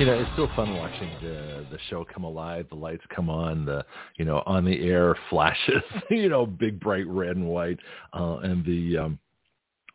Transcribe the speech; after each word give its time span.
You 0.00 0.06
know, 0.06 0.14
it's 0.14 0.32
still 0.32 0.48
fun 0.56 0.74
watching 0.78 1.10
the 1.20 1.66
the 1.70 1.78
show 1.90 2.06
come 2.10 2.24
alive, 2.24 2.64
the 2.70 2.74
lights 2.74 3.02
come 3.14 3.28
on, 3.28 3.66
the 3.66 3.84
you 4.16 4.24
know 4.24 4.42
on 4.46 4.64
the 4.64 4.88
air 4.88 5.14
flashes, 5.28 5.82
you 6.08 6.30
know, 6.30 6.46
big 6.46 6.80
bright 6.80 7.06
red 7.06 7.36
and 7.36 7.46
white, 7.46 7.78
uh, 8.18 8.38
and 8.38 8.64
the 8.64 8.96
um, 8.96 9.18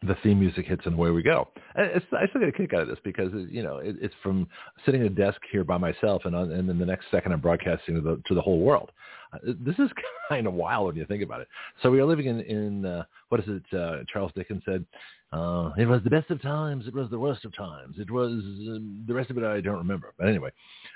the 0.04 0.16
theme 0.22 0.40
music 0.40 0.68
hits 0.68 0.84
and 0.86 0.94
away 0.94 1.10
we 1.10 1.24
go. 1.24 1.48
It's, 1.76 2.06
I 2.12 2.28
still 2.28 2.42
get 2.42 2.50
a 2.50 2.52
kick 2.52 2.72
out 2.76 2.82
of 2.82 2.88
this 2.88 3.00
because 3.04 3.32
you 3.50 3.64
know 3.64 3.78
it, 3.78 3.96
it's 4.00 4.14
from 4.22 4.48
sitting 4.86 5.02
at 5.02 5.08
a 5.08 5.10
desk 5.10 5.42
here 5.52 5.64
by 5.64 5.80
myself, 5.80 6.22
and 6.26 6.36
on, 6.36 6.52
and 6.52 6.70
then 6.70 6.78
the 6.78 6.86
next 6.86 7.08
second 7.10 7.32
I'm 7.32 7.42
broadcasting 7.42 7.96
to 7.96 8.02
the 8.02 8.22
to 8.28 8.36
the 8.36 8.42
whole 8.42 8.60
world. 8.60 8.92
Uh, 9.34 9.54
this 9.60 9.78
is 9.80 9.90
kind 10.30 10.48
of 10.48 10.54
wild 10.54 10.88
when 10.88 10.96
you 10.96 11.06
think 11.06 11.24
about 11.24 11.42
it. 11.42 11.48
So 11.82 11.92
we 11.92 12.00
are 12.00 12.06
living 12.06 12.28
in 12.28 12.42
in 12.42 12.86
uh, 12.86 13.04
what 13.30 13.42
is 13.42 13.48
it? 13.48 13.78
Uh, 13.78 14.04
Charles 14.12 14.32
Dickens 14.36 14.64
said, 14.66 14.86
uh, 15.32 15.72
"It 15.78 15.86
was 15.88 16.02
the 16.04 16.10
best 16.10 16.30
of 16.32 16.42
times. 16.42 16.88
It 16.88 16.94
was 16.94 17.10
the 17.10 17.20
worst 17.20 17.46
of 17.46 17.56
times. 17.56 17.98
It 18.00 18.12
was 18.12 18.32
uh, 18.34 18.80
the 19.08 19.14
rest 19.14 19.30
of 19.30 19.38
it 19.38 19.44
I 19.44 19.62
don't 19.62 19.78
remember." 19.78 20.14
But 20.18 20.28
anyway, 20.28 20.52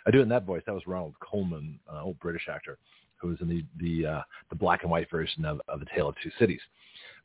I 0.05 0.11
do 0.11 0.19
it 0.19 0.23
in 0.23 0.29
that 0.29 0.45
voice. 0.45 0.63
That 0.65 0.75
was 0.75 0.87
Ronald 0.87 1.15
Colman, 1.19 1.79
uh, 1.91 2.03
old 2.03 2.19
British 2.19 2.47
actor, 2.49 2.77
who 3.17 3.29
was 3.29 3.41
in 3.41 3.49
the 3.49 3.65
the 3.77 4.05
uh, 4.05 4.21
the 4.49 4.55
black 4.55 4.83
and 4.83 4.91
white 4.91 5.09
version 5.09 5.45
of, 5.45 5.61
of 5.67 5.79
the 5.79 5.87
Tale 5.93 6.09
of 6.09 6.15
Two 6.23 6.31
Cities. 6.39 6.61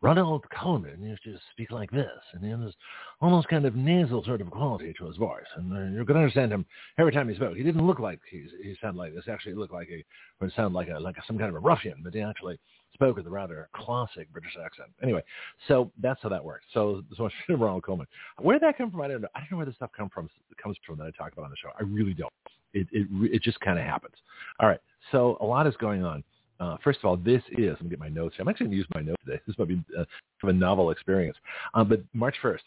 Ronald 0.04 0.44
Colman 0.50 1.02
used 1.02 1.24
to 1.24 1.34
speak 1.50 1.70
like 1.70 1.90
this, 1.90 2.10
and 2.34 2.44
he 2.44 2.50
had 2.50 2.60
this 2.60 2.74
almost 3.22 3.48
kind 3.48 3.64
of 3.64 3.74
nasal 3.74 4.22
sort 4.22 4.42
of 4.42 4.50
quality 4.50 4.92
to 4.98 5.06
his 5.06 5.16
voice, 5.16 5.46
and 5.56 5.72
uh, 5.72 5.98
you 5.98 6.04
could 6.04 6.14
understand 6.14 6.52
him 6.52 6.66
every 6.98 7.10
time 7.10 7.26
he 7.26 7.34
spoke. 7.34 7.56
He 7.56 7.62
didn't 7.62 7.86
look 7.86 8.00
like 8.00 8.20
he, 8.30 8.46
he 8.62 8.76
sounded 8.82 8.98
like 8.98 9.14
this. 9.14 9.24
Actually, 9.30 9.52
he 9.52 9.58
looked 9.58 9.72
like 9.72 9.88
a, 9.88 10.04
or 10.44 10.50
sounded 10.54 10.76
like 10.76 10.88
a 10.90 11.00
like 11.00 11.16
a, 11.16 11.22
some 11.26 11.38
kind 11.38 11.48
of 11.48 11.54
a 11.54 11.58
ruffian, 11.58 12.02
but 12.04 12.12
he 12.12 12.20
actually 12.20 12.58
spoke 12.92 13.16
with 13.16 13.26
a 13.26 13.30
rather 13.30 13.70
classic 13.74 14.30
British 14.30 14.58
accent. 14.62 14.90
Anyway, 15.02 15.22
so 15.68 15.90
that's 16.02 16.20
how 16.22 16.28
that 16.28 16.44
works. 16.44 16.66
So 16.74 17.02
so 17.16 17.22
much 17.22 17.32
Ronald 17.48 17.84
Colman. 17.84 18.06
Where 18.42 18.58
did 18.58 18.68
that 18.68 18.76
come 18.76 18.90
from? 18.90 19.00
I 19.00 19.08
don't 19.08 19.22
know. 19.22 19.28
I 19.34 19.38
don't 19.38 19.52
know 19.52 19.56
where 19.56 19.66
this 19.66 19.76
stuff 19.76 19.90
come 19.96 20.10
from 20.10 20.28
comes 20.62 20.76
from 20.86 20.98
that 20.98 21.04
I 21.04 21.12
talk 21.12 21.32
about 21.32 21.46
on 21.46 21.50
the 21.50 21.56
show. 21.56 21.70
I 21.80 21.82
really 21.82 22.12
don't. 22.12 22.32
It 22.74 22.88
it 22.92 23.06
it 23.32 23.42
just 23.42 23.58
kind 23.60 23.78
of 23.78 23.86
happens. 23.86 24.16
All 24.60 24.68
right. 24.68 24.80
So 25.12 25.38
a 25.40 25.46
lot 25.46 25.66
is 25.66 25.74
going 25.78 26.04
on. 26.04 26.22
Uh, 26.64 26.76
first 26.82 26.98
of 27.00 27.04
all, 27.04 27.16
this 27.16 27.42
is, 27.52 27.70
let 27.72 27.82
me 27.82 27.90
get 27.90 27.98
my 27.98 28.08
notes 28.08 28.36
here. 28.36 28.42
I'm 28.42 28.48
actually 28.48 28.66
going 28.66 28.72
to 28.72 28.76
use 28.78 28.86
my 28.94 29.02
notes 29.02 29.22
today. 29.24 29.40
This 29.46 29.58
might 29.58 29.68
be 29.68 29.82
uh, 29.98 30.04
a 30.44 30.52
novel 30.52 30.90
experience. 30.90 31.36
Uh, 31.74 31.84
but 31.84 32.02
March 32.14 32.36
1st, 32.42 32.60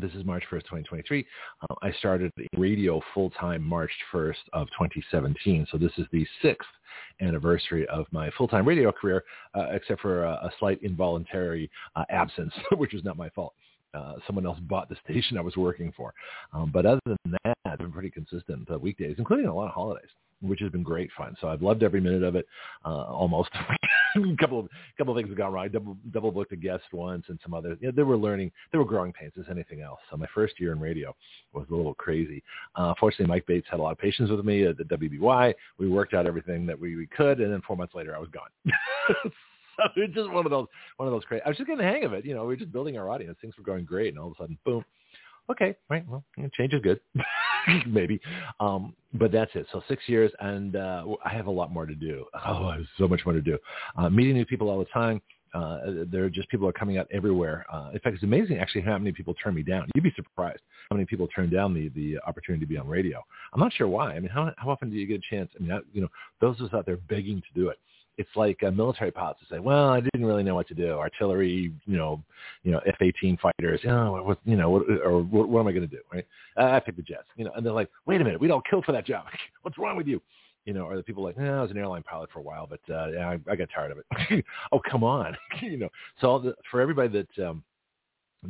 this 0.00 0.12
is 0.12 0.24
March 0.24 0.44
1st, 0.50 0.62
2023. 0.62 1.26
Uh, 1.62 1.74
I 1.82 1.92
started 1.92 2.32
radio 2.56 3.02
full-time 3.12 3.62
March 3.62 3.90
1st 4.12 4.36
of 4.54 4.66
2017. 4.68 5.66
So 5.70 5.76
this 5.76 5.92
is 5.98 6.06
the 6.12 6.26
sixth 6.40 6.68
anniversary 7.20 7.86
of 7.88 8.06
my 8.12 8.30
full-time 8.38 8.66
radio 8.66 8.90
career, 8.90 9.24
uh, 9.54 9.66
except 9.72 10.00
for 10.00 10.24
a, 10.24 10.30
a 10.30 10.50
slight 10.58 10.82
involuntary 10.82 11.70
uh, 11.96 12.04
absence, 12.08 12.54
which 12.76 12.94
was 12.94 13.04
not 13.04 13.18
my 13.18 13.28
fault. 13.30 13.52
Uh, 13.94 14.14
someone 14.26 14.46
else 14.46 14.58
bought 14.60 14.88
the 14.88 14.96
station 15.04 15.36
I 15.36 15.42
was 15.42 15.56
working 15.56 15.92
for. 15.96 16.14
Um, 16.52 16.70
but 16.72 16.86
other 16.86 17.00
than 17.04 17.36
that, 17.44 17.56
I've 17.64 17.78
been 17.78 17.92
pretty 17.92 18.10
consistent 18.10 18.70
uh, 18.70 18.78
weekdays, 18.78 19.16
including 19.18 19.46
a 19.46 19.54
lot 19.54 19.66
of 19.66 19.74
holidays 19.74 20.10
which 20.42 20.60
has 20.60 20.70
been 20.70 20.82
great 20.82 21.10
fun. 21.16 21.36
So 21.40 21.48
I've 21.48 21.62
loved 21.62 21.82
every 21.82 22.00
minute 22.00 22.22
of 22.22 22.36
it. 22.36 22.46
Uh, 22.84 23.04
almost 23.04 23.50
a 23.54 24.36
couple 24.40 24.60
of 24.60 24.68
couple 24.98 25.14
of 25.14 25.18
things 25.18 25.30
have 25.30 25.38
gone 25.38 25.52
wrong. 25.52 25.64
I 25.64 25.68
double 25.68 25.96
double 26.12 26.30
booked 26.30 26.52
a 26.52 26.56
guest 26.56 26.84
once 26.92 27.24
and 27.28 27.38
some 27.42 27.54
other. 27.54 27.76
You 27.80 27.88
know, 27.88 27.92
they 27.94 28.02
were 28.02 28.16
learning. 28.16 28.50
They 28.70 28.78
were 28.78 28.84
growing 28.84 29.12
pains 29.12 29.32
as 29.38 29.46
anything 29.50 29.80
else. 29.80 30.00
So 30.10 30.16
my 30.16 30.26
first 30.34 30.60
year 30.60 30.72
in 30.72 30.80
radio 30.80 31.14
was 31.52 31.66
a 31.70 31.74
little 31.74 31.94
crazy. 31.94 32.42
Uh, 32.76 32.94
fortunately, 32.98 33.26
Mike 33.26 33.46
Bates 33.46 33.66
had 33.70 33.80
a 33.80 33.82
lot 33.82 33.92
of 33.92 33.98
patience 33.98 34.30
with 34.30 34.44
me 34.44 34.66
at 34.66 34.76
the 34.76 34.84
WBY. 34.84 35.54
We 35.78 35.88
worked 35.88 36.14
out 36.14 36.26
everything 36.26 36.66
that 36.66 36.78
we, 36.78 36.96
we 36.96 37.06
could, 37.06 37.40
and 37.40 37.52
then 37.52 37.62
four 37.66 37.76
months 37.76 37.94
later, 37.94 38.14
I 38.14 38.18
was 38.18 38.28
gone. 38.30 39.32
so 39.94 40.02
it's 40.02 40.14
just 40.14 40.30
one 40.30 40.46
of 40.46 40.50
those 40.50 40.66
one 40.96 41.08
of 41.08 41.12
those 41.12 41.24
crazy. 41.24 41.42
I 41.44 41.48
was 41.48 41.56
just 41.56 41.66
getting 41.66 41.84
the 41.84 41.90
hang 41.90 42.04
of 42.04 42.12
it. 42.12 42.24
You 42.24 42.34
know, 42.34 42.44
we 42.44 42.54
are 42.54 42.56
just 42.56 42.72
building 42.72 42.98
our 42.98 43.10
audience. 43.10 43.38
Things 43.40 43.56
were 43.56 43.64
going 43.64 43.84
great, 43.84 44.08
and 44.08 44.18
all 44.18 44.28
of 44.28 44.34
a 44.38 44.42
sudden, 44.42 44.58
boom 44.64 44.84
okay, 45.50 45.76
right, 45.88 46.04
well, 46.08 46.24
change 46.54 46.72
is 46.72 46.80
good, 46.82 47.00
maybe. 47.86 48.20
Um, 48.60 48.94
but 49.14 49.32
that's 49.32 49.50
it. 49.54 49.66
So 49.72 49.82
six 49.88 50.02
years, 50.06 50.30
and 50.40 50.76
uh, 50.76 51.04
I 51.24 51.30
have 51.30 51.46
a 51.46 51.50
lot 51.50 51.72
more 51.72 51.86
to 51.86 51.94
do. 51.94 52.24
Oh, 52.46 52.66
I 52.66 52.76
have 52.76 52.86
so 52.98 53.08
much 53.08 53.20
more 53.24 53.34
to 53.34 53.40
do. 53.40 53.58
Uh, 53.96 54.08
meeting 54.08 54.34
new 54.34 54.46
people 54.46 54.68
all 54.68 54.78
the 54.78 54.84
time. 54.86 55.20
Uh, 55.54 56.04
there 56.10 56.24
are 56.24 56.30
just 56.30 56.48
people 56.48 56.66
are 56.66 56.72
coming 56.72 56.96
out 56.96 57.06
everywhere. 57.12 57.66
Uh, 57.70 57.90
in 57.92 57.98
fact, 57.98 58.14
it's 58.14 58.24
amazing 58.24 58.56
actually 58.56 58.80
how 58.80 58.96
many 58.96 59.12
people 59.12 59.34
turn 59.34 59.54
me 59.54 59.62
down. 59.62 59.86
You'd 59.94 60.04
be 60.04 60.12
surprised 60.16 60.62
how 60.88 60.96
many 60.96 61.04
people 61.04 61.28
turn 61.28 61.50
down 61.50 61.74
the 61.74 61.90
the 61.90 62.18
opportunity 62.26 62.64
to 62.64 62.68
be 62.68 62.78
on 62.78 62.88
radio. 62.88 63.22
I'm 63.52 63.60
not 63.60 63.70
sure 63.74 63.86
why. 63.86 64.14
I 64.14 64.20
mean, 64.20 64.30
how 64.30 64.50
how 64.56 64.70
often 64.70 64.88
do 64.88 64.96
you 64.96 65.06
get 65.06 65.20
a 65.20 65.34
chance? 65.34 65.50
I 65.54 65.62
mean, 65.62 65.78
you 65.92 66.00
know, 66.00 66.08
those 66.40 66.58
of 66.58 66.68
us 66.68 66.74
out 66.74 66.86
there 66.86 66.96
begging 66.96 67.42
to 67.42 67.60
do 67.60 67.68
it 67.68 67.78
it's 68.18 68.30
like 68.36 68.62
uh, 68.62 68.70
military 68.70 69.10
pilots 69.10 69.40
to 69.40 69.54
say, 69.54 69.58
well, 69.58 69.88
I 69.88 70.00
didn't 70.00 70.26
really 70.26 70.42
know 70.42 70.54
what 70.54 70.68
to 70.68 70.74
do. 70.74 70.92
Artillery, 70.92 71.72
you 71.86 71.96
know, 71.96 72.22
you 72.62 72.70
know, 72.70 72.80
F-18 72.86 73.40
fighters, 73.40 73.80
you 73.82 73.90
know, 73.90 74.22
what, 74.24 74.38
you 74.44 74.56
know, 74.56 74.70
what, 74.70 74.82
or 75.02 75.22
what, 75.22 75.48
what 75.48 75.60
am 75.60 75.68
I 75.68 75.72
going 75.72 75.88
to 75.88 75.96
do? 75.96 76.02
Right? 76.12 76.26
I 76.56 76.80
pick 76.80 76.96
the 76.96 77.02
jets, 77.02 77.28
you 77.36 77.44
know, 77.44 77.52
and 77.56 77.64
they're 77.64 77.72
like, 77.72 77.88
wait 78.06 78.20
a 78.20 78.24
minute, 78.24 78.40
we 78.40 78.48
don't 78.48 78.66
kill 78.68 78.82
for 78.82 78.92
that 78.92 79.06
job. 79.06 79.24
What's 79.62 79.78
wrong 79.78 79.96
with 79.96 80.06
you? 80.06 80.20
You 80.64 80.74
know, 80.74 80.82
or 80.82 80.96
the 80.96 81.02
people 81.02 81.24
like, 81.24 81.36
no, 81.36 81.58
I 81.58 81.62
was 81.62 81.72
an 81.72 81.78
airline 81.78 82.04
pilot 82.04 82.30
for 82.32 82.38
a 82.38 82.42
while, 82.42 82.68
but 82.68 82.80
uh, 82.88 83.18
I, 83.18 83.38
I 83.50 83.56
got 83.56 83.68
tired 83.74 83.92
of 83.92 83.98
it. 83.98 84.44
oh, 84.72 84.80
come 84.88 85.02
on, 85.02 85.36
you 85.60 85.76
know. 85.76 85.88
So 86.20 86.38
the, 86.38 86.54
for 86.70 86.80
everybody 86.80 87.08
that 87.08 87.48
um, 87.48 87.64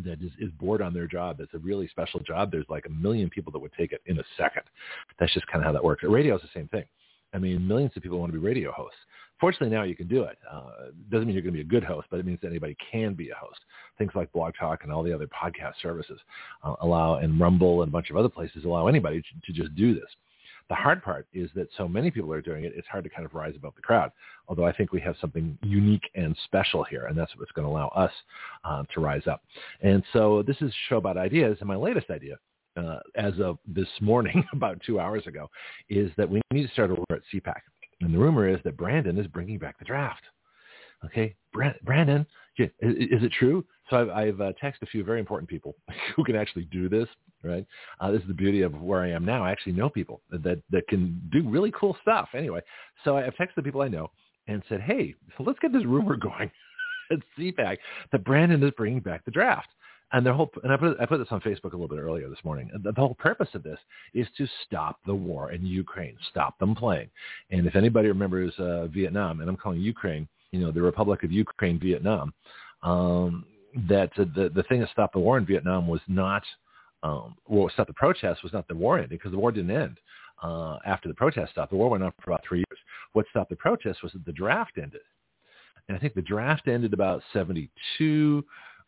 that 0.04 0.20
is, 0.22 0.30
is 0.38 0.50
bored 0.58 0.82
on 0.82 0.94
their 0.94 1.06
job. 1.06 1.40
It's 1.40 1.54
a 1.54 1.58
really 1.58 1.86
special 1.88 2.20
job. 2.20 2.50
There's 2.50 2.66
like 2.68 2.86
a 2.86 2.90
million 2.90 3.28
people 3.28 3.52
that 3.52 3.58
would 3.58 3.72
take 3.78 3.92
it 3.92 4.00
in 4.06 4.18
a 4.18 4.24
second. 4.38 4.62
That's 5.18 5.32
just 5.34 5.46
kind 5.46 5.62
of 5.62 5.66
how 5.66 5.72
that 5.72 5.84
works. 5.84 6.02
Radio 6.02 6.36
is 6.36 6.42
the 6.42 6.48
same 6.54 6.68
thing. 6.68 6.84
I 7.34 7.38
mean, 7.38 7.66
millions 7.66 7.92
of 7.96 8.02
people 8.02 8.18
want 8.18 8.32
to 8.32 8.38
be 8.38 8.44
radio 8.44 8.72
hosts. 8.72 8.98
Fortunately, 9.42 9.76
now 9.76 9.82
you 9.82 9.96
can 9.96 10.06
do 10.06 10.22
it. 10.22 10.38
Uh, 10.48 10.92
doesn't 11.10 11.26
mean 11.26 11.34
you're 11.34 11.42
going 11.42 11.52
to 11.52 11.58
be 11.58 11.66
a 11.66 11.80
good 11.80 11.82
host, 11.82 12.06
but 12.12 12.20
it 12.20 12.24
means 12.24 12.38
that 12.42 12.46
anybody 12.46 12.76
can 12.92 13.12
be 13.12 13.30
a 13.30 13.34
host. 13.34 13.58
Things 13.98 14.12
like 14.14 14.30
Blog 14.30 14.54
Talk 14.56 14.84
and 14.84 14.92
all 14.92 15.02
the 15.02 15.12
other 15.12 15.26
podcast 15.26 15.72
services 15.82 16.20
uh, 16.62 16.76
allow, 16.80 17.16
and 17.16 17.40
Rumble 17.40 17.82
and 17.82 17.88
a 17.88 17.90
bunch 17.90 18.10
of 18.10 18.16
other 18.16 18.28
places 18.28 18.64
allow 18.64 18.86
anybody 18.86 19.20
to, 19.20 19.52
to 19.52 19.52
just 19.52 19.74
do 19.74 19.94
this. 19.94 20.06
The 20.68 20.76
hard 20.76 21.02
part 21.02 21.26
is 21.32 21.50
that 21.56 21.66
so 21.76 21.88
many 21.88 22.08
people 22.12 22.32
are 22.32 22.40
doing 22.40 22.62
it, 22.62 22.72
it's 22.76 22.86
hard 22.86 23.02
to 23.02 23.10
kind 23.10 23.26
of 23.26 23.34
rise 23.34 23.54
above 23.56 23.74
the 23.74 23.82
crowd. 23.82 24.12
Although 24.46 24.64
I 24.64 24.72
think 24.72 24.92
we 24.92 25.00
have 25.00 25.16
something 25.20 25.58
unique 25.64 26.08
and 26.14 26.36
special 26.44 26.84
here, 26.84 27.06
and 27.06 27.18
that's 27.18 27.36
what's 27.36 27.50
going 27.50 27.66
to 27.66 27.72
allow 27.72 27.88
us 27.88 28.12
uh, 28.64 28.84
to 28.94 29.00
rise 29.00 29.26
up. 29.26 29.42
And 29.80 30.04
so 30.12 30.44
this 30.46 30.56
is 30.60 30.70
a 30.70 30.88
show 30.88 30.98
about 30.98 31.16
ideas, 31.16 31.56
and 31.58 31.66
my 31.66 31.74
latest 31.74 32.10
idea 32.10 32.36
uh, 32.76 33.00
as 33.16 33.32
of 33.40 33.58
this 33.66 33.88
morning, 34.00 34.44
about 34.52 34.80
two 34.86 35.00
hours 35.00 35.26
ago, 35.26 35.50
is 35.88 36.12
that 36.16 36.30
we 36.30 36.40
need 36.52 36.64
to 36.64 36.72
start 36.72 36.92
a 36.92 36.94
war 36.94 37.06
at 37.10 37.22
CPAC. 37.34 37.58
And 38.02 38.12
the 38.12 38.18
rumor 38.18 38.48
is 38.48 38.58
that 38.64 38.76
Brandon 38.76 39.18
is 39.18 39.26
bringing 39.28 39.58
back 39.58 39.78
the 39.78 39.84
draft. 39.84 40.22
Okay, 41.04 41.34
Brandon, 41.52 42.26
is 42.58 42.68
it 42.80 43.32
true? 43.38 43.64
So 43.90 43.96
I've, 43.96 44.10
I've 44.10 44.40
uh, 44.40 44.52
texted 44.62 44.82
a 44.82 44.86
few 44.86 45.02
very 45.02 45.18
important 45.18 45.48
people 45.48 45.74
who 46.16 46.22
can 46.24 46.36
actually 46.36 46.64
do 46.66 46.88
this. 46.88 47.08
Right, 47.44 47.66
uh, 48.00 48.12
this 48.12 48.22
is 48.22 48.28
the 48.28 48.34
beauty 48.34 48.62
of 48.62 48.80
where 48.80 49.02
I 49.02 49.10
am 49.10 49.24
now. 49.24 49.44
I 49.44 49.50
actually 49.50 49.72
know 49.72 49.88
people 49.88 50.20
that 50.30 50.62
that 50.70 50.86
can 50.86 51.20
do 51.32 51.48
really 51.48 51.72
cool 51.72 51.96
stuff. 52.00 52.28
Anyway, 52.36 52.60
so 53.02 53.16
I've 53.16 53.34
texted 53.34 53.56
the 53.56 53.62
people 53.64 53.82
I 53.82 53.88
know 53.88 54.12
and 54.46 54.62
said, 54.68 54.80
hey, 54.80 55.14
so 55.36 55.42
let's 55.42 55.58
get 55.58 55.72
this 55.72 55.84
rumor 55.84 56.16
going 56.22 56.50
at 57.10 57.18
CPAC 57.36 57.78
that 58.12 58.24
Brandon 58.24 58.62
is 58.62 58.70
bringing 58.76 59.00
back 59.00 59.24
the 59.24 59.30
draft. 59.32 59.68
And 60.12 60.26
the 60.26 60.32
whole, 60.32 60.50
and 60.62 60.72
I 60.72 60.76
put, 60.76 61.00
I 61.00 61.06
put 61.06 61.18
this 61.18 61.28
on 61.30 61.40
Facebook 61.40 61.72
a 61.72 61.76
little 61.76 61.88
bit 61.88 61.98
earlier 61.98 62.28
this 62.28 62.44
morning. 62.44 62.70
The, 62.82 62.92
the 62.92 63.00
whole 63.00 63.14
purpose 63.14 63.48
of 63.54 63.62
this 63.62 63.78
is 64.12 64.26
to 64.36 64.46
stop 64.66 64.98
the 65.06 65.14
war 65.14 65.52
in 65.52 65.64
Ukraine, 65.64 66.16
stop 66.30 66.58
them 66.58 66.74
playing. 66.74 67.08
And 67.50 67.66
if 67.66 67.76
anybody 67.76 68.08
remembers 68.08 68.52
uh, 68.58 68.86
Vietnam, 68.88 69.40
and 69.40 69.48
I'm 69.48 69.56
calling 69.56 69.80
Ukraine, 69.80 70.28
you 70.50 70.60
know, 70.60 70.70
the 70.70 70.82
Republic 70.82 71.22
of 71.22 71.32
Ukraine, 71.32 71.80
Vietnam, 71.80 72.34
um, 72.82 73.46
that 73.88 74.10
the 74.16 74.50
the 74.54 74.64
thing 74.64 74.80
that 74.80 74.90
stopped 74.90 75.14
the 75.14 75.18
war 75.18 75.38
in 75.38 75.46
Vietnam 75.46 75.86
was 75.86 76.00
not, 76.08 76.42
um, 77.02 77.34
well, 77.48 77.70
stop 77.72 77.86
the 77.86 77.94
protests 77.94 78.42
was 78.42 78.52
not 78.52 78.68
the 78.68 78.74
war 78.74 78.98
ending 78.98 79.16
because 79.16 79.32
the 79.32 79.38
war 79.38 79.50
didn't 79.50 79.70
end 79.70 79.98
uh, 80.42 80.78
after 80.84 81.08
the 81.08 81.14
protest 81.14 81.52
stopped. 81.52 81.70
The 81.70 81.76
war 81.76 81.88
went 81.88 82.02
on 82.02 82.12
for 82.22 82.32
about 82.32 82.44
three 82.46 82.58
years. 82.58 82.78
What 83.12 83.26
stopped 83.30 83.50
the 83.50 83.56
protest 83.56 84.02
was 84.02 84.12
that 84.12 84.26
the 84.26 84.32
draft 84.32 84.72
ended. 84.76 85.00
And 85.88 85.96
I 85.96 86.00
think 86.00 86.14
the 86.14 86.22
draft 86.22 86.68
ended 86.68 86.92
about 86.92 87.22
72 87.32 88.44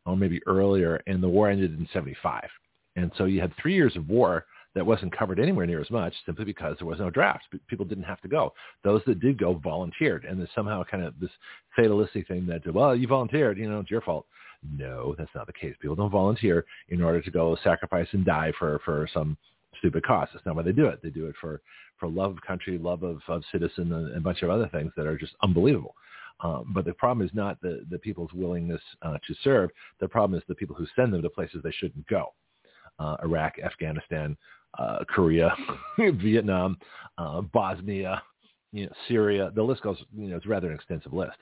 or 0.06 0.16
maybe 0.16 0.40
earlier, 0.46 1.00
and 1.06 1.22
the 1.22 1.28
war 1.28 1.50
ended 1.50 1.78
in 1.78 1.88
75. 1.92 2.48
And 2.96 3.10
so 3.16 3.24
you 3.24 3.40
had 3.40 3.52
three 3.60 3.74
years 3.74 3.96
of 3.96 4.08
war 4.08 4.46
that 4.74 4.84
wasn't 4.84 5.16
covered 5.16 5.38
anywhere 5.38 5.66
near 5.66 5.80
as 5.80 5.90
much 5.90 6.12
simply 6.26 6.44
because 6.44 6.76
there 6.78 6.86
was 6.86 6.98
no 6.98 7.10
draft. 7.10 7.44
People 7.68 7.84
didn't 7.84 8.04
have 8.04 8.20
to 8.22 8.28
go. 8.28 8.52
Those 8.82 9.02
that 9.06 9.20
did 9.20 9.38
go 9.38 9.54
volunteered. 9.54 10.24
And 10.24 10.38
there's 10.38 10.48
somehow 10.54 10.82
kind 10.84 11.04
of 11.04 11.14
this 11.20 11.30
fatalistic 11.76 12.26
thing 12.26 12.46
that, 12.46 12.72
well, 12.72 12.94
you 12.94 13.06
volunteered, 13.06 13.56
you 13.56 13.68
know, 13.68 13.80
it's 13.80 13.90
your 13.90 14.00
fault. 14.00 14.26
No, 14.76 15.14
that's 15.16 15.30
not 15.34 15.46
the 15.46 15.52
case. 15.52 15.74
People 15.80 15.96
don't 15.96 16.10
volunteer 16.10 16.64
in 16.88 17.02
order 17.02 17.20
to 17.20 17.30
go 17.30 17.56
sacrifice 17.62 18.08
and 18.12 18.24
die 18.24 18.52
for, 18.58 18.80
for 18.84 19.08
some 19.12 19.36
stupid 19.78 20.04
cause. 20.04 20.28
That's 20.32 20.44
not 20.46 20.56
why 20.56 20.62
they 20.62 20.72
do 20.72 20.86
it. 20.86 21.00
They 21.02 21.10
do 21.10 21.26
it 21.26 21.34
for 21.40 21.60
for 22.00 22.08
love 22.08 22.32
of 22.32 22.42
country, 22.42 22.78
love 22.78 23.02
of, 23.02 23.20
of 23.28 23.42
citizen, 23.52 23.92
and 23.92 24.16
a 24.16 24.20
bunch 24.20 24.42
of 24.42 24.50
other 24.50 24.68
things 24.68 24.92
that 24.96 25.06
are 25.06 25.16
just 25.16 25.34
unbelievable. 25.42 25.94
Um, 26.40 26.72
but 26.74 26.84
the 26.84 26.92
problem 26.94 27.26
is 27.26 27.32
not 27.34 27.60
the, 27.60 27.84
the 27.90 27.98
people's 27.98 28.32
willingness 28.32 28.80
uh, 29.02 29.18
to 29.26 29.34
serve. 29.42 29.70
The 30.00 30.08
problem 30.08 30.36
is 30.38 30.44
the 30.48 30.54
people 30.54 30.76
who 30.76 30.86
send 30.96 31.12
them 31.12 31.22
to 31.22 31.30
places 31.30 31.60
they 31.62 31.72
shouldn't 31.72 32.06
go. 32.08 32.34
Uh, 32.98 33.16
Iraq, 33.22 33.54
Afghanistan, 33.64 34.36
uh, 34.78 35.04
Korea, 35.08 35.54
Vietnam, 35.98 36.76
uh, 37.18 37.40
Bosnia, 37.40 38.22
you 38.72 38.86
know, 38.86 38.92
Syria. 39.08 39.52
The 39.54 39.62
list 39.62 39.82
goes, 39.82 39.98
you 40.16 40.28
know, 40.28 40.36
it's 40.36 40.46
rather 40.46 40.68
an 40.68 40.74
extensive 40.74 41.12
list. 41.12 41.36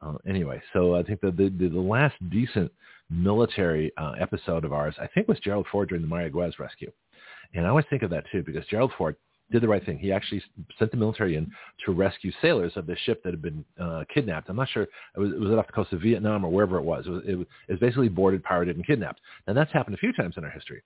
Uh, 0.00 0.14
anyway, 0.26 0.62
so 0.72 0.94
I 0.94 1.02
think 1.02 1.20
that 1.22 1.36
the, 1.36 1.50
the, 1.58 1.68
the 1.68 1.80
last 1.80 2.14
decent 2.30 2.70
military 3.10 3.92
uh, 3.96 4.12
episode 4.20 4.64
of 4.64 4.72
ours, 4.72 4.94
I 5.00 5.08
think, 5.08 5.26
was 5.26 5.40
Gerald 5.40 5.66
Ford 5.72 5.88
during 5.88 6.02
the 6.02 6.08
Mayaguez 6.08 6.58
rescue. 6.58 6.90
And 7.54 7.66
I 7.66 7.70
always 7.70 7.86
think 7.90 8.02
of 8.02 8.10
that 8.10 8.24
too 8.30 8.42
because 8.44 8.64
Gerald 8.66 8.92
Ford 8.96 9.16
did 9.50 9.62
the 9.62 9.68
right 9.68 9.84
thing. 9.84 9.98
He 9.98 10.12
actually 10.12 10.42
sent 10.78 10.90
the 10.90 10.96
military 10.96 11.36
in 11.36 11.50
to 11.86 11.92
rescue 11.92 12.32
sailors 12.42 12.72
of 12.76 12.86
the 12.86 12.96
ship 13.04 13.22
that 13.22 13.32
had 13.32 13.42
been 13.42 13.64
uh, 13.80 14.04
kidnapped. 14.12 14.48
I'm 14.48 14.56
not 14.56 14.68
sure 14.68 14.82
it 14.82 14.90
was, 15.16 15.32
it 15.32 15.58
off 15.58 15.66
the 15.66 15.72
coast 15.72 15.92
of 15.92 16.02
Vietnam 16.02 16.44
or 16.44 16.50
wherever 16.50 16.76
it 16.78 16.82
was. 16.82 17.06
It 17.06 17.10
was, 17.10 17.22
it 17.26 17.34
was, 17.34 17.46
it 17.68 17.72
was 17.72 17.80
basically 17.80 18.08
boarded, 18.08 18.42
pirated, 18.44 18.76
and 18.76 18.86
kidnapped. 18.86 19.20
And 19.46 19.56
that's 19.56 19.72
happened 19.72 19.94
a 19.94 19.98
few 19.98 20.12
times 20.12 20.34
in 20.36 20.44
our 20.44 20.50
history. 20.50 20.82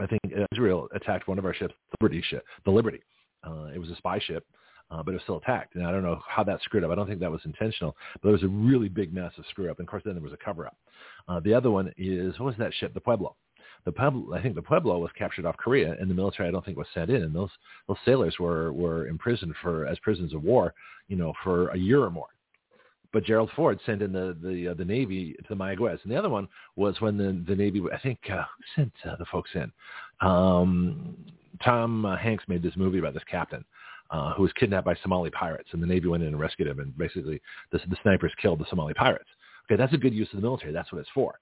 I 0.00 0.06
think 0.06 0.20
Israel 0.52 0.88
attacked 0.94 1.28
one 1.28 1.38
of 1.38 1.44
our 1.44 1.54
ships, 1.54 1.74
the 1.90 1.96
Liberty 2.04 2.22
ship, 2.28 2.44
the 2.64 2.70
Liberty. 2.70 3.00
Uh, 3.44 3.68
it 3.74 3.78
was 3.78 3.90
a 3.90 3.96
spy 3.96 4.18
ship, 4.18 4.44
uh, 4.90 5.02
but 5.02 5.12
it 5.12 5.14
was 5.14 5.22
still 5.22 5.38
attacked. 5.38 5.74
And 5.74 5.86
I 5.86 5.90
don't 5.90 6.02
know 6.02 6.20
how 6.28 6.44
that 6.44 6.62
screwed 6.62 6.84
up. 6.84 6.90
I 6.90 6.94
don't 6.94 7.06
think 7.06 7.20
that 7.20 7.30
was 7.30 7.40
intentional, 7.44 7.96
but 8.22 8.28
it 8.28 8.32
was 8.32 8.42
a 8.42 8.48
really 8.48 8.88
big 8.88 9.16
of 9.16 9.32
screw 9.50 9.70
up. 9.70 9.78
And 9.78 9.86
of 9.86 9.90
course, 9.90 10.02
then 10.04 10.14
there 10.14 10.22
was 10.22 10.32
a 10.32 10.44
cover 10.44 10.66
up. 10.66 10.76
Uh, 11.28 11.40
the 11.40 11.54
other 11.54 11.70
one 11.70 11.92
is 11.96 12.38
what 12.38 12.46
was 12.46 12.56
that 12.58 12.72
ship? 12.74 12.94
The 12.94 13.00
Pueblo. 13.00 13.36
The 13.84 13.92
Pueblo, 13.92 14.34
I 14.34 14.42
think 14.42 14.54
the 14.54 14.62
Pueblo 14.62 14.98
was 14.98 15.10
captured 15.16 15.46
off 15.46 15.56
Korea, 15.56 15.96
and 15.98 16.10
the 16.10 16.14
military 16.14 16.48
I 16.48 16.52
don't 16.52 16.64
think 16.64 16.76
was 16.76 16.86
sent 16.92 17.10
in. 17.10 17.22
And 17.22 17.34
those 17.34 17.50
those 17.86 17.96
sailors 18.04 18.36
were 18.38 18.72
were 18.72 19.06
imprisoned 19.06 19.54
for 19.62 19.86
as 19.86 19.98
prisoners 20.00 20.34
of 20.34 20.42
war, 20.42 20.74
you 21.08 21.16
know, 21.16 21.32
for 21.42 21.68
a 21.68 21.78
year 21.78 22.02
or 22.02 22.10
more 22.10 22.28
but 23.12 23.24
Gerald 23.24 23.50
Ford 23.56 23.80
sent 23.86 24.02
in 24.02 24.12
the 24.12 24.36
the 24.42 24.68
uh, 24.68 24.74
the 24.74 24.84
Navy 24.84 25.32
to 25.32 25.44
the 25.48 25.54
Mayaguez, 25.54 25.98
and 26.02 26.12
the 26.12 26.16
other 26.16 26.28
one 26.28 26.48
was 26.76 27.00
when 27.00 27.16
the 27.16 27.42
the 27.46 27.56
Navy 27.56 27.82
I 27.92 27.98
think 27.98 28.18
uh, 28.30 28.44
sent 28.76 28.92
uh, 29.04 29.16
the 29.16 29.24
folks 29.26 29.50
in. 29.54 29.72
Um, 30.20 31.16
Tom 31.64 32.04
uh, 32.04 32.16
Hanks 32.16 32.44
made 32.48 32.62
this 32.62 32.76
movie 32.76 32.98
about 32.98 33.14
this 33.14 33.24
captain 33.30 33.64
uh, 34.10 34.34
who 34.34 34.42
was 34.42 34.52
kidnapped 34.54 34.84
by 34.84 34.94
Somali 35.02 35.30
pirates, 35.30 35.70
and 35.72 35.82
the 35.82 35.86
Navy 35.86 36.08
went 36.08 36.22
in 36.22 36.28
and 36.28 36.40
rescued 36.40 36.68
him, 36.68 36.80
and 36.80 36.96
basically 36.96 37.40
the, 37.72 37.78
the 37.88 37.96
snipers 38.02 38.32
killed 38.40 38.60
the 38.60 38.66
Somali 38.70 38.94
pirates. 38.94 39.28
Okay, 39.66 39.76
that's 39.76 39.92
a 39.92 39.98
good 39.98 40.14
use 40.14 40.28
of 40.32 40.36
the 40.36 40.46
military. 40.46 40.72
That's 40.72 40.92
what 40.92 41.00
it's 41.00 41.10
for. 41.14 41.38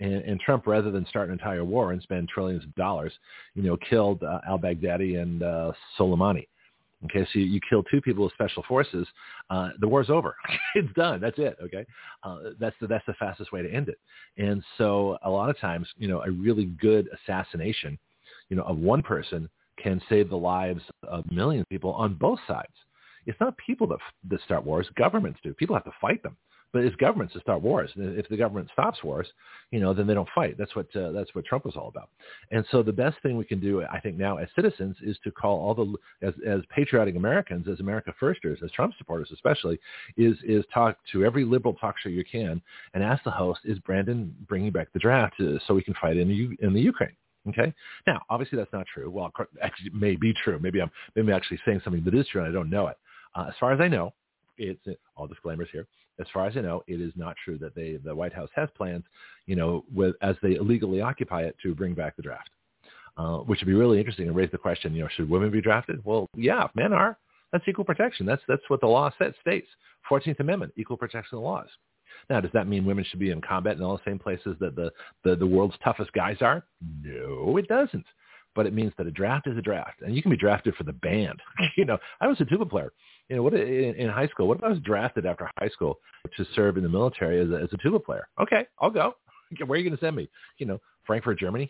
And, 0.00 0.14
and 0.14 0.40
Trump, 0.40 0.66
rather 0.66 0.90
than 0.90 1.06
start 1.06 1.28
an 1.28 1.34
entire 1.34 1.64
war 1.64 1.92
and 1.92 2.02
spend 2.02 2.28
trillions 2.28 2.64
of 2.64 2.74
dollars, 2.74 3.12
you 3.54 3.62
know, 3.62 3.76
killed 3.88 4.22
uh, 4.22 4.40
al-Baghdadi 4.48 5.20
and 5.20 5.42
uh, 5.42 5.72
Soleimani. 5.98 6.46
Okay, 7.04 7.26
so 7.32 7.38
you, 7.38 7.46
you 7.46 7.60
kill 7.68 7.82
two 7.84 8.00
people 8.00 8.24
with 8.24 8.32
special 8.32 8.62
forces, 8.68 9.06
uh, 9.50 9.70
the 9.80 9.88
war's 9.88 10.08
over. 10.08 10.36
it's 10.74 10.92
done. 10.94 11.20
That's 11.20 11.38
it. 11.38 11.56
Okay, 11.62 11.84
uh, 12.22 12.38
that's 12.60 12.76
the 12.80 12.86
that's 12.86 13.04
the 13.06 13.14
fastest 13.14 13.52
way 13.52 13.62
to 13.62 13.72
end 13.72 13.88
it. 13.88 13.98
And 14.38 14.62
so 14.78 15.18
a 15.22 15.30
lot 15.30 15.50
of 15.50 15.58
times, 15.58 15.88
you 15.96 16.08
know, 16.08 16.22
a 16.22 16.30
really 16.30 16.66
good 16.80 17.08
assassination, 17.12 17.98
you 18.48 18.56
know, 18.56 18.62
of 18.62 18.78
one 18.78 19.02
person 19.02 19.48
can 19.82 20.00
save 20.08 20.30
the 20.30 20.36
lives 20.36 20.82
of 21.08 21.30
millions 21.30 21.62
of 21.62 21.68
people 21.68 21.92
on 21.92 22.14
both 22.14 22.38
sides. 22.46 22.72
It's 23.26 23.38
not 23.40 23.56
people 23.56 23.86
that, 23.88 23.98
that 24.30 24.40
start 24.42 24.64
wars. 24.64 24.86
Governments 24.96 25.40
do. 25.42 25.54
People 25.54 25.74
have 25.76 25.84
to 25.84 25.92
fight 26.00 26.22
them. 26.22 26.36
But 26.72 26.84
it's 26.84 26.96
governments 26.96 27.34
that 27.34 27.42
start 27.42 27.60
wars. 27.60 27.90
If 27.96 28.28
the 28.28 28.36
government 28.36 28.70
stops 28.72 29.04
wars, 29.04 29.26
you 29.70 29.80
know, 29.80 29.92
then 29.92 30.06
they 30.06 30.14
don't 30.14 30.28
fight. 30.34 30.56
That's 30.56 30.74
what 30.74 30.86
uh, 30.96 31.12
that's 31.12 31.34
what 31.34 31.44
Trump 31.44 31.64
was 31.64 31.76
all 31.76 31.88
about. 31.88 32.08
And 32.50 32.64
so 32.70 32.82
the 32.82 32.92
best 32.92 33.16
thing 33.22 33.36
we 33.36 33.44
can 33.44 33.60
do, 33.60 33.82
I 33.84 34.00
think, 34.00 34.16
now 34.16 34.38
as 34.38 34.48
citizens 34.56 34.96
is 35.02 35.18
to 35.24 35.30
call 35.30 35.60
all 35.60 35.74
the 35.74 36.26
as 36.26 36.34
as 36.46 36.60
patriotic 36.70 37.16
Americans, 37.16 37.68
as 37.68 37.80
America 37.80 38.14
firsters, 38.18 38.60
as 38.64 38.70
Trump 38.72 38.94
supporters 38.96 39.30
especially, 39.32 39.78
is 40.16 40.36
is 40.44 40.64
talk 40.72 40.96
to 41.12 41.24
every 41.24 41.44
liberal 41.44 41.74
talk 41.74 41.96
show 41.98 42.08
you 42.08 42.24
can 42.24 42.60
and 42.94 43.02
ask 43.02 43.22
the 43.24 43.30
host, 43.30 43.60
is 43.64 43.78
Brandon 43.80 44.34
bringing 44.48 44.70
back 44.70 44.92
the 44.92 44.98
draft 44.98 45.34
uh, 45.40 45.58
so 45.66 45.74
we 45.74 45.82
can 45.82 45.94
fight 46.00 46.16
in 46.16 46.28
the 46.28 46.66
in 46.66 46.72
the 46.72 46.80
Ukraine? 46.80 47.16
Okay. 47.48 47.74
Now, 48.06 48.22
obviously, 48.30 48.56
that's 48.56 48.72
not 48.72 48.86
true. 48.86 49.10
Well, 49.10 49.32
actually, 49.62 49.88
it 49.88 49.94
may 49.94 50.16
be 50.16 50.32
true. 50.32 50.58
Maybe 50.60 50.80
I'm 50.80 50.90
maybe 51.14 51.32
I'm 51.32 51.36
actually 51.36 51.58
saying 51.66 51.80
something 51.84 52.04
that 52.04 52.14
is 52.14 52.26
true 52.28 52.42
and 52.42 52.50
I 52.50 52.52
don't 52.52 52.70
know 52.70 52.86
it. 52.86 52.96
Uh, 53.34 53.46
as 53.48 53.54
far 53.58 53.72
as 53.72 53.80
I 53.80 53.88
know, 53.88 54.12
it's 54.58 54.80
all 55.16 55.26
disclaimers 55.26 55.68
here. 55.72 55.86
As 56.20 56.26
far 56.32 56.46
as 56.46 56.56
I 56.56 56.60
know, 56.60 56.82
it 56.86 57.00
is 57.00 57.12
not 57.16 57.36
true 57.44 57.58
that 57.58 57.74
they 57.74 57.98
the 58.02 58.14
White 58.14 58.32
House 58.32 58.50
has 58.54 58.68
plans, 58.76 59.04
you 59.46 59.56
know, 59.56 59.84
with 59.92 60.14
as 60.22 60.36
they 60.42 60.54
illegally 60.54 61.00
occupy 61.00 61.42
it 61.42 61.56
to 61.62 61.74
bring 61.74 61.94
back 61.94 62.16
the 62.16 62.22
draft, 62.22 62.50
uh, 63.16 63.38
which 63.38 63.60
would 63.60 63.66
be 63.66 63.74
really 63.74 63.98
interesting 63.98 64.26
and 64.26 64.36
raise 64.36 64.50
the 64.50 64.58
question. 64.58 64.94
You 64.94 65.02
know, 65.02 65.08
should 65.16 65.30
women 65.30 65.50
be 65.50 65.62
drafted? 65.62 66.04
Well, 66.04 66.26
yeah, 66.36 66.68
men 66.74 66.92
are. 66.92 67.18
That's 67.52 67.64
equal 67.66 67.84
protection. 67.84 68.26
That's 68.26 68.42
that's 68.48 68.62
what 68.68 68.80
the 68.80 68.86
law 68.86 69.10
says, 69.18 69.34
states. 69.40 69.68
Fourteenth 70.08 70.40
Amendment, 70.40 70.72
equal 70.76 70.96
protection 70.96 71.38
of 71.38 71.44
laws. 71.44 71.68
Now, 72.30 72.40
does 72.40 72.52
that 72.52 72.68
mean 72.68 72.84
women 72.84 73.04
should 73.08 73.18
be 73.18 73.30
in 73.30 73.40
combat 73.40 73.76
in 73.76 73.82
all 73.82 73.96
the 73.96 74.10
same 74.10 74.18
places 74.18 74.56
that 74.60 74.76
the, 74.76 74.92
the, 75.24 75.36
the 75.36 75.46
world's 75.46 75.76
toughest 75.82 76.12
guys 76.12 76.36
are? 76.40 76.64
No, 77.02 77.56
it 77.56 77.68
doesn't. 77.68 78.06
But 78.54 78.66
it 78.66 78.74
means 78.74 78.92
that 78.98 79.06
a 79.06 79.10
draft 79.10 79.46
is 79.46 79.56
a 79.56 79.62
draft, 79.62 80.02
and 80.02 80.14
you 80.14 80.20
can 80.20 80.30
be 80.30 80.36
drafted 80.36 80.74
for 80.74 80.84
the 80.84 80.92
band. 80.92 81.40
you 81.76 81.84
know, 81.84 81.98
I 82.20 82.26
was 82.26 82.40
a 82.40 82.44
tuba 82.44 82.66
player. 82.66 82.92
You 83.28 83.36
know, 83.36 83.42
what 83.42 83.54
in, 83.54 83.94
in 83.94 84.08
high 84.08 84.28
school? 84.28 84.48
What 84.48 84.58
if 84.58 84.64
I 84.64 84.68
was 84.68 84.78
drafted 84.80 85.26
after 85.26 85.48
high 85.58 85.68
school 85.68 85.98
to 86.36 86.44
serve 86.54 86.76
in 86.76 86.82
the 86.82 86.88
military 86.88 87.40
as 87.40 87.50
a, 87.50 87.62
as 87.62 87.68
a 87.72 87.76
tuba 87.78 87.98
player? 87.98 88.28
Okay, 88.40 88.66
I'll 88.80 88.90
go. 88.90 89.14
Where 89.66 89.72
are 89.72 89.76
you 89.76 89.88
going 89.88 89.98
to 89.98 90.04
send 90.04 90.16
me? 90.16 90.28
You 90.58 90.66
know, 90.66 90.80
Frankfurt, 91.06 91.38
Germany. 91.38 91.68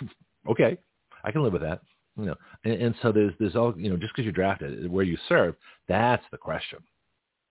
okay, 0.50 0.78
I 1.24 1.30
can 1.30 1.42
live 1.42 1.52
with 1.52 1.62
that. 1.62 1.80
You 2.16 2.26
know, 2.26 2.34
and, 2.64 2.74
and 2.74 2.94
so 3.02 3.10
there's 3.10 3.32
there's 3.38 3.56
all 3.56 3.74
you 3.76 3.90
know, 3.90 3.96
just 3.96 4.12
because 4.12 4.24
you're 4.24 4.32
drafted, 4.32 4.90
where 4.90 5.04
you 5.04 5.16
serve, 5.28 5.54
that's 5.88 6.24
the 6.30 6.38
question. 6.38 6.78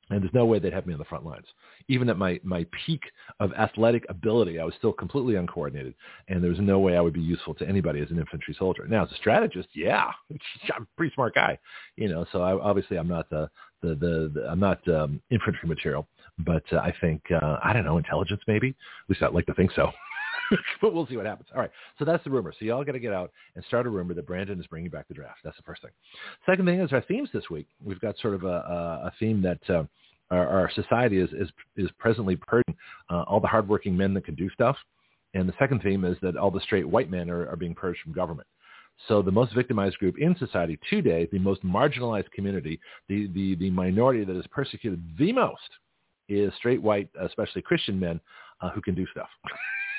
And 0.09 0.21
there's 0.21 0.33
no 0.33 0.45
way 0.45 0.59
they'd 0.59 0.73
have 0.73 0.85
me 0.85 0.93
on 0.93 0.99
the 0.99 1.05
front 1.05 1.25
lines. 1.25 1.45
Even 1.87 2.09
at 2.09 2.17
my, 2.17 2.39
my 2.43 2.65
peak 2.85 3.01
of 3.39 3.53
athletic 3.53 4.05
ability, 4.09 4.59
I 4.59 4.65
was 4.65 4.73
still 4.77 4.91
completely 4.91 5.35
uncoordinated. 5.35 5.93
And 6.27 6.43
there 6.43 6.49
was 6.49 6.59
no 6.59 6.79
way 6.79 6.97
I 6.97 7.01
would 7.01 7.13
be 7.13 7.21
useful 7.21 7.53
to 7.55 7.67
anybody 7.67 8.01
as 8.01 8.11
an 8.11 8.19
infantry 8.19 8.53
soldier. 8.57 8.85
Now, 8.87 9.05
as 9.05 9.11
a 9.11 9.15
strategist, 9.15 9.69
yeah, 9.73 10.11
I'm 10.75 10.83
a 10.83 10.97
pretty 10.97 11.13
smart 11.13 11.35
guy. 11.35 11.57
You 11.95 12.09
know, 12.09 12.25
so 12.31 12.41
I, 12.41 12.59
obviously 12.59 12.97
I'm 12.97 13.07
not 13.07 13.29
the, 13.29 13.49
the, 13.81 13.95
the, 13.95 14.31
the 14.33 14.47
I'm 14.49 14.59
not 14.59 14.85
um, 14.89 15.21
infantry 15.29 15.69
material. 15.69 16.07
But 16.39 16.63
uh, 16.73 16.77
I 16.77 16.93
think, 16.99 17.21
uh, 17.31 17.57
I 17.63 17.71
don't 17.71 17.85
know, 17.85 17.97
intelligence 17.97 18.41
maybe? 18.47 18.69
At 18.69 19.09
least 19.09 19.21
I'd 19.21 19.33
like 19.33 19.45
to 19.45 19.53
think 19.53 19.71
so. 19.75 19.91
but 20.81 20.93
we'll 20.93 21.07
see 21.07 21.17
what 21.17 21.25
happens. 21.25 21.49
All 21.53 21.61
right. 21.61 21.71
So 21.99 22.05
that's 22.05 22.23
the 22.23 22.29
rumor. 22.29 22.53
So 22.57 22.65
y'all 22.65 22.83
got 22.83 22.93
to 22.93 22.99
get 22.99 23.13
out 23.13 23.31
and 23.55 23.63
start 23.65 23.85
a 23.85 23.89
rumor 23.89 24.13
that 24.13 24.25
Brandon 24.25 24.59
is 24.59 24.67
bringing 24.67 24.89
back 24.89 25.07
the 25.07 25.13
draft. 25.13 25.39
That's 25.43 25.57
the 25.57 25.63
first 25.63 25.81
thing. 25.81 25.91
Second 26.45 26.65
thing 26.65 26.79
is 26.79 26.91
our 26.93 27.01
themes 27.01 27.29
this 27.33 27.49
week. 27.49 27.67
We've 27.83 27.99
got 27.99 28.17
sort 28.19 28.33
of 28.33 28.43
a, 28.43 28.47
a 29.05 29.11
theme 29.19 29.41
that 29.41 29.69
uh, 29.69 29.83
our, 30.29 30.47
our, 30.47 30.71
society 30.73 31.17
is, 31.19 31.29
is, 31.33 31.49
is 31.75 31.89
presently 31.99 32.35
purging 32.35 32.75
uh, 33.09 33.23
all 33.23 33.39
the 33.39 33.47
hardworking 33.47 33.95
men 33.95 34.13
that 34.13 34.25
can 34.25 34.35
do 34.35 34.49
stuff. 34.51 34.77
And 35.33 35.47
the 35.47 35.53
second 35.59 35.81
theme 35.81 36.03
is 36.05 36.17
that 36.21 36.35
all 36.35 36.51
the 36.51 36.59
straight 36.61 36.87
white 36.87 37.09
men 37.09 37.29
are, 37.29 37.47
are 37.49 37.55
being 37.55 37.75
purged 37.75 37.99
from 38.01 38.13
government. 38.13 38.47
So 39.07 39.21
the 39.21 39.31
most 39.31 39.55
victimized 39.55 39.97
group 39.97 40.15
in 40.19 40.35
society 40.37 40.77
today, 40.89 41.27
the 41.31 41.39
most 41.39 41.63
marginalized 41.63 42.29
community, 42.31 42.79
the, 43.09 43.27
the, 43.33 43.55
the 43.55 43.69
minority 43.71 44.23
that 44.23 44.35
is 44.35 44.45
persecuted 44.47 45.01
the 45.17 45.31
most 45.31 45.59
is 46.29 46.53
straight 46.57 46.81
white, 46.81 47.09
especially 47.21 47.61
Christian 47.61 47.99
men 47.99 48.19
uh, 48.61 48.69
who 48.69 48.81
can 48.81 48.95
do 48.95 49.05
stuff. 49.11 49.29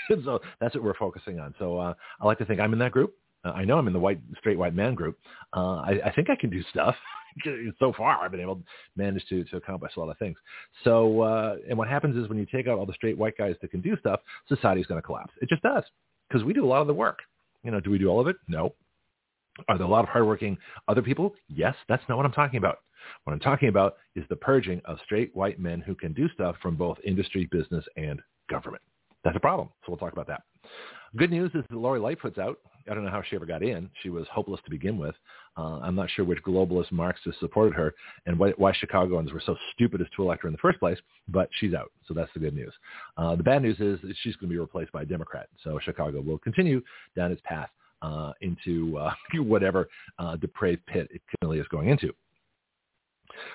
so 0.24 0.40
that's 0.60 0.74
what 0.74 0.84
we're 0.84 0.94
focusing 0.94 1.40
on. 1.40 1.54
So 1.58 1.78
uh, 1.78 1.94
I 2.20 2.26
like 2.26 2.38
to 2.38 2.44
think 2.44 2.60
I'm 2.60 2.72
in 2.72 2.78
that 2.80 2.92
group. 2.92 3.14
Uh, 3.44 3.50
I 3.50 3.64
know 3.64 3.78
I'm 3.78 3.86
in 3.86 3.92
the 3.92 3.98
white, 3.98 4.20
straight 4.38 4.58
white 4.58 4.74
man 4.74 4.94
group. 4.94 5.18
Uh, 5.56 5.76
I, 5.76 6.00
I 6.06 6.12
think 6.12 6.30
I 6.30 6.36
can 6.36 6.50
do 6.50 6.62
stuff. 6.70 6.94
so 7.78 7.92
far, 7.96 8.22
I've 8.22 8.30
been 8.30 8.40
able 8.40 8.56
to 8.56 8.62
manage 8.96 9.24
to, 9.28 9.44
to 9.44 9.56
accomplish 9.56 9.92
a 9.96 10.00
lot 10.00 10.10
of 10.10 10.18
things. 10.18 10.36
So, 10.84 11.22
uh, 11.22 11.56
and 11.68 11.76
what 11.76 11.88
happens 11.88 12.16
is 12.16 12.28
when 12.28 12.38
you 12.38 12.46
take 12.52 12.68
out 12.68 12.78
all 12.78 12.86
the 12.86 12.92
straight 12.94 13.18
white 13.18 13.36
guys 13.36 13.56
that 13.62 13.70
can 13.70 13.80
do 13.80 13.96
stuff, 13.98 14.20
society's 14.48 14.86
going 14.86 15.00
to 15.00 15.06
collapse. 15.06 15.32
It 15.40 15.48
just 15.48 15.62
does 15.62 15.82
because 16.28 16.44
we 16.44 16.52
do 16.52 16.64
a 16.64 16.68
lot 16.68 16.80
of 16.80 16.86
the 16.86 16.94
work. 16.94 17.20
You 17.64 17.70
know, 17.70 17.80
do 17.80 17.90
we 17.90 17.98
do 17.98 18.08
all 18.08 18.20
of 18.20 18.28
it? 18.28 18.36
No. 18.48 18.74
Are 19.68 19.76
there 19.76 19.86
a 19.86 19.90
lot 19.90 20.02
of 20.02 20.08
hardworking 20.08 20.56
other 20.88 21.02
people? 21.02 21.34
Yes. 21.48 21.74
That's 21.88 22.02
not 22.08 22.16
what 22.16 22.26
I'm 22.26 22.32
talking 22.32 22.58
about. 22.58 22.78
What 23.24 23.32
I'm 23.32 23.40
talking 23.40 23.68
about 23.68 23.96
is 24.14 24.24
the 24.28 24.36
purging 24.36 24.80
of 24.84 24.98
straight 25.04 25.34
white 25.34 25.58
men 25.58 25.80
who 25.80 25.94
can 25.94 26.12
do 26.12 26.28
stuff 26.34 26.56
from 26.62 26.76
both 26.76 26.98
industry, 27.04 27.48
business, 27.50 27.84
and 27.96 28.20
government. 28.48 28.82
That's 29.24 29.36
a 29.36 29.40
problem. 29.40 29.68
So 29.84 29.92
we'll 29.92 29.98
talk 29.98 30.12
about 30.12 30.26
that. 30.28 30.42
Good 31.16 31.30
news 31.30 31.50
is 31.54 31.64
that 31.68 31.76
Lori 31.76 32.00
Lightfoot's 32.00 32.38
out. 32.38 32.58
I 32.90 32.94
don't 32.94 33.04
know 33.04 33.10
how 33.10 33.22
she 33.22 33.36
ever 33.36 33.46
got 33.46 33.62
in. 33.62 33.88
She 34.02 34.10
was 34.10 34.26
hopeless 34.32 34.60
to 34.64 34.70
begin 34.70 34.98
with. 34.98 35.14
Uh, 35.56 35.78
I'm 35.80 35.94
not 35.94 36.10
sure 36.10 36.24
which 36.24 36.42
globalist 36.42 36.90
Marxists 36.90 37.38
supported 37.38 37.74
her 37.74 37.94
and 38.26 38.38
why, 38.38 38.52
why, 38.56 38.72
Chicagoans 38.72 39.32
were 39.32 39.42
so 39.44 39.56
stupid 39.74 40.00
as 40.00 40.06
to 40.16 40.22
elect 40.22 40.42
her 40.42 40.48
in 40.48 40.52
the 40.52 40.58
first 40.58 40.80
place, 40.80 40.98
but 41.28 41.48
she's 41.60 41.74
out. 41.74 41.92
So 42.08 42.14
that's 42.14 42.32
the 42.32 42.40
good 42.40 42.54
news. 42.54 42.72
Uh, 43.16 43.36
the 43.36 43.42
bad 43.42 43.62
news 43.62 43.78
is 43.78 44.00
she's 44.22 44.34
going 44.36 44.48
to 44.48 44.54
be 44.54 44.58
replaced 44.58 44.90
by 44.92 45.02
a 45.02 45.06
Democrat. 45.06 45.48
So 45.62 45.78
Chicago 45.80 46.20
will 46.22 46.38
continue 46.38 46.82
down 47.14 47.30
its 47.30 47.42
path 47.44 47.68
uh, 48.00 48.32
into 48.40 48.98
uh, 48.98 49.12
whatever 49.36 49.88
uh, 50.18 50.36
depraved 50.36 50.84
pit 50.86 51.08
it 51.12 51.20
currently 51.40 51.60
is 51.60 51.68
going 51.68 51.88
into. 51.88 52.12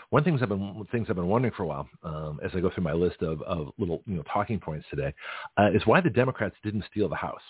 One 0.09 0.23
things 0.23 0.41
I've 0.41 0.49
been 0.49 0.85
things 0.91 1.07
I've 1.09 1.15
been 1.15 1.27
wondering 1.27 1.53
for 1.55 1.63
a 1.63 1.67
while, 1.67 1.89
um, 2.03 2.39
as 2.43 2.51
I 2.55 2.59
go 2.59 2.69
through 2.73 2.83
my 2.83 2.93
list 2.93 3.21
of, 3.21 3.41
of 3.43 3.69
little 3.77 4.01
you 4.05 4.15
know 4.15 4.23
talking 4.31 4.59
points 4.59 4.85
today, 4.89 5.13
uh, 5.57 5.69
is 5.73 5.85
why 5.85 6.01
the 6.01 6.09
Democrats 6.09 6.55
didn't 6.63 6.85
steal 6.91 7.09
the 7.09 7.15
House. 7.15 7.41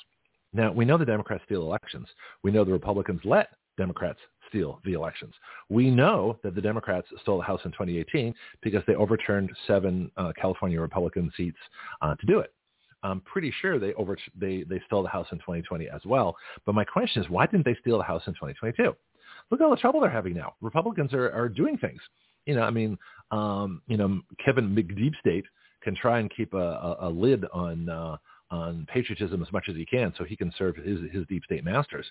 Now, 0.54 0.72
we 0.72 0.86
know 0.86 0.98
the 0.98 1.06
Democrats 1.06 1.44
steal 1.46 1.62
elections. 1.62 2.08
We 2.44 2.52
know 2.52 2.64
the 2.64 2.72
Republicans 2.72 3.22
let 3.24 3.50
Democrats 3.78 4.20
steal 4.50 4.80
the 4.86 4.94
elections. 4.94 5.34
We 5.70 5.92
know 5.92 6.38
that 6.44 6.56
the 6.56 6.62
Democrats 6.62 7.08
stole 7.22 7.38
the 7.38 7.44
House 7.44 7.62
in 7.66 7.72
2018 7.72 8.34
because 8.62 8.82
they 8.88 8.96
overturned 8.96 9.52
seven 9.68 10.10
uh, 10.18 10.32
California 10.40 10.80
Republican 10.80 11.32
seats 11.36 11.58
uh, 12.02 12.16
to 12.16 12.26
do 12.26 12.40
it. 12.40 12.54
I'm 13.04 13.22
pretty 13.22 13.54
sure 13.62 13.80
they 13.80 13.94
over 13.94 14.18
they 14.36 14.64
they 14.64 14.82
stole 14.88 15.04
the 15.04 15.10
House 15.10 15.28
in 15.32 15.38
2020 15.38 15.88
as 15.90 16.02
well. 16.06 16.36
But 16.66 16.74
my 16.74 16.84
question 16.84 17.22
is, 17.22 17.30
why 17.30 17.46
didn't 17.46 17.66
they 17.66 17.78
steal 17.80 17.98
the 17.98 18.04
House 18.04 18.24
in 18.26 18.34
2022? 18.34 18.96
Look 19.52 19.62
at 19.62 19.64
all 19.64 19.72
the 19.72 19.78
trouble 19.78 20.02
they're 20.02 20.10
having 20.10 20.34
now. 20.34 20.54
Republicans 20.62 21.14
are 21.14 21.32
are 21.32 21.50
doing 21.50 21.78
things. 21.78 22.02
You 22.46 22.56
know, 22.56 22.64
I 22.64 22.70
mean, 22.70 22.98
um, 23.32 23.82
you 23.88 23.98
know, 23.98 24.22
Kevin 24.44 24.76
McDeep 24.76 25.14
State 25.20 25.46
can 25.84 25.96
try 25.96 26.20
and 26.20 26.32
keep 26.36 26.54
a, 26.54 26.58
a, 26.58 26.98
a 27.02 27.10
lid 27.10 27.46
on 27.54 27.90
uh, 27.90 28.18
on 28.50 28.88
patriotism 28.92 29.42
as 29.42 29.52
much 29.52 29.66
as 29.70 29.76
he 29.76 29.86
can 29.86 30.14
so 30.18 30.24
he 30.24 30.36
can 30.36 30.52
serve 30.58 30.76
his 30.78 31.00
his 31.12 31.26
deep 31.28 31.44
state 31.46 31.64
masters. 31.64 32.06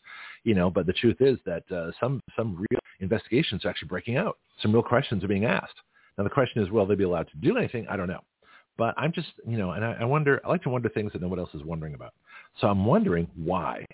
You 0.44 0.54
know 0.54 0.70
but 0.70 0.86
the 0.86 0.92
truth 0.92 1.16
is 1.20 1.38
that 1.46 1.70
uh, 1.70 1.90
some 2.00 2.20
some 2.36 2.56
real 2.70 2.80
investigations 3.00 3.64
are 3.64 3.70
actually 3.70 3.88
breaking 3.88 4.16
out. 4.16 4.38
Some 4.60 4.72
real 4.72 4.82
questions 4.82 5.24
are 5.24 5.28
being 5.28 5.46
asked. 5.46 5.80
Now 6.18 6.24
the 6.24 6.30
question 6.30 6.62
is 6.62 6.70
will 6.70 6.86
they 6.86 6.94
be 6.94 7.04
allowed 7.04 7.28
to 7.28 7.36
do 7.38 7.56
anything? 7.56 7.86
I 7.88 7.96
don't 7.96 8.08
know. 8.08 8.20
But 8.78 8.94
i'm 8.98 9.12
just 9.12 9.28
you 9.46 9.56
know 9.56 9.72
and 9.72 9.84
i, 9.84 9.96
I 10.00 10.04
wonder 10.04 10.40
i 10.44 10.48
like 10.48 10.62
to 10.64 10.68
wonder 10.68 10.90
things 10.90 11.12
that 11.12 11.22
no 11.22 11.28
one 11.28 11.38
else 11.38 11.54
is 11.54 11.64
wondering 11.64 11.94
about. 11.94 12.12
So 12.60 12.68
i'm 12.68 12.84
wondering 12.84 13.28
why 13.34 13.84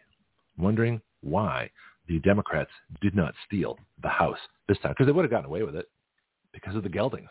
I'm 0.58 0.64
wondering 0.64 1.00
why 1.22 1.70
the 2.12 2.20
democrats 2.20 2.70
did 3.00 3.14
not 3.14 3.34
steal 3.46 3.78
the 4.02 4.08
house 4.08 4.38
this 4.68 4.78
time 4.78 4.92
because 4.92 5.06
they 5.06 5.12
would 5.12 5.24
have 5.24 5.30
gotten 5.30 5.46
away 5.46 5.62
with 5.62 5.74
it 5.74 5.86
because 6.52 6.76
of 6.76 6.82
the 6.82 6.88
geldings 6.88 7.28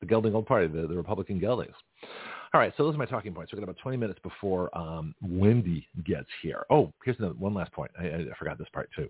the 0.00 0.06
gelding 0.06 0.34
old 0.34 0.46
party 0.46 0.66
the, 0.66 0.86
the 0.86 0.96
republican 0.96 1.38
geldings 1.38 1.74
all 2.54 2.60
right, 2.60 2.72
so 2.76 2.84
those 2.84 2.94
are 2.94 2.98
my 2.98 3.06
talking 3.06 3.32
points. 3.32 3.50
We've 3.50 3.60
got 3.60 3.64
about 3.64 3.80
20 3.80 3.96
minutes 3.96 4.20
before 4.22 4.76
um, 4.76 5.14
Wendy 5.22 5.88
gets 6.04 6.28
here. 6.42 6.66
Oh, 6.68 6.92
here's 7.02 7.18
another, 7.18 7.34
one 7.38 7.54
last 7.54 7.72
point. 7.72 7.90
I, 7.98 8.04
I 8.04 8.26
forgot 8.38 8.58
this 8.58 8.68
part 8.74 8.90
too. 8.94 9.08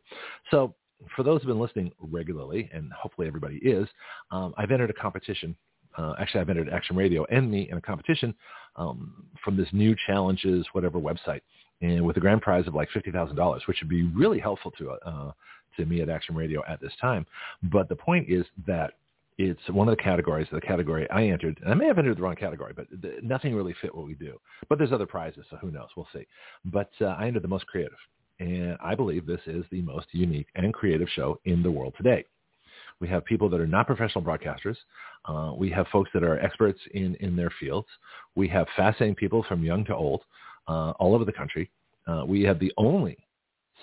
So 0.52 0.76
for 1.16 1.24
those 1.24 1.40
who've 1.40 1.48
been 1.48 1.58
listening 1.58 1.90
regularly, 1.98 2.70
and 2.72 2.92
hopefully 2.92 3.26
everybody 3.26 3.56
is, 3.56 3.88
um, 4.30 4.54
I've 4.56 4.70
entered 4.70 4.90
a 4.90 4.94
competition. 4.94 5.56
Uh, 5.98 6.14
actually, 6.20 6.40
I've 6.40 6.50
entered 6.50 6.68
Action 6.68 6.94
Radio 6.94 7.24
and 7.30 7.50
me 7.50 7.68
in 7.68 7.76
a 7.76 7.80
competition 7.80 8.32
um, 8.76 9.26
from 9.44 9.56
this 9.56 9.68
new 9.72 9.96
challenges 10.06 10.64
whatever 10.70 11.00
website, 11.00 11.40
and 11.82 12.04
with 12.04 12.16
a 12.16 12.20
grand 12.20 12.40
prize 12.40 12.66
of 12.66 12.74
like 12.74 12.88
fifty 12.90 13.10
thousand 13.10 13.36
dollars, 13.36 13.62
which 13.66 13.78
would 13.82 13.90
be 13.90 14.04
really 14.04 14.38
helpful 14.38 14.70
to 14.78 14.92
uh, 14.92 15.32
to 15.76 15.84
me 15.84 16.00
at 16.00 16.08
Action 16.08 16.34
Radio 16.34 16.62
at 16.66 16.80
this 16.80 16.92
time. 17.00 17.26
But 17.64 17.88
the 17.88 17.96
point 17.96 18.28
is 18.30 18.46
that 18.66 18.94
it's 19.38 19.68
one 19.68 19.88
of 19.88 19.96
the 19.96 20.02
categories, 20.02 20.46
the 20.52 20.60
category 20.60 21.08
I 21.10 21.24
entered, 21.24 21.58
and 21.62 21.72
I 21.72 21.74
may 21.74 21.86
have 21.86 21.98
entered 21.98 22.18
the 22.18 22.22
wrong 22.22 22.36
category, 22.36 22.72
but 22.74 22.86
nothing 23.22 23.54
really 23.54 23.74
fit 23.80 23.94
what 23.94 24.06
we 24.06 24.14
do. 24.14 24.38
But 24.68 24.78
there's 24.78 24.92
other 24.92 25.06
prizes, 25.06 25.44
so 25.50 25.56
who 25.56 25.70
knows? 25.70 25.88
We'll 25.96 26.08
see. 26.12 26.26
But 26.66 26.90
uh, 27.00 27.06
I 27.18 27.26
entered 27.26 27.42
the 27.42 27.48
most 27.48 27.66
creative, 27.66 27.98
and 28.40 28.76
I 28.82 28.94
believe 28.94 29.26
this 29.26 29.40
is 29.46 29.64
the 29.70 29.82
most 29.82 30.06
unique 30.12 30.48
and 30.54 30.72
creative 30.72 31.08
show 31.08 31.40
in 31.44 31.62
the 31.62 31.70
world 31.70 31.94
today. 31.96 32.24
We 33.00 33.08
have 33.08 33.24
people 33.24 33.48
that 33.48 33.60
are 33.60 33.66
not 33.66 33.86
professional 33.86 34.22
broadcasters. 34.22 34.76
Uh, 35.24 35.54
we 35.56 35.70
have 35.70 35.86
folks 35.88 36.10
that 36.14 36.22
are 36.22 36.38
experts 36.38 36.78
in, 36.92 37.16
in 37.16 37.34
their 37.34 37.52
fields. 37.58 37.88
We 38.36 38.48
have 38.48 38.66
fascinating 38.76 39.16
people 39.16 39.44
from 39.48 39.64
young 39.64 39.84
to 39.86 39.94
old 39.94 40.22
uh, 40.68 40.92
all 40.98 41.14
over 41.14 41.24
the 41.24 41.32
country. 41.32 41.70
Uh, 42.06 42.24
we 42.26 42.42
have 42.42 42.58
the 42.58 42.72
only 42.76 43.16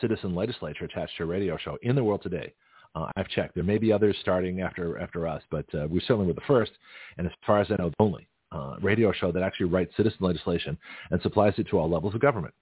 citizen 0.01 0.36
legislature 0.36 0.86
attached 0.86 1.15
to 1.17 1.24
a 1.24 1.25
radio 1.25 1.57
show 1.57 1.77
in 1.81 1.95
the 1.95 2.03
world 2.03 2.21
today 2.21 2.53
uh, 2.95 3.07
I've 3.15 3.27
checked. 3.29 3.55
There 3.55 3.63
may 3.63 3.77
be 3.77 3.91
others 3.91 4.15
starting 4.21 4.62
after 4.62 4.98
after 5.00 5.27
us, 5.27 5.43
but 5.51 5.65
uh, 5.74 5.88
we 5.89 6.00
certainly 6.01 6.27
were 6.27 6.33
the 6.33 6.41
first, 6.48 6.71
and 7.17 7.27
as 7.27 7.33
far 7.45 7.62
as 7.62 7.67
I 7.69 7.75
know, 7.81 7.89
the 7.89 7.95
only 8.00 8.27
uh, 8.51 8.75
radio 8.81 9.12
show 9.12 9.31
that 9.31 9.43
actually 9.43 9.67
writes 9.67 9.95
citizen 9.95 10.19
legislation 10.21 10.77
and 11.12 11.21
supplies 11.21 11.53
it 11.57 11.67
to 11.69 11.77
all 11.77 11.89
levels 11.89 12.15
of 12.15 12.21
government. 12.21 12.53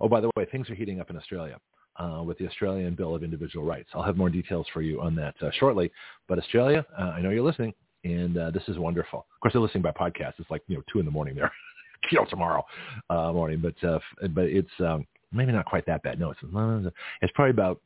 Oh, 0.00 0.08
by 0.08 0.20
the 0.20 0.30
way, 0.36 0.46
things 0.46 0.68
are 0.70 0.74
heating 0.74 1.00
up 1.00 1.10
in 1.10 1.16
Australia. 1.16 1.58
Uh, 1.98 2.22
with 2.22 2.36
the 2.36 2.46
Australian 2.46 2.94
Bill 2.94 3.14
of 3.14 3.22
Individual 3.22 3.64
Rights. 3.64 3.88
I'll 3.94 4.02
have 4.02 4.18
more 4.18 4.28
details 4.28 4.66
for 4.70 4.82
you 4.82 5.00
on 5.00 5.16
that 5.16 5.34
uh, 5.40 5.50
shortly. 5.58 5.90
But 6.28 6.38
Australia, 6.38 6.84
uh, 7.00 7.04
I 7.04 7.22
know 7.22 7.30
you're 7.30 7.42
listening, 7.42 7.72
and 8.04 8.36
this 8.52 8.64
is 8.68 8.76
wonderful. 8.76 9.20
Of 9.20 9.40
course, 9.40 9.54
they're 9.54 9.62
listening 9.62 9.80
by 9.82 9.92
podcast. 9.92 10.34
It's 10.36 10.50
like 10.50 10.60
you 10.68 10.76
know 10.76 10.82
two 10.92 10.98
in 10.98 11.06
the 11.06 11.10
morning 11.10 11.34
there, 11.34 11.50
know 12.12 12.24
tomorrow 12.24 12.64
uh, 13.10 13.32
morning. 13.32 13.60
But 13.62 13.88
uh, 13.88 13.98
but 14.30 14.44
it's 14.44 14.70
um, 14.80 15.06
maybe 15.32 15.52
not 15.52 15.66
quite 15.66 15.86
that 15.86 16.02
bad. 16.02 16.18
No, 16.18 16.30
it's 16.30 16.94
it's 17.22 17.32
probably 17.34 17.50
about 17.50 17.80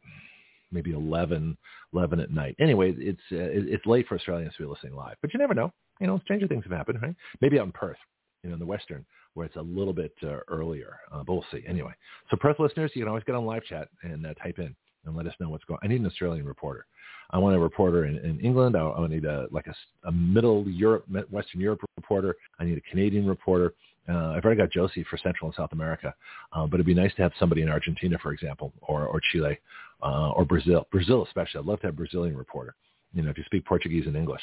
maybe 0.72 0.92
11, 0.92 1.56
11 1.92 2.20
at 2.20 2.30
night. 2.30 2.56
Anyway, 2.60 2.94
it's 2.96 3.20
uh, 3.32 3.36
it's 3.38 3.84
late 3.86 4.06
for 4.06 4.16
Australians 4.16 4.54
to 4.56 4.62
be 4.62 4.68
listening 4.68 4.94
live, 4.94 5.16
but 5.20 5.32
you 5.32 5.38
never 5.38 5.54
know. 5.54 5.72
You 6.00 6.06
know, 6.06 6.20
stranger 6.24 6.46
things 6.46 6.64
have 6.64 6.72
happened, 6.72 7.00
right? 7.02 7.14
Maybe 7.40 7.58
out 7.58 7.66
in 7.66 7.72
Perth, 7.72 7.98
you 8.42 8.50
know, 8.50 8.54
in 8.54 8.60
the 8.60 8.66
Western, 8.66 9.04
where 9.34 9.46
it's 9.46 9.56
a 9.56 9.62
little 9.62 9.92
bit 9.92 10.12
uh, 10.22 10.38
earlier. 10.48 10.96
Uh, 11.12 11.22
but 11.24 11.34
we'll 11.34 11.44
see. 11.52 11.62
Anyway, 11.68 11.92
so 12.30 12.36
Perth 12.36 12.58
listeners, 12.58 12.92
you 12.94 13.02
can 13.02 13.08
always 13.08 13.24
get 13.24 13.34
on 13.34 13.44
live 13.44 13.64
chat 13.64 13.88
and 14.02 14.26
uh, 14.26 14.34
type 14.34 14.58
in 14.58 14.74
and 15.04 15.16
let 15.16 15.26
us 15.26 15.34
know 15.40 15.50
what's 15.50 15.64
going. 15.64 15.80
I 15.82 15.88
need 15.88 16.00
an 16.00 16.06
Australian 16.06 16.46
reporter. 16.46 16.86
I 17.32 17.38
want 17.38 17.54
a 17.54 17.58
reporter 17.58 18.06
in, 18.06 18.18
in 18.18 18.40
England. 18.40 18.76
I, 18.76 18.90
I 18.90 19.06
need 19.06 19.24
a 19.24 19.46
like 19.50 19.66
a, 19.66 19.74
a 20.08 20.12
middle 20.12 20.68
Europe, 20.68 21.04
Western 21.30 21.60
Europe 21.60 21.80
reporter. 21.96 22.36
I 22.58 22.64
need 22.64 22.78
a 22.78 22.90
Canadian 22.90 23.26
reporter. 23.26 23.74
Uh, 24.08 24.32
I've 24.32 24.44
already 24.44 24.60
got 24.60 24.70
Josie 24.70 25.04
for 25.08 25.16
Central 25.18 25.48
and 25.48 25.54
South 25.54 25.72
America, 25.72 26.14
uh, 26.52 26.66
but 26.66 26.76
it'd 26.76 26.86
be 26.86 26.94
nice 26.94 27.14
to 27.16 27.22
have 27.22 27.32
somebody 27.38 27.62
in 27.62 27.68
Argentina, 27.68 28.18
for 28.20 28.32
example, 28.32 28.72
or, 28.82 29.06
or 29.06 29.20
Chile, 29.32 29.58
uh, 30.02 30.30
or 30.30 30.44
Brazil. 30.44 30.86
Brazil 30.90 31.24
especially. 31.24 31.60
I'd 31.60 31.66
love 31.66 31.80
to 31.80 31.86
have 31.86 31.94
a 31.94 31.96
Brazilian 31.96 32.36
reporter. 32.36 32.74
You 33.12 33.22
know, 33.22 33.30
if 33.30 33.38
you 33.38 33.44
speak 33.44 33.64
Portuguese 33.64 34.06
and 34.06 34.16
English, 34.16 34.42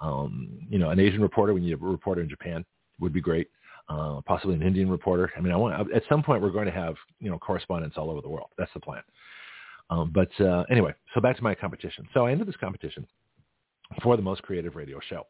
um, 0.00 0.58
you 0.68 0.78
know, 0.78 0.90
an 0.90 1.00
Asian 1.00 1.20
reporter. 1.20 1.54
We 1.54 1.60
need 1.60 1.72
a 1.72 1.76
reporter 1.76 2.20
in 2.20 2.28
Japan 2.28 2.64
would 3.00 3.12
be 3.12 3.20
great. 3.20 3.48
Uh, 3.88 4.20
possibly 4.26 4.54
an 4.54 4.62
Indian 4.62 4.88
reporter. 4.88 5.32
I 5.36 5.40
mean, 5.40 5.52
I 5.52 5.56
want 5.56 5.92
at 5.92 6.02
some 6.08 6.22
point 6.22 6.40
we're 6.40 6.50
going 6.50 6.66
to 6.66 6.72
have 6.72 6.94
you 7.18 7.30
know 7.30 7.38
correspondents 7.38 7.96
all 7.98 8.10
over 8.10 8.20
the 8.20 8.28
world. 8.28 8.48
That's 8.56 8.72
the 8.74 8.80
plan. 8.80 9.02
Um, 9.90 10.12
but 10.14 10.28
uh, 10.40 10.64
anyway, 10.70 10.94
so 11.14 11.20
back 11.20 11.36
to 11.36 11.42
my 11.42 11.54
competition. 11.54 12.06
So 12.14 12.26
I 12.26 12.32
entered 12.32 12.48
this 12.48 12.56
competition 12.56 13.06
for 14.02 14.16
the 14.16 14.22
most 14.22 14.42
creative 14.42 14.76
radio 14.76 15.00
show, 15.08 15.26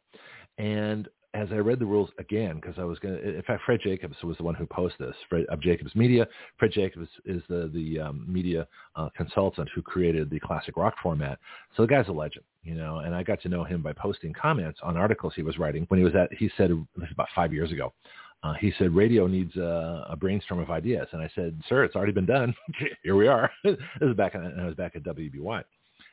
and 0.59 1.09
as 1.35 1.49
I 1.51 1.57
read 1.57 1.79
the 1.79 1.87
rules 1.87 2.11
again, 2.19 2.57
because 2.57 2.75
I 2.79 2.85
was 2.85 2.99
going 2.99 3.15
to, 3.15 3.37
in 3.37 3.43
fact, 3.43 3.63
Fred 3.65 3.81
Jacobs 3.83 4.17
was 4.23 4.37
the 4.37 4.43
one 4.43 4.55
who 4.55 4.67
posted 4.67 5.09
this, 5.09 5.17
Fred, 5.29 5.47
of 5.47 5.61
Jacobs 5.63 5.95
Media. 5.95 6.27
Fred 6.59 6.73
Jacobs 6.73 7.09
is 7.25 7.43
the, 7.49 7.71
the 7.73 8.01
um, 8.01 8.25
media 8.29 8.67
uh, 8.97 9.09
consultant 9.17 9.69
who 9.75 9.81
created 9.81 10.29
the 10.29 10.41
classic 10.41 10.77
rock 10.77 10.95
format. 11.03 11.39
So 11.77 11.83
the 11.83 11.89
guy's 11.89 12.09
a 12.09 12.13
legend, 12.13 12.45
you 12.63 12.75
know, 12.75 12.99
and 12.99 13.15
I 13.15 13.23
got 13.23 13.41
to 13.43 13.49
know 13.49 13.65
him 13.65 13.83
by 13.83 13.95
posting 13.95 14.35
comments 14.35 14.81
on 14.83 14.97
articles 14.97 15.33
he 15.35 15.43
was 15.43 15.59
writing 15.59 15.85
when 15.89 15.99
he 15.99 16.05
was 16.05 16.15
at, 16.15 16.33
he 16.35 16.51
said, 16.57 16.71
this 16.97 17.09
about 17.11 17.29
five 17.35 17.53
years 17.53 17.73
ago, 17.73 17.95
uh, 18.43 18.55
he 18.55 18.73
said, 18.79 18.95
radio 18.95 19.27
needs 19.27 19.57
a, 19.57 20.07
a, 20.11 20.17
brainstorm 20.17 20.59
of 20.59 20.71
ideas. 20.71 21.07
And 21.13 21.23
I 21.23 21.31
said, 21.35 21.61
sir, 21.69 21.85
it's 21.85 21.95
already 21.95 22.13
been 22.13 22.27
done. 22.27 22.53
Here 23.05 23.15
we 23.15 23.29
are. 23.29 23.51
this 23.65 23.77
is 24.01 24.17
back, 24.17 24.35
and 24.35 24.61
I 24.61 24.67
was 24.67 24.75
back 24.75 24.97
at 24.97 25.05
WBY. 25.05 25.63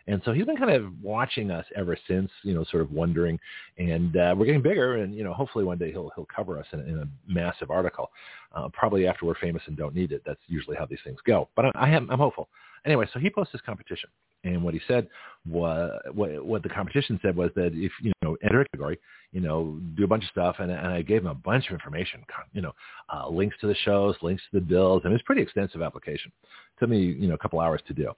And 0.10 0.20
so 0.26 0.34
he's 0.34 0.46
been 0.46 0.58
kind 0.58 0.72
of 0.72 0.92
watching 1.04 1.52
us 1.52 1.66
ever 1.76 1.96
since, 2.08 2.32
you 2.42 2.56
know, 2.56 2.66
sort 2.72 2.82
of 2.82 2.92
wondering. 2.92 3.40
And 3.78 4.18
uh, 4.18 4.34
we're 4.36 4.48
getting 4.48 4.62
bigger, 4.62 4.98
and 4.98 5.14
you 5.14 5.24
know, 5.24 5.34
hopefully 5.34 5.64
one 5.64 5.78
day 5.78 5.92
he'll 5.92 6.12
he'll 6.16 6.28
cover 6.36 6.58
us 6.58 6.66
in, 6.74 6.80
in 6.80 7.00
a 7.00 7.08
massive 7.32 7.70
article. 7.70 8.10
Uh, 8.56 8.70
probably 8.74 9.06
after 9.06 9.28
we're 9.28 9.36
famous 9.36 9.62
and 9.68 9.78
don't 9.78 9.94
need 9.94 10.12
it. 10.12 10.24
That's 10.26 10.40
usually 10.48 10.76
how 10.76 10.88
these 10.88 10.98
things 11.04 11.20
go. 11.26 11.48
But 11.56 11.68
I, 11.68 11.72
I 11.76 11.90
am 11.90 12.10
I'm 12.10 12.18
hopeful. 12.18 12.50
Anyway, 12.86 13.08
so 13.14 13.20
he 13.20 13.30
posted 13.30 13.60
this 13.60 13.66
competition, 13.66 14.10
and 14.44 14.64
what 14.64 14.74
he 14.74 14.80
said 14.88 15.08
was 15.48 15.92
what, 16.14 16.46
what 16.46 16.64
the 16.64 16.70
competition 16.70 17.20
said 17.22 17.36
was 17.36 17.52
that 17.56 17.72
if 17.74 17.92
you 18.02 18.12
know 18.22 18.38
enter 18.44 18.62
a 18.62 18.66
category, 18.66 19.00
you 19.32 19.42
know, 19.42 19.80
do 19.96 20.04
a 20.04 20.08
bunch 20.08 20.24
of 20.24 20.30
stuff, 20.30 20.58
and, 20.60 20.72
and 20.72 20.88
I 20.88 21.02
gave 21.02 21.22
him 21.22 21.28
a 21.28 21.36
bunch 21.36 21.68
of 21.68 21.74
information, 21.74 22.24
you 22.54 22.62
know, 22.62 22.74
uh, 23.14 23.28
links 23.30 23.56
to 23.62 23.68
the 23.68 23.76
shows, 23.84 24.16
links 24.22 24.44
to 24.52 24.60
the 24.60 24.66
bills, 24.66 25.02
and 25.06 25.14
it's 25.14 25.24
pretty 25.24 25.42
extensive 25.42 25.82
application. 25.82 26.32
It 26.44 26.80
took 26.80 26.90
me 26.90 27.00
you 27.00 27.28
know 27.28 27.36
a 27.36 27.38
couple 27.38 27.60
hours 27.60 27.82
to 27.88 27.94
do. 27.94 28.12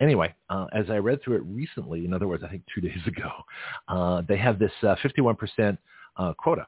Anyway, 0.00 0.34
uh, 0.50 0.66
as 0.72 0.86
I 0.90 0.96
read 0.96 1.22
through 1.22 1.36
it 1.36 1.42
recently, 1.44 2.04
in 2.04 2.12
other 2.12 2.28
words, 2.28 2.42
I 2.44 2.48
think 2.48 2.62
two 2.74 2.80
days 2.88 3.06
ago, 3.06 3.30
uh, 3.88 4.22
they 4.28 4.36
have 4.36 4.58
this 4.58 4.72
uh, 4.82 4.96
51% 5.04 5.78
uh, 6.16 6.32
quota 6.34 6.66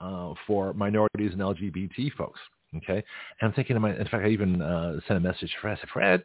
uh, 0.00 0.34
for 0.46 0.72
minorities 0.74 1.32
and 1.32 1.40
LGBT 1.40 2.12
folks. 2.12 2.40
Okay, 2.78 2.96
and 3.40 3.48
I'm 3.48 3.52
thinking, 3.52 3.80
my, 3.80 3.96
in 3.96 4.04
fact, 4.08 4.24
I 4.24 4.28
even 4.30 4.60
uh, 4.60 4.98
sent 5.06 5.16
a 5.16 5.20
message 5.20 5.50
to 5.50 5.60
Fred. 5.60 5.78
I 5.78 5.80
said, 5.80 5.90
Fred, 5.90 6.24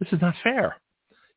this 0.00 0.12
is 0.12 0.20
not 0.20 0.34
fair. 0.42 0.76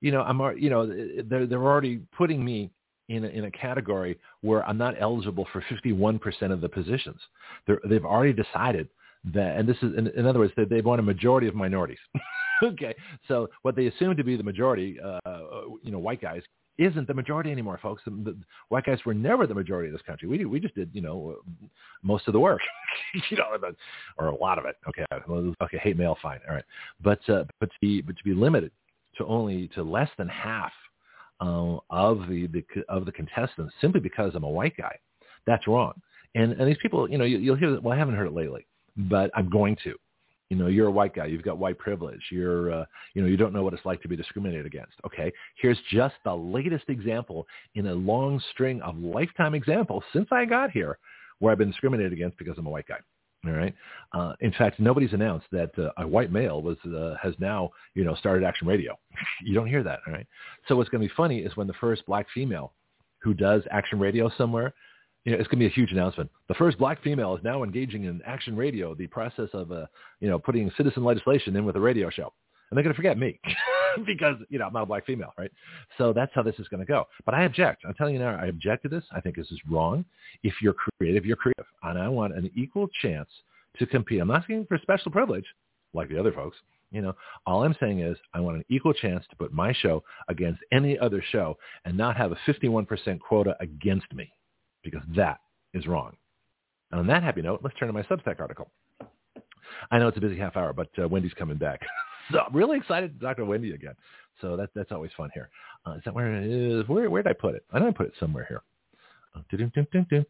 You 0.01 0.11
know, 0.11 0.21
I'm, 0.21 0.39
you 0.57 0.69
know, 0.69 0.87
they're 1.25 1.45
they're 1.45 1.63
already 1.63 2.01
putting 2.17 2.43
me 2.43 2.71
in 3.09 3.25
a, 3.25 3.27
in 3.27 3.45
a 3.45 3.51
category 3.51 4.17
where 4.41 4.67
I'm 4.67 4.77
not 4.77 4.95
eligible 4.99 5.47
for 5.51 5.63
51% 5.69 6.51
of 6.51 6.61
the 6.61 6.69
positions. 6.69 7.19
They're, 7.67 7.79
they've 7.89 8.05
already 8.05 8.33
decided 8.33 8.87
that, 9.33 9.57
and 9.57 9.67
this 9.67 9.77
is, 9.77 9.97
in, 9.97 10.07
in 10.07 10.25
other 10.25 10.39
words, 10.39 10.53
that 10.55 10.69
they 10.69 10.81
want 10.81 10.99
a 10.99 11.03
majority 11.03 11.47
of 11.47 11.55
minorities. 11.55 11.97
okay, 12.63 12.95
so 13.27 13.49
what 13.63 13.75
they 13.75 13.87
assume 13.87 14.15
to 14.15 14.23
be 14.23 14.37
the 14.37 14.43
majority, 14.43 14.97
uh, 14.99 15.19
you 15.83 15.91
know, 15.91 15.99
white 15.99 16.21
guys, 16.21 16.43
isn't 16.79 17.07
the 17.07 17.13
majority 17.13 17.51
anymore, 17.51 17.77
folks. 17.81 18.01
The, 18.05 18.12
the, 18.12 18.38
white 18.69 18.86
guys 18.86 19.00
were 19.05 19.13
never 19.13 19.45
the 19.45 19.53
majority 19.53 19.89
of 19.89 19.93
this 19.93 20.01
country. 20.01 20.27
We 20.27 20.45
we 20.45 20.59
just 20.59 20.74
did, 20.75 20.89
you 20.93 21.01
know, 21.01 21.38
most 22.01 22.27
of 22.27 22.33
the 22.33 22.39
work, 22.39 22.62
you 23.29 23.38
know, 23.38 23.45
or 24.17 24.27
a 24.27 24.36
lot 24.36 24.57
of 24.57 24.65
it. 24.65 24.77
Okay, 24.88 25.05
okay, 25.62 25.77
hate 25.77 25.98
mail, 25.98 26.17
fine, 26.21 26.39
all 26.48 26.55
right, 26.55 26.63
but 27.03 27.19
uh, 27.29 27.43
but 27.59 27.69
to 27.69 27.75
be 27.81 28.01
but 28.01 28.17
to 28.17 28.24
be 28.24 28.33
limited 28.33 28.71
to 29.17 29.25
only 29.25 29.67
to 29.75 29.83
less 29.83 30.09
than 30.17 30.29
half 30.29 30.71
uh, 31.41 31.77
of 31.89 32.27
the, 32.29 32.48
the 32.48 32.63
of 32.88 33.05
the 33.05 33.12
contestants 33.12 33.74
simply 33.81 34.00
because 34.00 34.31
I'm 34.33 34.43
a 34.43 34.50
white 34.50 34.75
guy, 34.77 34.95
that's 35.45 35.67
wrong. 35.67 35.93
And 36.36 36.53
and 36.53 36.67
these 36.67 36.77
people, 36.81 37.09
you 37.09 37.17
know, 37.17 37.25
you, 37.25 37.38
you'll 37.39 37.57
hear. 37.57 37.71
That. 37.71 37.83
Well, 37.83 37.93
I 37.93 37.98
haven't 37.98 38.15
heard 38.15 38.27
it 38.27 38.33
lately, 38.33 38.65
but 38.95 39.29
I'm 39.36 39.50
going 39.50 39.77
to 39.83 39.95
You 40.49 40.57
know, 40.57 40.67
you're 40.67 40.87
a 40.87 40.91
white 40.91 41.13
guy. 41.13 41.27
You've 41.27 41.43
got 41.43 41.59
white 41.59 41.77
privilege. 41.77 42.21
You're, 42.31 42.73
uh, 42.73 42.85
you 43.13 43.21
know, 43.21 43.27
you 43.27 43.37
don't 43.37 43.53
know 43.53 43.63
what 43.63 43.73
it's 43.73 43.85
like 43.85 44.01
to 44.01 44.07
be 44.07 44.15
discriminated 44.15 44.65
against. 44.65 44.93
Okay, 45.05 45.31
here's 45.61 45.77
just 45.91 46.15
the 46.23 46.35
latest 46.35 46.85
example 46.89 47.45
in 47.75 47.87
a 47.87 47.93
long 47.93 48.41
string 48.51 48.81
of 48.81 48.97
lifetime 48.97 49.53
examples 49.53 50.03
since 50.11 50.27
I 50.31 50.45
got 50.45 50.71
here, 50.71 50.97
where 51.37 51.51
I've 51.51 51.59
been 51.59 51.69
discriminated 51.69 52.13
against 52.13 52.37
because 52.37 52.57
I'm 52.57 52.65
a 52.65 52.71
white 52.71 52.87
guy. 52.87 52.97
All 53.45 53.53
right. 53.53 53.73
Uh, 54.11 54.33
in 54.41 54.51
fact, 54.51 54.79
nobody's 54.79 55.13
announced 55.13 55.45
that 55.51 55.71
uh, 55.77 55.91
a 55.97 56.05
white 56.05 56.31
male 56.31 56.61
was 56.61 56.77
uh, 56.85 57.15
has 57.21 57.33
now 57.39 57.69
you 57.93 58.03
know 58.03 58.15
started 58.15 58.45
Action 58.45 58.67
Radio. 58.67 58.97
you 59.43 59.53
don't 59.53 59.67
hear 59.67 59.83
that. 59.83 59.99
All 60.07 60.13
right. 60.13 60.27
So 60.67 60.75
what's 60.75 60.89
going 60.89 61.01
to 61.01 61.07
be 61.07 61.13
funny 61.15 61.39
is 61.39 61.55
when 61.55 61.67
the 61.67 61.73
first 61.73 62.05
black 62.05 62.25
female 62.33 62.73
who 63.21 63.33
does 63.33 63.63
Action 63.71 63.99
Radio 63.99 64.29
somewhere 64.37 64.73
you 65.25 65.31
know, 65.31 65.38
it's 65.38 65.47
going 65.47 65.59
to 65.59 65.63
be 65.63 65.67
a 65.67 65.75
huge 65.75 65.91
announcement. 65.91 66.29
The 66.47 66.53
first 66.55 66.77
black 66.77 67.03
female 67.03 67.35
is 67.35 67.43
now 67.43 67.63
engaging 67.63 68.05
in 68.05 68.21
action 68.25 68.55
radio, 68.55 68.95
the 68.95 69.07
process 69.07 69.49
of, 69.53 69.71
uh, 69.71 69.85
you 70.19 70.29
know, 70.29 70.39
putting 70.39 70.71
citizen 70.77 71.03
legislation 71.03 71.55
in 71.55 71.65
with 71.65 71.75
a 71.75 71.79
radio 71.79 72.09
show. 72.09 72.33
And 72.69 72.77
they're 72.77 72.83
going 72.83 72.93
to 72.93 72.97
forget 72.97 73.17
me 73.17 73.39
because, 74.05 74.35
you 74.49 74.59
know, 74.59 74.67
I'm 74.67 74.73
not 74.73 74.83
a 74.83 74.85
black 74.85 75.05
female, 75.05 75.33
right? 75.38 75.51
So 75.97 76.13
that's 76.13 76.31
how 76.33 76.43
this 76.43 76.55
is 76.59 76.67
going 76.67 76.79
to 76.79 76.85
go. 76.85 77.05
But 77.25 77.35
I 77.35 77.43
object. 77.43 77.83
I'm 77.85 77.95
telling 77.95 78.13
you 78.13 78.19
now, 78.19 78.38
I 78.41 78.47
object 78.47 78.83
to 78.83 78.89
this. 78.89 79.03
I 79.11 79.19
think 79.19 79.35
this 79.35 79.51
is 79.51 79.59
wrong. 79.69 80.05
If 80.43 80.55
you're 80.61 80.75
creative, 80.99 81.25
you're 81.25 81.35
creative. 81.35 81.65
And 81.83 81.99
I 81.99 82.07
want 82.07 82.35
an 82.35 82.49
equal 82.55 82.88
chance 83.01 83.29
to 83.77 83.85
compete. 83.85 84.21
I'm 84.21 84.27
not 84.27 84.41
asking 84.41 84.67
for 84.67 84.77
special 84.77 85.11
privilege 85.11 85.45
like 85.93 86.09
the 86.09 86.19
other 86.19 86.31
folks. 86.31 86.57
You 86.91 87.01
know, 87.01 87.13
all 87.45 87.63
I'm 87.63 87.75
saying 87.79 87.99
is 87.99 88.17
I 88.33 88.39
want 88.39 88.57
an 88.57 88.65
equal 88.69 88.93
chance 88.93 89.23
to 89.29 89.35
put 89.35 89.53
my 89.53 89.73
show 89.73 90.03
against 90.27 90.61
any 90.71 90.97
other 90.97 91.23
show 91.31 91.57
and 91.85 91.95
not 91.95 92.17
have 92.17 92.31
a 92.31 92.38
51% 92.47 93.19
quota 93.19 93.55
against 93.59 94.11
me 94.13 94.31
because 94.83 95.01
that 95.15 95.39
is 95.74 95.88
wrong. 95.88 96.15
And 96.91 97.00
on 97.00 97.07
that 97.07 97.24
happy 97.24 97.41
note, 97.41 97.62
let's 97.63 97.75
turn 97.77 97.88
to 97.88 97.93
my 97.93 98.03
Substack 98.03 98.39
article. 98.39 98.71
I 99.91 100.00
know 100.00 100.07
it's 100.07 100.17
a 100.17 100.21
busy 100.21 100.38
half 100.38 100.57
hour, 100.57 100.74
but 100.74 100.89
uh, 101.01 101.07
Wendy's 101.07 101.33
coming 101.33 101.57
back. 101.57 101.81
so 102.31 102.39
I'm 102.39 102.55
really 102.55 102.77
excited 102.77 103.19
to 103.19 103.25
talk 103.25 103.38
to 103.38 103.45
Wendy 103.45 103.74
again. 103.74 103.93
So 104.41 104.55
that, 104.55 104.69
that's 104.75 104.91
always 104.91 105.12
fun 105.15 105.29
here. 105.33 105.50
Uh, 105.86 105.93
is 105.93 106.01
that 106.05 106.13
where 106.13 106.33
it 106.33 106.50
is? 106.50 106.88
Where, 106.88 107.09
where 107.09 107.24
did 107.24 107.29
I 107.29 107.33
put 107.33 107.55
it? 107.55 107.63
I 107.71 107.79
know 107.79 107.88
I 107.88 107.91
put 107.91 108.07
it 108.07 108.13
somewhere 108.19 108.45
here. 108.48 108.62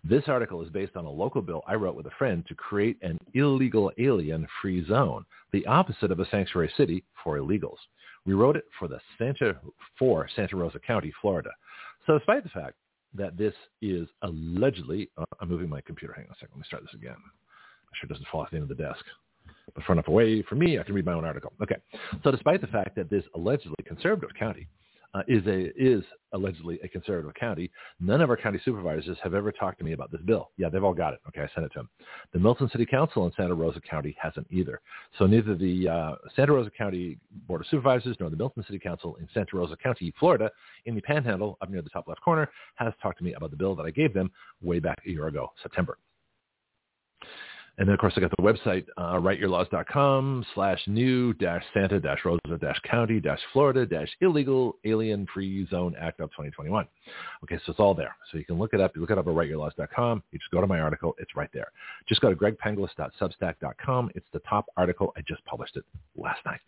This 0.04 0.24
article 0.28 0.62
is 0.62 0.70
based 0.70 0.96
on 0.96 1.06
a 1.06 1.10
local 1.10 1.42
bill 1.42 1.62
I 1.66 1.74
wrote 1.74 1.96
with 1.96 2.06
a 2.06 2.12
friend 2.18 2.44
to 2.46 2.54
create 2.54 2.98
an 3.02 3.18
illegal 3.34 3.90
alien-free 3.98 4.86
zone, 4.86 5.24
the 5.52 5.66
opposite 5.66 6.12
of 6.12 6.20
a 6.20 6.28
sanctuary 6.28 6.72
city 6.76 7.04
for 7.24 7.38
illegals. 7.38 7.78
We 8.28 8.34
wrote 8.34 8.56
it 8.56 8.66
for 8.78 8.88
the 8.88 9.00
Santa 9.16 9.56
for 9.98 10.28
Santa 10.36 10.54
Rosa 10.54 10.78
County, 10.80 11.10
Florida. 11.22 11.48
So 12.06 12.18
despite 12.18 12.42
the 12.42 12.50
fact 12.50 12.74
that 13.14 13.38
this 13.38 13.54
is 13.80 14.06
allegedly, 14.20 15.08
uh, 15.16 15.24
I'm 15.40 15.48
moving 15.48 15.70
my 15.70 15.80
computer. 15.80 16.12
Hang 16.12 16.26
on 16.26 16.32
a 16.32 16.34
second. 16.34 16.50
Let 16.52 16.58
me 16.58 16.64
start 16.66 16.82
this 16.82 16.92
again. 16.92 17.16
I 17.16 17.96
sure 17.98 18.04
it 18.04 18.10
doesn't 18.10 18.26
fall 18.30 18.42
off 18.42 18.50
the 18.50 18.58
end 18.58 18.70
of 18.70 18.76
the 18.76 18.82
desk. 18.82 19.02
But 19.74 19.82
far 19.84 19.94
enough 19.94 20.08
away 20.08 20.42
for 20.42 20.56
me, 20.56 20.78
I 20.78 20.82
can 20.82 20.94
read 20.94 21.06
my 21.06 21.14
own 21.14 21.24
article. 21.24 21.54
Okay. 21.62 21.76
So 22.22 22.30
despite 22.30 22.60
the 22.60 22.66
fact 22.66 22.96
that 22.96 23.08
this 23.08 23.24
allegedly 23.34 23.76
conservative 23.86 24.36
county 24.38 24.68
uh, 25.14 25.22
is 25.28 25.46
a 25.46 25.70
is 25.76 26.02
allegedly 26.32 26.78
a 26.84 26.88
conservative 26.88 27.32
county. 27.34 27.70
None 28.00 28.20
of 28.20 28.28
our 28.28 28.36
county 28.36 28.60
supervisors 28.64 29.16
have 29.22 29.34
ever 29.34 29.50
talked 29.50 29.78
to 29.78 29.84
me 29.84 29.92
about 29.92 30.10
this 30.12 30.20
bill. 30.26 30.50
Yeah, 30.58 30.68
they've 30.68 30.84
all 30.84 30.94
got 30.94 31.14
it. 31.14 31.20
Okay, 31.28 31.40
I 31.40 31.48
sent 31.54 31.64
it 31.64 31.72
to 31.72 31.80
them. 31.80 31.88
The 32.32 32.38
Milton 32.38 32.68
City 32.70 32.84
Council 32.84 33.24
in 33.24 33.32
Santa 33.36 33.54
Rosa 33.54 33.80
County 33.80 34.16
hasn't 34.20 34.46
either. 34.50 34.80
So 35.18 35.26
neither 35.26 35.54
the 35.54 35.88
uh, 35.88 36.14
Santa 36.36 36.52
Rosa 36.52 36.70
County 36.70 37.18
Board 37.46 37.62
of 37.62 37.66
Supervisors 37.68 38.16
nor 38.20 38.28
the 38.28 38.36
Milton 38.36 38.62
City 38.64 38.78
Council 38.78 39.16
in 39.16 39.28
Santa 39.32 39.56
Rosa 39.56 39.76
County, 39.76 40.12
Florida, 40.18 40.50
in 40.84 40.94
the 40.94 41.00
Panhandle 41.00 41.56
up 41.62 41.70
near 41.70 41.82
the 41.82 41.90
top 41.90 42.06
left 42.06 42.20
corner, 42.20 42.50
has 42.74 42.92
talked 43.02 43.18
to 43.18 43.24
me 43.24 43.34
about 43.34 43.50
the 43.50 43.56
bill 43.56 43.74
that 43.74 43.86
I 43.86 43.90
gave 43.90 44.12
them 44.12 44.30
way 44.60 44.78
back 44.78 45.00
a 45.06 45.10
year 45.10 45.28
ago, 45.28 45.50
September. 45.62 45.98
And 47.78 47.86
then, 47.86 47.94
of 47.94 48.00
course, 48.00 48.12
I 48.16 48.20
got 48.20 48.32
the 48.36 48.42
website, 48.42 48.86
uh, 48.96 49.14
writeyourlaws.com 49.20 50.44
slash 50.54 50.80
new 50.88 51.32
dash 51.34 51.62
Santa 51.72 52.00
dash 52.00 52.18
Rosa 52.24 52.58
dash 52.60 52.78
County 52.82 53.20
dash 53.20 53.38
Florida 53.52 53.86
dash 53.86 54.08
Illegal 54.20 54.76
Alien 54.84 55.28
Free 55.32 55.64
Zone 55.68 55.94
Act 55.98 56.18
of 56.18 56.28
2021. 56.30 56.86
Okay, 57.44 57.56
so 57.64 57.70
it's 57.70 57.78
all 57.78 57.94
there. 57.94 58.16
So 58.32 58.38
you 58.38 58.44
can 58.44 58.58
look 58.58 58.74
it 58.74 58.80
up. 58.80 58.96
You 58.96 59.00
look 59.00 59.10
it 59.10 59.18
up 59.18 59.28
at 59.28 59.32
writeyourlaws.com. 59.32 60.24
You 60.32 60.38
just 60.40 60.50
go 60.50 60.60
to 60.60 60.66
my 60.66 60.80
article. 60.80 61.14
It's 61.18 61.36
right 61.36 61.50
there. 61.54 61.70
Just 62.08 62.20
go 62.20 62.30
to 62.30 62.36
gregpenglis.substack.com. 62.36 64.10
It's 64.16 64.26
the 64.32 64.40
top 64.40 64.66
article. 64.76 65.12
I 65.16 65.20
just 65.28 65.44
published 65.44 65.76
it 65.76 65.84
last 66.16 66.40
night. 66.44 66.60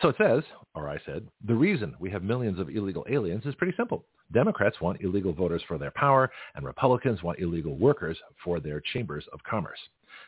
So 0.00 0.10
it 0.10 0.16
says, 0.16 0.44
or 0.76 0.88
I 0.88 0.98
said, 1.04 1.26
the 1.44 1.54
reason 1.54 1.94
we 1.98 2.10
have 2.10 2.22
millions 2.22 2.60
of 2.60 2.68
illegal 2.68 3.04
aliens 3.10 3.44
is 3.46 3.54
pretty 3.56 3.74
simple. 3.76 4.04
Democrats 4.32 4.80
want 4.80 5.00
illegal 5.00 5.32
voters 5.32 5.62
for 5.66 5.76
their 5.76 5.90
power, 5.90 6.30
and 6.54 6.64
Republicans 6.64 7.22
want 7.22 7.40
illegal 7.40 7.76
workers 7.76 8.16
for 8.44 8.60
their 8.60 8.80
chambers 8.92 9.24
of 9.32 9.42
commerce. 9.42 9.78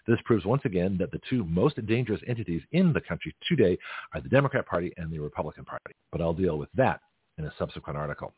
This 0.09 0.18
proves 0.24 0.44
once 0.44 0.62
again 0.64 0.96
that 0.98 1.12
the 1.12 1.20
two 1.28 1.44
most 1.44 1.85
dangerous 1.87 2.20
entities 2.26 2.62
in 2.72 2.92
the 2.92 3.00
country 3.00 3.35
today 3.48 3.78
are 4.12 4.20
the 4.20 4.28
Democrat 4.28 4.66
Party 4.66 4.92
and 4.96 5.11
the 5.11 5.20
Republican 5.20 5.64
Party. 5.64 5.94
But 6.11 6.20
I'll 6.20 6.33
deal 6.33 6.59
with 6.59 6.70
that 6.74 7.00
in 7.38 7.44
a 7.44 7.54
subsequent 7.56 7.96
article. 7.96 8.33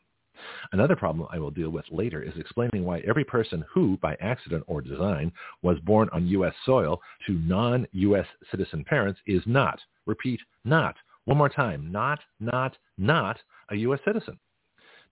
Another 0.71 0.95
problem 0.95 1.27
I 1.31 1.39
will 1.39 1.51
deal 1.51 1.69
with 1.69 1.85
later 1.89 2.21
is 2.21 2.33
explaining 2.37 2.83
why 2.83 2.99
every 2.99 3.23
person 3.23 3.63
who, 3.71 3.97
by 4.01 4.17
accident 4.19 4.63
or 4.67 4.81
design, 4.81 5.31
was 5.61 5.79
born 5.79 6.09
on 6.11 6.27
U.S. 6.27 6.53
soil 6.65 7.01
to 7.27 7.33
non-U.S. 7.33 8.25
citizen 8.51 8.83
parents 8.83 9.19
is 9.25 9.41
not, 9.45 9.79
repeat, 10.05 10.39
not 10.65 10.95
one 11.25 11.37
more 11.37 11.49
time, 11.49 11.91
not, 11.91 12.19
not, 12.39 12.77
not 12.97 13.39
a 13.69 13.75
U.S. 13.77 13.99
citizen. 14.05 14.37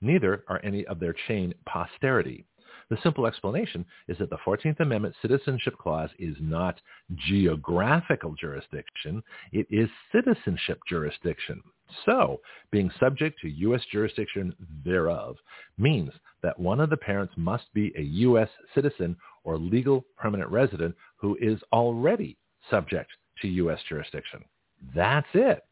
Neither 0.01 0.43
are 0.47 0.59
any 0.63 0.85
of 0.87 0.99
their 0.99 1.15
chain 1.27 1.53
posterity. 1.65 2.45
The 2.89 2.97
simple 3.03 3.25
explanation 3.25 3.85
is 4.07 4.17
that 4.17 4.29
the 4.29 4.37
14th 4.45 4.79
Amendment 4.79 5.15
Citizenship 5.21 5.77
Clause 5.77 6.09
is 6.19 6.35
not 6.41 6.81
geographical 7.15 8.33
jurisdiction, 8.33 9.23
it 9.53 9.67
is 9.69 9.89
citizenship 10.11 10.79
jurisdiction. 10.89 11.61
So, 12.05 12.41
being 12.71 12.91
subject 12.99 13.39
to 13.41 13.49
U.S. 13.49 13.81
jurisdiction 13.91 14.53
thereof 14.83 15.37
means 15.77 16.11
that 16.43 16.59
one 16.59 16.79
of 16.79 16.89
the 16.89 16.97
parents 16.97 17.33
must 17.37 17.71
be 17.73 17.93
a 17.97 18.01
U.S. 18.01 18.49
citizen 18.73 19.15
or 19.43 19.57
legal 19.57 20.05
permanent 20.17 20.49
resident 20.49 20.95
who 21.15 21.37
is 21.39 21.59
already 21.71 22.37
subject 22.69 23.11
to 23.41 23.47
U.S. 23.47 23.79
jurisdiction. 23.87 24.43
That's 24.95 25.27
it. 25.33 25.63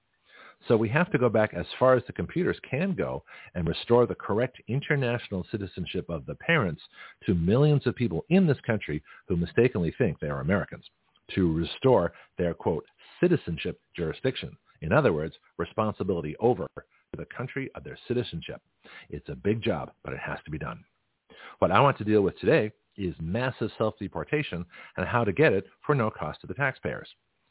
So 0.67 0.75
we 0.77 0.89
have 0.89 1.11
to 1.11 1.17
go 1.17 1.29
back 1.29 1.53
as 1.53 1.65
far 1.79 1.95
as 1.95 2.03
the 2.05 2.13
computers 2.13 2.59
can 2.69 2.93
go 2.93 3.23
and 3.55 3.67
restore 3.67 4.05
the 4.05 4.15
correct 4.15 4.61
international 4.67 5.45
citizenship 5.51 6.09
of 6.09 6.25
the 6.25 6.35
parents 6.35 6.81
to 7.25 7.33
millions 7.33 7.87
of 7.87 7.95
people 7.95 8.25
in 8.29 8.45
this 8.45 8.59
country 8.61 9.01
who 9.27 9.37
mistakenly 9.37 9.93
think 9.97 10.19
they 10.19 10.27
are 10.27 10.41
Americans, 10.41 10.85
to 11.35 11.53
restore 11.53 12.11
their, 12.37 12.53
quote, 12.53 12.85
citizenship 13.19 13.79
jurisdiction. 13.95 14.55
In 14.81 14.91
other 14.91 15.13
words, 15.13 15.35
responsibility 15.57 16.35
over 16.39 16.67
the 17.17 17.25
country 17.35 17.71
of 17.75 17.83
their 17.83 17.97
citizenship. 18.07 18.61
It's 19.09 19.29
a 19.29 19.35
big 19.35 19.61
job, 19.61 19.91
but 20.03 20.13
it 20.13 20.19
has 20.19 20.39
to 20.45 20.51
be 20.51 20.59
done. 20.59 20.83
What 21.59 21.71
I 21.71 21.79
want 21.79 21.97
to 21.97 22.03
deal 22.03 22.21
with 22.21 22.37
today 22.39 22.71
is 22.97 23.15
massive 23.21 23.71
self-deportation 23.77 24.65
and 24.97 25.07
how 25.07 25.23
to 25.23 25.31
get 25.31 25.53
it 25.53 25.65
for 25.85 25.95
no 25.95 26.11
cost 26.11 26.41
to 26.41 26.47
the 26.47 26.53
taxpayers 26.53 27.09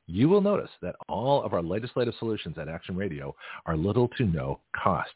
you 0.08 0.28
will 0.28 0.40
notice 0.40 0.70
that 0.80 0.96
all 1.08 1.42
of 1.42 1.52
our 1.52 1.62
legislative 1.62 2.14
solutions 2.18 2.56
at 2.58 2.68
Action 2.68 2.96
Radio 2.96 3.36
are 3.66 3.76
little 3.76 4.08
to 4.16 4.24
no 4.24 4.60
cost. 4.74 5.12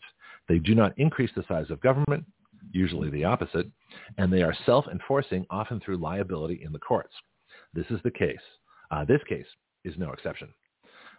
They 0.48 0.58
do 0.58 0.74
not 0.74 0.96
increase 0.98 1.30
the 1.34 1.44
size 1.48 1.70
of 1.70 1.80
government, 1.80 2.24
usually 2.72 3.08
the 3.08 3.24
opposite, 3.24 3.66
and 4.18 4.30
they 4.30 4.42
are 4.42 4.54
self-enforcing, 4.66 5.46
often 5.50 5.80
through 5.80 5.96
liability 5.96 6.60
in 6.62 6.72
the 6.72 6.78
courts. 6.78 7.14
This 7.72 7.86
is 7.90 8.00
the 8.04 8.10
case. 8.10 8.36
Uh, 8.90 9.04
this 9.06 9.22
case 9.28 9.46
is 9.84 9.94
no 9.96 10.12
exception. 10.12 10.48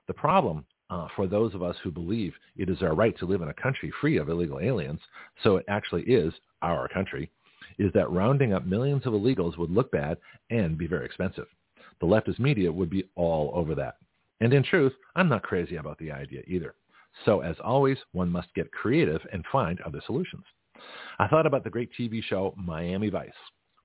The 0.08 0.14
problem 0.14 0.66
uh, 0.92 1.08
for 1.16 1.26
those 1.26 1.56
of 1.56 1.64
us 1.64 1.76
who 1.84 1.90
believe 1.90 2.34
it 2.56 2.70
is 2.70 2.84
our 2.84 2.94
right 2.94 3.18
to 3.18 3.26
live 3.26 3.42
in 3.42 3.50
a 3.50 3.54
country 3.54 3.92
free 4.00 4.18
of 4.18 4.30
illegal 4.30 4.60
aliens, 4.60 5.00
so 5.44 5.56
it 5.56 5.66
actually 5.68 6.04
is 6.04 6.32
our 6.62 6.88
country, 6.90 7.32
is 7.80 7.92
that 7.94 8.12
rounding 8.12 8.54
up 8.54 8.68
millions 8.68 9.08
of 9.08 9.14
illegals 9.14 9.58
would 9.58 9.72
look 9.72 9.92
bad 9.92 10.18
and 10.52 10.78
be 10.78 10.86
very 10.86 11.06
expensive. 11.06 11.48
The 12.00 12.08
leftist 12.08 12.40
media 12.40 12.72
would 12.72 12.90
be 12.90 13.06
all 13.16 13.52
over 13.54 13.76
that. 13.76 13.96
And 14.42 14.54
in 14.54 14.64
truth, 14.64 14.94
I'm 15.16 15.30
not 15.30 15.44
crazy 15.44 15.78
about 15.78 15.98
the 16.00 16.12
idea 16.12 16.42
either. 16.48 16.76
So 17.26 17.42
as 17.42 17.56
always, 17.64 17.98
one 18.12 18.30
must 18.30 18.54
get 18.56 18.72
creative 18.72 19.22
and 19.32 19.46
find 19.52 19.80
other 19.82 20.02
solutions. 20.06 20.44
I 21.20 21.28
thought 21.28 21.46
about 21.46 21.64
the 21.64 21.70
great 21.70 21.92
TV 21.98 22.22
show 22.24 22.54
Miami 22.58 23.10
Vice. 23.10 23.32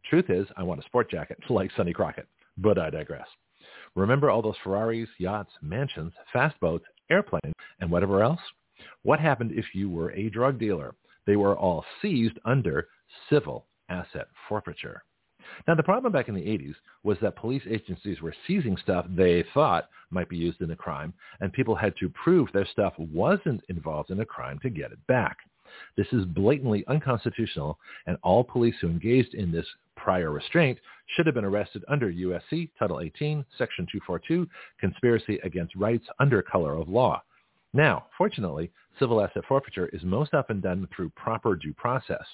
Truth 0.08 0.30
is, 0.30 0.46
I 0.56 0.62
want 0.62 0.80
a 0.80 0.84
sport 0.84 1.10
jacket 1.10 1.38
like 1.50 1.70
Sonny 1.76 1.92
Crockett, 1.92 2.28
but 2.56 2.78
I 2.78 2.90
digress. 2.90 3.28
Remember 3.94 4.30
all 4.30 4.42
those 4.42 4.56
Ferraris, 4.64 5.08
yachts, 5.18 5.52
mansions, 5.60 6.12
fast 6.32 6.58
boats, 6.60 6.84
airplanes, 7.10 7.54
and 7.80 7.90
whatever 7.90 8.22
else? 8.22 8.40
What 9.02 9.20
happened 9.20 9.52
if 9.52 9.66
you 9.74 9.90
were 9.90 10.12
a 10.12 10.30
drug 10.30 10.58
dealer? 10.58 10.94
They 11.26 11.36
were 11.36 11.56
all 11.56 11.84
seized 12.00 12.38
under 12.44 12.88
civil 13.28 13.66
asset 13.88 14.28
forfeiture. 14.48 15.02
Now, 15.66 15.74
the 15.74 15.82
problem 15.82 16.12
back 16.12 16.28
in 16.28 16.34
the 16.34 16.40
80s 16.42 16.74
was 17.02 17.18
that 17.20 17.36
police 17.36 17.62
agencies 17.68 18.20
were 18.20 18.34
seizing 18.46 18.76
stuff 18.76 19.06
they 19.08 19.44
thought 19.54 19.88
might 20.10 20.28
be 20.28 20.36
used 20.36 20.60
in 20.60 20.70
a 20.70 20.76
crime, 20.76 21.12
and 21.40 21.52
people 21.52 21.74
had 21.74 21.94
to 21.98 22.08
prove 22.10 22.48
their 22.52 22.66
stuff 22.66 22.94
wasn't 22.98 23.62
involved 23.68 24.10
in 24.10 24.20
a 24.20 24.26
crime 24.26 24.58
to 24.60 24.70
get 24.70 24.92
it 24.92 25.06
back. 25.06 25.38
This 25.96 26.06
is 26.12 26.24
blatantly 26.24 26.84
unconstitutional, 26.86 27.78
and 28.06 28.16
all 28.22 28.42
police 28.42 28.74
who 28.80 28.88
engaged 28.88 29.34
in 29.34 29.52
this 29.52 29.66
prior 29.96 30.30
restraint 30.30 30.78
should 31.06 31.26
have 31.26 31.34
been 31.34 31.44
arrested 31.44 31.84
under 31.88 32.12
USC 32.12 32.70
Title 32.78 33.00
18, 33.00 33.44
Section 33.56 33.86
242, 33.90 34.48
Conspiracy 34.80 35.38
Against 35.44 35.76
Rights 35.76 36.06
under 36.18 36.40
color 36.42 36.74
of 36.74 36.88
law. 36.88 37.22
Now, 37.74 38.06
fortunately, 38.16 38.70
civil 38.98 39.20
asset 39.20 39.44
forfeiture 39.46 39.88
is 39.92 40.02
most 40.02 40.32
often 40.34 40.60
done 40.60 40.88
through 40.94 41.10
proper 41.10 41.54
due 41.54 41.74
process, 41.74 42.24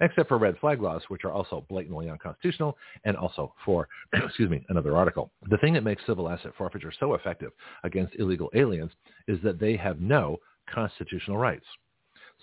except 0.00 0.28
for 0.28 0.38
red 0.38 0.58
flag 0.58 0.80
laws, 0.80 1.02
which 1.08 1.24
are 1.24 1.32
also 1.32 1.64
blatantly 1.68 2.08
unconstitutional, 2.08 2.76
and 3.04 3.16
also 3.16 3.54
for, 3.64 3.88
excuse 4.12 4.50
me, 4.50 4.64
another 4.68 4.96
article. 4.96 5.30
The 5.48 5.58
thing 5.58 5.74
that 5.74 5.84
makes 5.84 6.02
civil 6.06 6.28
asset 6.28 6.52
forfeiture 6.56 6.92
so 6.98 7.14
effective 7.14 7.52
against 7.84 8.16
illegal 8.18 8.50
aliens 8.54 8.92
is 9.26 9.38
that 9.42 9.58
they 9.58 9.76
have 9.76 10.00
no 10.00 10.38
constitutional 10.72 11.36
rights. 11.36 11.66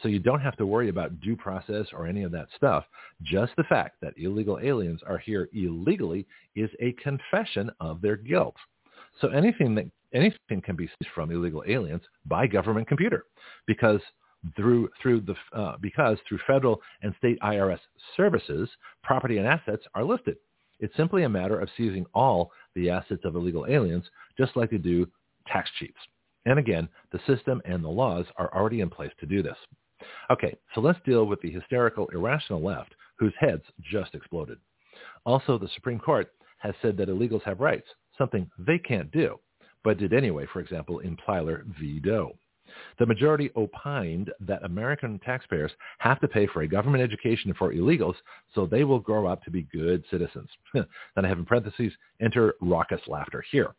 So 0.01 0.09
you 0.09 0.19
don't 0.19 0.41
have 0.41 0.57
to 0.57 0.65
worry 0.65 0.89
about 0.89 1.21
due 1.21 1.37
process 1.37 1.85
or 1.93 2.05
any 2.05 2.23
of 2.23 2.31
that 2.33 2.47
stuff. 2.55 2.83
Just 3.23 3.53
the 3.55 3.63
fact 3.63 3.97
that 4.01 4.13
illegal 4.17 4.59
aliens 4.61 5.01
are 5.07 5.17
here 5.17 5.49
illegally 5.53 6.27
is 6.55 6.69
a 6.81 6.91
confession 6.93 7.71
of 7.79 8.01
their 8.01 8.17
guilt. 8.17 8.55
So 9.21 9.29
anything 9.29 9.73
that 9.75 9.85
anything 10.13 10.61
can 10.61 10.75
be 10.75 10.87
seized 10.87 11.11
from 11.13 11.31
illegal 11.31 11.63
aliens 11.67 12.01
by 12.25 12.47
government 12.47 12.87
computer 12.87 13.25
because 13.67 14.01
through 14.55 14.89
through 15.01 15.21
the 15.21 15.35
uh, 15.57 15.77
because 15.81 16.17
through 16.27 16.39
federal 16.45 16.81
and 17.01 17.13
state 17.17 17.39
IRS 17.41 17.79
services, 18.15 18.69
property 19.03 19.37
and 19.37 19.47
assets 19.47 19.83
are 19.93 20.03
listed. 20.03 20.37
It's 20.79 20.95
simply 20.97 21.23
a 21.23 21.29
matter 21.29 21.59
of 21.59 21.69
seizing 21.77 22.05
all 22.13 22.51
the 22.75 22.89
assets 22.89 23.21
of 23.23 23.35
illegal 23.35 23.65
aliens, 23.67 24.05
just 24.37 24.55
like 24.55 24.71
they 24.71 24.77
do 24.77 25.07
tax 25.47 25.69
cheats. 25.79 25.97
And 26.45 26.59
again, 26.59 26.87
the 27.11 27.19
system 27.25 27.61
and 27.65 27.83
the 27.83 27.89
laws 27.89 28.25
are 28.37 28.53
already 28.53 28.81
in 28.81 28.89
place 28.89 29.11
to 29.19 29.25
do 29.25 29.41
this. 29.41 29.57
Okay, 30.29 30.55
so 30.73 30.81
let's 30.81 30.99
deal 31.05 31.25
with 31.25 31.41
the 31.41 31.49
hysterical, 31.49 32.07
irrational 32.13 32.61
left 32.61 32.93
whose 33.17 33.33
heads 33.39 33.63
just 33.91 34.13
exploded. 34.13 34.57
Also, 35.25 35.57
the 35.57 35.69
Supreme 35.75 35.99
Court 35.99 36.31
has 36.59 36.73
said 36.81 36.97
that 36.97 37.09
illegals 37.09 37.43
have 37.43 37.59
rights, 37.59 37.87
something 38.17 38.49
they 38.59 38.77
can't 38.77 39.11
do, 39.11 39.39
but 39.83 39.97
did 39.97 40.13
anyway, 40.13 40.45
for 40.51 40.59
example, 40.59 40.99
in 40.99 41.17
Plyler 41.17 41.63
v. 41.79 41.99
Doe. 41.99 42.35
The 42.99 43.05
majority 43.05 43.51
opined 43.55 44.31
that 44.41 44.63
American 44.63 45.19
taxpayers 45.19 45.71
have 45.99 46.19
to 46.21 46.27
pay 46.27 46.47
for 46.47 46.61
a 46.61 46.67
government 46.67 47.03
education 47.03 47.53
for 47.53 47.73
illegals 47.73 48.15
so 48.53 48.65
they 48.65 48.83
will 48.83 48.99
grow 48.99 49.27
up 49.27 49.43
to 49.43 49.51
be 49.51 49.63
good 49.63 50.03
citizens. 50.09 50.49
then 50.73 50.85
I 51.15 51.27
have 51.27 51.39
in 51.39 51.45
parentheses, 51.45 51.93
enter 52.21 52.55
raucous 52.61 53.01
laughter 53.07 53.43
here. 53.51 53.75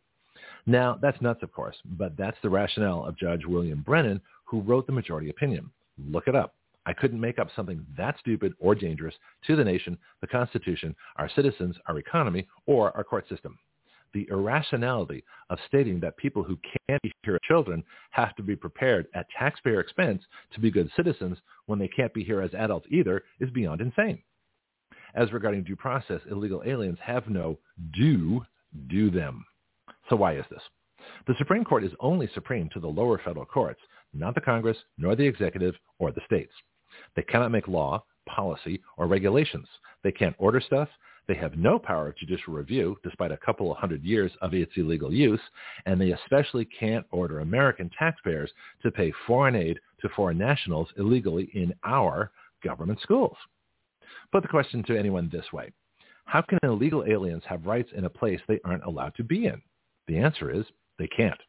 Now, 0.65 0.97
that's 1.01 1.21
nuts, 1.21 1.43
of 1.43 1.51
course, 1.51 1.77
but 1.97 2.17
that's 2.17 2.37
the 2.43 2.49
rationale 2.49 3.05
of 3.05 3.17
Judge 3.17 3.45
William 3.45 3.81
Brennan, 3.81 4.21
who 4.45 4.61
wrote 4.61 4.85
the 4.85 4.93
majority 4.93 5.29
opinion. 5.29 5.69
Look 6.09 6.27
it 6.27 6.35
up. 6.35 6.55
I 6.85 6.93
couldn't 6.93 7.19
make 7.19 7.37
up 7.37 7.49
something 7.55 7.85
that 7.97 8.17
stupid 8.19 8.53
or 8.59 8.73
dangerous 8.73 9.15
to 9.47 9.55
the 9.55 9.63
nation, 9.63 9.97
the 10.21 10.27
Constitution, 10.27 10.95
our 11.17 11.29
citizens, 11.35 11.75
our 11.87 11.99
economy, 11.99 12.47
or 12.65 12.95
our 12.95 13.03
court 13.03 13.27
system. 13.27 13.57
The 14.13 14.27
irrationality 14.29 15.23
of 15.49 15.59
stating 15.67 15.99
that 15.99 16.17
people 16.17 16.43
who 16.43 16.57
can't 16.87 17.01
be 17.01 17.11
here 17.23 17.35
as 17.35 17.41
children 17.47 17.83
have 18.11 18.35
to 18.35 18.43
be 18.43 18.55
prepared 18.55 19.07
at 19.13 19.27
taxpayer 19.37 19.79
expense 19.79 20.23
to 20.53 20.59
be 20.59 20.71
good 20.71 20.89
citizens 20.95 21.37
when 21.65 21.79
they 21.79 21.87
can't 21.87 22.13
be 22.13 22.23
here 22.23 22.41
as 22.41 22.53
adults 22.53 22.87
either 22.89 23.23
is 23.39 23.49
beyond 23.51 23.81
insane. 23.81 24.21
As 25.15 25.33
regarding 25.33 25.63
due 25.63 25.75
process, 25.75 26.21
illegal 26.29 26.63
aliens 26.65 26.99
have 27.01 27.27
no 27.29 27.59
due 27.93 28.43
do 28.87 29.09
them. 29.09 29.45
So 30.09 30.15
why 30.15 30.35
is 30.35 30.45
this? 30.49 30.61
The 31.25 31.35
Supreme 31.37 31.63
Court 31.63 31.83
is 31.83 31.91
only 31.99 32.29
supreme 32.33 32.69
to 32.69 32.79
the 32.79 32.87
lower 32.87 33.17
federal 33.17 33.45
courts, 33.45 33.79
not 34.13 34.35
the 34.35 34.41
Congress, 34.41 34.77
nor 34.97 35.15
the 35.15 35.25
executive, 35.25 35.75
or 35.99 36.11
the 36.11 36.21
states. 36.25 36.51
They 37.15 37.23
cannot 37.23 37.51
make 37.51 37.67
law, 37.67 38.03
policy, 38.27 38.81
or 38.97 39.07
regulations. 39.07 39.67
They 40.03 40.11
can't 40.11 40.35
order 40.37 40.59
stuff. 40.59 40.89
They 41.27 41.35
have 41.35 41.57
no 41.57 41.77
power 41.77 42.07
of 42.07 42.15
judicial 42.15 42.53
review, 42.53 42.97
despite 43.03 43.31
a 43.31 43.37
couple 43.37 43.69
of 43.69 43.77
hundred 43.77 44.03
years 44.03 44.31
of 44.41 44.53
its 44.53 44.71
illegal 44.77 45.13
use, 45.13 45.41
and 45.85 45.99
they 45.99 46.11
especially 46.11 46.65
can't 46.65 47.05
order 47.11 47.39
American 47.39 47.89
taxpayers 47.97 48.51
to 48.81 48.91
pay 48.91 49.11
foreign 49.25 49.55
aid 49.55 49.79
to 50.01 50.09
foreign 50.09 50.37
nationals 50.37 50.87
illegally 50.97 51.49
in 51.53 51.73
our 51.83 52.31
government 52.63 53.01
schools. 53.01 53.35
Put 54.31 54.43
the 54.43 54.47
question 54.47 54.83
to 54.83 54.97
anyone 54.97 55.29
this 55.29 55.51
way. 55.51 55.71
How 56.25 56.41
can 56.41 56.59
illegal 56.63 57.03
aliens 57.05 57.43
have 57.45 57.65
rights 57.65 57.89
in 57.93 58.05
a 58.05 58.09
place 58.09 58.39
they 58.47 58.59
aren't 58.63 58.83
allowed 58.83 59.15
to 59.15 59.23
be 59.23 59.47
in? 59.47 59.61
The 60.07 60.17
answer 60.17 60.49
is 60.49 60.65
they 60.97 61.07
can't. 61.07 61.39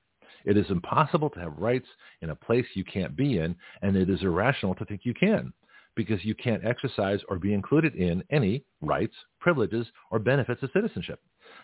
It 0.44 0.56
is 0.56 0.70
impossible 0.70 1.30
to 1.30 1.40
have 1.40 1.58
rights 1.58 1.86
in 2.22 2.30
a 2.30 2.36
place 2.36 2.66
you 2.74 2.84
can't 2.84 3.16
be 3.16 3.38
in, 3.38 3.54
and 3.82 3.96
it 3.96 4.10
is 4.10 4.22
irrational 4.22 4.74
to 4.76 4.84
think 4.84 5.02
you 5.04 5.14
can 5.14 5.52
because 5.98 6.24
you 6.24 6.34
can't 6.36 6.64
exercise 6.64 7.18
or 7.28 7.38
be 7.38 7.52
included 7.52 7.96
in 7.96 8.22
any 8.30 8.62
rights, 8.80 9.14
privileges, 9.40 9.84
or 10.12 10.20
benefits 10.20 10.62
of 10.62 10.70
citizenship. 10.72 11.20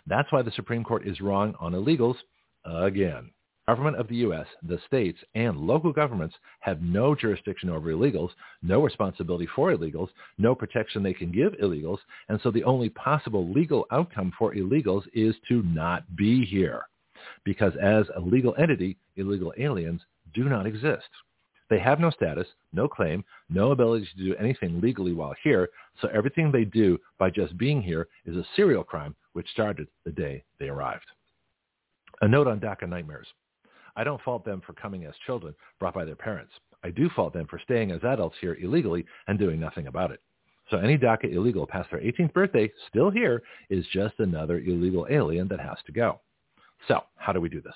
That's 0.09 0.31
why 0.33 0.43
the 0.43 0.51
Supreme 0.51 0.83
Court 0.83 1.07
is 1.07 1.21
wrong 1.21 1.55
on 1.61 1.73
illegals 1.73 2.17
again. 2.65 3.31
Government 3.69 3.97
of 3.97 4.09
the 4.09 4.17
U.S., 4.17 4.47
the 4.63 4.81
states, 4.87 5.19
and 5.37 5.57
local 5.57 5.93
governments 5.93 6.35
have 6.61 6.83
no 6.83 7.15
jurisdiction 7.15 7.71
over 7.71 7.93
illegals, 7.93 8.31
no 8.61 8.83
responsibility 8.83 9.49
for 9.55 9.73
illegals, 9.73 10.09
no 10.37 10.55
protection 10.55 11.03
they 11.03 11.15
can 11.15 11.31
give 11.31 11.53
illegals, 11.63 11.99
and 12.29 12.41
so 12.43 12.51
the 12.51 12.65
only 12.65 12.89
possible 12.91 13.49
legal 13.51 13.87
outcome 13.93 14.33
for 14.37 14.53
illegals 14.55 15.05
is 15.15 15.37
to 15.49 15.63
not 15.63 16.17
be 16.17 16.45
here 16.45 16.83
because 17.45 17.73
as 17.81 18.05
a 18.17 18.21
legal 18.21 18.55
entity, 18.59 18.99
illegal 19.17 19.55
aliens 19.59 20.03
do 20.35 20.45
not 20.45 20.67
exist. 20.67 21.09
They 21.71 21.79
have 21.79 21.99
no 21.99 22.11
status, 22.11 22.47
no 22.73 22.89
claim, 22.89 23.25
no 23.49 23.71
ability 23.71 24.07
to 24.17 24.25
do 24.25 24.35
anything 24.37 24.81
legally 24.81 25.13
while 25.13 25.35
here, 25.43 25.71
so 26.01 26.09
everything 26.09 26.53
they 26.53 26.65
do 26.65 26.99
by 27.19 27.31
just 27.31 27.57
being 27.57 27.83
here 27.83 28.09
is 28.27 28.37
a 28.37 28.47
serial 28.55 28.85
crime 28.85 29.15
which 29.33 29.49
started 29.51 29.89
the 30.05 30.13
day 30.13 30.45
they 30.59 30.69
arrived. 30.69 31.07
A 32.21 32.29
note 32.29 32.47
on 32.47 32.61
DACA 32.61 32.89
nightmares. 32.89 33.27
I 33.97 34.05
don't 34.05 34.21
fault 34.23 34.45
them 34.45 34.61
for 34.67 34.73
coming 34.75 35.05
as 35.05 35.15
children 35.27 35.55
brought 35.79 35.95
by 35.95 36.05
their 36.05 36.17
parents. 36.17 36.53
I 36.83 36.91
do 36.91 37.09
fault 37.11 37.33
them 37.33 37.47
for 37.47 37.59
staying 37.59 37.93
as 37.93 38.05
adults 38.05 38.37
here 38.41 38.55
illegally 38.61 39.07
and 39.27 39.39
doing 39.39 39.59
nothing 39.59 39.87
about 39.87 40.11
it. 40.11 40.21
So 40.71 40.79
any 40.79 40.99
DACA 40.99 41.33
illegal 41.33 41.67
past 41.67 41.91
their 41.91 42.01
18th 42.01 42.33
birthday 42.33 42.71
still 42.89 43.11
here 43.11 43.43
is 43.71 43.87
just 43.93 44.15
another 44.19 44.59
illegal 44.59 45.07
alien 45.11 45.49
that 45.49 45.61
has 45.61 45.79
to 45.87 45.93
go. 45.93 46.21
So 46.89 47.03
how 47.17 47.33
do 47.33 47.41
we 47.41 47.49
do 47.49 47.61
this? 47.61 47.75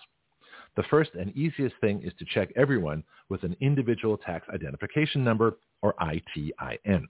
The 0.79 0.85
first 0.85 1.11
and 1.19 1.37
easiest 1.37 1.75
thing 1.81 2.03
is 2.05 2.13
to 2.21 2.25
check 2.25 2.53
everyone 2.55 3.03
with 3.31 3.43
an 3.43 3.57
individual 3.59 4.17
tax 4.17 4.49
identification 4.49 5.25
number 5.25 5.59
or 5.83 5.97
ITIN. 6.01 7.03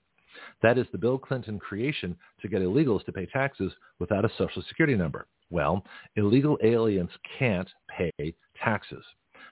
That 0.63 0.79
is 0.79 0.87
the 0.91 0.97
Bill 0.97 1.19
Clinton 1.19 1.59
creation 1.59 2.17
to 2.41 2.49
get 2.49 2.63
illegals 2.63 3.05
to 3.05 3.13
pay 3.13 3.27
taxes 3.27 3.71
without 3.99 4.25
a 4.25 4.31
social 4.39 4.63
security 4.69 4.97
number. 4.97 5.27
Well, 5.51 5.85
illegal 6.17 6.57
aliens 6.65 7.11
can't 7.39 7.69
pay 7.95 8.35
taxes. 8.65 9.05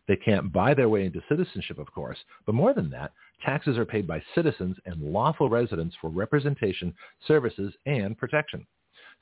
They 0.09 0.17
can't 0.17 0.51
buy 0.51 0.73
their 0.73 0.89
way 0.89 1.05
into 1.05 1.21
citizenship, 1.29 1.79
of 1.79 1.93
course, 1.93 2.19
but 2.47 2.55
more 2.55 2.73
than 2.73 2.89
that, 2.93 3.13
taxes 3.45 3.77
are 3.77 3.85
paid 3.85 4.07
by 4.07 4.23
citizens 4.35 4.79
and 4.87 4.99
lawful 4.99 5.51
residents 5.51 5.95
for 6.01 6.09
representation, 6.09 6.95
services, 7.29 7.75
and 7.85 8.17
protection. 8.17 8.67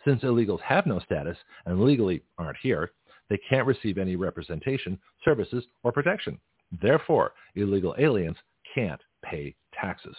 Since 0.05 0.23
illegals 0.23 0.61
have 0.61 0.87
no 0.87 1.01
status 1.01 1.39
and 1.67 1.83
legally 1.83 2.23
aren't 2.39 2.59
here, 2.59 2.93
they 3.31 3.39
can't 3.49 3.67
receive 3.67 3.99
any 3.99 4.17
representation, 4.17 4.99
services, 5.25 5.65
or 5.83 5.93
protection. 5.93 6.39
Therefore, 6.83 7.33
illegal 7.55 7.95
aliens 7.99 8.37
can't 8.75 9.01
pay 9.23 9.55
taxes. 9.73 10.17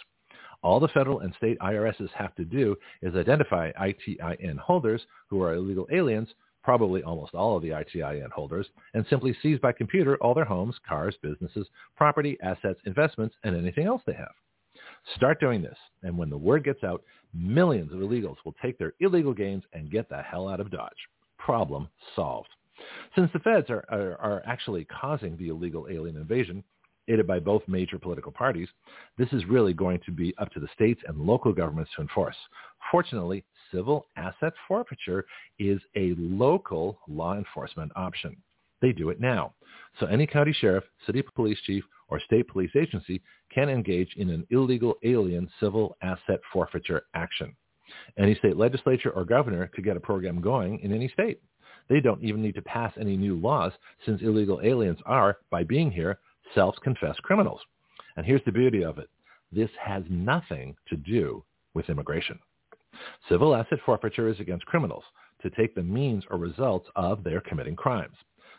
All 0.62 0.80
the 0.80 0.88
federal 0.88 1.20
and 1.20 1.34
state 1.34 1.58
IRSs 1.60 2.10
have 2.14 2.34
to 2.36 2.44
do 2.44 2.76
is 3.02 3.14
identify 3.14 3.70
ITIN 3.78 4.58
holders 4.58 5.02
who 5.28 5.42
are 5.42 5.54
illegal 5.54 5.86
aliens, 5.92 6.28
probably 6.64 7.02
almost 7.02 7.34
all 7.34 7.56
of 7.56 7.62
the 7.62 7.70
ITIN 7.70 8.30
holders, 8.30 8.66
and 8.94 9.06
simply 9.08 9.36
seize 9.42 9.58
by 9.60 9.72
computer 9.72 10.16
all 10.16 10.34
their 10.34 10.44
homes, 10.44 10.74
cars, 10.88 11.14
businesses, 11.22 11.68
property, 11.96 12.36
assets, 12.42 12.80
investments, 12.86 13.36
and 13.44 13.56
anything 13.56 13.86
else 13.86 14.02
they 14.06 14.14
have. 14.14 14.32
Start 15.14 15.38
doing 15.38 15.62
this, 15.62 15.78
and 16.02 16.18
when 16.18 16.30
the 16.30 16.36
word 16.36 16.64
gets 16.64 16.82
out, 16.82 17.02
millions 17.32 17.92
of 17.92 18.00
illegals 18.00 18.36
will 18.44 18.54
take 18.60 18.78
their 18.78 18.94
illegal 19.00 19.32
gains 19.32 19.62
and 19.72 19.90
get 19.90 20.08
the 20.08 20.22
hell 20.22 20.48
out 20.48 20.60
of 20.60 20.70
Dodge. 20.70 21.08
Problem 21.38 21.88
solved. 22.14 22.48
Since 23.14 23.30
the 23.32 23.38
feds 23.40 23.70
are, 23.70 23.84
are, 23.88 24.16
are 24.20 24.42
actually 24.46 24.84
causing 24.84 25.36
the 25.36 25.48
illegal 25.48 25.86
alien 25.90 26.16
invasion, 26.16 26.62
aided 27.08 27.26
by 27.26 27.38
both 27.38 27.62
major 27.68 27.98
political 27.98 28.32
parties, 28.32 28.68
this 29.16 29.28
is 29.32 29.44
really 29.46 29.72
going 29.72 30.00
to 30.06 30.12
be 30.12 30.34
up 30.38 30.50
to 30.52 30.60
the 30.60 30.68
states 30.74 31.00
and 31.06 31.18
local 31.18 31.52
governments 31.52 31.90
to 31.96 32.02
enforce. 32.02 32.36
Fortunately, 32.90 33.44
civil 33.72 34.06
asset 34.16 34.52
forfeiture 34.66 35.24
is 35.58 35.80
a 35.96 36.14
local 36.18 36.98
law 37.08 37.36
enforcement 37.36 37.92
option. 37.96 38.36
They 38.82 38.92
do 38.92 39.10
it 39.10 39.20
now. 39.20 39.54
So 39.98 40.06
any 40.06 40.26
county 40.26 40.52
sheriff, 40.52 40.84
city 41.06 41.22
police 41.34 41.58
chief, 41.64 41.84
or 42.08 42.20
state 42.20 42.46
police 42.48 42.70
agency 42.76 43.22
can 43.52 43.68
engage 43.68 44.14
in 44.16 44.30
an 44.30 44.46
illegal 44.50 44.94
alien 45.02 45.48
civil 45.60 45.96
asset 46.02 46.40
forfeiture 46.52 47.02
action. 47.14 47.56
Any 48.18 48.34
state 48.36 48.56
legislature 48.56 49.10
or 49.10 49.24
governor 49.24 49.68
could 49.68 49.84
get 49.84 49.96
a 49.96 50.00
program 50.00 50.40
going 50.40 50.80
in 50.80 50.92
any 50.92 51.08
state. 51.08 51.40
They 51.88 52.00
don't 52.00 52.22
even 52.22 52.42
need 52.42 52.54
to 52.56 52.62
pass 52.62 52.92
any 53.00 53.16
new 53.16 53.36
laws 53.36 53.72
since 54.04 54.22
illegal 54.22 54.60
aliens 54.62 54.98
are, 55.06 55.38
by 55.50 55.64
being 55.64 55.90
here, 55.90 56.18
self-confessed 56.54 57.22
criminals. 57.22 57.60
And 58.16 58.26
here's 58.26 58.44
the 58.44 58.52
beauty 58.52 58.82
of 58.82 58.98
it. 58.98 59.08
This 59.52 59.70
has 59.80 60.02
nothing 60.08 60.76
to 60.88 60.96
do 60.96 61.44
with 61.74 61.88
immigration. 61.88 62.38
Civil 63.28 63.54
asset 63.54 63.78
forfeiture 63.84 64.28
is 64.28 64.40
against 64.40 64.66
criminals 64.66 65.04
to 65.42 65.50
take 65.50 65.74
the 65.74 65.82
means 65.82 66.24
or 66.30 66.38
results 66.38 66.88
of 66.96 67.22
their 67.22 67.40
committing 67.40 67.76
crimes. 67.76 68.16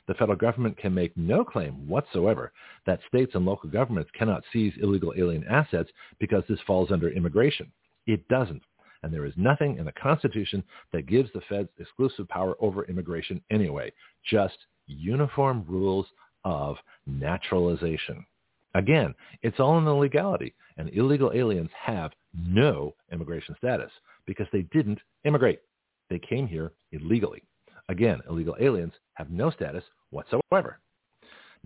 The 0.08 0.14
federal 0.14 0.38
government 0.38 0.78
can 0.78 0.94
make 0.94 1.18
no 1.18 1.44
claim 1.44 1.88
whatsoever 1.88 2.54
that 2.86 3.02
states 3.08 3.36
and 3.36 3.46
local 3.46 3.70
governments 3.70 4.12
cannot 4.14 4.44
seize 4.54 4.74
illegal 4.82 5.14
alien 5.18 5.44
assets 5.50 5.90
because 6.20 6.44
this 6.48 6.62
falls 6.66 6.92
under 6.92 7.10
immigration. 7.10 7.72
It 8.06 8.26
doesn't. 8.30 8.62
And 9.04 9.14
there 9.14 9.26
is 9.26 9.34
nothing 9.38 9.78
in 9.78 9.86
the 9.86 9.92
Constitution 9.94 10.64
that 10.94 11.08
gives 11.08 11.32
the 11.34 11.42
feds 11.50 11.70
exclusive 11.80 12.28
power 12.30 12.56
over 12.60 12.86
immigration 12.86 13.42
anyway, 13.52 13.92
just 14.30 14.58
uniform 14.88 15.66
rules 15.68 16.08
of 16.44 16.78
naturalization. 17.06 18.26
Again, 18.74 19.14
it's 19.42 19.60
all 19.60 19.78
in 19.78 19.86
the 19.86 19.94
legality, 19.94 20.54
and 20.78 20.90
illegal 20.94 21.32
aliens 21.34 21.70
have 21.80 22.12
no 22.34 22.94
immigration 23.12 23.56
status 23.58 23.92
because 24.26 24.48
they 24.52 24.64
didn't 24.74 25.00
immigrate. 25.26 25.62
They 26.10 26.20
came 26.20 26.48
here 26.48 26.72
illegally. 26.92 27.44
Again, 27.90 28.22
illegal 28.30 28.56
aliens 28.60 28.94
have 29.14 29.30
no 29.30 29.50
status 29.50 29.84
whatsoever. 30.12 30.80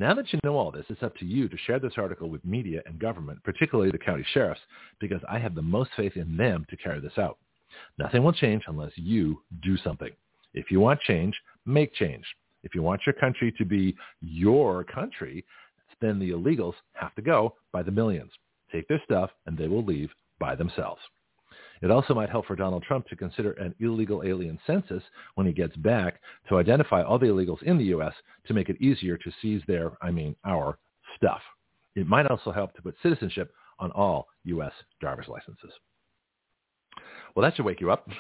Now 0.01 0.15
that 0.15 0.33
you 0.33 0.39
know 0.43 0.57
all 0.57 0.71
this, 0.71 0.87
it's 0.89 1.03
up 1.03 1.15
to 1.17 1.25
you 1.25 1.47
to 1.47 1.57
share 1.67 1.77
this 1.77 1.93
article 1.95 2.27
with 2.27 2.43
media 2.43 2.81
and 2.87 2.97
government, 2.97 3.37
particularly 3.43 3.91
the 3.91 3.99
county 3.99 4.25
sheriffs, 4.33 4.59
because 4.99 5.21
I 5.29 5.37
have 5.37 5.53
the 5.53 5.61
most 5.61 5.91
faith 5.95 6.17
in 6.17 6.35
them 6.35 6.65
to 6.71 6.75
carry 6.75 6.99
this 6.99 7.19
out. 7.19 7.37
Nothing 7.99 8.23
will 8.23 8.33
change 8.33 8.63
unless 8.65 8.93
you 8.95 9.43
do 9.61 9.77
something. 9.77 10.09
If 10.55 10.71
you 10.71 10.79
want 10.79 11.01
change, 11.01 11.39
make 11.67 11.93
change. 11.93 12.25
If 12.63 12.73
you 12.73 12.81
want 12.81 13.01
your 13.05 13.13
country 13.13 13.53
to 13.59 13.63
be 13.63 13.95
your 14.21 14.85
country, 14.85 15.45
then 16.01 16.17
the 16.17 16.31
illegals 16.31 16.73
have 16.93 17.13
to 17.13 17.21
go 17.21 17.53
by 17.71 17.83
the 17.83 17.91
millions. 17.91 18.31
Take 18.71 18.87
their 18.87 19.03
stuff 19.05 19.29
and 19.45 19.55
they 19.55 19.67
will 19.67 19.85
leave 19.85 20.09
by 20.39 20.55
themselves. 20.55 21.01
It 21.81 21.89
also 21.89 22.13
might 22.13 22.29
help 22.29 22.45
for 22.45 22.55
Donald 22.55 22.83
Trump 22.83 23.07
to 23.07 23.15
consider 23.15 23.53
an 23.53 23.73
illegal 23.79 24.23
alien 24.23 24.59
census 24.67 25.03
when 25.35 25.47
he 25.47 25.53
gets 25.53 25.75
back 25.77 26.21
to 26.47 26.57
identify 26.57 27.01
all 27.01 27.17
the 27.17 27.25
illegals 27.25 27.61
in 27.63 27.77
the 27.77 27.85
U.S. 27.85 28.13
to 28.47 28.53
make 28.53 28.69
it 28.69 28.79
easier 28.79 29.17
to 29.17 29.31
seize 29.41 29.61
their, 29.67 29.91
I 30.01 30.11
mean, 30.11 30.35
our 30.45 30.77
stuff. 31.15 31.41
It 31.95 32.07
might 32.07 32.27
also 32.27 32.51
help 32.51 32.73
to 32.75 32.81
put 32.81 32.95
citizenship 33.01 33.53
on 33.79 33.91
all 33.91 34.27
U.S. 34.45 34.73
driver's 34.99 35.27
licenses. 35.27 35.71
Well, 37.35 37.43
that 37.43 37.55
should 37.55 37.65
wake 37.65 37.81
you 37.81 37.91
up. 37.91 38.07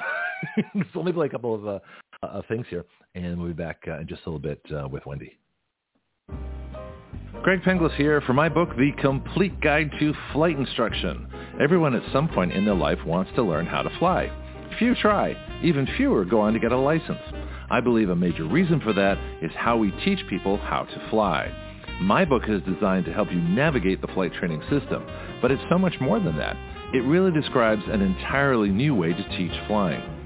So 0.57 0.63
Let's 0.73 0.89
only 0.95 1.13
play 1.13 1.27
a 1.27 1.29
couple 1.29 1.53
of 1.53 1.67
uh, 1.67 1.79
uh, 2.23 2.41
things 2.47 2.65
here, 2.67 2.83
and 3.13 3.37
we'll 3.37 3.49
be 3.49 3.53
back 3.53 3.83
uh, 3.87 3.99
in 3.99 4.07
just 4.07 4.23
a 4.25 4.29
little 4.31 4.39
bit 4.39 4.59
uh, 4.75 4.87
with 4.87 5.05
Wendy. 5.05 5.37
Greg 7.43 7.61
Penglis 7.61 7.95
here 7.95 8.21
for 8.21 8.33
my 8.33 8.49
book, 8.49 8.69
The 8.75 8.91
Complete 8.99 9.61
Guide 9.61 9.91
to 9.99 10.13
Flight 10.33 10.57
Instruction. 10.57 11.27
Everyone 11.59 11.95
at 11.95 12.13
some 12.13 12.29
point 12.29 12.53
in 12.53 12.65
their 12.65 12.75
life 12.75 12.99
wants 13.05 13.31
to 13.35 13.43
learn 13.43 13.65
how 13.65 13.81
to 13.81 13.99
fly. 13.99 14.31
Few 14.79 14.95
try. 14.95 15.35
Even 15.63 15.87
fewer 15.97 16.23
go 16.25 16.39
on 16.39 16.53
to 16.53 16.59
get 16.59 16.71
a 16.71 16.77
license. 16.77 17.19
I 17.69 17.81
believe 17.81 18.09
a 18.09 18.15
major 18.15 18.45
reason 18.45 18.79
for 18.79 18.93
that 18.93 19.17
is 19.41 19.51
how 19.55 19.77
we 19.77 19.91
teach 20.03 20.19
people 20.29 20.57
how 20.57 20.83
to 20.83 21.09
fly. 21.09 21.51
My 22.01 22.25
book 22.25 22.43
is 22.47 22.61
designed 22.63 23.05
to 23.05 23.13
help 23.13 23.31
you 23.31 23.39
navigate 23.39 24.01
the 24.01 24.07
flight 24.07 24.33
training 24.33 24.61
system, 24.69 25.05
but 25.41 25.51
it's 25.51 25.61
so 25.69 25.77
much 25.77 25.93
more 25.99 26.19
than 26.19 26.37
that. 26.37 26.55
It 26.93 27.03
really 27.03 27.31
describes 27.31 27.83
an 27.87 28.01
entirely 28.01 28.69
new 28.69 28.95
way 28.95 29.13
to 29.13 29.37
teach 29.37 29.51
flying. 29.67 30.20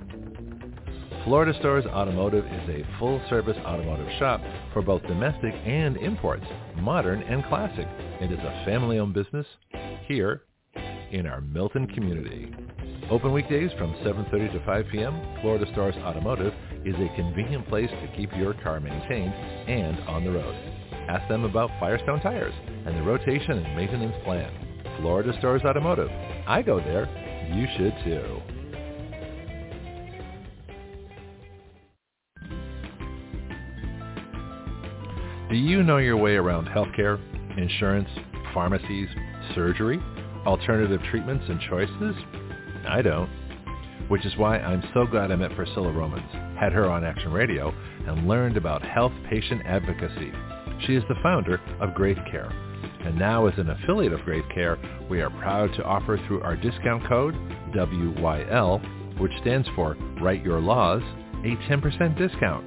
Florida 1.23 1.53
Stores 1.59 1.85
Automotive 1.85 2.45
is 2.45 2.69
a 2.69 2.99
full-service 2.99 3.57
automotive 3.65 4.07
shop 4.17 4.41
for 4.73 4.81
both 4.81 5.03
domestic 5.03 5.53
and 5.65 5.97
imports, 5.97 6.45
modern 6.77 7.21
and 7.23 7.43
classic. 7.45 7.87
It 8.21 8.31
is 8.31 8.39
a 8.39 8.63
family-owned 8.65 9.13
business 9.13 9.45
here 10.07 10.43
in 11.11 11.25
our 11.25 11.41
Milton 11.41 11.87
community. 11.87 12.53
Open 13.09 13.31
weekdays 13.31 13.71
from 13.77 13.93
7.30 13.95 14.51
to 14.53 14.65
5 14.65 14.85
p.m., 14.91 15.21
Florida 15.41 15.65
Stars 15.71 15.95
Automotive 15.97 16.53
is 16.85 16.95
a 16.95 17.15
convenient 17.15 17.67
place 17.69 17.89
to 17.89 18.13
keep 18.15 18.29
your 18.35 18.53
car 18.55 18.79
maintained 18.79 19.33
and 19.33 19.97
on 20.07 20.25
the 20.25 20.31
road. 20.31 20.55
Ask 21.07 21.27
them 21.29 21.45
about 21.45 21.71
Firestone 21.79 22.19
tires 22.19 22.53
and 22.85 22.97
the 22.97 23.01
rotation 23.01 23.51
and 23.51 23.77
maintenance 23.77 24.15
plan. 24.25 24.51
Florida 24.99 25.33
Stars 25.39 25.61
Automotive. 25.63 26.09
I 26.47 26.61
go 26.61 26.79
there. 26.79 27.07
You 27.53 27.67
should 27.77 27.93
too. 28.03 28.41
Do 35.49 35.55
you 35.55 35.81
know 35.81 35.97
your 35.97 36.17
way 36.17 36.35
around 36.35 36.67
healthcare, 36.67 37.17
insurance, 37.57 38.09
pharmacies, 38.53 39.07
surgery, 39.55 39.97
alternative 40.47 41.01
treatments 41.11 41.45
and 41.47 41.59
choices? 41.69 42.15
I 42.87 43.01
don't. 43.01 43.29
Which 44.07 44.25
is 44.25 44.35
why 44.37 44.57
I'm 44.59 44.83
so 44.93 45.05
glad 45.05 45.31
I 45.31 45.35
met 45.35 45.55
Priscilla 45.55 45.91
Romans, 45.91 46.31
had 46.57 46.71
her 46.73 46.89
on 46.89 47.03
Action 47.03 47.31
Radio, 47.31 47.73
and 48.07 48.27
learned 48.27 48.57
about 48.57 48.81
health 48.81 49.13
patient 49.29 49.61
advocacy. 49.65 50.31
She 50.85 50.95
is 50.95 51.03
the 51.09 51.15
founder 51.21 51.59
of 51.81 51.93
Graith 51.93 52.19
Care, 52.31 52.49
and 53.01 53.19
now 53.19 53.47
as 53.47 53.57
an 53.59 53.69
affiliate 53.69 54.13
of 54.13 54.21
Graith 54.21 54.45
Care, 54.53 54.77
we 55.09 55.21
are 55.21 55.29
proud 55.29 55.73
to 55.75 55.83
offer 55.83 56.19
through 56.25 56.41
our 56.41 56.55
discount 56.55 57.05
code 57.07 57.35
WYL 57.75 58.81
which 59.19 59.31
stands 59.41 59.67
for 59.75 59.95
Write 60.21 60.43
Your 60.43 60.59
Laws, 60.59 61.01
a 61.43 61.55
10% 61.69 62.17
discount. 62.17 62.65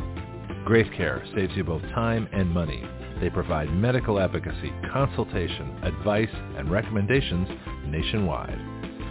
Care 0.97 1.25
saves 1.35 1.53
you 1.57 1.65
both 1.65 1.83
time 1.95 2.29
and 2.33 2.49
money. 2.49 2.85
They 3.21 3.31
provide 3.31 3.73
medical 3.75 4.19
advocacy, 4.19 4.73
consultation, 4.93 5.79
advice, 5.83 6.35
and 6.57 6.69
recommendations 6.71 7.49
nationwide. 7.87 8.59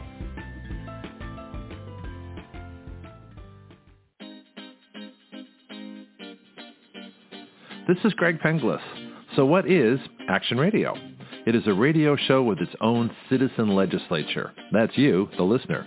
This 7.88 7.98
is 8.04 8.12
Greg 8.14 8.38
Penglis. 8.38 8.80
So 9.36 9.44
what 9.44 9.70
is 9.70 9.98
Action 10.28 10.58
Radio? 10.58 10.94
It 11.46 11.54
is 11.54 11.66
a 11.66 11.74
radio 11.74 12.16
show 12.16 12.42
with 12.42 12.58
its 12.60 12.74
own 12.80 13.10
citizen 13.28 13.74
legislature. 13.74 14.52
That's 14.72 14.96
you, 14.96 15.28
the 15.36 15.42
listener. 15.42 15.86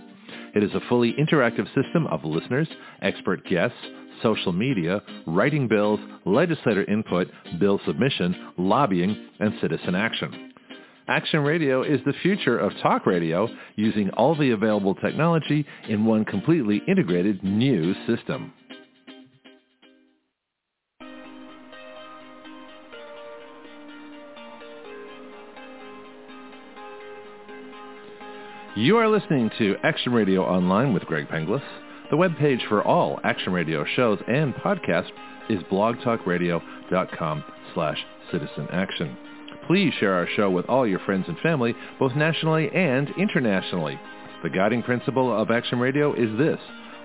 It 0.53 0.63
is 0.63 0.71
a 0.73 0.81
fully 0.89 1.13
interactive 1.13 1.65
system 1.73 2.05
of 2.07 2.23
listeners, 2.23 2.67
expert 3.01 3.43
guests, 3.45 3.77
social 4.21 4.51
media, 4.51 5.01
writing 5.25 5.67
bills, 5.67 5.99
legislator 6.25 6.83
input, 6.83 7.27
bill 7.59 7.79
submission, 7.85 8.53
lobbying, 8.57 9.29
and 9.39 9.53
citizen 9.61 9.95
action. 9.95 10.46
Action 11.09 11.39
Radio 11.39 11.83
is 11.83 12.01
the 12.05 12.13
future 12.21 12.57
of 12.57 12.73
talk 12.81 13.05
radio 13.05 13.47
using 13.77 14.09
all 14.11 14.35
the 14.35 14.51
available 14.51 14.93
technology 14.93 15.65
in 15.87 16.05
one 16.05 16.25
completely 16.25 16.81
integrated 16.85 17.41
new 17.43 17.93
system. 18.05 18.51
You 28.75 28.97
are 28.97 29.07
listening 29.07 29.49
to 29.57 29.75
Action 29.83 30.11
Radio 30.11 30.43
Online 30.43 30.93
with 30.93 31.03
Greg 31.05 31.27
Penglis. 31.29 31.63
The 32.11 32.17
webpage 32.17 32.67
for 32.67 32.83
all 32.83 33.19
Action 33.23 33.53
Radio 33.53 33.85
shows 33.95 34.19
and 34.27 34.53
podcasts 34.55 35.09
is 35.49 35.63
blogtalkradio.com 35.71 37.43
slash 37.73 37.97
citizen 38.29 38.67
action. 38.71 39.17
Please 39.67 39.93
share 39.99 40.13
our 40.13 40.27
show 40.35 40.49
with 40.49 40.65
all 40.67 40.87
your 40.87 40.99
friends 40.99 41.25
and 41.27 41.37
family, 41.39 41.75
both 41.99 42.15
nationally 42.15 42.69
and 42.73 43.09
internationally. 43.17 43.99
The 44.41 44.49
guiding 44.49 44.81
principle 44.81 45.35
of 45.35 45.51
Action 45.51 45.77
Radio 45.77 46.13
is 46.13 46.37
this. 46.37 46.59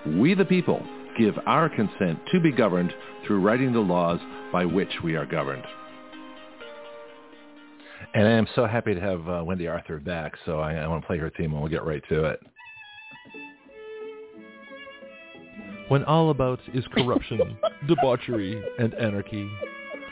We 0.05 0.33
the 0.33 0.45
people 0.45 0.81
give 1.17 1.35
our 1.45 1.67
consent 1.67 2.19
to 2.31 2.39
be 2.39 2.51
governed 2.51 2.93
through 3.27 3.41
writing 3.41 3.73
the 3.73 3.79
laws 3.79 4.19
by 4.51 4.65
which 4.65 4.89
we 5.03 5.15
are 5.15 5.25
governed. 5.25 5.63
And 8.13 8.27
I 8.27 8.31
am 8.31 8.47
so 8.55 8.65
happy 8.65 8.93
to 8.93 9.01
have 9.01 9.27
uh, 9.27 9.43
Wendy 9.43 9.67
Arthur 9.67 9.99
back, 9.99 10.33
so 10.45 10.59
I, 10.59 10.75
I 10.75 10.87
want 10.87 11.01
to 11.01 11.07
play 11.07 11.17
her 11.17 11.31
theme 11.35 11.51
and 11.51 11.61
we'll 11.61 11.69
get 11.69 11.83
right 11.83 12.03
to 12.09 12.25
it. 12.25 12.39
When 15.89 16.03
all 16.05 16.29
about 16.29 16.59
is 16.73 16.85
corruption, 16.93 17.57
debauchery, 17.87 18.63
and 18.79 18.93
anarchy, 18.93 19.49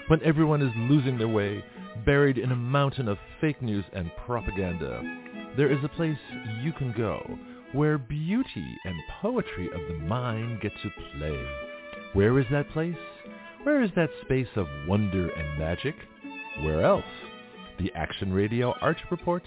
when 0.08 0.22
everyone 0.24 0.62
is 0.62 0.72
losing 0.76 1.18
their 1.18 1.28
way, 1.28 1.64
buried 2.06 2.38
in 2.38 2.52
a 2.52 2.56
mountain 2.56 3.08
of 3.08 3.18
fake 3.40 3.62
news 3.62 3.86
and 3.94 4.12
propaganda, 4.26 5.02
there 5.58 5.72
is 5.72 5.84
a 5.84 5.90
place 5.90 6.18
you 6.62 6.74
can 6.74 6.94
go 6.98 7.22
where 7.74 7.98
beauty 7.98 8.78
and 8.86 8.96
poetry 9.22 9.68
of 9.68 9.88
the 9.88 10.06
mind 10.06 10.62
get 10.62 10.72
to 10.84 10.90
play. 11.18 11.46
Where 12.14 12.40
is 12.40 12.46
that 12.52 12.70
place? 12.72 12.96
Where 13.64 13.84
is 13.84 13.92
that 13.96 14.10
space 14.22 14.48
of 14.56 14.68
wonder 14.88 15.30
and 15.30 15.60
magic? 15.60 15.96
Where 16.62 16.84
else? 16.84 17.06
the 17.82 17.92
Action 17.96 18.32
Radio 18.32 18.74
Art 18.82 18.98
Report 19.10 19.44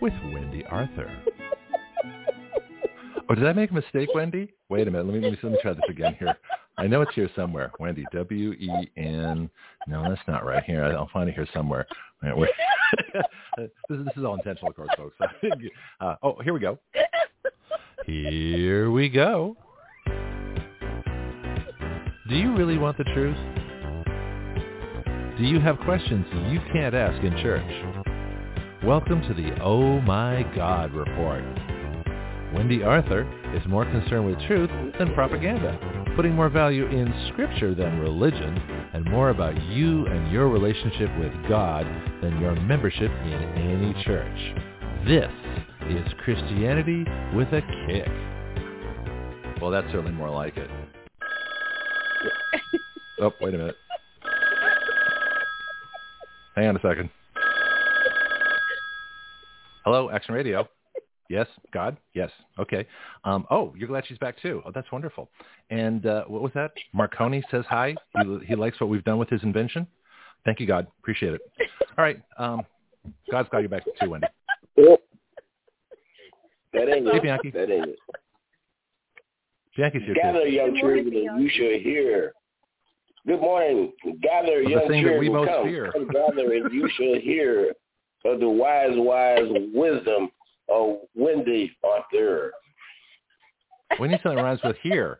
with 0.00 0.12
Wendy 0.32 0.64
Arthur. 0.66 1.10
oh, 3.30 3.34
did 3.34 3.46
I 3.46 3.52
make 3.52 3.70
a 3.70 3.74
mistake, 3.74 4.10
Wendy? 4.14 4.52
Wait 4.68 4.86
a 4.86 4.90
minute. 4.90 5.06
Let 5.06 5.14
me, 5.14 5.20
let 5.22 5.32
me, 5.32 5.38
let 5.42 5.52
me 5.52 5.58
try 5.62 5.72
this 5.72 5.84
again 5.88 6.14
here. 6.18 6.36
I 6.78 6.86
know 6.86 7.02
it's 7.02 7.14
here 7.14 7.28
somewhere. 7.36 7.70
Wendy, 7.78 8.04
W-E-N. 8.12 9.50
No, 9.86 10.02
that's 10.08 10.20
not 10.26 10.44
right 10.44 10.64
here. 10.64 10.84
I'll 10.84 11.10
find 11.12 11.28
it 11.28 11.34
here 11.34 11.48
somewhere. 11.52 11.86
This, 13.56 13.70
is, 13.90 14.04
this 14.04 14.16
is 14.16 14.24
all 14.24 14.34
intentional, 14.34 14.70
of 14.70 14.76
course, 14.76 14.90
folks. 14.96 15.16
Uh, 16.00 16.14
oh, 16.22 16.36
here 16.42 16.52
we 16.52 16.60
go. 16.60 16.78
Here 18.06 18.90
we 18.90 19.08
go. 19.08 19.56
Do 22.28 22.36
you 22.36 22.54
really 22.54 22.78
want 22.78 22.98
the 22.98 23.04
truth? 23.04 23.36
Do 25.38 25.44
you 25.44 25.58
have 25.60 25.78
questions 25.80 26.26
you 26.50 26.60
can't 26.72 26.94
ask 26.94 27.22
in 27.24 27.32
church? 27.42 28.04
Welcome 28.84 29.22
to 29.22 29.34
the 29.34 29.58
Oh 29.62 30.00
My 30.02 30.42
God 30.54 30.92
Report. 30.92 31.44
Wendy 32.54 32.82
Arthur 32.82 33.22
is 33.54 33.66
more 33.66 33.84
concerned 33.84 34.26
with 34.26 34.38
truth 34.46 34.70
than 34.98 35.14
propaganda, 35.14 35.78
putting 36.14 36.34
more 36.34 36.48
value 36.48 36.86
in 36.86 37.12
scripture 37.32 37.74
than 37.74 37.98
religion, 37.98 38.56
and 38.92 39.04
more 39.06 39.30
about 39.30 39.60
you 39.64 40.06
and 40.06 40.30
your 40.30 40.48
relationship 40.48 41.10
with 41.18 41.32
God 41.48 41.86
than 42.22 42.40
your 42.40 42.54
membership 42.56 43.10
in 43.10 43.42
any 43.56 43.94
church. 44.04 44.54
This 45.06 45.30
is 45.88 46.06
Christianity 46.24 47.04
with 47.34 47.48
a 47.48 47.62
kick. 47.86 48.08
Well, 49.60 49.70
that's 49.70 49.86
certainly 49.88 50.12
more 50.12 50.30
like 50.30 50.56
it. 50.56 50.70
oh, 53.20 53.32
wait 53.40 53.54
a 53.54 53.58
minute. 53.58 53.76
Hang 56.56 56.68
on 56.68 56.76
a 56.76 56.80
second. 56.80 57.10
Hello, 59.84 60.10
Action 60.10 60.34
Radio. 60.34 60.68
Yes, 61.32 61.46
God. 61.72 61.96
Yes. 62.12 62.30
Okay. 62.58 62.86
Um, 63.24 63.46
oh, 63.50 63.72
you're 63.74 63.88
glad 63.88 64.04
she's 64.06 64.18
back 64.18 64.38
too. 64.42 64.60
Oh, 64.66 64.70
that's 64.70 64.92
wonderful. 64.92 65.30
And 65.70 66.04
uh, 66.04 66.24
what 66.26 66.42
was 66.42 66.52
that? 66.54 66.72
Marconi 66.92 67.42
says 67.50 67.64
hi. 67.70 67.94
He, 68.20 68.38
he 68.48 68.54
likes 68.54 68.78
what 68.78 68.90
we've 68.90 69.02
done 69.04 69.16
with 69.16 69.30
his 69.30 69.42
invention. 69.42 69.86
Thank 70.44 70.60
you, 70.60 70.66
God. 70.66 70.86
Appreciate 71.00 71.32
it. 71.32 71.40
All 71.96 72.04
right. 72.04 72.20
Um, 72.36 72.66
God's 73.30 73.48
got 73.48 73.62
you 73.62 73.70
back 73.70 73.82
too, 73.98 74.10
Wendy. 74.10 74.26
That 74.76 74.98
ain't 76.74 77.08
hey, 77.08 77.16
it. 77.16 77.22
Bianchi. 77.22 77.50
That 77.50 77.70
ain't 77.70 77.88
it. 77.88 77.98
Bianchi's 79.74 80.02
here 80.02 80.14
Gather, 80.14 80.44
too. 80.44 80.50
young 80.50 80.76
children, 80.78 81.06
and 81.06 81.42
you 81.42 81.48
shall 81.48 81.80
hear. 81.80 82.34
Good 83.26 83.40
morning. 83.40 83.92
Gather, 84.20 84.62
the 84.62 84.70
young 84.70 84.86
we 84.86 85.02
children, 85.02 85.32
most 85.32 85.48
come. 85.48 85.64
fear. 85.64 85.92
Come 85.92 86.08
gather, 86.08 86.52
and 86.52 86.70
you 86.70 86.90
shall 86.94 87.18
hear 87.22 87.72
of 88.26 88.38
the 88.38 88.48
wise, 88.48 88.90
wise 88.92 89.48
wisdom 89.72 90.30
of 90.68 90.98
Wendy 91.14 91.76
Arthur. 91.84 92.52
We 94.00 94.08
need 94.08 94.20
something 94.22 94.36
that 94.36 94.42
rhymes 94.42 94.60
with 94.64 94.76
here, 94.82 95.18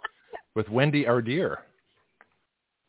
with 0.54 0.68
Wendy 0.68 1.06
our 1.06 1.20
dear. 1.20 1.60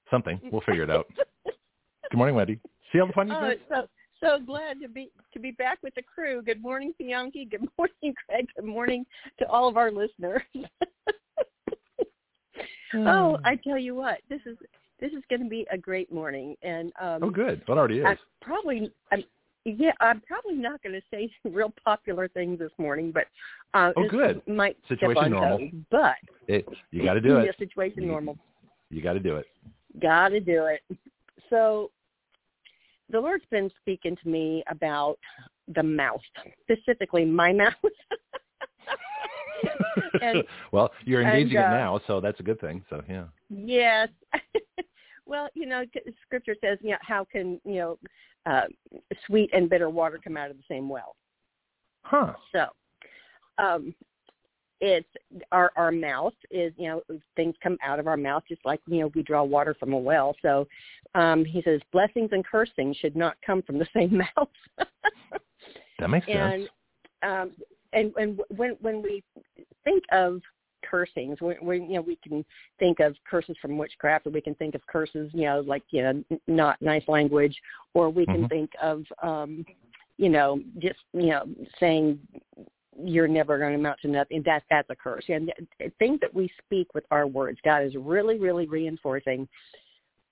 Something. 0.09 0.39
We'll 0.51 0.61
figure 0.61 0.83
it 0.83 0.89
out. 0.89 1.07
Good 1.45 2.17
morning, 2.17 2.35
Wendy. 2.35 2.59
See 2.91 2.99
all 2.99 3.07
the 3.07 3.13
fun 3.13 3.27
you 3.27 3.33
Oh, 3.35 3.53
so 3.69 3.87
so 4.21 4.39
glad 4.39 4.79
to 4.81 4.87
be 4.87 5.11
to 5.33 5.39
be 5.39 5.51
back 5.51 5.79
with 5.83 5.93
the 5.95 6.03
crew. 6.03 6.41
Good 6.41 6.61
morning, 6.61 6.93
Bianchi. 6.97 7.45
Good 7.45 7.67
morning, 7.77 8.15
Craig. 8.27 8.47
Good 8.55 8.65
morning 8.65 9.05
to 9.39 9.47
all 9.47 9.67
of 9.67 9.75
our 9.77 9.91
listeners. 9.91 10.43
oh, 12.95 13.37
I 13.43 13.55
tell 13.63 13.77
you 13.77 13.95
what, 13.95 14.19
this 14.29 14.41
is 14.45 14.57
this 14.99 15.11
is 15.11 15.23
going 15.29 15.43
to 15.43 15.49
be 15.49 15.65
a 15.71 15.77
great 15.77 16.11
morning, 16.13 16.55
and 16.61 16.93
um, 17.01 17.23
Oh, 17.23 17.29
good. 17.29 17.61
Well, 17.67 17.77
it 17.77 17.79
already 17.79 17.99
is. 17.99 18.05
I 18.05 18.15
probably 18.41 18.91
I'm, 19.11 19.23
yeah, 19.65 19.91
I'm 20.02 20.21
probably 20.21 20.56
not 20.56 20.82
going 20.84 20.93
to 20.93 21.02
say 21.12 21.32
real 21.49 21.73
popular 21.84 22.28
things 22.28 22.59
this 22.59 22.72
morning, 22.78 23.11
but 23.11 23.26
uh, 23.74 23.91
Oh, 23.95 24.07
good. 24.09 24.41
might 24.47 24.78
Situation 24.88 25.24
on 25.26 25.32
normal. 25.32 25.57
toes, 25.59 25.70
but 25.91 26.16
It, 26.47 26.68
you 26.91 27.03
got 27.03 27.14
to 27.16 27.22
do 27.22 27.30
yeah, 27.38 27.43
it. 27.49 27.55
situation 27.57 28.03
You- 28.03 28.09
normal. 28.09 28.38
You 28.89 29.01
got 29.01 29.14
to 29.14 29.20
do 29.20 29.38
it. 29.38 29.45
Got 30.01 30.30
to 30.30 30.39
do 30.39 30.66
it. 30.66 30.82
So 31.49 31.89
the 33.09 33.20
Lord's 33.20 33.45
been 33.49 33.72
speaking 33.82 34.16
to 34.24 34.30
me 34.30 34.64
about 34.70 35.18
the 35.74 35.84
mouth, 35.84 36.22
specifically 36.64 37.26
my 37.26 37.53
mouth. 37.53 37.74
and 40.22 40.43
well, 40.72 40.91
you're 41.05 41.22
and, 41.22 41.38
engaging 41.38 41.57
uh, 41.57 41.61
it 41.61 41.70
now, 41.70 42.01
so 42.07 42.20
that's 42.20 42.39
a 42.39 42.43
good 42.43 42.59
thing. 42.59 42.84
So 42.89 43.01
yeah. 43.09 43.26
yes. 43.49 44.09
Well, 45.26 45.49
you 45.53 45.65
know, 45.65 45.84
scripture 46.26 46.55
says, 46.61 46.78
you 46.82 46.91
know, 46.91 46.97
how 47.01 47.26
can, 47.26 47.59
you 47.65 47.76
know, 47.76 47.99
uh, 48.45 48.63
sweet 49.26 49.49
and 49.53 49.69
bitter 49.69 49.89
water 49.89 50.19
come 50.21 50.38
out 50.38 50.51
of 50.51 50.57
the 50.57 50.63
same 50.67 50.89
well? 50.89 51.15
Huh. 52.03 52.34
So, 52.51 52.67
um, 53.57 53.93
it's 54.86 55.07
our 55.53 55.71
our 55.78 55.91
mouth 55.91 56.34
is 56.51 56.74
you 56.76 56.89
know 56.89 57.01
things 57.38 57.55
come 57.63 57.78
out 57.82 57.99
of 57.99 58.07
our 58.07 58.17
mouth 58.17 58.43
just 58.49 58.59
like 58.65 58.82
you 58.86 58.99
know 58.99 59.11
we 59.15 59.24
draw 59.24 59.41
water 59.41 59.74
from 59.80 59.93
a 59.93 59.97
well 59.97 60.36
so 60.41 60.67
um 61.15 61.45
he 61.45 61.61
says 61.61 61.80
blessings 61.93 62.30
and 62.34 62.45
cursing 62.45 62.93
should 62.99 63.15
not 63.15 63.38
come 63.45 63.61
from 63.61 63.80
the 63.80 63.88
same 63.95 64.17
mouth 64.17 64.49
that 65.99 66.09
makes 66.09 66.28
and 66.28 66.63
sense 66.63 66.69
um 67.24 67.51
and 67.93 68.11
and 68.17 68.41
when 68.57 68.76
when 68.82 69.01
we 69.01 69.24
think 69.86 70.03
of 70.11 70.41
cursings 70.89 71.39
we, 71.41 71.55
we 71.61 71.79
you 71.79 71.93
know 71.93 72.01
we 72.01 72.17
can 72.17 72.43
think 72.79 72.99
of 72.99 73.15
curses 73.29 73.55
from 73.61 73.77
witchcraft 73.77 74.27
or 74.27 74.31
we 74.31 74.41
can 74.41 74.55
think 74.55 74.75
of 74.75 74.86
curses 74.88 75.29
you 75.34 75.45
know 75.45 75.61
like 75.61 75.84
you 75.91 76.01
know 76.01 76.23
not 76.47 76.81
nice 76.81 77.07
language 77.07 77.57
or 77.93 78.09
we 78.09 78.25
can 78.25 78.43
Mhm. 78.43 78.49
think 78.49 78.71
of 78.81 79.03
um 79.21 79.65
you 80.17 80.29
know 80.29 80.61
just 80.79 80.99
you 81.13 81.27
know 81.27 81.45
saying 81.79 82.19
you're 83.01 83.27
never 83.27 83.57
going 83.57 83.73
to 83.73 83.79
amount 83.79 83.99
to 84.01 84.07
nothing. 84.07 84.43
That 84.45 84.63
that's 84.69 84.89
a 84.89 84.95
curse. 84.95 85.25
And 85.27 85.51
things 85.99 86.19
that 86.21 86.34
we 86.34 86.51
speak 86.63 86.93
with 86.93 87.03
our 87.11 87.27
words, 87.27 87.59
God 87.63 87.84
is 87.84 87.95
really, 87.95 88.38
really 88.38 88.67
reinforcing 88.67 89.47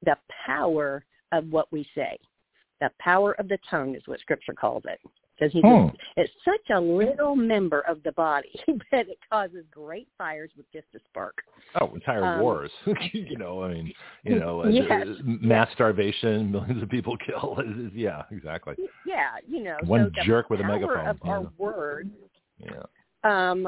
the 0.03 0.15
power 0.45 1.03
of 1.31 1.49
what 1.51 1.71
we 1.71 1.87
say. 1.95 2.17
The 2.79 2.89
power 2.99 3.33
of 3.33 3.47
the 3.47 3.59
tongue 3.69 3.95
is 3.95 4.01
what 4.05 4.19
Scripture 4.19 4.53
calls 4.53 4.83
it. 4.85 4.99
Because 5.41 5.53
he 5.53 5.61
Hmm. 5.61 5.87
it's 6.17 6.31
such 6.45 6.69
a 6.69 6.79
little 6.79 7.35
member 7.35 7.79
of 7.81 8.03
the 8.03 8.11
body 8.11 8.51
that 8.91 9.09
it 9.09 9.17
causes 9.29 9.65
great 9.71 10.07
fires 10.15 10.51
with 10.55 10.71
just 10.71 10.85
a 10.95 10.99
spark. 11.09 11.41
Oh, 11.79 11.87
entire 11.95 12.23
Um, 12.23 12.39
wars. 12.39 12.71
you 13.13 13.37
know, 13.37 13.63
I 13.63 13.73
mean, 13.73 13.91
you 14.23 14.39
know, 14.39 14.63
Yes, 14.69 15.07
mass 15.23 15.69
starvation, 15.73 16.51
millions 16.51 16.83
of 16.83 16.89
people 16.89 17.17
killed. 17.17 17.59
yeah, 17.93 18.23
exactly. 18.29 18.75
Yeah, 19.03 19.37
you 19.47 19.63
know, 19.63 19.79
One 19.85 20.13
so 20.15 20.21
jerk 20.23 20.51
with 20.51 20.61
a 20.61 20.63
megaphone, 20.63 21.07
of 21.07 21.17
our 21.23 21.41
yeah. 21.41 21.47
words 21.57 22.09
Yeah. 22.59 22.83
um, 23.23 23.67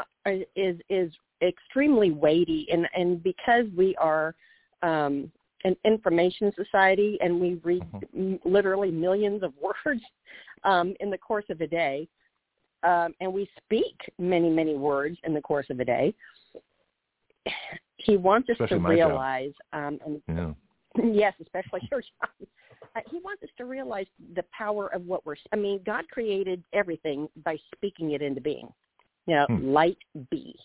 is 0.56 0.78
is 0.90 1.12
extremely 1.42 2.12
weighty, 2.12 2.68
and 2.72 2.88
and 2.96 3.24
because 3.24 3.66
we 3.76 3.96
are 3.96 4.36
um, 4.84 5.32
an 5.64 5.76
information 5.86 6.52
society 6.56 7.18
and 7.22 7.40
we 7.40 7.56
read 7.64 7.82
Mm-hmm. 7.96 8.34
m- 8.34 8.40
literally 8.46 8.92
millions 8.92 9.44
of 9.44 9.54
words 9.62 10.02
um, 10.64 10.94
in 11.00 11.10
the 11.10 11.18
course 11.18 11.46
of 11.50 11.62
a 11.62 11.68
day, 11.68 12.08
um, 12.84 13.14
and 13.22 13.32
we 13.32 13.50
speak 13.64 13.96
many 14.18 14.50
many 14.50 14.76
words 14.76 15.18
in 15.24 15.34
the 15.34 15.42
course 15.42 15.68
of 15.70 15.80
a 15.80 15.86
day. 15.86 16.14
He 17.98 18.18
wants 18.18 18.50
us 18.50 18.56
Especially 18.56 18.80
to 18.80 18.88
realize, 18.88 19.54
um, 19.74 20.00
and 20.06 20.22
Yeah. 20.28 20.54
yes, 21.04 21.34
especially 21.42 21.82
your 21.92 22.02
job. 22.02 22.48
Uh, 22.96 23.00
he 23.10 23.20
wants 23.24 23.42
us 23.44 23.50
to 23.58 23.66
realize 23.66 24.06
the 24.36 24.44
power 24.56 24.94
of 24.94 25.06
what 25.06 25.26
we're. 25.26 25.36
I 25.52 25.56
mean, 25.56 25.82
God 25.86 26.08
created 26.10 26.64
everything 26.74 27.28
by 27.44 27.58
speaking 27.76 28.12
it 28.12 28.22
into 28.22 28.42
being. 28.42 28.72
You 29.26 29.36
know, 29.36 29.46
Hmm. 29.48 29.74
light 29.74 29.98
be. 30.30 30.56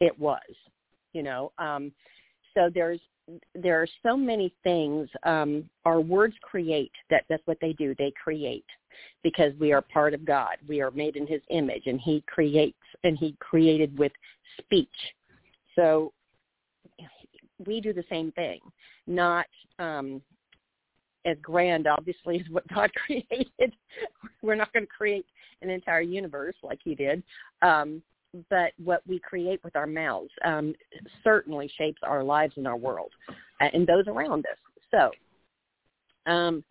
It 0.00 0.18
was. 0.18 0.40
You 1.12 1.22
know, 1.22 1.52
um, 1.58 1.92
so 2.54 2.70
there's 2.72 3.00
there 3.54 3.80
are 3.80 3.88
so 4.02 4.16
many 4.16 4.52
things. 4.62 5.08
Um, 5.24 5.68
our 5.84 6.00
words 6.00 6.34
create. 6.42 6.92
That 7.10 7.24
that's 7.28 7.46
what 7.46 7.58
they 7.60 7.72
do. 7.74 7.94
They 7.98 8.12
create 8.22 8.64
because 9.22 9.52
we 9.58 9.72
are 9.72 9.82
part 9.82 10.14
of 10.14 10.24
God. 10.24 10.56
We 10.68 10.80
are 10.80 10.90
made 10.90 11.16
in 11.16 11.26
His 11.26 11.42
image, 11.50 11.82
and 11.86 12.00
He 12.00 12.22
creates, 12.26 12.78
and 13.04 13.18
He 13.18 13.36
created 13.40 13.96
with 13.98 14.12
speech. 14.58 14.88
So 15.76 16.12
we 17.66 17.80
do 17.80 17.92
the 17.92 18.04
same 18.10 18.32
thing, 18.32 18.60
not 19.06 19.46
um, 19.78 20.22
as 21.24 21.36
grand, 21.42 21.86
obviously, 21.86 22.40
as 22.44 22.50
what 22.50 22.66
God 22.68 22.90
created. 23.06 23.74
We're 24.42 24.54
not 24.54 24.72
going 24.72 24.86
to 24.86 24.92
create 24.92 25.26
an 25.62 25.70
entire 25.70 26.00
universe 26.00 26.56
like 26.62 26.80
He 26.82 26.94
did, 26.94 27.22
um, 27.62 28.02
but 28.50 28.72
what 28.82 29.02
we 29.06 29.18
create 29.18 29.62
with 29.64 29.74
our 29.76 29.86
mouths 29.86 30.30
um, 30.44 30.74
certainly 31.24 31.70
shapes 31.76 32.00
our 32.02 32.22
lives 32.22 32.54
and 32.56 32.66
our 32.66 32.76
world, 32.76 33.12
uh, 33.60 33.68
and 33.72 33.86
those 33.86 34.06
around 34.06 34.44
us. 34.46 34.58
So, 34.90 35.10
um, 36.30 36.64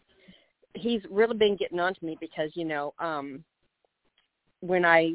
He's 0.74 1.02
really 1.10 1.36
been 1.36 1.56
getting 1.56 1.80
on 1.80 1.96
to 1.96 2.06
me 2.06 2.18
because 2.20 2.52
you 2.54 2.64
know 2.64 2.94
um, 3.00 3.44
when 4.60 4.86
I 4.86 5.14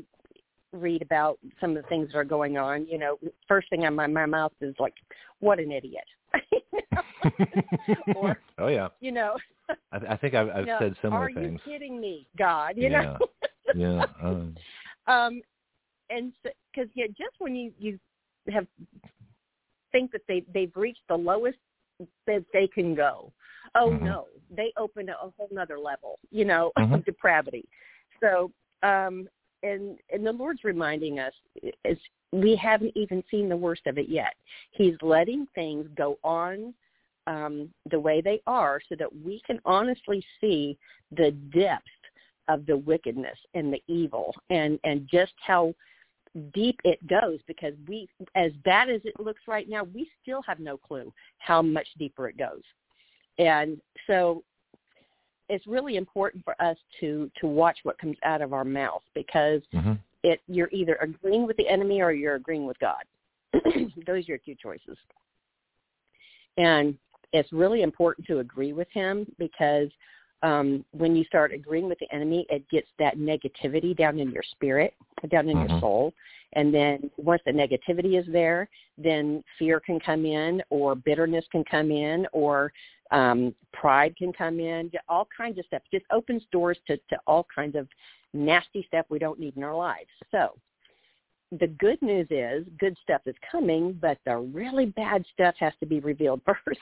read 0.73 1.03
about 1.03 1.39
some 1.61 1.77
of 1.77 1.83
the 1.83 1.89
things 1.89 2.09
that 2.09 2.19
are 2.19 2.25
going 2.25 2.57
on, 2.57 2.87
you 2.89 2.99
know, 2.99 3.19
first 3.47 3.69
thing 3.71 3.85
on 3.85 3.95
my, 3.95 4.07
my 4.07 4.27
mouth 4.27 4.53
is 4.61 4.75
like, 4.81 4.95
"What 5.41 5.59
an 5.59 5.71
idiot." 5.71 6.05
Or- 8.17 8.41
oh 8.59 8.67
yeah. 8.67 8.89
you 9.01 9.13
know, 9.13 9.37
I, 9.93 9.97
I 10.11 10.17
think 10.17 10.35
I've, 10.35 10.49
I've 10.49 10.67
no, 10.67 10.77
said 10.81 10.97
similar 11.03 11.27
are 11.27 11.33
things. 11.33 11.61
you 11.65 11.73
kidding 11.73 12.01
me, 12.01 12.27
God? 12.37 12.75
You 12.77 12.91
yeah. 12.91 13.03
know. 13.03 13.19
yeah. 13.77 14.05
Um, 14.21 14.55
um, 15.07 15.41
and 16.13 16.33
because 16.43 16.91
yeah, 16.95 17.07
just 17.09 17.35
when 17.39 17.55
you 17.55 17.73
you 17.79 17.99
have 18.51 18.67
think 19.93 20.11
that 20.13 20.23
they 20.29 20.45
they've 20.53 20.75
reached 20.77 21.03
the 21.09 21.17
lowest 21.17 21.59
that 22.27 22.45
they 22.53 22.67
can 22.67 22.95
go, 22.95 23.33
oh 23.75 23.93
Mhm. 23.93 24.03
no, 24.03 24.27
they 24.51 24.73
open 24.77 25.09
a 25.09 25.15
whole 25.15 25.49
nother 25.51 25.79
level, 25.79 26.19
you 26.31 26.45
know, 26.45 26.73
Mhm. 26.79 26.95
of 26.95 27.05
depravity. 27.05 27.69
So, 28.21 28.51
um, 28.83 29.29
and 29.63 29.99
and 30.11 30.27
the 30.27 30.33
Lord's 30.33 30.65
reminding 30.65 31.19
us 31.21 31.35
is 31.85 31.99
we 32.33 32.57
haven't 32.57 32.97
even 32.97 33.23
seen 33.31 33.49
the 33.49 33.57
worst 33.57 33.87
of 33.87 33.99
it 33.99 34.09
yet. 34.09 34.35
He's 34.71 34.97
letting 35.03 35.47
things 35.55 35.87
go 35.95 36.19
on 36.25 36.75
um, 37.27 37.73
the 37.91 38.01
way 38.01 38.21
they 38.21 38.41
are 38.47 38.81
so 38.89 38.97
that 38.97 39.15
we 39.25 39.41
can 39.47 39.61
honestly 39.65 40.25
see 40.41 40.77
the 41.13 41.31
depth 41.55 41.87
of 42.49 42.67
the 42.67 42.77
wickedness 42.77 43.39
and 43.55 43.73
the 43.73 43.83
evil 43.87 44.35
and 44.51 44.81
and 44.83 45.07
just 45.09 45.35
how 45.47 45.73
deep 46.55 46.81
it 46.85 47.07
goes 47.07 47.39
because 47.47 47.75
we 47.87 48.09
as 48.35 48.53
bad 48.65 48.89
as 48.89 49.01
it 49.05 49.19
looks 49.21 49.43
right 49.47 49.69
now 49.69 49.85
we 49.95 50.11
still 50.23 50.41
have 50.43 50.59
no 50.59 50.79
clue 50.79 51.13
how 51.39 51.61
much 51.61 51.87
deeper 51.99 52.27
it 52.29 52.39
goes 52.39 52.63
and 53.39 53.81
so 54.07 54.43
it's 55.53 55.67
really 55.67 55.97
important 55.97 56.43
for 56.45 56.61
us 56.63 56.77
to 56.99 57.31
to 57.39 57.47
watch 57.47 57.79
what 57.83 57.99
comes 57.99 58.17
out 58.25 58.41
of 58.41 58.53
our 58.53 58.65
mouth 58.65 59.03
because 59.15 59.61
mhm. 59.75 59.99
it 60.23 60.41
you're 60.47 60.71
either 60.73 60.97
agreeing 60.97 61.47
with 61.47 61.57
the 61.59 61.69
enemy 61.69 62.01
or 62.01 62.13
you're 62.13 62.37
agreeing 62.37 62.67
with 62.67 62.79
God. 62.79 63.03
Those 63.53 64.09
are 64.09 64.19
your 64.21 64.39
two 64.39 64.55
choices. 64.55 64.97
And 66.57 66.97
it's 67.33 67.53
really 67.53 67.83
important 67.83 68.27
to 68.29 68.39
agree 68.39 68.73
with 68.73 68.89
him 68.93 69.27
because 69.39 69.89
um, 70.43 70.85
when 70.93 71.15
you 71.15 71.25
start 71.25 71.53
agreeing 71.53 71.89
with 71.89 71.99
the 72.01 72.13
enemy, 72.13 72.47
it 72.51 72.69
gets 72.69 72.89
that 72.99 73.17
negativity 73.17 73.97
down 73.97 74.19
in 74.19 74.31
your 74.31 74.43
spirit, 74.43 74.95
down 75.29 75.49
in 75.49 75.59
your 75.59 75.69
Mhm. 75.69 75.81
soul. 75.81 76.15
And 76.55 76.75
then 76.75 77.11
once 77.17 77.43
the 77.45 77.53
negativity 77.53 78.19
is 78.19 78.27
there, 78.27 78.69
then 78.99 79.43
fear 79.59 79.81
can 79.81 79.99
come 80.01 80.27
in 80.27 80.63
or 80.71 80.95
bitterness 80.95 81.47
can 81.49 81.65
come 81.65 81.91
in 81.91 82.27
or 82.33 82.73
um, 83.11 83.55
pride 83.73 84.17
can 84.17 84.33
come 84.33 84.59
in, 84.59 84.91
all 85.09 85.27
kinds 85.27 85.59
of 85.59 85.67
stuff. 85.67 85.83
It 85.91 85.99
just 85.99 86.11
opens 86.11 86.45
doors 86.47 86.79
to, 86.87 86.97
to 86.97 87.21
all 87.27 87.45
kinds 87.55 87.77
of 87.77 87.89
nasty 88.33 88.83
stuff 88.85 89.07
we 89.11 89.19
don't 89.19 89.39
need 89.39 89.57
in 89.57 89.63
our 89.63 89.75
lives. 89.75 90.11
So 90.31 90.59
the 91.53 91.67
good 91.67 92.01
news 92.01 92.27
is 92.31 92.67
good 92.79 92.97
stuff 93.03 93.21
is 93.27 93.37
coming, 93.51 93.93
but 93.93 94.19
the 94.25 94.39
really 94.39 94.87
bad 94.87 95.25
stuff 95.33 95.55
has 95.59 95.75
to 95.81 95.87
be 95.87 96.01
revealed 96.01 96.41
first 96.47 96.81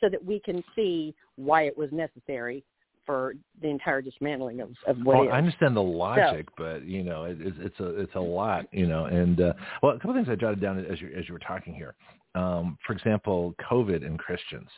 so 0.00 0.08
that 0.08 0.22
we 0.22 0.38
can 0.40 0.62
see 0.74 1.14
why 1.36 1.62
it 1.62 1.76
was 1.76 1.90
necessary 1.92 2.64
for 3.06 3.34
the 3.60 3.68
entire 3.68 4.02
dismantling 4.02 4.60
of, 4.60 4.70
of 4.86 4.96
what 4.98 5.16
well, 5.16 5.24
is. 5.24 5.30
I 5.32 5.38
understand 5.38 5.76
the 5.76 5.82
logic, 5.82 6.48
but 6.56 6.84
you 6.84 7.02
know, 7.02 7.24
it, 7.24 7.38
it's 7.40 7.56
it's 7.60 7.80
a 7.80 8.00
it's 8.00 8.14
a 8.14 8.20
lot, 8.20 8.66
you 8.72 8.86
know. 8.86 9.06
And 9.06 9.40
uh, 9.40 9.52
well, 9.82 9.92
a 9.92 9.96
couple 9.96 10.10
of 10.10 10.16
things 10.16 10.28
I 10.30 10.36
jotted 10.36 10.60
down 10.60 10.78
as 10.84 11.00
you 11.00 11.10
as 11.16 11.28
you 11.28 11.34
were 11.34 11.40
talking 11.40 11.74
here. 11.74 11.94
Um, 12.34 12.78
for 12.86 12.92
example, 12.92 13.54
COVID 13.70 14.04
and 14.04 14.18
Christians. 14.18 14.68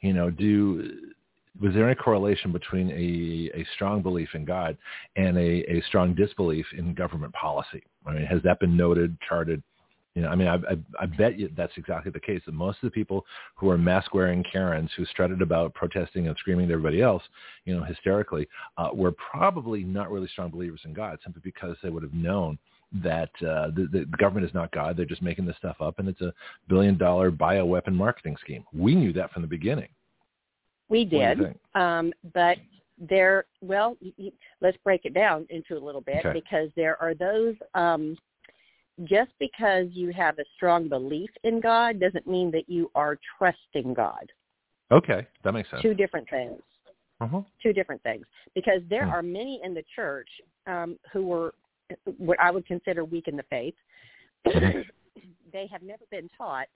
You 0.00 0.12
know, 0.12 0.30
do 0.30 1.12
was 1.60 1.72
there 1.74 1.86
any 1.86 1.94
correlation 1.94 2.52
between 2.52 2.90
a 2.90 3.58
a 3.58 3.66
strong 3.74 4.02
belief 4.02 4.30
in 4.34 4.44
God 4.44 4.76
and 5.16 5.36
a 5.36 5.70
a 5.70 5.82
strong 5.88 6.14
disbelief 6.14 6.66
in 6.76 6.94
government 6.94 7.32
policy? 7.32 7.82
I 8.06 8.12
mean, 8.12 8.26
has 8.26 8.42
that 8.42 8.60
been 8.60 8.76
noted, 8.76 9.16
charted? 9.28 9.62
You 10.14 10.22
know, 10.22 10.28
I 10.28 10.36
mean, 10.36 10.46
I, 10.46 10.54
I, 10.54 10.76
I 11.00 11.06
bet 11.06 11.36
you 11.38 11.50
that's 11.56 11.72
exactly 11.76 12.12
the 12.12 12.20
case. 12.20 12.40
That 12.46 12.52
most 12.52 12.76
of 12.76 12.86
the 12.86 12.90
people 12.92 13.26
who 13.56 13.68
are 13.68 13.76
mask-wearing 13.76 14.44
Karens 14.44 14.90
who 14.96 15.04
strutted 15.06 15.42
about 15.42 15.74
protesting 15.74 16.28
and 16.28 16.36
screaming 16.38 16.66
at 16.66 16.70
everybody 16.70 17.02
else, 17.02 17.22
you 17.64 17.76
know, 17.76 17.82
hysterically, 17.82 18.48
uh, 18.78 18.90
were 18.92 19.12
probably 19.12 19.82
not 19.82 20.12
really 20.12 20.28
strong 20.28 20.50
believers 20.50 20.82
in 20.84 20.92
God, 20.92 21.18
simply 21.24 21.42
because 21.44 21.76
they 21.82 21.90
would 21.90 22.04
have 22.04 22.14
known 22.14 22.58
that 23.02 23.30
uh, 23.40 23.70
the, 23.74 23.88
the 23.90 24.06
government 24.18 24.46
is 24.46 24.54
not 24.54 24.70
God. 24.70 24.96
They're 24.96 25.04
just 25.04 25.22
making 25.22 25.46
this 25.46 25.56
stuff 25.56 25.76
up, 25.80 25.98
and 25.98 26.08
it's 26.08 26.20
a 26.20 26.32
billion-dollar 26.68 27.32
bioweapon 27.32 27.94
marketing 27.94 28.36
scheme. 28.40 28.64
We 28.72 28.94
knew 28.94 29.12
that 29.14 29.32
from 29.32 29.42
the 29.42 29.48
beginning. 29.48 29.88
we 30.88 31.00
What 31.00 31.10
do 31.10 31.16
you 31.16 31.34
did, 31.34 31.58
um, 31.74 32.12
but 32.32 32.58
there. 32.98 33.46
Well, 33.60 33.96
let's 34.60 34.76
break 34.84 35.04
it 35.04 35.14
down 35.14 35.48
into 35.50 35.76
a 35.76 35.82
little 35.84 36.02
bit 36.02 36.24
Okay. 36.24 36.38
because 36.38 36.68
there 36.76 37.00
are 37.02 37.14
those. 37.14 37.56
Um, 37.74 38.16
just 39.02 39.32
because 39.40 39.86
you 39.90 40.12
have 40.12 40.38
a 40.38 40.44
strong 40.56 40.88
belief 40.88 41.30
in 41.42 41.60
God 41.60 41.98
doesn't 41.98 42.26
mean 42.26 42.50
that 42.52 42.68
you 42.68 42.90
are 42.94 43.18
trusting 43.38 43.92
God. 43.94 44.30
Okay, 44.92 45.26
that 45.42 45.52
makes 45.52 45.70
sense. 45.70 45.82
Two 45.82 45.94
different 45.94 46.28
things. 46.30 46.60
Uh-huh. 47.20 47.42
two 47.62 47.72
different 47.72 48.02
things 48.02 48.26
because 48.54 48.82
there 48.90 49.04
Hmm. 49.06 49.12
are 49.12 49.22
many 49.22 49.60
in 49.62 49.72
the 49.72 49.84
church 49.94 50.28
um, 50.66 50.98
who 51.12 51.24
were 51.24 51.54
what 52.18 52.38
I 52.40 52.50
would 52.50 52.66
consider 52.66 53.04
weak 53.04 53.28
in 53.28 53.36
the 53.36 53.44
faith, 53.44 53.74
they 54.44 55.66
have 55.68 55.82
never 55.82 56.04
been 56.10 56.28
taught 56.36 56.66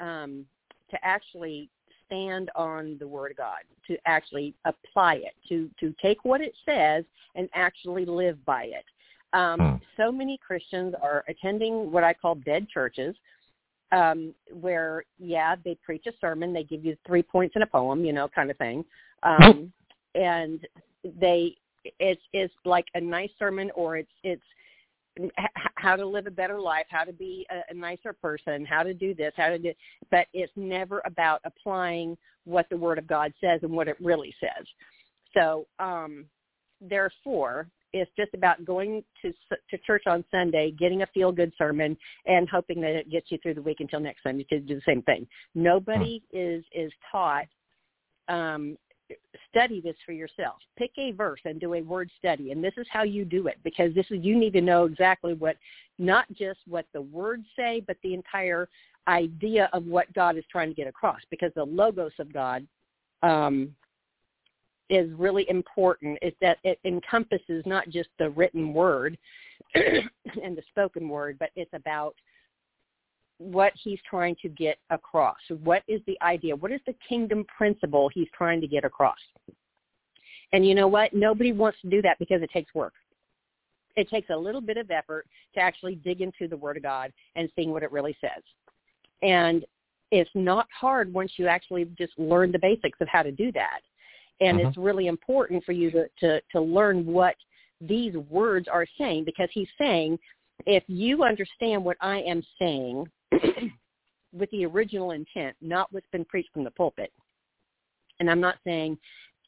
um, 0.00 0.46
to 0.90 1.04
actually 1.04 1.68
stand 2.06 2.50
on 2.54 2.96
the 2.98 3.08
word 3.08 3.32
of 3.32 3.36
God, 3.38 3.60
to 3.88 3.96
actually 4.06 4.54
apply 4.64 5.14
it, 5.16 5.34
to 5.48 5.68
to 5.80 5.94
take 6.00 6.24
what 6.24 6.40
it 6.40 6.54
says 6.64 7.04
and 7.34 7.48
actually 7.54 8.04
live 8.04 8.42
by 8.44 8.64
it. 8.64 8.84
Um, 9.32 9.72
Hmm. 9.72 10.02
So 10.02 10.12
many 10.12 10.38
Christians 10.38 10.94
are 11.00 11.24
attending 11.28 11.92
what 11.92 12.04
I 12.04 12.14
call 12.14 12.34
dead 12.34 12.68
churches, 12.68 13.14
um, 13.90 14.34
where 14.50 15.04
yeah, 15.18 15.56
they 15.64 15.76
preach 15.84 16.06
a 16.06 16.12
sermon, 16.20 16.52
they 16.52 16.64
give 16.64 16.84
you 16.84 16.96
three 17.06 17.22
points 17.22 17.56
in 17.56 17.62
a 17.62 17.66
poem, 17.66 18.04
you 18.04 18.12
know, 18.12 18.28
kind 18.28 18.50
of 18.50 18.56
thing, 18.58 18.84
um, 19.22 19.72
and 20.14 20.66
they 21.20 21.56
it's 21.98 22.22
it's 22.32 22.54
like 22.64 22.86
a 22.94 23.00
nice 23.00 23.30
sermon, 23.38 23.70
or 23.74 23.96
it's 23.96 24.12
it's 24.22 24.42
how 25.76 25.94
to 25.94 26.06
live 26.06 26.26
a 26.26 26.30
better 26.30 26.58
life, 26.58 26.86
how 26.88 27.04
to 27.04 27.12
be 27.12 27.46
a, 27.50 27.70
a 27.70 27.74
nicer 27.74 28.12
person, 28.14 28.64
how 28.64 28.82
to 28.82 28.94
do 28.94 29.14
this, 29.14 29.32
how 29.36 29.48
to 29.48 29.58
do, 29.58 29.72
but 30.10 30.26
it's 30.32 30.52
never 30.56 31.02
about 31.04 31.40
applying 31.44 32.16
what 32.44 32.66
the 32.70 32.76
Word 32.76 32.98
of 32.98 33.06
God 33.06 33.32
says 33.40 33.60
and 33.62 33.72
what 33.72 33.88
it 33.88 33.96
really 34.00 34.34
says. 34.40 34.66
So, 35.34 35.66
um, 35.78 36.24
therefore, 36.80 37.68
it's 37.92 38.10
just 38.16 38.32
about 38.34 38.64
going 38.64 39.04
to 39.22 39.32
to 39.70 39.78
church 39.86 40.04
on 40.06 40.24
Sunday, 40.30 40.70
getting 40.72 41.02
a 41.02 41.06
feel 41.08 41.32
good 41.32 41.52
sermon, 41.56 41.96
and 42.26 42.48
hoping 42.48 42.80
that 42.80 42.94
it 42.94 43.10
gets 43.10 43.30
you 43.30 43.38
through 43.38 43.54
the 43.54 43.62
week 43.62 43.80
until 43.80 44.00
next 44.00 44.22
Sunday 44.22 44.44
to 44.44 44.60
do 44.60 44.76
the 44.76 44.82
same 44.86 45.02
thing. 45.02 45.26
Nobody 45.54 46.22
is 46.32 46.64
is 46.72 46.92
taught 47.10 47.46
um, 48.28 48.76
study 49.50 49.80
this 49.80 49.96
for 50.04 50.12
yourself. 50.12 50.56
Pick 50.76 50.92
a 50.98 51.12
verse 51.12 51.40
and 51.44 51.60
do 51.60 51.74
a 51.74 51.82
word 51.82 52.10
study, 52.18 52.52
and 52.52 52.62
this 52.62 52.74
is 52.76 52.86
how 52.90 53.02
you 53.02 53.24
do 53.24 53.46
it 53.46 53.58
because 53.64 53.94
this 53.94 54.06
is 54.10 54.18
you 54.22 54.36
need 54.36 54.52
to 54.54 54.60
know 54.60 54.84
exactly 54.84 55.34
what, 55.34 55.56
not 55.98 56.26
just 56.32 56.60
what 56.66 56.86
the 56.92 57.00
words 57.00 57.44
say, 57.56 57.82
but 57.86 57.96
the 58.02 58.14
entire 58.14 58.68
idea 59.08 59.68
of 59.72 59.84
what 59.84 60.12
God 60.14 60.36
is 60.36 60.44
trying 60.50 60.68
to 60.68 60.74
get 60.74 60.86
across. 60.86 61.20
Because 61.30 61.50
the 61.54 61.64
logos 61.64 62.12
of 62.18 62.32
God 62.32 62.66
um, 63.22 63.74
is 64.92 65.10
really 65.14 65.48
important. 65.48 66.18
Is 66.22 66.34
that 66.40 66.58
it 66.62 66.78
encompasses 66.84 67.64
not 67.66 67.88
just 67.88 68.10
the 68.18 68.30
written 68.30 68.72
word 68.72 69.18
and 69.74 70.56
the 70.56 70.62
spoken 70.68 71.08
word, 71.08 71.38
but 71.40 71.50
it's 71.56 71.72
about 71.72 72.14
what 73.38 73.72
he's 73.82 73.98
trying 74.08 74.36
to 74.42 74.48
get 74.48 74.78
across. 74.90 75.38
What 75.64 75.82
is 75.88 76.00
the 76.06 76.20
idea? 76.22 76.54
What 76.54 76.70
is 76.70 76.80
the 76.86 76.94
kingdom 77.08 77.44
principle 77.56 78.08
he's 78.12 78.28
trying 78.36 78.60
to 78.60 78.68
get 78.68 78.84
across? 78.84 79.18
And 80.52 80.66
you 80.66 80.74
know 80.74 80.86
what? 80.86 81.14
Nobody 81.14 81.52
wants 81.52 81.80
to 81.80 81.88
do 81.88 82.02
that 82.02 82.18
because 82.18 82.42
it 82.42 82.50
takes 82.52 82.74
work. 82.74 82.92
It 83.96 84.08
takes 84.08 84.30
a 84.30 84.36
little 84.36 84.60
bit 84.60 84.76
of 84.76 84.90
effort 84.90 85.26
to 85.54 85.60
actually 85.60 85.96
dig 85.96 86.20
into 86.20 86.46
the 86.48 86.56
Word 86.56 86.76
of 86.76 86.82
God 86.82 87.12
and 87.34 87.50
seeing 87.56 87.72
what 87.72 87.82
it 87.82 87.90
really 87.90 88.16
says. 88.20 88.42
And 89.22 89.64
it's 90.10 90.30
not 90.34 90.66
hard 90.78 91.12
once 91.12 91.32
you 91.36 91.46
actually 91.46 91.86
just 91.98 92.12
learn 92.18 92.52
the 92.52 92.58
basics 92.58 92.98
of 93.00 93.08
how 93.08 93.22
to 93.22 93.32
do 93.32 93.50
that. 93.52 93.80
And 94.42 94.58
Mhm. 94.58 94.66
it's 94.66 94.76
really 94.76 95.06
important 95.06 95.64
for 95.64 95.72
you 95.72 95.90
to, 95.92 96.08
to, 96.20 96.40
to 96.52 96.60
learn 96.60 97.06
what 97.06 97.36
these 97.80 98.14
words 98.16 98.68
are 98.68 98.86
saying 98.98 99.24
because 99.24 99.48
he's 99.52 99.68
saying 99.78 100.18
if 100.66 100.84
you 100.88 101.24
understand 101.24 101.84
what 101.84 101.96
I 102.00 102.18
am 102.20 102.42
saying 102.58 103.10
with 104.32 104.50
the 104.50 104.66
original 104.66 105.12
intent, 105.12 105.56
not 105.60 105.92
what's 105.92 106.06
been 106.12 106.24
preached 106.24 106.52
from 106.52 106.64
the 106.64 106.70
pulpit, 106.70 107.12
and 108.20 108.30
I'm 108.30 108.40
not 108.40 108.58
saying 108.64 108.98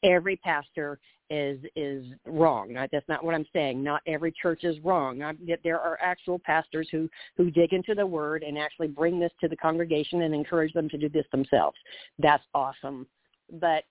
every 0.03 0.35
pastor 0.37 0.99
is 1.29 1.59
is 1.75 2.05
wrong. 2.25 2.73
That's 2.73 3.07
not 3.07 3.23
what 3.23 3.33
I'm 3.33 3.47
saying. 3.51 3.81
Not 3.81 4.01
every 4.05 4.31
church 4.31 4.63
is 4.63 4.79
wrong. 4.83 5.23
I, 5.23 5.33
there 5.63 5.79
are 5.79 5.97
actual 6.01 6.39
pastors 6.39 6.87
who 6.91 7.09
who 7.35 7.49
dig 7.49 7.73
into 7.73 7.95
the 7.95 8.05
word 8.05 8.43
and 8.43 8.57
actually 8.57 8.87
bring 8.87 9.19
this 9.19 9.31
to 9.41 9.47
the 9.47 9.57
congregation 9.57 10.21
and 10.21 10.35
encourage 10.35 10.73
them 10.73 10.89
to 10.89 10.97
do 10.97 11.09
this 11.09 11.25
themselves. 11.31 11.77
That's 12.19 12.43
awesome. 12.53 13.07
But 13.53 13.85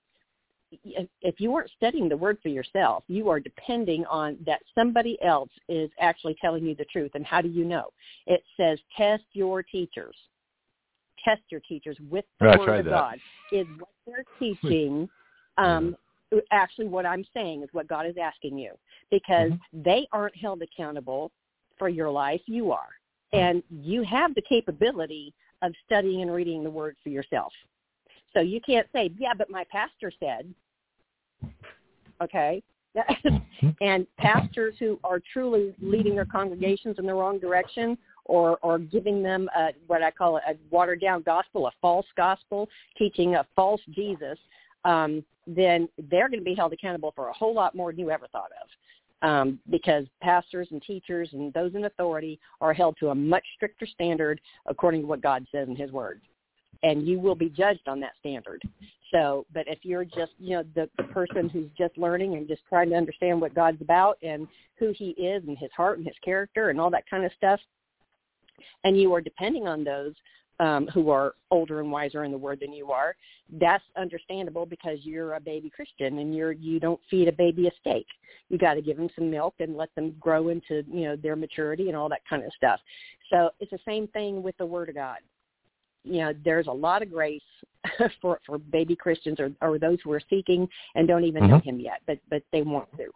if 0.84 1.40
you 1.40 1.54
aren't 1.54 1.70
studying 1.76 2.08
the 2.08 2.16
word 2.16 2.38
for 2.42 2.48
yourself, 2.48 3.04
you 3.08 3.28
are 3.28 3.40
depending 3.40 4.04
on 4.06 4.36
that 4.46 4.60
somebody 4.74 5.18
else 5.22 5.50
is 5.68 5.90
actually 6.00 6.36
telling 6.40 6.64
you 6.64 6.74
the 6.74 6.84
truth. 6.86 7.12
And 7.14 7.26
how 7.26 7.40
do 7.40 7.48
you 7.48 7.64
know? 7.64 7.86
It 8.26 8.42
says 8.56 8.78
test 8.96 9.24
your 9.32 9.62
teachers. 9.62 10.16
Test 11.24 11.42
your 11.50 11.60
teachers 11.60 11.96
with 12.10 12.24
the 12.38 12.46
Yeah, 12.46 12.52
I 12.52 12.58
word 12.58 12.78
of 12.80 12.84
that. 12.86 12.90
God. 12.90 13.18
Is 13.52 13.66
what 13.78 13.88
they're 14.06 14.24
teaching 14.38 15.08
um, 15.56 15.96
actually 16.50 16.86
what 16.86 17.06
I'm 17.06 17.24
saying 17.34 17.62
is 17.62 17.68
what 17.72 17.88
God 17.88 18.06
is 18.06 18.16
asking 18.20 18.58
you 18.58 18.72
because 19.10 19.52
they 19.72 20.06
aren't 20.12 20.36
held 20.36 20.62
accountable 20.62 21.30
for 21.78 21.88
your 21.88 22.10
life. 22.10 22.40
You 22.46 22.72
are. 22.72 22.88
And 23.32 23.64
you 23.68 24.04
have 24.04 24.34
the 24.34 24.42
capability 24.42 25.34
of 25.62 25.72
studying 25.84 26.22
and 26.22 26.32
reading 26.32 26.62
the 26.62 26.70
word 26.70 26.96
for 27.02 27.08
yourself. 27.08 27.52
So 28.32 28.40
you 28.40 28.60
can't 28.60 28.86
say, 28.92 29.10
yeah, 29.18 29.32
but 29.36 29.50
my 29.50 29.64
pastor 29.72 30.12
said, 30.20 30.52
okay? 32.24 32.62
Mhm. 32.96 33.76
and 33.80 34.06
pastors 34.18 34.74
who 34.78 34.98
are 35.02 35.20
truly 35.32 35.74
leading 35.80 36.14
their 36.14 36.24
congregations 36.24 36.98
in 36.98 37.06
the 37.06 37.14
wrong 37.14 37.38
direction 37.38 37.98
or 38.24 38.58
or 38.62 38.78
giving 38.78 39.22
them 39.22 39.48
a, 39.56 39.70
what 39.86 40.02
I 40.02 40.10
call 40.10 40.36
a 40.36 40.54
watered 40.70 41.00
down 41.00 41.22
gospel, 41.22 41.66
a 41.66 41.72
false 41.80 42.06
gospel, 42.16 42.68
teaching 42.96 43.34
a 43.34 43.46
false 43.56 43.80
Jesus, 43.90 44.38
um, 44.84 45.24
then 45.46 45.88
they're 46.10 46.28
going 46.28 46.40
to 46.40 46.44
be 46.44 46.54
held 46.54 46.72
accountable 46.72 47.12
for 47.14 47.28
a 47.28 47.32
whole 47.32 47.54
lot 47.54 47.74
more 47.74 47.92
than 47.92 48.00
you 48.00 48.10
ever 48.10 48.26
thought 48.28 48.50
of. 48.62 48.68
Um, 49.22 49.58
because 49.70 50.04
pastors 50.20 50.68
and 50.70 50.82
teachers 50.82 51.30
and 51.32 51.50
those 51.54 51.74
in 51.74 51.86
authority 51.86 52.38
are 52.60 52.74
held 52.74 52.96
to 53.00 53.08
a 53.08 53.14
much 53.14 53.44
stricter 53.56 53.86
standard 53.86 54.38
according 54.66 55.00
to 55.00 55.06
what 55.06 55.22
God 55.22 55.46
says 55.50 55.66
in 55.66 55.74
His 55.74 55.90
Word, 55.90 56.20
and 56.84 57.08
you 57.08 57.18
will 57.18 57.34
be 57.34 57.48
judged 57.48 57.88
on 57.88 57.98
that 58.00 58.12
standard. 58.20 58.62
So, 59.10 59.46
but 59.54 59.64
if 59.66 59.78
you're 59.82 60.04
just, 60.04 60.32
you 60.38 60.56
know, 60.56 60.64
the, 60.74 60.88
person 61.04 61.48
who's 61.48 61.70
just 61.78 61.96
learning 61.96 62.34
and 62.34 62.46
just 62.46 62.62
trying 62.68 62.90
to 62.90 62.96
understand 62.96 63.40
what 63.40 63.54
God's 63.54 63.80
about 63.80 64.18
and 64.22 64.46
who 64.76 64.92
he 64.96 65.10
is 65.10 65.42
and 65.46 65.56
his 65.56 65.70
heart 65.76 65.98
and 65.98 66.06
his 66.06 66.16
character 66.24 66.70
and 66.70 66.80
all 66.80 66.90
that 66.90 67.08
kind 67.08 67.24
of 67.24 67.30
stuff, 67.36 67.60
and 68.82 69.00
you 69.00 69.14
are 69.14 69.20
depending 69.20 69.66
on 69.66 69.84
those 69.84 70.12
um, 70.60 70.88
who 70.92 71.10
are 71.10 71.34
older 71.50 71.80
and 71.80 71.90
wiser 71.90 72.24
in 72.24 72.32
the 72.32 72.38
word 72.38 72.60
than 72.60 72.72
you 72.72 72.90
are, 72.90 73.16
that's 73.60 73.84
understandable 73.96 74.66
because 74.66 74.98
you're 75.02 75.34
a 75.34 75.40
baby 75.40 75.70
Christian 75.70 76.18
and 76.18 76.34
you're 76.34 76.52
you 76.52 76.78
don't 76.78 77.00
feed 77.10 77.28
a 77.28 77.32
baby 77.32 77.66
a 77.66 77.70
steak. 77.80 78.06
You 78.48 78.58
got 78.58 78.74
to 78.74 78.82
give 78.82 78.96
them 78.96 79.08
some 79.16 79.30
milk 79.30 79.54
and 79.58 79.76
let 79.76 79.94
them 79.94 80.14
grow 80.20 80.48
into 80.48 80.84
you 80.88 81.04
know 81.04 81.16
their 81.16 81.36
maturity 81.36 81.88
and 81.88 81.96
all 81.96 82.08
that 82.08 82.22
kind 82.28 82.44
of 82.44 82.52
stuff. 82.56 82.80
So 83.30 83.50
it's 83.58 83.70
the 83.70 83.78
same 83.86 84.06
thing 84.08 84.42
with 84.42 84.56
the 84.58 84.66
Word 84.66 84.88
of 84.88 84.96
God 84.96 85.18
you 86.04 86.20
know 86.20 86.32
there's 86.44 86.66
a 86.66 86.72
lot 86.72 87.02
of 87.02 87.10
grace 87.10 87.42
for 88.20 88.40
for 88.46 88.58
baby 88.58 88.94
Christians 88.94 89.40
or 89.40 89.50
or 89.60 89.78
those 89.78 89.98
who 90.04 90.12
are 90.12 90.20
seeking 90.30 90.68
and 90.94 91.08
don't 91.08 91.24
even 91.24 91.48
know 91.48 91.58
Mhm. 91.58 91.64
him 91.64 91.80
yet 91.80 92.00
but 92.06 92.18
but 92.28 92.42
they 92.52 92.62
want 92.62 92.88
to 92.96 93.10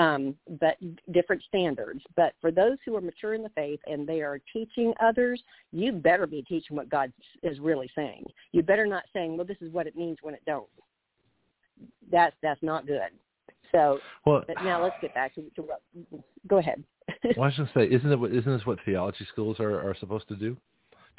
um 0.00 0.34
but 0.60 0.76
different 1.10 1.42
standards 1.42 2.02
but 2.16 2.32
for 2.40 2.50
those 2.50 2.78
who 2.84 2.96
are 2.96 3.00
mature 3.00 3.34
in 3.34 3.42
the 3.42 3.50
faith 3.50 3.80
and 3.86 4.06
they 4.06 4.22
are 4.22 4.40
teaching 4.52 4.94
others 5.00 5.42
you 5.72 5.92
better 5.92 6.26
be 6.26 6.42
teaching 6.42 6.76
what 6.76 6.88
God 6.88 7.12
is 7.42 7.58
really 7.60 7.90
saying 7.94 8.24
you 8.52 8.62
better 8.62 8.86
not 8.86 9.04
saying 9.12 9.36
well 9.36 9.46
this 9.46 9.60
is 9.60 9.72
what 9.72 9.86
it 9.86 9.96
means 9.96 10.18
when 10.22 10.34
it 10.34 10.42
don't 10.46 10.68
that's 12.10 12.34
that's 12.42 12.62
not 12.62 12.86
good 12.86 13.10
so 13.72 13.98
Well, 14.24 14.44
now 14.64 14.82
let's 14.82 14.96
get 15.00 15.14
back 15.14 15.34
to, 15.34 15.42
to 15.56 15.62
what 15.62 15.82
go 16.46 16.58
ahead 16.58 16.82
well, 17.36 17.44
I 17.44 17.46
was 17.46 17.56
just 17.56 17.74
say, 17.74 17.86
isn't 17.86 18.10
it? 18.12 18.34
Isn't 18.34 18.56
this 18.56 18.64
what 18.64 18.78
theology 18.84 19.26
schools 19.32 19.58
are, 19.58 19.80
are 19.88 19.96
supposed 19.98 20.28
to 20.28 20.36
do? 20.36 20.56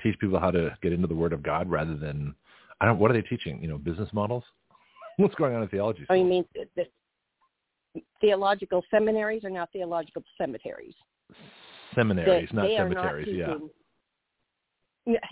Teach 0.02 0.18
people 0.20 0.40
how 0.40 0.52
to 0.52 0.76
get 0.82 0.92
into 0.94 1.08
the 1.08 1.16
Word 1.16 1.34
of 1.34 1.44
God 1.44 1.70
rather 1.70 1.96
than, 1.96 2.36
I 2.82 2.86
don't. 2.86 3.00
What 3.00 3.12
are 3.12 3.14
they 3.14 3.22
teaching? 3.22 3.62
You 3.62 3.68
know, 3.70 3.78
business 3.78 4.10
models. 4.14 4.44
What's 5.18 5.36
going 5.36 5.56
on 5.56 5.62
in 5.62 5.70
theology 5.70 6.06
Oh, 6.10 6.16
you 6.16 6.26
mean 6.26 6.44
the 6.76 6.86
theological 8.20 8.84
seminaries 8.90 9.44
are 9.46 9.50
now 9.50 9.68
theological 9.72 10.24
cemeteries? 10.38 10.96
Seminaries, 11.94 12.50
They- 12.52 12.56
not 12.56 12.64
they 12.68 12.76
cemeteries. 12.78 13.28
yeah. 13.28 13.46
teaching- 13.54 13.70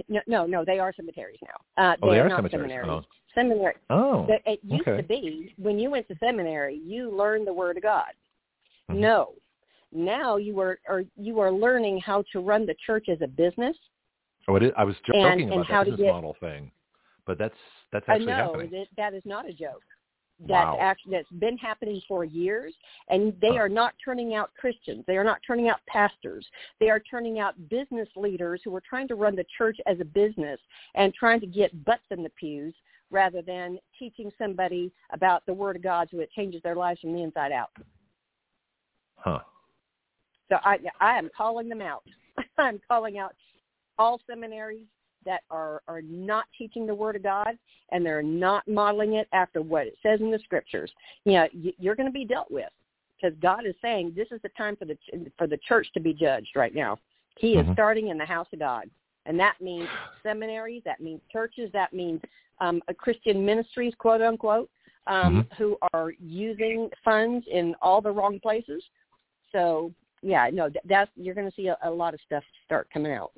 No, 0.10 0.22
no, 0.28 0.46
no, 0.46 0.66
they 0.66 0.80
are 0.80 0.94
cemeteries 0.94 1.40
now. 1.44 1.84
Uh, 1.84 1.96
Oh, 2.04 2.12
they 2.12 2.20
are 2.20 2.26
are 2.26 2.30
not 2.30 2.38
cemeteries. 2.38 2.72
seminaries. 2.72 3.06
Seminary. 3.34 3.76
Oh. 3.90 4.26
the- 4.28 4.52
It 4.52 4.60
used 4.64 4.88
okay. 4.88 4.98
to 4.98 5.04
be 5.04 5.54
when 5.58 5.80
you 5.80 5.90
went 5.90 6.08
to 6.10 6.16
seminary, 6.18 6.76
you 6.76 7.10
learned 7.10 7.48
the 7.48 7.54
Word 7.54 7.78
of 7.78 7.84
God. 7.84 8.12
Mhm. 8.90 8.98
No, 8.98 9.34
now 9.92 10.36
you 10.36 10.60
are, 10.60 10.80
are 10.88 11.04
you 11.16 11.40
are 11.40 11.52
learning 11.52 12.00
how 12.02 12.22
to 12.34 12.40
run 12.42 12.66
the 12.66 12.76
church 12.86 13.10
as 13.10 13.22
a 13.22 13.28
business. 13.28 13.78
Oh, 14.48 14.56
it 14.56 14.64
is, 14.64 14.72
I 14.78 14.84
was 14.84 14.96
joking 15.06 15.26
And- 15.26 15.42
and 15.42 15.52
about 15.54 15.68
that 15.70 15.86
business 15.86 16.00
get- 16.02 16.14
model 16.14 16.34
thing, 16.40 16.72
but 17.26 17.38
that's 17.38 17.56
that's 17.92 18.08
actually 18.08 18.26
know 18.28 18.34
happening. 18.54 18.70
that 18.72 18.88
that 18.98 19.14
is 19.14 19.26
not 19.26 19.46
a 19.48 19.54
joke. 19.54 19.84
That's 20.40 20.66
Wow. 20.66 20.78
actually 20.80 21.12
that's 21.12 21.30
been 21.34 21.58
happening 21.58 22.02
for 22.08 22.24
years, 22.26 22.76
and 23.10 23.40
they 23.40 23.50
Huh. 23.50 23.58
are 23.64 23.70
not 23.70 23.94
turning 24.04 24.34
out 24.34 24.52
Christians. 24.56 25.06
They 25.06 25.16
are 25.18 25.24
not 25.24 25.42
turning 25.46 25.70
out 25.70 25.86
pastors. 25.86 26.50
They 26.80 26.90
are 26.90 27.00
turning 27.00 27.38
out 27.40 27.70
business 27.70 28.10
leaders 28.16 28.64
who 28.64 28.76
are 28.76 28.82
trying 28.82 29.08
to 29.10 29.16
run 29.16 29.36
the 29.36 29.44
church 29.56 29.80
as 29.86 30.00
a 30.00 30.06
business 30.06 30.60
and 30.96 31.14
trying 31.14 31.42
to 31.42 31.46
get 31.48 31.84
butts 31.86 32.10
in 32.10 32.24
the 32.24 32.30
pews 32.32 32.74
rather 33.12 33.42
than 33.44 33.78
teaching 34.00 34.32
somebody 34.40 34.92
about 35.12 35.46
the 35.46 35.54
Word 35.54 35.76
of 35.76 35.84
God 35.84 36.10
so 36.10 36.20
it 36.20 36.32
changes 36.32 36.62
their 36.64 36.76
lives 36.76 37.02
from 37.02 37.14
the 37.14 37.22
inside 37.22 37.52
out. 37.52 37.70
Huh. 39.18 39.42
So 40.50 40.60
I 40.64 40.80
I 41.00 41.18
am 41.20 41.30
calling 41.30 41.70
them 41.70 41.82
out. 41.82 42.04
I'm 42.58 42.80
calling 42.88 43.18
out 43.20 43.36
all 44.02 44.20
seminaries 44.28 44.88
that 45.26 45.42
are 45.52 45.82
are 45.88 46.02
not 46.02 46.46
teaching 46.58 46.88
the 46.88 46.96
Word 46.96 47.16
of 47.16 47.24
God 47.24 47.58
and 47.92 48.06
they're 48.06 48.24
not 48.24 48.68
modeling 48.68 49.14
it 49.14 49.28
after 49.34 49.62
what 49.62 49.86
it 49.88 49.96
says 50.02 50.20
in 50.20 50.32
the 50.32 50.40
Scriptures. 50.40 50.92
You 51.26 51.34
know, 51.34 51.48
you're 51.54 51.96
going 51.96 52.10
to 52.10 52.14
be 52.14 52.26
dealt 52.26 52.50
with 52.50 52.70
because 53.16 53.38
God 53.42 53.66
is 53.66 53.76
saying 53.82 54.14
this 54.16 54.28
is 54.32 54.42
the 54.42 54.50
time 54.58 54.76
for 54.76 54.86
the 54.86 54.98
for 55.38 55.48
the 55.48 55.58
church 55.58 55.88
to 55.94 56.00
be 56.00 56.14
judged 56.14 56.56
right 56.56 56.74
now. 56.74 56.98
He 57.38 57.54
is 57.54 57.64
mm-hmm. 57.64 57.74
starting 57.74 58.08
in 58.08 58.18
the 58.18 58.26
house 58.26 58.48
of 58.52 58.60
God, 58.60 58.90
and 59.26 59.40
that 59.40 59.56
means 59.62 59.88
seminaries, 60.24 60.82
that 60.86 61.00
means 61.00 61.22
churches, 61.32 61.70
that 61.74 61.94
means 61.94 62.22
um, 62.60 62.82
Christian 62.98 63.46
ministries, 63.46 63.94
quote 63.98 64.22
unquote, 64.22 64.70
um, 65.08 65.44
mm-hmm. 65.44 65.64
who 65.64 65.78
are 65.94 66.12
using 66.20 66.90
funds 67.06 67.46
in 67.52 67.76
all 67.82 68.02
the 68.02 68.12
wrong 68.12 68.40
places. 68.40 68.84
So 69.52 69.94
yeah, 70.24 70.50
no, 70.52 70.70
that's 70.86 71.12
you're 71.16 71.36
going 71.36 71.50
to 71.50 71.56
see 71.56 71.68
a, 71.68 71.78
a 71.84 71.90
lot 71.90 72.14
of 72.14 72.20
stuff 72.26 72.44
start 72.66 72.88
coming 72.92 73.12
out. 73.12 73.32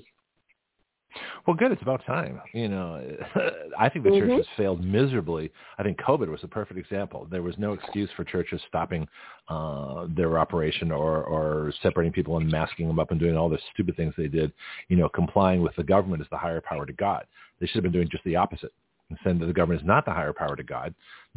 Well, 1.45 1.55
good. 1.55 1.71
It's 1.71 1.81
about 1.81 2.05
time. 2.05 2.41
You 2.53 2.69
know, 2.69 3.17
I 3.79 3.89
think 3.89 4.05
the 4.05 4.11
mm-hmm. 4.11 4.29
church 4.29 4.37
has 4.37 4.57
failed 4.57 4.83
miserably. 4.83 5.51
I 5.77 5.83
think 5.83 5.99
COVID 5.99 6.29
was 6.29 6.39
a 6.43 6.47
perfect 6.47 6.79
example. 6.79 7.27
There 7.29 7.41
was 7.41 7.55
no 7.57 7.73
excuse 7.73 8.09
for 8.15 8.23
churches 8.23 8.61
stopping 8.67 9.07
uh, 9.49 10.07
their 10.15 10.39
operation 10.39 10.91
or, 10.91 11.23
or 11.23 11.73
separating 11.81 12.13
people 12.13 12.37
and 12.37 12.49
masking 12.49 12.87
them 12.87 12.99
up 12.99 13.11
and 13.11 13.19
doing 13.19 13.37
all 13.37 13.49
the 13.49 13.59
stupid 13.73 13.95
things 13.95 14.13
they 14.17 14.27
did. 14.27 14.51
You 14.87 14.97
know, 14.97 15.09
complying 15.09 15.61
with 15.61 15.75
the 15.75 15.83
government 15.83 16.21
is 16.21 16.27
the 16.31 16.37
higher 16.37 16.61
power 16.61 16.85
to 16.85 16.93
God. 16.93 17.25
They 17.59 17.67
should 17.67 17.75
have 17.75 17.83
been 17.83 17.91
doing 17.91 18.09
just 18.11 18.23
the 18.23 18.35
opposite 18.35 18.73
and 19.09 19.19
saying 19.23 19.39
that 19.39 19.45
the 19.45 19.53
government 19.53 19.81
is 19.81 19.87
not 19.87 20.05
the 20.05 20.11
higher 20.11 20.33
power 20.33 20.55
to 20.55 20.63
God. 20.63 20.93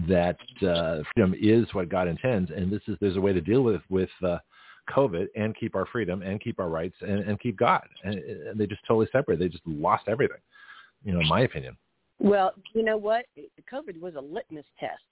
That 0.08 0.38
uh, 0.66 1.02
freedom 1.14 1.34
is 1.40 1.66
what 1.72 1.88
God 1.88 2.08
intends, 2.08 2.50
and 2.50 2.70
this 2.70 2.82
is 2.86 2.96
there's 3.00 3.16
a 3.16 3.20
way 3.20 3.32
to 3.32 3.40
deal 3.40 3.62
with 3.62 3.82
with 3.88 4.10
uh, 4.22 4.38
COVID 4.90 5.26
and 5.34 5.56
keep 5.56 5.74
our 5.74 5.86
freedom 5.86 6.22
and 6.22 6.40
keep 6.40 6.58
our 6.60 6.68
rights 6.68 6.96
and, 7.00 7.20
and 7.20 7.40
keep 7.40 7.56
God. 7.56 7.86
And, 8.04 8.14
and 8.14 8.60
they 8.60 8.66
just 8.66 8.82
totally 8.86 9.08
separate. 9.12 9.38
They 9.38 9.48
just 9.48 9.66
lost 9.66 10.04
everything, 10.08 10.38
you 11.04 11.12
know, 11.12 11.20
in 11.20 11.28
my 11.28 11.40
opinion. 11.42 11.76
Well, 12.18 12.52
you 12.74 12.82
know 12.82 12.96
what? 12.96 13.26
COVID 13.72 14.00
was 14.00 14.14
a 14.14 14.20
litmus 14.20 14.64
test 14.80 15.02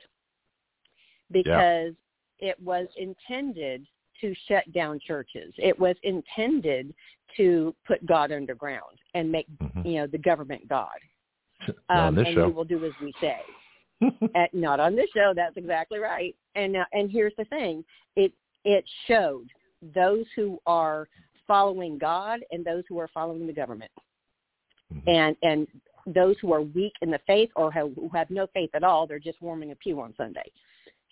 because 1.31 1.93
yeah. 2.41 2.51
it 2.51 2.63
was 2.63 2.87
intended 2.97 3.87
to 4.21 4.35
shut 4.49 4.71
down 4.73 5.01
churches. 5.07 5.53
It 5.59 5.79
was 5.79 5.97
intended 6.03 6.95
to 7.37 7.75
put 7.87 8.05
God 8.07 8.33
underground 8.33 8.99
and 9.15 9.31
make 9.31 9.47
mm-hmm. 9.59 9.87
you 9.87 10.01
know 10.01 10.07
the 10.07 10.19
government 10.19 10.69
God. 10.69 10.89
Um, 11.89 12.19
and 12.19 12.27
show. 12.35 12.49
we 12.49 12.53
will 12.53 12.65
do 12.65 12.85
as 12.85 12.93
we 13.01 13.15
say. 13.23 13.39
At, 14.35 14.53
not 14.53 14.81
on 14.81 14.95
this 14.95 15.09
show. 15.15 15.33
That's 15.35 15.57
exactly 15.57 15.99
right. 15.99 16.35
And 16.57 16.75
now, 16.75 16.85
and 16.93 17.11
here's 17.11 17.33
the 17.39 17.45
thing: 17.47 17.83
it 18.17 18.33
it 18.65 18.85
showed 19.07 19.47
those 19.95 20.25
who 20.37 20.59
are 20.67 21.09
following 21.47 21.99
God 21.99 22.41
and 22.51 22.65
those 22.65 22.85
who 22.89 22.99
are 22.99 23.09
following 23.13 23.47
the 23.47 23.53
government. 23.53 23.91
Mm-hmm. 24.93 25.09
And 25.09 25.37
and 25.43 25.67
those 26.07 26.37
who 26.41 26.53
are 26.53 26.61
weak 26.61 26.93
in 27.01 27.11
the 27.11 27.21
faith 27.27 27.51
or 27.57 27.73
have, 27.73 27.91
who 27.95 28.11
have 28.13 28.29
no 28.31 28.47
faith 28.53 28.71
at 28.75 28.85
all, 28.85 29.07
they're 29.07 29.19
just 29.19 29.41
warming 29.41 29.73
a 29.73 29.77
pew 29.77 30.01
on 30.01 30.13
Sunday. 30.17 30.45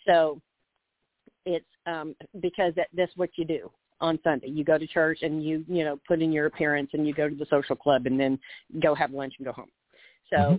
So 0.07 0.41
it's 1.47 1.67
um, 1.87 2.15
because 2.41 2.75
that, 2.77 2.89
that's 2.95 3.17
what 3.17 3.31
you 3.37 3.45
do 3.45 3.71
on 4.01 4.19
Sunday. 4.23 4.49
You 4.49 4.65
go 4.65 4.79
to 4.79 4.87
church 4.87 5.21
and 5.23 5.45
you 5.45 5.65
you 5.69 5.85
know 5.85 5.99
put 6.07 6.23
in 6.23 6.33
your 6.33 6.47
appearance 6.47 6.91
and 6.93 7.07
you 7.07 7.15
go 7.15 7.29
to 7.29 7.35
the 7.35 7.47
social 7.51 7.77
club 7.77 8.07
and 8.07 8.19
then 8.19 8.39
go 8.83 8.95
have 8.95 9.13
lunch 9.13 9.35
and 9.39 9.47
go 9.47 9.53
home. 9.53 9.71
So 10.31 10.37
mm-hmm 10.37 10.57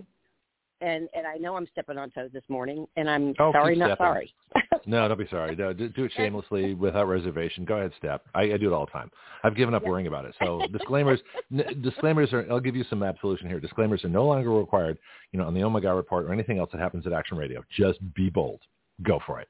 and 0.84 1.08
and 1.14 1.26
I 1.26 1.36
know 1.36 1.56
I'm 1.56 1.66
stepping 1.72 1.98
on 1.98 2.10
toes 2.10 2.30
this 2.32 2.42
morning, 2.48 2.86
and 2.96 3.08
I'm 3.08 3.34
oh, 3.38 3.52
sorry, 3.52 3.76
not 3.76 3.96
stepping. 3.96 4.04
sorry. 4.04 4.34
no, 4.86 5.08
don't 5.08 5.18
be 5.18 5.26
sorry. 5.30 5.56
No, 5.56 5.72
do, 5.72 5.88
do 5.88 6.04
it 6.04 6.12
shamelessly 6.16 6.74
without 6.74 7.08
reservation. 7.08 7.64
Go 7.64 7.76
ahead, 7.76 7.92
step. 7.98 8.24
I, 8.34 8.42
I 8.42 8.56
do 8.58 8.72
it 8.72 8.74
all 8.74 8.84
the 8.86 8.92
time. 8.92 9.10
I've 9.42 9.56
given 9.56 9.74
up 9.74 9.82
yeah. 9.82 9.88
worrying 9.88 10.06
about 10.06 10.26
it. 10.26 10.34
So 10.42 10.62
disclaimers, 10.72 11.20
n- 11.50 11.82
disclaimers 11.82 12.32
are. 12.32 12.46
I'll 12.50 12.60
give 12.60 12.76
you 12.76 12.84
some 12.90 13.02
absolution 13.02 13.48
here. 13.48 13.60
Disclaimers 13.60 14.04
are 14.04 14.10
no 14.10 14.26
longer 14.26 14.50
required. 14.50 14.98
You 15.32 15.38
know, 15.38 15.46
on 15.46 15.54
the 15.54 15.60
OMG 15.60 15.96
report 15.96 16.26
or 16.26 16.32
anything 16.32 16.58
else 16.58 16.70
that 16.72 16.80
happens 16.80 17.06
at 17.06 17.12
Action 17.12 17.38
Radio. 17.38 17.64
Just 17.76 17.98
be 18.14 18.28
bold. 18.28 18.60
Go 19.02 19.20
for 19.26 19.40
it. 19.40 19.48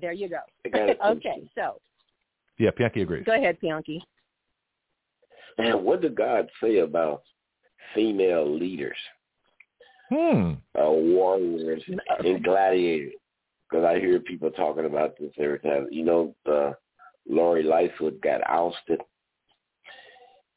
There 0.00 0.12
you 0.12 0.28
go. 0.28 0.40
okay, 1.06 1.48
so. 1.54 1.80
Yeah, 2.58 2.70
Pianki 2.70 3.02
agrees. 3.02 3.24
Go 3.24 3.34
ahead, 3.34 3.58
Pianki. 3.62 4.00
And 5.58 5.84
what 5.84 6.00
did 6.00 6.14
God 6.16 6.48
say 6.60 6.78
about 6.78 7.22
female 7.94 8.52
leaders? 8.58 8.96
Hmm. 10.14 10.52
Uh, 10.78 10.90
warriors 10.90 11.82
and 12.20 12.44
gladiators. 12.44 13.14
Because 13.68 13.84
I 13.84 13.98
hear 13.98 14.20
people 14.20 14.50
talking 14.50 14.84
about 14.84 15.18
this 15.18 15.32
every 15.38 15.58
time. 15.58 15.88
You 15.90 16.04
know, 16.04 16.34
uh, 16.50 16.72
Lori 17.28 17.64
Lightfoot 17.64 18.20
got 18.22 18.40
ousted, 18.48 19.00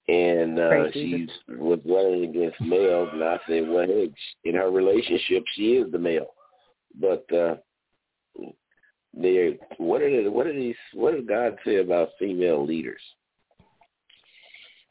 and 0.07 0.59
uh, 0.59 0.91
she 0.91 1.27
was 1.49 1.79
running 1.85 2.29
against 2.29 2.61
males. 2.61 3.09
And 3.13 3.23
I 3.23 3.39
said, 3.47 3.67
well, 3.67 3.87
hey, 3.87 4.11
in 4.43 4.55
her 4.55 4.69
relationship, 4.69 5.43
she 5.55 5.77
is 5.77 5.91
the 5.91 5.97
male. 5.97 6.27
But 6.99 7.25
uh, 7.33 7.55
they, 9.15 9.57
what 9.77 10.01
are 10.01 10.23
the, 10.23 10.29
what 10.29 10.45
are 10.45 10.53
these? 10.53 10.75
What 10.93 11.15
does 11.15 11.25
God 11.27 11.57
say 11.65 11.77
about 11.77 12.09
female 12.19 12.63
leaders? 12.63 13.01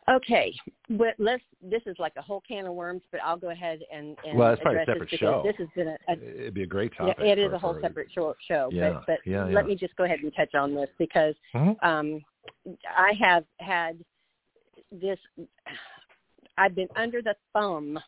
Okay, 0.09 0.54
but 0.90 1.14
let's. 1.18 1.42
This 1.61 1.82
is 1.84 1.96
like 1.98 2.12
a 2.16 2.22
whole 2.22 2.40
can 2.46 2.66
of 2.66 2.74
worms, 2.74 3.02
but 3.11 3.20
I'll 3.24 3.36
go 3.36 3.50
ahead 3.50 3.80
and, 3.92 4.16
and 4.24 4.38
well, 4.38 4.50
that's 4.50 4.62
probably 4.62 4.82
a 4.82 4.86
separate 4.86 5.11
show. 5.11 5.42
This 5.44 5.57
has 5.59 5.66
been 5.74 5.88
a, 5.88 5.96
a, 6.09 6.40
It'd 6.42 6.54
be 6.54 6.62
a 6.62 6.66
great 6.66 6.96
topic. 6.96 7.16
Yeah, 7.18 7.32
it 7.32 7.38
is 7.40 7.48
for, 7.48 7.54
a 7.54 7.59
whole 7.59 7.78
separate 7.80 8.09
show. 8.14 8.34
show 8.46 8.68
yeah, 8.72 8.92
but 8.92 9.07
but 9.07 9.18
yeah, 9.24 9.44
let 9.46 9.66
me 9.66 9.74
just 9.74 9.96
go 9.96 10.04
ahead 10.04 10.20
and 10.20 10.32
touch 10.36 10.54
on 10.54 10.76
this 10.76 10.88
because 10.96 11.34
mm-hmm. 11.52 11.88
um, 11.88 12.20
I 12.96 13.12
have 13.20 13.44
had 13.59 13.98
this. 14.92 15.18
I've 16.57 16.76
been 16.76 16.88
under 16.94 17.20
the 17.20 17.34
thumb 17.52 17.98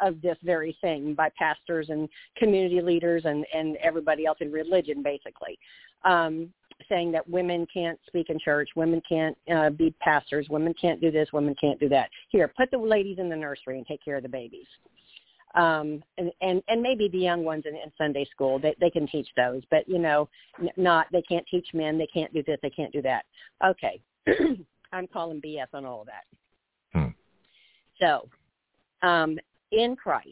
of 0.00 0.22
this 0.22 0.36
very 0.44 0.76
thing 0.80 1.14
by 1.14 1.28
pastors 1.36 1.88
and 1.88 2.08
community 2.36 2.80
leaders 2.80 3.22
and 3.24 3.44
and 3.52 3.76
everybody 3.78 4.26
else 4.26 4.38
in 4.40 4.52
religion, 4.52 5.02
basically. 5.02 5.58
Um, 6.04 6.52
saying 6.88 7.12
that 7.12 7.28
women 7.28 7.66
can't 7.72 7.98
speak 8.06 8.30
in 8.30 8.38
church, 8.38 8.70
women 8.76 9.02
can't 9.08 9.36
uh, 9.54 9.70
be 9.70 9.94
pastors, 10.00 10.48
women 10.48 10.74
can't 10.80 11.00
do 11.00 11.10
this, 11.10 11.28
women 11.32 11.54
can't 11.60 11.80
do 11.80 11.88
that. 11.88 12.10
Here, 12.28 12.52
put 12.56 12.70
the 12.70 12.78
ladies 12.78 13.18
in 13.18 13.28
the 13.28 13.36
nursery 13.36 13.78
and 13.78 13.86
take 13.86 14.04
care 14.04 14.16
of 14.16 14.22
the 14.22 14.28
babies. 14.28 14.66
Um, 15.54 16.02
and, 16.16 16.32
and, 16.40 16.62
and 16.68 16.80
maybe 16.80 17.08
the 17.08 17.18
young 17.18 17.44
ones 17.44 17.64
in, 17.66 17.74
in 17.74 17.92
Sunday 17.98 18.26
school, 18.30 18.58
they, 18.58 18.74
they 18.80 18.88
can 18.88 19.06
teach 19.06 19.28
those, 19.36 19.62
but 19.70 19.86
you 19.86 19.98
know, 19.98 20.28
n- 20.60 20.70
not, 20.76 21.06
they 21.12 21.22
can't 21.22 21.46
teach 21.50 21.66
men, 21.74 21.98
they 21.98 22.06
can't 22.06 22.32
do 22.32 22.42
this, 22.42 22.58
they 22.62 22.70
can't 22.70 22.92
do 22.92 23.02
that. 23.02 23.24
Okay. 23.64 24.00
I'm 24.92 25.06
calling 25.06 25.42
BS 25.42 25.66
on 25.74 25.84
all 25.84 26.02
of 26.02 26.06
that. 26.06 26.98
Hmm. 26.98 27.08
So, 28.00 28.28
um, 29.06 29.38
in 29.72 29.94
Christ, 29.96 30.28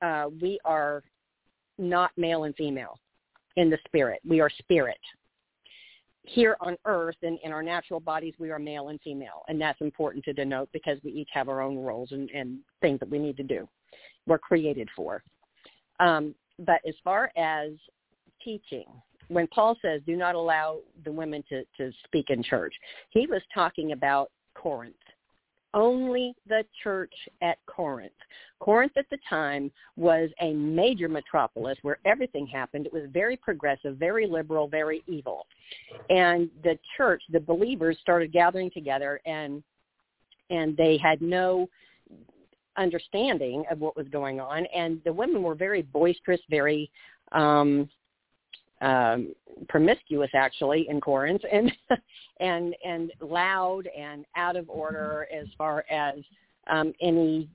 uh, 0.00 0.26
we 0.40 0.60
are 0.64 1.02
not 1.78 2.12
male 2.16 2.44
and 2.44 2.54
female 2.54 2.98
in 3.56 3.70
the 3.70 3.78
spirit. 3.86 4.20
We 4.26 4.40
are 4.40 4.50
spirit. 4.50 4.98
Here 6.22 6.56
on 6.60 6.76
earth 6.84 7.16
and 7.22 7.38
in 7.44 7.52
our 7.52 7.62
natural 7.62 8.00
bodies, 8.00 8.34
we 8.38 8.50
are 8.50 8.58
male 8.58 8.88
and 8.88 9.00
female. 9.02 9.42
And 9.48 9.60
that's 9.60 9.80
important 9.80 10.24
to 10.24 10.32
denote 10.32 10.68
because 10.72 10.98
we 11.04 11.12
each 11.12 11.28
have 11.32 11.48
our 11.48 11.60
own 11.60 11.78
roles 11.78 12.12
and, 12.12 12.28
and 12.30 12.58
things 12.80 12.98
that 13.00 13.08
we 13.08 13.18
need 13.18 13.36
to 13.36 13.44
do. 13.44 13.68
We're 14.26 14.38
created 14.38 14.88
for. 14.96 15.22
Um, 16.00 16.34
but 16.58 16.80
as 16.86 16.94
far 17.04 17.30
as 17.36 17.72
teaching, 18.42 18.86
when 19.28 19.46
Paul 19.48 19.76
says, 19.80 20.00
do 20.06 20.16
not 20.16 20.34
allow 20.34 20.80
the 21.04 21.12
women 21.12 21.44
to, 21.48 21.64
to 21.76 21.92
speak 22.04 22.30
in 22.30 22.42
church, 22.42 22.74
he 23.10 23.26
was 23.26 23.42
talking 23.54 23.92
about 23.92 24.30
Corinth 24.54 24.94
only 25.76 26.34
the 26.48 26.64
church 26.82 27.12
at 27.42 27.58
Corinth. 27.66 28.10
Corinth 28.58 28.96
at 28.96 29.08
the 29.10 29.18
time 29.28 29.70
was 29.96 30.30
a 30.40 30.54
major 30.54 31.08
metropolis 31.08 31.78
where 31.82 31.98
everything 32.06 32.46
happened. 32.46 32.86
It 32.86 32.92
was 32.92 33.04
very 33.12 33.36
progressive, 33.36 33.98
very 33.98 34.26
liberal, 34.26 34.66
very 34.66 35.04
evil. 35.06 35.46
And 36.08 36.48
the 36.64 36.78
church, 36.96 37.22
the 37.30 37.40
believers 37.40 37.98
started 38.00 38.32
gathering 38.32 38.70
together 38.72 39.20
and 39.26 39.62
and 40.48 40.76
they 40.76 40.96
had 40.96 41.20
no 41.20 41.68
understanding 42.76 43.64
of 43.70 43.80
what 43.80 43.96
was 43.96 44.06
going 44.08 44.38
on 44.40 44.64
and 44.66 45.00
the 45.04 45.12
women 45.12 45.42
were 45.42 45.54
very 45.54 45.82
boisterous, 45.82 46.40
very 46.48 46.90
um 47.32 47.88
um, 48.80 49.34
promiscuous 49.68 50.30
actually 50.34 50.86
in 50.88 51.00
Corinth 51.00 51.42
and 51.52 51.72
and 52.40 52.74
and 52.84 53.12
loud 53.20 53.88
and 53.96 54.24
out 54.36 54.56
of 54.56 54.68
order 54.68 55.26
as 55.34 55.46
far 55.56 55.84
as 55.90 56.16
um, 56.68 56.92
any 57.00 57.48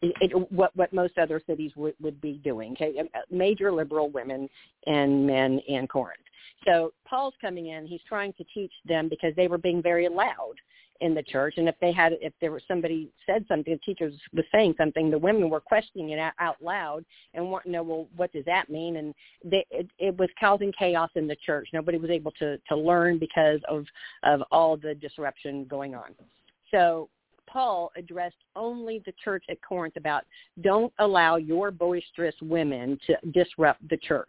it, 0.00 0.52
what 0.52 0.74
what 0.76 0.92
most 0.92 1.18
other 1.18 1.40
cities 1.46 1.72
would, 1.76 1.94
would 2.00 2.20
be 2.20 2.40
doing. 2.44 2.72
Okay, 2.72 2.98
um, 2.98 3.08
major 3.30 3.72
liberal 3.72 4.10
women 4.10 4.48
and 4.86 5.26
men 5.26 5.60
in 5.66 5.86
Corinth. 5.86 6.20
So 6.66 6.92
Paul's 7.08 7.34
coming 7.40 7.68
in. 7.68 7.86
He's 7.86 8.00
trying 8.08 8.32
to 8.34 8.44
teach 8.52 8.72
them 8.84 9.08
because 9.08 9.32
they 9.36 9.48
were 9.48 9.58
being 9.58 9.82
very 9.82 10.08
loud 10.08 10.54
in 11.00 11.14
the 11.14 11.22
church 11.22 11.54
and 11.56 11.68
if 11.68 11.74
they 11.80 11.92
had 11.92 12.12
if 12.20 12.32
there 12.40 12.50
was 12.50 12.62
somebody 12.66 13.08
said 13.26 13.44
something 13.48 13.72
the 13.72 13.92
teacher 13.92 14.10
was 14.32 14.44
saying 14.52 14.74
something 14.76 15.10
the 15.10 15.18
women 15.18 15.48
were 15.48 15.60
questioning 15.60 16.10
it 16.10 16.18
out, 16.18 16.32
out 16.40 16.56
loud 16.60 17.04
and 17.34 17.50
wanting 17.50 17.72
to 17.72 17.78
know 17.78 17.82
well 17.82 18.08
what 18.16 18.32
does 18.32 18.44
that 18.44 18.68
mean? 18.68 18.96
And 18.96 19.14
they, 19.44 19.64
it, 19.70 19.88
it 19.98 20.16
was 20.18 20.28
causing 20.38 20.72
chaos 20.78 21.10
in 21.14 21.26
the 21.26 21.36
church. 21.36 21.68
Nobody 21.72 21.98
was 21.98 22.10
able 22.10 22.32
to 22.32 22.58
to 22.68 22.76
learn 22.76 23.18
because 23.18 23.60
of 23.68 23.84
of 24.22 24.42
all 24.50 24.76
the 24.76 24.94
disruption 24.94 25.64
going 25.64 25.94
on. 25.94 26.14
So 26.70 27.08
Paul 27.46 27.90
addressed 27.96 28.36
only 28.56 29.02
the 29.06 29.14
church 29.22 29.44
at 29.48 29.58
Corinth 29.62 29.96
about 29.96 30.24
don't 30.60 30.92
allow 30.98 31.36
your 31.36 31.70
boisterous 31.70 32.34
women 32.42 32.98
to 33.06 33.16
disrupt 33.32 33.88
the 33.88 33.96
church. 33.96 34.28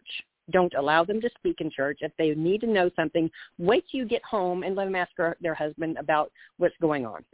Don't 0.50 0.74
allow 0.74 1.04
them 1.04 1.20
to 1.20 1.30
speak 1.38 1.60
in 1.60 1.70
church. 1.70 1.98
If 2.00 2.12
they 2.18 2.34
need 2.34 2.60
to 2.62 2.66
know 2.66 2.90
something, 2.96 3.30
wait 3.58 3.84
till 3.90 4.00
you 4.00 4.06
get 4.06 4.22
home 4.24 4.62
and 4.62 4.74
let 4.74 4.84
them 4.86 4.96
ask 4.96 5.12
their 5.40 5.54
husband 5.54 5.96
about 5.98 6.30
what's 6.58 6.76
going 6.80 7.06
on. 7.06 7.24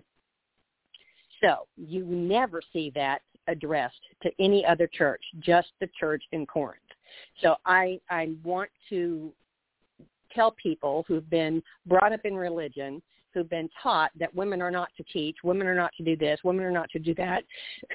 So 1.42 1.66
you 1.76 2.04
never 2.04 2.60
see 2.72 2.90
that 2.94 3.22
addressed 3.48 4.00
to 4.22 4.30
any 4.40 4.64
other 4.64 4.86
church, 4.86 5.22
just 5.40 5.68
the 5.80 5.88
church 5.98 6.22
in 6.32 6.46
Corinth. 6.46 6.80
So 7.40 7.56
I, 7.64 8.00
I 8.10 8.30
want 8.42 8.70
to 8.88 9.32
tell 10.34 10.52
people 10.52 11.04
who've 11.06 11.28
been 11.30 11.62
brought 11.86 12.12
up 12.12 12.24
in 12.24 12.34
religion, 12.34 13.02
who've 13.32 13.48
been 13.48 13.68
taught 13.82 14.10
that 14.18 14.34
women 14.34 14.62
are 14.62 14.70
not 14.70 14.88
to 14.96 15.04
teach, 15.04 15.36
women 15.44 15.66
are 15.66 15.74
not 15.74 15.92
to 15.96 16.02
do 16.02 16.16
this, 16.16 16.40
women 16.42 16.64
are 16.64 16.70
not 16.70 16.90
to 16.90 16.98
do 16.98 17.14
that. 17.14 17.44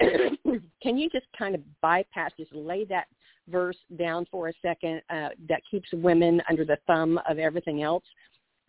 Can 0.82 0.98
you 0.98 1.10
just 1.10 1.26
kind 1.36 1.54
of 1.54 1.60
bypass, 1.80 2.30
just 2.36 2.54
lay 2.54 2.84
that 2.86 3.06
verse 3.48 3.76
down 3.98 4.26
for 4.30 4.48
a 4.48 4.52
second 4.62 5.02
uh, 5.10 5.30
that 5.48 5.62
keeps 5.70 5.88
women 5.92 6.42
under 6.48 6.64
the 6.64 6.78
thumb 6.86 7.20
of 7.28 7.38
everything 7.38 7.82
else 7.82 8.04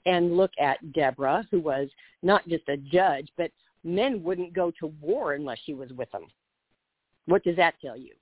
and 0.05 0.35
look 0.35 0.51
at 0.59 0.93
Deborah, 0.93 1.45
who 1.51 1.59
was 1.59 1.89
not 2.21 2.47
just 2.47 2.67
a 2.67 2.77
judge, 2.77 3.29
but 3.37 3.51
men 3.83 4.23
wouldn't 4.23 4.53
go 4.53 4.71
to 4.79 4.87
war 5.01 5.33
unless 5.33 5.59
she 5.65 5.73
was 5.73 5.91
with 5.93 6.11
them. 6.11 6.27
What 7.25 7.43
does 7.43 7.55
that 7.55 7.75
tell 7.81 7.97
you? 7.97 8.13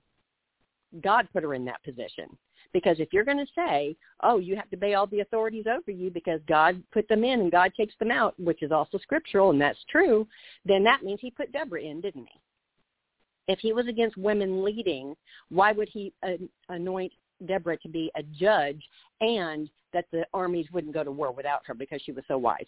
God 1.02 1.26
put 1.32 1.42
her 1.42 1.54
in 1.54 1.64
that 1.64 1.82
position. 1.82 2.36
Because 2.72 3.00
if 3.00 3.12
you're 3.12 3.24
going 3.24 3.44
to 3.44 3.52
say, 3.54 3.96
oh, 4.22 4.38
you 4.38 4.56
have 4.56 4.70
to 4.70 4.76
obey 4.76 4.94
all 4.94 5.06
the 5.06 5.20
authorities 5.20 5.66
over 5.66 5.90
you 5.90 6.10
because 6.10 6.40
God 6.48 6.82
put 6.92 7.06
them 7.08 7.24
in 7.24 7.40
and 7.40 7.52
God 7.52 7.72
takes 7.76 7.94
them 7.98 8.10
out, 8.10 8.38
which 8.38 8.62
is 8.62 8.72
also 8.72 8.98
scriptural 8.98 9.50
and 9.50 9.60
that's 9.60 9.84
true, 9.90 10.26
then 10.64 10.82
that 10.84 11.02
means 11.02 11.20
he 11.20 11.30
put 11.30 11.52
Deborah 11.52 11.82
in, 11.82 12.00
didn't 12.00 12.28
he? 12.32 12.40
If 13.48 13.58
he 13.58 13.72
was 13.72 13.86
against 13.86 14.16
women 14.16 14.64
leading, 14.64 15.14
why 15.48 15.72
would 15.72 15.88
he 15.88 16.12
anoint 16.68 17.12
Deborah 17.46 17.78
to 17.78 17.88
be 17.88 18.10
a 18.16 18.22
judge 18.22 18.82
and 19.20 19.68
that 19.92 20.06
the 20.12 20.24
armies 20.32 20.66
wouldn't 20.72 20.94
go 20.94 21.04
to 21.04 21.10
war 21.10 21.32
without 21.32 21.62
her 21.66 21.74
because 21.74 22.00
she 22.02 22.12
was 22.12 22.24
so 22.28 22.38
wise? 22.38 22.66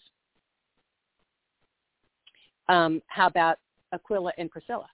Um, 2.69 3.03
how 3.07 3.27
about 3.27 3.59
Aquila 3.93 4.33
and 4.39 4.51
Priscilla? 4.51 4.89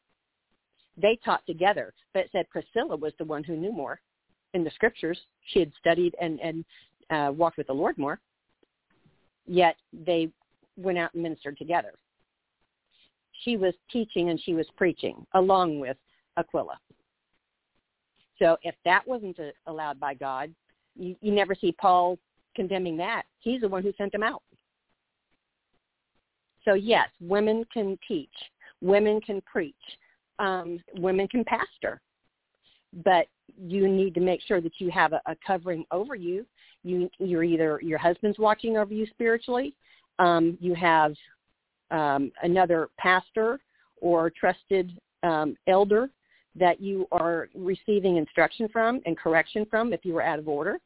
They 0.96 1.18
taught 1.24 1.46
together, 1.46 1.94
but 2.12 2.24
it 2.24 2.30
said 2.32 2.50
Priscilla 2.50 2.96
was 2.96 3.12
the 3.18 3.24
one 3.24 3.44
who 3.44 3.56
knew 3.56 3.72
more 3.72 4.00
in 4.52 4.64
the 4.64 4.70
scriptures. 4.72 5.18
She 5.46 5.60
had 5.60 5.72
studied 5.78 6.14
and, 6.20 6.40
and 6.40 6.64
uh, 7.10 7.32
walked 7.32 7.56
with 7.56 7.68
the 7.68 7.72
Lord 7.72 7.96
more. 7.96 8.20
Yet 9.46 9.76
they 9.92 10.30
went 10.76 10.98
out 10.98 11.14
and 11.14 11.22
ministered 11.22 11.56
together 11.56 11.94
she 13.44 13.56
was 13.56 13.74
teaching 13.90 14.30
and 14.30 14.40
she 14.40 14.54
was 14.54 14.66
preaching 14.76 15.26
along 15.34 15.80
with 15.80 15.96
Aquila. 16.36 16.78
So 18.38 18.56
if 18.62 18.74
that 18.84 19.06
wasn't 19.06 19.38
allowed 19.66 20.00
by 20.00 20.14
God, 20.14 20.54
you, 20.96 21.14
you 21.20 21.32
never 21.32 21.54
see 21.54 21.72
Paul 21.72 22.18
condemning 22.56 22.96
that. 22.96 23.24
He's 23.38 23.60
the 23.60 23.68
one 23.68 23.82
who 23.82 23.92
sent 23.96 24.12
them 24.12 24.22
out. 24.22 24.42
So 26.64 26.74
yes, 26.74 27.08
women 27.20 27.64
can 27.72 27.98
teach, 28.06 28.32
women 28.80 29.20
can 29.20 29.40
preach, 29.42 29.74
um, 30.38 30.78
women 30.96 31.28
can 31.28 31.44
pastor, 31.44 32.00
but 33.04 33.26
you 33.58 33.88
need 33.88 34.14
to 34.14 34.20
make 34.20 34.40
sure 34.42 34.60
that 34.60 34.72
you 34.78 34.90
have 34.90 35.12
a, 35.12 35.20
a 35.26 35.36
covering 35.46 35.84
over 35.90 36.14
you. 36.14 36.46
You, 36.82 37.10
you're 37.18 37.44
either 37.44 37.78
your 37.82 37.98
husband's 37.98 38.38
watching 38.38 38.76
over 38.76 38.92
you 38.92 39.06
spiritually, 39.06 39.74
um, 40.18 40.56
you 40.60 40.74
have 40.74 41.12
um, 41.90 42.32
another 42.42 42.88
pastor 42.98 43.58
or 44.00 44.30
trusted 44.30 44.92
um, 45.22 45.56
elder 45.66 46.10
that 46.56 46.80
you 46.80 47.06
are 47.12 47.48
receiving 47.54 48.16
instruction 48.16 48.68
from 48.72 49.00
and 49.06 49.16
correction 49.16 49.66
from 49.70 49.92
if 49.92 50.04
you 50.04 50.14
were 50.14 50.22
out 50.22 50.38
of 50.38 50.48
order. 50.48 50.78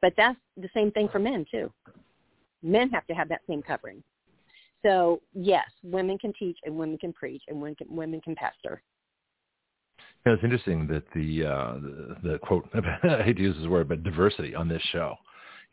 But 0.00 0.12
that's 0.16 0.38
the 0.56 0.68
same 0.74 0.90
thing 0.92 1.08
for 1.08 1.18
men 1.18 1.46
too. 1.50 1.72
Men 2.62 2.90
have 2.90 3.06
to 3.06 3.14
have 3.14 3.28
that 3.28 3.40
same 3.48 3.62
covering. 3.62 4.02
So 4.84 5.20
yes, 5.32 5.66
women 5.82 6.18
can 6.18 6.32
teach 6.38 6.58
and 6.64 6.76
women 6.76 6.98
can 6.98 7.12
preach 7.12 7.42
and 7.48 7.60
women 7.60 7.74
can, 7.74 7.94
women 7.94 8.20
can 8.20 8.34
pastor. 8.36 8.82
It's 10.26 10.42
interesting 10.42 10.86
that 10.86 11.04
the, 11.14 11.44
uh, 11.44 11.74
the, 11.74 12.16
the 12.22 12.38
quote, 12.38 12.68
I 12.74 13.22
hate 13.22 13.36
to 13.36 13.42
use 13.42 13.56
this 13.58 13.66
word, 13.66 13.88
but 13.88 14.02
diversity 14.02 14.54
on 14.54 14.68
this 14.68 14.82
show 14.90 15.16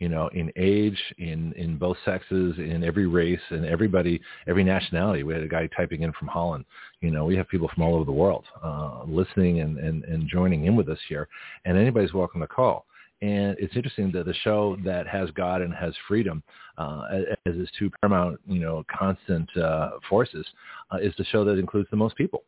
you 0.01 0.09
know, 0.09 0.29
in 0.29 0.51
age, 0.55 0.99
in 1.19 1.53
in 1.53 1.77
both 1.77 1.95
sexes, 2.03 2.55
in 2.57 2.83
every 2.83 3.05
race, 3.05 3.39
and 3.51 3.63
everybody, 3.63 4.19
every 4.47 4.63
nationality. 4.63 5.21
We 5.21 5.35
had 5.35 5.43
a 5.43 5.47
guy 5.47 5.69
typing 5.77 6.01
in 6.01 6.11
from 6.13 6.27
Holland. 6.27 6.65
You 7.01 7.11
know, 7.11 7.23
we 7.25 7.35
have 7.37 7.47
people 7.47 7.69
from 7.71 7.83
all 7.83 7.93
over 7.93 8.03
the 8.03 8.11
world 8.11 8.45
uh, 8.63 9.03
listening 9.05 9.59
and, 9.59 9.77
and 9.77 10.03
and 10.05 10.27
joining 10.27 10.65
in 10.65 10.75
with 10.75 10.89
us 10.89 10.97
here, 11.07 11.27
and 11.65 11.77
anybody's 11.77 12.13
welcome 12.13 12.41
to 12.41 12.47
call. 12.47 12.87
And 13.21 13.55
it's 13.59 13.75
interesting 13.75 14.11
that 14.13 14.25
the 14.25 14.33
show 14.43 14.75
that 14.83 15.07
has 15.07 15.29
God 15.31 15.61
and 15.61 15.71
has 15.75 15.93
freedom 16.07 16.41
uh, 16.79 17.03
as 17.45 17.55
its 17.55 17.69
two 17.77 17.91
paramount, 18.01 18.39
you 18.47 18.59
know, 18.59 18.83
constant 18.91 19.55
uh, 19.55 19.91
forces, 20.09 20.47
uh, 20.91 20.97
is 20.97 21.13
the 21.19 21.25
show 21.25 21.45
that 21.45 21.59
includes 21.59 21.87
the 21.91 21.97
most 21.97 22.15
people 22.15 22.43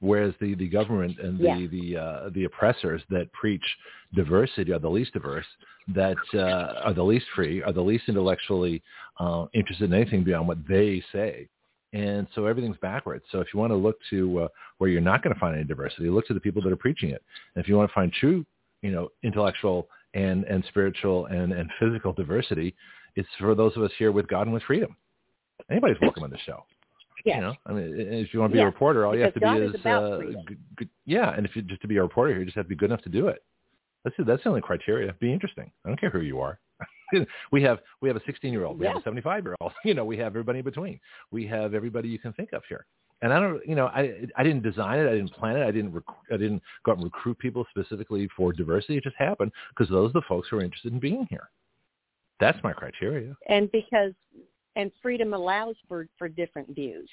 whereas 0.00 0.34
the, 0.40 0.54
the 0.54 0.68
government 0.68 1.18
and 1.18 1.38
the 1.38 1.44
yeah. 1.44 1.66
the 1.70 1.96
uh, 1.96 2.30
the 2.34 2.44
oppressors 2.44 3.02
that 3.10 3.32
preach 3.32 3.64
diversity 4.14 4.72
are 4.72 4.78
the 4.78 4.88
least 4.88 5.12
diverse, 5.12 5.46
that 5.88 6.16
uh, 6.34 6.80
are 6.84 6.94
the 6.94 7.02
least 7.02 7.26
free, 7.34 7.62
are 7.62 7.72
the 7.72 7.80
least 7.80 8.04
intellectually 8.08 8.82
uh, 9.18 9.46
interested 9.54 9.92
in 9.92 9.94
anything 9.94 10.24
beyond 10.24 10.48
what 10.48 10.58
they 10.68 11.02
say. 11.12 11.48
And 11.92 12.28
so 12.34 12.46
everything's 12.46 12.76
backwards. 12.78 13.24
So 13.32 13.40
if 13.40 13.48
you 13.52 13.58
want 13.58 13.72
to 13.72 13.76
look 13.76 13.96
to 14.10 14.42
uh, 14.42 14.48
where 14.78 14.90
you're 14.90 15.00
not 15.00 15.22
going 15.22 15.34
to 15.34 15.40
find 15.40 15.56
any 15.56 15.64
diversity, 15.64 16.08
look 16.08 16.26
to 16.28 16.34
the 16.34 16.40
people 16.40 16.62
that 16.62 16.72
are 16.72 16.76
preaching 16.76 17.10
it. 17.10 17.22
And 17.54 17.62
if 17.62 17.68
you 17.68 17.76
want 17.76 17.90
to 17.90 17.94
find 17.94 18.12
true, 18.12 18.46
you 18.82 18.92
know, 18.92 19.08
intellectual 19.24 19.88
and, 20.14 20.44
and 20.44 20.64
spiritual 20.68 21.26
and, 21.26 21.52
and 21.52 21.68
physical 21.80 22.12
diversity, 22.12 22.76
it's 23.16 23.28
for 23.40 23.56
those 23.56 23.76
of 23.76 23.82
us 23.82 23.90
here 23.98 24.12
with 24.12 24.28
God 24.28 24.42
and 24.42 24.52
with 24.52 24.62
freedom. 24.62 24.96
Anybody's 25.68 25.96
welcome 26.00 26.22
on 26.22 26.30
the 26.30 26.38
show. 26.38 26.64
Yes. 27.24 27.36
You 27.36 27.42
know, 27.42 27.54
I 27.66 27.72
mean, 27.72 27.94
if 27.96 28.32
you 28.32 28.40
want 28.40 28.50
to 28.50 28.54
be 28.54 28.58
yes. 28.58 28.64
a 28.64 28.66
reporter, 28.66 29.06
all 29.06 29.14
you 29.14 29.22
have 29.22 29.34
to 29.34 29.40
God 29.40 29.56
be 29.58 29.64
is, 29.64 29.74
is 29.74 29.86
uh, 29.86 30.18
g- 30.48 30.56
g- 30.78 30.88
yeah, 31.06 31.34
and 31.36 31.44
if 31.44 31.54
you 31.54 31.62
just 31.62 31.82
to 31.82 31.88
be 31.88 31.96
a 31.96 32.02
reporter, 32.02 32.38
you 32.38 32.44
just 32.44 32.56
have 32.56 32.66
to 32.66 32.68
be 32.68 32.76
good 32.76 32.90
enough 32.90 33.02
to 33.02 33.08
do 33.08 33.28
it. 33.28 33.42
That's 34.04 34.16
it. 34.18 34.26
that's 34.26 34.42
the 34.42 34.48
only 34.48 34.62
criteria. 34.62 35.12
Be 35.20 35.32
interesting. 35.32 35.70
I 35.84 35.88
don't 35.88 36.00
care 36.00 36.10
who 36.10 36.20
you 36.20 36.40
are. 36.40 36.58
we 37.52 37.62
have 37.62 37.80
we 38.00 38.08
have 38.08 38.16
a 38.16 38.24
16 38.24 38.52
year 38.52 38.64
old, 38.64 38.78
we 38.78 38.84
yeah. 38.84 38.92
have 38.92 39.00
a 39.00 39.04
75 39.04 39.44
year 39.44 39.56
old. 39.60 39.72
You 39.84 39.94
know, 39.94 40.04
we 40.04 40.16
have 40.18 40.28
everybody 40.28 40.60
in 40.60 40.64
between. 40.64 41.00
We 41.30 41.46
have 41.46 41.74
everybody 41.74 42.08
you 42.08 42.18
can 42.18 42.32
think 42.32 42.52
of 42.52 42.62
here. 42.68 42.86
And 43.22 43.34
I 43.34 43.40
don't, 43.40 43.66
you 43.66 43.74
know, 43.74 43.86
I 43.86 44.26
I 44.36 44.42
didn't 44.42 44.62
design 44.62 44.98
it, 44.98 45.06
I 45.06 45.12
didn't 45.12 45.34
plan 45.34 45.56
it, 45.56 45.66
I 45.66 45.70
didn't 45.70 45.92
rec- 45.92 46.04
I 46.32 46.36
didn't 46.36 46.62
go 46.84 46.92
out 46.92 46.98
and 46.98 47.04
recruit 47.04 47.38
people 47.38 47.66
specifically 47.70 48.28
for 48.36 48.52
diversity. 48.52 48.96
It 48.96 49.04
just 49.04 49.16
happened 49.16 49.52
because 49.70 49.90
those 49.90 50.10
are 50.10 50.14
the 50.14 50.22
folks 50.26 50.48
who 50.48 50.58
are 50.58 50.64
interested 50.64 50.92
in 50.92 51.00
being 51.00 51.26
here. 51.28 51.50
That's 52.38 52.58
my 52.62 52.72
criteria. 52.72 53.36
And 53.48 53.70
because 53.70 54.14
and 54.76 54.90
freedom 55.02 55.34
allows 55.34 55.76
for 55.88 56.06
for 56.18 56.28
different 56.28 56.74
views. 56.74 57.08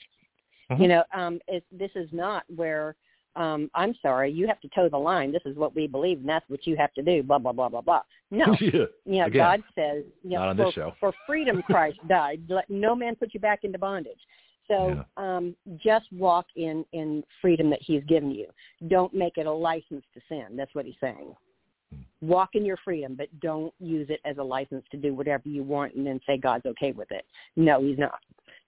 Mm-hmm. 0.72 0.82
You 0.82 0.88
know, 0.90 1.04
um, 1.14 1.40
it, 1.48 1.64
this 1.72 1.92
is 1.96 2.10
not 2.12 2.44
where 2.54 2.96
um, 3.38 3.70
I'm 3.76 3.94
sorry, 4.02 4.32
you 4.32 4.48
have 4.48 4.60
to 4.62 4.70
toe 4.70 4.90
the 4.90 4.98
line. 4.98 5.32
This 5.32 5.44
is 5.46 5.56
what 5.56 5.76
we 5.76 5.86
believe, 5.86 6.20
and 6.20 6.28
that's 6.28 6.50
what 6.50 6.66
you 6.66 6.76
have 6.76 6.94
to 6.96 7.04
do. 7.04 7.22
Blah 7.22 7.38
blah 7.38 7.54
blah 7.54 7.70
blah 7.70 7.82
blah. 7.82 8.02
No, 8.32 8.46
yeah. 8.62 8.86
you 9.06 9.20
know, 9.20 9.26
Again, 9.26 9.32
God 9.32 9.64
says, 9.76 10.04
you 10.24 10.32
know, 10.32 10.40
not 10.40 10.50
on 10.50 10.58
for, 10.58 10.66
this 10.66 10.74
show. 10.74 10.94
for 11.00 11.14
freedom 11.26 11.62
Christ 11.62 12.00
died. 12.10 12.42
Let 12.50 12.70
no 12.70 12.96
man 12.96 13.16
put 13.16 13.34
you 13.34 13.40
back 13.40 13.60
into 13.64 13.78
bondage. 13.78 14.20
So 14.68 15.04
yeah. 15.18 15.38
um, 15.38 15.56
just 15.78 16.12
walk 16.12 16.48
in 16.56 16.84
in 16.94 17.24
freedom 17.42 17.70
that 17.70 17.80
He's 17.82 18.04
given 18.06 18.32
you. 18.32 18.48
Don't 18.88 19.14
make 19.14 19.38
it 19.38 19.46
a 19.46 19.52
license 19.52 20.04
to 20.14 20.22
sin. 20.28 20.58
That's 20.58 20.74
what 20.74 20.86
He's 20.86 20.96
saying. 21.00 21.34
Walk 22.22 22.50
in 22.54 22.66
your 22.66 22.78
freedom, 22.84 23.16
but 23.16 23.28
don't 23.40 23.74
use 23.80 24.08
it 24.10 24.20
as 24.26 24.38
a 24.38 24.44
license 24.44 24.84
to 24.92 24.98
do 24.98 25.14
whatever 25.14 25.48
you 25.48 25.64
want 25.64 25.94
and 25.96 26.06
then 26.06 26.20
say 26.26 26.38
God's 26.38 26.66
okay 26.66 26.92
with 26.92 27.12
it. 27.12 27.26
No, 27.56 27.82
He's 27.82 27.98
not. 27.98 28.20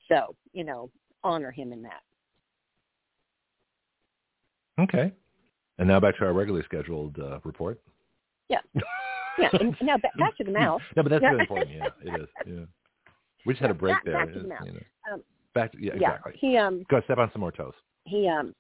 So 0.08 0.36
you 0.54 0.64
know, 0.64 0.90
honor 1.24 1.52
Him 1.52 1.74
in 1.74 1.82
that. 1.84 2.02
Okay. 4.80 5.12
And 5.78 5.88
now 5.88 6.00
back 6.00 6.18
to 6.18 6.26
our 6.26 6.34
regularly 6.34 6.66
scheduled 6.66 7.18
uh, 7.20 7.40
report. 7.44 7.80
Yeah. 8.50 8.60
Yeah. 9.38 9.48
And 9.54 9.74
now 9.82 9.98
back, 9.98 10.18
back 10.18 10.36
to 10.38 10.44
the 10.44 10.52
mouse. 10.52 10.82
no, 10.98 11.04
but 11.04 11.10
that's 11.10 11.24
really 11.24 11.40
important. 11.40 11.72
Yeah, 11.72 11.88
it 12.04 12.22
is. 12.22 12.28
Yeah. 12.46 12.66
We 13.46 13.54
just 13.54 13.62
had 13.62 13.72
a 13.72 13.74
break 13.74 13.96
back, 13.96 14.06
there. 14.06 14.26
Back 14.26 14.34
to 14.34 14.40
the 14.42 14.48
mouse. 14.50 14.62
You 14.66 14.74
know. 14.74 15.14
um, 15.14 15.24
back 15.54 15.72
to, 15.72 15.78
yeah, 15.82 15.94
exactly. 15.94 16.34
Yeah. 16.42 16.50
He 16.50 16.58
um. 16.58 16.84
Go 16.90 17.02
step 17.06 17.20
on 17.20 17.30
some 17.32 17.40
more 17.40 17.54
toes. 17.54 17.74
He 18.04 18.28
um. 18.28 18.54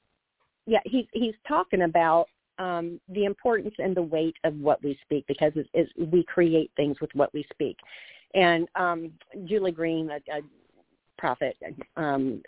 Yeah, 0.65 0.79
he's 0.85 1.05
he's 1.11 1.33
talking 1.47 1.81
about 1.81 2.27
um, 2.59 2.99
the 3.09 3.25
importance 3.25 3.73
and 3.79 3.95
the 3.95 4.01
weight 4.01 4.35
of 4.43 4.55
what 4.55 4.83
we 4.83 4.97
speak 5.03 5.25
because 5.27 5.51
it's, 5.55 5.69
it's, 5.73 5.91
we 6.11 6.23
create 6.23 6.71
things 6.75 6.99
with 7.01 7.09
what 7.13 7.33
we 7.33 7.45
speak. 7.51 7.77
And 8.35 8.67
um, 8.75 9.11
Julie 9.45 9.71
Green, 9.71 10.11
a, 10.11 10.17
a 10.31 10.41
prophet 11.17 11.57
um, 11.97 12.41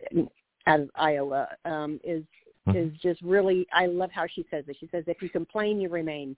out 0.67 0.81
of 0.81 0.89
Iowa 0.95 1.47
um, 1.65 1.99
is 2.03 2.23
Mhm. 2.67 2.75
is 2.75 2.97
just 2.99 3.21
really. 3.21 3.67
I 3.73 3.87
love 3.87 4.11
how 4.11 4.27
she 4.27 4.45
says 4.51 4.65
it. 4.67 4.77
She 4.79 4.87
says, 4.87 5.03
"If 5.07 5.21
you 5.21 5.29
complain, 5.29 5.79
you 5.81 5.89
remain." 5.89 6.35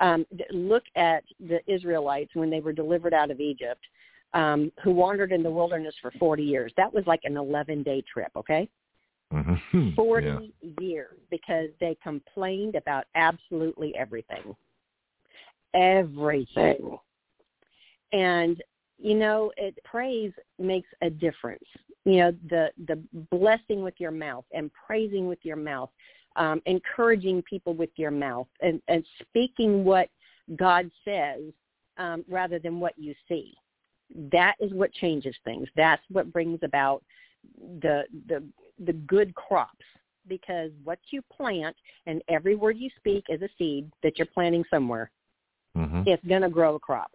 Um, 0.00 0.26
look 0.50 0.82
at 0.96 1.22
the 1.38 1.60
Israelites 1.72 2.34
when 2.34 2.50
they 2.50 2.58
were 2.58 2.72
delivered 2.72 3.14
out 3.14 3.30
of 3.30 3.40
Egypt, 3.40 3.80
um, 4.32 4.72
who 4.82 4.90
wandered 4.90 5.30
in 5.30 5.44
the 5.44 5.50
wilderness 5.50 5.94
for 6.02 6.10
40 6.18 6.42
years. 6.42 6.72
That 6.76 6.92
was 6.92 7.06
like 7.06 7.20
an 7.22 7.34
11-day 7.34 8.02
trip. 8.12 8.32
Okay. 8.34 8.68
Mm-hmm. 9.34 9.90
40 9.96 10.26
Yeah. 10.26 10.74
years 10.80 11.18
because 11.30 11.68
they 11.80 11.96
complained 12.02 12.74
about 12.76 13.04
absolutely 13.14 13.94
everything. 13.96 14.54
Everything. 15.74 16.98
And 18.12 18.62
you 18.98 19.14
know, 19.14 19.52
it 19.56 19.76
praise 19.84 20.32
makes 20.58 20.88
a 21.02 21.10
difference. 21.10 21.64
You 22.04 22.16
know, 22.18 22.32
the 22.48 22.70
the 22.86 23.02
blessing 23.30 23.82
with 23.82 23.94
your 23.98 24.12
mouth 24.12 24.44
and 24.52 24.70
praising 24.72 25.26
with 25.26 25.40
your 25.42 25.56
mouth, 25.56 25.90
um, 26.36 26.62
encouraging 26.66 27.42
people 27.42 27.74
with 27.74 27.90
your 27.96 28.12
mouth 28.12 28.46
and, 28.60 28.80
and 28.88 29.04
speaking 29.20 29.84
what 29.84 30.08
God 30.56 30.90
says 31.04 31.40
um, 31.98 32.24
rather 32.28 32.58
than 32.58 32.78
what 32.78 32.96
you 32.96 33.14
see. 33.28 33.54
That 34.30 34.54
is 34.60 34.72
what 34.72 34.92
changes 34.92 35.34
things. 35.44 35.68
That's 35.76 36.02
what 36.10 36.32
brings 36.32 36.60
about 36.62 37.02
the 37.80 38.04
the 38.28 38.42
the 38.84 38.92
good 38.92 39.34
crops 39.34 39.84
because 40.28 40.70
what 40.84 40.98
you 41.10 41.22
plant 41.34 41.76
and 42.06 42.22
every 42.28 42.54
word 42.54 42.76
you 42.78 42.88
speak 42.96 43.24
is 43.28 43.42
a 43.42 43.48
seed 43.58 43.90
that 44.02 44.18
you're 44.18 44.26
planting 44.26 44.64
somewhere. 44.70 45.10
Mm-hmm. 45.76 46.02
It's 46.06 46.24
going 46.24 46.42
to 46.42 46.48
grow 46.48 46.76
a 46.76 46.78
crop. 46.78 47.10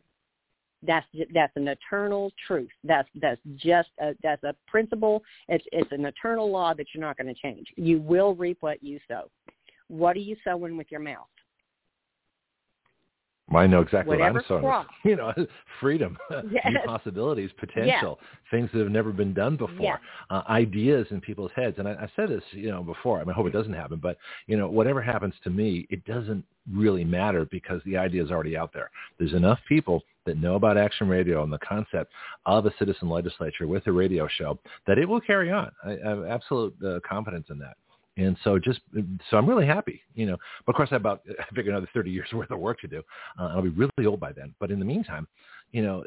That's 0.81 1.05
that's 1.33 1.51
an 1.57 1.67
eternal 1.67 2.31
truth. 2.47 2.69
That's 2.85 3.09
that's 3.21 3.41
just 3.55 3.89
a, 3.99 4.13
that's 4.23 4.43
a 4.43 4.55
principle. 4.67 5.21
It's 5.49 5.65
it's 5.73 5.91
an 5.91 6.05
eternal 6.05 6.49
law 6.49 6.73
that 6.73 6.87
you're 6.93 7.03
not 7.03 7.17
going 7.17 7.33
to 7.33 7.41
change. 7.41 7.67
You 7.75 7.99
will 7.99 8.33
reap 8.33 8.57
what 8.61 8.81
you 8.81 8.99
sow. 9.07 9.29
What 9.89 10.15
are 10.15 10.21
you 10.21 10.37
sowing 10.43 10.77
with 10.77 10.87
your 10.89 11.01
mouth? 11.01 11.27
I 13.55 13.67
know 13.67 13.81
exactly 13.81 14.17
Whatever 14.17 14.33
what 14.35 14.41
I'm 14.43 14.47
sowing. 14.47 14.61
crop. 14.63 14.87
You 15.03 15.15
know, 15.15 15.33
freedom, 15.79 16.17
Yes. 16.51 16.65
new 16.69 16.77
possibilities, 16.85 17.49
potential, 17.59 18.19
things 18.51 18.69
that 18.73 18.79
have 18.79 18.91
never 18.91 19.11
been 19.11 19.33
done 19.33 19.55
before, 19.57 19.75
Yes. 19.79 19.99
uh, 20.29 20.43
ideas 20.49 21.07
in 21.11 21.21
people's 21.21 21.51
heads. 21.55 21.77
And 21.79 21.87
I, 21.87 21.91
I 21.93 22.11
said 22.15 22.29
this, 22.29 22.43
you 22.51 22.69
know, 22.69 22.83
before. 22.83 23.17
I, 23.19 23.23
mean, 23.23 23.31
I 23.31 23.33
hope 23.33 23.47
it 23.47 23.53
doesn't 23.53 23.73
happen, 23.73 23.99
but 24.01 24.17
you 24.47 24.57
know, 24.57 24.67
whatever 24.69 25.01
happens 25.01 25.33
to 25.43 25.49
me, 25.49 25.87
it 25.89 26.03
doesn't 26.05 26.43
really 26.71 27.03
matter 27.03 27.45
because 27.49 27.81
the 27.85 27.97
idea 27.97 28.23
is 28.23 28.29
already 28.31 28.55
out 28.55 28.71
there. 28.73 28.91
There's 29.17 29.33
enough 29.33 29.59
people 29.67 30.03
that 30.25 30.37
know 30.37 30.55
about 30.55 30.77
Action 30.77 31.07
Radio 31.07 31.43
and 31.43 31.51
the 31.51 31.57
concept 31.59 32.11
of 32.45 32.65
a 32.65 32.73
citizen 32.77 33.09
legislature 33.09 33.65
with 33.67 33.87
a 33.87 33.91
radio 33.91 34.27
show 34.27 34.59
that 34.85 34.97
it 34.99 35.07
will 35.09 35.21
carry 35.21 35.51
on. 35.51 35.71
I, 35.83 35.93
I 36.05 36.09
have 36.09 36.25
absolute 36.25 36.75
uh, 36.85 36.99
confidence 37.07 37.47
in 37.49 37.57
that. 37.59 37.77
And 38.19 38.35
so 38.43 38.59
just, 38.59 38.81
so 39.29 39.37
I'm 39.37 39.47
really 39.47 39.65
happy, 39.65 40.01
you 40.13 40.25
know, 40.25 40.35
but 40.65 40.73
of 40.73 40.75
course 40.75 40.89
I 40.91 40.95
have 40.95 41.01
about, 41.01 41.21
I 41.39 41.55
figure 41.55 41.71
another 41.71 41.89
30 41.93 42.11
years 42.11 42.27
worth 42.33 42.51
of 42.51 42.59
work 42.59 42.79
to 42.81 42.87
do. 42.87 43.01
Uh, 43.39 43.47
I'll 43.47 43.61
be 43.61 43.69
really 43.69 44.05
old 44.05 44.19
by 44.19 44.33
then. 44.33 44.53
But 44.59 44.71
in 44.71 44.79
the 44.79 44.85
meantime, 44.85 45.27
you 45.71 45.81
know, 45.81 46.03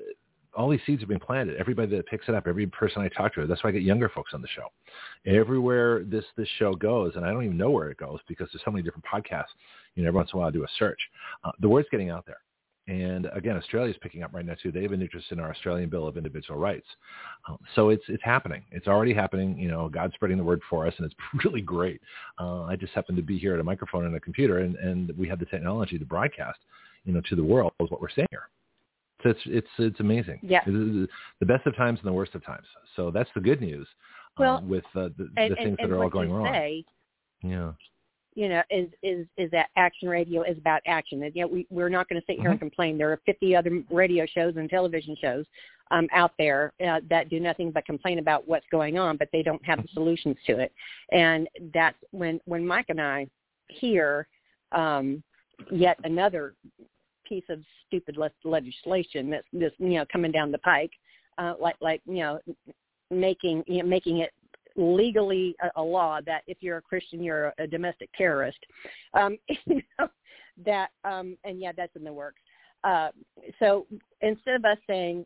all 0.54 0.68
these 0.68 0.80
seeds 0.84 1.00
have 1.00 1.08
been 1.08 1.18
planted. 1.18 1.56
Everybody 1.56 1.96
that 1.96 2.06
picks 2.06 2.28
it 2.28 2.34
up, 2.34 2.46
every 2.46 2.66
person 2.66 3.00
I 3.00 3.08
talk 3.08 3.34
to, 3.34 3.46
that's 3.46 3.64
why 3.64 3.70
I 3.70 3.72
get 3.72 3.82
younger 3.82 4.10
folks 4.10 4.32
on 4.34 4.42
the 4.42 4.48
show. 4.48 4.66
Everywhere 5.24 6.04
this, 6.04 6.24
this 6.36 6.48
show 6.58 6.74
goes, 6.74 7.12
and 7.16 7.24
I 7.24 7.32
don't 7.32 7.44
even 7.44 7.56
know 7.56 7.70
where 7.70 7.90
it 7.90 7.96
goes 7.96 8.18
because 8.28 8.48
there's 8.52 8.62
so 8.62 8.70
many 8.70 8.82
different 8.82 9.06
podcasts, 9.06 9.54
you 9.94 10.02
know, 10.02 10.08
every 10.08 10.18
once 10.18 10.30
in 10.34 10.36
a 10.36 10.40
while 10.40 10.48
I 10.48 10.52
do 10.52 10.64
a 10.64 10.68
search. 10.78 11.00
Uh, 11.42 11.52
the 11.60 11.68
word's 11.68 11.88
getting 11.90 12.10
out 12.10 12.26
there. 12.26 12.40
And 12.88 13.28
again, 13.32 13.56
Australia 13.56 13.90
is 13.90 13.96
picking 14.02 14.24
up 14.24 14.34
right 14.34 14.44
now 14.44 14.54
too. 14.60 14.72
They 14.72 14.82
have 14.82 14.90
an 14.92 15.02
interest 15.02 15.28
in 15.30 15.38
our 15.38 15.50
Australian 15.50 15.88
Bill 15.88 16.08
of 16.08 16.16
Individual 16.16 16.58
Rights. 16.58 16.86
Um, 17.48 17.58
so 17.76 17.90
it's 17.90 18.02
it's 18.08 18.24
happening. 18.24 18.64
It's 18.72 18.88
already 18.88 19.14
happening. 19.14 19.56
You 19.56 19.68
know, 19.68 19.88
God's 19.88 20.14
spreading 20.14 20.36
the 20.36 20.42
word 20.42 20.60
for 20.68 20.86
us, 20.86 20.94
and 20.98 21.06
it's 21.06 21.14
really 21.44 21.60
great. 21.60 22.00
Uh, 22.40 22.64
I 22.64 22.74
just 22.74 22.92
happen 22.92 23.14
to 23.14 23.22
be 23.22 23.38
here 23.38 23.54
at 23.54 23.60
a 23.60 23.64
microphone 23.64 24.04
and 24.06 24.16
a 24.16 24.20
computer, 24.20 24.58
and, 24.58 24.74
and 24.76 25.16
we 25.16 25.28
have 25.28 25.38
the 25.38 25.46
technology 25.46 25.96
to 25.96 26.04
broadcast, 26.04 26.58
you 27.04 27.12
know, 27.12 27.20
to 27.28 27.36
the 27.36 27.44
world 27.44 27.72
is 27.80 27.90
what 27.90 28.00
we're 28.00 28.10
saying 28.10 28.28
here. 28.30 28.48
So 29.22 29.30
it's 29.30 29.40
it's 29.46 29.68
it's 29.78 30.00
amazing. 30.00 30.40
Yeah. 30.42 30.62
It 30.66 30.74
is 30.74 31.08
the 31.38 31.46
best 31.46 31.66
of 31.66 31.76
times 31.76 32.00
and 32.00 32.08
the 32.08 32.12
worst 32.12 32.34
of 32.34 32.44
times. 32.44 32.66
So 32.96 33.12
that's 33.12 33.30
the 33.34 33.40
good 33.40 33.60
news. 33.60 33.86
Well, 34.38 34.56
uh, 34.56 34.60
with 34.62 34.84
uh, 34.96 35.10
the, 35.16 35.30
And, 35.36 35.52
the 35.52 35.56
things 35.56 35.76
and, 35.78 35.90
that 35.90 35.94
are 35.94 36.02
all 36.02 36.10
going 36.10 36.32
wrong. 36.32 36.46
say, 36.52 36.84
Yeah. 37.42 37.72
You 38.34 38.48
know, 38.48 38.62
is 38.70 38.88
is 39.02 39.26
is 39.36 39.50
that 39.50 39.68
action 39.76 40.08
radio 40.08 40.42
is 40.42 40.56
about 40.58 40.80
action. 40.86 41.22
And, 41.22 41.34
know, 41.42 41.48
we 41.48 41.66
we're 41.70 41.88
not 41.88 42.08
going 42.08 42.20
to 42.20 42.26
sit 42.26 42.38
here 42.38 42.48
Mhm. 42.48 42.52
and 42.52 42.60
complain. 42.60 42.98
There 42.98 43.12
are 43.12 43.20
50 43.26 43.54
other 43.54 43.82
radio 43.90 44.26
shows 44.26 44.56
and 44.56 44.68
television 44.70 45.16
shows 45.20 45.46
um, 45.90 46.08
out 46.12 46.32
there 46.38 46.72
uh, 46.86 47.00
that 47.10 47.28
do 47.28 47.38
nothing 47.40 47.70
but 47.70 47.84
complain 47.84 48.18
about 48.18 48.48
what's 48.48 48.66
going 48.70 48.98
on, 48.98 49.16
but 49.16 49.28
they 49.32 49.42
don't 49.42 49.64
have 49.64 49.82
the 49.82 49.88
solutions 49.92 50.36
to 50.46 50.58
it. 50.58 50.72
And 51.12 51.48
that's 51.74 51.98
when 52.10 52.40
when 52.46 52.66
Mike 52.66 52.86
and 52.88 53.00
I 53.00 53.26
hear 53.68 54.26
um, 54.72 55.22
yet 55.70 55.98
another 56.04 56.54
piece 57.28 57.44
of 57.50 57.62
stupid 57.86 58.16
le- 58.16 58.30
legislation 58.44 59.30
that's 59.30 59.46
this 59.52 59.72
you 59.78 59.94
know 59.98 60.06
coming 60.10 60.32
down 60.32 60.50
the 60.50 60.58
pike, 60.58 60.92
uh, 61.38 61.54
like 61.60 61.76
like 61.80 62.00
you 62.06 62.20
know 62.20 62.40
making 63.10 63.62
you 63.66 63.82
know, 63.82 63.88
making 63.88 64.18
it 64.18 64.32
legally 64.76 65.54
a, 65.62 65.80
a 65.80 65.82
law 65.82 66.20
that 66.24 66.42
if 66.46 66.58
you're 66.60 66.78
a 66.78 66.82
Christian, 66.82 67.22
you're 67.22 67.46
a, 67.46 67.64
a 67.64 67.66
domestic 67.66 68.10
terrorist. 68.16 68.58
Um, 69.14 69.38
you 69.66 69.82
know, 69.98 70.08
that 70.64 70.90
um, 71.04 71.36
and 71.44 71.60
yeah, 71.60 71.72
that's 71.76 71.94
in 71.96 72.04
the 72.04 72.12
works. 72.12 72.40
Uh, 72.84 73.08
so 73.58 73.86
instead 74.20 74.56
of 74.56 74.64
us 74.64 74.78
saying, 74.86 75.24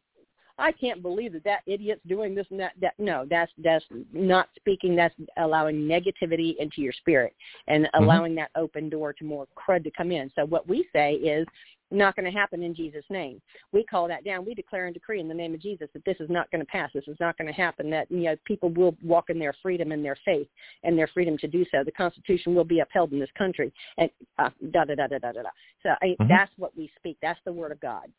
"I 0.58 0.72
can't 0.72 1.02
believe 1.02 1.32
that 1.32 1.44
that 1.44 1.60
idiot's 1.66 2.02
doing 2.06 2.34
this 2.34 2.46
and 2.50 2.60
that," 2.60 2.72
that 2.80 2.94
no, 2.98 3.26
that's 3.28 3.50
that's 3.62 3.84
not 4.12 4.48
speaking. 4.56 4.94
That's 4.94 5.14
allowing 5.38 5.76
negativity 5.76 6.54
into 6.58 6.80
your 6.82 6.92
spirit 6.92 7.34
and 7.66 7.88
allowing 7.94 8.34
that 8.36 8.50
open 8.56 8.88
door 8.88 9.12
to 9.14 9.24
more 9.24 9.46
crud 9.56 9.84
to 9.84 9.90
come 9.90 10.12
in. 10.12 10.30
So 10.34 10.44
what 10.44 10.68
we 10.68 10.86
say 10.92 11.14
is 11.14 11.46
not 11.90 12.16
going 12.16 12.24
to 12.30 12.36
happen 12.36 12.62
in 12.62 12.74
Jesus' 12.74 13.04
name. 13.10 13.40
We 13.72 13.84
call 13.84 14.08
that 14.08 14.24
down. 14.24 14.44
We 14.44 14.54
declare 14.54 14.86
and 14.86 14.94
decree 14.94 15.20
in 15.20 15.28
the 15.28 15.34
name 15.34 15.54
of 15.54 15.60
Jesus 15.60 15.88
that 15.94 16.04
this 16.04 16.16
is 16.20 16.28
not 16.28 16.50
going 16.50 16.60
to 16.60 16.66
pass. 16.66 16.90
This 16.92 17.04
is 17.06 17.16
not 17.20 17.38
going 17.38 17.46
to 17.46 17.54
happen. 17.54 17.90
That 17.90 18.10
you 18.10 18.22
know 18.22 18.36
people 18.44 18.70
will 18.70 18.96
walk 19.02 19.30
in 19.30 19.38
their 19.38 19.54
freedom 19.62 19.92
and 19.92 20.04
their 20.04 20.16
faith 20.24 20.48
and 20.82 20.98
their 20.98 21.08
freedom 21.08 21.38
to 21.38 21.48
do 21.48 21.64
so. 21.70 21.84
The 21.84 21.92
Constitution 21.92 22.54
will 22.54 22.64
be 22.64 22.80
upheld 22.80 23.12
in 23.12 23.20
this 23.20 23.30
country. 23.38 23.72
And 23.98 24.10
uh, 24.38 24.50
da 24.72 24.84
da 24.84 24.94
da 24.94 25.06
da 25.06 25.18
da 25.18 25.32
da. 25.32 25.42
da. 25.42 25.50
So 25.82 25.90
I, 26.02 26.16
Mhm. 26.20 26.28
that's 26.28 26.52
what 26.58 26.76
we 26.76 26.90
speak. 26.96 27.18
That's 27.22 27.40
the 27.44 27.52
word 27.52 27.72
of 27.72 27.80
God. 27.80 28.12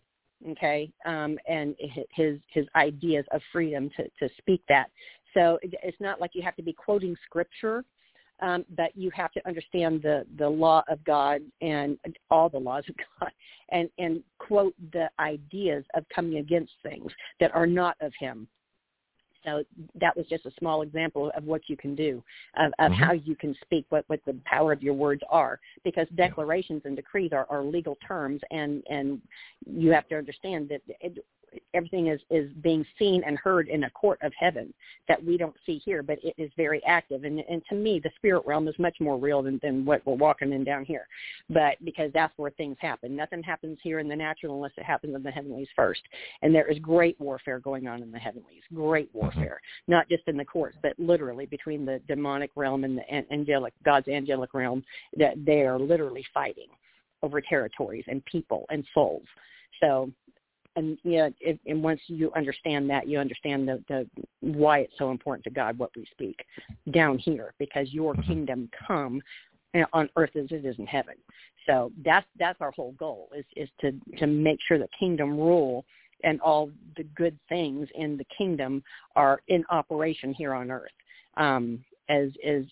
Okay, 0.49 0.91
um, 1.05 1.39
and 1.47 1.75
his 2.13 2.39
his 2.49 2.67
ideas 2.75 3.25
of 3.31 3.41
freedom 3.51 3.89
to 3.97 4.07
to 4.19 4.29
speak 4.37 4.61
that. 4.69 4.91
So 5.33 5.59
it- 5.61 5.73
it's 5.83 5.99
not 5.99 6.21
like 6.21 6.35
you 6.35 6.41
have 6.43 6.55
to 6.55 6.63
be 6.63 6.73
quoting 6.73 7.15
scripture 7.25 7.83
um, 8.41 8.65
but 8.75 8.95
you 8.95 9.09
have 9.11 9.31
to 9.33 9.47
understand 9.47 10.01
the 10.01 10.25
the 10.37 10.47
law 10.47 10.83
of 10.87 11.03
God 11.03 11.41
and 11.61 11.97
all 12.29 12.49
the 12.49 12.57
laws 12.59 12.83
of 12.89 12.95
God, 13.19 13.31
and 13.69 13.89
and 13.97 14.23
quote 14.37 14.75
the 14.93 15.09
ideas 15.19 15.83
of 15.95 16.05
coming 16.13 16.37
against 16.37 16.73
things 16.83 17.11
that 17.39 17.53
are 17.55 17.67
not 17.67 17.95
of 18.01 18.13
Him. 18.19 18.47
So 19.43 19.63
that 19.95 20.15
was 20.17 20.25
just 20.27 20.45
a 20.45 20.51
small 20.59 20.81
example 20.81 21.31
of 21.35 21.45
what 21.45 21.61
you 21.67 21.77
can 21.77 21.95
do, 21.95 22.21
of, 22.57 22.73
of 22.79 22.91
Mhm. 22.91 22.95
how 22.95 23.13
you 23.13 23.35
can 23.35 23.55
speak, 23.61 23.85
what 23.89 24.03
what 24.07 24.23
the 24.25 24.33
power 24.45 24.73
of 24.73 24.83
your 24.83 24.93
words 24.93 25.23
are, 25.29 25.59
because 25.83 26.07
declarations 26.09 26.81
and 26.85 26.95
decrees 26.95 27.31
are, 27.31 27.47
are 27.49 27.63
legal 27.63 27.95
terms, 28.05 28.41
and 28.51 28.83
and 28.89 29.21
you 29.65 29.91
have 29.91 30.07
to 30.09 30.17
understand 30.17 30.69
that 30.69 30.81
it, 30.99 31.23
everything 31.73 32.07
is 32.07 32.19
is 32.29 32.51
being 32.61 32.85
seen 32.97 33.23
and 33.25 33.37
heard 33.37 33.67
in 33.67 33.85
a 33.85 33.89
court 33.91 34.19
of 34.21 34.31
heaven 34.37 34.73
that 35.07 35.23
we 35.23 35.37
don't 35.37 35.55
see 35.65 35.81
here, 35.83 36.03
but 36.03 36.17
it 36.23 36.33
is 36.37 36.51
very 36.57 36.83
active. 36.85 37.23
And 37.23 37.39
and 37.49 37.61
to 37.69 37.75
me, 37.75 37.99
the 38.03 38.11
spirit 38.15 38.43
realm 38.45 38.67
is 38.67 38.75
much 38.79 38.95
more 38.99 39.17
real 39.17 39.41
than 39.41 39.59
than 39.63 39.85
what 39.85 40.05
we're 40.05 40.15
walking 40.15 40.53
in 40.53 40.63
down 40.63 40.85
here. 40.85 41.07
But 41.49 41.83
because 41.83 42.11
that's 42.13 42.33
where 42.37 42.51
things 42.51 42.77
happen. 42.79 43.15
Nothing 43.15 43.43
happens 43.43 43.77
here 43.81 43.99
in 43.99 44.07
the 44.07 44.15
natural 44.15 44.55
unless 44.55 44.71
it 44.77 44.83
happens 44.83 45.15
in 45.15 45.23
the 45.23 45.31
heavenlies 45.31 45.67
first. 45.75 46.01
And 46.41 46.53
there 46.53 46.69
is 46.69 46.79
great 46.79 47.19
warfare 47.19 47.59
going 47.59 47.87
on 47.87 48.01
in 48.01 48.11
the 48.11 48.19
heavenlies. 48.19 48.63
Great 48.73 49.09
mm-hmm. 49.09 49.19
warfare, 49.19 49.61
not 49.87 50.09
just 50.09 50.23
in 50.27 50.37
the 50.37 50.45
courts, 50.45 50.77
but 50.81 50.93
literally 50.97 51.45
between 51.45 51.85
the 51.85 52.01
demonic 52.07 52.51
realm 52.55 52.83
and 52.83 52.97
the 52.97 53.09
an- 53.09 53.27
angelic 53.31 53.73
God's 53.83 54.07
angelic 54.07 54.53
realm. 54.53 54.83
That 55.17 55.33
they 55.45 55.61
are 55.61 55.79
literally 55.79 56.25
fighting 56.33 56.67
over 57.23 57.41
territories 57.41 58.05
and 58.07 58.23
people 58.25 58.65
and 58.69 58.83
souls. 58.93 59.23
So 59.81 60.11
and 60.77 60.97
yeah, 61.03 61.29
it, 61.41 61.59
and 61.65 61.83
once 61.83 61.99
you 62.05 62.31
understand 62.35 62.89
that, 62.91 63.07
you 63.07 63.19
understand 63.19 63.67
the, 63.67 63.83
the 63.89 64.07
why 64.41 64.79
it's 64.79 64.93
so 64.97 65.09
important 65.09 65.43
to 65.45 65.49
God 65.49 65.77
what 65.77 65.89
we 65.95 66.05
speak 66.11 66.45
down 66.91 67.17
here, 67.17 67.53
because 67.57 67.91
your 67.91 68.13
Mhm. 68.13 68.27
kingdom 68.27 68.69
come 68.87 69.21
on 69.93 70.09
earth 70.15 70.35
as 70.35 70.51
it 70.51 70.65
is 70.65 70.77
in 70.79 70.87
heaven. 70.87 71.15
So 71.65 71.91
that's 72.03 72.25
that's 72.37 72.61
our 72.61 72.71
whole 72.71 72.93
goal 72.93 73.29
is 73.35 73.45
is 73.55 73.69
to 73.81 73.91
to 74.17 74.27
make 74.27 74.59
sure 74.61 74.77
the 74.77 74.87
kingdom 74.99 75.35
rule 75.35 75.83
and 76.23 76.39
all 76.41 76.71
the 76.95 77.03
good 77.15 77.37
things 77.49 77.89
in 77.95 78.17
the 78.17 78.25
kingdom 78.25 78.83
are 79.15 79.41
in 79.47 79.65
operation 79.69 80.33
here 80.33 80.53
on 80.53 80.71
earth. 80.71 80.93
Um, 81.35 81.83
as 82.09 82.31
as 82.45 82.63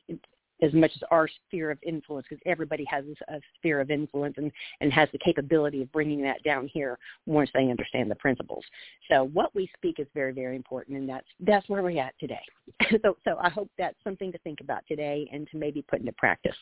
as 0.61 0.73
much 0.73 0.91
as 0.95 1.01
our 1.11 1.27
sphere 1.47 1.71
of 1.71 1.77
influence, 1.83 2.25
because 2.29 2.41
everybody 2.45 2.85
has 2.85 3.03
a 3.29 3.39
sphere 3.57 3.81
of 3.81 3.91
influence 3.91 4.35
and, 4.37 4.51
and 4.81 4.91
has 4.91 5.09
the 5.11 5.19
capability 5.19 5.81
of 5.81 5.91
bringing 5.91 6.21
that 6.21 6.41
down 6.43 6.69
here 6.73 6.97
once 7.25 7.49
they 7.53 7.69
understand 7.69 8.09
the 8.09 8.15
principles. 8.15 8.63
So 9.11 9.25
what 9.33 9.53
we 9.55 9.69
speak 9.75 9.99
is 9.99 10.07
very, 10.13 10.33
very 10.33 10.55
important, 10.55 10.97
and 10.97 11.09
that's 11.09 11.27
that's 11.41 11.67
where 11.69 11.83
we're 11.83 12.01
at 12.01 12.13
today. 12.19 12.43
so, 13.03 13.17
so 13.23 13.37
I 13.41 13.49
hope 13.49 13.69
that's 13.77 13.97
something 14.03 14.31
to 14.31 14.37
think 14.39 14.61
about 14.61 14.83
today 14.87 15.29
and 15.31 15.47
to 15.51 15.57
maybe 15.57 15.83
put 15.89 15.99
into 15.99 16.13
practice. 16.13 16.55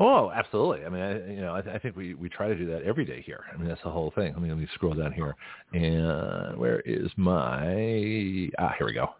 Oh, 0.00 0.30
absolutely. 0.30 0.84
I 0.84 0.88
mean, 0.88 1.02
I, 1.02 1.30
you 1.30 1.40
know, 1.40 1.54
I, 1.54 1.74
I 1.74 1.78
think 1.78 1.96
we, 1.96 2.14
we 2.14 2.28
try 2.28 2.48
to 2.48 2.54
do 2.54 2.66
that 2.66 2.82
every 2.82 3.04
day 3.04 3.22
here. 3.22 3.44
I 3.52 3.56
mean, 3.56 3.68
that's 3.68 3.82
the 3.82 3.90
whole 3.90 4.12
thing. 4.14 4.32
Let 4.32 4.42
me, 4.42 4.48
let 4.48 4.58
me 4.58 4.68
scroll 4.74 4.94
down 4.94 5.12
here. 5.12 5.34
And 5.72 6.56
where 6.56 6.80
is 6.80 7.10
my, 7.16 8.48
ah, 8.58 8.74
here 8.78 8.86
we 8.86 8.94
go. 8.94 9.10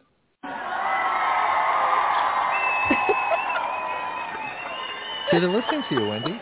See, 5.31 5.39
they're 5.39 5.49
listening 5.49 5.83
to 5.89 5.95
you, 5.95 6.09
Wendy. 6.09 6.41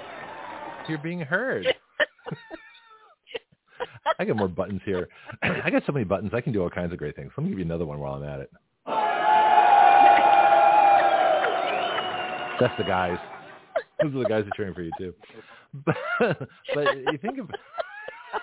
You're 0.89 0.99
being 0.99 1.21
heard. 1.21 1.67
I 4.19 4.25
got 4.25 4.37
more 4.37 4.49
buttons 4.49 4.81
here. 4.85 5.09
I 5.43 5.71
got 5.71 5.83
so 5.87 5.93
many 5.93 6.05
buttons. 6.05 6.31
I 6.33 6.41
can 6.41 6.53
do 6.53 6.63
all 6.63 6.71
kinds 6.71 6.93
of 6.93 6.99
great 6.99 7.17
things. 7.17 7.33
Let 7.37 7.45
me 7.45 7.51
give 7.51 7.59
you 7.59 7.65
another 7.65 7.85
one 7.85 7.99
while 7.99 8.15
I'm 8.15 8.25
at 8.25 8.41
it. 8.41 8.51
That's 12.61 12.77
the 12.79 12.85
guys. 12.85 13.19
Those 14.01 14.15
are 14.15 14.19
the 14.21 14.29
guys 14.29 14.45
that 14.45 14.55
cheering 14.57 14.75
for 14.75 14.83
you 14.83 14.93
too. 14.99 15.15
But, 15.85 15.97
but 16.75 16.97
you 17.13 17.19
think 17.21 17.39
of 17.39 17.51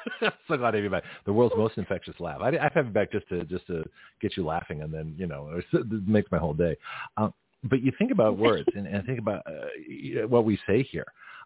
so 0.47 0.57
glad 0.57 0.91
back. 0.91 1.03
The 1.25 1.33
world's 1.33 1.55
most 1.57 1.77
infectious 1.77 2.15
laugh. 2.19 2.41
I, 2.41 2.49
I 2.49 2.69
have 2.73 2.87
you 2.87 2.91
back 2.91 3.11
just 3.11 3.27
to 3.29 3.43
just 3.45 3.65
to 3.67 3.83
get 4.21 4.35
you 4.37 4.45
laughing, 4.45 4.81
and 4.81 4.93
then 4.93 5.15
you 5.17 5.27
know 5.27 5.49
it 5.73 6.07
makes 6.07 6.31
my 6.31 6.37
whole 6.37 6.53
day. 6.53 6.75
Um, 7.17 7.33
but 7.63 7.81
you 7.81 7.91
think 7.97 8.11
about 8.11 8.37
words 8.49 8.67
and, 8.75 8.87
and 8.87 9.05
think 9.05 9.19
about 9.19 9.43
uh, 9.47 10.27
what 10.27 10.45
we 10.45 10.57
say 10.67 10.83
here. 10.83 11.05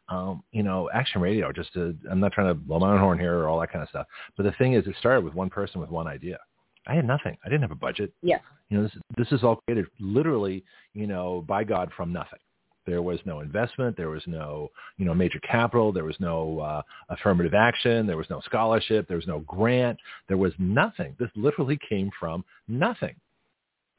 Um, 0.09 0.41
you 0.53 0.63
know, 0.63 0.89
action 0.93 1.19
radio. 1.19 1.51
Just 1.51 1.73
to, 1.73 1.93
I'm 2.09 2.21
not 2.21 2.31
trying 2.31 2.47
to 2.47 2.53
blow 2.53 2.79
my 2.79 2.93
own 2.93 2.99
horn 2.99 3.19
here 3.19 3.39
or 3.39 3.49
all 3.49 3.59
that 3.59 3.71
kind 3.71 3.83
of 3.83 3.89
stuff. 3.89 4.07
But 4.37 4.43
the 4.43 4.53
thing 4.53 4.73
is, 4.73 4.87
it 4.87 4.95
started 4.99 5.25
with 5.25 5.33
one 5.33 5.49
person 5.49 5.81
with 5.81 5.89
one 5.89 6.07
idea. 6.07 6.39
I 6.87 6.95
had 6.95 7.05
nothing. 7.05 7.37
I 7.45 7.49
didn't 7.49 7.63
have 7.63 7.71
a 7.71 7.75
budget. 7.75 8.13
Yeah. 8.21 8.37
You 8.69 8.77
know, 8.77 8.83
this 8.83 8.93
this 9.17 9.31
is 9.33 9.43
all 9.43 9.57
created 9.67 9.87
literally, 9.99 10.63
you 10.93 11.07
know, 11.07 11.43
by 11.45 11.65
God 11.65 11.91
from 11.95 12.13
nothing. 12.13 12.39
There 12.85 13.01
was 13.01 13.19
no 13.25 13.41
investment. 13.41 13.97
There 13.97 14.09
was 14.09 14.23
no, 14.27 14.71
you 14.97 15.03
know, 15.03 15.13
major 15.13 15.39
capital. 15.39 15.91
There 15.91 16.05
was 16.05 16.15
no 16.21 16.59
uh, 16.59 16.81
affirmative 17.09 17.53
action. 17.53 18.07
There 18.07 18.15
was 18.15 18.29
no 18.29 18.39
scholarship. 18.45 19.09
There 19.09 19.17
was 19.17 19.27
no 19.27 19.39
grant. 19.39 19.99
There 20.29 20.37
was 20.37 20.53
nothing. 20.57 21.13
This 21.19 21.29
literally 21.35 21.77
came 21.89 22.09
from 22.17 22.45
nothing 22.69 23.15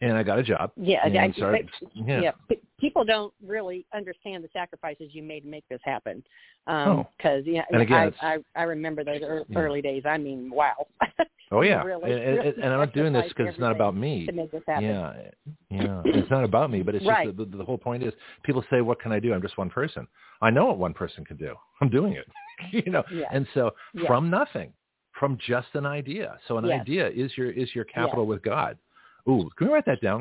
and 0.01 0.16
I 0.16 0.22
got 0.22 0.38
a 0.38 0.42
job. 0.42 0.70
Yeah, 0.76 1.01
I, 1.05 1.32
started, 1.32 1.68
yeah. 1.94 2.20
yeah. 2.20 2.57
People 2.78 3.05
don't 3.05 3.32
really 3.44 3.86
understand 3.94 4.44
the 4.44 4.49
sacrifices 4.53 5.09
you 5.12 5.22
made 5.22 5.40
to 5.40 5.49
make 5.49 5.64
this 5.68 5.80
happen. 5.84 6.22
Um, 6.66 7.07
Because 7.16 7.44
oh. 7.46 7.51
yeah, 7.51 7.62
and 7.70 7.82
again, 7.82 8.14
I, 8.20 8.34
I 8.34 8.38
I 8.55 8.62
remember 8.64 9.03
those 9.03 9.20
early 9.57 9.80
yeah. 9.82 9.90
days. 9.90 10.03
I 10.07 10.18
mean, 10.18 10.51
wow. 10.51 10.86
Oh 11.51 11.62
yeah, 11.62 11.82
really, 11.82 12.12
and, 12.12 12.36
really 12.36 12.62
and, 12.62 12.72
I'm 12.72 12.78
not 12.78 12.92
doing 12.92 13.12
this 13.12 13.24
because 13.28 13.49
it's 13.49 13.59
not 13.59 13.72
about 13.72 13.96
me. 13.96 14.26
To 14.26 14.32
make 14.32 14.51
this 14.51 14.62
happen. 14.66 14.84
Yeah, 14.84 15.12
yeah, 15.70 16.03
it's 16.05 16.30
not 16.30 16.44
about 16.44 16.70
me, 16.70 16.82
but 16.82 16.94
it's 16.94 17.07
right. 17.07 17.26
just 17.26 17.38
the, 17.38 17.57
the 17.57 17.64
whole 17.64 17.78
point 17.78 18.03
is 18.03 18.12
people 18.42 18.62
say, 18.68 18.82
"What 18.82 19.01
can 19.01 19.12
I 19.12 19.18
do?" 19.18 19.32
I'm 19.32 19.40
just 19.40 19.57
one 19.57 19.70
person. 19.70 20.07
I 20.42 20.51
know 20.51 20.66
what 20.66 20.78
one 20.78 20.92
person 20.92 21.24
can 21.24 21.38
do. 21.38 21.55
I'm 21.80 21.88
doing 21.88 22.12
it. 22.14 22.26
you 22.84 22.92
know, 22.92 23.03
yeah. 23.11 23.28
and 23.32 23.46
so 23.55 23.70
from 24.07 24.28
nothing, 24.28 24.74
from 25.18 25.38
just 25.46 25.68
an 25.72 25.86
idea. 25.86 26.36
So 26.49 26.59
an 26.59 26.66
yes. 26.66 26.82
idea 26.82 27.09
is 27.09 27.32
your 27.36 27.51
is 27.51 27.74
your 27.74 27.84
capital 27.84 28.24
yes. 28.24 28.28
with 28.28 28.42
God. 28.42 28.76
Ooh, 29.29 29.49
can 29.57 29.68
we 29.68 29.74
write 29.74 29.87
that 29.87 30.01
down? 30.01 30.20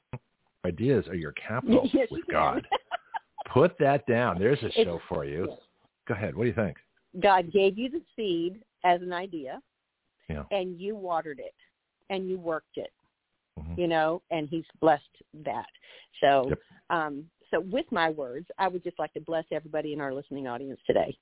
Ideas 0.65 1.07
are 1.07 1.15
your 1.15 1.33
capital 1.33 1.89
yes, 1.93 2.07
with 2.11 2.25
God. 2.29 2.67
Put 3.53 3.77
that 3.79 4.05
down. 4.05 4.37
There's 4.37 4.61
a 4.61 4.71
show 4.71 4.99
for 5.07 5.25
you. 5.25 5.47
Yes. 5.49 5.59
Go 6.07 6.13
ahead. 6.13 6.35
What 6.35 6.43
do 6.43 6.49
you 6.49 6.55
think? 6.55 6.77
God 7.21 7.51
gave 7.51 7.77
you 7.77 7.89
the 7.89 8.01
seed 8.15 8.61
as 8.83 9.01
an 9.01 9.13
idea, 9.13 9.61
yeah. 10.29 10.43
and 10.51 10.79
you 10.79 10.95
watered 10.95 11.39
it, 11.39 11.55
and 12.09 12.29
you 12.29 12.37
worked 12.37 12.77
it. 12.77 12.91
Mm-hmm. 13.57 13.79
You 13.79 13.87
know, 13.87 14.21
and 14.29 14.47
He's 14.49 14.65
blessed 14.81 15.03
that. 15.45 15.65
So, 16.21 16.49
yep. 16.49 16.59
um, 16.89 17.25
so 17.49 17.61
with 17.61 17.85
my 17.91 18.09
words, 18.09 18.47
I 18.59 18.67
would 18.67 18.83
just 18.83 18.99
like 18.99 19.13
to 19.13 19.21
bless 19.21 19.45
everybody 19.51 19.93
in 19.93 20.01
our 20.01 20.13
listening 20.13 20.47
audience 20.47 20.79
today, 20.85 21.17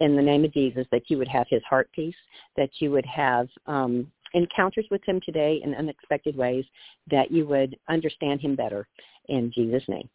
in 0.00 0.16
the 0.16 0.22
name 0.22 0.44
of 0.44 0.52
Jesus, 0.52 0.86
that 0.90 1.02
you 1.08 1.18
would 1.18 1.28
have 1.28 1.46
His 1.50 1.62
heart 1.68 1.90
peace, 1.94 2.16
that 2.56 2.70
you 2.78 2.90
would 2.90 3.06
have 3.06 3.48
um, 3.66 4.10
encounters 4.34 4.86
with 4.90 5.02
him 5.04 5.20
today 5.24 5.60
in 5.62 5.74
unexpected 5.74 6.36
ways 6.36 6.64
that 7.10 7.30
you 7.30 7.46
would 7.46 7.76
understand 7.88 8.40
him 8.40 8.56
better 8.56 8.86
in 9.28 9.52
Jesus' 9.54 9.84
name. 9.88 10.08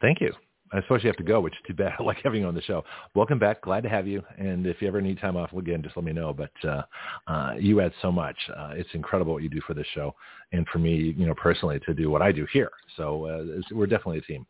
Thank 0.00 0.20
you. 0.20 0.32
I 0.72 0.80
suppose 0.82 1.04
you 1.04 1.08
have 1.08 1.16
to 1.18 1.22
go, 1.22 1.40
which 1.40 1.54
is 1.54 1.60
too 1.66 1.74
bad. 1.74 1.92
I 1.98 2.02
like 2.02 2.18
having 2.22 2.42
you 2.42 2.48
on 2.48 2.54
the 2.54 2.62
show. 2.62 2.84
Welcome 3.14 3.38
back. 3.38 3.62
Glad 3.62 3.82
to 3.84 3.88
have 3.88 4.06
you. 4.06 4.22
And 4.38 4.66
if 4.66 4.82
you 4.82 4.88
ever 4.88 5.00
need 5.00 5.20
time 5.20 5.36
off 5.36 5.52
again, 5.52 5.82
just 5.82 5.96
let 5.96 6.04
me 6.04 6.12
know. 6.12 6.32
But 6.32 6.68
uh, 6.68 6.82
uh, 7.26 7.54
you 7.58 7.80
add 7.80 7.92
so 8.02 8.10
much. 8.10 8.36
Uh, 8.56 8.72
it's 8.74 8.88
incredible 8.92 9.32
what 9.32 9.42
you 9.42 9.48
do 9.48 9.60
for 9.66 9.74
this 9.74 9.86
show, 9.94 10.14
and 10.52 10.66
for 10.68 10.78
me, 10.78 11.14
you 11.16 11.26
know, 11.26 11.34
personally, 11.34 11.80
to 11.86 11.94
do 11.94 12.10
what 12.10 12.22
I 12.22 12.32
do 12.32 12.46
here. 12.52 12.70
So 12.96 13.26
uh, 13.26 13.60
we're 13.70 13.86
definitely 13.86 14.18
a 14.18 14.22
team. 14.22 14.46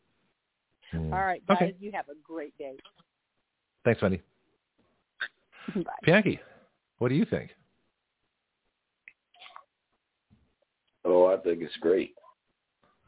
Mm. 0.95 1.13
All 1.13 1.25
right, 1.25 1.45
guys. 1.47 1.59
Okay. 1.61 1.75
You 1.79 1.93
have 1.93 2.09
a 2.09 2.15
great 2.23 2.57
day. 2.57 2.77
Thanks, 3.85 4.01
Wendy. 4.01 4.23
Bye. 5.75 5.83
Bianchi, 6.05 6.41
what 6.99 7.09
do 7.09 7.17
you 7.17 7.27
think? 7.27 7.51
Oh, 11.05 11.27
I 11.27 11.37
think 11.39 11.63
it's 11.63 11.77
great. 11.81 12.15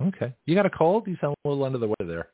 Okay. 0.00 0.34
You 0.44 0.54
got 0.54 0.66
a 0.66 0.70
cold? 0.70 1.06
You 1.06 1.16
sound 1.20 1.34
a 1.44 1.48
little 1.48 1.64
under 1.64 1.78
the 1.78 1.88
weather 1.88 2.06
there. 2.06 2.28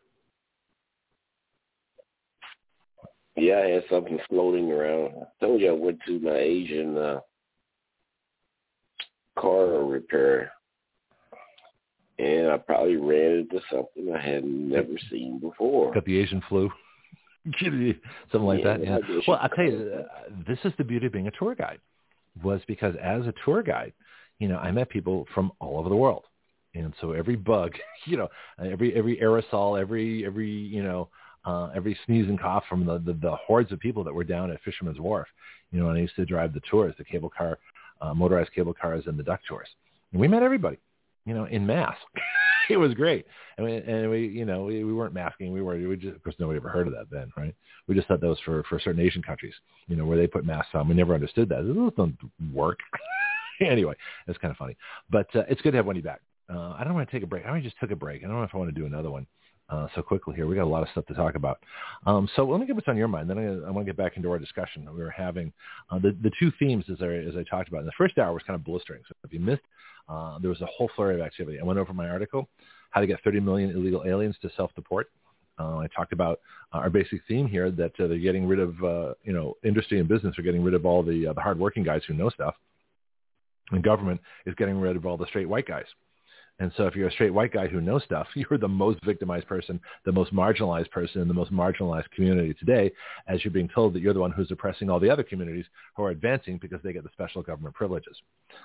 Yeah, 3.36 3.62
I 3.64 3.68
had 3.70 3.84
something 3.88 4.18
floating 4.28 4.70
around. 4.70 5.12
I 5.16 5.44
told 5.44 5.60
you 5.60 5.68
I 5.70 5.72
went 5.72 6.00
to 6.06 6.18
my 6.20 6.36
Asian 6.36 6.98
uh, 6.98 7.20
car 9.38 9.84
repair, 9.84 10.52
and 12.18 12.48
I 12.50 12.58
probably 12.58 12.96
ran 12.96 13.38
into 13.38 13.60
something 13.70 14.14
I 14.14 14.20
had 14.20 14.44
never 14.44 14.98
seen 15.10 15.38
before. 15.38 15.94
Got 15.94 16.04
the 16.04 16.18
Asian 16.18 16.42
flu. 16.48 16.70
Something 17.60 18.42
like 18.42 18.60
Yeah, 18.60 18.76
that. 18.76 18.84
Yeah. 18.84 18.98
Well, 19.26 19.38
you 19.42 19.48
I 19.48 19.48
tell 19.48 19.64
you, 19.64 19.92
uh, 19.98 20.30
this 20.46 20.58
is 20.64 20.72
the 20.78 20.84
beauty 20.84 21.06
of 21.06 21.12
being 21.12 21.26
a 21.26 21.32
tour 21.32 21.56
guide. 21.56 21.80
Was 22.44 22.60
because 22.68 22.94
as 23.02 23.26
a 23.26 23.34
tour 23.44 23.62
guide, 23.62 23.92
you 24.43 24.49
know, 24.49 24.59
I 24.59 24.72
met 24.72 24.88
people 24.88 25.24
from 25.36 25.53
all 25.61 25.78
over 25.78 25.88
the 25.88 25.95
world, 25.95 26.24
and 26.74 26.93
so 27.01 27.12
every 27.12 27.36
bug, 27.36 27.74
you 28.07 28.16
know, 28.16 28.28
every 28.59 28.93
every 28.93 29.16
aerosol, 29.18 29.80
every 29.80 30.26
every 30.26 30.51
you 30.51 30.82
know, 30.82 31.09
uh, 31.45 31.70
every 31.76 31.97
sneeze 32.05 32.26
and 32.28 32.40
cough 32.40 32.64
from 32.68 32.84
the, 32.84 32.99
the 32.99 33.12
the 33.12 33.36
hordes 33.36 33.70
of 33.70 33.78
people 33.78 34.03
that 34.03 34.12
were 34.12 34.24
down 34.24 34.51
at 34.51 34.61
Fisherman's 34.64 34.99
Wharf, 34.99 35.28
you 35.70 35.78
know, 35.78 35.90
and 35.90 35.97
I 35.97 36.01
used 36.01 36.16
to 36.16 36.26
drive 36.26 36.55
the 36.55 36.61
tours, 36.68 36.93
the 36.99 37.05
cable 37.05 37.30
car, 37.30 37.57
uh, 38.01 38.14
motorized 38.14 38.53
cable 38.53 38.74
cars, 38.74 39.05
and 39.07 39.16
the 39.16 39.22
duck 39.22 39.38
tours, 39.49 39.68
and 40.11 40.20
we 40.20 40.26
met 40.26 40.43
everybody, 40.43 40.78
you 41.24 41.34
know, 41.34 41.45
in 41.45 41.64
mass. 41.64 41.95
it 42.68 42.76
was 42.76 42.95
great, 42.95 43.26
and 43.59 43.64
we, 43.64 43.76
and 43.76 44.11
we 44.11 44.26
you 44.26 44.45
know, 44.45 44.64
we, 44.64 44.82
we 44.82 44.93
weren't 44.93 45.14
masking, 45.14 45.53
we 45.53 45.62
were, 45.62 45.76
we 45.76 45.97
just, 45.97 46.16
of 46.16 46.24
course, 46.24 46.34
nobody 46.40 46.57
ever 46.57 46.68
heard 46.68 46.88
of 46.88 46.95
that 46.95 47.07
then, 47.12 47.30
right? 47.36 47.55
We 47.86 47.95
just 47.95 48.09
thought 48.09 48.20
that 48.20 48.26
was 48.26 48.40
for 48.45 48.64
for 48.64 48.80
certain 48.80 49.01
Asian 49.01 49.22
countries, 49.22 49.55
you 49.86 49.95
know, 49.95 50.05
where 50.05 50.18
they 50.18 50.26
put 50.26 50.45
masks 50.45 50.70
on. 50.74 50.88
We 50.88 50.97
never 50.97 51.14
understood 51.14 51.49
that. 51.51 51.62
Those 51.62 51.93
don't 51.97 52.18
work. 52.53 52.80
anyway, 53.70 53.94
it's 54.26 54.38
kind 54.38 54.50
of 54.50 54.56
funny. 54.56 54.76
But 55.10 55.34
uh, 55.34 55.44
it's 55.48 55.60
good 55.60 55.72
to 55.72 55.78
have 55.78 55.86
Wendy 55.86 56.02
back. 56.02 56.20
Uh, 56.52 56.74
I 56.78 56.84
don't 56.84 56.94
want 56.94 57.08
to 57.08 57.16
take 57.16 57.22
a 57.22 57.26
break. 57.26 57.44
I 57.44 57.48
already 57.48 57.64
just 57.64 57.78
took 57.80 57.90
a 57.90 57.96
break. 57.96 58.22
I 58.22 58.26
don't 58.26 58.36
know 58.36 58.42
if 58.42 58.54
I 58.54 58.58
want 58.58 58.74
to 58.74 58.78
do 58.78 58.86
another 58.86 59.10
one 59.10 59.26
uh, 59.72 59.86
so 59.94 60.02
quickly 60.02 60.34
here. 60.34 60.46
We 60.46 60.54
got 60.54 60.64
a 60.64 60.66
lot 60.66 60.82
of 60.82 60.88
stuff 60.90 61.06
to 61.06 61.14
talk 61.14 61.34
about. 61.34 61.58
Um, 62.04 62.28
so 62.36 62.44
let 62.44 62.60
me 62.60 62.66
get 62.66 62.74
what's 62.74 62.88
on 62.88 62.96
your 62.96 63.08
mind. 63.08 63.30
Then 63.30 63.38
I, 63.38 63.68
I 63.68 63.70
want 63.70 63.86
to 63.86 63.92
get 63.92 63.96
back 63.96 64.16
into 64.16 64.30
our 64.30 64.38
discussion 64.38 64.84
that 64.84 64.92
we 64.92 65.00
were 65.00 65.10
having. 65.10 65.52
Uh, 65.90 65.98
the, 65.98 66.16
the 66.22 66.30
two 66.38 66.52
themes, 66.58 66.84
as 66.90 66.98
I, 67.00 67.06
as 67.06 67.36
I 67.36 67.44
talked 67.44 67.68
about, 67.68 67.80
in 67.80 67.86
the 67.86 67.92
first 67.96 68.18
hour 68.18 68.32
was 68.32 68.42
kind 68.46 68.54
of 68.54 68.64
blistering. 68.64 69.02
So 69.08 69.14
if 69.24 69.32
you 69.32 69.40
missed, 69.40 69.62
uh, 70.08 70.38
there 70.40 70.50
was 70.50 70.60
a 70.60 70.66
whole 70.66 70.90
flurry 70.94 71.14
of 71.14 71.20
activity. 71.20 71.58
I 71.58 71.64
went 71.64 71.78
over 71.78 71.92
my 71.92 72.08
article, 72.08 72.48
How 72.90 73.00
to 73.00 73.06
Get 73.06 73.22
30 73.24 73.40
Million 73.40 73.70
Illegal 73.70 74.02
Aliens 74.06 74.36
to 74.42 74.50
Self-Deport. 74.56 75.10
Uh, 75.58 75.78
I 75.78 75.86
talked 75.94 76.12
about 76.12 76.40
uh, 76.72 76.78
our 76.78 76.90
basic 76.90 77.20
theme 77.28 77.46
here 77.46 77.70
that 77.70 77.92
uh, 78.00 78.08
they're 78.08 78.18
getting 78.18 78.46
rid 78.46 78.58
of, 78.58 78.82
uh, 78.82 79.14
you 79.22 79.32
know, 79.32 79.56
industry 79.64 80.00
and 80.00 80.08
business 80.08 80.38
are 80.38 80.42
getting 80.42 80.62
rid 80.62 80.74
of 80.74 80.84
all 80.84 81.02
the, 81.02 81.28
uh, 81.28 81.32
the 81.34 81.40
hardworking 81.40 81.84
guys 81.84 82.02
who 82.08 82.14
know 82.14 82.30
stuff 82.30 82.54
and 83.72 83.82
government 83.82 84.20
is 84.46 84.54
getting 84.54 84.78
rid 84.78 84.96
of 84.96 85.06
all 85.06 85.16
the 85.16 85.26
straight 85.26 85.48
white 85.48 85.66
guys. 85.66 85.86
And 86.58 86.70
so 86.76 86.86
if 86.86 86.94
you're 86.94 87.08
a 87.08 87.12
straight 87.12 87.34
white 87.34 87.52
guy 87.52 87.66
who 87.66 87.80
knows 87.80 88.04
stuff, 88.04 88.28
you're 88.34 88.58
the 88.58 88.68
most 88.68 89.04
victimized 89.04 89.46
person, 89.46 89.80
the 90.04 90.12
most 90.12 90.32
marginalized 90.32 90.90
person 90.90 91.20
in 91.20 91.28
the 91.28 91.34
most 91.34 91.52
marginalized 91.52 92.10
community 92.10 92.54
today, 92.54 92.92
as 93.26 93.44
you're 93.44 93.52
being 93.52 93.68
told 93.68 93.94
that 93.94 94.00
you're 94.00 94.14
the 94.14 94.20
one 94.20 94.30
who's 94.30 94.50
oppressing 94.50 94.88
all 94.88 95.00
the 95.00 95.10
other 95.10 95.22
communities 95.22 95.64
who 95.96 96.04
are 96.04 96.10
advancing 96.10 96.58
because 96.58 96.80
they 96.84 96.92
get 96.92 97.02
the 97.02 97.10
special 97.12 97.42
government 97.42 97.74
privileges. 97.74 98.16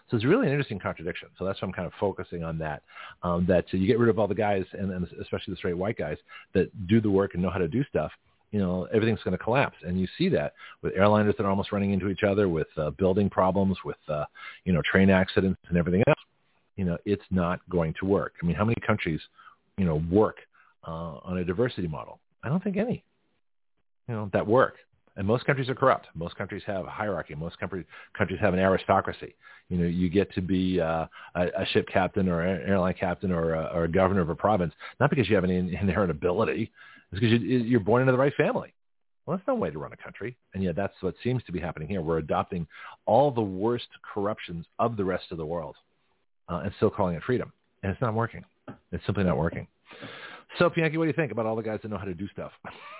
So 0.10 0.18
it's 0.18 0.26
really 0.26 0.48
an 0.48 0.52
interesting 0.52 0.80
contradiction. 0.80 1.30
So 1.40 1.46
that's 1.46 1.62
why 1.62 1.68
I'm 1.68 1.74
kind 1.74 1.88
of 1.88 1.94
focusing 2.00 2.44
on 2.44 2.58
that, 2.60 2.84
um, 3.24 3.46
that 3.48 3.66
you 3.74 3.88
get 3.88 4.00
rid 4.00 4.10
of 4.10 4.20
all 4.20 4.28
the 4.28 4.36
guys, 4.36 4.66
and, 4.74 4.92
and 4.92 5.08
especially 5.22 5.54
the 5.54 5.58
straight 5.58 5.78
white 5.78 5.98
guys, 5.98 6.18
that 6.54 6.88
do 6.88 7.02
the 7.02 7.10
work 7.10 7.34
and 7.34 7.42
know 7.42 7.50
how 7.50 7.60
to 7.60 7.68
do 7.68 7.84
stuff, 7.86 8.12
you 8.52 8.60
know, 8.60 8.88
everything's 8.94 9.22
going 9.24 9.38
to 9.38 9.44
collapse. 9.44 9.78
And 9.86 10.00
you 10.00 10.08
see 10.18 10.30
that 10.30 10.54
with 10.82 10.94
airliners 10.96 11.36
that 11.38 11.44
are 11.44 11.50
almost 11.50 11.72
running 11.72 11.92
into 11.92 12.10
each 12.10 12.24
other, 12.24 12.48
with 12.48 12.68
uh, 12.78 12.92
building 12.92 13.30
problems, 13.30 13.78
with, 13.84 13.98
uh, 14.08 14.26
you 14.64 14.74
know, 14.74 14.82
train 14.90 15.10
accidents 15.10 15.60
and 15.70 15.78
everything 15.78 16.04
else. 16.08 16.20
You 16.76 16.86
know, 16.86 16.98
it's 17.06 17.26
not 17.32 17.60
going 17.70 17.94
to 18.00 18.06
work. 18.06 18.34
I 18.42 18.46
mean, 18.46 18.56
how 18.56 18.64
many 18.64 18.78
countries, 18.86 19.20
you 19.78 19.86
know, 19.86 20.02
work 20.12 20.38
uh, 20.88 21.18
on 21.24 21.40
a 21.40 21.44
diversity 21.44 21.88
model? 21.88 22.20
I 22.44 22.50
don't 22.50 22.64
think 22.64 22.78
any. 22.78 23.04
You 24.08 24.16
know 24.16 24.30
that 24.34 24.48
work. 24.48 24.76
And 25.18 25.26
most 25.26 25.46
countries 25.46 25.68
are 25.68 25.76
corrupt. 25.76 26.08
Most 26.14 26.36
countries 26.36 26.62
have 26.68 26.86
a 26.86 26.90
hierarchy. 26.90 27.34
Most 27.36 27.60
countries 27.60 27.86
countries 28.18 28.40
have 28.40 28.54
an 28.54 28.60
aristocracy. 28.60 29.36
You 29.70 29.78
know, 29.78 29.86
you 29.86 30.10
get 30.10 30.32
to 30.36 30.42
be 30.42 30.80
uh, 30.80 31.08
a, 31.36 31.48
a 31.58 31.66
ship 31.74 31.88
captain 31.92 32.30
or 32.30 32.42
an 32.42 32.62
airline 32.70 32.94
captain 32.94 33.32
or 33.32 33.56
a, 33.56 33.64
or 33.74 33.84
a 33.86 33.88
governor 33.88 34.22
of 34.22 34.30
a 34.30 34.36
province, 34.36 34.74
not 35.00 35.10
because 35.10 35.28
you 35.28 35.36
have 35.36 35.44
any 35.44 35.58
inherent 35.58 36.12
ability. 36.12 36.72
It's 37.12 37.22
because 37.22 37.42
you, 37.42 37.60
you're 37.60 37.80
born 37.80 38.02
into 38.02 38.12
the 38.12 38.18
right 38.18 38.34
family. 38.36 38.74
Well, 39.26 39.36
that's 39.36 39.48
no 39.48 39.56
way 39.56 39.70
to 39.70 39.78
run 39.78 39.92
a 39.92 39.98
country. 39.98 40.38
And 40.54 40.64
yet 40.64 40.76
that's 40.76 40.94
what 41.02 41.16
seems 41.24 41.44
to 41.44 41.52
be 41.52 41.60
happening 41.60 41.88
here. 41.88 42.02
We're 42.02 42.20
adopting 42.20 42.66
all 43.06 43.30
the 43.30 43.42
worst 43.42 43.88
corruptions 44.14 44.66
of 44.80 44.96
the 44.96 45.04
rest 45.04 45.26
of 45.32 45.38
the 45.38 45.46
world 45.46 45.76
uh, 46.50 46.62
and 46.64 46.72
still 46.78 46.90
calling 46.90 47.16
it 47.16 47.24
freedom. 47.24 47.52
And 47.84 47.92
it's 47.92 48.02
not 48.02 48.14
working. 48.14 48.44
It's 48.92 49.06
simply 49.06 49.26
not 49.26 49.38
working. 49.38 49.68
So, 50.58 50.70
Bianchi, 50.70 50.98
what 50.98 51.06
do 51.06 51.10
you 51.10 51.14
think 51.14 51.32
about 51.32 51.46
all 51.46 51.56
the 51.56 51.62
guys 51.62 51.80
that 51.84 51.90
know 51.90 51.98
how 51.98 52.06
to 52.06 52.14
do 52.14 52.28
stuff? 52.30 52.52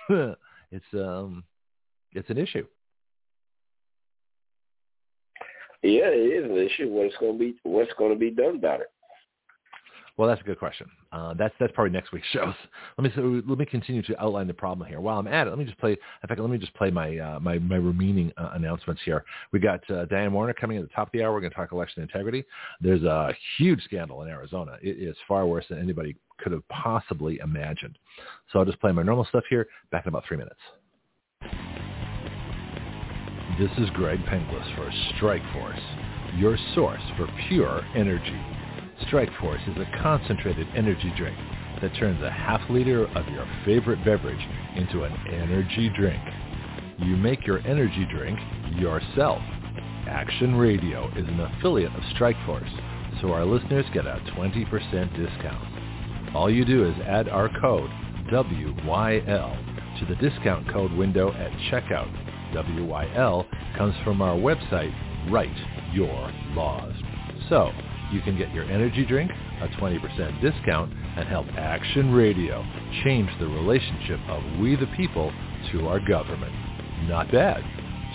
it's 0.70 0.84
um, 0.94 1.44
it's 2.12 2.28
an 2.30 2.38
issue. 2.38 2.66
Yeah, 5.82 6.08
it 6.08 6.44
is 6.44 6.50
an 6.50 6.56
issue. 6.56 6.88
What's 6.90 7.16
going 7.16 7.32
to 7.32 7.38
be 7.38 7.56
what's 7.62 7.92
going 7.98 8.12
to 8.12 8.18
be 8.18 8.30
done 8.30 8.56
about 8.56 8.80
it? 8.80 8.88
Well, 10.18 10.26
that's 10.26 10.40
a 10.40 10.44
good 10.44 10.58
question. 10.58 10.90
Uh, 11.12 11.32
that's 11.34 11.54
that's 11.60 11.72
probably 11.72 11.92
next 11.92 12.10
week's 12.12 12.26
shows. 12.32 12.54
Let 12.98 13.04
me 13.04 13.12
so 13.14 13.40
let 13.48 13.58
me 13.58 13.64
continue 13.64 14.02
to 14.02 14.20
outline 14.20 14.48
the 14.48 14.54
problem 14.54 14.86
here. 14.88 15.00
While 15.00 15.18
I'm 15.18 15.28
at 15.28 15.46
it, 15.46 15.50
let 15.50 15.58
me 15.58 15.64
just 15.64 15.78
play. 15.78 15.92
In 15.92 16.28
fact, 16.28 16.40
let 16.40 16.50
me 16.50 16.58
just 16.58 16.74
play 16.74 16.90
my 16.90 17.16
uh, 17.16 17.40
my 17.40 17.58
my 17.60 17.76
remaining 17.76 18.32
uh, 18.36 18.50
announcements 18.54 19.00
here. 19.04 19.24
We 19.52 19.60
got 19.60 19.88
uh, 19.90 20.06
Diane 20.06 20.32
Warner 20.32 20.52
coming 20.52 20.76
at 20.76 20.82
the 20.82 20.94
top 20.94 21.08
of 21.08 21.12
the 21.12 21.22
hour. 21.22 21.32
We're 21.32 21.40
going 21.40 21.52
to 21.52 21.56
talk 21.56 21.70
election 21.70 22.02
integrity. 22.02 22.44
There's 22.80 23.04
a 23.04 23.32
huge 23.56 23.82
scandal 23.84 24.22
in 24.22 24.28
Arizona. 24.28 24.76
It 24.82 24.98
is 24.98 25.16
far 25.28 25.46
worse 25.46 25.64
than 25.70 25.78
anybody 25.78 26.16
could 26.38 26.52
have 26.52 26.66
possibly 26.68 27.38
imagined. 27.38 27.96
So 28.52 28.58
I'll 28.58 28.64
just 28.64 28.80
play 28.80 28.90
my 28.90 29.04
normal 29.04 29.24
stuff 29.24 29.44
here. 29.48 29.68
Back 29.92 30.04
in 30.04 30.08
about 30.08 30.24
three 30.26 30.36
minutes. 30.36 30.60
This 33.58 33.70
is 33.78 33.90
Greg 33.94 34.18
Penglis 34.26 34.76
for 34.76 34.90
Strike 35.16 35.42
Force, 35.52 35.80
your 36.36 36.56
source 36.74 37.02
for 37.16 37.28
pure 37.48 37.84
energy. 37.96 38.57
Strike 39.06 39.30
Force 39.40 39.60
is 39.66 39.76
a 39.76 40.02
concentrated 40.02 40.66
energy 40.74 41.12
drink 41.16 41.36
that 41.80 41.94
turns 41.96 42.22
a 42.22 42.30
half 42.30 42.60
liter 42.68 43.06
of 43.06 43.28
your 43.28 43.46
favorite 43.64 44.04
beverage 44.04 44.44
into 44.76 45.04
an 45.04 45.12
energy 45.32 45.90
drink. 45.96 46.22
You 46.98 47.16
make 47.16 47.46
your 47.46 47.60
energy 47.60 48.06
drink 48.10 48.38
yourself. 48.74 49.40
Action 50.08 50.56
Radio 50.56 51.08
is 51.16 51.28
an 51.28 51.40
affiliate 51.40 51.94
of 51.94 52.02
Strike 52.14 52.36
Force, 52.44 52.70
so 53.20 53.32
our 53.32 53.44
listeners 53.44 53.84
get 53.94 54.06
a 54.06 54.20
20% 54.36 54.70
discount. 55.16 56.34
All 56.34 56.50
you 56.50 56.64
do 56.64 56.84
is 56.86 56.94
add 57.06 57.28
our 57.28 57.48
code 57.60 57.90
WYL 58.32 59.98
to 60.00 60.06
the 60.06 60.16
discount 60.16 60.68
code 60.72 60.92
window 60.92 61.32
at 61.32 61.52
checkout. 61.70 62.10
WYL 62.52 63.46
comes 63.76 63.94
from 64.04 64.22
our 64.22 64.36
website, 64.36 64.92
Write 65.30 65.56
Your 65.92 66.32
Laws. 66.54 66.94
So, 67.48 67.70
you 68.12 68.20
can 68.22 68.36
get 68.38 68.52
your 68.54 68.64
energy 68.64 69.04
drink, 69.04 69.30
a 69.60 69.68
20% 69.80 70.40
discount, 70.40 70.92
and 71.16 71.28
help 71.28 71.46
Action 71.56 72.12
Radio 72.12 72.64
change 73.04 73.28
the 73.38 73.46
relationship 73.46 74.20
of 74.28 74.42
we 74.60 74.76
the 74.76 74.86
people 74.96 75.32
to 75.72 75.86
our 75.86 76.00
government. 76.00 76.54
Not 77.08 77.30
bad. 77.30 77.62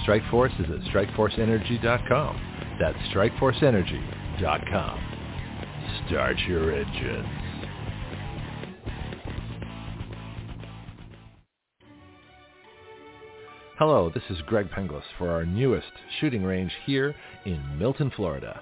Strikeforce 0.05 0.59
is 0.59 0.69
at 0.69 0.81
strikeforceenergy.com. 0.91 2.77
That's 2.79 2.97
strikeforceenergy.com. 3.13 5.09
Start 6.07 6.37
your 6.47 6.73
engines. 6.73 7.27
Hello, 13.77 14.09
this 14.13 14.23
is 14.29 14.37
Greg 14.45 14.69
Penglis 14.69 15.03
for 15.17 15.29
our 15.29 15.45
newest 15.45 15.91
shooting 16.19 16.43
range 16.43 16.71
here 16.85 17.15
in 17.45 17.77
Milton, 17.77 18.11
Florida. 18.15 18.61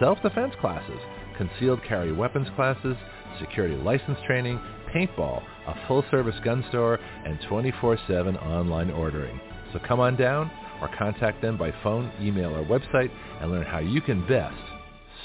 self-defense 0.00 0.54
classes, 0.60 1.00
concealed 1.36 1.82
carry 1.84 2.12
weapons 2.12 2.48
classes, 2.56 2.96
security 3.40 3.76
license 3.76 4.18
training, 4.26 4.60
paintball, 4.94 5.42
a 5.66 5.86
full-service 5.86 6.36
gun 6.44 6.64
store, 6.68 6.98
and 7.24 7.38
24-7 7.40 8.42
online 8.44 8.90
ordering. 8.90 9.40
So 9.72 9.80
come 9.86 10.00
on 10.00 10.16
down 10.16 10.50
or 10.80 10.90
contact 10.96 11.42
them 11.42 11.56
by 11.56 11.72
phone, 11.82 12.10
email, 12.20 12.54
or 12.54 12.64
website 12.64 13.10
and 13.40 13.50
learn 13.50 13.66
how 13.66 13.78
you 13.78 14.00
can 14.00 14.26
best 14.26 14.56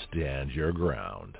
stand 0.10 0.52
your 0.52 0.72
ground. 0.72 1.38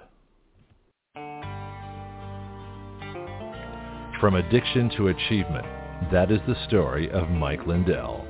From 4.20 4.36
addiction 4.36 4.90
to 4.98 5.08
achievement, 5.08 5.66
that 6.12 6.32
is 6.32 6.40
the 6.48 6.56
story 6.68 7.10
of 7.12 7.30
Mike 7.30 7.66
Lindell. 7.66 8.26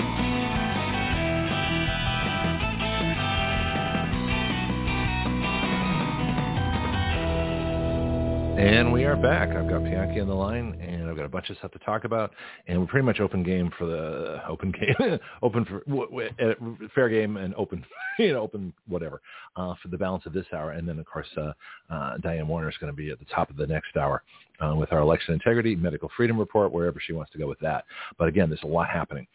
And 8.61 8.93
we 8.93 9.05
are 9.05 9.15
back. 9.15 9.49
I've 9.49 9.67
got 9.67 9.83
Bianchi 9.83 10.19
on 10.19 10.27
the 10.27 10.35
line, 10.35 10.79
and 10.79 11.09
I've 11.09 11.15
got 11.15 11.25
a 11.25 11.29
bunch 11.29 11.49
of 11.49 11.57
stuff 11.57 11.71
to 11.71 11.79
talk 11.79 12.03
about, 12.03 12.31
and 12.67 12.79
we're 12.79 12.85
pretty 12.85 13.07
much 13.07 13.19
open 13.19 13.41
game 13.41 13.71
for 13.75 13.87
the 13.87 14.39
open 14.47 14.71
game, 14.71 15.17
open 15.41 15.65
for 15.65 15.79
w- 15.89 16.07
w- 16.07 16.89
fair 16.93 17.09
game 17.09 17.37
and 17.37 17.55
open, 17.55 17.83
you 18.19 18.33
know, 18.33 18.41
open 18.41 18.71
whatever 18.87 19.19
uh, 19.55 19.73
for 19.81 19.87
the 19.87 19.97
balance 19.97 20.27
of 20.27 20.33
this 20.33 20.45
hour, 20.53 20.73
and 20.73 20.87
then 20.87 20.99
of 20.99 21.07
course 21.07 21.25
uh, 21.37 21.53
uh, 21.89 22.17
Diane 22.17 22.47
Warner 22.47 22.69
is 22.69 22.77
going 22.79 22.93
to 22.93 22.95
be 22.95 23.09
at 23.09 23.17
the 23.17 23.25
top 23.25 23.49
of 23.49 23.57
the 23.57 23.65
next 23.65 23.97
hour 23.97 24.21
uh, 24.63 24.75
with 24.75 24.93
our 24.93 24.99
election 24.99 25.33
integrity, 25.33 25.75
medical 25.75 26.11
freedom 26.15 26.37
report, 26.37 26.71
wherever 26.71 26.99
she 26.99 27.13
wants 27.13 27.31
to 27.31 27.39
go 27.39 27.47
with 27.47 27.59
that. 27.61 27.85
But 28.19 28.27
again, 28.27 28.47
there's 28.47 28.61
a 28.61 28.67
lot 28.67 28.89
happening. 28.89 29.25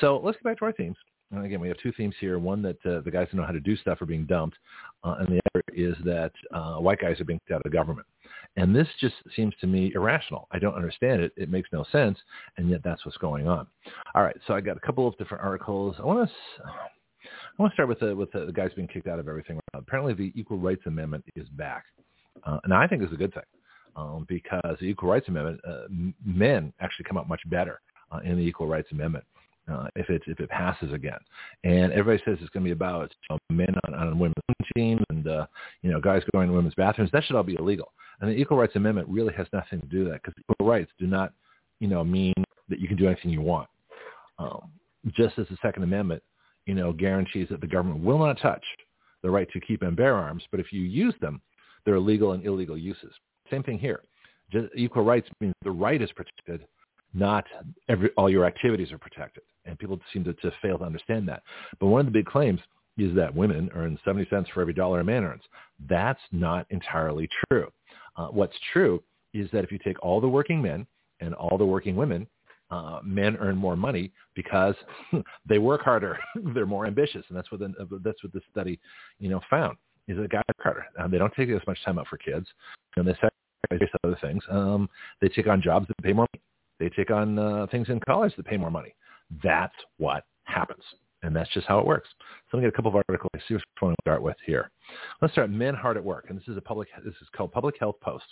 So 0.00 0.20
let's 0.22 0.36
get 0.36 0.44
back 0.44 0.58
to 0.60 0.66
our 0.66 0.72
themes. 0.72 0.96
And 1.32 1.44
again, 1.44 1.58
we 1.58 1.66
have 1.66 1.78
two 1.78 1.92
themes 1.96 2.14
here. 2.20 2.38
One 2.38 2.62
that 2.62 2.76
uh, 2.86 3.00
the 3.00 3.10
guys 3.10 3.26
who 3.32 3.38
know 3.38 3.44
how 3.44 3.52
to 3.52 3.58
do 3.58 3.76
stuff 3.76 4.00
are 4.00 4.06
being 4.06 4.26
dumped, 4.26 4.56
uh, 5.02 5.16
and 5.18 5.26
the 5.26 5.40
other 5.50 5.64
is 5.74 5.96
that 6.04 6.30
uh, 6.54 6.76
white 6.76 7.00
guys 7.00 7.20
are 7.20 7.24
being 7.24 7.40
kicked 7.40 7.50
out 7.50 7.62
of 7.64 7.72
government. 7.72 8.06
And 8.56 8.74
this 8.74 8.88
just 9.00 9.14
seems 9.34 9.54
to 9.60 9.66
me 9.66 9.92
irrational. 9.94 10.48
I 10.50 10.58
don't 10.58 10.74
understand 10.74 11.20
it. 11.20 11.32
It 11.36 11.50
makes 11.50 11.68
no 11.72 11.84
sense, 11.92 12.18
and 12.56 12.70
yet 12.70 12.80
that's 12.82 13.04
what's 13.04 13.18
going 13.18 13.46
on. 13.46 13.66
All 14.14 14.22
right, 14.22 14.36
so 14.46 14.54
I 14.54 14.60
got 14.60 14.76
a 14.76 14.80
couple 14.80 15.06
of 15.06 15.16
different 15.18 15.44
articles. 15.44 15.96
I 15.98 16.04
want 16.04 16.28
to. 16.28 16.34
I 17.58 17.62
want 17.62 17.72
to 17.72 17.74
start 17.74 17.88
with 17.88 18.00
the 18.00 18.14
with 18.14 18.30
the, 18.32 18.46
the 18.46 18.52
guys 18.52 18.70
being 18.74 18.88
kicked 18.88 19.08
out 19.08 19.18
of 19.18 19.28
everything. 19.28 19.58
Apparently, 19.74 20.14
the 20.14 20.32
Equal 20.34 20.58
Rights 20.58 20.82
Amendment 20.86 21.24
is 21.34 21.48
back, 21.50 21.84
uh, 22.44 22.58
and 22.64 22.72
I 22.72 22.86
think 22.86 23.02
it's 23.02 23.12
a 23.12 23.16
good 23.16 23.34
thing 23.34 23.42
um, 23.96 24.26
because 24.28 24.76
the 24.80 24.86
Equal 24.86 25.08
Rights 25.10 25.28
Amendment, 25.28 25.60
uh, 25.68 25.84
men 26.24 26.72
actually 26.80 27.04
come 27.04 27.18
out 27.18 27.28
much 27.28 27.40
better 27.46 27.80
uh, 28.12 28.18
in 28.18 28.36
the 28.36 28.42
Equal 28.42 28.68
Rights 28.68 28.88
Amendment 28.92 29.24
uh, 29.70 29.86
if 29.96 30.08
it 30.10 30.22
if 30.26 30.40
it 30.40 30.48
passes 30.48 30.92
again. 30.92 31.18
And 31.64 31.92
everybody 31.92 32.22
says 32.24 32.38
it's 32.40 32.50
going 32.50 32.64
to 32.64 32.68
be 32.68 32.72
about 32.72 33.12
you 33.28 33.36
know, 33.36 33.56
men 33.56 33.74
on, 33.86 33.94
on 33.94 34.18
women's 34.18 34.34
teams 34.74 35.02
and 35.10 35.26
uh, 35.26 35.46
you 35.82 35.90
know 35.90 36.00
guys 36.00 36.22
going 36.32 36.48
to 36.48 36.54
women's 36.54 36.74
bathrooms. 36.74 37.10
That 37.12 37.24
should 37.24 37.36
all 37.36 37.42
be 37.42 37.56
illegal. 37.58 37.92
And 38.20 38.30
the 38.30 38.34
Equal 38.34 38.56
Rights 38.56 38.76
Amendment 38.76 39.08
really 39.08 39.34
has 39.34 39.46
nothing 39.52 39.80
to 39.80 39.86
do 39.86 40.04
with 40.04 40.12
that 40.12 40.22
because 40.22 40.34
equal 40.38 40.66
rights 40.66 40.90
do 40.98 41.06
not 41.06 41.32
you 41.80 41.88
know 41.88 42.04
mean 42.04 42.34
that 42.68 42.80
you 42.80 42.88
can 42.88 42.96
do 42.96 43.06
anything 43.06 43.30
you 43.30 43.40
want. 43.40 43.68
Um, 44.38 44.70
just 45.14 45.38
as 45.38 45.46
the 45.48 45.56
Second 45.62 45.82
Amendment, 45.82 46.22
you 46.66 46.74
know, 46.74 46.92
guarantees 46.92 47.48
that 47.50 47.60
the 47.60 47.66
government 47.66 48.04
will 48.04 48.18
not 48.18 48.40
touch 48.40 48.64
the 49.22 49.30
right 49.30 49.50
to 49.52 49.60
keep 49.60 49.82
and 49.82 49.96
bear 49.96 50.14
arms, 50.14 50.42
but 50.50 50.60
if 50.60 50.72
you 50.72 50.82
use 50.82 51.14
them, 51.20 51.40
they're 51.84 51.94
illegal 51.94 52.32
and 52.32 52.44
illegal 52.44 52.76
uses. 52.76 53.12
Same 53.50 53.62
thing 53.62 53.78
here. 53.78 54.02
Just 54.52 54.68
equal 54.76 55.04
rights 55.04 55.28
means 55.40 55.54
the 55.62 55.70
right 55.70 56.00
is 56.00 56.10
protected, 56.12 56.66
not 57.14 57.44
every, 57.88 58.10
all 58.16 58.30
your 58.30 58.44
activities 58.44 58.92
are 58.92 58.98
protected. 58.98 59.42
And 59.66 59.78
people 59.78 59.98
seem 60.12 60.24
to, 60.24 60.32
to 60.34 60.52
fail 60.62 60.78
to 60.78 60.84
understand 60.84 61.28
that. 61.28 61.42
But 61.80 61.86
one 61.86 62.00
of 62.00 62.06
the 62.06 62.12
big 62.12 62.26
claims 62.26 62.60
is 62.98 63.14
that 63.14 63.34
women 63.34 63.70
earn 63.74 63.98
70 64.04 64.26
cents 64.30 64.48
for 64.52 64.60
every 64.60 64.72
dollar 64.72 65.00
a 65.00 65.04
man 65.04 65.24
earns. 65.24 65.42
That's 65.88 66.20
not 66.32 66.66
entirely 66.70 67.28
true. 67.48 67.70
Uh, 68.16 68.28
what's 68.28 68.56
true 68.72 69.02
is 69.34 69.50
that 69.52 69.64
if 69.64 69.70
you 69.70 69.78
take 69.78 70.02
all 70.02 70.20
the 70.20 70.28
working 70.28 70.62
men 70.62 70.86
and 71.20 71.34
all 71.34 71.58
the 71.58 71.66
working 71.66 71.96
women, 71.96 72.26
uh, 72.70 73.00
men 73.04 73.36
earn 73.36 73.56
more 73.56 73.76
money 73.76 74.12
because 74.34 74.74
they 75.48 75.58
work 75.58 75.82
harder. 75.82 76.18
They're 76.54 76.66
more 76.66 76.86
ambitious, 76.86 77.24
and 77.28 77.36
that's 77.36 77.50
what 77.50 77.60
the, 77.60 78.00
that's 78.02 78.22
what 78.22 78.32
the 78.32 78.40
study, 78.50 78.80
you 79.18 79.28
know, 79.28 79.40
found 79.48 79.76
is 80.08 80.16
that 80.18 80.30
guys 80.30 80.42
work 80.48 80.62
harder. 80.62 80.86
Uh, 80.98 81.08
they 81.08 81.18
don't 81.18 81.32
take 81.34 81.48
as 81.50 81.66
much 81.66 81.82
time 81.84 81.98
out 81.98 82.06
for 82.08 82.16
kids, 82.16 82.46
and 82.96 83.06
they 83.06 83.14
sacrifice 83.14 83.90
other 84.04 84.18
things. 84.20 84.42
Um, 84.50 84.88
they 85.20 85.28
take 85.28 85.48
on 85.48 85.60
jobs 85.60 85.88
that 85.88 85.98
pay 86.02 86.12
more 86.12 86.26
money. 86.32 86.42
They 86.78 86.88
take 86.90 87.10
on 87.10 87.38
uh, 87.38 87.66
things 87.70 87.88
in 87.88 88.00
college 88.00 88.34
that 88.36 88.46
pay 88.46 88.56
more 88.56 88.70
money. 88.70 88.94
That's 89.42 89.74
what 89.98 90.24
happens. 90.44 90.82
And 91.22 91.34
that's 91.34 91.50
just 91.50 91.66
how 91.66 91.78
it 91.78 91.86
works. 91.86 92.08
So 92.20 92.58
going 92.58 92.64
to 92.64 92.70
get 92.70 92.74
a 92.74 92.76
couple 92.76 92.90
of 92.90 93.02
articles. 93.08 93.30
I 93.34 93.38
see 93.48 93.54
which 93.54 93.64
one 93.80 93.92
to 93.92 93.96
start 94.02 94.22
with 94.22 94.36
here. 94.44 94.70
Let's 95.20 95.32
start 95.32 95.50
Men 95.50 95.74
Hard 95.74 95.96
at 95.96 96.04
Work. 96.04 96.26
And 96.28 96.38
this 96.38 96.46
is 96.46 96.56
a 96.56 96.60
public, 96.60 96.88
this 97.04 97.14
is 97.20 97.28
called 97.34 97.52
Public 97.52 97.76
Health 97.78 97.96
Post. 98.00 98.24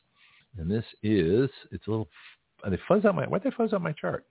And 0.59 0.71
this 0.71 0.85
is, 1.03 1.51
it's 1.73 1.87
a 1.87 1.91
little, 1.91 2.09
and 2.63 2.73
they 2.73 2.79
fuzz 2.87 3.05
out 3.05 3.15
my, 3.15 3.25
why'd 3.25 3.43
they 3.43 3.51
fuzz 3.51 3.73
out 3.73 3.83
my 3.83 3.93
chart? 3.93 4.25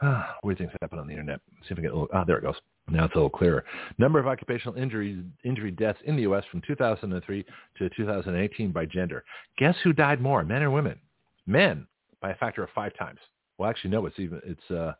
Ah, 0.00 0.36
weird 0.42 0.58
things 0.58 0.72
happen 0.80 0.98
on 0.98 1.06
the 1.06 1.12
internet. 1.12 1.40
Let's 1.54 1.68
see 1.68 1.72
if 1.72 1.78
I 1.78 1.82
get 1.82 1.92
a 1.92 1.94
little, 1.94 2.08
ah, 2.12 2.24
there 2.24 2.38
it 2.38 2.42
goes. 2.42 2.56
Now 2.88 3.04
it's 3.04 3.14
a 3.14 3.18
little 3.18 3.30
clearer. 3.30 3.64
Number 3.98 4.18
of 4.18 4.26
occupational 4.26 4.76
injuries, 4.76 5.22
injury 5.44 5.70
deaths 5.70 6.00
in 6.04 6.16
the 6.16 6.22
U.S. 6.22 6.42
from 6.50 6.62
2003 6.66 7.44
to 7.78 7.90
2018 7.96 8.72
by 8.72 8.86
gender. 8.86 9.24
Guess 9.56 9.76
who 9.84 9.92
died 9.92 10.20
more, 10.20 10.42
men 10.44 10.62
or 10.62 10.70
women? 10.70 10.98
Men 11.46 11.86
by 12.20 12.30
a 12.30 12.34
factor 12.36 12.64
of 12.64 12.70
five 12.74 12.92
times. 12.98 13.20
Well, 13.58 13.70
actually, 13.70 13.90
no, 13.90 14.06
it's 14.06 14.18
even, 14.18 14.40
it's, 14.44 14.70
uh, 14.70 14.94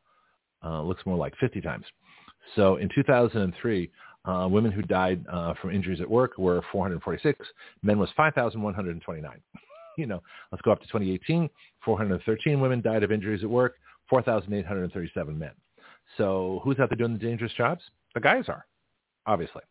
uh, 0.64 0.82
looks 0.82 1.04
more 1.06 1.16
like 1.16 1.34
50 1.38 1.60
times. 1.60 1.84
So 2.56 2.76
in 2.76 2.88
2003, 2.94 3.90
uh, 4.24 4.48
women 4.50 4.70
who 4.70 4.82
died 4.82 5.24
uh, 5.30 5.54
from 5.60 5.70
injuries 5.70 6.00
at 6.00 6.08
work 6.08 6.38
were 6.38 6.62
446. 6.70 7.44
Men 7.82 7.98
was 7.98 8.08
5,129. 8.16 9.40
you 9.98 10.06
know, 10.06 10.22
let's 10.50 10.62
go 10.62 10.72
up 10.72 10.80
to 10.80 10.86
2018. 10.86 11.48
413 11.84 12.60
women 12.60 12.80
died 12.80 13.02
of 13.02 13.10
injuries 13.10 13.42
at 13.42 13.50
work. 13.50 13.76
4,837 14.08 15.38
men. 15.38 15.50
So 16.18 16.60
who's 16.62 16.78
out 16.78 16.90
there 16.90 16.96
doing 16.96 17.14
the 17.14 17.18
dangerous 17.18 17.52
jobs? 17.54 17.82
The 18.14 18.20
guys 18.20 18.44
are, 18.48 18.66
obviously. 19.26 19.62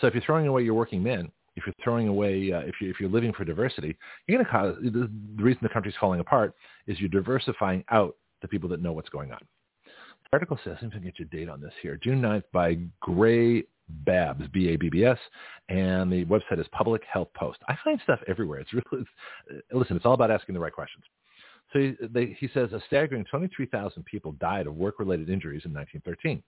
So 0.00 0.06
if 0.06 0.14
you're 0.14 0.22
throwing 0.22 0.46
away 0.46 0.62
your 0.62 0.74
working 0.74 1.02
men, 1.02 1.30
if 1.54 1.66
you're 1.66 1.74
throwing 1.84 2.08
away, 2.08 2.50
uh, 2.50 2.60
if, 2.60 2.80
you, 2.80 2.88
if 2.88 2.98
you're 2.98 3.10
living 3.10 3.32
for 3.34 3.44
diversity, 3.44 3.96
you're 4.26 4.38
going 4.38 4.46
to 4.46 4.50
cause, 4.50 4.76
the, 4.82 5.10
the 5.36 5.42
reason 5.42 5.60
the 5.62 5.68
country's 5.68 5.94
falling 6.00 6.20
apart 6.20 6.54
is 6.86 6.98
you're 6.98 7.10
diversifying 7.10 7.84
out 7.90 8.16
the 8.40 8.48
people 8.48 8.70
that 8.70 8.80
know 8.80 8.92
what's 8.92 9.10
going 9.10 9.30
on 9.32 9.38
article 10.32 10.58
says, 10.64 10.78
going 10.80 10.90
to 10.92 11.00
get 11.00 11.18
your 11.18 11.28
date 11.28 11.48
on 11.48 11.60
this 11.60 11.72
here, 11.82 11.98
June 12.02 12.20
9th 12.22 12.44
by 12.52 12.78
Gray 13.00 13.64
Babs, 13.88 14.46
B-A-B-B-S, 14.52 15.18
and 15.68 16.10
the 16.10 16.24
website 16.24 16.58
is 16.58 16.66
Public 16.72 17.02
Health 17.10 17.28
Post. 17.34 17.58
I 17.68 17.76
find 17.84 18.00
stuff 18.02 18.20
everywhere. 18.26 18.60
It's 18.60 18.72
really, 18.72 19.04
listen, 19.72 19.96
it's 19.96 20.06
all 20.06 20.14
about 20.14 20.30
asking 20.30 20.54
the 20.54 20.60
right 20.60 20.72
questions. 20.72 21.04
So 21.72 21.78
he, 21.78 21.94
they, 22.00 22.36
he 22.38 22.48
says 22.52 22.72
a 22.72 22.80
staggering 22.86 23.24
23,000 23.30 24.04
people 24.04 24.32
died 24.32 24.66
of 24.66 24.74
work-related 24.74 25.30
injuries 25.30 25.62
in 25.64 25.72
1913. 25.72 26.42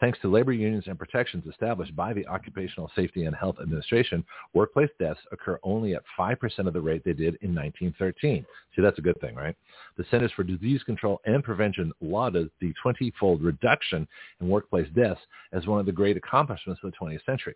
Thanks 0.00 0.18
to 0.20 0.30
labor 0.30 0.52
unions 0.52 0.84
and 0.86 0.98
protections 0.98 1.46
established 1.46 1.96
by 1.96 2.12
the 2.12 2.26
Occupational 2.26 2.90
Safety 2.94 3.24
and 3.24 3.34
Health 3.34 3.56
Administration, 3.60 4.24
workplace 4.52 4.90
deaths 4.98 5.20
occur 5.32 5.58
only 5.62 5.94
at 5.94 6.02
5% 6.18 6.66
of 6.66 6.72
the 6.74 6.80
rate 6.80 7.02
they 7.04 7.12
did 7.12 7.38
in 7.40 7.54
1913. 7.54 8.44
See, 8.74 8.82
that's 8.82 8.98
a 8.98 9.02
good 9.02 9.18
thing, 9.20 9.34
right? 9.34 9.56
The 9.96 10.04
Centers 10.10 10.32
for 10.32 10.42
Disease 10.42 10.82
Control 10.82 11.20
and 11.24 11.42
Prevention 11.42 11.92
lauded 12.00 12.50
the 12.60 12.74
20-fold 12.84 13.42
reduction 13.42 14.06
in 14.40 14.48
workplace 14.48 14.88
deaths 14.94 15.20
as 15.52 15.66
one 15.66 15.80
of 15.80 15.86
the 15.86 15.92
great 15.92 16.16
accomplishments 16.16 16.80
of 16.84 16.90
the 16.90 16.96
20th 16.98 17.24
century 17.24 17.54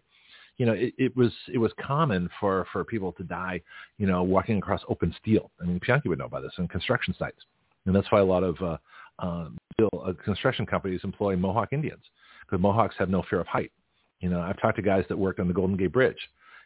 you 0.57 0.67
know, 0.67 0.73
it, 0.73 0.95
it 0.99 1.17
was 1.17 1.33
it 1.53 1.59
was 1.59 1.73
common 1.81 2.29
for 2.39 2.67
for 2.73 2.85
people 2.85 3.13
to 3.13 3.23
die, 3.23 3.61
you 3.99 4.07
know, 4.07 4.23
walking 4.23 4.59
across 4.59 4.81
open 4.89 5.15
steel. 5.21 5.51
I 5.61 5.65
mean, 5.65 5.81
Bianchi 5.85 6.09
would 6.09 6.19
know 6.19 6.27
about 6.27 6.43
this 6.43 6.53
in 6.59 6.69
construction 6.69 7.15
sites, 7.19 7.41
and 7.87 7.95
that's 7.95 8.11
why 8.11 8.21
a 8.21 8.25
lot 8.25 8.43
of 8.43 8.57
uh, 8.61 8.77
uh, 9.19 9.49
uh, 9.97 10.13
construction 10.25 10.67
companies 10.67 11.01
employ 11.05 11.37
Mohawk 11.37 11.73
Indians 11.73 12.03
because 12.43 12.61
Mohawks 12.61 12.97
have 12.99 13.09
no 13.09 13.23
fear 13.29 13.41
of 13.41 13.47
height. 13.47 13.73
You 14.21 14.29
know, 14.29 14.41
I've 14.41 14.61
talked 14.61 14.77
to 14.77 14.83
guys 14.83 15.05
that 15.09 15.17
work 15.17 15.39
on 15.39 15.49
the 15.49 15.55
Golden 15.55 15.77
Gate 15.77 15.93
Bridge. 15.93 16.19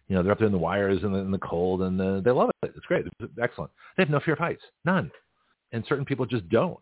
You 0.08 0.16
know, 0.16 0.22
they're 0.22 0.32
up 0.32 0.38
there 0.38 0.46
in 0.46 0.52
the 0.52 0.58
wires 0.58 1.02
and 1.02 1.14
in 1.16 1.30
the 1.30 1.38
cold, 1.38 1.82
and 1.82 1.98
the, 1.98 2.20
they 2.24 2.30
love 2.30 2.50
it. 2.62 2.72
It's 2.76 2.86
great. 2.86 3.06
It's 3.06 3.32
excellent. 3.42 3.70
They 3.96 4.02
have 4.02 4.10
no 4.10 4.20
fear 4.20 4.34
of 4.34 4.40
heights, 4.40 4.62
none. 4.84 5.10
And 5.72 5.84
certain 5.88 6.04
people 6.04 6.26
just 6.26 6.48
don't. 6.48 6.78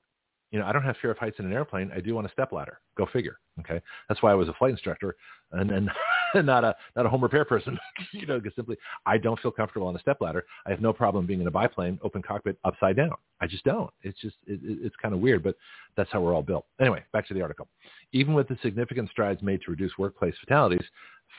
You 0.50 0.58
know, 0.58 0.66
I 0.66 0.72
don't 0.72 0.82
have 0.82 0.96
fear 1.00 1.10
of 1.10 1.18
heights 1.18 1.36
in 1.38 1.46
an 1.46 1.52
airplane. 1.52 1.90
I 1.94 2.00
do 2.00 2.18
on 2.18 2.26
a 2.26 2.30
step 2.30 2.52
ladder. 2.52 2.80
Go 2.96 3.06
figure. 3.12 3.38
Okay, 3.60 3.80
that's 4.08 4.22
why 4.22 4.32
I 4.32 4.34
was 4.34 4.48
a 4.48 4.54
flight 4.54 4.72
instructor, 4.72 5.16
and 5.52 5.70
then 5.70 5.90
not 6.42 6.64
a 6.64 6.74
not 6.96 7.06
a 7.06 7.09
home 7.09 7.22
repair 7.22 7.44
person. 7.44 7.78
you 8.12 8.26
know, 8.26 8.38
because 8.38 8.54
simply 8.56 8.76
I 9.06 9.18
don't 9.18 9.38
feel 9.40 9.50
comfortable 9.50 9.86
on 9.86 9.96
a 9.96 10.00
step 10.00 10.20
ladder. 10.20 10.44
I 10.66 10.70
have 10.70 10.80
no 10.80 10.92
problem 10.92 11.26
being 11.26 11.40
in 11.40 11.46
a 11.46 11.50
biplane, 11.50 11.98
open 12.02 12.22
cockpit, 12.22 12.59
upside 12.64 12.96
down. 12.96 13.12
I 13.40 13.46
just 13.46 13.64
don't. 13.64 13.90
It's 14.02 14.20
just 14.20 14.36
it, 14.46 14.60
it's 14.62 14.96
kind 15.00 15.14
of 15.14 15.20
weird, 15.20 15.42
but 15.42 15.56
that's 15.96 16.10
how 16.12 16.20
we're 16.20 16.34
all 16.34 16.42
built. 16.42 16.66
Anyway, 16.80 17.02
back 17.12 17.26
to 17.28 17.34
the 17.34 17.42
article. 17.42 17.68
Even 18.12 18.34
with 18.34 18.48
the 18.48 18.59
significant 18.62 19.10
strides 19.10 19.42
made 19.42 19.60
to 19.62 19.70
reduce 19.70 19.92
workplace 19.98 20.34
fatalities, 20.40 20.84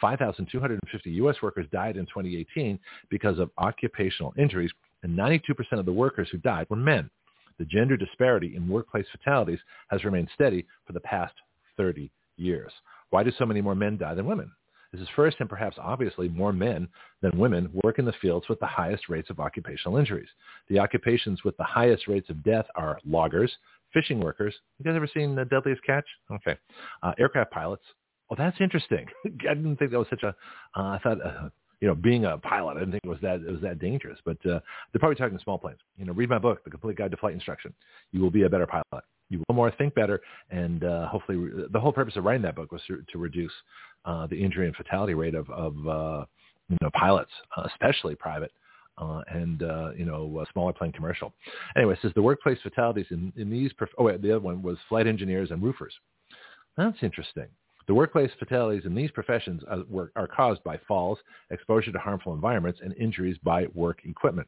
5,250 0.01 1.11
U.S. 1.11 1.35
workers 1.41 1.67
died 1.71 1.97
in 1.97 2.05
2018 2.05 2.79
because 3.09 3.39
of 3.39 3.51
occupational 3.57 4.33
injuries, 4.37 4.71
and 5.03 5.17
92% 5.17 5.39
of 5.73 5.85
the 5.85 5.93
workers 5.93 6.27
who 6.31 6.37
died 6.39 6.67
were 6.69 6.75
men. 6.75 7.09
The 7.59 7.65
gender 7.65 7.95
disparity 7.95 8.55
in 8.55 8.67
workplace 8.67 9.05
fatalities 9.11 9.59
has 9.89 10.03
remained 10.03 10.29
steady 10.33 10.65
for 10.85 10.93
the 10.93 10.99
past 10.99 11.33
30 11.77 12.09
years. 12.37 12.71
Why 13.11 13.23
do 13.23 13.31
so 13.37 13.45
many 13.45 13.61
more 13.61 13.75
men 13.75 13.97
die 13.97 14.15
than 14.15 14.25
women? 14.25 14.51
This 14.93 15.01
is 15.01 15.07
first 15.15 15.37
and 15.39 15.49
perhaps 15.49 15.77
obviously 15.81 16.29
more 16.29 16.53
men 16.53 16.87
than 17.21 17.37
women 17.37 17.67
work 17.83 17.97
in 17.97 18.05
the 18.05 18.13
fields 18.21 18.47
with 18.47 18.59
the 18.59 18.67
highest 18.67 19.09
rates 19.09 19.31
of 19.31 19.39
occupational 19.39 19.97
injuries. 19.97 20.29
The 20.69 20.77
occupations 20.77 21.43
with 21.43 21.57
the 21.57 21.63
highest 21.63 22.07
rates 22.07 22.29
of 22.29 22.43
death 22.43 22.67
are 22.75 22.99
loggers, 23.03 23.51
fishing 23.91 24.19
workers. 24.19 24.53
You 24.77 24.85
guys 24.85 24.95
ever 24.95 25.09
seen 25.11 25.33
The 25.33 25.45
Deadliest 25.45 25.83
Catch? 25.83 26.05
Okay. 26.31 26.55
Uh, 27.01 27.13
aircraft 27.17 27.51
pilots. 27.51 27.83
Well, 28.29 28.37
that's 28.37 28.61
interesting. 28.61 29.07
I 29.25 29.55
didn't 29.55 29.77
think 29.77 29.91
that 29.91 29.97
was 29.97 30.07
such 30.11 30.23
a. 30.23 30.29
Uh, 30.77 30.89
I 30.89 30.99
thought, 31.01 31.25
uh, 31.25 31.49
you 31.81 31.87
know, 31.87 31.95
being 31.95 32.25
a 32.25 32.37
pilot, 32.37 32.77
I 32.77 32.81
didn't 32.81 32.91
think 32.91 33.03
it 33.03 33.09
was 33.09 33.19
that 33.23 33.41
it 33.41 33.51
was 33.51 33.61
that 33.61 33.79
dangerous. 33.79 34.19
But 34.23 34.37
uh, 34.45 34.59
they're 34.91 34.99
probably 34.99 35.15
talking 35.15 35.39
small 35.43 35.57
planes. 35.57 35.79
You 35.97 36.05
know, 36.05 36.13
read 36.13 36.29
my 36.29 36.37
book, 36.37 36.63
The 36.63 36.69
Complete 36.69 36.97
Guide 36.97 37.11
to 37.11 37.17
Flight 37.17 37.33
Instruction. 37.33 37.73
You 38.11 38.21
will 38.21 38.31
be 38.31 38.43
a 38.43 38.49
better 38.49 38.67
pilot 38.67 39.03
you 39.33 39.43
will 39.47 39.55
more, 39.55 39.71
think 39.71 39.95
better, 39.95 40.21
and 40.51 40.83
uh, 40.83 41.07
hopefully 41.07 41.49
the 41.71 41.79
whole 41.79 41.91
purpose 41.91 42.15
of 42.15 42.23
writing 42.23 42.43
that 42.43 42.55
book 42.55 42.71
was 42.71 42.81
to, 42.87 43.03
to 43.11 43.17
reduce 43.17 43.51
uh, 44.05 44.27
the 44.27 44.35
injury 44.35 44.67
and 44.67 44.75
fatality 44.75 45.13
rate 45.13 45.35
of, 45.35 45.49
of 45.49 45.73
uh, 45.87 46.25
you 46.69 46.77
know 46.81 46.89
pilots, 46.93 47.31
uh, 47.57 47.67
especially 47.71 48.15
private 48.15 48.51
uh, 48.97 49.21
and 49.29 49.63
uh, 49.63 49.91
you 49.97 50.05
know 50.05 50.45
smaller 50.53 50.73
plane 50.73 50.91
commercial. 50.91 51.33
Anyway, 51.75 51.93
it 51.93 51.99
says 52.01 52.11
the 52.15 52.21
workplace 52.21 52.59
fatalities 52.61 53.07
in, 53.09 53.33
in 53.35 53.49
these. 53.49 53.73
Prof- 53.73 53.89
oh, 53.97 54.05
wait, 54.05 54.21
the 54.21 54.31
other 54.31 54.39
one 54.39 54.61
was 54.61 54.77
flight 54.87 55.07
engineers 55.07 55.51
and 55.51 55.61
roofers. 55.61 55.93
That's 56.77 56.97
interesting. 57.01 57.47
The 57.87 57.93
workplace 57.93 58.31
fatalities 58.39 58.85
in 58.85 58.95
these 58.95 59.11
professions 59.11 59.61
are, 59.67 60.11
are 60.15 60.27
caused 60.27 60.63
by 60.63 60.79
falls, 60.87 61.19
exposure 61.49 61.91
to 61.91 61.99
harmful 61.99 62.33
environments, 62.33 62.79
and 62.81 62.95
injuries 62.95 63.37
by 63.43 63.67
work 63.73 63.99
equipment. 64.05 64.47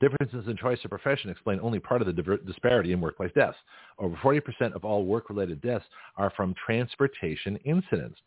Differences 0.00 0.48
in 0.48 0.56
choice 0.56 0.78
of 0.84 0.90
profession 0.90 1.30
explain 1.30 1.60
only 1.60 1.80
part 1.80 2.02
of 2.02 2.06
the 2.06 2.38
disparity 2.46 2.92
in 2.92 3.00
workplace 3.00 3.32
deaths. 3.34 3.56
Over 3.98 4.16
40% 4.16 4.74
of 4.74 4.84
all 4.84 5.04
work-related 5.04 5.60
deaths 5.60 5.84
are 6.16 6.32
from 6.36 6.54
transportation 6.64 7.56
incidents. 7.64 8.18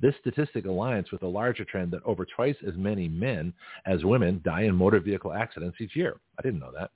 This 0.00 0.14
statistic 0.20 0.64
aligns 0.64 1.12
with 1.12 1.22
a 1.22 1.28
larger 1.28 1.64
trend 1.64 1.92
that 1.92 2.02
over 2.04 2.26
twice 2.26 2.56
as 2.66 2.74
many 2.76 3.08
men 3.08 3.52
as 3.86 4.04
women 4.04 4.40
die 4.44 4.62
in 4.62 4.74
motor 4.74 5.00
vehicle 5.00 5.32
accidents 5.32 5.80
each 5.80 5.94
year. 5.94 6.18
I 6.38 6.42
didn't 6.42 6.60
know 6.60 6.72
that. 6.76 6.90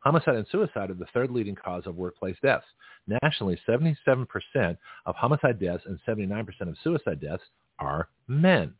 Homicide 0.00 0.36
and 0.36 0.46
suicide 0.50 0.90
are 0.90 0.94
the 0.94 1.06
third 1.12 1.30
leading 1.30 1.54
cause 1.54 1.86
of 1.86 1.96
workplace 1.96 2.36
deaths. 2.42 2.66
Nationally, 3.22 3.58
77% 3.68 4.26
of 5.06 5.16
homicide 5.16 5.58
deaths 5.58 5.84
and 5.86 5.98
79% 6.06 6.46
of 6.60 6.76
suicide 6.84 7.20
deaths 7.20 7.42
are 7.78 8.08
men. 8.26 8.74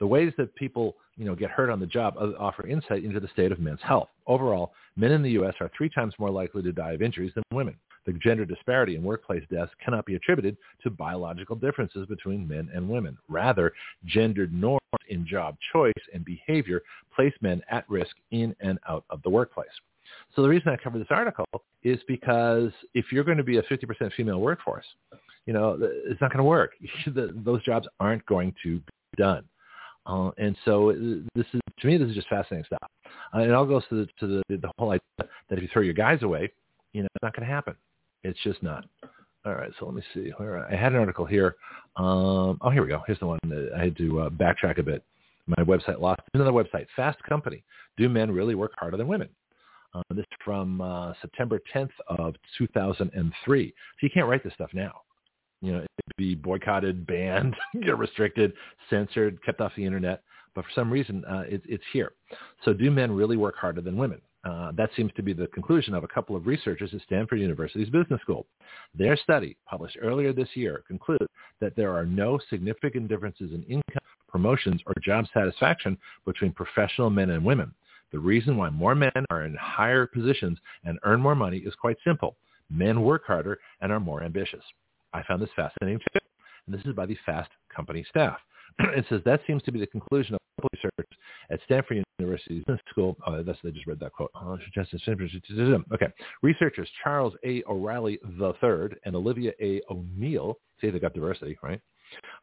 The 0.00 0.06
ways 0.06 0.32
that 0.38 0.54
people 0.54 0.96
you 1.16 1.24
know, 1.24 1.34
get 1.34 1.50
hurt 1.50 1.70
on 1.70 1.80
the 1.80 1.86
job 1.86 2.16
offer 2.38 2.66
insight 2.66 3.04
into 3.04 3.20
the 3.20 3.28
state 3.28 3.52
of 3.52 3.60
men's 3.60 3.80
health. 3.82 4.08
Overall, 4.26 4.72
men 4.96 5.12
in 5.12 5.22
the 5.22 5.30
U.S. 5.32 5.54
are 5.60 5.70
three 5.76 5.88
times 5.88 6.14
more 6.18 6.30
likely 6.30 6.62
to 6.62 6.72
die 6.72 6.92
of 6.92 7.02
injuries 7.02 7.32
than 7.34 7.44
women. 7.52 7.76
The 8.06 8.12
gender 8.14 8.44
disparity 8.44 8.96
in 8.96 9.02
workplace 9.02 9.44
deaths 9.50 9.72
cannot 9.82 10.04
be 10.04 10.16
attributed 10.16 10.56
to 10.82 10.90
biological 10.90 11.56
differences 11.56 12.06
between 12.06 12.46
men 12.46 12.68
and 12.74 12.88
women. 12.88 13.16
Rather, 13.28 13.72
gendered 14.04 14.52
norms 14.52 14.80
in 15.08 15.26
job 15.26 15.56
choice 15.72 15.92
and 16.12 16.24
behavior 16.24 16.82
place 17.14 17.32
men 17.40 17.62
at 17.70 17.88
risk 17.88 18.14
in 18.30 18.54
and 18.60 18.78
out 18.88 19.04
of 19.10 19.22
the 19.22 19.30
workplace. 19.30 19.68
So 20.36 20.42
the 20.42 20.48
reason 20.48 20.68
I 20.68 20.76
cover 20.76 20.98
this 20.98 21.06
article 21.10 21.46
is 21.82 21.98
because 22.06 22.72
if 22.92 23.06
you're 23.10 23.24
going 23.24 23.38
to 23.38 23.44
be 23.44 23.58
a 23.58 23.62
50% 23.62 24.12
female 24.12 24.40
workforce, 24.40 24.84
you 25.46 25.52
know, 25.52 25.78
it's 25.80 26.20
not 26.20 26.30
going 26.30 26.38
to 26.38 26.44
work. 26.44 26.72
Those 27.06 27.62
jobs 27.62 27.86
aren't 28.00 28.24
going 28.26 28.54
to 28.64 28.78
be 28.78 29.22
done. 29.22 29.44
Uh, 30.06 30.30
and 30.38 30.56
so 30.64 30.92
this 31.34 31.46
is, 31.54 31.60
to 31.80 31.86
me, 31.86 31.96
this 31.96 32.08
is 32.08 32.14
just 32.14 32.28
fascinating 32.28 32.64
stuff. 32.66 32.90
Uh, 33.34 33.40
it 33.40 33.52
all 33.52 33.66
goes 33.66 33.82
to 33.88 33.96
the, 33.96 34.08
to 34.20 34.42
the, 34.48 34.56
the 34.56 34.70
whole 34.78 34.90
idea 34.90 35.00
that 35.18 35.58
if 35.58 35.62
you 35.62 35.68
throw 35.72 35.82
your 35.82 35.94
guys 35.94 36.22
away, 36.22 36.50
you 36.92 37.02
know, 37.02 37.08
it's 37.14 37.22
not 37.22 37.34
going 37.34 37.46
to 37.46 37.52
happen. 37.52 37.74
It's 38.22 38.38
just 38.42 38.62
not. 38.62 38.84
All 39.46 39.54
right, 39.54 39.70
so 39.78 39.86
let 39.86 39.94
me 39.94 40.02
see. 40.14 40.30
Where 40.38 40.66
I 40.66 40.74
had 40.74 40.92
an 40.92 40.98
article 40.98 41.26
here. 41.26 41.56
Um, 41.96 42.58
oh, 42.62 42.70
here 42.70 42.82
we 42.82 42.88
go. 42.88 43.02
Here's 43.06 43.18
the 43.18 43.26
one 43.26 43.38
that 43.44 43.72
I 43.76 43.84
had 43.84 43.96
to 43.98 44.20
uh, 44.20 44.30
backtrack 44.30 44.78
a 44.78 44.82
bit. 44.82 45.04
My 45.46 45.62
website 45.64 46.00
lost 46.00 46.22
another 46.32 46.52
website. 46.52 46.86
Fast 46.96 47.22
Company. 47.24 47.62
Do 47.98 48.08
men 48.08 48.30
really 48.30 48.54
work 48.54 48.72
harder 48.78 48.96
than 48.96 49.06
women? 49.06 49.28
Uh, 49.94 50.02
this 50.10 50.22
is 50.22 50.38
from 50.44 50.80
uh, 50.80 51.12
September 51.20 51.60
10th 51.74 51.90
of 52.08 52.34
2003. 52.56 53.66
So 53.68 53.72
you 54.00 54.10
can't 54.12 54.26
write 54.26 54.42
this 54.42 54.54
stuff 54.54 54.70
now. 54.72 55.02
You 55.60 55.72
know, 55.72 55.86
be 56.16 56.34
boycotted, 56.34 57.06
banned, 57.06 57.56
get 57.82 57.98
restricted, 57.98 58.52
censored, 58.90 59.42
kept 59.44 59.60
off 59.60 59.72
the 59.76 59.84
internet. 59.84 60.22
But 60.54 60.64
for 60.64 60.70
some 60.74 60.90
reason, 60.90 61.24
uh, 61.24 61.44
it, 61.48 61.62
it's 61.68 61.84
here. 61.92 62.12
So 62.64 62.72
do 62.72 62.90
men 62.90 63.10
really 63.12 63.36
work 63.36 63.56
harder 63.56 63.80
than 63.80 63.96
women? 63.96 64.20
Uh, 64.44 64.72
that 64.72 64.90
seems 64.94 65.10
to 65.16 65.22
be 65.22 65.32
the 65.32 65.46
conclusion 65.48 65.94
of 65.94 66.04
a 66.04 66.08
couple 66.08 66.36
of 66.36 66.46
researchers 66.46 66.92
at 66.92 67.00
Stanford 67.02 67.40
University's 67.40 67.88
Business 67.88 68.20
School. 68.20 68.46
Their 68.94 69.16
study, 69.16 69.56
published 69.66 69.96
earlier 70.00 70.32
this 70.32 70.50
year, 70.54 70.84
concluded 70.86 71.28
that 71.60 71.74
there 71.76 71.94
are 71.94 72.04
no 72.04 72.38
significant 72.50 73.08
differences 73.08 73.52
in 73.52 73.62
income, 73.62 74.02
promotions, 74.28 74.82
or 74.86 74.92
job 75.02 75.24
satisfaction 75.32 75.96
between 76.26 76.52
professional 76.52 77.08
men 77.08 77.30
and 77.30 77.42
women. 77.42 77.72
The 78.12 78.18
reason 78.18 78.56
why 78.56 78.68
more 78.68 78.94
men 78.94 79.12
are 79.30 79.44
in 79.44 79.56
higher 79.58 80.06
positions 80.06 80.58
and 80.84 80.98
earn 81.04 81.20
more 81.20 81.34
money 81.34 81.58
is 81.58 81.74
quite 81.74 81.96
simple. 82.04 82.36
Men 82.70 83.02
work 83.02 83.24
harder 83.26 83.58
and 83.80 83.90
are 83.90 84.00
more 84.00 84.22
ambitious. 84.22 84.62
I 85.14 85.22
found 85.22 85.40
this 85.40 85.50
fascinating 85.56 85.98
too. 85.98 86.20
And 86.66 86.76
this 86.76 86.84
is 86.84 86.94
by 86.94 87.06
the 87.06 87.16
Fast 87.24 87.50
Company 87.74 88.04
staff. 88.08 88.38
it 88.78 89.04
says 89.08 89.20
that 89.24 89.40
seems 89.46 89.62
to 89.62 89.72
be 89.72 89.80
the 89.80 89.86
conclusion 89.86 90.34
of 90.34 90.40
research 90.72 91.08
at 91.50 91.60
Stanford 91.64 92.04
University 92.18 92.60
Business 92.60 92.80
School. 92.90 93.16
Oh, 93.26 93.42
that's 93.42 93.58
they 93.62 93.70
just 93.70 93.86
read 93.86 94.00
that 94.00 94.12
quote. 94.12 94.30
Oh, 94.34 94.58
okay, 95.92 96.08
researchers 96.42 96.88
Charles 97.02 97.34
A. 97.44 97.62
O'Reilly 97.68 98.18
III 98.40 98.96
and 99.04 99.14
Olivia 99.14 99.52
A. 99.60 99.80
O'Neill. 99.90 100.58
See, 100.80 100.90
they 100.90 100.98
got 100.98 101.14
diversity, 101.14 101.56
right? 101.62 101.80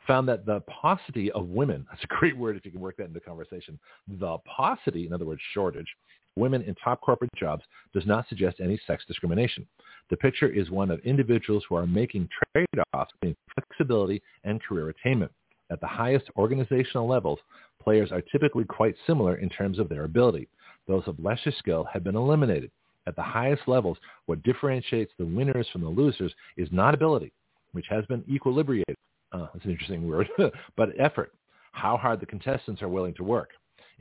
Found 0.08 0.28
that 0.28 0.46
the 0.46 0.62
paucity 0.62 1.32
of 1.32 1.48
women, 1.48 1.86
that's 1.92 2.04
a 2.04 2.08
great 2.08 2.38
word 2.38 2.56
if 2.56 2.66
you 2.66 2.72
can 2.72 2.82
work 2.82 2.98
that 2.98 3.08
into 3.08 3.20
conversation, 3.20 3.80
the 4.08 4.38
paucity, 4.46 5.08
in 5.08 5.14
other 5.14 5.26
words, 5.26 5.42
shortage, 5.54 5.88
women 6.36 6.62
in 6.64 6.76
top 6.76 7.02
corporate 7.02 7.34
jobs 7.38 7.64
does 7.94 8.06
not 8.06 8.28
suggest 8.30 8.60
any 8.60 8.80
sex 8.88 9.04
discrimination. 9.08 9.66
The 10.10 10.18
picture 10.18 10.50
is 10.50 10.70
one 10.70 10.92
of 10.92 11.00
individuals 11.02 11.64
who 11.68 11.76
are 11.76 11.88
making 11.88 12.30
trade-offs 12.54 13.12
between 13.20 13.36
flexibility 13.56 14.22
and 14.44 14.62
career 14.62 14.90
attainment. 14.90 15.32
At 15.70 15.80
the 15.80 15.88
highest 15.88 16.26
organizational 16.36 17.08
levels, 17.08 17.40
players 17.82 18.12
are 18.12 18.22
typically 18.22 18.66
quite 18.66 18.96
similar 19.08 19.38
in 19.38 19.50
terms 19.50 19.80
of 19.80 19.88
their 19.88 20.04
ability. 20.04 20.48
Those 20.88 21.04
of 21.08 21.20
lesser 21.20 21.52
skill 21.52 21.86
have 21.92 22.04
been 22.04 22.16
eliminated. 22.16 22.72
At 23.08 23.16
the 23.16 23.22
highest 23.22 23.68
levels, 23.68 23.98
what 24.26 24.44
differentiates 24.44 25.12
the 25.18 25.26
winners 25.26 25.68
from 25.72 25.82
the 25.82 25.90
losers 25.90 26.34
is 26.58 26.70
not 26.72 26.94
ability, 26.94 27.32
which 27.72 27.88
has 27.90 28.06
been 28.06 28.22
equilibrated. 28.24 28.96
Uh, 29.32 29.48
that's 29.54 29.66
an 29.66 29.72
interesting 29.72 30.08
word, 30.08 30.28
but 30.76 30.90
effort, 31.00 31.34
how 31.72 31.98
hard 31.98 32.20
the 32.20 32.26
contestants 32.26 32.82
are 32.82 32.90
willing 32.90 33.14
to 33.16 33.24
work. 33.24 33.52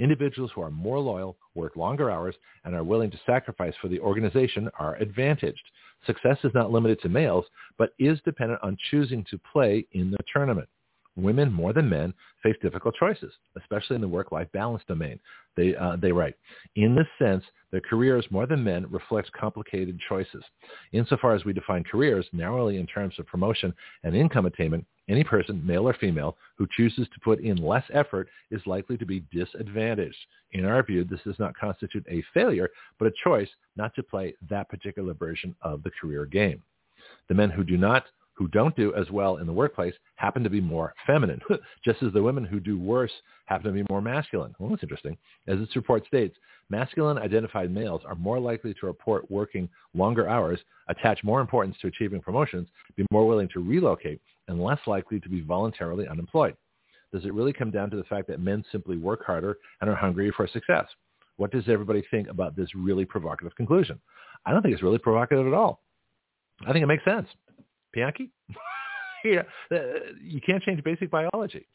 Individuals 0.00 0.50
who 0.54 0.62
are 0.62 0.70
more 0.70 0.98
loyal, 0.98 1.36
work 1.54 1.76
longer 1.76 2.10
hours, 2.10 2.34
and 2.64 2.74
are 2.74 2.82
willing 2.82 3.10
to 3.10 3.20
sacrifice 3.26 3.74
for 3.82 3.88
the 3.88 4.00
organization 4.00 4.70
are 4.78 4.96
advantaged. 4.96 5.62
Success 6.06 6.38
is 6.42 6.54
not 6.54 6.72
limited 6.72 7.02
to 7.02 7.10
males, 7.10 7.44
but 7.76 7.92
is 7.98 8.18
dependent 8.24 8.60
on 8.62 8.78
choosing 8.90 9.22
to 9.30 9.38
play 9.52 9.86
in 9.92 10.10
the 10.10 10.16
tournament. 10.32 10.68
Women 11.16 11.52
more 11.52 11.74
than 11.74 11.90
men 11.90 12.14
face 12.42 12.56
difficult 12.62 12.94
choices, 12.94 13.34
especially 13.60 13.96
in 13.96 14.00
the 14.00 14.08
work-life 14.08 14.48
balance 14.52 14.82
domain. 14.88 15.20
They, 15.56 15.74
uh, 15.76 15.96
they 15.96 16.12
write, 16.12 16.36
in 16.76 16.94
this 16.94 17.06
sense, 17.18 17.44
their 17.70 17.80
careers 17.80 18.26
more 18.30 18.46
than 18.46 18.64
men 18.64 18.86
reflects 18.90 19.30
complicated 19.38 19.98
choices. 20.08 20.42
Insofar 20.92 21.34
as 21.34 21.44
we 21.44 21.52
define 21.52 21.84
careers 21.84 22.26
narrowly 22.32 22.78
in 22.78 22.86
terms 22.86 23.14
of 23.18 23.26
promotion 23.26 23.74
and 24.02 24.16
income 24.16 24.46
attainment, 24.46 24.86
any 25.08 25.24
person, 25.24 25.64
male 25.66 25.88
or 25.88 25.94
female, 25.94 26.36
who 26.56 26.68
chooses 26.76 27.08
to 27.08 27.20
put 27.20 27.40
in 27.40 27.56
less 27.56 27.84
effort 27.92 28.28
is 28.50 28.64
likely 28.66 28.96
to 28.96 29.06
be 29.06 29.24
disadvantaged. 29.32 30.16
In 30.52 30.64
our 30.64 30.82
view, 30.82 31.04
this 31.04 31.20
does 31.24 31.38
not 31.38 31.56
constitute 31.56 32.06
a 32.08 32.24
failure, 32.32 32.70
but 32.98 33.08
a 33.08 33.12
choice 33.24 33.48
not 33.76 33.94
to 33.96 34.02
play 34.02 34.34
that 34.48 34.68
particular 34.68 35.14
version 35.14 35.54
of 35.62 35.82
the 35.82 35.90
career 36.00 36.26
game. 36.26 36.62
The 37.28 37.34
men 37.34 37.50
who 37.50 37.64
do 37.64 37.76
not 37.76 38.04
who 38.40 38.48
don't 38.48 38.74
do 38.74 38.94
as 38.94 39.10
well 39.10 39.36
in 39.36 39.46
the 39.46 39.52
workplace 39.52 39.92
happen 40.16 40.42
to 40.42 40.48
be 40.48 40.62
more 40.62 40.94
feminine, 41.06 41.42
just 41.84 42.02
as 42.02 42.10
the 42.14 42.22
women 42.22 42.42
who 42.42 42.58
do 42.58 42.80
worse 42.80 43.12
happen 43.44 43.66
to 43.66 43.72
be 43.72 43.86
more 43.90 44.00
masculine. 44.00 44.54
Well, 44.58 44.70
that's 44.70 44.82
interesting. 44.82 45.18
As 45.46 45.58
this 45.58 45.76
report 45.76 46.06
states, 46.06 46.34
masculine 46.70 47.18
identified 47.18 47.70
males 47.70 48.00
are 48.06 48.14
more 48.14 48.40
likely 48.40 48.72
to 48.72 48.86
report 48.86 49.30
working 49.30 49.68
longer 49.92 50.26
hours, 50.26 50.58
attach 50.88 51.22
more 51.22 51.42
importance 51.42 51.76
to 51.82 51.88
achieving 51.88 52.22
promotions, 52.22 52.66
be 52.96 53.04
more 53.12 53.28
willing 53.28 53.50
to 53.52 53.60
relocate, 53.62 54.22
and 54.48 54.64
less 54.64 54.80
likely 54.86 55.20
to 55.20 55.28
be 55.28 55.42
voluntarily 55.42 56.08
unemployed. 56.08 56.56
Does 57.12 57.26
it 57.26 57.34
really 57.34 57.52
come 57.52 57.70
down 57.70 57.90
to 57.90 57.96
the 57.98 58.04
fact 58.04 58.26
that 58.28 58.40
men 58.40 58.64
simply 58.72 58.96
work 58.96 59.22
harder 59.26 59.58
and 59.82 59.90
are 59.90 59.94
hungry 59.96 60.32
for 60.34 60.48
success? 60.48 60.86
What 61.36 61.52
does 61.52 61.64
everybody 61.68 62.02
think 62.10 62.28
about 62.28 62.56
this 62.56 62.74
really 62.74 63.04
provocative 63.04 63.54
conclusion? 63.54 64.00
I 64.46 64.52
don't 64.52 64.62
think 64.62 64.72
it's 64.72 64.82
really 64.82 64.96
provocative 64.96 65.46
at 65.46 65.52
all. 65.52 65.82
I 66.66 66.72
think 66.72 66.82
it 66.82 66.86
makes 66.86 67.04
sense. 67.04 67.28
Bianchi. 67.92 68.30
yeah, 69.24 69.42
uh, 69.72 69.76
you 70.22 70.40
can't 70.40 70.62
change 70.62 70.82
basic 70.84 71.10
biology, 71.10 71.66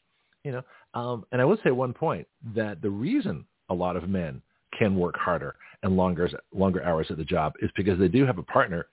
you 0.43 0.51
know. 0.51 0.61
Um, 0.93 1.25
and 1.31 1.41
I 1.41 1.45
would 1.45 1.59
say 1.63 1.71
one 1.71 1.93
point 1.93 2.27
that 2.55 2.81
the 2.81 2.89
reason 2.89 3.45
a 3.69 3.73
lot 3.73 3.95
of 3.95 4.09
men 4.09 4.41
can 4.77 4.95
work 4.95 5.15
harder 5.17 5.55
and 5.83 5.95
longer 5.95 6.29
longer 6.53 6.83
hours 6.83 7.07
at 7.09 7.17
the 7.17 7.23
job 7.23 7.53
is 7.61 7.69
because 7.75 7.99
they 7.99 8.07
do 8.07 8.25
have 8.25 8.37
a 8.37 8.43
partner, 8.43 8.87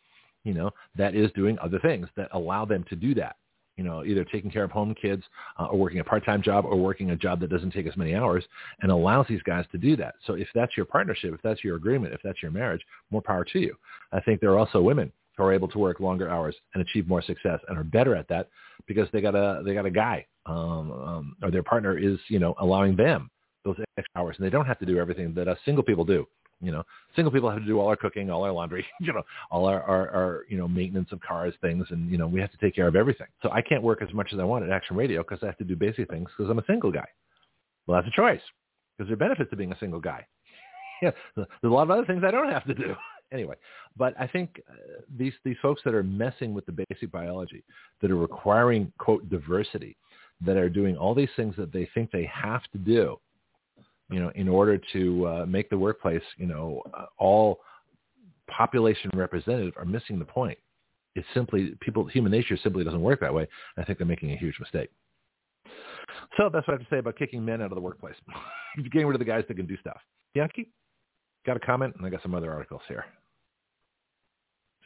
you 0.45 0.55
know, 0.55 0.71
that 0.97 1.15
is 1.15 1.31
doing 1.33 1.59
other 1.61 1.79
things 1.81 2.09
that 2.17 2.29
allow 2.33 2.65
them 2.65 2.85
to 2.89 2.97
do 2.97 3.15
that. 3.15 3.37
You 3.77 3.85
know, 3.85 4.05
either 4.05 4.23
taking 4.25 4.51
care 4.51 4.65
of 4.65 4.71
home 4.71 4.95
kids 5.01 5.23
uh, 5.59 5.65
or 5.65 5.79
working 5.79 6.01
a 6.01 6.05
part-time 6.05 6.43
job 6.43 6.67
or 6.67 6.77
working 6.77 7.11
a 7.11 7.17
job 7.17 7.41
that 7.41 7.49
doesn't 7.49 7.71
take 7.71 7.87
as 7.87 7.97
many 7.97 8.15
hours 8.15 8.45
and 8.83 8.93
allows 8.93 9.27
these 9.29 9.43
guys 9.45 9.65
to 9.73 9.79
do 9.79 9.97
that. 9.97 10.17
So 10.27 10.35
if 10.35 10.47
that's 10.55 10.77
your 10.77 10.85
partnership, 10.85 11.33
if 11.33 11.41
that's 11.41 11.65
your 11.65 11.77
agreement, 11.77 12.13
if 12.13 12.21
that's 12.23 12.43
your 12.43 12.51
marriage, 12.51 12.83
more 13.11 13.23
power 13.23 13.45
to 13.47 13.59
you. 13.59 13.75
I 14.13 14.21
think 14.21 14.41
there 14.41 14.51
are 14.51 14.59
also 14.59 14.83
women 14.83 15.11
who 15.37 15.45
are 15.45 15.53
able 15.53 15.69
to 15.69 15.79
work 15.79 16.01
longer 16.01 16.29
hours 16.29 16.55
and 16.75 16.83
achieve 16.83 17.09
more 17.09 17.23
success 17.23 17.61
and 17.69 17.79
are 17.79 17.85
better 17.85 18.15
at 18.15 18.29
that 18.29 18.49
because 18.87 19.09
they 19.13 19.21
got 19.21 19.35
a 19.35 19.63
they 19.65 19.75
got 19.75 19.87
a 19.87 19.91
guy 19.91 20.27
um, 20.47 20.93
um, 20.93 21.37
or 21.43 21.51
their 21.51 21.63
partner 21.63 21.99
is 21.99 22.19
you 22.29 22.39
know 22.39 22.55
allowing 22.61 22.97
them 22.97 23.31
those 23.65 23.77
extra 23.97 24.21
hours 24.21 24.37
and 24.39 24.47
they 24.47 24.51
don't 24.51 24.67
have 24.67 24.79
to 24.79 24.87
do 24.87 24.99
everything 24.99 25.33
that 25.35 25.49
us 25.49 25.59
single 25.65 25.85
people 25.85 26.05
do. 26.05 26.27
You 26.63 26.71
know, 26.71 26.85
single 27.17 27.33
people 27.33 27.51
have 27.51 27.59
to 27.59 27.67
do 27.67 27.81
all 27.81 27.89
our 27.89 27.97
cooking, 27.97 28.31
all 28.31 28.45
our 28.45 28.53
laundry, 28.53 28.87
you 29.01 29.13
know, 29.13 29.23
all 29.51 29.67
our, 29.67 29.83
our, 29.83 30.11
our, 30.11 30.45
you 30.49 30.57
know, 30.57 30.69
maintenance 30.69 31.11
of 31.11 31.21
cars, 31.21 31.55
things, 31.61 31.85
and, 31.91 32.09
you 32.09 32.17
know, 32.17 32.29
we 32.29 32.41
have 32.41 32.53
to 32.53 32.57
take 32.59 32.77
care 32.77 32.87
of 32.87 32.95
everything. 32.95 33.27
So 33.43 33.51
I 33.51 33.63
can't 33.63 33.83
work 33.83 34.01
as 34.01 34.15
much 34.15 34.33
as 34.33 34.39
I 34.39 34.45
want 34.45 34.65
at 34.65 34.71
Action 34.71 34.97
Radio 34.97 35.25
because 35.25 35.41
I 35.43 35.47
have 35.47 35.59
to 35.59 35.65
do 35.65 35.75
basic 35.75 36.09
things 36.09 36.29
because 36.37 36.49
I'm 36.49 36.61
a 36.61 36.65
single 36.67 36.93
guy. 36.93 37.07
Well, 37.87 38.01
that's 38.01 38.13
a 38.13 38.17
choice. 38.17 38.41
because 38.97 39.09
there 39.09 39.15
are 39.15 39.17
benefits 39.17 39.51
to 39.51 39.57
being 39.57 39.73
a 39.73 39.79
single 39.81 39.99
guy. 39.99 40.25
yeah, 41.03 41.11
there's 41.35 41.49
a 41.65 41.67
lot 41.67 41.83
of 41.83 41.91
other 41.91 42.05
things 42.05 42.23
I 42.25 42.31
don't 42.31 42.49
have 42.49 42.65
to 42.67 42.75
do. 42.75 42.95
Anyway, 43.33 43.55
but 43.97 44.15
I 44.21 44.27
think 44.27 44.61
uh, 44.71 44.75
these 45.17 45.33
these 45.45 45.57
folks 45.63 45.81
that 45.85 45.95
are 45.95 46.03
messing 46.03 46.53
with 46.55 46.67
the 46.67 46.85
basic 46.89 47.11
biology, 47.11 47.65
that 48.01 48.11
are 48.11 48.17
requiring 48.17 48.93
quote 48.99 49.29
diversity, 49.31 49.97
that 50.45 50.57
are 50.57 50.69
doing 50.69 50.97
all 50.97 51.15
these 51.15 51.31
things 51.37 51.55
that 51.57 51.73
they 51.73 51.89
think 51.95 52.11
they 52.11 52.31
have 52.33 52.63
to 52.73 52.79
do, 52.79 53.19
you 54.11 54.21
know, 54.21 54.31
in 54.35 54.49
order 54.49 54.79
to 54.93 55.27
uh, 55.27 55.47
make 55.47 55.71
the 55.71 55.79
workplace, 55.79 56.23
you 56.37 56.47
know, 56.47 56.83
uh, 56.95 57.07
all 57.19 57.61
population 58.49 59.11
representative, 59.15 59.73
are 59.77 59.87
missing 59.87 60.19
the 60.19 60.25
point. 60.25 60.59
It's 61.15 61.27
simply 61.35 61.75
people. 61.81 62.05
Human 62.07 62.33
nature 62.33 62.59
simply 62.63 62.85
doesn't 62.85 63.03
work 63.03 63.21
that 63.21 63.33
way. 63.33 63.49
I 63.77 63.85
think 63.85 63.99
they're 63.99 64.07
making 64.07 64.33
a 64.33 64.37
huge 64.37 64.59
mistake. 64.61 64.91
So 66.37 66.51
that's 66.53 66.67
what 66.67 66.75
I 66.75 66.79
have 66.79 66.89
to 66.89 66.95
say 66.95 66.99
about 66.99 67.17
kicking 67.17 67.45
men 67.45 67.63
out 67.63 67.71
of 67.71 67.77
the 67.77 67.81
workplace. 67.81 68.17
Getting 68.91 69.07
rid 69.07 69.15
of 69.15 69.21
the 69.21 69.25
guys 69.25 69.45
that 69.49 69.55
can 69.57 69.67
do 69.67 69.77
stuff. 69.79 70.01
Bianchi, 70.35 70.69
got 71.47 71.57
a 71.57 71.61
comment? 71.61 71.95
And 71.97 72.07
I 72.07 72.11
got 72.11 72.23
some 72.23 72.35
other 72.35 72.51
articles 72.51 72.83
here. 72.89 73.05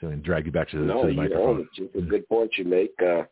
So 0.01 0.10
can 0.10 0.20
drag 0.23 0.47
you 0.47 0.52
back 0.52 0.68
to 0.70 0.78
the, 0.78 0.85
no, 0.85 1.02
to 1.02 1.09
the 1.09 1.14
microphone. 1.14 1.59
Know, 1.59 1.66
it's 1.78 1.97
a 1.97 2.01
good 2.01 2.28
point 2.28 2.52
you 2.56 2.64
make. 2.64 2.93
Uh, 3.01 3.23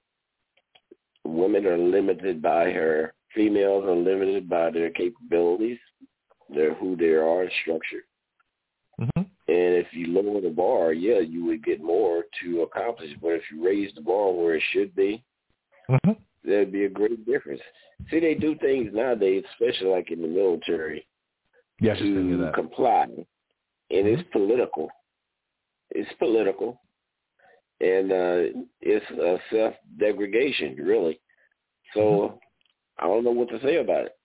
women 1.24 1.66
are 1.66 1.78
limited 1.78 2.41
by 2.41 2.70
her. 2.70 3.12
Females 3.35 3.85
are 3.85 3.97
limited 3.97 4.49
by 4.49 4.70
their 4.70 4.91
capabilities, 4.91 5.78
their 6.49 6.74
who 6.74 6.97
they 6.97 7.11
are 7.11 7.43
and 7.43 7.51
structure. 7.62 8.05
Mm-hmm. 9.01 9.20
And 9.20 9.74
if 9.74 9.89
you 9.93 10.07
lower 10.07 10.41
the 10.41 10.51
bar, 10.51 10.93
yeah, 10.93 11.19
you 11.19 11.45
would 11.47 11.65
get 11.65 11.82
more 11.82 12.24
to 12.43 12.62
accomplish. 12.62 13.11
But 13.20 13.32
if 13.32 13.43
you 13.53 13.65
raise 13.65 13.93
the 13.95 14.01
bar 14.01 14.32
where 14.32 14.55
it 14.55 14.62
should 14.73 14.95
be, 14.95 15.23
mm-hmm. 15.91 16.12
there'd 16.45 16.73
be 16.73 16.85
a 16.85 16.89
great 16.89 17.27
difference. 17.27 17.61
See, 18.11 18.20
they 18.20 18.35
do 18.35 18.57
things 18.57 18.91
nowadays, 18.95 19.45
especially 19.53 19.91
like 19.91 20.11
in 20.11 20.23
the 20.23 20.28
military, 20.28 21.07
yeah, 21.81 21.95
to 21.95 22.51
comply, 22.55 23.03
and 23.05 23.27
mm-hmm. 23.91 24.07
it's 24.09 24.28
political. 24.32 24.89
It's 25.95 26.11
political, 26.19 26.81
and 27.81 28.11
uh, 28.11 28.61
it's 28.81 29.11
a 29.11 29.39
self-degradation, 29.51 30.77
really. 30.77 31.21
So 31.95 32.01
mm-hmm. 32.01 32.37
I 32.99 33.07
don't 33.07 33.25
know 33.25 33.31
what 33.31 33.49
to 33.51 33.61
say 33.62 33.77
about 33.77 34.07
it. 34.07 34.16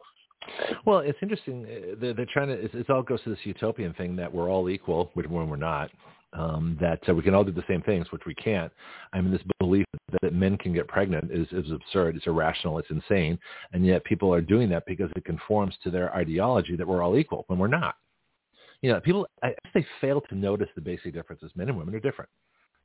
Well, 0.86 1.00
it's 1.00 1.20
interesting. 1.22 1.66
Uh, 1.66 1.96
they're, 2.00 2.14
they're 2.14 2.26
trying 2.32 2.48
to. 2.48 2.80
It 2.80 2.90
all 2.90 3.04
goes 3.04 3.22
to 3.24 3.30
this 3.30 3.40
utopian 3.44 3.94
thing 3.94 4.16
that 4.16 4.34
we're 4.34 4.50
all 4.50 4.70
equal, 4.70 5.12
which 5.14 5.28
when 5.28 5.50
we're 5.50 5.58
not. 5.58 5.92
Um, 6.32 6.78
that 6.80 7.00
uh, 7.10 7.14
we 7.16 7.24
can 7.24 7.34
all 7.34 7.44
do 7.44 7.52
the 7.52 7.64
same 7.68 7.82
things, 7.82 8.12
which 8.12 8.22
we 8.28 8.36
can't. 8.36 8.72
I 9.14 9.20
mean, 9.20 9.32
this 9.32 9.42
belief 9.60 9.86
that, 10.12 10.22
that 10.22 10.34
men 10.34 10.60
can 10.60 10.74
get 10.74 10.88
pregnant 10.88 11.32
is, 11.32 11.48
is 11.52 11.72
absurd. 11.72 12.16
It's 12.16 12.28
irrational. 12.28 12.78
It's 12.78 12.92
insane. 12.92 13.40
And 13.74 13.84
yet 13.84 14.04
people 14.04 14.32
are 14.32 14.42
doing 14.42 14.70
that 14.70 14.86
because 14.86 15.10
it 15.16 15.26
conforms 15.26 15.76
to 15.84 15.90
their 15.90 16.16
ideology 16.16 16.76
that 16.76 16.88
we're 16.88 17.02
all 17.02 17.18
equal 17.18 17.46
when 17.48 17.58
we're 17.58 17.68
not. 17.68 17.96
You 18.82 18.92
know, 18.92 19.00
people, 19.00 19.28
I 19.44 19.50
guess 19.50 19.74
they 19.74 19.86
fail 20.00 20.22
to 20.22 20.36
notice 20.36 20.70
the 20.76 20.82
basic 20.82 21.14
differences. 21.14 21.52
Men 21.56 21.70
and 21.70 21.78
women 21.78 21.96
are 21.96 22.00
different. 22.00 22.30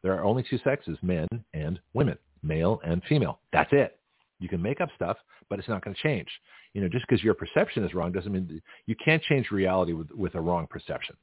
There 0.03 0.13
are 0.13 0.25
only 0.25 0.45
two 0.49 0.59
sexes, 0.65 0.99
men 1.03 1.27
and 1.55 1.81
women, 1.95 2.19
male 2.43 2.81
and 2.85 3.03
female. 3.09 3.41
That's 3.53 3.71
it. 3.73 3.99
You 4.41 4.49
can 4.49 4.61
make 4.61 4.81
up 4.81 4.91
stuff, 4.97 5.17
but 5.49 5.59
it's 5.59 5.69
not 5.69 5.85
going 5.85 5.95
to 5.95 6.03
change. 6.03 6.29
You 6.75 6.83
know, 6.83 6.89
just 6.89 7.07
because 7.09 7.23
your 7.23 7.35
perception 7.35 7.85
is 7.85 7.95
wrong 7.95 8.13
doesn't 8.13 8.33
mean 8.33 8.61
you 8.87 8.97
can't 9.03 9.23
change 9.23 9.51
reality 9.51 9.93
with, 9.93 10.11
with 10.11 10.35
a 10.35 10.41
wrong 10.41 10.67
perception. 10.69 11.17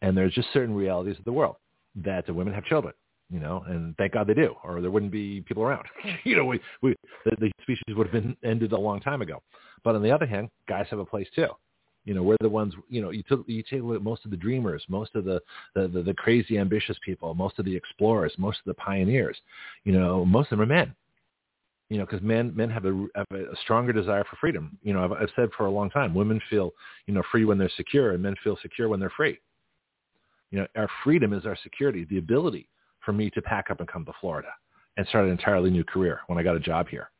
And 0.00 0.16
there's 0.16 0.32
just 0.32 0.48
certain 0.52 0.74
realities 0.74 1.18
of 1.18 1.24
the 1.24 1.32
world 1.32 1.56
that 1.96 2.26
the 2.26 2.34
women 2.34 2.54
have 2.54 2.64
children, 2.64 2.94
you 3.30 3.40
know, 3.40 3.62
and 3.66 3.96
thank 3.96 4.12
God 4.12 4.26
they 4.26 4.34
do, 4.34 4.54
or 4.64 4.80
there 4.80 4.90
wouldn't 4.90 5.12
be 5.12 5.42
people 5.42 5.62
around. 5.62 5.84
you 6.24 6.36
know, 6.36 6.44
we, 6.44 6.60
we 6.82 6.94
the, 7.24 7.36
the 7.38 7.50
species 7.62 7.96
would 7.96 8.06
have 8.06 8.12
been 8.12 8.36
ended 8.44 8.72
a 8.72 8.78
long 8.78 9.00
time 9.00 9.22
ago. 9.22 9.42
But 9.82 9.96
on 9.96 10.02
the 10.02 10.10
other 10.10 10.26
hand, 10.26 10.48
guys 10.68 10.86
have 10.90 10.98
a 10.98 11.04
place 11.04 11.28
too. 11.34 11.48
You 12.04 12.14
know, 12.14 12.22
we're 12.22 12.36
the 12.40 12.48
ones, 12.48 12.74
you 12.88 13.00
know, 13.00 13.10
you, 13.10 13.22
took, 13.22 13.44
you 13.46 13.62
take 13.62 13.80
a 13.80 13.84
look 13.84 13.96
at 13.96 14.02
most 14.02 14.24
of 14.24 14.30
the 14.30 14.36
dreamers, 14.36 14.84
most 14.88 15.14
of 15.14 15.24
the, 15.24 15.40
the, 15.74 15.88
the, 15.88 16.02
the 16.02 16.14
crazy 16.14 16.58
ambitious 16.58 16.98
people, 17.04 17.34
most 17.34 17.58
of 17.58 17.64
the 17.64 17.74
explorers, 17.74 18.32
most 18.36 18.58
of 18.58 18.64
the 18.66 18.74
pioneers, 18.74 19.36
you 19.84 19.92
know, 19.92 20.24
most 20.24 20.52
of 20.52 20.58
them 20.58 20.62
are 20.62 20.74
men 20.74 20.94
you 21.90 21.98
know, 21.98 22.06
because 22.06 22.22
men 22.22 22.52
men 22.56 22.70
have 22.70 22.86
a, 22.86 23.06
have 23.14 23.26
a 23.32 23.56
stronger 23.62 23.92
desire 23.92 24.24
for 24.24 24.36
freedom. 24.36 24.78
You 24.82 24.94
know, 24.94 25.04
I've, 25.04 25.12
I've 25.12 25.28
said 25.36 25.50
for 25.56 25.66
a 25.66 25.70
long 25.70 25.90
time, 25.90 26.14
women 26.14 26.40
feel 26.48 26.72
you 27.06 27.14
know 27.14 27.22
free 27.30 27.44
when 27.44 27.58
they're 27.58 27.70
secure, 27.76 28.12
and 28.12 28.22
men 28.22 28.34
feel 28.42 28.58
secure 28.62 28.88
when 28.88 29.00
they're 29.00 29.12
free. 29.16 29.38
You 30.50 30.60
know, 30.60 30.66
our 30.76 30.88
freedom 31.02 31.32
is 31.32 31.46
our 31.46 31.56
security, 31.62 32.06
the 32.08 32.18
ability 32.18 32.68
for 33.04 33.12
me 33.12 33.30
to 33.30 33.42
pack 33.42 33.70
up 33.70 33.80
and 33.80 33.88
come 33.88 34.04
to 34.06 34.12
Florida 34.20 34.48
and 34.96 35.06
start 35.08 35.26
an 35.26 35.30
entirely 35.30 35.70
new 35.70 35.84
career 35.84 36.20
when 36.26 36.38
I 36.38 36.42
got 36.42 36.56
a 36.56 36.60
job 36.60 36.88
here. 36.88 37.10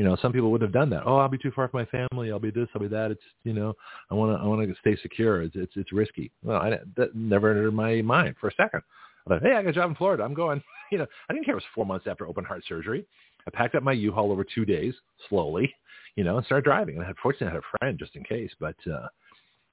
You 0.00 0.06
know, 0.06 0.16
some 0.22 0.32
people 0.32 0.50
would 0.50 0.62
have 0.62 0.72
done 0.72 0.88
that. 0.88 1.02
Oh, 1.04 1.18
I'll 1.18 1.28
be 1.28 1.36
too 1.36 1.50
far 1.50 1.68
from 1.68 1.80
my 1.80 2.06
family. 2.08 2.32
I'll 2.32 2.38
be 2.38 2.50
this. 2.50 2.68
I'll 2.74 2.80
be 2.80 2.88
that. 2.88 3.10
It's 3.10 3.20
you 3.44 3.52
know, 3.52 3.74
I 4.10 4.14
want 4.14 4.34
to 4.34 4.42
I 4.42 4.46
want 4.46 4.66
to 4.66 4.74
stay 4.80 4.96
secure. 5.02 5.42
It's 5.42 5.54
it's, 5.54 5.72
it's 5.76 5.92
risky. 5.92 6.30
Well, 6.42 6.56
I, 6.56 6.78
that 6.96 7.14
never 7.14 7.50
entered 7.50 7.72
my 7.72 8.00
mind 8.00 8.36
for 8.40 8.48
a 8.48 8.54
second. 8.54 8.80
I 9.26 9.28
thought, 9.28 9.42
hey, 9.42 9.52
I 9.54 9.62
got 9.62 9.68
a 9.68 9.72
job 9.74 9.90
in 9.90 9.96
Florida. 9.96 10.22
I'm 10.24 10.32
going. 10.32 10.62
You 10.90 10.98
know, 10.98 11.06
I 11.28 11.32
didn't 11.34 11.44
care. 11.44 11.52
It 11.52 11.58
was 11.58 11.64
four 11.72 11.86
months 11.86 12.08
after 12.08 12.26
open 12.26 12.44
heart 12.44 12.64
surgery. 12.66 13.06
I 13.46 13.50
packed 13.50 13.76
up 13.76 13.84
my 13.84 13.92
U-Haul 13.92 14.32
over 14.32 14.44
two 14.44 14.64
days, 14.64 14.92
slowly, 15.28 15.72
you 16.16 16.24
know, 16.24 16.36
and 16.36 16.44
started 16.44 16.64
driving. 16.64 16.96
And 16.96 17.04
I 17.04 17.06
had, 17.06 17.16
fortunately, 17.22 17.46
I 17.46 17.50
had 17.50 17.62
a 17.62 17.78
friend 17.78 17.96
just 17.96 18.16
in 18.16 18.24
case, 18.24 18.50
but 18.58 18.74
uh, 18.92 19.06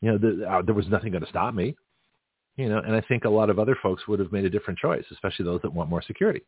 you 0.01 0.11
know, 0.11 0.19
the, 0.19 0.47
uh, 0.47 0.61
there 0.61 0.75
was 0.75 0.87
nothing 0.89 1.11
going 1.11 1.23
to 1.23 1.29
stop 1.29 1.55
me 1.55 1.75
you 2.55 2.69
know, 2.69 2.79
and 2.79 2.95
I 2.95 3.01
think 3.01 3.25
a 3.25 3.29
lot 3.29 3.49
of 3.49 3.59
other 3.59 3.77
folks 3.81 4.07
would 4.07 4.19
have 4.19 4.31
made 4.31 4.43
a 4.43 4.49
different 4.49 4.79
choice, 4.79 5.05
especially 5.11 5.45
those 5.45 5.61
that 5.61 5.73
want 5.73 5.89
more 5.89 6.01
security. 6.01 6.41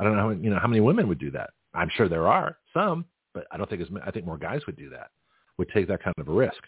I 0.00 0.04
don't 0.04 0.16
know, 0.16 0.22
how 0.22 0.30
you 0.30 0.50
know, 0.50 0.58
how 0.58 0.66
many 0.66 0.80
women 0.80 1.06
would 1.08 1.18
do 1.18 1.30
that. 1.32 1.50
I'm 1.74 1.90
sure 1.94 2.08
there 2.08 2.26
are 2.26 2.56
some, 2.74 3.04
but 3.34 3.46
I 3.52 3.58
don't 3.58 3.68
think 3.68 3.82
as 3.82 3.88
I 4.04 4.10
think 4.10 4.24
more 4.24 4.38
guys 4.38 4.62
would 4.66 4.76
do 4.76 4.88
that, 4.90 5.10
would 5.58 5.68
take 5.68 5.86
that 5.88 6.02
kind 6.02 6.14
of 6.18 6.26
a 6.26 6.32
risk. 6.32 6.62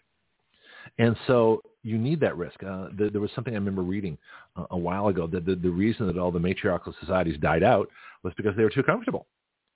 And 0.98 1.16
so 1.26 1.62
you 1.82 1.96
need 1.96 2.20
that 2.20 2.36
risk. 2.36 2.62
Uh, 2.62 2.88
the, 2.96 3.08
there 3.10 3.20
was 3.20 3.30
something 3.34 3.54
I 3.54 3.56
remember 3.56 3.82
reading 3.82 4.18
uh, 4.56 4.66
a 4.70 4.76
while 4.76 5.08
ago 5.08 5.26
that 5.28 5.46
the, 5.46 5.54
the 5.54 5.70
reason 5.70 6.06
that 6.06 6.18
all 6.18 6.30
the 6.30 6.38
matriarchal 6.38 6.94
societies 7.00 7.38
died 7.40 7.62
out 7.62 7.88
was 8.22 8.34
because 8.36 8.54
they 8.56 8.64
were 8.64 8.70
too 8.70 8.82
comfortable. 8.82 9.26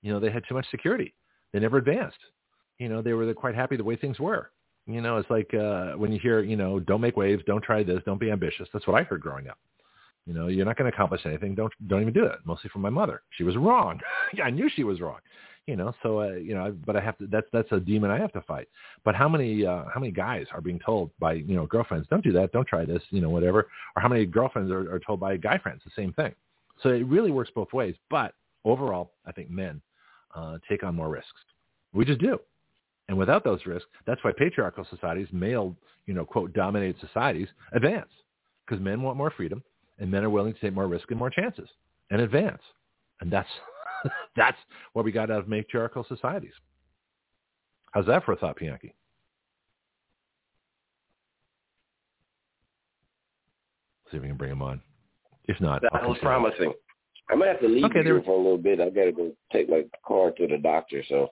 You 0.03 0.13
know, 0.13 0.21
they 0.21 0.31
had 0.31 0.45
too 0.49 0.55
much 0.55 0.67
security. 0.71 1.15
They 1.53 1.61
never 1.61 1.79
advanced. 1.79 2.19
You 2.79 2.89
know, 2.89 3.03
they 3.03 3.15
were 3.15 3.33
quite 3.35 3.55
happy 3.55 3.77
the 3.77 3.85
way 3.85 3.97
things 3.97 4.21
were. 4.21 4.51
You 4.87 5.01
know, 5.01 5.17
it's 5.17 5.31
like 5.31 5.53
uh, 5.55 5.93
when 5.93 6.13
you 6.13 6.21
hear, 6.21 6.41
you 6.41 6.57
know, 6.57 6.79
don't 6.79 7.01
make 7.01 7.17
waves, 7.17 7.43
don't 7.47 7.65
try 7.65 7.83
this, 7.83 8.03
don't 8.05 8.21
be 8.21 8.31
ambitious. 8.31 8.69
That's 8.73 8.87
what 8.87 9.01
I 9.01 9.05
heard 9.05 9.21
growing 9.21 9.49
up. 9.49 9.59
You 10.27 10.35
know, 10.35 10.49
you're 10.49 10.67
not 10.67 10.77
going 10.77 10.91
to 10.91 10.95
accomplish 10.95 11.23
anything. 11.25 11.55
Don't 11.55 11.73
don't 11.89 12.03
even 12.03 12.13
do 12.13 12.25
it. 12.25 12.41
Mostly 12.45 12.69
from 12.71 12.83
my 12.83 12.91
mother. 12.91 13.23
She 13.31 13.45
was 13.45 13.57
wrong. 13.57 14.01
I 14.43 14.51
knew 14.51 14.69
she 14.75 14.85
was 14.85 15.01
wrong. 15.01 15.21
You 15.67 15.75
know, 15.75 15.93
so 16.03 16.21
uh, 16.21 16.35
you 16.35 16.55
know, 16.55 16.77
but 16.85 16.97
I 16.97 17.01
have 17.01 17.17
to. 17.19 17.27
That's 17.27 17.47
that's 17.53 17.71
a 17.73 17.81
demon 17.81 18.11
I 18.11 18.19
have 18.19 18.33
to 18.33 18.41
fight. 18.43 18.69
But 19.05 19.15
how 19.15 19.29
many 19.29 19.65
uh, 19.65 19.85
how 19.93 20.01
many 20.01 20.13
guys 20.13 20.47
are 20.53 20.61
being 20.61 20.81
told 20.85 21.11
by 21.19 21.35
you 21.35 21.57
know 21.57 21.67
girlfriends, 21.67 22.07
don't 22.09 22.23
do 22.23 22.33
that, 22.33 22.53
don't 22.53 22.67
try 22.67 22.85
this, 22.85 23.03
you 23.11 23.21
know, 23.21 23.31
whatever. 23.31 23.69
Or 23.95 24.03
how 24.03 24.09
many 24.09 24.27
girlfriends 24.27 24.71
are, 24.71 24.93
are 24.93 25.01
told 25.01 25.21
by 25.21 25.37
guy 25.37 25.59
friends 25.59 25.83
the 25.85 25.91
same 25.97 26.13
thing. 26.13 26.35
So 26.83 26.91
it 26.91 27.07
really 27.07 27.31
works 27.31 27.51
both 27.55 27.73
ways. 27.73 27.95
But 28.11 28.35
overall, 28.65 29.13
I 29.27 29.33
think 29.33 29.51
men 29.51 29.81
uh, 30.35 30.59
take 30.69 30.85
on 30.85 30.95
more 30.95 31.09
risks. 31.09 31.41
We 31.93 32.05
just 32.05 32.21
do. 32.21 32.39
And 33.09 33.17
without 33.17 33.45
those 33.45 33.65
risks, 33.67 33.89
that's 34.07 34.23
why 34.25 34.33
patriarchal 34.37 34.87
societies, 34.91 35.29
male, 35.33 35.75
you 36.07 36.15
know, 36.15 36.25
quote, 36.25 36.53
dominated 36.53 36.97
societies 37.01 37.49
advance 37.73 38.11
because 38.67 38.83
men 38.83 39.03
want 39.03 39.17
more 39.17 39.31
freedom 39.31 39.63
and 39.99 40.11
men 40.11 40.25
are 40.25 40.31
willing 40.31 40.55
to 40.55 40.61
take 40.61 40.75
more 40.75 40.87
risk 40.87 41.11
and 41.11 41.19
more 41.19 41.31
chances 41.31 41.69
and 42.11 42.21
advance. 42.21 42.63
And 43.21 43.31
that's, 43.31 43.49
that's 44.37 44.59
what 44.93 45.05
we 45.05 45.13
got 45.13 45.31
out 45.31 45.41
of 45.41 45.49
matriarchal 45.49 46.05
societies. 46.09 46.53
How's 47.93 48.07
that 48.07 48.25
for 48.25 48.33
a 48.33 48.37
thought, 48.37 48.57
Bianchi? 48.57 48.95
See 54.11 54.19
if 54.19 54.23
we 54.23 54.29
can 54.29 54.37
bring 54.37 54.53
him 54.53 54.63
on. 54.63 54.81
If 55.49 55.61
not, 55.61 55.83
that 55.83 56.09
was 56.09 56.19
promising. 56.21 56.73
I'm 57.31 57.39
gonna 57.39 57.51
have 57.51 57.61
to 57.61 57.69
leave 57.69 57.85
okay, 57.87 58.05
you 58.05 58.23
for 58.25 58.35
a 58.35 58.37
little 58.37 58.59
bit. 58.59 58.81
I've 58.81 58.95
gotta 58.95 59.13
go 59.13 59.33
take 59.53 59.69
my 59.69 59.85
car 60.07 60.31
to 60.33 60.47
the 60.47 60.59
doctor. 60.59 61.03
So 61.09 61.31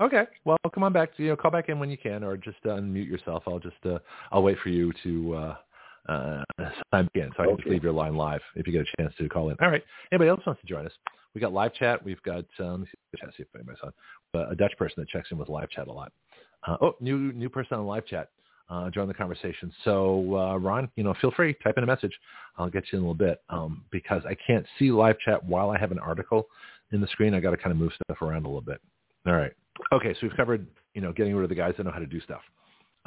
Okay. 0.00 0.24
Well, 0.44 0.58
come 0.74 0.82
on 0.82 0.92
back. 0.92 1.10
You 1.16 1.28
know, 1.28 1.36
call 1.36 1.50
back 1.50 1.68
in 1.68 1.78
when 1.78 1.90
you 1.90 1.96
can, 1.96 2.24
or 2.24 2.36
just 2.36 2.58
uh, 2.64 2.70
unmute 2.70 3.08
yourself. 3.08 3.44
I'll 3.46 3.60
just 3.60 3.76
uh, 3.84 3.98
I'll 4.32 4.42
wait 4.42 4.58
for 4.62 4.68
you 4.68 4.92
to 5.04 5.34
uh, 5.34 5.56
uh, 6.08 6.42
sign 6.92 7.08
in, 7.14 7.30
so 7.36 7.42
I 7.42 7.46
can 7.46 7.56
just 7.56 7.68
leave 7.68 7.82
your 7.82 7.92
line 7.92 8.16
live 8.16 8.40
if 8.56 8.66
you 8.66 8.72
get 8.72 8.82
a 8.82 9.02
chance 9.02 9.14
to 9.18 9.28
call 9.28 9.50
in. 9.50 9.56
All 9.60 9.70
right. 9.70 9.82
Anybody 10.12 10.30
else 10.30 10.40
wants 10.46 10.60
to 10.60 10.66
join 10.66 10.86
us? 10.86 10.92
We 11.34 11.40
got 11.40 11.52
live 11.52 11.74
chat. 11.74 12.04
We've 12.04 12.22
got 12.22 12.44
um, 12.58 12.86
let 13.20 13.26
me 13.26 13.32
see 13.36 13.42
if 13.42 13.48
anybody's 13.54 13.80
on. 13.82 13.92
Uh, 14.34 14.50
a 14.50 14.54
Dutch 14.54 14.72
person 14.78 14.94
that 14.98 15.08
checks 15.08 15.28
in 15.30 15.38
with 15.38 15.48
live 15.48 15.70
chat 15.70 15.88
a 15.88 15.92
lot. 15.92 16.12
Uh, 16.66 16.76
oh, 16.80 16.94
new 17.00 17.32
new 17.32 17.48
person 17.48 17.78
on 17.78 17.86
live 17.86 18.06
chat. 18.06 18.28
Uh, 18.70 18.88
join 18.90 19.06
the 19.08 19.14
conversation. 19.14 19.70
So 19.84 20.36
uh, 20.36 20.56
Ron, 20.56 20.88
you 20.96 21.04
know, 21.04 21.14
feel 21.20 21.30
free 21.32 21.54
type 21.62 21.74
in 21.76 21.84
a 21.84 21.86
message. 21.86 22.12
I'll 22.56 22.70
get 22.70 22.84
you 22.90 22.98
in 22.98 23.04
a 23.04 23.08
little 23.08 23.14
bit 23.14 23.42
um, 23.50 23.84
because 23.90 24.22
I 24.26 24.34
can't 24.46 24.64
see 24.78 24.90
live 24.90 25.18
chat 25.18 25.44
while 25.44 25.70
I 25.70 25.78
have 25.78 25.92
an 25.92 25.98
article 25.98 26.48
in 26.92 27.00
the 27.00 27.06
screen. 27.08 27.34
I 27.34 27.40
got 27.40 27.50
to 27.50 27.56
kind 27.58 27.72
of 27.72 27.76
move 27.76 27.92
stuff 28.04 28.22
around 28.22 28.44
a 28.44 28.48
little 28.48 28.62
bit. 28.62 28.80
All 29.26 29.34
right. 29.34 29.52
Okay, 29.92 30.14
so 30.14 30.20
we've 30.22 30.36
covered, 30.36 30.66
you 30.94 31.02
know, 31.02 31.12
getting 31.12 31.34
rid 31.34 31.42
of 31.42 31.50
the 31.50 31.54
guys 31.54 31.74
that 31.76 31.84
know 31.84 31.90
how 31.90 31.98
to 31.98 32.06
do 32.06 32.20
stuff. 32.20 32.40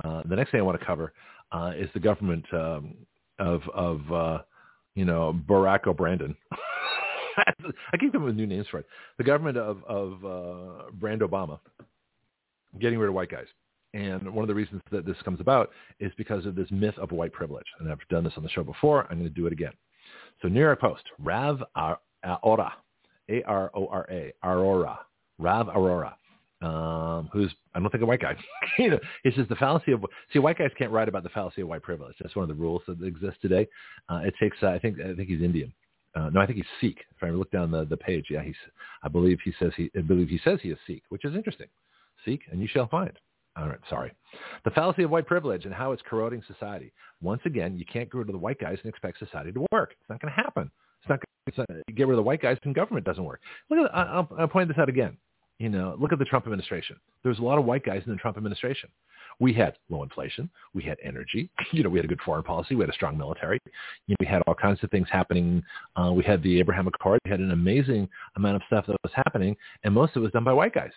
Uh, 0.04 0.22
the 0.30 0.36
next 0.36 0.52
thing 0.52 0.60
I 0.60 0.64
want 0.64 0.80
to 0.80 0.86
cover 0.86 1.14
uh, 1.52 1.72
is 1.78 1.90
the 1.94 2.00
government 2.00 2.46
um, 2.54 2.96
of, 3.40 3.62
of 3.74 4.12
uh, 4.12 4.38
you 4.96 5.06
know, 5.06 5.40
Barack 5.48 5.88
O'Brandon. 5.88 6.36
I 7.38 7.98
keep 7.98 8.12
coming 8.12 8.26
with 8.26 8.36
new 8.36 8.48
names 8.48 8.68
for 8.70 8.80
it. 8.80 8.88
The 9.18 9.24
government 9.24 9.58
of, 9.58 9.84
of 9.84 10.26
uh, 10.26 10.92
Brand 10.94 11.22
Obama 11.22 11.60
getting 12.80 13.00
rid 13.00 13.10
of 13.10 13.14
white 13.14 13.30
guys. 13.30 13.46
And 13.94 14.34
one 14.34 14.44
of 14.44 14.48
the 14.48 14.56
reasons 14.56 14.82
that 14.92 15.06
this 15.06 15.16
comes 15.24 15.40
about 15.40 15.72
is 16.00 16.12
because 16.18 16.46
of 16.46 16.56
this 16.56 16.70
myth 16.72 16.98
of 16.98 17.12
white 17.12 17.32
privilege. 17.32 17.66
And 17.80 17.92
I've 17.92 18.00
done 18.10 18.24
this 18.24 18.34
on 18.38 18.44
the 18.44 18.50
show 18.50 18.64
before. 18.64 19.04
I'm 19.10 19.20
going 19.20 19.24
to 19.24 19.30
do 19.30 19.48
it 19.48 19.54
again. 19.54 19.74
So 20.42 20.48
New 20.48 20.60
York 20.60 20.82
Post, 20.82 21.04
Rav 21.20 21.64
Arora, 21.76 22.72
A-R-O-R-A, 23.30 24.34
Arora, 24.44 24.98
Rav 25.40 25.68
Arora, 25.68 26.14
um, 26.62 27.30
who's 27.32 27.54
I 27.76 27.80
don't 27.80 27.90
think 27.92 28.04
a 28.04 28.08
white 28.08 28.22
guy. 28.22 28.36
you 28.80 28.90
know, 28.92 29.00
he 29.24 29.32
says 29.32 29.46
the 29.50 29.56
fallacy 29.56 29.92
of 29.92 30.04
see 30.34 30.40
white 30.40 30.58
guys 30.58 30.72
can't 30.78 30.92
write 30.92 31.08
about 31.08 31.24
the 31.24 31.30
fallacy 31.30 31.62
of 31.62 31.68
white 31.68 31.84
privilege. 31.84 32.16
That's 32.20 32.36
one 32.36 32.44
of 32.44 32.50
the 32.50 32.62
rules 32.62 32.82
that 32.88 33.02
exist 33.04 33.38
today. 33.42 33.68
Uh, 34.10 34.22
it 34.24 34.34
takes 34.40 34.58
uh, 34.64 34.68
I 34.68 34.80
think 34.80 35.00
I 35.00 35.14
think 35.14 35.30
he's 35.30 35.42
Indian. 35.42 35.72
Uh, 36.16 36.30
no, 36.32 36.42
I 36.42 36.48
think 36.48 36.58
he's 36.58 36.66
Sikh. 36.82 37.06
If 37.16 37.22
I 37.22 37.30
look 37.30 37.52
down 37.52 37.70
the, 37.70 37.86
the 37.86 37.98
page, 37.98 38.26
yeah, 38.30 38.42
he's. 38.42 38.56
I 39.04 39.08
believe 39.08 39.38
he 39.44 39.54
says 39.60 39.72
he. 39.78 39.92
I 39.96 40.02
believe 40.02 40.30
he 40.30 40.40
says 40.44 40.60
he 40.64 40.70
is 40.70 40.78
Sikh, 40.88 41.04
which 41.10 41.26
is 41.26 41.36
interesting. 41.36 41.68
Seek 42.26 42.42
and 42.52 42.60
you 42.60 42.68
shall 42.68 42.88
find. 42.88 43.14
All 43.56 43.68
right, 43.68 43.80
sorry. 43.90 44.12
The 44.66 44.72
fallacy 44.72 45.04
of 45.04 45.10
white 45.10 45.26
privilege 45.26 45.66
and 45.66 45.74
how 45.74 45.92
it's 45.92 46.02
corroding 46.08 46.44
society. 46.48 46.92
Once 47.22 47.42
again, 47.46 47.78
you 47.78 47.86
can't 47.92 48.12
rid 48.14 48.30
of 48.30 48.34
the 48.34 48.40
white 48.40 48.60
guys 48.60 48.78
and 48.84 48.90
expect 48.90 49.18
society 49.18 49.52
to 49.52 49.66
work. 49.72 49.96
It's 50.00 50.10
not 50.10 50.22
going 50.22 50.34
to 50.34 50.42
happen. 50.42 50.72
It's 51.02 51.10
not. 51.10 51.20
It's 51.46 51.58
not 51.58 51.68
get 51.96 52.08
rid 52.08 52.14
of 52.14 52.18
the 52.18 52.24
white 52.24 52.42
guys 52.42 52.58
and 52.64 52.76
government 52.76 53.06
doesn't 53.06 53.24
work. 53.24 53.42
Look 53.70 53.80
at. 53.80 53.96
I'll, 53.96 54.28
I'll 54.38 54.48
point 54.48 54.70
this 54.70 54.78
out 54.78 54.90
again. 54.90 55.18
You 55.60 55.70
know, 55.70 55.96
look 56.00 56.14
at 56.14 56.20
the 56.20 56.26
Trump 56.26 56.46
administration. 56.46 56.98
There 57.24 57.32
was 57.32 57.40
a 57.40 57.44
lot 57.44 57.58
of 57.58 57.66
white 57.66 57.84
guys 57.84 58.04
in 58.06 58.12
the 58.12 58.18
Trump 58.18 58.38
administration. 58.38 58.90
We 59.40 59.54
had 59.54 59.76
low 59.90 60.04
inflation. 60.04 60.50
We 60.74 60.84
had 60.84 60.98
energy. 61.04 61.50
You 61.72 61.84
know, 61.84 61.90
we 61.90 61.98
had 61.98 62.06
a 62.06 62.08
good 62.08 62.22
foreign 62.22 62.44
policy. 62.44 62.76
We 62.76 62.84
had 62.84 62.90
a 62.90 62.94
strong 62.94 63.18
military. 63.18 63.60
You 64.08 64.14
know, 64.14 64.16
we 64.20 64.26
had 64.26 64.42
all 64.48 64.56
kinds 64.56 64.84
of 64.84 64.90
things 64.90 65.08
happening. 65.12 65.62
Uh, 65.96 66.12
we 66.14 66.24
had 66.24 66.42
the 66.44 66.60
Abraham 66.60 66.88
Accord. 66.88 67.20
We 67.26 67.32
had 67.32 67.40
an 67.40 67.52
amazing 67.52 68.08
amount 68.36 68.56
of 68.56 68.62
stuff 68.68 68.86
that 68.88 68.96
was 69.04 69.12
happening, 69.14 69.56
and 69.84 69.94
most 69.94 70.16
of 70.16 70.22
it 70.22 70.24
was 70.24 70.32
done 70.32 70.44
by 70.44 70.54
white 70.54 70.74
guys. 70.74 70.92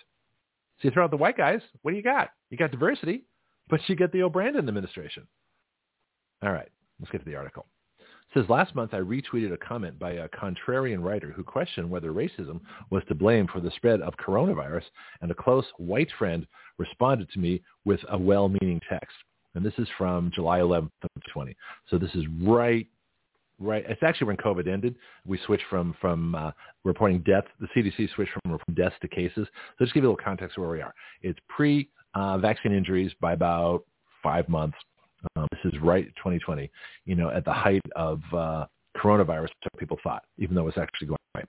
So 0.81 0.89
you 0.89 0.91
throw 0.93 1.05
out 1.05 1.11
the 1.11 1.17
white 1.17 1.37
guys, 1.37 1.61
what 1.83 1.91
do 1.91 1.97
you 1.97 2.03
got? 2.03 2.31
You 2.51 2.57
got 2.57 2.71
diversity, 2.71 3.25
but 3.69 3.81
you 3.87 3.97
get 3.97 4.13
the 4.13 4.23
O'Brien 4.23 4.57
administration. 4.57 5.27
All 6.43 6.53
right, 6.53 6.69
let's 6.99 7.11
get 7.11 7.19
to 7.19 7.25
the 7.25 7.37
article. 7.37 7.67
Says 8.35 8.45
last 8.49 8.75
month 8.75 8.95
I 8.95 8.99
retweeted 8.99 9.53
a 9.53 9.57
comment 9.57 9.99
by 9.99 10.13
a 10.13 10.29
contrarian 10.29 11.03
writer 11.03 11.33
who 11.33 11.43
questioned 11.43 11.91
whether 11.91 12.13
racism 12.13 12.61
was 12.91 13.03
to 13.09 13.15
blame 13.15 13.49
for 13.49 13.61
the 13.61 13.73
spread 13.73 14.01
of 14.01 14.15
coronavirus, 14.17 14.85
and 15.21 15.31
a 15.31 15.35
close 15.35 15.67
white 15.79 16.11
friend 16.19 16.47
responded 16.79 17.29
to 17.31 17.41
me 17.41 17.63
with 17.85 18.01
a 18.09 18.19
well-meaning 18.19 18.81
text. 18.89 19.17
And 19.55 19.65
this 19.65 19.75
is 19.79 19.89
from 19.99 20.31
July 20.33 20.61
11th, 20.61 20.91
2020. 21.03 21.57
So 21.89 21.99
this 21.99 22.15
is 22.15 22.25
right 22.43 22.87
right. 23.61 23.85
It's 23.87 24.03
actually 24.03 24.29
when 24.29 24.37
COVID 24.39 24.67
ended. 24.67 24.97
We 25.27 25.39
switched 25.45 25.67
from 25.69 25.95
from 26.01 26.35
uh, 26.35 26.53
reporting 26.85 27.21
death. 27.21 27.45
The 27.61 27.69
CDC 27.77 28.15
switched 28.15 28.33
from, 28.43 28.59
from 28.65 28.75
deaths 28.75 28.97
to 29.03 29.09
cases. 29.09 29.47
So 29.79 29.85
just 29.85 29.93
give 29.93 30.03
you 30.03 30.09
a 30.09 30.13
little 30.13 30.25
context 30.25 30.57
of 30.57 30.63
where 30.63 30.71
we 30.71 30.81
are. 30.81 30.95
It's 31.23 31.39
pre-vaccine 31.49 32.73
uh, 32.73 32.77
injuries 32.77 33.13
by 33.21 33.35
about 33.35 33.85
five 34.23 34.49
months. 34.49 34.79
Um, 35.37 35.47
this 35.51 35.73
is 35.73 35.81
right 35.81 36.07
2020. 36.17 36.71
You 37.05 37.15
know, 37.15 37.31
at 37.31 37.45
the 37.45 37.53
height 37.53 37.83
of 37.97 38.21
uh, 38.33 38.67
coronavirus, 38.97 39.49
people 39.79 39.99
thought, 40.03 40.25
even 40.39 40.55
though 40.55 40.63
it 40.63 40.77
was 40.77 40.79
actually 40.79 41.09
going 41.09 41.19
right. 41.35 41.47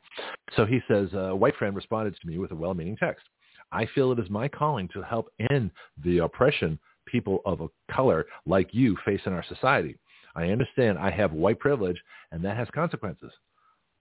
So 0.56 0.66
he 0.66 0.82
says, 0.88 1.10
a 1.14 1.36
white 1.36 1.56
friend 1.56 1.76
responded 1.76 2.16
to 2.20 2.28
me 2.28 2.38
with 2.38 2.52
a 2.52 2.56
well-meaning 2.56 2.98
text. 2.98 3.24
I 3.72 3.86
feel 3.96 4.12
it 4.12 4.20
is 4.20 4.30
my 4.30 4.48
calling 4.48 4.90
to 4.90 5.02
help 5.02 5.30
end 5.50 5.72
the 6.04 6.20
oppression 6.20 6.78
people 7.06 7.42
of 7.46 7.62
a 7.62 7.68
color 7.92 8.26
like 8.46 8.74
you 8.74 8.98
face 9.06 9.22
in 9.26 9.34
our 9.34 9.46
society. 9.48 9.98
I 10.36 10.46
understand 10.48 10.98
I 10.98 11.12
have 11.12 11.34
white 11.34 11.60
privilege, 11.60 12.02
and 12.32 12.44
that 12.44 12.58
has 12.58 12.68
consequences. 12.74 13.32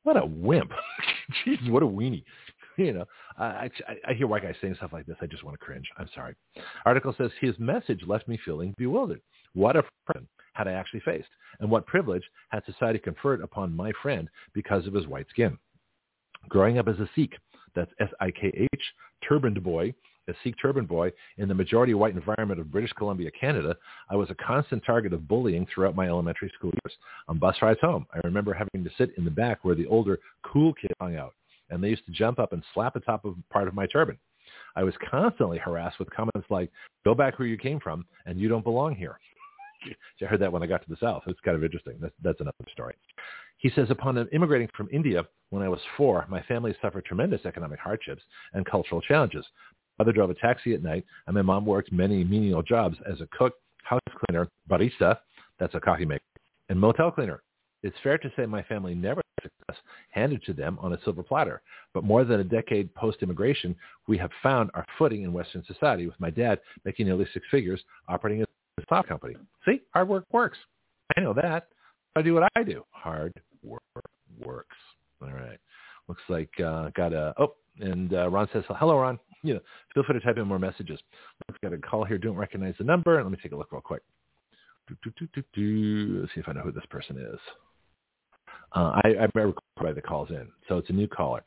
What 0.02 0.16
a 0.16 0.24
wimp! 0.24 0.70
Jesus, 1.44 1.68
what 1.68 1.82
a 1.82 1.86
weenie! 1.86 2.24
You 2.76 2.94
know, 2.94 3.04
I, 3.36 3.68
I, 3.86 3.96
I 4.08 4.14
hear 4.14 4.26
white 4.26 4.42
guys 4.42 4.54
saying 4.62 4.76
stuff 4.76 4.92
like 4.94 5.04
this. 5.04 5.16
I 5.20 5.26
just 5.26 5.44
want 5.44 5.58
to 5.58 5.62
cringe. 5.62 5.84
I'm 5.98 6.08
sorry. 6.14 6.34
Article 6.86 7.14
says 7.18 7.30
his 7.38 7.54
message 7.58 8.00
left 8.06 8.26
me 8.26 8.38
feeling 8.42 8.74
bewildered. 8.78 9.20
What 9.54 9.76
a 9.76 9.84
friend 10.06 10.26
had 10.54 10.68
I 10.68 10.72
actually 10.72 11.00
faced, 11.00 11.28
and 11.60 11.70
what 11.70 11.86
privilege 11.86 12.24
had 12.50 12.64
society 12.64 12.98
conferred 12.98 13.40
upon 13.40 13.74
my 13.74 13.92
friend 14.02 14.28
because 14.52 14.86
of 14.86 14.94
his 14.94 15.06
white 15.06 15.26
skin. 15.30 15.58
Growing 16.48 16.78
up 16.78 16.88
as 16.88 16.98
a 16.98 17.08
Sikh, 17.14 17.34
that's 17.74 17.92
S-I-K-H, 18.00 18.82
turbaned 19.26 19.62
boy, 19.62 19.94
a 20.28 20.34
Sikh 20.42 20.54
turban 20.60 20.86
boy 20.86 21.10
in 21.38 21.48
the 21.48 21.54
majority 21.54 21.94
white 21.94 22.14
environment 22.14 22.60
of 22.60 22.70
British 22.70 22.92
Columbia, 22.92 23.30
Canada, 23.38 23.76
I 24.08 24.16
was 24.16 24.30
a 24.30 24.34
constant 24.36 24.84
target 24.84 25.12
of 25.12 25.26
bullying 25.26 25.66
throughout 25.66 25.96
my 25.96 26.06
elementary 26.06 26.52
school 26.54 26.72
years. 26.84 26.96
On 27.28 27.38
bus 27.38 27.56
rides 27.60 27.80
home, 27.80 28.06
I 28.14 28.20
remember 28.24 28.52
having 28.52 28.84
to 28.84 28.90
sit 28.96 29.10
in 29.18 29.24
the 29.24 29.30
back 29.30 29.64
where 29.64 29.74
the 29.74 29.86
older 29.86 30.18
cool 30.42 30.72
kids 30.74 30.94
hung 31.00 31.16
out, 31.16 31.34
and 31.70 31.82
they 31.82 31.88
used 31.88 32.06
to 32.06 32.12
jump 32.12 32.38
up 32.38 32.52
and 32.52 32.62
slap 32.74 32.94
the 32.94 33.00
top 33.00 33.24
of 33.24 33.36
part 33.50 33.68
of 33.68 33.74
my 33.74 33.86
turban. 33.86 34.18
I 34.76 34.84
was 34.84 34.94
constantly 35.10 35.58
harassed 35.58 35.98
with 35.98 36.10
comments 36.10 36.48
like, 36.48 36.70
go 37.04 37.14
back 37.14 37.38
where 37.38 37.48
you 37.48 37.56
came 37.56 37.80
from, 37.80 38.04
and 38.26 38.38
you 38.38 38.48
don't 38.48 38.64
belong 38.64 38.94
here. 38.94 39.18
I 40.22 40.24
heard 40.24 40.40
that 40.40 40.52
when 40.52 40.62
I 40.62 40.66
got 40.66 40.82
to 40.82 40.88
the 40.88 40.96
South. 41.00 41.22
It's 41.26 41.40
kind 41.40 41.56
of 41.56 41.64
interesting. 41.64 41.96
That's, 42.00 42.14
that's 42.22 42.40
another 42.40 42.56
story. 42.72 42.94
He 43.58 43.70
says, 43.74 43.88
upon 43.90 44.16
immigrating 44.32 44.68
from 44.76 44.88
India 44.92 45.24
when 45.50 45.62
I 45.62 45.68
was 45.68 45.80
four, 45.96 46.24
my 46.28 46.42
family 46.42 46.74
suffered 46.80 47.04
tremendous 47.04 47.44
economic 47.44 47.78
hardships 47.78 48.22
and 48.54 48.64
cultural 48.64 49.00
challenges 49.00 49.44
mother 50.00 50.12
drove 50.12 50.30
a 50.30 50.34
taxi 50.34 50.72
at 50.72 50.82
night, 50.82 51.04
and 51.26 51.34
my 51.34 51.42
mom 51.42 51.66
worked 51.66 51.92
many 51.92 52.24
menial 52.24 52.62
jobs 52.62 52.96
as 53.06 53.20
a 53.20 53.28
cook, 53.36 53.52
house 53.82 54.00
cleaner, 54.24 54.48
barista, 54.66 55.18
that's 55.58 55.74
a 55.74 55.80
coffee 55.80 56.06
maker, 56.06 56.24
and 56.70 56.80
motel 56.80 57.10
cleaner. 57.10 57.42
It's 57.82 57.96
fair 58.02 58.16
to 58.16 58.32
say 58.34 58.46
my 58.46 58.62
family 58.62 58.94
never 58.94 59.20
success 59.42 59.76
handed 60.08 60.42
to 60.44 60.54
them 60.54 60.78
on 60.80 60.94
a 60.94 60.98
silver 61.04 61.22
platter. 61.22 61.60
But 61.92 62.04
more 62.04 62.24
than 62.24 62.40
a 62.40 62.44
decade 62.44 62.94
post-immigration, 62.94 63.76
we 64.08 64.16
have 64.16 64.30
found 64.42 64.70
our 64.72 64.86
footing 64.96 65.22
in 65.24 65.34
Western 65.34 65.62
society 65.66 66.06
with 66.06 66.18
my 66.18 66.30
dad 66.30 66.60
making 66.86 67.04
nearly 67.04 67.26
six 67.34 67.44
figures 67.50 67.82
operating 68.08 68.42
a 68.42 68.46
top 68.90 69.08
company. 69.08 69.36
See, 69.64 69.80
hard 69.94 70.08
work 70.08 70.26
works. 70.32 70.58
I 71.16 71.20
know 71.20 71.32
that. 71.34 71.68
I 72.14 72.22
do 72.22 72.34
what 72.34 72.48
I 72.54 72.62
do. 72.62 72.84
Hard 72.90 73.32
work 73.62 73.82
works. 74.38 74.76
All 75.22 75.32
right. 75.32 75.58
Looks 76.08 76.22
like 76.28 76.50
uh, 76.60 76.90
got 76.90 77.12
a, 77.12 77.32
oh, 77.38 77.54
and 77.78 78.12
uh, 78.12 78.28
Ron 78.28 78.48
says, 78.52 78.64
hello, 78.68 78.98
Ron 78.98 79.18
you 79.42 79.54
know, 79.54 79.60
feel 79.94 80.02
free 80.04 80.18
to 80.18 80.24
type 80.24 80.36
in 80.36 80.46
more 80.46 80.58
messages. 80.58 81.00
Let's 81.48 81.58
get 81.62 81.72
a 81.72 81.78
call 81.78 82.04
here. 82.04 82.18
Don't 82.18 82.36
recognize 82.36 82.74
the 82.78 82.84
number. 82.84 83.22
Let 83.22 83.30
me 83.30 83.38
take 83.42 83.52
a 83.52 83.56
look 83.56 83.72
real 83.72 83.80
quick. 83.80 84.02
Do, 84.88 85.12
do, 85.18 85.42
do, 85.54 86.18
Let's 86.20 86.34
see 86.34 86.40
if 86.40 86.48
I 86.48 86.52
know 86.52 86.62
who 86.62 86.72
this 86.72 86.84
person 86.90 87.16
is. 87.16 87.38
Uh, 88.74 89.00
I, 89.04 89.08
I 89.20 89.28
record 89.34 89.54
by 89.80 89.92
the 89.92 90.02
calls 90.02 90.30
in, 90.30 90.48
so 90.68 90.78
it's 90.78 90.90
a 90.90 90.92
new 90.92 91.06
caller. 91.06 91.42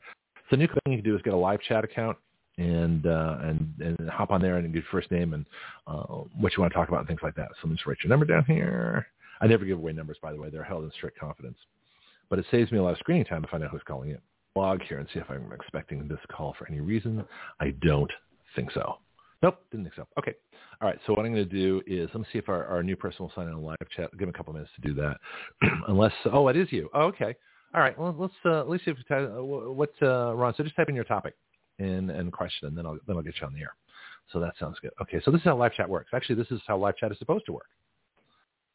So 0.50 0.56
new 0.56 0.66
thing 0.66 0.92
you 0.92 0.96
can 0.96 1.04
do 1.04 1.16
is 1.16 1.22
get 1.22 1.34
a 1.34 1.36
live 1.36 1.60
chat 1.60 1.84
account 1.84 2.16
and 2.58 3.06
uh, 3.06 3.38
and 3.42 3.74
and 3.80 4.10
hop 4.10 4.30
on 4.30 4.40
there 4.40 4.56
and 4.56 4.72
get 4.72 4.82
your 4.82 4.90
first 4.90 5.10
name 5.10 5.34
and 5.34 5.46
uh, 5.86 6.02
what 6.38 6.52
you 6.56 6.60
want 6.60 6.72
to 6.72 6.78
talk 6.78 6.88
about 6.88 7.00
and 7.00 7.08
things 7.08 7.20
like 7.22 7.34
that. 7.36 7.48
So 7.60 7.68
just 7.68 7.86
write 7.86 7.98
your 8.02 8.10
number 8.10 8.26
down 8.26 8.44
here. 8.44 9.06
I 9.40 9.46
never 9.46 9.64
give 9.64 9.78
away 9.78 9.92
numbers, 9.92 10.18
by 10.22 10.32
the 10.32 10.40
way. 10.40 10.50
They're 10.50 10.62
held 10.64 10.84
in 10.84 10.92
strict 10.92 11.18
confidence. 11.18 11.58
But 12.30 12.38
it 12.38 12.46
saves 12.50 12.72
me 12.72 12.78
a 12.78 12.82
lot 12.82 12.92
of 12.92 12.98
screening 12.98 13.24
time 13.24 13.44
if 13.44 13.52
I 13.52 13.58
know 13.58 13.68
who's 13.68 13.82
calling 13.86 14.10
in 14.10 14.18
log 14.56 14.82
here 14.82 14.98
and 14.98 15.08
see 15.12 15.18
if 15.18 15.28
I'm 15.28 15.50
expecting 15.52 16.06
this 16.06 16.18
call 16.30 16.54
for 16.58 16.68
any 16.68 16.80
reason. 16.80 17.24
I 17.60 17.74
don't 17.82 18.10
think 18.54 18.70
so. 18.70 18.98
Nope, 19.42 19.58
didn't 19.70 19.84
think 19.84 19.96
so. 19.96 20.06
Okay. 20.18 20.34
All 20.80 20.88
right. 20.88 20.98
So 21.06 21.12
what 21.12 21.26
I'm 21.26 21.34
going 21.34 21.48
to 21.48 21.54
do 21.54 21.82
is 21.86 22.08
let 22.14 22.20
me 22.20 22.26
see 22.32 22.38
if 22.38 22.48
our, 22.48 22.64
our 22.66 22.82
new 22.82 22.96
person 22.96 23.24
will 23.24 23.32
sign 23.34 23.48
in 23.48 23.60
live 23.60 23.76
chat. 23.94 24.10
Give 24.12 24.22
him 24.22 24.28
a 24.30 24.32
couple 24.32 24.52
minutes 24.52 24.70
to 24.76 24.88
do 24.88 24.94
that. 24.94 25.16
Unless, 25.88 26.12
oh, 26.32 26.48
it 26.48 26.56
is 26.56 26.68
you. 26.70 26.88
Oh, 26.94 27.02
okay. 27.06 27.34
All 27.74 27.80
right. 27.80 27.98
Well, 27.98 28.14
let's 28.16 28.32
uh, 28.44 28.64
let's 28.64 28.84
see 28.84 28.92
if 28.92 28.98
uh, 29.10 29.42
what 29.42 29.90
uh, 30.00 30.34
Ron. 30.34 30.54
So 30.56 30.62
just 30.62 30.76
type 30.76 30.88
in 30.88 30.94
your 30.94 31.04
topic 31.04 31.34
and 31.78 32.10
and 32.10 32.32
question, 32.32 32.68
and 32.68 32.76
then 32.76 32.86
I'll 32.86 32.98
then 33.06 33.16
I'll 33.16 33.22
get 33.22 33.34
you 33.40 33.46
on 33.46 33.54
the 33.54 33.60
air. 33.60 33.74
So 34.32 34.40
that 34.40 34.54
sounds 34.58 34.78
good. 34.80 34.92
Okay. 35.02 35.20
So 35.24 35.30
this 35.30 35.40
is 35.40 35.44
how 35.44 35.56
live 35.56 35.74
chat 35.74 35.88
works. 35.88 36.10
Actually, 36.14 36.36
this 36.36 36.50
is 36.50 36.60
how 36.66 36.76
live 36.76 36.96
chat 36.96 37.12
is 37.12 37.18
supposed 37.18 37.46
to 37.46 37.52
work. 37.52 37.68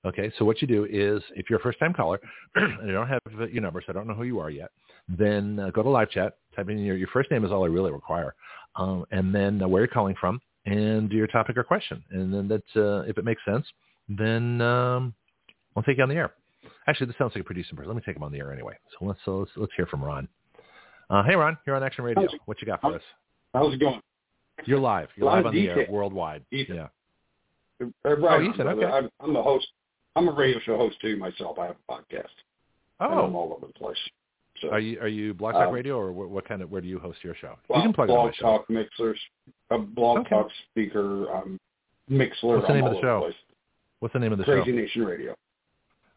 Okay. 0.06 0.32
So 0.38 0.46
what 0.46 0.62
you 0.62 0.68
do 0.68 0.86
is, 0.86 1.22
if 1.36 1.50
you're 1.50 1.60
a 1.60 1.64
first 1.64 1.80
time 1.80 1.94
caller 1.94 2.20
and 2.56 2.88
you 2.88 2.94
don't 2.94 3.08
have 3.08 3.22
your 3.52 3.62
number, 3.62 3.82
so 3.82 3.88
I 3.90 3.94
don't 3.94 4.08
know 4.08 4.14
who 4.14 4.24
you 4.24 4.40
are 4.40 4.50
yet, 4.50 4.70
then 5.08 5.60
uh, 5.60 5.70
go 5.72 5.84
to 5.84 5.90
live 5.90 6.10
chat, 6.12 6.38
type 6.56 6.70
in 6.70 6.78
your, 6.80 6.96
your 6.96 7.10
first 7.12 7.32
name 7.32 7.44
is 7.44 7.52
all 7.52 7.64
I 7.64 7.68
really 7.68 7.92
require, 7.92 8.36
um, 8.76 9.06
and 9.12 9.34
then 9.34 9.62
uh, 9.62 9.68
where 9.68 9.82
you're 9.82 9.88
calling 9.88 10.16
from, 10.20 10.40
and 10.66 11.12
your 11.12 11.28
topic 11.28 11.58
or 11.58 11.64
question. 11.64 12.04
And 12.12 12.34
then 12.34 12.48
that's, 12.48 12.76
uh, 12.76 13.02
if 13.08 13.18
it 13.18 13.26
makes 13.26 13.42
sense, 13.46 13.66
then 14.08 14.62
um, 14.62 15.14
I'll 15.76 15.84
take 15.84 15.98
you 15.98 16.04
on 16.04 16.10
the 16.10 16.16
air. 16.16 16.34
Actually, 16.88 17.08
this 17.08 17.16
sounds 17.18 17.34
like 17.36 17.42
a 17.42 17.46
pretty 17.46 17.64
person. 17.64 17.86
Let 17.86 17.96
me 17.96 18.02
take 18.06 18.16
him 18.16 18.24
on 18.24 18.32
the 18.32 18.40
air 18.40 18.52
anyway. 18.52 18.76
So 18.92 19.06
let's, 19.06 19.20
uh, 19.28 19.32
let's, 19.32 19.52
let's 19.56 19.72
hear 19.76 19.86
from 19.86 20.04
Ron. 20.04 20.28
Uh, 21.10 21.24
hey, 21.24 21.36
Ron, 21.36 21.58
you're 21.66 21.76
on 21.76 21.84
Action 21.84 22.04
Radio. 22.04 22.28
What 22.46 22.62
you 22.62 22.68
got 22.68 22.82
for 22.82 22.96
us? 22.96 23.02
How's 23.54 23.74
it 23.74 23.80
going? 23.80 24.02
You're 24.66 24.80
live. 24.80 25.08
You're 25.16 25.28
live 25.28 25.46
on 25.46 25.54
detail. 25.54 25.76
the 25.76 25.82
air 25.82 25.88
worldwide. 25.90 26.44
Ethan. 26.52 26.76
Yeah. 26.76 26.88
Uh, 27.82 28.18
right. 28.18 28.42
Oh, 28.42 28.54
Ethan, 28.54 28.68
okay. 28.68 28.86
I'm, 28.86 29.10
I'm 29.20 29.36
a 29.36 29.42
host. 29.42 29.68
I'm 30.16 30.28
a 30.28 30.32
radio 30.32 30.60
show 30.60 30.78
host 30.78 30.98
too 31.02 31.18
myself. 31.18 31.58
I 31.58 31.68
have 31.68 31.78
a 31.88 31.92
podcast. 31.92 32.28
Oh. 33.00 33.06
And 33.06 33.20
I'm 33.20 33.36
all 33.36 33.54
over 33.54 33.68
the 33.68 33.74
place. 33.74 33.98
So, 34.62 34.70
are 34.70 34.80
you 34.80 35.00
are 35.00 35.08
you 35.08 35.34
Blog 35.34 35.54
Talk 35.54 35.68
um, 35.68 35.74
Radio 35.74 35.98
or 35.98 36.12
what, 36.12 36.30
what, 36.30 36.48
kind 36.48 36.62
of 36.62 36.70
where 36.70 36.82
do 36.82 36.88
you 36.88 37.00
host 37.00 37.20
your 37.24 37.34
show? 37.36 37.56
Well, 37.70 37.80
you 37.80 37.86
can 37.86 37.94
plug 37.94 38.10
Blog 38.10 38.34
Talk 38.40 38.66
show. 38.68 38.74
Mixlr's, 38.74 39.20
a 39.72 39.78
Blog 39.78 40.20
okay. 40.20 40.30
Talk 40.30 40.50
speaker, 40.70 41.32
um, 41.34 41.58
Mixlr. 42.12 42.58
What's 42.58 42.68
the 42.68 42.74
name 42.74 42.86
of 42.86 42.94
the 42.94 43.02
show? 43.02 43.32
What's 44.00 44.14
the 44.14 44.20
name 44.20 44.34
of 44.34 44.38
the 44.38 44.44
Crazy 44.44 44.60
show? 44.60 44.64
Crazy 44.66 44.78
Nation 44.78 45.06
Radio. 45.06 45.36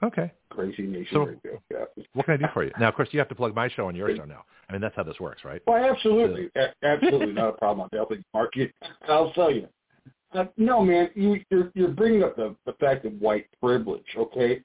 Okay. 0.03 0.33
Crazy 0.51 0.83
Nation 0.83 1.09
so, 1.13 1.21
Radio. 1.21 1.63
Yeah. 1.71 1.85
What 2.15 2.27
can 2.27 2.35
I 2.35 2.37
do 2.37 2.45
for 2.53 2.65
you? 2.65 2.73
Now, 2.81 2.89
of 2.89 2.95
course, 2.95 3.09
you 3.13 3.19
have 3.19 3.29
to 3.29 3.35
plug 3.35 3.55
my 3.55 3.69
show 3.69 3.89
and 3.89 3.97
your 3.97 4.15
show 4.17 4.25
now. 4.25 4.45
I 4.69 4.73
mean, 4.73 4.81
that's 4.81 4.97
how 4.97 5.03
this 5.03 5.21
works, 5.21 5.45
right? 5.45 5.63
Well, 5.67 5.83
absolutely, 5.83 6.51
so, 6.57 6.67
absolutely 6.83 7.33
not 7.33 7.51
a 7.51 7.53
problem. 7.53 7.89
I'll 7.93 8.01
definitely 8.01 8.25
mark 8.35 8.57
you. 8.57 8.71
I'll 9.09 9.33
tell 9.33 9.53
you. 9.53 9.69
Uh, 10.35 10.45
no, 10.57 10.83
man, 10.83 11.11
you, 11.15 11.41
you're 11.51 11.71
you're 11.75 11.89
bringing 11.89 12.23
up 12.23 12.37
the 12.37 12.57
the 12.65 12.73
fact 12.75 13.05
of 13.05 13.13
white 13.21 13.47
privilege. 13.61 14.07
Okay, 14.17 14.63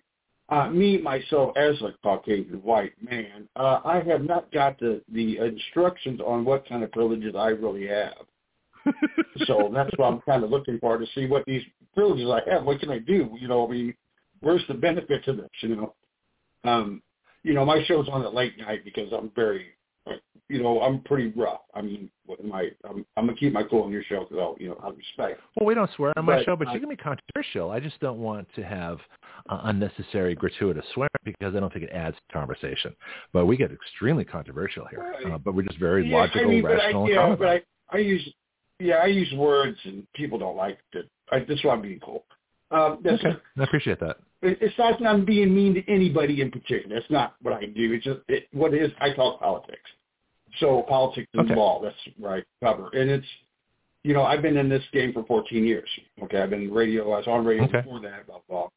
uh, 0.49 0.69
me 0.69 0.97
myself 0.97 1.57
as 1.57 1.75
a 1.81 1.93
Caucasian 2.01 2.61
white 2.63 2.93
man, 3.03 3.49
uh, 3.57 3.81
I 3.83 4.01
have 4.07 4.23
not 4.23 4.49
got 4.53 4.79
the 4.79 5.01
the 5.11 5.37
instructions 5.39 6.21
on 6.25 6.45
what 6.45 6.67
kind 6.69 6.83
of 6.83 6.91
privileges 6.93 7.35
I 7.37 7.49
really 7.49 7.85
have. 7.87 8.25
so 9.45 9.69
that's 9.73 9.91
what 9.97 10.13
I'm 10.13 10.21
kind 10.21 10.45
of 10.45 10.49
looking 10.49 10.79
for 10.79 10.97
to 10.97 11.05
see 11.13 11.27
what 11.27 11.43
these 11.45 11.63
privileges 11.93 12.29
I 12.29 12.49
have. 12.49 12.63
What 12.63 12.79
can 12.79 12.89
I 12.89 12.99
do? 12.99 13.29
You 13.37 13.49
know, 13.49 13.67
I 13.67 13.71
mean, 13.71 13.93
where's 14.41 14.63
the 14.67 14.73
benefit 14.73 15.23
to 15.25 15.33
this? 15.33 15.49
You 15.61 15.75
know, 15.75 15.95
um, 16.63 17.01
you 17.43 17.53
know, 17.53 17.65
my 17.65 17.83
show's 17.85 18.09
on 18.09 18.23
at 18.23 18.33
late 18.33 18.57
night 18.57 18.83
because 18.83 19.11
I'm 19.13 19.31
very 19.35 19.67
you 20.49 20.63
know, 20.63 20.81
I'm 20.81 21.01
pretty 21.01 21.33
rough. 21.35 21.61
I 21.73 21.81
mean, 21.81 22.09
my 22.43 22.69
I'm, 22.85 23.05
I'm 23.17 23.25
gonna 23.25 23.35
keep 23.37 23.51
my 23.51 23.63
cool 23.63 23.83
on 23.83 23.91
your 23.91 24.03
show 24.03 24.21
because 24.23 24.37
I'll, 24.39 24.55
you 24.59 24.69
know, 24.69 24.79
I 24.81 24.89
respect. 24.89 25.41
Well, 25.55 25.67
we 25.67 25.73
don't 25.73 25.89
swear 25.95 26.13
on 26.15 26.25
but, 26.25 26.37
my 26.37 26.43
show, 26.43 26.55
but 26.55 26.69
uh, 26.69 26.73
you 26.73 26.79
can 26.79 26.89
be 26.89 26.95
controversial. 26.95 27.71
I 27.71 27.79
just 27.79 27.99
don't 27.99 28.19
want 28.19 28.47
to 28.55 28.63
have 28.63 28.99
uh, 29.49 29.61
unnecessary, 29.63 30.35
gratuitous 30.35 30.85
swearing 30.93 31.09
because 31.25 31.55
I 31.55 31.59
don't 31.59 31.71
think 31.71 31.85
it 31.85 31.91
adds 31.91 32.15
to 32.15 32.33
conversation. 32.33 32.95
But 33.33 33.45
we 33.45 33.57
get 33.57 33.71
extremely 33.71 34.23
controversial 34.23 34.85
here. 34.89 35.15
Uh, 35.29 35.37
but 35.37 35.53
we're 35.53 35.63
just 35.63 35.79
very 35.79 36.09
yeah, 36.09 36.17
logical, 36.17 36.41
I 36.41 36.45
mean, 36.45 36.63
rational, 36.63 37.07
but 37.07 37.11
I, 37.11 37.27
yeah, 37.27 37.35
but 37.35 37.47
I, 37.47 37.61
I 37.91 37.97
use 37.97 38.33
yeah, 38.79 38.95
I 38.95 39.07
use 39.07 39.31
words 39.33 39.77
and 39.83 40.07
people 40.13 40.37
don't 40.37 40.55
like 40.55 40.79
it. 40.93 41.09
I, 41.31 41.39
that's 41.39 41.63
why 41.63 41.73
I'm 41.73 41.81
being 41.81 41.99
cool. 41.99 42.23
Um, 42.71 42.99
Okay, 43.05 43.35
I 43.57 43.63
appreciate 43.63 43.99
that. 43.99 44.17
It- 44.41 44.57
it's 44.61 44.77
not 44.77 45.03
I'm 45.05 45.25
being 45.25 45.53
mean 45.53 45.73
to 45.75 45.87
anybody 45.91 46.41
in 46.41 46.51
particular. 46.51 46.95
That's 46.95 47.09
not 47.11 47.35
what 47.41 47.53
I 47.53 47.65
do. 47.65 47.93
It's 47.93 48.03
just 48.05 48.19
it, 48.27 48.47
what 48.53 48.73
it 48.73 48.81
is. 48.81 48.91
I 48.99 49.11
talk 49.13 49.39
politics. 49.39 49.89
So 50.59 50.83
politics 50.83 51.27
and 51.33 51.45
Okay. 51.49 51.55
law. 51.55 51.81
That's 51.81 51.95
right. 52.19 52.43
Cover. 52.63 52.89
And 52.93 53.09
it's, 53.11 53.27
you 54.03 54.13
know, 54.13 54.23
I've 54.23 54.41
been 54.41 54.57
in 54.57 54.69
this 54.69 54.83
game 54.91 55.13
for 55.13 55.23
14 55.25 55.63
years. 55.65 55.89
Okay, 56.23 56.41
I've 56.41 56.49
been 56.49 56.73
radio. 56.73 57.11
I 57.11 57.17
was 57.17 57.27
on 57.27 57.45
radio 57.45 57.65
Okay. 57.65 57.81
before 57.81 57.99
that 58.01 58.21
about 58.25 58.43
law, 58.49 58.69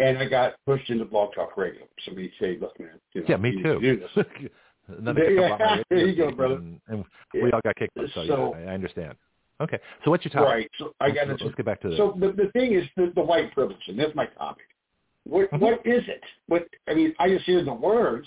and 0.00 0.18
I 0.18 0.26
got 0.28 0.54
pushed 0.66 0.90
into 0.90 1.04
blog 1.04 1.34
talk 1.34 1.56
radio. 1.56 1.82
Somebody 2.04 2.32
say, 2.40 2.58
"Look, 2.58 2.78
man, 2.80 3.00
you 3.14 3.20
know, 3.22 3.26
Yeah, 3.28 3.36
me 3.36 3.50
you 3.50 3.62
too. 3.62 3.74
to 3.74 3.80
do 3.80 3.96
this." 4.00 4.26
Another 4.98 5.22
Yeah, 5.22 5.28
kick 5.28 5.38
up 5.38 5.60
on 5.60 5.76
my 5.78 5.82
there 5.90 6.06
you 6.08 6.16
go, 6.16 6.30
brother. 6.32 6.56
And, 6.56 6.80
and 6.88 7.04
we 7.32 7.52
all 7.52 7.60
got 7.64 7.76
kicked 7.76 7.96
up, 7.96 8.06
so, 8.14 8.26
So- 8.26 8.54
yeah, 8.58 8.66
I 8.68 8.70
I 8.72 8.74
understand. 8.74 9.14
Okay, 9.62 9.78
so 10.04 10.10
what's 10.10 10.24
your 10.24 10.32
topic? 10.32 10.48
Right. 10.48 10.70
So 10.78 10.94
I 11.00 11.10
got 11.10 11.28
let's, 11.28 11.38
to 11.38 11.46
let's 11.46 11.56
get 11.56 11.66
back 11.66 11.80
to 11.82 11.90
the. 11.90 11.96
So 11.96 12.16
the 12.18 12.32
the 12.32 12.50
thing 12.52 12.74
is 12.74 12.84
the, 12.96 13.12
the 13.14 13.22
white 13.22 13.52
privilege, 13.54 13.78
and 13.86 13.98
that's 13.98 14.14
my 14.14 14.26
topic. 14.26 14.64
What 15.24 15.50
Mhm. 15.52 15.60
what 15.60 15.86
is 15.86 16.02
it? 16.08 16.22
What 16.48 16.68
I 16.88 16.94
mean, 16.94 17.14
I 17.20 17.28
just 17.28 17.44
hear 17.44 17.62
the 17.62 17.72
words, 17.72 18.26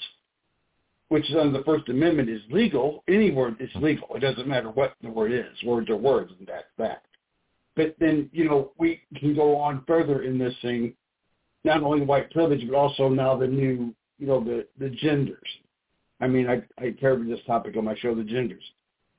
which 1.10 1.30
is 1.30 1.36
under 1.36 1.58
the 1.58 1.64
First 1.66 1.90
Amendment 1.90 2.30
is 2.30 2.42
legal. 2.50 3.04
Any 3.10 3.32
word 3.32 3.58
is 3.60 3.70
legal. 3.76 4.16
It 4.16 4.20
doesn't 4.20 4.48
matter 4.48 4.70
what 4.70 4.96
the 5.02 5.10
word 5.10 5.34
is. 5.34 5.64
Words 5.64 5.90
are 5.90 5.98
words, 5.98 6.32
and 6.40 6.48
that's 6.48 6.72
that. 6.78 7.04
But 7.76 7.96
then 8.00 8.30
you 8.32 8.46
know 8.46 8.72
we 8.78 9.02
can 9.18 9.36
go 9.36 9.58
on 9.58 9.84
further 9.86 10.22
in 10.22 10.38
this 10.38 10.56
thing, 10.62 10.96
not 11.66 11.84
only 11.84 12.06
white 12.06 12.32
privilege, 12.32 12.66
but 12.66 12.78
also 12.78 13.10
now 13.10 13.36
the 13.36 13.48
new 13.48 13.94
you 14.20 14.28
know 14.28 14.42
the 14.42 14.66
the 14.80 14.90
genders. 14.90 15.50
I 16.22 16.28
mean, 16.28 16.48
I 16.48 16.64
I 16.82 16.92
covered 17.02 17.28
this 17.28 17.44
topic 17.46 17.76
on 17.76 17.84
my 17.84 17.96
show, 17.96 18.16
the 18.16 18.24
genders. 18.24 18.64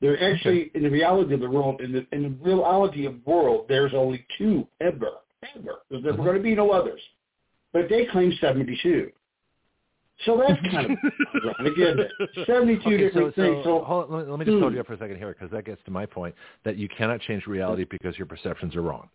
They're 0.00 0.22
actually 0.32 0.70
in 0.74 0.82
the 0.82 0.90
reality 0.90 1.32
of 1.34 1.40
the 1.40 1.48
world, 1.50 1.80
in 1.80 1.92
the 1.92 2.06
in 2.12 2.22
the 2.22 2.28
reality 2.50 3.06
of 3.06 3.14
the 3.24 3.30
world, 3.30 3.66
there's 3.68 3.94
only 3.94 4.26
two 4.36 4.66
ever, 4.80 5.08
ever. 5.56 5.76
There's 5.90 6.04
never 6.04 6.18
Mhm. 6.18 6.24
going 6.24 6.36
to 6.36 6.42
be 6.42 6.54
no 6.54 6.70
others. 6.70 7.00
But 7.72 7.88
they 7.88 8.04
claim 8.06 8.32
72. 8.40 9.10
So 10.24 10.38
that's 10.38 10.60
kind 10.70 10.90
of 10.92 10.98
ironic, 11.44 11.78
isn't 11.78 12.00
it? 12.00 12.46
72 12.46 12.80
Okay, 12.88 12.96
different 12.96 13.34
so, 13.34 13.42
things. 13.42 13.64
So, 13.64 13.80
So, 13.80 13.84
hold, 13.84 14.10
let 14.10 14.24
me- 14.24 14.30
let 14.30 14.38
me 14.38 14.44
just 14.46 14.58
hold 14.60 14.72
you 14.72 14.80
up 14.80 14.86
for 14.86 14.94
a 14.94 14.98
second 14.98 15.16
here 15.18 15.28
because 15.28 15.50
that 15.50 15.64
gets 15.64 15.82
to 15.84 15.90
my 15.90 16.06
point 16.06 16.34
that 16.64 16.76
you 16.76 16.88
cannot 16.88 17.20
change 17.20 17.46
reality 17.46 17.84
because 17.84 18.16
your 18.18 18.26
perceptions 18.26 18.74
are 18.76 18.82
wrong. 18.82 19.10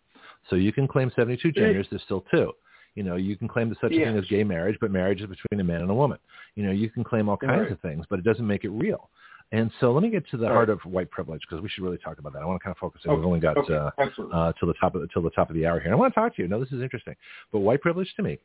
So 0.48 0.54
you 0.56 0.72
can 0.72 0.86
claim 0.86 1.10
72 1.10 1.50
genders, 1.52 1.88
there's 1.90 2.02
still 2.02 2.24
two. 2.32 2.52
You 2.94 3.02
know, 3.02 3.16
you 3.16 3.36
can 3.36 3.48
claim 3.48 3.68
there's 3.68 3.80
such 3.80 3.92
a 3.92 3.96
thing 4.04 4.16
as 4.16 4.26
gay 4.26 4.44
marriage, 4.44 4.78
but 4.80 4.90
marriage 4.90 5.20
is 5.22 5.26
between 5.28 5.60
a 5.60 5.64
man 5.64 5.80
and 5.80 5.90
a 5.90 5.94
woman. 5.94 6.18
You 6.56 6.64
know, 6.64 6.72
you 6.72 6.88
can 6.90 7.02
claim 7.02 7.28
all 7.28 7.36
kinds 7.36 7.62
Right. 7.62 7.70
of 7.72 7.80
things, 7.80 8.04
but 8.08 8.18
it 8.18 8.24
doesn't 8.24 8.46
make 8.46 8.64
it 8.64 8.70
real. 8.70 9.10
And 9.52 9.70
so 9.80 9.92
let 9.92 10.02
me 10.02 10.08
get 10.08 10.26
to 10.30 10.38
the 10.38 10.46
Right. 10.46 10.52
heart 10.52 10.70
of 10.70 10.80
white 10.84 11.10
privilege 11.10 11.42
because 11.42 11.62
we 11.62 11.68
should 11.68 11.84
really 11.84 11.98
talk 11.98 12.18
about 12.18 12.32
that. 12.32 12.40
I 12.42 12.46
want 12.46 12.58
to 12.60 12.64
kind 12.64 12.74
of 12.74 12.78
focus. 12.78 13.02
Okay, 13.04 13.14
We've 13.14 13.24
only 13.24 13.38
got 13.38 13.58
okay, 13.58 13.74
uh, 13.74 13.90
uh, 14.32 14.52
till 14.58 14.66
the 14.66 14.74
top 14.74 14.94
of 14.94 15.02
the, 15.02 15.08
till 15.08 15.22
the 15.22 15.30
top 15.30 15.50
of 15.50 15.54
the 15.54 15.66
hour 15.66 15.78
here. 15.78 15.86
And 15.86 15.94
I 15.94 15.96
want 15.96 16.14
to 16.14 16.18
talk 16.20 16.34
to 16.36 16.42
you. 16.42 16.48
No, 16.48 16.58
this 16.58 16.72
is 16.72 16.80
interesting. 16.80 17.14
But 17.52 17.60
white 17.60 17.82
privilege 17.82 18.12
to 18.16 18.22
me 18.22 18.38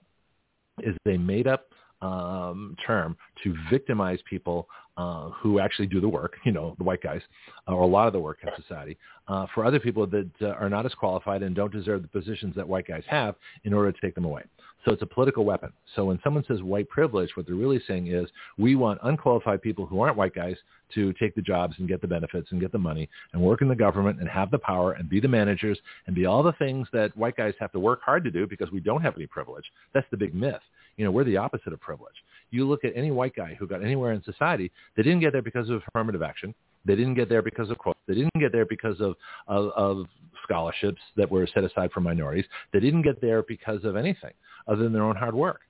is 0.83 0.95
a 1.07 1.17
made 1.17 1.47
up 1.47 1.69
um, 2.01 2.75
term 2.85 3.17
to 3.43 3.55
victimize 3.69 4.19
people 4.29 4.67
uh, 4.97 5.29
who 5.29 5.59
actually 5.59 5.87
do 5.87 6.01
the 6.01 6.09
work, 6.09 6.35
you 6.43 6.51
know, 6.51 6.75
the 6.77 6.83
white 6.83 7.01
guys, 7.01 7.21
uh, 7.67 7.73
or 7.73 7.83
a 7.83 7.87
lot 7.87 8.07
of 8.07 8.13
the 8.13 8.19
work 8.19 8.39
in 8.41 8.49
society, 8.61 8.97
uh, 9.27 9.45
for 9.53 9.63
other 9.63 9.79
people 9.79 10.07
that 10.07 10.29
uh, 10.41 10.47
are 10.47 10.69
not 10.69 10.85
as 10.85 10.93
qualified 10.95 11.43
and 11.43 11.55
don't 11.55 11.71
deserve 11.71 12.01
the 12.01 12.07
positions 12.07 12.55
that 12.55 12.67
white 12.67 12.87
guys 12.87 13.03
have 13.07 13.35
in 13.63 13.73
order 13.73 13.91
to 13.91 14.01
take 14.01 14.15
them 14.15 14.25
away. 14.25 14.43
So 14.85 14.93
it's 14.93 15.01
a 15.01 15.07
political 15.07 15.43
weapon. 15.43 15.73
So 15.95 16.05
when 16.05 16.19
someone 16.23 16.45
says 16.47 16.61
white 16.61 16.87
privilege, 16.87 17.29
what 17.35 17.45
they're 17.45 17.55
really 17.55 17.81
saying 17.87 18.07
is 18.07 18.29
we 18.57 18.75
want 18.75 18.99
unqualified 19.03 19.61
people 19.61 19.85
who 19.85 19.99
aren't 19.99 20.15
white 20.15 20.33
guys 20.33 20.55
to 20.95 21.11
take 21.13 21.35
the 21.35 21.41
jobs 21.41 21.75
and 21.77 21.89
get 21.89 21.99
the 21.99 22.07
benefits 22.07 22.47
and 22.51 22.61
get 22.61 22.71
the 22.71 22.77
money 22.77 23.09
and 23.33 23.41
work 23.41 23.61
in 23.61 23.67
the 23.67 23.75
government 23.75 24.19
and 24.21 24.29
have 24.29 24.49
the 24.49 24.57
power 24.57 24.93
and 24.93 25.09
be 25.09 25.19
the 25.19 25.27
managers 25.27 25.77
and 26.05 26.15
be 26.15 26.25
all 26.25 26.41
the 26.41 26.53
things 26.53 26.87
that 26.93 27.15
white 27.17 27.35
guys 27.35 27.53
have 27.59 27.71
to 27.73 27.79
work 27.79 28.01
hard 28.01 28.23
to 28.23 28.31
do 28.31 28.47
because 28.47 28.71
we 28.71 28.79
don't 28.79 29.01
have 29.01 29.15
any 29.17 29.27
privilege. 29.27 29.65
That's 29.93 30.07
the 30.09 30.17
big 30.17 30.33
myth. 30.33 30.61
You 30.95 31.05
know, 31.05 31.11
we're 31.11 31.25
the 31.25 31.37
opposite 31.37 31.73
of 31.73 31.81
privilege. 31.81 32.15
You 32.51 32.67
look 32.67 32.83
at 32.85 32.93
any 32.95 33.11
white 33.11 33.35
guy 33.35 33.55
who 33.55 33.67
got 33.67 33.83
anywhere 33.83 34.13
in 34.13 34.23
society, 34.23 34.71
they 34.95 35.03
didn't 35.03 35.19
get 35.19 35.33
there 35.33 35.41
because 35.41 35.69
of 35.69 35.81
affirmative 35.87 36.21
action. 36.21 36.53
They 36.85 36.95
didn't 36.95 37.15
get 37.15 37.27
there 37.27 37.41
because 37.41 37.69
of 37.69 37.77
quotes. 37.77 37.99
They 38.07 38.13
didn't 38.15 38.39
get 38.39 38.51
there 38.51 38.65
because 38.65 39.01
of, 39.01 39.15
of, 39.47 39.71
of 39.75 40.05
scholarships 40.43 41.01
that 41.17 41.29
were 41.29 41.45
set 41.53 41.63
aside 41.65 41.91
for 41.91 41.99
minorities. 41.99 42.45
They 42.71 42.79
didn't 42.79 43.01
get 43.01 43.19
there 43.19 43.43
because 43.43 43.83
of 43.83 43.95
anything 43.97 44.31
other 44.67 44.83
than 44.83 44.93
their 44.93 45.03
own 45.03 45.15
hard 45.15 45.35
work. 45.35 45.61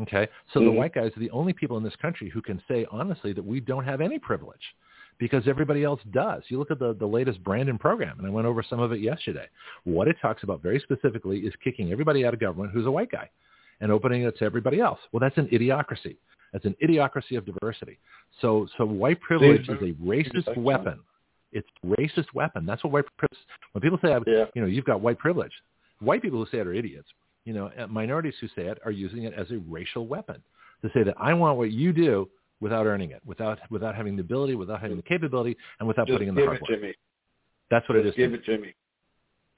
Okay, 0.00 0.28
so 0.52 0.60
the 0.60 0.66
Mhm. 0.66 0.76
white 0.76 0.94
guys 0.94 1.12
are 1.16 1.20
the 1.20 1.30
only 1.30 1.52
people 1.52 1.76
in 1.76 1.84
this 1.84 1.94
country 1.96 2.28
who 2.28 2.40
can 2.40 2.60
say 2.66 2.86
honestly 2.90 3.32
that 3.32 3.44
we 3.44 3.60
don't 3.60 3.84
have 3.84 4.00
any 4.00 4.18
privilege 4.18 4.74
because 5.18 5.46
everybody 5.46 5.84
else 5.84 6.00
does. 6.10 6.42
You 6.48 6.58
look 6.58 6.70
at 6.70 6.78
the, 6.78 6.94
the 6.94 7.06
latest 7.06 7.42
Brandon 7.44 7.78
program, 7.78 8.18
and 8.18 8.26
I 8.26 8.30
went 8.30 8.46
over 8.46 8.62
some 8.62 8.80
of 8.80 8.90
it 8.92 9.00
yesterday. 9.00 9.46
What 9.84 10.08
it 10.08 10.16
talks 10.20 10.42
about 10.42 10.62
very 10.62 10.80
specifically 10.80 11.40
is 11.40 11.54
kicking 11.62 11.92
everybody 11.92 12.24
out 12.24 12.34
of 12.34 12.40
government 12.40 12.72
who's 12.72 12.86
a 12.86 12.90
white 12.90 13.10
guy 13.10 13.30
and 13.82 13.92
opening 13.92 14.22
it 14.22 14.38
to 14.38 14.44
everybody 14.44 14.80
else. 14.80 14.98
Well, 15.12 15.20
that's 15.20 15.36
an 15.36 15.48
idiocracy. 15.48 16.16
That's 16.52 16.64
an 16.64 16.74
idiocracy 16.82 17.36
of 17.36 17.44
diversity. 17.44 17.98
So, 18.40 18.66
so 18.78 18.86
white 18.86 19.20
privilege 19.20 19.68
is 19.68 19.80
a 19.82 19.92
racist 20.02 20.56
weapon. 20.56 21.00
It's 21.52 21.68
a 21.82 21.86
racist 21.88 22.32
weapon. 22.34 22.64
That's 22.64 22.82
what 22.84 22.92
white 22.92 23.04
privilege. 23.18 23.38
When 23.72 23.82
people 23.82 23.98
say, 24.02 24.16
Yeah. 24.26 24.44
you 24.54 24.62
know, 24.62 24.68
you've 24.68 24.84
got 24.86 25.00
white 25.00 25.18
privilege, 25.18 25.52
white 26.00 26.22
people 26.22 26.38
who 26.42 26.50
say 26.50 26.58
it 26.60 26.66
are 26.66 26.72
idiots. 26.72 27.08
You 27.44 27.52
know, 27.54 27.70
uh, 27.78 27.86
minorities 27.88 28.34
who 28.40 28.46
say 28.48 28.68
it 28.68 28.78
are 28.84 28.90
using 28.92 29.24
it 29.24 29.34
as 29.34 29.50
a 29.50 29.58
racial 29.68 30.06
weapon 30.06 30.42
to 30.82 30.90
say 30.94 31.02
that 31.02 31.14
I 31.18 31.34
want 31.34 31.58
what 31.58 31.72
you 31.72 31.92
do 31.92 32.28
without 32.60 32.86
earning 32.86 33.10
it, 33.10 33.20
without 33.26 33.58
without 33.70 33.94
having 33.96 34.14
the 34.16 34.20
ability, 34.22 34.54
without 34.54 34.80
having 34.80 34.96
the 34.96 35.02
capability, 35.02 35.56
and 35.80 35.88
without 35.88 36.06
just 36.06 36.14
putting 36.14 36.28
in 36.28 36.34
the 36.36 36.44
hard 36.46 36.60
work. 36.60 36.68
give 36.68 36.78
it 36.78 36.80
to 36.80 36.86
me. 36.88 36.94
That's 37.70 37.88
what 37.88 37.98
it 37.98 38.04
Just 38.04 38.16
is. 38.18 38.22
to 38.24 38.28
give 38.30 38.34
it 38.34 38.44
to 38.44 38.58
me. 38.58 38.74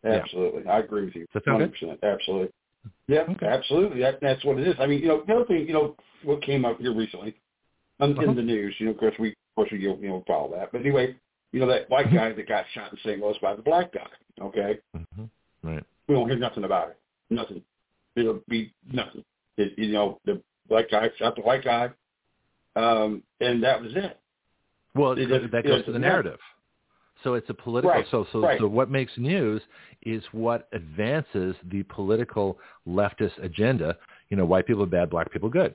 Yeah. 0.04 0.10
Absolutely. 0.22 0.66
I 0.66 0.78
agree 0.78 1.04
with 1.04 1.14
you. 1.16 1.26
Sound 1.44 1.58
good? 1.58 1.74
100%. 1.74 1.98
Absolutely. 2.02 2.48
Yeah, 3.06 3.20
Okay. 3.30 3.46
absolutely. 3.46 4.00
That, 4.00 4.20
that's 4.20 4.44
what 4.44 4.58
it 4.58 4.66
is. 4.68 4.74
I 4.78 4.86
mean, 4.86 5.00
you 5.00 5.08
know, 5.08 5.24
the 5.26 5.34
other 5.34 5.44
thing, 5.44 5.66
you 5.66 5.72
know, 5.74 5.96
what 6.22 6.42
came 6.42 6.64
up 6.64 6.80
here 6.80 6.94
recently 6.94 7.34
um, 8.00 8.12
Uh-huh. 8.12 8.22
in 8.30 8.34
the 8.36 8.42
news, 8.42 8.74
you 8.78 8.86
know, 8.86 8.92
of 8.92 8.98
course 8.98 9.14
we, 9.18 9.28
of 9.30 9.34
course 9.56 9.68
we, 9.72 9.78
you 9.78 9.96
know, 10.00 10.24
follow 10.26 10.50
that. 10.56 10.72
But 10.72 10.80
anyway, 10.80 11.14
you 11.52 11.60
know, 11.60 11.66
that 11.66 11.88
white 11.90 12.06
Mhm. 12.06 12.14
guy 12.14 12.32
that 12.32 12.48
got 12.48 12.64
shot 12.74 12.90
in 12.92 12.98
St. 12.98 13.20
Louis 13.20 13.36
by 13.42 13.54
the 13.54 13.62
black 13.62 13.92
guy, 13.92 14.08
okay? 14.40 14.78
Mhm. 14.96 15.28
Right. 15.62 15.84
We 16.08 16.14
don't 16.14 16.28
hear 16.28 16.38
nothing 16.38 16.64
about 16.64 16.88
it. 16.90 16.96
Nothing. 17.30 17.62
It'll 18.16 18.42
be 18.48 18.72
nothing. 18.90 19.24
It, 19.56 19.78
you 19.78 19.92
know, 19.92 20.18
the 20.24 20.42
black 20.68 20.90
guy 20.90 21.10
shot 21.16 21.36
the 21.36 21.42
white 21.42 21.62
guy, 21.64 21.90
um, 22.76 23.22
and 23.40 23.62
that 23.62 23.80
was 23.80 23.94
it. 23.94 24.18
Well, 24.94 25.12
It 25.12 25.20
it- 25.20 25.26
doesn't- 25.26 25.50
that 25.52 25.64
it 25.64 25.68
goes 25.68 25.84
to 25.84 25.92
the 25.92 25.98
narrative. 25.98 26.40
So 27.24 27.34
it's 27.34 27.48
a 27.50 27.54
political. 27.54 27.90
Right, 27.90 28.06
So 28.10 28.26
so 28.30 28.40
right. 28.42 28.60
so 28.60 28.68
what 28.68 28.90
makes 28.90 29.12
news 29.16 29.62
is 30.02 30.22
what 30.32 30.68
advances 30.72 31.56
the 31.72 31.82
political 31.84 32.58
leftist 32.86 33.42
agenda. 33.42 33.96
You 34.28 34.36
know, 34.36 34.44
white 34.44 34.66
people 34.66 34.86
bad, 34.86 35.10
black 35.10 35.32
people 35.32 35.48
good, 35.48 35.74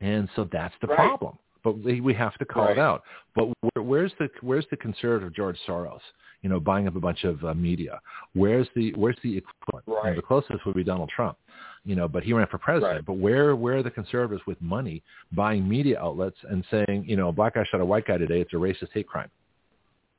and 0.00 0.28
so 0.36 0.48
that's 0.52 0.74
the 0.80 0.88
Right. 0.88 0.96
problem. 0.96 1.38
But 1.62 1.78
we, 1.78 2.00
we 2.00 2.14
have 2.14 2.36
to 2.38 2.44
call 2.44 2.64
Right. 2.66 2.76
it 2.76 2.78
out. 2.78 3.02
But 3.34 3.48
where, 3.60 3.82
where's 3.82 4.12
the 4.18 4.28
where's 4.40 4.66
the 4.70 4.76
conservative 4.76 5.32
George 5.32 5.58
Soros? 5.66 6.00
You 6.42 6.50
know, 6.50 6.60
buying 6.60 6.86
up 6.86 6.94
a 6.96 7.00
bunch 7.00 7.24
of 7.24 7.44
uh, 7.44 7.54
media. 7.54 8.00
Where's 8.34 8.68
the 8.76 8.92
where's 8.94 9.16
the 9.22 9.38
equivalent? 9.38 9.84
You 9.86 10.10
know, 10.10 10.16
the 10.16 10.22
closest 10.22 10.64
would 10.66 10.76
be 10.76 10.84
Donald 10.84 11.10
Trump. 11.14 11.38
You 11.84 11.96
know, 11.96 12.08
but 12.08 12.22
he 12.22 12.32
ran 12.32 12.46
for 12.48 12.58
president. 12.58 12.94
Right. 12.94 13.04
But 13.06 13.14
where 13.14 13.56
where 13.56 13.78
are 13.78 13.82
the 13.82 13.90
conservatives 13.90 14.46
with 14.46 14.60
money 14.60 15.02
buying 15.32 15.68
media 15.68 15.98
outlets 16.00 16.36
and 16.50 16.64
saying, 16.70 17.04
you 17.06 17.16
know, 17.16 17.28
a 17.28 17.32
black 17.32 17.54
guy 17.54 17.64
shot 17.64 17.80
a 17.80 17.84
white 17.84 18.06
guy 18.06 18.18
today, 18.18 18.40
it's 18.40 18.52
a 18.52 18.56
racist 18.56 18.92
hate 18.92 19.08
crime? 19.08 19.30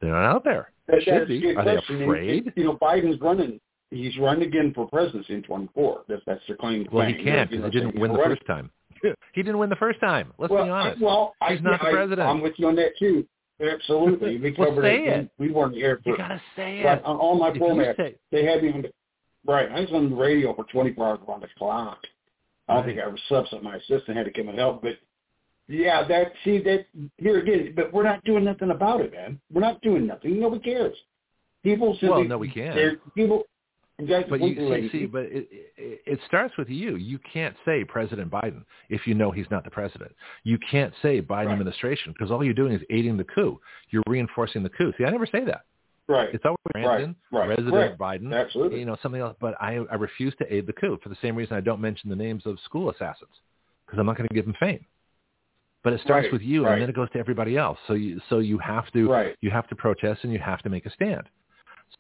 They're 0.01 0.11
not 0.11 0.25
out 0.25 0.43
there. 0.43 0.71
That, 0.87 1.01
Should 1.03 1.27
be. 1.27 1.55
Are 1.55 1.65
they 1.65 1.73
question. 1.75 2.03
Afraid? 2.03 2.53
You 2.55 2.63
know, 2.65 2.77
Biden's 2.77 3.19
running. 3.21 3.59
He's 3.91 4.17
running 4.17 4.47
again 4.47 4.73
for 4.75 4.87
presidency 4.87 5.33
in 5.33 5.43
24. 5.43 6.03
That's 6.07 6.21
that's 6.25 6.41
their 6.47 6.57
claim 6.57 6.85
to 6.85 6.89
Well, 6.91 7.07
he 7.07 7.13
can't 7.13 7.51
You 7.51 7.59
know, 7.59 7.67
because 7.67 7.73
he 7.73 7.79
didn't 7.79 7.99
win 7.99 8.11
the 8.13 8.19
first 8.23 8.45
time. 8.45 8.69
he 9.33 9.43
didn't 9.43 9.57
win 9.59 9.69
the 9.69 9.75
first 9.77 9.99
time. 9.99 10.33
Let's 10.37 10.51
well, 10.51 10.65
be 10.65 10.69
honest. 10.69 11.01
I, 11.01 11.05
well, 11.05 11.35
I, 11.41 11.53
He's 11.53 11.61
not 11.61 11.79
the 11.79 11.87
I, 11.87 11.91
president. 11.91 12.27
I'm 12.27 12.41
with 12.41 12.53
you 12.57 12.67
on 12.67 12.75
that 12.75 12.91
too. 12.99 13.25
Absolutely. 13.61 14.37
We 14.39 14.51
covered 14.53 14.83
say 14.83 14.97
it. 15.05 15.07
it. 15.19 15.31
We, 15.39 15.47
we 15.47 15.53
weren't 15.53 15.73
here 15.75 15.99
for 16.03 16.11
You 16.11 16.17
gotta 16.17 16.41
say 16.55 16.83
right, 16.83 16.99
it. 16.99 17.05
on 17.05 17.15
all 17.17 17.35
my 17.39 17.51
formats. 17.51 17.97
say- 17.97 18.15
They 18.31 18.45
had 18.45 18.61
me 18.61 18.71
on 18.71 18.81
the 18.83 18.91
right. 19.45 19.71
I 19.71 19.79
was 19.81 19.89
on 19.93 20.09
the 20.09 20.15
radio 20.15 20.53
for 20.53 20.65
24 20.65 21.07
hours 21.07 21.19
around 21.27 21.41
the 21.41 21.47
clock. 21.57 21.99
I 22.67 22.73
don't 22.73 22.83
Right. 22.83 22.89
think 22.95 22.99
I 22.99 23.07
ever 23.07 23.17
slept. 23.29 23.49
So 23.49 23.59
my 23.61 23.77
assistant 23.77 24.17
had 24.17 24.25
to 24.25 24.31
come 24.31 24.49
and 24.49 24.57
help. 24.59 24.81
But 24.81 24.97
yeah, 25.67 26.07
that 26.07 26.31
see 26.43 26.59
that 26.59 26.85
here 27.17 27.39
again. 27.39 27.73
But 27.75 27.91
we're 27.93 28.03
not 28.03 28.23
doing 28.23 28.43
nothing 28.45 28.71
about 28.71 29.01
it, 29.01 29.11
man. 29.11 29.39
We're 29.51 29.61
not 29.61 29.81
doing 29.81 30.07
nothing. 30.07 30.39
Nobody 30.39 30.61
cares. 30.61 30.95
People 31.63 31.93
simply. 31.99 32.09
Well, 32.09 32.23
no, 32.23 32.37
we 32.37 32.49
can. 32.49 32.97
People. 33.15 33.43
Exactly. 33.99 34.37
But 34.37 34.47
you 34.47 34.89
see, 34.89 34.89
see, 34.91 35.05
but 35.07 35.23
it, 35.23 35.47
it, 35.75 36.01
it 36.05 36.19
starts 36.27 36.55
with 36.55 36.69
you. 36.69 36.97
You 36.97 37.17
can't 37.33 37.55
say 37.65 37.83
President 37.83 38.29
Biden 38.29 38.63
if 38.89 39.07
you 39.07 39.15
know 39.15 39.31
he's 39.31 39.47
not 39.49 39.63
the 39.63 39.71
president. 39.71 40.11
You 40.43 40.59
can't 40.69 40.93
say 41.01 41.19
Biden 41.19 41.47
Right. 41.47 41.53
administration 41.53 42.13
because 42.13 42.29
all 42.29 42.43
you're 42.43 42.53
doing 42.53 42.73
is 42.73 42.81
aiding 42.91 43.17
the 43.17 43.23
coup. 43.23 43.59
You're 43.89 44.03
reinforcing 44.07 44.61
the 44.61 44.69
coup. 44.69 44.93
See, 44.99 45.03
I 45.05 45.09
never 45.09 45.25
say 45.25 45.43
that. 45.45 45.61
right. 46.07 46.29
It's 46.31 46.45
always 46.45 46.57
Brandon, 46.73 47.15
right. 47.31 47.47
President 47.47 47.73
Correct. 47.73 47.97
Biden, 47.99 48.39
Absolutely. 48.39 48.79
you 48.79 48.85
know, 48.85 48.97
something 49.01 49.19
else. 49.19 49.35
But 49.41 49.55
I, 49.59 49.79
I 49.91 49.95
refuse 49.95 50.33
to 50.39 50.53
aid 50.53 50.67
the 50.67 50.73
coup 50.73 50.99
for 51.01 51.09
the 51.09 51.17
same 51.23 51.35
reason 51.35 51.57
I 51.57 51.61
don't 51.61 51.81
mention 51.81 52.09
the 52.11 52.15
names 52.15 52.43
of 52.45 52.59
school 52.65 52.91
assassins 52.91 53.31
because 53.85 53.97
I'm 53.99 54.05
not 54.05 54.15
going 54.15 54.29
to 54.29 54.35
give 54.35 54.45
them 54.45 54.55
fame. 54.59 54.85
But 55.87 55.93
it 55.93 56.01
starts 56.01 56.25
Right, 56.25 56.33
with 56.33 56.41
you, 56.41 56.65
right. 56.65 56.73
and 56.73 56.81
then 56.81 56.89
it 56.89 56.95
goes 56.97 57.09
to 57.11 57.17
everybody 57.17 57.55
else. 57.55 57.77
So 57.87 57.93
you, 57.93 58.19
so 58.29 58.39
you 58.39 58.57
have 58.57 58.91
to, 58.91 59.09
Right. 59.09 59.37
you 59.39 59.49
have 59.51 59.69
to 59.69 59.75
protest, 59.77 60.25
and 60.25 60.33
you 60.33 60.39
have 60.39 60.61
to 60.63 60.69
make 60.69 60.85
a 60.85 60.89
stand. 60.89 61.29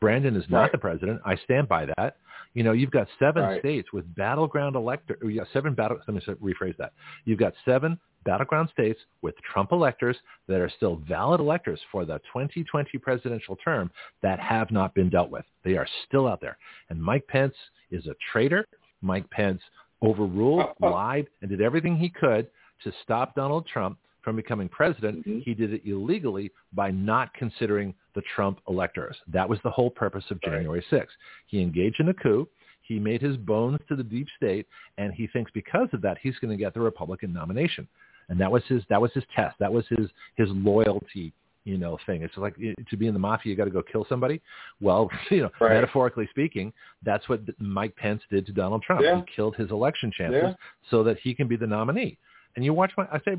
Brandon 0.01 0.35
is 0.35 0.43
not 0.49 0.73
the 0.73 0.77
president. 0.77 1.21
I 1.23 1.37
stand 1.37 1.69
by 1.69 1.85
that. 1.95 2.17
You 2.53 2.63
know, 2.63 2.73
you've 2.73 2.91
got 2.91 3.07
seven 3.17 3.57
states 3.59 3.93
with 3.93 4.03
battleground 4.15 4.75
elector. 4.75 5.17
You 5.21 5.37
got 5.37 5.47
seven 5.53 5.73
battle. 5.73 5.99
Let 6.05 6.15
me 6.15 6.35
rephrase 6.53 6.75
that. 6.75 6.91
You've 7.23 7.39
got 7.39 7.53
seven 7.63 7.97
battleground 8.25 8.67
states 8.73 8.99
with 9.21 9.35
Trump 9.53 9.71
electors 9.71 10.17
that 10.49 10.59
are 10.59 10.67
still 10.75 10.97
valid 11.07 11.39
electors 11.39 11.79
for 11.89 12.03
the 12.03 12.19
2020 12.33 12.97
presidential 12.97 13.55
term 13.55 13.89
that 14.21 14.37
have 14.41 14.69
not 14.69 14.95
been 14.95 15.09
dealt 15.09 15.29
with. 15.29 15.45
They 15.63 15.77
are 15.77 15.87
still 16.07 16.27
out 16.27 16.41
there. 16.41 16.57
And 16.89 17.01
Mike 17.01 17.25
Pence 17.27 17.55
is 17.89 18.05
a 18.07 18.15
traitor. 18.33 18.65
Mike 19.01 19.29
Pence 19.29 19.61
overruled, 20.01 20.59
Uh, 20.81 20.87
uh. 20.87 20.91
lied, 20.91 21.27
and 21.41 21.49
did 21.49 21.61
everything 21.61 21.95
he 21.95 22.09
could 22.09 22.49
to 22.83 22.91
stop 23.03 23.35
Donald 23.35 23.65
Trump 23.67 23.97
from 24.21 24.35
becoming 24.35 24.67
president. 24.67 25.25
Mhm. 25.25 25.41
He 25.43 25.53
did 25.53 25.73
it 25.73 25.81
illegally 25.85 26.51
by 26.73 26.91
not 26.91 27.33
considering 27.33 27.93
the 28.13 28.21
Trump 28.35 28.59
electors. 28.67 29.15
That 29.27 29.47
was 29.47 29.59
the 29.61 29.69
whole 29.71 29.89
purpose 29.89 30.29
of 30.31 30.39
Right. 30.43 30.53
January 30.53 30.81
6th. 30.89 31.15
He 31.45 31.61
engaged 31.61 31.99
in 31.99 32.09
a 32.09 32.13
coup. 32.13 32.47
He 32.81 32.99
made 32.99 33.21
his 33.21 33.37
bones 33.37 33.79
to 33.87 33.95
the 33.95 34.03
deep 34.03 34.27
state, 34.35 34.65
and 34.97 35.13
he 35.13 35.27
thinks 35.27 35.51
because 35.51 35.93
of 35.93 36.01
that 36.01 36.17
he's 36.19 36.37
going 36.39 36.51
to 36.51 36.57
get 36.57 36.73
the 36.73 36.79
Republican 36.81 37.31
nomination. 37.33 37.87
And 38.29 38.39
that 38.39 38.51
was 38.51 38.65
his 38.65 38.83
that 38.89 39.01
was 39.01 39.13
his 39.13 39.23
test. 39.33 39.57
That 39.59 39.71
was 39.71 39.87
his 39.87 40.09
his 40.35 40.49
loyalty, 40.51 41.31
you 41.63 41.77
know, 41.77 41.97
thing. 42.05 42.21
It's 42.23 42.35
like 42.37 42.55
eh, 42.61 42.73
to 42.89 42.97
be 42.97 43.07
in 43.07 43.13
the 43.13 43.19
mafia, 43.19 43.49
you 43.51 43.55
got 43.55 43.65
to 43.65 43.71
go 43.71 43.81
kill 43.81 44.05
somebody. 44.09 44.41
Well, 44.81 45.09
you 45.31 45.43
know, 45.43 45.51
Right. 45.61 45.73
metaphorically 45.75 46.27
speaking, 46.27 46.73
that's 47.03 47.29
what 47.29 47.41
Mike 47.61 47.95
Pence 47.95 48.21
did 48.29 48.45
to 48.47 48.51
Donald 48.51 48.83
Trump. 48.83 49.01
Yeah. 49.03 49.17
He 49.25 49.31
killed 49.33 49.55
his 49.55 49.71
election 49.71 50.11
chances 50.11 50.41
Yeah. 50.43 50.53
so 50.89 51.03
that 51.03 51.17
he 51.19 51.33
can 51.33 51.47
be 51.47 51.55
the 51.55 51.67
nominee. 51.67 52.17
And 52.55 52.65
you 52.65 52.73
watch 52.73 52.91
my, 52.97 53.05
I 53.11 53.19
say, 53.25 53.37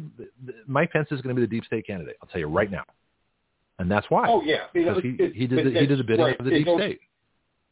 Mike 0.67 0.93
Pence 0.93 1.09
is 1.11 1.21
going 1.21 1.35
to 1.35 1.41
be 1.41 1.47
the 1.47 1.51
deep 1.51 1.65
state 1.65 1.87
candidate. 1.87 2.17
I'll 2.23 2.29
tell 2.29 2.41
you 2.41 2.47
right 2.47 2.71
now, 2.71 2.85
and 3.79 3.91
that's 3.91 4.07
why. 4.11 4.27
Oh 4.29 4.43
yeah. 4.43 4.67
You 4.75 4.87
know, 4.87 4.95
because 4.95 5.03
he, 5.19 5.25
it- 5.25 5.35
he 5.35 5.47
did 5.47 5.59
the, 5.67 5.81
he 5.81 5.87
did 5.87 5.99
that's 5.99 6.07
bidding 6.07 6.25
right. 6.25 6.39
of 6.39 6.45
the 6.45 6.51
deep 6.53 6.67
goes- 6.67 6.81
state. 6.81 7.01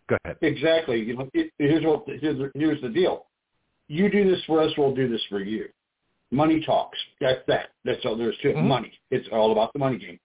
Go 0.08 0.16
ahead. 0.24 0.36
Exactly. 0.42 1.00
You 1.02 1.16
know, 1.16 1.28
it, 1.34 1.52
here's 1.58 1.84
what 1.84 2.04
here's, 2.06 2.38
the- 2.38 2.50
here's 2.54 2.80
the 2.80 2.88
deal. 2.88 3.26
You 3.88 4.10
do 4.10 4.28
this 4.28 4.42
for 4.46 4.60
us, 4.62 4.72
we'll 4.76 4.94
do 4.94 5.08
this 5.08 5.22
for 5.28 5.40
you. 5.40 5.68
Money 6.32 6.60
talks. 6.64 6.98
That's 7.20 7.40
that. 7.46 7.68
That's 7.84 8.04
all 8.04 8.16
there 8.16 8.30
is 8.30 8.36
to 8.42 8.50
it. 8.50 8.56
Mhm. 8.56 8.64
Money. 8.64 8.92
It's 9.12 9.28
all 9.30 9.52
about 9.52 9.72
the 9.72 9.78
money 9.78 9.98
game. 9.98 10.18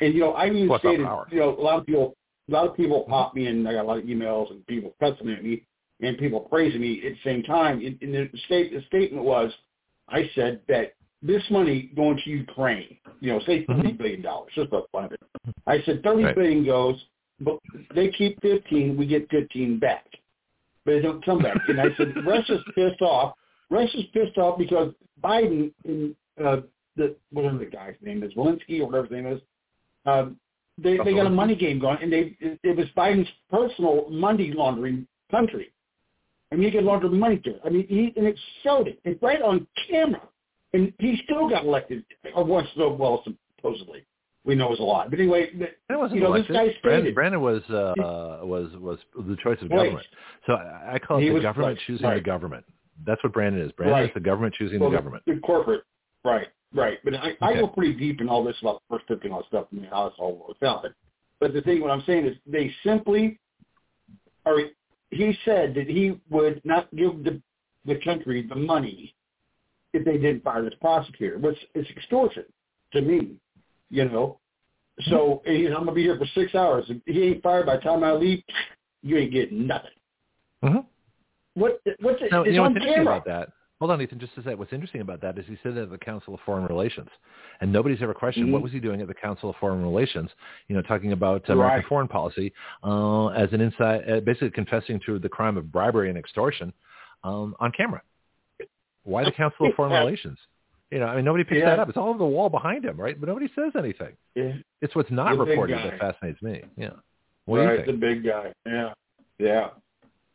And 0.00 0.12
you 0.14 0.20
know, 0.20 0.32
I 0.32 0.46
even 0.46 0.66
Plus 0.66 0.80
our 0.84 0.90
stated, 0.90 1.06
you 1.32 1.38
know, 1.40 1.56
a 1.56 1.62
lot 1.62 1.78
of 1.78 1.86
people, 1.86 2.16
a 2.48 2.52
lot 2.52 2.66
of 2.68 2.76
people 2.76 3.04
pop 3.08 3.34
me, 3.34 3.46
and 3.46 3.66
I 3.68 3.74
got 3.74 3.84
a 3.84 3.88
lot 3.88 3.98
of 3.98 4.04
emails 4.04 4.50
and 4.50 4.66
people 4.66 4.94
cussing 5.00 5.30
at 5.30 5.44
me 5.44 5.62
and 6.00 6.18
people 6.18 6.40
praising 6.40 6.80
me 6.80 7.00
at 7.06 7.12
the 7.12 7.18
same 7.30 7.42
time. 7.44 7.80
In, 7.80 7.96
in 8.00 8.10
the 8.12 8.28
state, 8.46 8.72
the 8.72 8.82
statement 8.88 9.24
was, 9.24 9.52
I 10.08 10.30
said 10.34 10.60
that 10.68 10.94
this 11.22 11.42
money 11.50 11.90
going 11.96 12.20
to 12.24 12.30
Ukraine, 12.30 12.98
you 13.20 13.32
know, 13.32 13.40
say 13.40 13.64
thirty 13.64 13.92
Mhm. 13.92 13.98
billion 13.98 14.22
dollars, 14.22 14.52
just 14.54 14.68
about 14.68 14.90
five. 14.92 15.10
I 15.66 15.80
said 15.82 16.02
thirty 16.02 16.24
Right. 16.24 16.34
billion 16.34 16.64
goes, 16.64 17.02
but 17.40 17.58
they 17.94 18.08
keep 18.10 18.40
fifteen, 18.42 18.96
we 18.96 19.06
get 19.06 19.28
fifteen 19.30 19.78
back, 19.78 20.06
but 20.84 20.92
they 20.92 21.00
don't 21.00 21.24
come 21.24 21.38
back. 21.38 21.68
And 21.68 21.80
I 21.80 21.94
said 21.94 22.24
Russia's 22.24 22.62
pissed 22.74 23.02
off. 23.02 23.36
Russia's 23.70 24.04
pissed 24.12 24.36
off 24.36 24.58
because 24.58 24.94
Biden 25.22 25.72
and 25.84 26.14
uh, 26.42 26.60
the 26.96 27.16
whatever 27.30 27.58
the 27.58 27.66
guy's 27.66 27.96
name 28.02 28.22
is, 28.22 28.34
Walensky 28.34 28.80
or 28.80 28.86
whatever 28.86 29.06
his 29.06 29.12
name 29.12 29.26
is, 29.26 29.40
um, 30.04 30.38
they 30.76 30.98
they 30.98 31.14
got 31.14 31.26
a 31.26 31.30
money 31.30 31.54
game 31.54 31.78
going, 31.78 31.98
and 32.02 32.12
they 32.12 32.36
it, 32.40 32.58
it 32.62 32.76
was 32.76 32.86
Biden's 32.96 33.30
personal 33.50 34.10
money 34.10 34.52
laundering 34.52 35.06
country. 35.30 35.70
Mean, 36.56 36.70
he 36.70 36.76
could 36.78 36.84
launder 36.84 37.08
money 37.08 37.38
to 37.38 37.50
it. 37.50 37.60
I 37.64 37.68
mean, 37.68 37.86
he 37.88 38.12
and 38.16 38.26
it 38.26 38.38
showed 38.62 38.88
it. 38.88 38.98
It's 39.04 39.20
right 39.22 39.42
on 39.42 39.66
camera, 39.88 40.22
and 40.72 40.92
he 40.98 41.20
still 41.24 41.48
got 41.48 41.64
elected. 41.64 42.04
Once, 42.36 42.68
so 42.76 42.92
well, 42.92 43.24
supposedly, 43.58 44.04
we 44.44 44.54
know 44.54 44.66
it 44.66 44.70
was 44.70 44.80
a 44.80 44.82
lie. 44.82 45.08
But 45.08 45.18
anyway, 45.18 45.50
That 45.88 45.98
wasn't 45.98 46.16
you 46.16 46.22
know, 46.24 46.34
elected. 46.34 46.54
this 46.54 46.56
guy 46.56 46.74
Brandon, 46.82 47.02
stated. 47.02 47.14
Brandon 47.14 47.40
was 47.40 47.62
uh, 47.70 48.44
was 48.44 48.70
was 48.80 48.98
the 49.16 49.36
choice 49.42 49.58
of 49.62 49.70
Right. 49.70 49.86
government. 49.86 50.06
So 50.46 50.52
I, 50.54 50.94
I 50.94 50.98
call 50.98 51.18
it 51.18 51.22
He 51.22 51.28
the 51.30 51.40
government 51.40 51.78
right, 51.78 51.86
choosing 51.86 52.06
right. 52.06 52.14
the 52.16 52.20
government. 52.20 52.64
That's 53.06 53.22
what 53.24 53.32
Brandon 53.32 53.62
is. 53.62 53.72
Brandon 53.72 54.04
is 54.04 54.10
the 54.14 54.20
government 54.20 54.54
choosing 54.54 54.80
well, 54.80 54.90
the 54.90 54.96
government. 54.96 55.24
The, 55.26 55.38
corporate, 55.40 55.82
right, 56.24 56.48
right. 56.74 56.98
But 57.04 57.14
I, 57.14 57.36
I 57.40 57.54
go 57.54 57.66
pretty 57.66 57.94
deep 57.94 58.20
in 58.20 58.28
all 58.28 58.44
this 58.44 58.56
about 58.60 58.82
the 58.88 58.96
first 58.96 59.08
fifty 59.08 59.26
and 59.26 59.34
all 59.34 59.40
that 59.40 59.48
stuff 59.48 59.66
and 59.72 59.86
how 59.86 60.06
it's 60.06 60.16
all 60.18 60.44
works 60.46 60.62
out. 60.62 60.84
But 61.40 61.52
the 61.52 61.62
thing, 61.62 61.80
what 61.80 61.90
I'm 61.90 62.04
saying 62.06 62.26
is, 62.26 62.36
they 62.46 62.72
simply, 62.84 63.40
or 64.46 64.60
he 65.14 65.36
said 65.44 65.74
that 65.74 65.88
he 65.88 66.18
would 66.30 66.60
not 66.64 66.94
give 66.96 67.24
the 67.24 67.40
the 67.86 67.96
country 68.02 68.46
the 68.48 68.54
money 68.54 69.14
if 69.92 70.04
they 70.04 70.16
didn't 70.18 70.42
fire 70.42 70.62
this 70.64 70.74
prosecutor, 70.80 71.38
which 71.38 71.58
is 71.74 71.86
extortion 71.90 72.44
to 72.92 73.02
me, 73.02 73.36
you 73.90 74.04
know. 74.06 74.38
So 75.10 75.42
Mm-hmm. 75.46 75.52
he's, 75.54 75.68
I'm 75.68 75.80
gonna 75.84 75.92
be 75.92 76.02
here 76.02 76.16
for 76.18 76.26
six 76.34 76.54
hours. 76.54 76.84
If 76.88 76.98
he 77.04 77.22
ain't 77.24 77.42
fired 77.42 77.66
by 77.66 77.76
the 77.76 77.82
time 77.82 78.02
I 78.04 78.12
leave, 78.12 78.42
you 79.02 79.16
ain't 79.18 79.32
getting 79.32 79.66
nothing. 79.66 79.90
hmm 80.62 80.78
What? 81.54 81.80
What's 82.00 82.22
it? 82.22 82.30
It's 82.32 82.46
you 82.46 82.52
know 82.54 82.64
on 82.64 82.74
what's 82.74 82.86
camera. 82.86 83.16
about 83.16 83.24
that? 83.26 83.48
Hold 83.84 83.92
on, 83.92 84.00
Ethan. 84.00 84.18
Just 84.18 84.34
to 84.36 84.42
say, 84.42 84.54
what's 84.54 84.72
interesting 84.72 85.02
about 85.02 85.20
that 85.20 85.36
is 85.38 85.44
he 85.46 85.58
said 85.62 85.74
that 85.74 85.82
at 85.82 85.90
the 85.90 85.98
Council 85.98 86.32
of 86.32 86.40
Foreign 86.46 86.64
Relations, 86.64 87.10
and 87.60 87.70
nobody's 87.70 88.00
ever 88.00 88.14
questioned 88.14 88.48
Mhm. 88.48 88.52
what 88.52 88.62
was 88.62 88.72
he 88.72 88.80
doing 88.80 89.02
at 89.02 89.08
the 89.08 89.12
Council 89.14 89.50
of 89.50 89.56
Foreign 89.56 89.82
Relations. 89.82 90.30
You 90.68 90.76
know, 90.76 90.80
talking 90.80 91.12
about 91.12 91.46
American 91.50 91.58
Right. 91.80 91.84
foreign 91.86 92.08
policy 92.08 92.54
uh, 92.82 93.26
as 93.28 93.52
an 93.52 93.60
inside, 93.60 94.08
uh, 94.10 94.20
basically 94.20 94.52
confessing 94.52 95.00
to 95.00 95.18
the 95.18 95.28
crime 95.28 95.58
of 95.58 95.70
bribery 95.70 96.08
and 96.08 96.16
extortion 96.16 96.72
um, 97.24 97.54
on 97.60 97.72
camera. 97.72 98.00
Why 99.02 99.22
the 99.24 99.32
Council 99.32 99.66
of 99.66 99.74
Foreign. 99.76 99.92
Relations? 99.92 100.38
You 100.90 101.00
know, 101.00 101.06
I 101.06 101.16
mean, 101.16 101.26
nobody 101.26 101.44
picks 101.44 101.58
Yeah. 101.58 101.66
that 101.66 101.78
up. 101.78 101.90
It's 101.90 101.98
all 101.98 102.08
over 102.08 102.16
the 102.18 102.24
wall 102.24 102.48
behind 102.48 102.86
him, 102.86 102.96
right? 102.98 103.20
But 103.20 103.28
nobody 103.28 103.48
says 103.54 103.72
anything. 103.76 104.16
Yeah. 104.34 104.54
It's 104.80 104.94
what's 104.94 105.10
not 105.10 105.36
The 105.36 105.44
reported 105.44 105.76
that 105.76 105.98
fascinates 105.98 106.40
me. 106.40 106.62
Yeah. 106.78 106.92
What 107.44 107.58
right, 107.58 107.66
do 107.66 107.70
you 107.72 107.76
think? 107.84 107.86
the 108.00 108.06
big 108.06 108.24
guy. 108.24 108.54
Yeah, 108.64 108.94
yeah. 109.38 109.68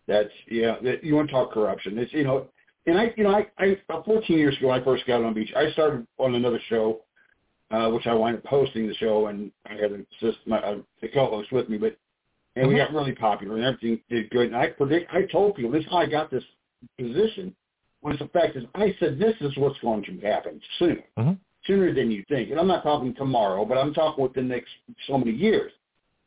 That's 0.05 0.29
yeah. 0.47 0.75
You 1.01 1.15
want 1.15 1.29
to 1.29 1.33
talk 1.33 1.51
corruption? 1.51 1.97
It's 1.97 2.13
you 2.13 2.23
know, 2.23 2.47
and 2.89 2.99
I 2.99 3.13
you 3.15 3.23
know 3.23 3.31
I 3.35 3.47
I 3.57 3.77
about 3.87 4.05
14 4.05 4.37
years 4.37 4.57
ago 4.57 4.67
when 4.69 4.81
I 4.81 4.83
first 4.83 5.05
got 5.05 5.23
on 5.23 5.33
beach, 5.33 5.53
I 5.55 5.71
started 5.71 6.05
on 6.17 6.35
another 6.35 6.59
show, 6.67 7.01
uh, 7.71 7.89
which 7.89 8.07
I 8.07 8.13
wound 8.13 8.37
up 8.37 8.45
hosting 8.45 8.87
the 8.87 8.95
show, 8.95 9.27
and 9.27 9.51
I 9.65 9.73
had 9.73 9.91
an 9.91 10.05
assist 10.17 10.39
my 10.45 10.57
uh, 10.59 10.77
the 11.01 11.07
co-host 11.09 11.51
with 11.51 11.69
me, 11.69 11.77
but 11.77 11.95
and 12.55 12.67
we 12.67 12.73
Mhm. 12.75 12.77
got 12.77 12.93
really 12.93 13.13
popular 13.13 13.55
and 13.57 13.65
everything 13.65 14.01
did 14.09 14.29
good. 14.31 14.47
And 14.47 14.55
I 14.55 14.67
predict 14.69 15.13
I 15.13 15.23
told 15.25 15.55
people 15.55 15.71
this 15.71 15.85
is 15.85 15.91
how 15.91 15.97
I 15.97 16.07
got 16.07 16.31
this 16.31 16.43
position 16.97 17.55
was 18.01 18.17
the 18.19 18.27
fact 18.29 18.55
is 18.55 18.63
I 18.75 18.95
said 18.99 19.19
this 19.19 19.35
is 19.41 19.55
what's 19.57 19.79
going 19.79 20.03
to 20.03 20.19
happen 20.21 20.61
soon, 20.77 21.03
Mhm. 21.17 21.37
sooner 21.65 21.93
than 21.93 22.09
you 22.09 22.23
think. 22.29 22.49
And 22.49 22.59
I'm 22.59 22.67
not 22.67 22.83
talking 22.83 23.13
tomorrow, 23.13 23.65
but 23.65 23.77
I'm 23.77 23.93
talking 23.93 24.23
within 24.23 24.47
the 24.47 24.55
next 24.55 24.71
so 25.05 25.17
many 25.17 25.31
years. 25.31 25.71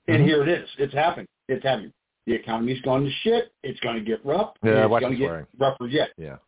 And 0.08 0.22
Mhm. 0.22 0.26
here 0.26 0.42
it 0.42 0.48
is. 0.48 0.68
It's 0.78 0.92
happened. 0.92 1.28
It's 1.48 1.62
happening. 1.64 1.92
The 2.26 2.34
economy's 2.34 2.80
gone 2.82 3.04
to 3.04 3.10
shit. 3.10 3.52
It's 3.62 3.80
going 3.80 3.96
to 3.96 4.02
get 4.02 4.24
rough. 4.24 4.54
Yeah, 4.62 4.84
it's 4.84 5.00
going 5.00 5.12
to 5.12 5.18
get 5.18 5.46
rougher 5.58 5.86
yet. 5.86 6.12
Yeah. 6.16 6.38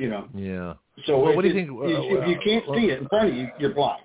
You 0.00 0.08
know. 0.08 0.28
Yeah. 0.34 0.74
So 1.06 1.18
Well, 1.18 1.36
what 1.36 1.42
do 1.42 1.48
you 1.48 1.54
think- 1.54 1.70
If, 1.70 2.20
if 2.22 2.28
you 2.28 2.36
uh, 2.36 2.44
can't 2.44 2.66
well- 2.68 2.78
see 2.78 2.86
it 2.90 2.98
in 3.02 3.08
front 3.08 3.28
of 3.30 3.34
you, 3.34 3.48
you're 3.58 3.74
blind. 3.74 4.02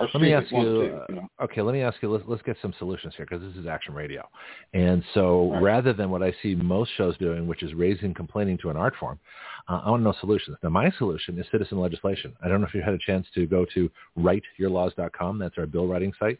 Or 0.00 0.08
Let 0.12 0.20
me 0.22 0.32
ask 0.34 0.50
you. 0.50 0.58
uh, 0.58 1.06
you 1.08 1.14
know. 1.14 1.28
Okay, 1.44 1.62
let 1.62 1.72
me 1.72 1.80
ask 1.82 2.02
you. 2.02 2.10
Let's 2.10 2.24
let's 2.26 2.42
get 2.42 2.56
some 2.60 2.74
solutions 2.80 3.14
here 3.16 3.26
because 3.28 3.42
this 3.46 3.56
is 3.56 3.66
action 3.68 3.94
radio, 3.94 4.28
and 4.72 5.04
so 5.14 5.52
Right. 5.52 5.62
rather 5.62 5.92
than 5.92 6.10
what 6.10 6.20
I 6.20 6.32
see 6.42 6.56
most 6.56 6.90
shows 6.96 7.16
doing, 7.18 7.46
which 7.46 7.62
is 7.62 7.72
raising 7.74 8.12
complaining 8.12 8.58
to 8.62 8.70
an 8.70 8.76
art 8.76 8.94
form, 8.96 9.20
uh, 9.68 9.82
I 9.84 9.90
want 9.90 10.00
to 10.00 10.04
know 10.04 10.14
solutions. 10.18 10.56
Now, 10.64 10.70
my 10.70 10.90
solution 10.98 11.38
is 11.38 11.46
citizen 11.52 11.78
legislation. 11.78 12.34
I 12.42 12.48
don't 12.48 12.60
know 12.60 12.66
if 12.66 12.74
you 12.74 12.82
had 12.82 12.94
a 12.94 12.98
chance 12.98 13.24
to 13.36 13.46
go 13.46 13.64
to 13.74 13.88
writeyourlaws.com. 14.18 15.38
That's 15.38 15.56
our 15.58 15.66
bill 15.66 15.86
writing 15.86 16.12
site. 16.18 16.38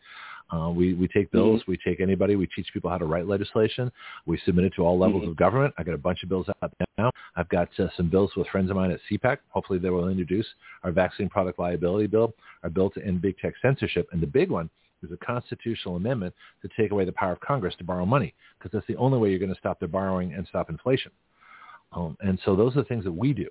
Uh, 0.54 0.70
we 0.70 0.94
we 0.94 1.08
take 1.08 1.30
bills, 1.32 1.60
mm-hmm. 1.62 1.72
we 1.72 1.78
take 1.84 2.00
anybody, 2.00 2.36
we 2.36 2.46
teach 2.46 2.68
people 2.72 2.88
how 2.88 2.98
to 2.98 3.06
write 3.06 3.26
legislation. 3.26 3.90
We 4.26 4.38
submit 4.44 4.66
it 4.66 4.72
to 4.76 4.82
all 4.82 4.98
levels 4.98 5.22
mm-hmm. 5.22 5.32
of 5.32 5.36
government. 5.36 5.74
I 5.78 5.82
got 5.82 5.94
a 5.94 5.98
bunch 5.98 6.22
of 6.22 6.28
bills 6.28 6.46
out 6.62 6.72
now. 6.96 7.10
I've 7.34 7.48
got 7.48 7.68
uh, 7.78 7.88
some 7.96 8.08
bills 8.08 8.30
with 8.36 8.46
friends 8.48 8.70
of 8.70 8.76
mine 8.76 8.92
at 8.92 9.00
CPAC. 9.10 9.38
Hopefully, 9.48 9.78
they 9.80 9.90
will 9.90 10.08
introduce 10.08 10.46
our 10.84 10.92
vaccine 10.92 11.28
product 11.28 11.58
liability 11.58 12.06
bill, 12.06 12.34
our 12.62 12.70
bill 12.70 12.90
to 12.90 13.04
end 13.04 13.20
big 13.20 13.36
tech 13.38 13.54
censorship, 13.60 14.06
and 14.12 14.22
the 14.22 14.26
big 14.26 14.50
one 14.50 14.70
is 15.02 15.10
a 15.10 15.16
constitutional 15.24 15.96
amendment 15.96 16.32
to 16.62 16.68
take 16.76 16.92
away 16.92 17.04
the 17.04 17.12
power 17.12 17.32
of 17.32 17.40
Congress 17.40 17.74
to 17.78 17.84
borrow 17.84 18.06
money, 18.06 18.32
because 18.58 18.70
that's 18.72 18.86
the 18.86 18.96
only 18.96 19.18
way 19.18 19.30
you're 19.30 19.40
going 19.40 19.52
to 19.52 19.58
stop 19.58 19.78
their 19.80 19.88
borrowing 19.88 20.34
and 20.34 20.46
stop 20.46 20.70
inflation. 20.70 21.10
Um, 21.92 22.16
and 22.20 22.38
so 22.44 22.54
those 22.54 22.72
are 22.76 22.82
the 22.82 22.88
things 22.88 23.04
that 23.04 23.12
we 23.12 23.32
do. 23.32 23.48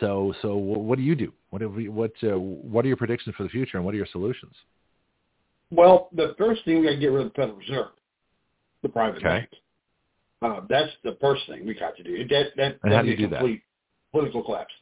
So, 0.00 0.34
so 0.42 0.56
what 0.56 0.96
do 0.96 1.04
you 1.04 1.14
do? 1.14 1.32
What 1.50 1.62
have 1.62 1.72
we, 1.74 1.88
what 1.88 2.12
uh, 2.22 2.38
what 2.38 2.84
are 2.84 2.88
your 2.88 2.96
predictions 2.96 3.36
for 3.36 3.42
the 3.42 3.50
future, 3.50 3.76
and 3.76 3.84
what 3.84 3.94
are 3.94 3.98
your 3.98 4.08
solutions? 4.10 4.54
Well, 5.74 6.08
the 6.12 6.34
first 6.38 6.64
thing 6.64 6.80
we 6.80 6.86
got 6.86 6.92
to 6.92 6.98
get 6.98 7.08
rid 7.08 7.26
of 7.26 7.32
the 7.32 7.34
Federal 7.34 7.58
Reserve, 7.58 7.88
the 8.82 8.88
private 8.88 9.16
okay. 9.16 9.24
bank. 9.24 9.48
Uh, 10.42 10.60
that's 10.68 10.90
the 11.02 11.16
first 11.20 11.42
thing 11.48 11.66
we 11.66 11.74
got 11.74 11.96
to 11.96 12.02
do. 12.02 12.16
That 12.28 12.48
that 12.56 12.78
and 12.82 12.92
how 12.92 13.02
do 13.02 13.08
you 13.08 13.16
do 13.16 13.28
complete 13.28 13.62
that? 13.62 14.12
political 14.12 14.42
collapse. 14.42 14.74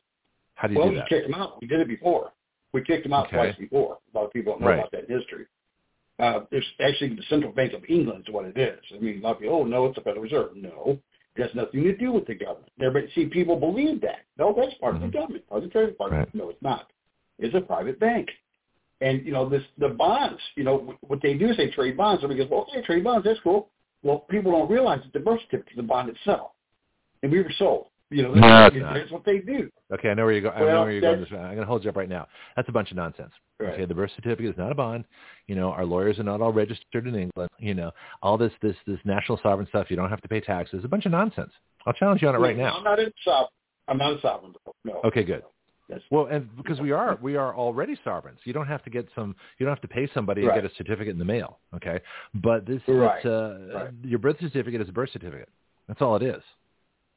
How 0.55 0.69
do 0.69 0.75
you 0.75 0.81
well, 0.81 0.89
do 0.91 0.97
that? 0.97 1.01
Well, 1.01 1.07
we 1.11 1.17
kicked 1.17 1.31
them 1.31 1.41
out. 1.41 1.61
We 1.61 1.67
did 1.69 1.81
it 1.81 1.89
before. 1.89 2.33
We 2.73 2.83
kicked 2.83 3.05
them 3.05 3.13
out 3.13 3.27
okay. 3.27 3.37
twice 3.37 3.57
before. 3.57 3.99
A 4.13 4.19
lot 4.19 4.27
of 4.27 4.33
people 4.33 4.55
don't 4.55 4.63
know 4.63 4.69
right. 4.69 4.79
about 4.79 4.91
that 4.93 5.09
history. 5.09 5.47
Uh, 6.19 6.41
it's 6.51 6.67
actually 6.81 7.15
the 7.15 7.23
Central 7.29 7.53
Bank 7.53 7.73
of 7.73 7.83
England 7.89 8.25
is 8.27 8.35
what 8.35 8.45
it 8.45 8.59
is. 8.59 8.79
I 8.95 8.99
mean, 8.99 9.21
a 9.21 9.23
lot 9.23 9.37
of 9.37 9.41
people, 9.41 9.57
oh 9.57 9.65
no, 9.65 9.87
it's 9.87 9.97
the 9.97 10.03
Federal 10.03 10.23
Reserve. 10.23 10.51
No, 10.57 10.99
it 11.37 11.43
has 11.43 11.55
nothing 11.55 11.85
to 11.85 11.97
do 11.97 12.13
with 12.13 12.27
the 12.27 12.35
government. 12.35 12.71
Everybody, 12.81 13.13
see, 13.15 13.27
people 13.27 13.57
believe 13.57 14.01
that. 14.03 14.21
No, 14.39 14.55
that's 14.57 14.75
part 14.75 14.95
mm-hmm. 14.95 15.05
of 15.05 15.13
the 15.13 15.19
government, 15.19 15.49
part 15.49 15.63
of 15.63 15.69
the 15.69 15.73
Treasury 15.73 15.93
Department. 15.93 16.29
Right. 16.29 16.35
No, 16.35 16.51
it's 16.51 16.63
not. 16.63 16.91
It's 17.39 17.55
a 17.55 17.61
private 17.61 17.99
bank. 17.99 18.29
And 19.03 19.27
you 19.27 19.33
know, 19.33 19.49
this 19.49 19.63
the 19.79 19.89
bonds. 19.89 20.41
You 20.57 20.65
know, 20.65 20.95
what 21.03 21.21
they 21.21 21.35
do 21.35 21.49
is 21.49 21.57
they 21.57 21.71
trade 21.71 21.97
bonds. 21.97 22.23
Somebody 22.23 22.41
goes, 22.41 22.51
well, 22.51 22.67
okay, 22.71 22.87
trade 22.87 23.05
bonds. 23.05 23.25
That's 23.25 23.41
cool. 23.41 23.69
Well, 24.03 24.21
people 24.31 24.53
don't 24.53 24.71
realize 24.71 25.01
that 25.03 25.13
the 25.13 25.21
birth 25.21 25.41
certificate 25.43 25.73
is 25.73 25.77
the 25.77 25.83
bond 25.83 26.09
itself, 26.09 26.53
and 27.23 27.31
we 27.31 27.43
were 27.43 27.53
sold. 27.59 27.87
You 28.11 28.23
know, 28.25 28.35
that's, 28.35 28.75
no, 28.77 28.93
that's 28.95 29.11
what 29.11 29.25
they 29.25 29.39
do. 29.39 29.71
Okay, 29.93 30.11
I 30.11 30.15
know 30.15 30.25
where 30.25 30.33
you're 30.33 30.43
going. 30.43 30.61
Well, 30.61 30.69
I 30.69 30.73
know 30.73 30.83
where 30.83 30.93
you're 30.93 31.01
going. 31.01 31.25
I'm 31.33 31.55
going 31.55 31.59
to 31.59 31.65
hold 31.65 31.83
you 31.83 31.89
up 31.89 31.97
right 31.97 32.11
now. 32.11 32.27
That's 32.57 32.69
a 32.69 32.73
bunch 32.73 32.91
of 32.91 32.99
nonsense. 32.99 33.33
Right. 33.59 33.73
Okay, 33.73 33.85
the 33.87 33.95
birth 33.95 34.11
certificate 34.15 34.51
is 34.51 34.59
not 34.59 34.71
a 34.71 34.75
bond. 34.75 35.05
You 35.47 35.55
know, 35.55 35.71
our 35.71 35.87
lawyers 35.87 36.19
are 36.19 36.25
not 36.25 36.43
all 36.43 36.53
registered 36.53 37.07
in 37.07 37.15
England. 37.15 37.49
You 37.59 37.75
know, 37.75 37.91
all 38.23 38.37
this 38.37 38.53
this 38.61 38.77
this 38.87 38.99
national 39.05 39.41
sovereign 39.43 39.67
stuff. 39.69 39.87
You 39.89 39.97
don't 39.97 40.11
have 40.11 40.21
to 40.21 40.29
pay 40.29 40.41
taxes. 40.41 40.85
A 40.85 40.89
bunch 40.89 41.07
of 41.07 41.13
nonsense. 41.13 41.53
I'll 41.87 41.95
challenge 41.95 42.21
you 42.21 42.29
on 42.29 42.35
it 42.35 42.39
right 42.39 42.57
now. 42.57 42.77
I'm 42.77 42.85
not 42.85 42.99
in 42.99 43.11
sovereign. 43.25 43.49
I'm 43.89 43.99
not 43.99 44.13
a 44.13 44.21
sovereign. 44.21 44.53
No. 44.85 45.01
Okay, 45.05 45.25
good. 45.25 45.43
That's, 45.89 46.03
well, 46.11 46.27
and 46.27 46.49
because 46.57 46.81
we 46.81 46.93
are 46.93 47.19
we 47.21 47.37
are 47.37 47.55
already 47.55 47.97
sovereigns, 48.05 48.39
you 48.45 48.53
don't 48.53 48.67
have 48.67 48.83
to 48.85 48.91
get 48.91 49.09
some 49.15 49.35
you 49.59 49.67
don't 49.67 49.75
have 49.75 49.83
to 49.83 49.89
pay 49.89 50.09
somebody 50.15 50.43
right. 50.43 50.57
and 50.57 50.63
get 50.63 50.71
a 50.71 50.75
certificate 50.77 51.13
in 51.13 51.19
the 51.19 51.25
mail. 51.25 51.59
Okay, 51.75 52.01
but 52.35 52.67
this 52.67 52.81
right. 52.89 53.25
uh, 53.27 53.59
right. 53.75 53.91
your 54.03 54.19
birth 54.19 54.37
certificate 54.41 54.81
is 54.81 54.89
a 54.89 54.93
birth 54.93 55.11
certificate. 55.13 55.49
That's 55.89 56.01
all 56.01 56.17
it 56.17 56.23
is. 56.23 56.43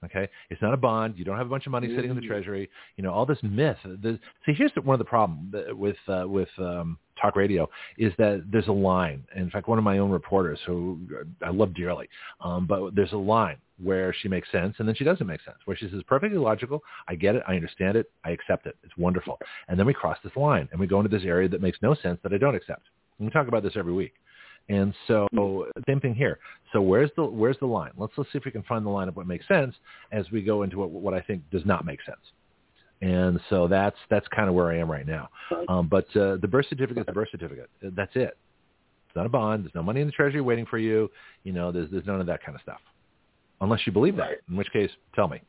Okay, 0.05 0.29
it's 0.49 0.61
not 0.61 0.73
a 0.73 0.77
bond. 0.77 1.15
You 1.17 1.25
don't 1.25 1.37
have 1.37 1.47
a 1.47 1.49
bunch 1.49 1.65
of 1.65 1.71
money 1.71 1.87
sitting 1.87 2.09
in 2.09 2.15
the 2.15 2.21
Mm-hmm. 2.21 2.29
treasury. 2.29 2.69
You 2.97 3.03
know 3.03 3.11
all 3.13 3.25
this 3.25 3.39
myth. 3.43 3.77
The, 3.83 4.19
see, 4.45 4.53
here's 4.53 4.71
the, 4.75 4.81
one 4.81 4.93
of 4.93 4.99
the 4.99 5.05
problems 5.05 5.53
with 5.71 5.97
uh, 6.07 6.25
with 6.27 6.49
um, 6.57 6.97
talk 7.21 7.35
radio 7.35 7.67
is 7.97 8.13
that 8.17 8.45
there's 8.51 8.67
a 8.67 8.71
line. 8.71 9.23
In 9.35 9.49
fact, 9.49 9.67
one 9.67 9.77
of 9.77 9.83
my 9.83 9.97
own 9.99 10.11
reporters, 10.11 10.59
who 10.65 10.99
I 11.41 11.49
love 11.49 11.73
dearly, 11.73 12.07
um, 12.41 12.67
but 12.67 12.95
there's 12.95 13.13
a 13.13 13.17
line 13.17 13.57
where 13.83 14.13
she 14.13 14.27
makes 14.29 14.49
sense 14.51 14.75
and 14.79 14.87
then 14.87 14.95
she 14.95 15.03
doesn't 15.03 15.27
make 15.27 15.41
sense. 15.43 15.57
Where 15.65 15.75
she 15.75 15.89
says 15.89 16.01
perfectly 16.07 16.37
logical, 16.37 16.81
I 17.07 17.15
get 17.15 17.35
it, 17.35 17.43
I 17.47 17.55
understand 17.55 17.97
it, 17.97 18.09
I 18.23 18.31
accept 18.31 18.67
it. 18.67 18.75
It's 18.83 18.95
wonderful. 18.97 19.37
And 19.67 19.77
then 19.77 19.85
we 19.85 19.93
cross 19.93 20.17
this 20.23 20.35
line 20.35 20.69
and 20.71 20.79
we 20.79 20.87
go 20.87 20.99
into 20.99 21.09
this 21.15 21.25
area 21.25 21.49
that 21.49 21.61
makes 21.61 21.77
no 21.81 21.93
sense 21.95 22.19
that 22.23 22.33
I 22.33 22.37
don't 22.37 22.55
accept. 22.55 22.83
And 23.19 23.27
we 23.27 23.31
talk 23.31 23.47
about 23.47 23.63
this 23.63 23.73
every 23.75 23.93
week. 23.93 24.13
And 24.69 24.93
so 25.07 25.27
same 25.87 25.99
thing 25.99 26.15
here. 26.15 26.39
So 26.73 26.81
where's 26.81 27.11
the 27.15 27.23
where's 27.23 27.57
the 27.59 27.67
line? 27.67 27.91
Let's 27.97 28.13
let's 28.17 28.31
see 28.31 28.37
if 28.37 28.45
we 28.45 28.51
can 28.51 28.63
find 28.63 28.85
the 28.85 28.89
line 28.89 29.07
of 29.07 29.15
what 29.15 29.27
makes 29.27 29.47
sense 29.47 29.75
as 30.11 30.29
we 30.31 30.41
go 30.41 30.63
into 30.63 30.79
what 30.79 30.89
what 30.89 31.13
I 31.13 31.21
think 31.21 31.43
does 31.51 31.65
not 31.65 31.85
make 31.85 31.99
sense. 32.03 32.17
And 33.01 33.39
so 33.49 33.67
that's 33.67 33.97
that's 34.09 34.27
kind 34.29 34.49
of 34.49 34.55
where 34.55 34.71
I 34.71 34.77
am 34.77 34.89
right 34.89 35.05
now. 35.05 35.29
Um, 35.67 35.87
but 35.87 36.05
uh, 36.15 36.37
the 36.37 36.47
birth 36.47 36.65
certificate 36.69 37.01
is 37.01 37.05
the 37.05 37.13
birth 37.13 37.29
certificate. 37.31 37.69
That's 37.81 38.15
it. 38.15 38.37
It's 39.07 39.15
not 39.15 39.25
a 39.27 39.29
bond. 39.29 39.65
There's 39.65 39.75
no 39.75 39.83
money 39.83 40.01
in 40.01 40.07
the 40.07 40.13
treasury 40.13 40.41
waiting 40.41 40.65
for 40.65 40.79
you. 40.79 41.11
You 41.43 41.53
know, 41.53 41.71
there's 41.71 41.91
there's 41.91 42.05
none 42.05 42.19
of 42.19 42.27
that 42.27 42.43
kind 42.43 42.55
of 42.55 42.61
stuff, 42.61 42.81
unless 43.61 43.81
you 43.85 43.91
believe 43.91 44.15
that. 44.15 44.41
In 44.49 44.55
which 44.55 44.71
case, 44.71 44.89
tell 45.13 45.27
me. 45.27 45.41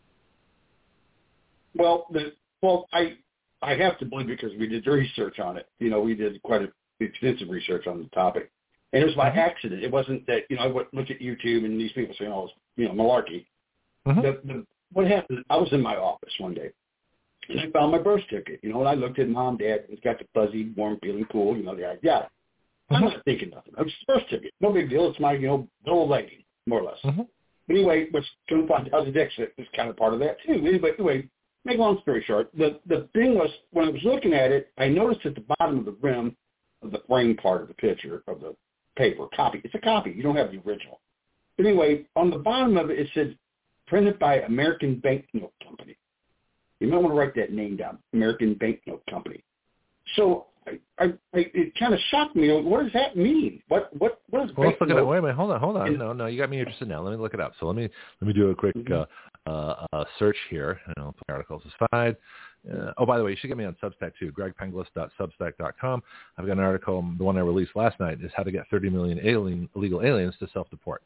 Well, 1.74 2.06
the, 2.12 2.32
well, 2.62 2.86
I 2.92 3.16
I 3.62 3.74
have 3.76 3.98
to 4.00 4.04
believe 4.04 4.26
because 4.26 4.52
we 4.58 4.66
did 4.66 4.86
research 4.86 5.38
on 5.38 5.56
it. 5.56 5.68
You 5.78 5.88
know, 5.88 6.00
we 6.00 6.14
did 6.14 6.42
quite 6.42 6.62
a, 6.62 6.68
extensive 7.00 7.48
research 7.48 7.86
on 7.86 8.02
the 8.02 8.08
topic, 8.10 8.50
and 8.92 9.02
it 9.02 9.06
was 9.06 9.14
by 9.14 9.30
Mhm. 9.30 9.36
accident. 9.36 9.82
It 9.82 9.90
wasn't 9.90 10.26
that 10.26 10.44
you 10.48 10.56
know 10.56 10.62
I 10.62 10.66
would 10.68 10.86
look 10.92 11.10
at 11.10 11.20
YouTube 11.20 11.64
and 11.64 11.80
these 11.80 11.92
people 11.92 12.14
saying, 12.18 12.32
"Oh, 12.32 12.44
it's, 12.44 12.54
you 12.76 12.86
know, 12.86 12.94
malarkey." 12.94 13.46
Mhm. 14.06 14.22
The, 14.22 14.52
the, 14.52 14.66
what 14.92 15.06
happened? 15.06 15.44
I 15.50 15.56
was 15.56 15.72
in 15.72 15.82
my 15.82 15.96
office 15.96 16.32
one 16.38 16.54
day, 16.54 16.70
and 17.48 17.60
I 17.60 17.70
found 17.70 17.92
my 17.92 17.98
birth 17.98 18.22
certificate. 18.24 18.60
You 18.62 18.72
know, 18.72 18.80
and 18.80 18.88
I 18.88 18.94
looked 18.94 19.18
at 19.18 19.28
mom, 19.28 19.56
dad. 19.56 19.84
It's 19.88 20.00
got 20.02 20.18
the 20.18 20.26
fuzzy, 20.34 20.72
warm 20.76 20.98
feeling, 21.02 21.24
cool. 21.26 21.56
You 21.56 21.64
know, 21.64 21.74
the 21.74 21.98
yeah. 22.02 22.26
I'm 22.88 23.02
Mhm. 23.02 23.14
not 23.14 23.24
thinking 23.24 23.50
nothing. 23.50 23.74
It's 23.78 23.98
the 24.06 24.12
birth 24.14 24.22
certificate. 24.24 24.54
No 24.60 24.72
big 24.72 24.88
deal. 24.88 25.08
It's 25.10 25.18
my 25.18 25.32
you 25.32 25.48
know 25.48 25.68
of 26.02 26.08
lading, 26.08 26.44
more 26.66 26.80
or 26.80 26.84
less. 26.84 27.00
Mhm. 27.02 27.26
But 27.66 27.76
anyway, 27.76 28.06
going 28.10 28.62
to 28.62 28.68
find 28.68 28.94
out 28.94 29.04
the 29.06 29.10
next 29.10 29.38
is 29.40 29.68
kind 29.74 29.90
of 29.90 29.96
part 29.96 30.14
of 30.14 30.20
that 30.20 30.40
too. 30.42 30.52
Anyway, 30.52 30.92
anyway, 30.92 31.28
make 31.64 31.78
a 31.78 31.80
long 31.80 32.00
story 32.02 32.22
short, 32.22 32.48
the 32.54 32.80
the 32.86 33.08
thing 33.12 33.34
was 33.34 33.50
when 33.70 33.88
I 33.88 33.90
was 33.90 34.04
looking 34.04 34.32
at 34.34 34.52
it, 34.52 34.70
I 34.78 34.88
noticed 34.88 35.26
at 35.26 35.34
the 35.34 35.44
bottom 35.58 35.78
of 35.80 35.84
the 35.84 35.96
rim 36.00 36.36
of 36.82 36.92
the 36.92 37.00
frame 37.08 37.36
part 37.36 37.62
of 37.62 37.66
the 37.68 37.74
picture 37.74 38.22
of 38.28 38.40
the 38.40 38.54
paper 38.96 39.26
copy. 39.34 39.60
It's 39.64 39.74
a 39.74 39.78
copy. 39.78 40.10
You 40.10 40.22
don't 40.22 40.36
have 40.36 40.50
the 40.50 40.58
original. 40.66 41.00
But 41.56 41.66
anyway, 41.66 42.06
on 42.16 42.30
the 42.30 42.38
bottom 42.38 42.76
of 42.76 42.90
it, 42.90 42.98
it 42.98 43.08
said 43.14 43.36
printed 43.86 44.18
by 44.18 44.40
American 44.40 44.96
Banknote 44.96 45.52
Company. 45.62 45.96
You 46.80 46.88
might 46.88 46.98
want 46.98 47.14
to 47.14 47.18
write 47.18 47.34
that 47.36 47.52
name 47.52 47.76
down, 47.76 47.98
American 48.12 48.54
Banknote 48.54 49.02
Company. 49.08 49.42
So 50.14 50.46
I, 50.66 50.78
I, 50.98 51.04
I 51.34 51.46
it 51.54 51.72
kind 51.78 51.94
of 51.94 52.00
shocked 52.10 52.36
me. 52.36 52.50
What 52.60 52.82
does 52.82 52.92
that 52.92 53.16
mean? 53.16 53.62
What 53.68 53.90
what 53.98 54.20
what 54.30 54.44
is 54.44 54.56
Well, 54.56 54.68
let's 54.68 54.80
look 54.80 54.90
at 54.90 54.96
it. 54.96 55.06
Wait 55.06 55.18
a 55.18 55.22
minute. 55.22 55.36
Hold 55.36 55.52
on. 55.52 55.60
Hold 55.60 55.76
on. 55.76 55.86
And- 55.88 55.98
No, 55.98 56.12
no. 56.12 56.26
You 56.26 56.38
got 56.38 56.50
me 56.50 56.58
interested 56.58 56.88
now. 56.88 57.00
Let 57.02 57.12
me 57.12 57.16
look 57.16 57.34
it 57.34 57.40
up. 57.40 57.52
So 57.58 57.66
let 57.66 57.76
me 57.76 57.88
let 58.20 58.28
me 58.28 58.32
do 58.34 58.50
a 58.50 58.54
quick 58.54 58.74
Mhm. 58.76 59.06
uh, 59.46 59.50
uh, 59.50 59.86
uh, 59.92 60.04
search 60.18 60.36
here. 60.50 60.80
And 60.86 60.94
I'll 60.98 61.12
put 61.12 61.30
articles 61.30 61.62
aside. 61.92 62.16
Uh, 62.72 62.92
oh, 62.98 63.06
by 63.06 63.16
the 63.18 63.24
way, 63.24 63.30
you 63.30 63.36
should 63.36 63.48
get 63.48 63.56
me 63.56 63.64
on 63.64 63.76
Substack 63.82 64.12
too. 64.18 64.32
GregPenglis.substack.com. 64.32 66.02
I've 66.38 66.46
got 66.46 66.52
an 66.52 66.58
article. 66.60 67.04
The 67.16 67.24
one 67.24 67.36
I 67.36 67.40
released 67.40 67.76
last 67.76 67.98
night 68.00 68.18
is 68.22 68.30
how 68.34 68.42
to 68.42 68.50
get 68.50 68.66
30 68.70 68.90
million 68.90 69.20
alien, 69.22 69.68
illegal 69.76 70.02
aliens 70.02 70.34
to 70.40 70.48
self-deport. 70.52 71.02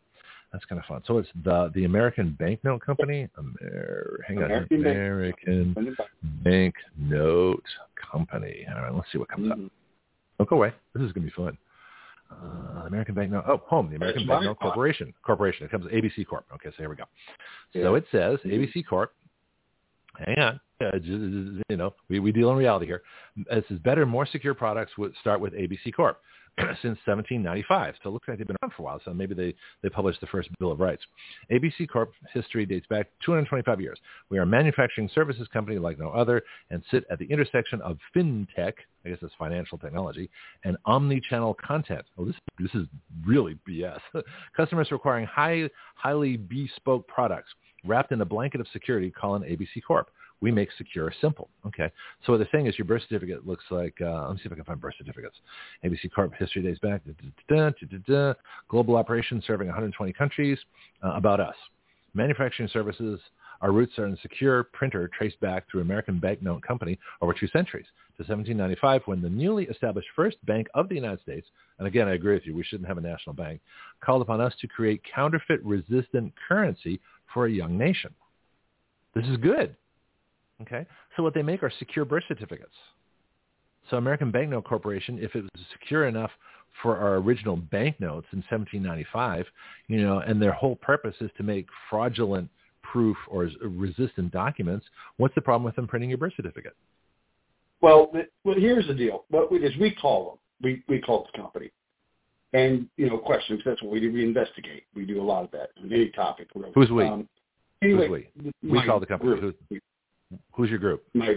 That's 0.52 0.64
kind 0.64 0.80
of 0.80 0.86
fun. 0.86 1.02
So 1.06 1.18
it's 1.18 1.28
the 1.44 1.70
the 1.74 1.84
American 1.84 2.32
Banknote 2.38 2.80
Company. 2.84 3.28
Amer- 3.38 4.20
hang 4.26 4.38
on. 4.38 4.44
American 4.44 4.82
Bank- 4.82 4.96
American 4.96 5.74
Banknote 6.44 7.64
Company. 8.10 8.66
All 8.74 8.82
right. 8.82 8.92
Let's 8.94 9.12
see 9.12 9.18
what 9.18 9.28
comes 9.28 9.50
up. 9.50 9.58
Mhm. 9.58 9.70
Don't 10.38 10.48
go 10.50 10.56
away. 10.56 10.72
This 10.94 11.02
is 11.04 11.12
going 11.12 11.24
to 11.28 11.30
be 11.30 11.36
fun. 11.36 11.56
Uh, 12.32 12.84
American 12.86 13.14
Banknote. 13.14 13.44
Oh, 13.46 13.58
home. 13.66 13.90
The 13.90 13.96
American 13.96 14.26
That's 14.26 14.38
Banknote. 14.38 14.58
Corporation. 14.58 15.14
Corporation. 15.22 15.66
It 15.66 15.70
comes 15.70 15.86
ABC 15.86 16.24
Corp. 16.26 16.46
Okay, 16.54 16.70
so 16.70 16.76
here 16.78 16.88
we 16.88 16.96
go. 16.96 17.04
So 17.72 17.78
Yeah. 17.78 17.94
it 17.98 18.06
says. 18.10 18.38
ABC 18.44 18.82
Corp. 18.82 19.12
Hang 20.16 20.38
on. 20.38 20.60
Uh, 20.80 20.98
you 21.68 21.76
know, 21.76 21.94
we, 22.08 22.20
we 22.20 22.32
deal 22.32 22.50
in 22.50 22.56
reality 22.56 22.86
here. 22.86 23.02
This 23.36 23.64
is 23.70 23.78
better, 23.80 24.06
more 24.06 24.26
secure 24.26 24.54
products 24.54 24.92
would 24.98 25.14
start 25.20 25.40
with 25.40 25.52
ABC 25.52 25.94
Corp. 25.94 26.18
since 26.82 26.98
1795. 27.06 27.94
So 28.02 28.10
it 28.10 28.12
looks 28.12 28.28
like 28.28 28.38
they've 28.38 28.46
been 28.46 28.56
around 28.62 28.72
for 28.76 28.82
a 28.82 28.84
while. 28.84 29.00
So 29.04 29.12
maybe 29.14 29.34
they, 29.34 29.54
they 29.82 29.88
published 29.88 30.20
the 30.20 30.26
first 30.26 30.48
Bill 30.58 30.72
of 30.72 30.80
Rights. 30.80 31.02
ABC 31.50 31.88
Corp 31.88 32.12
history 32.32 32.66
dates 32.66 32.86
back 32.88 33.08
225 33.24 33.80
years. 33.80 33.98
We 34.30 34.38
are 34.38 34.42
a 34.42 34.46
manufacturing 34.46 35.08
services 35.14 35.48
company 35.52 35.78
like 35.78 35.98
no 35.98 36.10
other 36.10 36.42
and 36.70 36.82
sit 36.90 37.04
at 37.10 37.18
the 37.18 37.26
intersection 37.26 37.80
of 37.82 37.98
fintech, 38.14 38.74
I 39.04 39.08
guess 39.08 39.18
that's 39.22 39.32
financial 39.38 39.78
technology, 39.78 40.28
and 40.64 40.76
omni-channel 40.84 41.56
content. 41.64 42.04
Oh, 42.18 42.24
this, 42.24 42.36
this 42.58 42.74
is 42.74 42.86
really 43.24 43.58
BS. 43.68 44.00
Customers 44.56 44.88
requiring 44.90 45.26
high, 45.26 45.68
highly 45.94 46.36
bespoke 46.36 47.06
products 47.06 47.50
wrapped 47.84 48.12
in 48.12 48.20
a 48.20 48.26
blanket 48.26 48.60
of 48.60 48.66
security 48.72 49.10
call 49.10 49.36
an 49.36 49.42
ABC 49.42 49.82
Corp. 49.86 50.10
We 50.40 50.50
make 50.50 50.68
secure 50.78 51.12
simple. 51.20 51.50
Okay. 51.66 51.90
So 52.24 52.38
they're 52.38 52.48
saying 52.50 52.66
is 52.66 52.78
your 52.78 52.86
birth 52.86 53.02
certificate 53.02 53.46
looks 53.46 53.64
like, 53.70 53.94
uh, 54.00 54.28
let 54.28 54.32
me 54.32 54.36
see 54.38 54.46
if 54.46 54.52
I 54.52 54.54
can 54.54 54.64
find 54.64 54.80
birth 54.80 54.94
certificates. 54.96 55.36
ABC 55.84 56.10
Corp 56.14 56.34
history 56.38 56.62
days 56.62 56.78
back. 56.78 57.02
Da, 57.48 57.70
da, 57.70 57.98
da, 58.06 58.34
Global 58.68 58.96
operations 58.96 59.44
serving 59.46 59.66
120 59.66 60.12
countries. 60.14 60.58
Uh, 61.04 61.12
about 61.14 61.40
us. 61.40 61.56
Manufacturing 62.14 62.68
services. 62.72 63.20
Our 63.60 63.72
roots 63.72 63.98
are 63.98 64.06
in 64.06 64.16
secure 64.22 64.64
printer 64.64 65.10
traced 65.16 65.38
back 65.40 65.70
through 65.70 65.82
American 65.82 66.18
Banknote 66.18 66.62
Company 66.62 66.98
over 67.20 67.34
two 67.34 67.48
centuries 67.48 67.86
to 68.16 68.22
1795 68.22 69.02
when 69.04 69.20
the 69.20 69.28
newly 69.28 69.64
established 69.64 70.08
first 70.16 70.44
bank 70.46 70.66
of 70.74 70.88
the 70.88 70.94
United 70.94 71.20
States, 71.20 71.46
and 71.78 71.86
again, 71.86 72.08
I 72.08 72.14
agree 72.14 72.34
with 72.34 72.46
you, 72.46 72.54
we 72.54 72.62
shouldn't 72.62 72.88
have 72.88 72.98
a 72.98 73.02
national 73.02 73.34
bank, 73.34 73.60
called 74.02 74.22
upon 74.22 74.40
us 74.40 74.54
to 74.60 74.68
create 74.68 75.02
counterfeit-resistant 75.14 76.32
currency 76.48 77.00
for 77.32 77.46
a 77.46 77.50
young 77.50 77.76
nation. 77.76 78.14
This 79.14 79.26
is 79.26 79.36
good. 79.38 79.76
Okay, 80.62 80.86
so 81.16 81.22
what 81.22 81.34
they 81.34 81.42
make 81.42 81.62
are 81.62 81.72
secure 81.78 82.04
birth 82.04 82.24
certificates. 82.28 82.74
So 83.88 83.96
American 83.96 84.30
Banknote 84.30 84.64
Corporation, 84.64 85.18
if 85.20 85.34
it 85.34 85.42
was 85.42 85.64
secure 85.72 86.06
enough 86.06 86.30
for 86.82 86.96
our 86.96 87.16
original 87.16 87.56
banknotes 87.56 88.26
in 88.32 88.38
1795, 88.48 89.46
you 89.88 90.02
know, 90.02 90.18
and 90.18 90.40
their 90.40 90.52
whole 90.52 90.76
purpose 90.76 91.14
is 91.20 91.30
to 91.36 91.42
make 91.42 91.66
fraudulent 91.88 92.48
proof 92.82 93.16
or 93.28 93.50
resistant 93.62 94.32
documents. 94.32 94.86
What's 95.16 95.34
the 95.34 95.40
problem 95.40 95.64
with 95.64 95.76
them 95.76 95.86
printing 95.86 96.10
your 96.10 96.18
birth 96.18 96.32
certificate? 96.36 96.74
Well, 97.80 98.12
well, 98.44 98.54
here's 98.56 98.86
the 98.86 98.94
deal. 98.94 99.24
What 99.30 99.50
we 99.50 99.58
is 99.64 99.76
we 99.78 99.94
call 99.94 100.30
them. 100.30 100.38
We 100.62 100.82
we 100.88 101.00
call 101.00 101.26
the 101.32 101.38
company, 101.38 101.70
and 102.52 102.86
you 102.98 103.08
know, 103.08 103.16
questions. 103.16 103.62
That's 103.64 103.82
what 103.82 103.90
we 103.90 104.00
do. 104.00 104.12
We 104.12 104.22
investigate. 104.22 104.84
We 104.94 105.06
do 105.06 105.20
a 105.20 105.24
lot 105.24 105.44
of 105.44 105.50
that 105.52 105.70
on 105.82 105.90
any 105.90 106.10
topic. 106.10 106.48
Who's 106.74 106.90
we? 106.90 107.04
Um, 107.04 107.26
anyway, 107.82 108.28
Who's 108.36 108.52
we? 108.62 108.70
We 108.70 108.84
call 108.84 109.00
the 109.00 109.06
company. 109.06 109.40
Who's, 109.40 109.80
who's 110.52 110.70
your 110.70 110.78
group? 110.78 111.04
My 111.14 111.36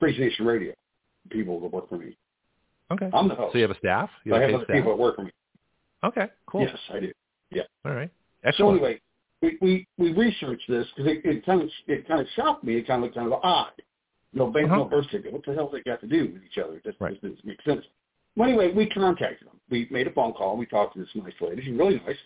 Free 0.00 0.18
Nation 0.18 0.46
Radio 0.46 0.72
people 1.30 1.58
that 1.60 1.68
work 1.72 1.88
for 1.88 1.96
me. 1.96 2.16
Okay. 2.90 3.08
I'm 3.14 3.28
the 3.28 3.34
host. 3.34 3.52
So 3.52 3.58
you 3.58 3.62
have 3.62 3.70
a 3.70 3.78
staff? 3.78 4.10
You 4.24 4.34
I 4.34 4.40
have 4.42 4.50
a 4.50 4.54
other 4.56 4.64
staff? 4.64 4.76
people 4.76 4.92
that 4.92 5.02
work 5.02 5.16
for 5.16 5.22
me. 5.24 5.30
Okay, 6.04 6.26
cool. 6.46 6.60
Yes, 6.62 6.76
I 6.92 7.00
do. 7.00 7.12
Yeah. 7.50 7.62
All 7.86 7.92
right. 7.94 8.10
Excellent. 8.44 8.56
So 8.58 8.70
anyway, 8.86 9.00
we 9.40 9.56
we, 9.62 9.86
we 9.96 10.12
researched 10.12 10.68
this 10.68 10.86
because 10.94 11.10
it, 11.12 11.24
it 11.24 11.46
kind 11.46 11.62
of 11.62 11.68
it 11.86 12.06
kind 12.06 12.20
of 12.20 12.26
shocked 12.36 12.62
me. 12.64 12.76
It 12.76 12.86
kind 12.86 12.98
of 12.98 13.04
looked 13.04 13.14
kind 13.16 13.32
of 13.32 13.40
odd. 13.42 13.72
Know, 14.34 14.48
bank 14.48 14.66
Uh-huh. 14.66 14.76
no 14.78 14.84
birth 14.86 15.04
certificate. 15.06 15.32
What 15.32 15.46
the 15.46 15.54
hell 15.54 15.68
that 15.70 15.84
got 15.84 16.00
to 16.00 16.06
do 16.08 16.22
with 16.32 16.42
each 16.44 16.58
other? 16.62 16.74
It 16.76 16.84
just, 16.84 17.00
Right. 17.00 17.12
just 17.12 17.22
doesn't 17.22 17.44
make 17.44 17.62
sense. 17.62 17.84
Well, 18.36 18.48
anyway, 18.48 18.72
we 18.72 18.86
contacted 18.90 19.46
them. 19.46 19.60
We 19.70 19.86
made 19.92 20.08
a 20.08 20.10
phone 20.12 20.32
call. 20.32 20.56
We 20.56 20.66
talked 20.66 20.94
to 20.94 21.00
this 21.00 21.08
nice 21.14 21.32
lady. 21.40 21.62
She's 21.62 21.78
really 21.78 22.02
nice. 22.04 22.16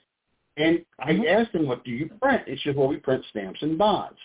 And 0.57 0.85
I 0.99 1.13
Mhm. 1.13 1.27
asked 1.31 1.53
them, 1.53 1.67
what 1.69 1.85
do 1.85 1.91
you 1.91 2.09
print? 2.21 2.49
It 2.49 2.59
said, 2.65 2.77
well, 2.77 2.89
we 2.89 2.97
print 2.97 3.25
stamps 3.29 3.61
and 3.63 3.77
bonds. 3.77 4.19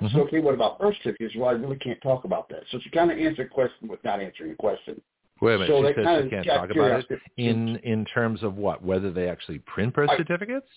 Said, 0.00 0.10
Mhm. 0.10 0.18
okay, 0.26 0.40
what 0.40 0.54
about 0.54 0.78
birth 0.78 0.96
certificates? 1.02 1.34
Well, 1.36 1.48
I 1.50 1.52
really 1.52 1.76
can't 1.76 2.00
talk 2.00 2.24
about 2.24 2.48
that. 2.48 2.62
So 2.70 2.78
she 2.80 2.90
kind 2.90 3.10
of 3.10 3.18
answered 3.18 3.46
a 3.46 3.48
question 3.50 3.88
without 3.88 4.20
answering 4.20 4.52
a 4.52 4.56
question. 4.56 5.00
Wait 5.40 5.54
a 5.54 5.58
minute. 5.58 5.68
so 5.68 5.88
she 5.88 5.94
says 5.94 6.04
kind 6.04 6.24
she 6.24 6.30
can't 6.30 6.46
talk 6.46 6.70
about 6.70 7.04
it 7.10 7.20
in 7.38 7.76
in 7.78 8.04
terms 8.06 8.42
of 8.42 8.56
what? 8.56 8.82
Whether 8.82 9.10
they 9.10 9.28
actually 9.28 9.58
print 9.60 9.94
birth 9.94 10.10
I- 10.10 10.16
certificates, 10.16 10.68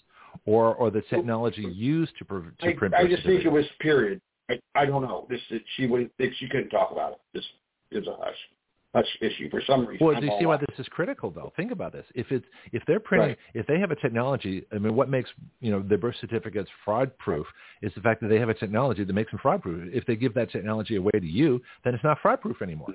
or 0.45 0.73
or 0.75 0.89
the 0.89 1.01
technology 1.03 1.63
used 1.63 2.17
to 2.17 2.25
pr- 2.25 2.49
to 2.59 2.67
I, 2.67 2.73
print 2.73 2.93
I 2.93 3.07
just 3.07 3.23
think 3.23 3.43
it 3.45 3.51
was 3.51 3.65
period. 3.79 4.21
I, 4.49 4.59
I 4.75 4.85
don't 4.85 5.01
know. 5.01 5.25
This 5.29 5.41
she 5.75 5.85
would 5.85 6.09
she 6.19 6.47
couldn't 6.47 6.69
talk 6.69 6.91
about 6.91 7.13
it. 7.13 7.19
This 7.33 7.45
is 7.91 8.07
a 8.07 8.15
hush 8.15 8.37
issue 9.22 9.49
for 9.49 9.61
some 9.65 9.86
reason. 9.86 10.06
Well, 10.06 10.20
do 10.20 10.26
you 10.26 10.32
see 10.40 10.45
why 10.45 10.57
this 10.57 10.80
is 10.80 10.88
critical, 10.90 11.32
though? 11.32 11.52
Think 11.56 11.72
about 11.72 11.94
this. 11.94 12.06
If 12.14 12.32
it's 12.32 12.45
if 12.72 12.84
they're 12.86 12.99
printing, 12.99 13.30
Right. 13.30 13.38
if 13.53 13.65
they 13.68 13.80
have 13.80 13.91
a 13.91 13.95
technology, 13.95 14.65
I 14.72 14.78
mean, 14.78 14.95
what 14.95 15.10
makes 15.10 15.30
you 15.61 15.72
know 15.72 15.82
their 15.82 15.98
birth 15.98 16.15
certificates 16.22 16.70
fraud 16.86 17.18
proof 17.18 17.45
is 17.82 17.91
the 17.95 18.02
fact 18.02 18.22
that 18.22 18.28
they 18.28 18.40
have 18.40 18.49
a 18.49 18.53
technology 18.53 19.03
that 19.03 19.14
makes 19.14 19.32
them 19.32 19.40
fraud 19.41 19.61
proof. 19.61 19.90
If 19.94 20.06
they 20.06 20.15
give 20.15 20.34
that 20.36 20.52
technology 20.52 20.95
away 20.95 21.11
to 21.11 21.26
you, 21.26 21.61
then 21.84 21.95
it's 21.95 22.03
not 22.03 22.20
fraud 22.22 22.41
proof 22.41 22.61
anymore. 22.61 22.94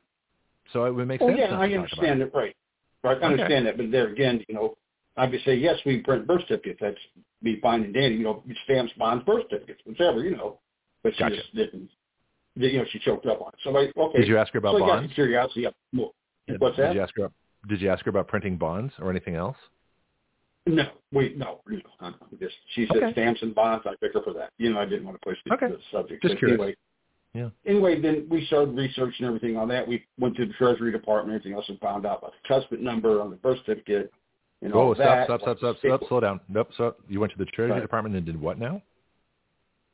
So 0.73 0.85
it 0.85 0.95
would 0.95 1.09
make 1.09 1.21
Oh 1.21 1.29
sense. 1.29 1.39
yeah, 1.39 1.45
I 1.47 1.49
to 1.69 1.77
talk 1.77 1.93
about 1.93 2.05
understand 2.05 2.23
it. 2.23 2.33
Right. 2.35 2.57
Right. 3.03 3.17
I 3.17 3.17
Okay. 3.17 3.27
understand 3.27 3.67
that, 3.67 3.77
but 3.77 3.91
there 3.91 4.09
again, 4.09 4.45
you 4.49 4.55
know, 4.55 4.77
I 5.17 5.27
would 5.27 5.41
say 5.45 5.55
yes, 5.55 5.77
we 5.85 5.99
print 5.99 6.27
birth 6.27 6.43
certificates. 6.49 6.79
That's 6.81 6.97
be 7.43 7.61
fine 7.61 7.85
and 7.85 7.95
dandy. 7.95 8.17
You 8.17 8.25
know, 8.25 8.43
stamps, 8.65 8.93
bonds, 8.99 9.25
birth 9.25 9.45
certificates, 9.51 9.81
whichever. 9.85 10.23
You 10.23 10.37
know, 10.37 10.61
but 11.03 11.13
Gotcha. 11.19 11.37
just 11.37 11.55
didn't. 11.55 11.91
You 12.59 12.79
know, 12.79 12.85
she 12.91 12.99
choked 12.99 13.27
up 13.27 13.41
on 13.41 13.49
it. 13.49 13.59
So 13.63 13.71
like, 13.71 13.93
okay. 13.97 14.19
Did 14.19 14.29
you 14.29 14.37
ask 14.37 14.53
her 14.53 14.59
about 14.59 14.75
so 14.75 14.81
bonds? 14.81 15.13
curiosity 15.15 15.67
up 15.67 15.75
more. 15.93 16.11
What's 16.59 16.77
did 16.77 16.95
you 16.95 17.01
ask 17.01 17.15
her? 17.17 17.31
Did 17.69 17.81
you 17.81 17.91
ask 17.91 18.05
her 18.05 18.11
about 18.11 18.27
printing 18.29 18.57
bonds 18.57 18.93
or 19.01 19.11
anything 19.11 19.37
else? 19.37 19.57
No, 20.67 20.85
we 21.13 21.35
no, 21.37 21.61
no. 21.69 21.81
I'm 22.01 22.15
just 22.41 22.55
she 22.75 22.87
said 22.89 22.97
Okay. 22.99 23.13
stamps 23.13 23.41
and 23.43 23.55
bonds. 23.55 23.87
I 23.87 23.95
pick 24.01 24.13
her 24.15 24.23
for 24.23 24.33
that. 24.35 24.51
You 24.59 24.73
know, 24.73 24.81
I 24.81 24.85
didn't 24.85 25.05
want 25.07 25.21
to 25.21 25.27
push 25.27 25.39
the, 25.47 25.55
Okay. 25.55 25.69
the 25.69 25.79
subject. 25.93 26.23
Just 26.23 26.35
but 26.35 26.39
curious. 26.39 26.61
Anyway, 26.61 26.77
Yeah. 27.35 27.51
Anyway, 27.65 28.01
then 28.01 28.27
we 28.29 28.45
started 28.47 28.77
researching 28.77 29.25
everything 29.25 29.57
on 29.57 29.69
that. 29.69 29.87
We 29.87 30.05
went 30.19 30.37
to 30.37 30.47
the 30.47 30.53
Treasury 30.55 30.91
Department, 30.93 31.37
everything 31.37 31.57
else, 31.57 31.69
and 31.69 31.79
found 31.81 32.05
out 32.07 32.19
about 32.19 32.33
the 32.43 32.55
cuspid 32.55 32.81
number 32.81 33.21
on 33.21 33.31
the 33.31 33.37
birth 33.37 33.59
certificate 33.65 34.13
and 34.63 34.73
all 34.75 34.89
Whoa, 34.89 34.95
that. 34.95 35.27
stop, 35.27 35.41
stop, 35.41 35.59
stop, 35.59 35.77
stop, 35.79 35.99
stop, 36.01 36.09
slow 36.09 36.21
down. 36.21 36.41
Nope, 36.49 36.71
so 36.77 36.97
you 37.09 37.21
went 37.21 37.33
to 37.33 37.39
the 37.39 37.47
Treasury 37.47 37.73
Right. 37.75 37.83
Department 37.83 38.17
and 38.17 38.27
did 38.27 38.41
what 38.41 38.59
now? 38.59 38.83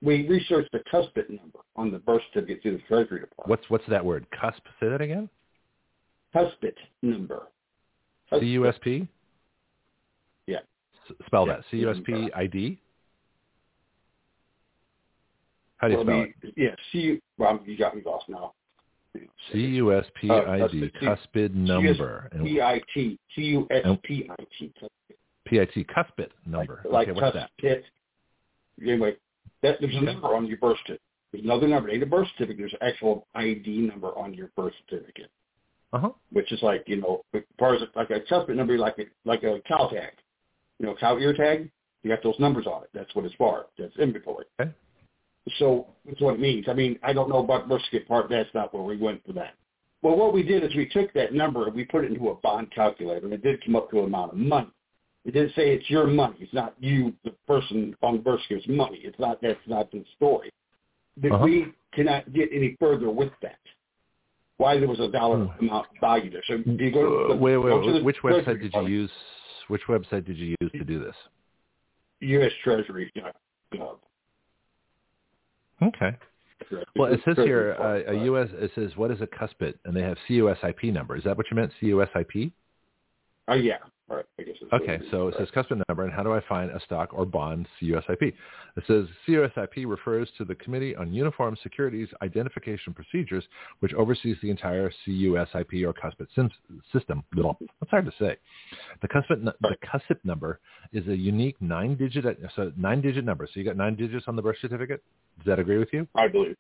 We 0.05 0.29
researched 0.29 0.71
the 0.73 0.81
cuspid 0.93 1.31
number 1.31 1.61
on 1.77 1.91
the 1.91 1.99
birth 1.99 2.21
certificate 2.33 2.63
through 2.63 2.73
the 2.73 2.83
Treasury 2.87 3.21
Department. 3.21 3.49
What's 3.49 3.71
what's 3.71 3.87
that 3.89 4.05
word? 4.05 4.27
Cusp. 4.39 4.61
Say 4.79 4.91
that 4.91 5.01
again. 5.01 5.31
Cuspid 6.35 6.75
number? 7.01 7.49
C 8.39 8.45
U 8.47 8.67
S 8.67 8.75
P. 8.83 9.09
Yeah. 10.47 10.59
S- 11.09 11.17
Spell 11.27 11.47
Yeah. 11.47 11.57
that. 11.57 11.65
C 11.71 11.79
U 11.79 11.91
S 11.91 11.97
P 12.05 12.31
I 12.35 12.47
D. 12.47 12.79
How 15.79 15.89
do 15.89 15.95
you 15.95 16.03
spell 16.03 16.23
it? 16.23 16.55
Yeah, 16.57 16.75
C. 16.93 17.21
Well, 17.39 17.61
you 17.65 17.79
got 17.79 17.97
me 17.97 18.03
lost 18.05 18.29
now. 18.29 18.53
C 19.53 19.59
U 19.59 19.97
S 19.97 20.05
P 20.21 20.29
uh, 20.29 20.35
I 20.35 20.69
D. 20.69 20.91
cuspid. 21.03 21.19
Cuspid 21.35 21.55
number. 21.55 22.31
P 22.43 22.61
I 22.61 22.83
T 22.93 23.19
C 23.35 23.41
U 23.43 23.67
S 23.71 23.87
P 24.03 24.29
I 24.31 24.45
T. 24.59 24.73
P 25.47 25.61
I 25.61 25.65
T. 25.65 25.85
Cuspid 25.85 26.29
number. 26.45 26.83
Like, 26.85 27.09
okay, 27.09 27.21
like 27.21 27.33
what's 27.35 27.49
that? 27.63 27.83
Anyway, 28.83 29.17
that 29.65 29.81
there's 29.81 29.97
a 29.97 30.01
number 30.01 30.29
on 30.37 30.47
your 30.47 30.59
birth 30.59 30.77
certificate. 30.79 31.03
There's 31.33 31.45
another 31.45 31.67
number. 31.67 31.91
Ain't 31.91 32.03
a 32.03 32.07
birth 32.07 32.29
certificate. 32.37 32.59
There's 32.59 32.75
an 32.81 32.89
actual 32.89 33.27
ID 33.35 33.79
number 33.79 34.17
on 34.17 34.35
your 34.35 34.51
birth 34.57 34.75
certificate. 34.89 35.31
Uh 35.93 35.99
huh. 35.99 36.11
which 36.33 36.51
is 36.51 36.61
like 36.61 36.83
you 36.89 36.97
know, 36.97 37.25
as 37.35 37.43
far 37.57 37.75
as 37.77 37.83
like 37.95 38.11
a 38.11 38.19
cuspid 38.21 38.57
number, 38.57 38.77
like 38.77 38.99
a 38.99 39.05
like 39.25 39.45
a 39.45 39.61
cow 39.67 39.87
tag, 39.89 40.11
you 40.81 40.87
know, 40.87 40.95
cow 40.99 41.17
ear 41.19 41.33
tag. 41.33 41.71
You 42.03 42.11
got 42.11 42.23
those 42.23 42.35
numbers 42.41 42.67
on 42.67 42.83
it. 42.83 42.91
That's 42.93 43.15
what 43.15 43.25
it's 43.25 43.35
for. 43.37 43.67
That's 43.79 43.97
inventory. 43.97 44.45
Okay. 44.61 44.73
So 45.59 45.87
that's 46.05 46.21
what 46.21 46.35
it 46.35 46.41
means. 46.41 46.67
I 46.69 46.73
mean, 46.73 46.99
I 47.05 47.13
don't 47.13 47.29
know 47.29 47.39
about 47.39 47.69
birth 47.69 47.83
certificate 47.83 48.09
part. 48.09 48.29
That's 48.29 48.49
not 48.55 48.75
where 48.75 48.83
we 48.83 48.97
went 48.97 49.25
for 49.25 49.33
that. 49.35 49.55
Well, 50.03 50.17
what 50.17 50.35
we 50.35 50.43
did 50.43 50.65
is 50.65 50.75
we 50.75 50.89
took 50.89 51.13
that 51.15 51.33
number 51.33 51.67
and 51.67 51.75
we 51.75 51.85
put 51.85 52.05
it 52.05 52.13
into 52.13 52.29
a 52.31 52.35
bond 52.35 52.73
calculator, 52.75 53.25
and 53.25 53.33
it 53.33 53.43
did 53.45 53.65
come 53.65 53.77
up 53.77 53.89
to 53.91 54.01
an 54.01 54.07
amount 54.07 54.33
of 54.33 54.39
money. 54.39 54.71
It 55.25 55.33
didn't 55.33 55.55
say 55.55 55.75
it's 55.75 55.89
your 55.89 56.07
money. 56.07 56.37
It's 56.41 56.53
not 56.53 56.75
you, 56.81 57.15
the 57.25 57.31
person 57.47 57.97
on 58.03 58.23
certificate's 58.23 58.69
money. 58.69 58.99
It's 59.03 59.19
not. 59.19 59.41
That's 59.41 59.59
not 59.67 59.91
the 59.91 60.05
story. 60.17 60.51
But 61.17 61.33
Uh-huh. 61.33 61.45
we 61.45 61.73
cannot 61.93 62.33
get 62.33 62.51
any 62.53 62.77
further 62.79 63.11
with 63.11 63.33
that. 63.41 63.59
Why 64.59 64.79
there 64.79 64.89
was 64.89 65.01
a 65.01 65.09
dollar 65.09 65.47
Hmm. 65.47 65.67
amount 65.67 65.87
value 66.01 66.31
there? 66.31 66.43
So 66.47 66.59
do 66.59 66.85
you 66.85 66.91
go 66.91 67.03
to 67.03 67.17
Uh, 67.17 67.29
the, 67.29 67.37
wait, 67.37 67.55
go 67.55 67.93
wait. 67.93 68.05
Which 68.05 68.19
website 68.23 68.61
did 68.61 68.73
you 68.75 68.87
use? 68.87 69.13
Which 69.69 69.83
website 69.89 70.25
did 70.27 70.37
you 70.37 70.55
use 70.61 70.73
to 70.73 70.85
do 70.85 70.99
this? 70.99 71.17
U.S. 72.21 72.53
Treasury. 72.63 73.11
Okay. 75.83 76.17
Well, 76.97 77.13
it 77.13 77.21
says 77.25 77.37
here 77.37 77.77
uh, 77.79 78.03
a. 78.13 78.25
U.S. 78.27 78.49
It 78.53 78.71
says 78.75 78.97
what 78.97 79.11
is 79.11 79.21
a 79.21 79.27
cuspid, 79.27 79.75
and 79.85 79.97
they 79.97 80.03
have 80.03 80.17
CUSIP 80.29 80.93
number. 80.93 81.17
Is 81.17 81.25
that 81.25 81.37
what 81.37 81.51
you 81.51 81.57
meant? 81.57 81.73
CUSIP? 81.81 82.53
Oh 83.49 83.55
yeah. 83.55 83.77
All 84.11 84.17
right. 84.17 84.27
I 84.39 84.43
guess. 84.43 84.57
Okay, 84.73 84.99
so 85.11 85.29
it 85.29 85.35
says 85.39 85.49
cuspid 85.55 85.83
number, 85.89 86.05
and 86.05 86.13
how 86.13 86.23
do 86.23 86.33
I 86.33 86.41
find 86.47 86.71
a 86.71 86.81
stock 86.81 87.11
or 87.13 87.25
bond 87.25 87.67
CUSIP? 87.81 88.35
It 88.77 88.85
says 88.87 89.07
CUSIP 89.27 89.87
refers 89.87 90.29
to 90.37 90.45
the 90.45 90.55
Committee 90.55 90.95
on 90.95 91.13
Uniform 91.13 91.57
Securities 91.63 92.09
Identification 92.23 92.93
Procedures, 92.93 93.45
which 93.81 93.95
oversees 93.95 94.37
the 94.43 94.51
entire 94.51 94.91
CUSIP 95.07 95.87
or 95.87 95.95
sim- 96.35 96.51
system. 96.93 97.23
It's 97.35 97.91
hard 97.91 98.05
to 98.07 98.13
say. 98.19 98.37
The 99.01 99.09
cuspid, 99.09 99.43
nu- 99.43 99.53
the 99.63 99.77
cuspid 99.87 100.19
number 100.25 100.61
is 100.93 101.07
a 101.09 101.17
unique 101.17 101.57
nine-digit, 101.61 102.39
so 102.57 102.73
nine-digit 102.77 103.25
number. 103.25 103.47
So 103.47 103.59
you 103.61 103.65
got 103.65 103.77
nine 103.77 103.97
digits 103.97 104.25
on 104.29 104.37
the 104.37 104.43
birth 104.43 104.57
certificate. 104.61 105.03
Does 105.39 105.47
that 105.47 105.59
agree 105.59 105.79
with 105.79 105.89
you? 105.93 106.07
I 106.15 106.29
believe. 106.29 106.57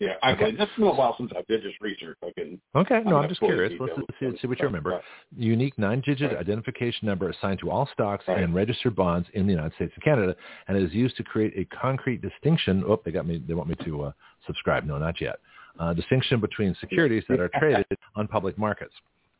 Yeah, 0.00 0.14
I 0.22 0.30
Okay. 0.32 0.44
believe. 0.44 0.58
That's 0.58 0.74
been 0.76 0.84
a 0.84 0.94
while 0.94 1.16
since 1.16 1.32
I 1.36 1.42
did 1.48 1.62
this 1.64 1.72
research. 1.80 2.16
I 2.22 2.30
can. 2.30 2.60
Okay, 2.76 3.02
no, 3.04 3.16
I'm 3.16 3.28
just 3.28 3.40
curious. 3.40 3.72
Let's 3.80 3.94
see, 4.20 4.36
see 4.38 4.46
what 4.46 4.58
you 4.60 4.66
remember. 4.66 4.90
Right. 4.90 5.02
Unique 5.36 5.76
nine-digit 5.76 6.30
Right. 6.30 6.38
identification 6.40 7.06
number 7.08 7.28
assigned 7.30 7.58
to 7.60 7.70
all 7.70 7.86
stocks 7.86 8.26
Right. 8.28 8.38
and 8.38 8.54
registered 8.54 8.94
bonds 8.94 9.28
in 9.34 9.46
the 9.46 9.52
United 9.52 9.74
States 9.74 9.92
and 9.94 10.04
Canada, 10.04 10.36
and 10.68 10.76
is 10.78 10.94
used 10.94 11.16
to 11.16 11.24
create 11.24 11.52
a 11.56 11.64
concrete 11.64 12.20
distinction. 12.22 12.84
Oh, 12.86 13.00
they 13.04 13.10
got 13.10 13.26
me. 13.26 13.38
They 13.38 13.54
want 13.54 13.68
me 13.68 13.74
to 13.84 14.02
uh, 14.04 14.12
subscribe. 14.46 14.84
No, 14.84 14.98
not 14.98 15.20
yet. 15.20 15.40
Uh, 15.80 15.94
distinction 15.94 16.38
between 16.40 16.74
securities 16.76 17.24
that 17.28 17.40
are 17.40 17.48
traded 17.58 17.86
on 18.14 18.28
public 18.28 18.56
markets. 18.56 18.94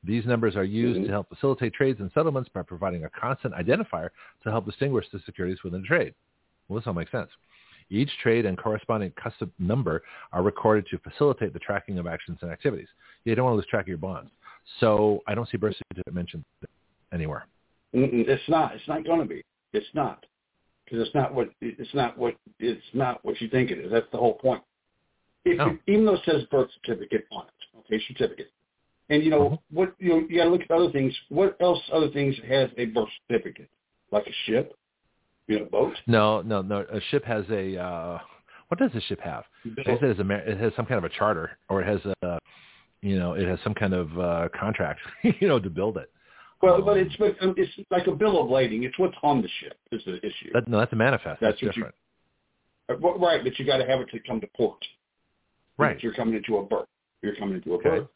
These 0.05 0.27
numbers 0.27 0.57
are 0.57 0.65
used 0.65 1.01
Mhm. 1.01 1.07
to 1.07 1.11
help 1.11 1.29
facilitate 1.29 1.73
trades 1.73 2.01
and 2.01 2.11
settlements 2.13 2.49
by 2.49 2.63
providing 2.63 3.05
a 3.05 3.11
constant 3.11 3.55
identifier 3.55 4.11
to 4.43 4.51
help 4.51 4.65
distinguish 4.65 5.09
the 5.11 5.19
securities 5.21 5.63
within 5.63 5.81
a 5.83 5.85
trade. 5.87 6.15
Well, 6.69 6.79
this 6.81 6.87
all 6.87 6.95
makes 6.95 7.11
sense. 7.11 7.31
Each 7.91 8.11
trade 8.23 8.45
and 8.47 8.59
corresponding 8.59 9.13
custom 9.13 9.53
number 9.59 10.03
are 10.33 10.43
recorded 10.43 10.87
to 10.91 10.99
facilitate 10.99 11.53
the 11.53 11.59
tracking 11.59 11.99
of 11.99 12.07
actions 12.07 12.39
and 12.43 12.51
activities. 12.51 12.89
You 13.25 13.35
don't 13.35 13.47
want 13.47 13.55
to 13.55 13.57
lose 13.57 13.67
track 13.67 13.85
of 13.85 13.89
your 13.89 13.99
bonds. 13.99 14.31
So 14.81 15.23
I 15.27 15.35
don't 15.35 15.49
see 15.49 15.57
birth 15.57 15.75
certificate 15.77 16.13
mentioned 16.15 16.45
anywhere. 17.13 17.47
It's 17.93 18.49
not. 18.49 18.75
It's 18.75 18.87
not 18.87 19.05
going 19.05 19.21
to 19.21 19.27
be. 19.27 19.43
It's 19.73 19.87
not 19.95 20.27
because 20.85 21.07
it's 21.07 21.15
not 21.15 21.35
what 21.35 21.49
it's 21.61 21.95
not 21.95 22.17
what 22.19 22.35
it's 22.59 22.85
not 22.93 23.25
what 23.25 23.41
you 23.41 23.49
think 23.49 23.71
it 23.71 23.79
is. 23.79 23.91
That's 23.91 24.11
the 24.13 24.19
whole 24.19 24.35
point. 24.35 24.63
If 25.45 25.57
No. 25.57 25.79
even 25.87 26.05
though 26.05 26.15
it 26.15 26.25
says 26.25 26.45
birth 26.51 26.71
certificate 26.75 27.27
on 27.31 27.47
it, 27.47 27.79
okay, 27.79 27.99
certificate, 28.07 28.51
and 29.09 29.23
you 29.23 29.31
know 29.31 29.51
Mhm. 29.51 29.59
what 29.71 29.95
you 29.99 30.09
know, 30.11 30.19
you 30.29 30.37
got 30.37 30.45
to 30.45 30.51
look 30.51 30.63
at 30.63 30.71
other 30.71 30.91
things. 30.91 31.19
What 31.29 31.57
else? 31.61 31.83
Other 31.91 32.09
things 32.11 32.37
has 32.41 32.71
a 32.77 32.87
birth 32.87 33.09
certificate, 33.27 33.71
like 34.11 34.27
a 34.27 34.33
ship, 34.45 34.75
you 35.49 35.59
know, 35.61 35.65
boat. 35.67 35.95
No, 36.07 36.43
no, 36.43 36.63
no. 36.63 36.85
A 36.93 37.01
ship 37.11 37.25
has 37.25 37.45
a. 37.51 37.77
Uh, 37.77 38.19
what 38.69 38.79
does 38.79 38.91
a 38.95 39.01
ship 39.01 39.21
have? 39.21 39.45
It 39.65 39.87
has, 39.87 40.19
a, 40.19 40.51
it 40.51 40.59
has 40.59 40.73
some 40.77 40.85
kind 40.87 40.99
of 40.99 41.05
a 41.05 41.09
charter, 41.09 41.53
or 41.71 41.81
it 41.83 41.87
has 41.87 42.01
a, 42.23 42.39
you 43.01 43.19
know, 43.19 43.33
it 43.33 43.49
has 43.49 43.59
some 43.65 43.73
kind 43.75 43.95
of 43.95 44.19
uh, 44.19 44.49
contract, 44.59 45.01
you 45.41 45.49
know, 45.49 45.59
to 45.59 45.71
build 45.71 45.97
it. 45.97 46.11
Well, 46.61 46.83
but 46.83 46.97
it's 46.99 47.15
but 47.17 47.35
um, 47.41 47.55
it's 47.57 47.73
like 47.91 48.07
a 48.09 48.13
bill 48.13 48.43
of 48.43 48.51
lading. 48.51 48.83
It's 48.83 48.99
what's 48.99 49.15
on 49.23 49.41
the 49.43 49.49
ship 49.61 49.79
is 49.91 50.03
the 50.05 50.17
issue. 50.19 50.51
That, 50.53 50.69
no, 50.69 50.79
that's 50.79 50.93
a 50.93 50.97
manifest. 50.97 51.41
That's 51.41 51.53
That's, 51.55 51.63
what 51.63 51.77
you- 51.77 51.83
different. 51.85 51.95
Uh, 52.91 53.19
Right, 53.19 53.45
but 53.45 53.59
you 53.59 53.67
got 53.67 53.77
to 53.79 53.87
have 53.87 54.01
it 54.01 54.09
to 54.11 54.19
come 54.21 54.41
to 54.41 54.47
port. 54.57 54.83
right. 55.77 56.03
You're 56.03 56.15
coming 56.15 56.35
into 56.35 56.57
a 56.57 56.65
berth. 56.65 56.89
You're 57.23 57.37
coming 57.37 57.57
into 57.57 57.73
a 57.73 57.75
Okay. 57.77 57.89
berth. 57.91 58.09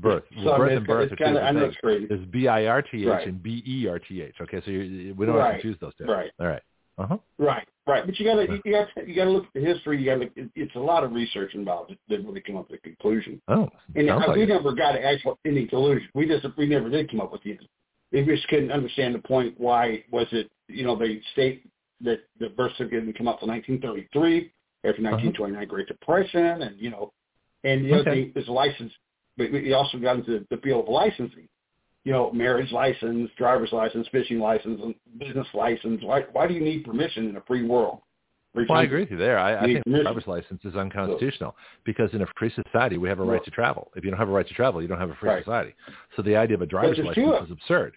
Birth. 0.00 0.24
Well, 0.44 0.58
birth 0.58 0.76
and 0.76 0.86
birth 0.86 1.12
are 1.12 1.16
two 1.16 1.24
kind 1.24 1.36
of 1.36 1.42
I 1.42 1.52
different 1.52 1.74
things. 1.82 2.02
it's. 2.02 2.08
There's 2.08 2.26
B-I-R-T-H 2.30 3.06
Right. 3.06 3.26
and 3.26 3.42
B-E-R-T-H. 3.42 4.34
Okay, 4.42 4.62
so 4.64 4.70
you 4.70 5.14
we 5.16 5.26
don't 5.26 5.36
have 5.38 5.46
to 5.46 5.52
confuse 5.54 5.76
those 5.80 5.92
two. 5.96 6.04
Right. 6.04 6.30
All 6.38 6.46
right. 6.46 6.62
Uh-huh. 6.98 7.16
Right, 7.38 7.66
right. 7.86 8.04
But 8.06 8.18
you 8.18 8.24
got 8.26 8.34
to 8.36 8.60
you 8.64 8.72
gotta 8.72 9.08
you 9.08 9.14
got 9.14 9.24
to 9.24 9.30
look 9.30 9.44
at 9.44 9.52
the 9.54 9.60
history. 9.60 9.98
You 10.00 10.04
got 10.06 10.14
to 10.14 10.20
look. 10.20 10.32
it- 10.36 10.50
It's 10.56 10.74
a 10.76 10.80
lot 10.80 11.04
of 11.04 11.12
research 11.12 11.54
involved 11.54 11.90
to 12.10 12.16
really 12.18 12.40
come 12.40 12.56
up 12.56 12.70
with 12.70 12.80
a 12.80 12.82
conclusion. 12.82 13.40
Oh, 13.48 13.68
And 13.96 14.08
sounds 14.08 14.24
like 14.26 14.36
we 14.36 14.42
it. 14.44 14.48
never 14.48 14.72
got 14.74 14.92
to 14.92 15.04
actual 15.04 15.38
any 15.44 15.66
conclusion. 15.66 16.08
We 16.14 16.26
just 16.26 16.46
we 16.56 16.66
never 16.66 16.88
did 16.90 17.10
come 17.10 17.20
up 17.20 17.32
with 17.32 17.42
the. 17.42 17.58
We 18.12 18.24
just 18.24 18.48
couldn't 18.48 18.72
understand 18.72 19.14
the 19.14 19.20
point. 19.20 19.54
Why 19.58 20.02
was 20.10 20.26
it? 20.32 20.50
You 20.68 20.84
know, 20.84 20.96
they 20.96 21.20
state 21.32 21.64
that 22.00 22.20
the 22.40 22.48
birth 22.50 22.72
certificate 22.78 23.04
didn't 23.04 23.18
come 23.18 23.28
out 23.28 23.38
till 23.40 23.48
1933 23.48 24.52
after 24.84 25.02
1929 25.02 25.66
Great 25.68 25.88
Depression, 25.88 26.62
and 26.62 26.78
you 26.80 26.90
know, 26.90 27.12
and 27.64 27.84
the 27.84 27.92
other 27.92 28.00
Uh-huh. 28.02 28.10
Thing 28.12 28.32
is 28.34 28.48
license. 28.48 28.92
But 29.38 29.52
we 29.52 29.72
also 29.72 29.96
got 29.98 30.16
into 30.16 30.44
the 30.50 30.56
field 30.58 30.84
of 30.84 30.88
licensing. 30.90 31.48
You 32.04 32.12
know, 32.12 32.32
marriage 32.32 32.70
license, 32.72 33.30
driver's 33.36 33.72
license, 33.72 34.06
fishing 34.10 34.38
license, 34.38 34.80
and 34.82 34.94
business 35.18 35.46
license. 35.54 36.02
Why 36.02 36.22
why 36.32 36.46
do 36.46 36.54
you 36.54 36.60
need 36.60 36.84
permission 36.84 37.28
in 37.28 37.36
a 37.36 37.40
free 37.42 37.64
world? 37.64 38.00
Free 38.54 38.64
Well, 38.68 38.78
I 38.78 38.84
agree 38.84 39.00
with 39.00 39.10
you 39.10 39.18
there. 39.18 39.38
I, 39.38 39.52
I 39.54 39.60
You 39.62 39.66
need 39.66 39.72
think 39.74 39.84
the 39.84 39.90
permission. 39.90 40.04
driver's 40.06 40.26
license 40.26 40.64
is 40.64 40.74
unconstitutional 40.74 41.54
because 41.84 42.12
in 42.14 42.22
a 42.22 42.26
free 42.38 42.50
society 42.50 42.96
we 42.98 43.08
have 43.08 43.20
a 43.20 43.24
right 43.24 43.44
to 43.44 43.50
travel. 43.50 43.90
If 43.94 44.04
you 44.04 44.10
don't 44.10 44.18
have 44.18 44.30
a 44.30 44.32
right 44.32 44.46
to 44.48 44.54
travel, 44.54 44.80
you 44.80 44.88
don't 44.88 44.98
have 44.98 45.10
a 45.10 45.14
free 45.16 45.28
Right. 45.28 45.44
society. 45.44 45.74
So 46.16 46.22
the 46.22 46.34
idea 46.36 46.56
of 46.56 46.62
a 46.62 46.66
driver's 46.66 46.98
license 46.98 47.44
is 47.44 47.50
absurd. 47.50 47.94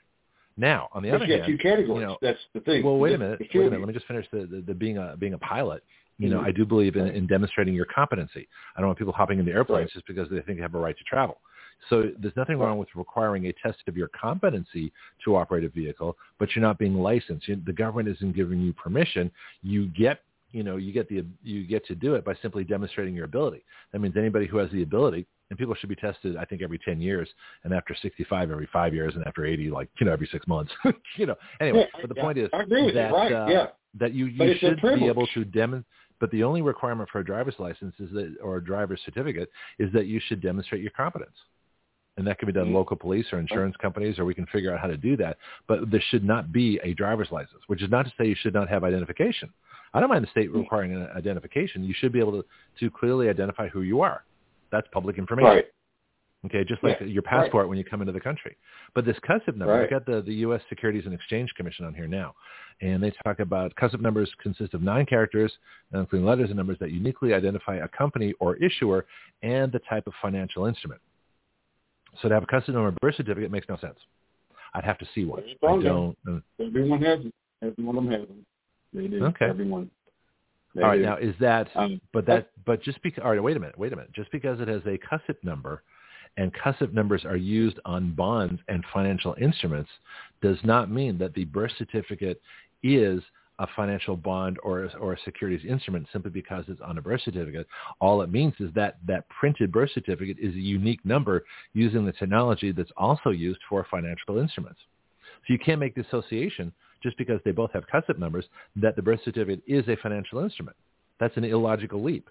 Now, 0.57 0.89
on 0.91 1.01
the 1.03 1.09
But 1.11 1.22
other 1.22 1.26
hand, 1.27 1.43
two 1.47 1.57
categories. 1.57 2.01
you 2.01 2.05
know, 2.07 2.18
That's 2.22 2.39
the 2.53 2.59
thing. 2.59 2.84
well, 2.84 2.97
wait 2.97 3.15
a 3.15 3.18
minute. 3.18 3.39
Wait 3.39 3.55
a 3.55 3.57
minute. 3.59 3.80
Let 3.80 3.88
me 3.88 3.93
just 3.93 4.05
finish 4.07 4.27
the, 4.31 4.45
the, 4.45 4.61
the 4.61 4.73
being 4.73 4.97
a 4.97 5.15
being 5.18 5.34
a 5.34 5.38
pilot. 5.38 5.84
You 6.22 6.30
know, 6.30 6.39
Mhm. 6.41 6.45
I 6.45 6.52
do 6.52 6.65
believe 6.65 6.95
in, 6.95 7.07
in 7.07 7.26
demonstrating 7.27 7.73
your 7.73 7.85
competency. 7.85 8.48
I 8.76 8.80
don't 8.80 8.88
want 8.88 8.99
people 8.99 9.14
hopping 9.14 9.39
into 9.39 9.52
airplanes 9.52 9.88
Right. 9.89 9.93
just 9.93 10.06
because 10.07 10.30
they 10.30 10.39
think 10.41 10.57
they 10.57 10.61
have 10.61 10.76
a 10.76 10.80
right 10.80 10.98
to 10.98 11.03
travel. 11.03 11.41
So 11.89 12.11
there's 12.19 12.35
nothing 12.35 12.60
wrong 12.60 12.77
with 12.77 12.89
requiring 12.95 13.48
a 13.48 13.53
test 13.53 13.80
of 13.88 13.98
your 13.98 14.07
competency 14.10 14.91
to 15.26 15.35
operate 15.35 15.64
a 15.64 15.69
vehicle, 15.69 16.15
but 16.38 16.56
you're 16.56 16.61
not 16.61 16.77
being 16.77 16.95
licensed. 16.95 17.48
You, 17.48 17.56
the 17.65 17.73
government 17.73 18.07
isn't 18.07 18.35
giving 18.35 18.61
you 18.61 18.72
permission. 18.73 19.31
You 19.64 19.88
get, 19.88 20.22
you 20.52 20.61
know, 20.61 20.77
you 20.77 20.91
get 20.91 21.10
the 21.10 21.26
you 21.43 21.64
get 21.65 21.84
to 21.88 21.95
do 21.95 22.14
it 22.14 22.23
by 22.23 22.35
simply 22.35 22.64
demonstrating 22.64 23.15
your 23.15 23.26
ability. 23.26 23.64
That 23.91 23.99
means 23.99 24.15
anybody 24.15 24.45
who 24.45 24.57
has 24.57 24.69
the 24.69 24.84
ability, 24.84 25.26
and 25.49 25.57
people 25.57 25.73
should 25.73 25.89
be 25.89 25.95
tested, 25.95 26.38
I 26.38 26.45
think, 26.45 26.61
every 26.61 26.77
10 26.77 27.02
years, 27.02 27.27
and 27.64 27.73
after 27.73 27.95
65, 27.95 28.52
every 28.52 28.68
five 28.68 28.93
years, 28.93 29.15
and 29.15 29.26
after 29.26 29.43
80, 29.45 29.72
like 29.72 29.89
you 29.99 30.06
know, 30.06 30.14
every 30.14 30.27
six 30.27 30.48
months. 30.48 30.72
you 31.18 31.26
know. 31.26 31.35
Anyway, 31.60 31.89
but 31.99 32.10
the 32.10 32.15
yeah, 32.15 32.22
point 32.22 32.38
is 32.38 32.49
I 32.53 32.61
agree 32.61 32.84
with 32.85 32.93
you, 32.93 33.02
that 33.02 33.11
right, 33.11 33.31
uh, 33.31 33.48
yeah. 33.49 33.68
that 33.99 34.14
you 34.14 34.27
you 34.27 34.53
should 34.60 34.80
be 34.81 35.07
able 35.07 35.26
to 35.34 35.45
demonstrate. 35.45 35.85
But 36.22 36.30
the 36.30 36.43
only 36.43 36.61
requirement 36.61 37.10
for 37.10 37.19
a 37.19 37.26
driver's 37.26 37.56
license 37.57 37.95
is 37.99 38.11
that, 38.11 38.35
or 38.41 38.57
a 38.57 38.64
driver's 38.64 39.02
certificate, 39.03 39.49
is 39.80 39.91
that 39.91 40.06
you 40.06 40.22
should 40.27 40.39
demonstrate 40.39 40.81
your 40.81 40.91
competence. 40.91 41.35
And 42.18 42.27
that 42.27 42.38
can 42.38 42.45
be 42.45 42.53
done 42.53 42.68
Mhm. 42.68 42.73
local 42.73 42.95
police 42.95 43.34
or 43.34 43.39
insurance 43.39 43.76
companies, 43.77 44.19
or 44.19 44.26
we 44.26 44.35
can 44.35 44.45
figure 44.45 44.72
out 44.72 44.80
how 44.80 44.88
to 44.88 44.98
do 44.98 45.18
that. 45.18 45.38
But 45.65 45.89
there 45.89 45.99
should 45.99 46.23
not 46.23 46.52
be 46.52 46.80
a 46.84 46.93
driver's 46.93 47.31
license, 47.31 47.64
which 47.68 47.81
is 47.81 47.89
not 47.89 48.06
to 48.06 48.14
say 48.18 48.27
you 48.27 48.35
should 48.35 48.53
not 48.53 48.69
have 48.69 48.84
identification. 48.84 49.52
I 49.95 49.99
don't 49.99 50.10
mind 50.10 50.23
the 50.23 50.30
state 50.30 50.52
requiring 50.52 50.93
an 50.93 51.10
identification. 51.15 51.84
You 51.84 51.93
should 51.95 52.11
be 52.11 52.19
able 52.19 52.43
to, 52.43 52.48
to 52.80 52.91
clearly 52.91 53.27
identify 53.27 53.68
who 53.68 53.81
you 53.81 54.02
are. 54.02 54.23
That's 54.69 54.88
public 54.89 55.18
information. 55.18 55.52
Right. 55.52 55.65
Okay, 56.45 56.63
just 56.63 56.84
like 56.84 56.99
Yeah, 56.99 57.05
your 57.07 57.22
right. 57.27 57.41
passport 57.43 57.69
when 57.69 57.77
you 57.77 57.84
come 57.84 58.01
into 58.01 58.11
the 58.13 58.19
country. 58.19 58.57
But 58.95 59.05
this 59.05 59.18
CUSIP 59.19 59.55
number, 59.57 59.73
Right. 59.76 59.85
I 59.85 59.89
got 59.89 60.05
the, 60.07 60.22
the 60.22 60.34
U.S. 60.45 60.61
Securities 60.69 61.05
and 61.05 61.13
Exchange 61.13 61.53
Commission 61.55 61.85
on 61.85 61.93
here 61.93 62.07
now, 62.07 62.34
and 62.81 63.01
they 63.03 63.11
talk 63.23 63.39
about 63.39 63.76
CUSIP 63.76 64.01
numbers 64.01 64.30
consist 64.41 64.73
of 64.73 64.81
nine 64.81 65.05
characters, 65.05 65.51
including 65.93 66.26
letters 66.26 66.49
and 66.49 66.57
numbers 66.57 66.77
that 66.80 66.91
uniquely 66.91 67.34
identify 67.35 67.76
a 67.76 67.88
company 67.88 68.34
or 68.39 68.55
issuer 68.55 69.05
and 69.43 69.72
the 69.72 69.80
type 69.88 70.07
of 70.07 70.13
financial 70.19 70.65
instrument. 70.65 70.99
So 72.22 72.27
to 72.27 72.34
have 72.34 72.43
a 72.43 72.47
CUSIP 72.47 72.69
number 72.73 72.91
birth 73.01 73.15
certificate 73.15 73.51
makes 73.51 73.69
no 73.69 73.77
sense. 73.77 73.97
I'd 74.73 74.84
have 74.84 74.97
to 74.99 75.07
see 75.13 75.26
one. 75.26 75.43
I 75.63 75.81
don't. 75.81 76.18
uh, 76.27 76.39
Everyone 76.59 77.01
has 77.03 77.19
them. 77.19 77.34
Every 77.61 77.84
one 77.84 77.97
of 77.97 78.03
them 78.05 78.11
has 78.13 78.27
them. 78.27 78.45
They 78.93 79.07
do. 79.07 79.26
Okay. 79.26 79.45
Everyone. 79.45 79.91
They 80.73 80.81
all 80.81 80.89
right, 80.89 80.97
do. 80.97 81.03
now 81.03 81.18
is 81.18 81.35
that? 81.39 81.68
Um, 81.76 81.99
But 82.13 82.26
that, 82.27 82.49
but 82.65 82.81
just 82.81 83.01
because, 83.03 83.22
all 83.23 83.31
right, 83.31 83.43
wait 83.43 83.57
a 83.57 83.59
minute, 83.59 83.77
wait 83.77 83.91
a 83.93 83.95
minute. 83.95 84.13
Just 84.13 84.31
because 84.31 84.59
it 84.61 84.68
has 84.69 84.81
a 84.85 84.97
CUSIP 84.97 85.43
number 85.43 85.84
and 86.37 86.53
CUSIP 86.53 86.93
numbers 86.93 87.25
are 87.25 87.37
used 87.37 87.79
on 87.85 88.13
bonds 88.13 88.61
and 88.67 88.83
financial 88.93 89.35
instruments 89.41 89.89
does 90.41 90.57
not 90.63 90.89
mean 90.89 91.17
that 91.17 91.33
the 91.33 91.45
birth 91.45 91.71
certificate 91.77 92.41
is 92.83 93.21
a 93.59 93.67
financial 93.75 94.15
bond 94.15 94.57
or, 94.63 94.85
a- 94.85 94.97
or 94.97 95.13
a 95.13 95.19
securities 95.23 95.69
instrument 95.69 96.07
simply 96.11 96.31
because 96.31 96.65
it's 96.67 96.81
on 96.81 96.97
a 96.97 97.01
birth 97.01 97.21
certificate. 97.23 97.67
All 97.99 98.21
it 98.21 98.31
means 98.31 98.53
is 98.59 98.73
that 98.73 98.97
that 99.05 99.27
printed 99.29 99.71
birth 99.71 99.91
certificate 99.93 100.37
is 100.39 100.55
a 100.55 100.59
unique 100.59 101.05
number 101.05 101.43
using 101.73 102.05
the 102.05 102.11
technology 102.13 102.71
that's 102.71 102.91
also 102.97 103.29
used 103.29 103.59
for 103.69 103.85
financial 103.91 104.39
instruments. 104.39 104.79
So 105.47 105.53
you 105.53 105.59
can't 105.59 105.79
make 105.79 105.95
the 105.95 106.01
association 106.01 106.73
just 107.03 107.17
because 107.17 107.39
they 107.45 107.51
both 107.51 107.71
have 107.73 107.83
CUSIP 107.87 108.17
numbers 108.17 108.45
that 108.77 108.95
the 108.95 109.01
birth 109.01 109.19
certificate 109.23 109.63
is 109.67 109.87
a 109.87 109.95
financial 109.97 110.39
instrument. 110.39 110.77
That's 111.19 111.37
an 111.37 111.43
illogical 111.43 112.01
leap. 112.01 112.29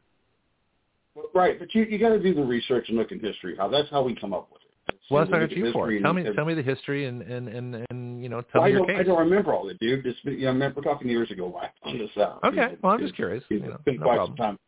Right, 1.35 1.59
but 1.59 1.75
you 1.75 1.85
you 1.85 1.99
got 1.99 2.11
to 2.11 2.23
do 2.23 2.35
the 2.35 2.43
research 2.45 2.89
and 2.89 2.99
look 2.99 3.13
at 3.13 3.21
history. 3.21 3.57
How 3.57 3.69
that's 3.69 3.91
how 3.91 4.03
we 4.03 4.15
come 4.15 4.33
up 4.33 4.49
with 4.53 4.63
it. 4.63 4.67
Well, 5.11 5.21
that's 5.25 5.31
We 5.31 5.39
not 5.39 5.41
look 5.43 5.51
what 5.51 5.53
at 5.53 5.65
you 5.67 5.73
for. 5.73 5.91
Tell 6.01 6.13
me, 6.13 6.21
everything. 6.23 6.35
tell 6.37 6.45
me 6.45 6.55
the 6.55 6.63
history 6.63 7.07
and 7.07 7.23
and 7.23 7.49
and, 7.49 7.87
and 7.91 8.23
you 8.23 8.29
know, 8.29 8.41
tell 8.43 8.63
Well, 8.63 8.65
I 8.65 8.67
me 8.69 8.73
your 8.79 8.87
don't, 8.87 8.97
I 8.97 9.03
don't 9.03 9.19
remember 9.19 9.53
all 9.55 9.65
of 9.65 9.71
it, 9.71 9.81
dude. 9.81 10.07
It's 10.07 10.19
been, 10.21 10.35
you 10.35 10.43
know, 10.43 10.49
I 10.49 10.53
remember 10.53 10.81
talking 10.83 11.09
years 11.09 11.31
ago. 11.31 11.55
I 11.61 11.71
found 11.85 12.01
this 12.01 12.11
out. 12.17 12.41
Okay, 12.45 12.59
It's- 12.63 12.79
well, 12.83 12.93
I'm 12.93 13.01
just 13.01 13.15
curious. 13.17 13.43
It's 13.51 13.63
You 13.63 13.71
know, 13.71 13.79
been 13.85 13.97
no 13.97 14.03
quite 14.05 14.17
problem. 14.17 14.37
some 14.37 14.47
time. 14.47 14.59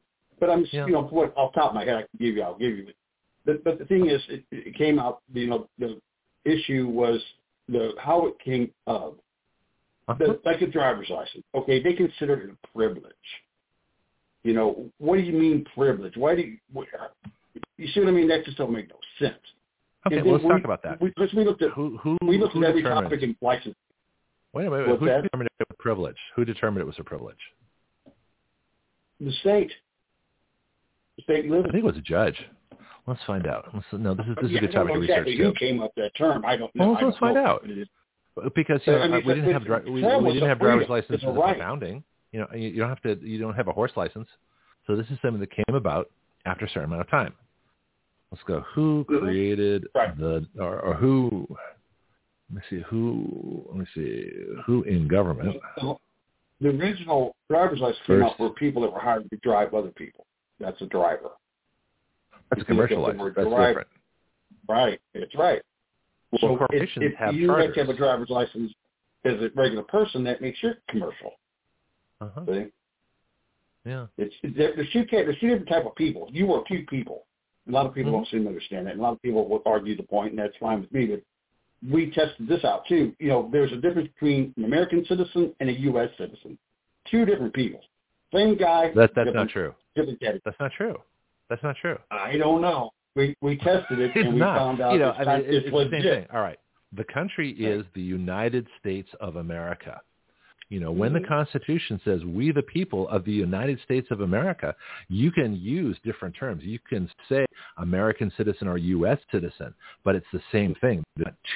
But 0.40 0.50
I'm, 0.50 0.62
just, 0.62 0.74
Yeah. 0.74 0.86
you 0.86 0.92
know, 0.92 1.02
what 1.04 1.32
off 1.36 1.52
the 1.54 1.60
top 1.60 1.70
of 1.70 1.74
my 1.76 1.84
head, 1.84 1.94
I 1.96 2.00
can 2.00 2.08
give 2.18 2.36
you. 2.36 2.42
I'll 2.42 2.58
give 2.58 2.76
you. 2.76 2.88
But 3.44 3.62
but 3.64 3.78
the 3.78 3.84
thing 3.84 4.08
is, 4.08 4.20
it, 4.28 4.44
it 4.50 4.74
came 4.76 4.98
out. 4.98 5.22
You 5.32 5.46
know, 5.48 5.68
the 5.78 6.00
issue 6.44 6.88
was 6.88 7.20
the 7.68 7.92
how 7.98 8.26
it 8.26 8.34
came 8.44 8.70
up. 8.86 9.18
Uh-huh. 10.08 10.14
The, 10.18 10.40
like 10.44 10.60
a 10.62 10.66
driver's 10.66 11.08
license. 11.10 11.44
Okay, 11.54 11.80
they 11.80 11.92
consider 11.92 12.34
it 12.34 12.50
a 12.50 12.68
privilege. 12.76 13.14
You 14.44 14.54
know, 14.54 14.90
what 14.98 15.16
do 15.16 15.22
you 15.22 15.32
mean 15.32 15.64
privilege? 15.74 16.16
Why 16.16 16.34
do 16.34 16.42
you? 16.42 16.58
What, 16.72 16.88
you 17.78 17.88
see 17.92 18.00
what 18.00 18.08
I 18.08 18.12
mean? 18.12 18.28
That 18.28 18.44
just 18.44 18.58
don't 18.58 18.72
make 18.72 18.88
no 18.88 18.96
sense. 19.18 19.38
Okay, 20.06 20.20
well, 20.22 20.32
let's 20.32 20.44
we- 20.44 20.50
talk 20.50 20.64
about 20.64 20.82
that. 20.82 21.00
We, 21.00 21.12
we 21.34 21.44
looked 21.44 21.62
at 21.62 21.70
Who 21.70 21.96
who 21.98 22.18
we 22.26 22.38
looked 22.38 22.54
who 22.54 22.64
at 22.64 22.70
every 22.70 22.82
determined? 22.82 23.04
topic 23.10 23.22
in 23.22 23.36
license. 23.40 23.76
Wait 24.52 24.66
a 24.66 24.70
minute. 24.70 24.88
What's 24.88 25.00
Who 25.00 25.06
that? 25.06 25.22
determined 25.22 25.48
it 25.60 25.68
was 25.68 25.76
a 25.78 25.82
privilege? 25.82 26.16
Who 26.36 26.44
determined 26.44 26.82
it 26.82 26.86
was 26.86 26.96
a 26.98 27.04
privilege? 27.04 27.38
The 29.20 29.32
state. 29.40 29.70
The 31.16 31.22
state 31.22 31.44
living. 31.48 31.66
I 31.68 31.72
think 31.72 31.84
it 31.84 31.86
was 31.86 31.96
a 31.96 32.00
judge. 32.00 32.36
Let's 33.06 33.20
find 33.26 33.46
out. 33.46 33.68
Let's, 33.72 33.86
no, 33.92 34.14
this 34.14 34.26
is 34.26 34.34
this 34.36 34.44
is 34.46 34.50
Yeah, 34.52 34.58
a 34.58 34.60
good 34.62 34.72
topic 34.72 34.88
to 34.88 34.94
know 34.94 35.00
research 35.00 35.10
exactly 35.18 35.36
too. 35.36 35.44
who 35.44 35.54
came 35.54 35.80
up 35.80 35.92
with 35.96 36.04
that 36.04 36.18
term. 36.18 36.44
I 36.44 36.56
don't 36.56 36.74
know. 36.74 36.84
Well, 36.84 36.90
let's 36.92 37.00
don't 37.02 37.18
find 37.18 37.34
know 37.36 37.44
out. 37.44 37.62
it 37.64 37.78
is. 37.78 37.88
Because 38.54 38.80
you 38.86 38.94
I 38.96 39.08
mean, 39.08 39.22
we 39.26 39.34
didn't 39.34 39.52
have 39.52 39.84
we, 39.84 39.90
we 40.02 40.32
didn't 40.32 40.48
have 40.48 40.58
driver's 40.58 40.86
freedom. 40.86 40.90
licenses 40.90 41.14
It's 41.14 41.24
a 41.24 41.28
at 41.28 41.54
the 41.54 41.58
founding. 41.60 42.04
You 42.32 42.40
know, 42.40 42.48
you, 42.54 42.76
don't 42.78 42.88
have 42.88 43.02
to 43.02 43.18
you 43.26 43.38
don't 43.38 43.54
have 43.54 43.68
a 43.68 43.72
horse 43.72 43.92
license. 43.96 44.28
So 44.86 44.96
this 44.96 45.06
is 45.10 45.18
something 45.22 45.40
that 45.40 45.50
came 45.50 45.74
about 45.74 46.10
after 46.46 46.64
a 46.64 46.68
certain 46.68 46.84
amount 46.84 47.02
of 47.02 47.10
time. 47.10 47.34
Let's 48.30 48.42
go. 48.44 48.60
Who 48.74 49.04
Mhm. 49.08 49.18
created 49.20 49.86
Right. 49.94 50.16
the 50.16 50.46
or, 50.58 50.80
or 50.80 50.94
who? 50.94 51.46
Let 52.50 52.56
me 52.56 52.62
see 52.70 52.80
who. 52.82 53.64
Let 53.68 53.78
me 53.78 53.86
see 53.94 54.30
who 54.64 54.82
in 54.84 55.08
government. 55.08 55.60
The 56.60 56.68
original 56.68 57.34
driver's 57.50 57.80
license 57.80 57.98
came 58.06 58.20
First- 58.20 58.30
out 58.32 58.36
for 58.38 58.50
people 58.54 58.82
that 58.82 58.92
were 58.92 59.00
hired 59.00 59.28
to 59.28 59.36
drive 59.38 59.74
other 59.74 59.90
people. 59.90 60.26
That's 60.60 60.80
a 60.80 60.86
driver. 60.86 61.30
That's 62.50 62.60
a 62.60 62.62
If 62.62 62.68
you 62.68 62.74
look 62.76 62.88
commercial 62.88 63.02
license. 63.02 63.34
That's 63.36 63.48
drive- 63.48 63.68
different. 63.68 63.88
Right. 64.68 65.00
It's 65.14 65.34
right. 65.34 65.62
Well, 66.30 66.38
So 66.40 66.56
corporations 66.56 67.04
if, 67.04 67.12
if 67.12 67.18
have 67.18 67.34
you 67.34 67.50
have 67.52 67.74
to 67.74 67.80
have 67.80 67.88
a 67.90 67.94
driver's 67.94 68.30
license 68.30 68.72
as 69.24 69.34
a 69.42 69.50
regular 69.54 69.82
person, 69.84 70.24
that 70.24 70.40
makes 70.40 70.62
you 70.62 70.72
commercial. 70.88 71.34
Uh-huh. 72.22 72.44
See? 72.46 72.66
Yeah. 73.84 74.06
It's 74.16 74.34
there- 74.42 74.74
there's 74.76 74.90
two 74.92 75.04
there's 75.10 75.38
two 75.40 75.48
different 75.48 75.68
type 75.68 75.86
of 75.86 75.94
people. 75.96 76.28
You 76.32 76.52
are 76.54 76.62
two 76.68 76.84
people. 76.88 77.26
A 77.68 77.70
lot 77.70 77.86
of 77.86 77.94
people 77.94 78.10
Mhm. 78.12 78.16
don't 78.16 78.28
seem 78.28 78.42
to 78.42 78.48
understand 78.48 78.86
that. 78.86 78.92
And 78.92 79.00
a 79.00 79.02
lot 79.02 79.12
of 79.12 79.22
people 79.22 79.48
will 79.48 79.62
argue 79.66 79.96
the 79.96 80.02
point, 80.02 80.30
and 80.30 80.38
that's 80.38 80.56
fine 80.56 80.80
with 80.80 80.92
me. 80.92 81.06
But 81.06 81.22
we 81.90 82.10
tested 82.10 82.46
this 82.46 82.64
out 82.64 82.86
too. 82.86 83.14
You 83.18 83.28
know, 83.28 83.48
there's 83.52 83.72
a 83.72 83.76
difference 83.76 84.08
between 84.12 84.52
an 84.56 84.64
American 84.64 85.04
citizen 85.06 85.54
and 85.60 85.68
a 85.68 85.72
U.S. 85.90 86.10
citizen. 86.16 86.58
Two 87.06 87.24
different 87.24 87.54
people. 87.54 87.80
Same 88.32 88.54
guy. 88.56 88.90
That 88.94 89.14
that's 89.14 89.32
not 89.34 89.48
true. 89.48 89.74
Different 89.96 90.20
category. 90.20 90.42
That's 90.44 90.58
not 90.60 90.72
true. 90.72 90.96
That's 91.48 91.62
not 91.62 91.76
true. 91.76 91.98
I 92.10 92.36
don't 92.36 92.60
know. 92.62 92.92
We 93.16 93.36
we 93.40 93.56
tested 93.68 93.98
it 93.98 94.12
It's 94.14 94.24
and 94.24 94.34
we 94.34 94.40
not. 94.40 94.56
found 94.58 94.80
out 94.80 94.92
you 94.92 95.00
know, 95.00 95.10
it's, 95.10 95.18
I 95.20 95.24
not, 95.24 95.38
mean, 95.40 95.46
it's, 95.48 95.66
it's 95.66 95.74
the 95.74 95.82
same 95.82 95.90
legit. 95.90 96.02
thing. 96.28 96.36
All 96.36 96.40
right. 96.42 96.58
The 96.94 97.04
country 97.04 97.50
is 97.52 97.84
the 97.94 98.00
United 98.02 98.66
States 98.78 99.08
of 99.20 99.36
America. 99.36 100.00
You 100.72 100.80
know, 100.80 100.90
when 100.90 101.12
the 101.12 101.18
mm-hmm. 101.18 101.28
Constitution 101.28 102.00
says 102.02 102.24
we 102.24 102.50
the 102.50 102.62
people 102.62 103.06
of 103.10 103.26
the 103.26 103.30
United 103.30 103.78
States 103.84 104.08
of 104.10 104.22
America, 104.22 104.74
you 105.08 105.30
can 105.30 105.54
use 105.54 105.98
different 106.02 106.34
terms. 106.34 106.62
You 106.64 106.78
can 106.88 107.10
say 107.28 107.44
American 107.76 108.32
citizen 108.38 108.68
or 108.68 108.78
U.S. 108.78 109.18
citizen, 109.30 109.74
but 110.02 110.14
it's 110.14 110.26
the 110.32 110.40
same 110.50 110.74
thing. 110.80 111.04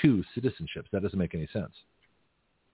Two 0.03 0.23
citizenships. 0.37 0.91
That 0.93 1.03
doesn't 1.03 1.19
make 1.19 1.35
any 1.35 1.49
sense. 1.51 1.73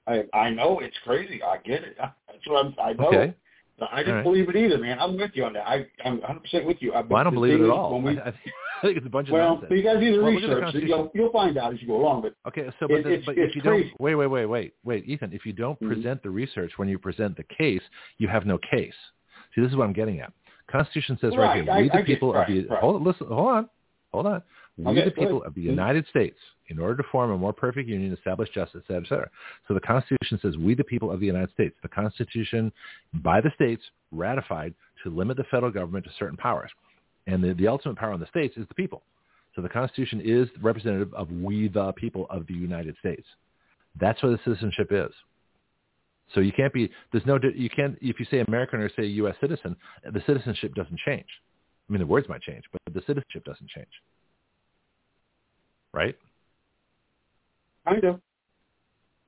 I 0.09 0.24
I 0.35 0.51
know 0.51 0.81
it's 0.81 0.97
crazy. 1.05 1.40
I 1.44 1.59
get 1.59 1.85
it. 1.85 1.97
That's 1.98 2.47
what 2.47 2.66
I'm, 2.66 2.74
I 2.82 2.93
know. 2.94 3.06
Okay. 3.06 3.35
I 3.80 3.98
didn't 4.00 4.14
right. 4.16 4.22
believe 4.24 4.48
it 4.48 4.56
either, 4.56 4.78
man. 4.78 4.98
I'm 5.00 5.16
with 5.16 5.32
you 5.34 5.44
on 5.44 5.54
that. 5.54 5.66
I 5.66 5.86
I'm 6.04 6.20
100 6.20 6.40
percent 6.42 6.66
with 6.66 6.76
you. 6.80 6.92
I, 6.92 7.00
Well, 7.00 7.20
I 7.20 7.24
don't 7.24 7.34
believe 7.34 7.60
it 7.60 7.64
at 7.64 7.70
all. 7.70 8.00
we- 8.00 8.18
I, 8.18 8.28
I 8.28 8.32
think 8.82 8.96
it's 8.96 9.06
a 9.06 9.10
bunch 9.10 9.28
of 9.28 9.32
well, 9.32 9.54
nonsense. 9.56 9.72
you 9.74 9.82
guys 9.82 9.98
do 10.00 10.16
the 10.16 10.22
Well, 10.22 10.32
look 10.34 10.42
at 10.42 10.48
the 10.48 10.56
research. 10.56 10.84
You'll 10.88 11.10
you'll 11.14 11.32
find 11.32 11.56
out 11.56 11.72
as 11.72 11.80
you 11.80 11.86
go 11.88 11.96
along. 11.96 12.22
But 12.22 12.34
Okay, 12.48 12.68
so 12.78 12.86
but, 12.88 12.98
It- 13.00 13.06
it's- 13.06 13.22
but 13.26 13.38
it's 13.38 13.50
if 13.50 13.56
you 13.56 13.62
crazy. 13.62 13.88
don't 13.90 14.00
wait, 14.00 14.14
wait, 14.14 14.26
wait, 14.26 14.46
wait, 14.46 14.74
wait, 14.84 15.08
Ethan, 15.08 15.32
if 15.32 15.44
you 15.46 15.52
don't 15.52 15.80
Mhm. 15.80 15.88
present 15.88 16.22
the 16.22 16.30
research 16.30 16.72
when 16.76 16.88
you 16.88 16.98
present 16.98 17.36
the 17.36 17.44
case, 17.44 17.82
you 18.18 18.28
have 18.28 18.44
no 18.46 18.58
case. 18.58 18.94
See, 19.54 19.60
this 19.62 19.70
is 19.70 19.76
what 19.76 19.84
I'm 19.84 19.92
getting 19.92 20.20
at. 20.20 20.32
Constitution 20.68 21.18
says 21.20 21.36
right, 21.36 21.46
Right, 21.46 21.64
here, 21.64 21.76
we 21.82 21.88
the 21.88 22.04
people 22.04 22.34
of 22.34 22.46
the 22.46 22.66
hold 22.80 22.96
on, 22.96 23.04
listen, 23.04 23.26
hold 23.26 23.48
on, 23.48 23.68
hold 24.12 24.26
on. 24.26 24.42
We 24.78 24.86
Okay, 24.86 25.04
the 25.04 25.10
people 25.10 25.42
of 25.42 25.54
the 25.54 25.60
Mhm. 25.62 25.70
United 25.70 26.06
States, 26.08 26.38
in 26.72 26.78
order 26.80 26.96
to 26.96 27.08
form 27.12 27.30
a 27.30 27.38
more 27.38 27.52
perfect 27.52 27.88
union, 27.88 28.12
establish 28.12 28.48
justice, 28.50 28.82
et 28.84 28.88
cetera, 28.88 29.02
et 29.02 29.08
cetera. 29.08 29.30
So 29.68 29.74
the 29.74 29.80
Constitution 29.80 30.40
says 30.42 30.56
we 30.56 30.74
the 30.74 30.82
people 30.82 31.10
of 31.10 31.20
the 31.20 31.26
United 31.26 31.52
States. 31.52 31.76
The 31.82 31.88
Constitution, 31.88 32.72
by 33.22 33.40
the 33.40 33.50
states, 33.54 33.82
ratified 34.10 34.74
to 35.04 35.10
limit 35.10 35.36
the 35.36 35.44
federal 35.44 35.70
government 35.70 36.04
to 36.06 36.10
certain 36.18 36.36
powers, 36.36 36.70
and 37.26 37.44
the, 37.44 37.54
the 37.54 37.68
ultimate 37.68 37.96
power 37.96 38.14
in 38.14 38.20
the 38.20 38.26
states 38.26 38.56
is 38.56 38.66
the 38.68 38.74
people. 38.74 39.02
So 39.54 39.62
the 39.62 39.68
Constitution 39.68 40.22
is 40.24 40.48
representative 40.62 41.12
of 41.14 41.30
we 41.30 41.68
the 41.68 41.92
people 41.92 42.26
of 42.30 42.46
the 42.46 42.54
United 42.54 42.96
States. 42.98 43.26
That's 44.00 44.22
what 44.22 44.30
the 44.30 44.40
citizenship 44.44 44.88
is. 44.90 45.12
So 46.34 46.40
you 46.40 46.52
can't 46.52 46.72
be 46.72 46.90
there's 47.12 47.26
no 47.26 47.38
you 47.54 47.68
can't 47.68 47.98
if 48.00 48.18
you 48.18 48.26
say 48.30 48.42
American 48.48 48.80
or 48.80 48.90
say 48.96 49.04
U.S. 49.04 49.34
citizen, 49.40 49.76
the 50.10 50.22
citizenship 50.26 50.74
doesn't 50.74 50.98
change. 51.04 51.26
I 51.88 51.92
mean 51.92 52.00
the 52.00 52.06
words 52.06 52.28
might 52.28 52.40
change, 52.40 52.64
but 52.72 52.94
the 52.94 53.02
citizenship 53.06 53.44
doesn't 53.44 53.68
change. 53.68 53.90
Right? 55.92 56.16
Kind 57.86 58.04
of. 58.04 58.20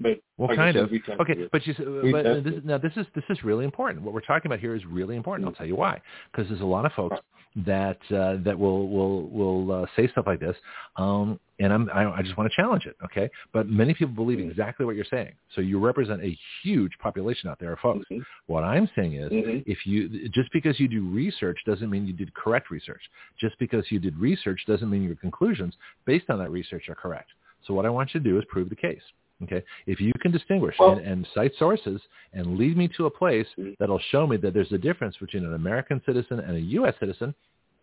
But 0.01 0.20
Well, 0.36 0.51
I 0.51 0.56
kind 0.56 0.76
of. 0.76 0.90
we 0.90 1.01
Okay, 1.20 1.48
but 1.52 1.64
you, 1.66 1.72
s- 1.72 1.78
but 2.12 2.22
tested 2.24 2.44
this, 2.44 2.55
now 2.64 2.78
this 2.78 2.93
is 2.97 3.06
this 3.14 3.24
is 3.28 3.44
really 3.44 3.64
important. 3.64 4.02
What 4.02 4.12
we're 4.12 4.20
talking 4.22 4.48
about 4.51 4.59
here 4.59 4.74
is 4.74 4.85
really 4.86 5.14
important. 5.16 5.48
I'll 5.48 5.55
tell 5.55 5.66
you 5.66 5.76
why. 5.76 6.01
Because 6.32 6.48
there's 6.48 6.62
a 6.62 6.64
lot 6.66 6.85
of 6.85 6.93
folks 6.93 7.16
that 7.64 7.98
uh, 8.10 8.39
that 8.44 8.59
will 8.59 8.89
will 8.89 9.28
will 9.28 9.70
uh, 9.70 9.86
say 9.94 10.09
stuff 10.09 10.24
like 10.26 10.40
this, 10.40 10.56
um, 10.97 11.39
and 11.60 11.72
I'm 11.72 11.89
I, 11.94 12.10
I 12.12 12.22
just 12.22 12.36
want 12.36 12.51
to 12.51 12.56
challenge 12.56 12.86
it. 12.86 12.97
Okay, 13.05 13.31
but 13.52 13.68
many 13.68 13.94
people 13.94 14.12
believe 14.12 14.39
Mhm. 14.39 14.51
exactly 14.51 14.85
what 14.85 14.97
you're 14.97 15.05
saying. 15.05 15.31
So 15.55 15.60
you 15.60 15.78
represent 15.78 16.20
a 16.24 16.36
huge 16.64 16.98
population 16.98 17.48
out 17.48 17.60
there 17.60 17.72
of 17.74 17.78
folks. 17.78 18.05
Mhm. 18.10 18.24
What 18.47 18.64
I'm 18.64 18.90
saying 18.97 19.12
is, 19.14 19.31
Mhm. 19.31 19.62
if 19.64 19.86
you 19.86 20.28
just 20.31 20.51
because 20.52 20.81
you 20.81 20.89
do 20.89 21.02
research 21.05 21.60
doesn't 21.64 21.89
mean 21.89 22.05
you 22.05 22.12
did 22.14 22.35
correct 22.35 22.72
research. 22.72 23.02
Just 23.39 23.56
because 23.60 23.93
you 23.93 24.01
did 24.01 24.18
research 24.18 24.64
doesn't 24.66 24.90
mean 24.90 25.05
your 25.05 25.14
conclusions 25.14 25.76
based 26.05 26.28
on 26.31 26.40
that 26.40 26.51
research 26.51 26.89
are 26.89 26.97
correct. 26.97 27.31
So 27.66 27.74
what 27.74 27.86
I 27.86 27.91
want 27.91 28.15
you 28.15 28.20
to 28.20 28.24
do 28.28 28.39
is 28.39 28.45
prove 28.49 28.69
the 28.69 28.77
case. 28.77 29.03
Okay, 29.43 29.62
if 29.86 30.01
you 30.01 30.12
can 30.20 30.31
distinguish 30.31 30.77
Well- 30.78 30.93
and, 30.93 31.01
and 31.07 31.28
cite 31.35 31.53
sources 31.59 32.01
and 32.32 32.57
lead 32.57 32.77
me 32.77 32.89
to 32.97 33.07
a 33.07 33.11
place 33.11 33.47
Mhm. 33.59 33.77
that'll 33.78 33.99
show 34.11 34.27
me 34.27 34.36
that 34.39 34.55
there's 34.55 34.73
a 34.73 34.78
difference 34.78 35.16
between 35.19 35.45
an 35.45 35.55
American 35.55 36.01
citizen 36.07 36.39
and 36.41 36.57
a 36.57 36.61
U.S. 36.78 36.95
citizen, 37.01 37.35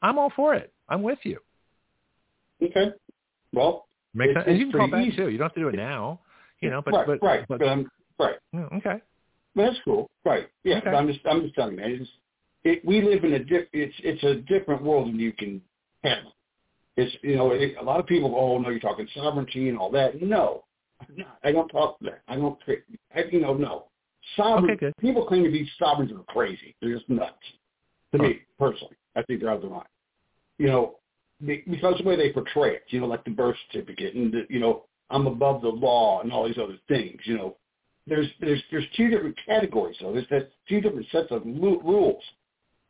I'm 0.01 0.17
all 0.17 0.29
for 0.35 0.55
it. 0.55 0.71
I'm 0.89 1.03
with 1.03 1.19
you. 1.23 1.39
Okay. 2.63 2.93
Well, 3.53 3.87
Make 4.13 4.33
sense? 4.33 4.45
And 4.47 4.57
you 4.57 4.69
can 4.69 4.79
call 4.79 4.87
back 4.89 5.05
easy. 5.05 5.15
too. 5.17 5.29
You 5.29 5.37
don't 5.37 5.45
have 5.45 5.53
to 5.55 5.59
do 5.61 5.67
it 5.69 5.75
now. 5.75 6.19
You 6.61 6.69
know, 6.69 6.81
but 6.81 6.93
right, 6.93 7.07
but, 7.07 7.21
right. 7.23 7.45
but 7.47 7.59
But, 7.59 7.67
um, 7.67 7.91
right. 8.19 8.35
okay. 8.73 9.01
Well, 9.55 9.67
that's 9.67 9.79
cool. 9.83 10.09
Right. 10.23 10.47
Yeah. 10.63 10.77
Okay. 10.77 10.89
I'm 10.89 11.07
just 11.07 11.19
I'm 11.25 11.41
just 11.41 11.55
telling 11.55 11.73
you, 11.73 11.79
man. 11.79 11.91
It's, 12.01 12.09
it, 12.63 12.85
we 12.85 13.01
live 13.01 13.23
in 13.23 13.33
a 13.33 13.39
diff, 13.39 13.67
it's 13.73 13.95
it's 14.03 14.23
a 14.23 14.35
different 14.35 14.83
world 14.83 15.07
than 15.07 15.19
you 15.19 15.33
can 15.33 15.61
handle. 16.03 16.33
It's 17.01 17.15
you 17.21 17.35
know 17.35 17.51
it, 17.51 17.75
a 17.79 17.83
lot 17.83 17.99
of 17.99 18.05
people. 18.07 18.35
Oh 18.35 18.57
no, 18.59 18.69
you're 18.69 18.79
talking 18.79 19.07
sovereignty 19.15 19.69
and 19.69 19.77
all 19.77 19.91
that. 19.91 20.21
No. 20.21 20.63
I 21.43 21.51
don't 21.51 21.67
talk 21.69 21.97
that. 22.01 22.21
I 22.27 22.35
don't. 22.35 22.57
I, 23.15 23.23
you 23.31 23.41
know, 23.41 23.53
no. 23.53 23.85
Sovereign. 24.37 24.75
Okay. 24.75 24.91
People 24.99 25.25
claim 25.25 25.43
to 25.43 25.49
be 25.51 25.67
sovereigns 25.79 26.11
are 26.11 26.23
crazy. 26.31 26.75
They're 26.79 26.93
just 26.95 27.09
nuts. 27.09 27.33
To 28.13 28.19
me 28.19 28.41
personally, 28.59 28.95
I 29.15 29.23
think 29.23 29.39
they're 29.39 29.49
out 29.49 29.55
of 29.57 29.61
their 29.61 29.71
mind. 29.71 29.87
You 30.57 30.67
know, 30.67 30.95
because 31.45 31.97
the 31.97 32.03
way 32.03 32.15
they 32.15 32.31
portray 32.31 32.75
it. 32.75 32.83
You 32.89 32.99
know, 32.99 33.07
like 33.07 33.23
the 33.23 33.31
birth 33.31 33.55
certificate 33.71 34.15
and 34.15 34.31
the, 34.31 34.43
you 34.49 34.59
know 34.59 34.83
I'm 35.09 35.27
above 35.27 35.61
the 35.61 35.69
law 35.69 36.21
and 36.21 36.31
all 36.31 36.45
these 36.45 36.57
other 36.57 36.77
things. 36.87 37.19
You 37.23 37.37
know, 37.37 37.57
there's 38.07 38.27
there's 38.39 38.61
there's 38.71 38.85
two 38.95 39.09
different 39.09 39.37
categories 39.45 39.97
though. 40.01 40.13
There's 40.13 40.29
that 40.29 40.51
two 40.69 40.81
different 40.81 41.07
sets 41.11 41.31
of 41.31 41.43
rules. 41.45 42.23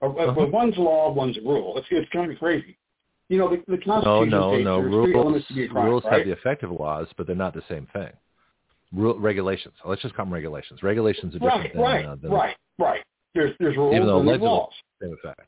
Or, 0.01 0.19
uh, 0.19 0.31
Uh-huh. 0.31 0.47
One's 0.47 0.77
law, 0.77 1.11
one's 1.11 1.37
rule. 1.45 1.77
It's 1.77 1.87
it's 1.91 2.09
kind 2.11 2.31
of 2.31 2.39
crazy. 2.39 2.77
You 3.31 3.37
know, 3.37 3.49
the, 3.49 3.63
the 3.65 3.77
No, 3.85 4.01
Constitution 4.01 4.29
no, 4.29 4.51
states 4.51 4.65
no. 4.65 4.79
Rules 4.81 5.09
elements 5.15 5.47
to 5.47 5.53
be 5.53 5.63
a 5.63 5.67
crime, 5.69 5.85
rules 5.85 6.03
right? 6.03 6.17
have 6.17 6.25
the 6.25 6.33
effect 6.33 6.63
of 6.63 6.71
laws, 6.71 7.07
but 7.15 7.27
they're 7.27 7.33
not 7.33 7.53
the 7.53 7.63
same 7.69 7.87
thing. 7.93 8.09
Rule, 8.91 9.17
regulations. 9.17 9.73
Let's 9.85 10.01
just 10.01 10.13
call 10.15 10.25
them 10.25 10.33
regulations. 10.33 10.83
Regulations 10.83 11.33
are 11.35 11.39
different 11.39 11.63
right, 11.63 11.73
than, 11.73 11.81
right, 11.81 12.05
uh, 12.05 12.15
than 12.21 12.29
right, 12.29 12.57
right. 12.77 13.01
There's 13.33 13.55
there's 13.57 13.77
rules 13.77 13.95
Even 13.95 14.05
though 14.05 14.19
and 14.19 14.27
there's 14.27 14.41
laws. 14.41 14.73
same 15.01 15.15
effect. 15.23 15.47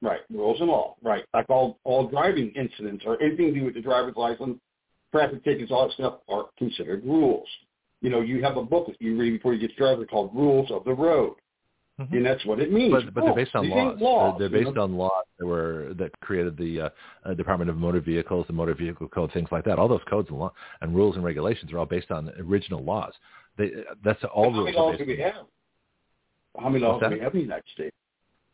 Right, 0.00 0.20
rules 0.32 0.60
and 0.60 0.68
law. 0.68 0.94
Right, 1.02 1.24
like 1.34 1.50
all 1.50 1.80
all 1.82 2.06
driving 2.06 2.52
incidents 2.52 3.02
or 3.04 3.20
anything 3.20 3.52
to 3.52 3.58
do 3.58 3.64
with 3.64 3.74
the 3.74 3.80
driver's 3.82 4.14
license, 4.14 4.60
traffic 5.10 5.42
tickets, 5.42 5.72
all 5.72 5.88
that 5.88 5.94
stuff 5.94 6.20
are 6.28 6.50
considered 6.56 7.04
rules. 7.04 7.48
You 8.00 8.10
know, 8.10 8.20
you 8.20 8.44
have 8.44 8.56
a 8.56 8.62
book 8.62 8.86
that 8.86 9.02
you 9.02 9.18
read 9.18 9.32
before 9.32 9.54
you 9.54 9.60
get 9.60 9.74
started 9.74 10.08
called 10.08 10.30
Rules 10.32 10.70
of 10.70 10.84
the 10.84 10.94
Road, 10.94 11.34
Mhm. 12.00 12.12
and 12.16 12.26
that's 12.26 12.44
what 12.46 12.60
it 12.60 12.72
means. 12.72 12.92
But, 12.92 13.12
but 13.14 13.24
they're 13.24 13.34
based 13.34 13.54
on 13.54 13.68
laws. 13.68 14.00
laws. 14.00 14.36
They're, 14.38 14.48
they're 14.48 14.60
based 14.64 14.74
know? 14.74 14.82
on 14.84 14.96
laws 14.96 15.24
that 15.38 15.46
were 15.46 15.92
that 15.98 16.18
created 16.20 16.56
the 16.56 16.80
uh, 16.80 16.88
uh, 17.24 17.34
Department 17.34 17.68
of 17.70 17.76
Motor 17.76 18.00
Vehicles, 18.00 18.46
the 18.46 18.52
Motor 18.54 18.74
Vehicle 18.74 19.08
Code, 19.08 19.30
things 19.32 19.48
like 19.52 19.64
that. 19.64 19.78
All 19.78 19.88
those 19.88 20.00
codes 20.08 20.28
and, 20.30 20.38
law, 20.38 20.52
and 20.80 20.94
rules 20.94 21.16
and 21.16 21.24
regulations 21.24 21.72
are 21.72 21.78
all 21.78 21.86
based 21.86 22.10
on 22.10 22.30
original 22.38 22.82
laws. 22.82 23.12
They, 23.58 23.70
that's 24.04 24.22
all 24.34 24.50
How 24.52 24.62
many 24.64 24.76
laws 24.76 24.96
do 24.98 25.04
we 25.04 25.18
have? 25.18 25.34
How 26.58 26.68
many 26.68 26.84
laws 26.84 27.00
do 27.02 27.10
we 27.10 27.20
have 27.20 27.32
in 27.34 27.38
the 27.40 27.44
United 27.44 27.64
States? 27.74 27.94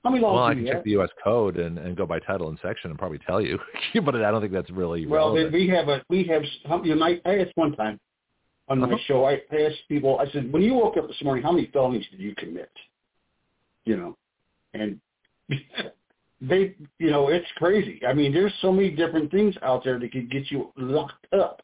How 0.05 0.11
many 0.11 0.23
laws 0.23 0.35
Well, 0.35 0.45
I 0.45 0.55
can 0.55 0.63
we 0.63 0.69
check 0.69 0.75
have? 0.77 0.85
the 0.85 0.91
U.S. 0.93 1.11
code 1.23 1.57
and, 1.57 1.79
and 1.79 1.97
go 1.97 2.07
by 2.07 2.19
title 2.21 2.49
and 2.49 2.59
section 2.63 2.91
and 2.91 2.99
probably 2.99 3.19
tell 3.27 3.41
you, 3.41 3.59
but 4.05 4.15
I 4.17 4.31
don't 4.31 4.41
think 4.41 4.53
that's 4.53 4.71
really 4.71 5.07
Well, 5.07 5.35
then 5.35 5.45
relevant. 5.47 5.55
we 5.55 5.69
have 5.69 5.89
a 5.89 6.03
we 6.09 6.25
have. 6.25 6.43
how- 6.67 6.83
You 6.83 6.95
know, 6.95 7.05
I 7.07 7.21
I 7.25 7.39
asked 7.39 7.53
one 7.57 7.73
time 7.77 7.99
on 8.69 8.79
my 8.81 8.87
Uh-huh. 8.89 8.97
show. 9.07 9.25
I 9.25 9.41
asked 9.53 9.83
people. 9.89 10.19
I 10.21 10.29
said, 10.31 10.53
when 10.53 10.63
you 10.63 10.75
woke 10.75 10.97
up 10.97 11.09
this 11.09 11.21
morning, 11.23 11.43
how 11.43 11.53
many 11.53 11.67
felonies 11.73 12.07
did 12.11 12.21
you 12.21 12.35
commit? 12.37 12.71
You 13.87 13.97
know, 13.97 14.17
and 14.75 15.01
they, 16.41 16.75
you 16.99 17.11
know, 17.11 17.29
it's 17.29 17.47
crazy. 17.57 18.01
I 18.07 18.13
mean, 18.13 18.33
there's 18.33 18.53
so 18.61 18.71
many 18.73 18.91
different 18.91 19.31
things 19.31 19.55
out 19.63 19.85
there 19.85 19.99
that 19.99 20.13
could 20.13 20.31
get 20.31 20.51
you 20.51 20.73
locked 20.77 21.27
up 21.33 21.63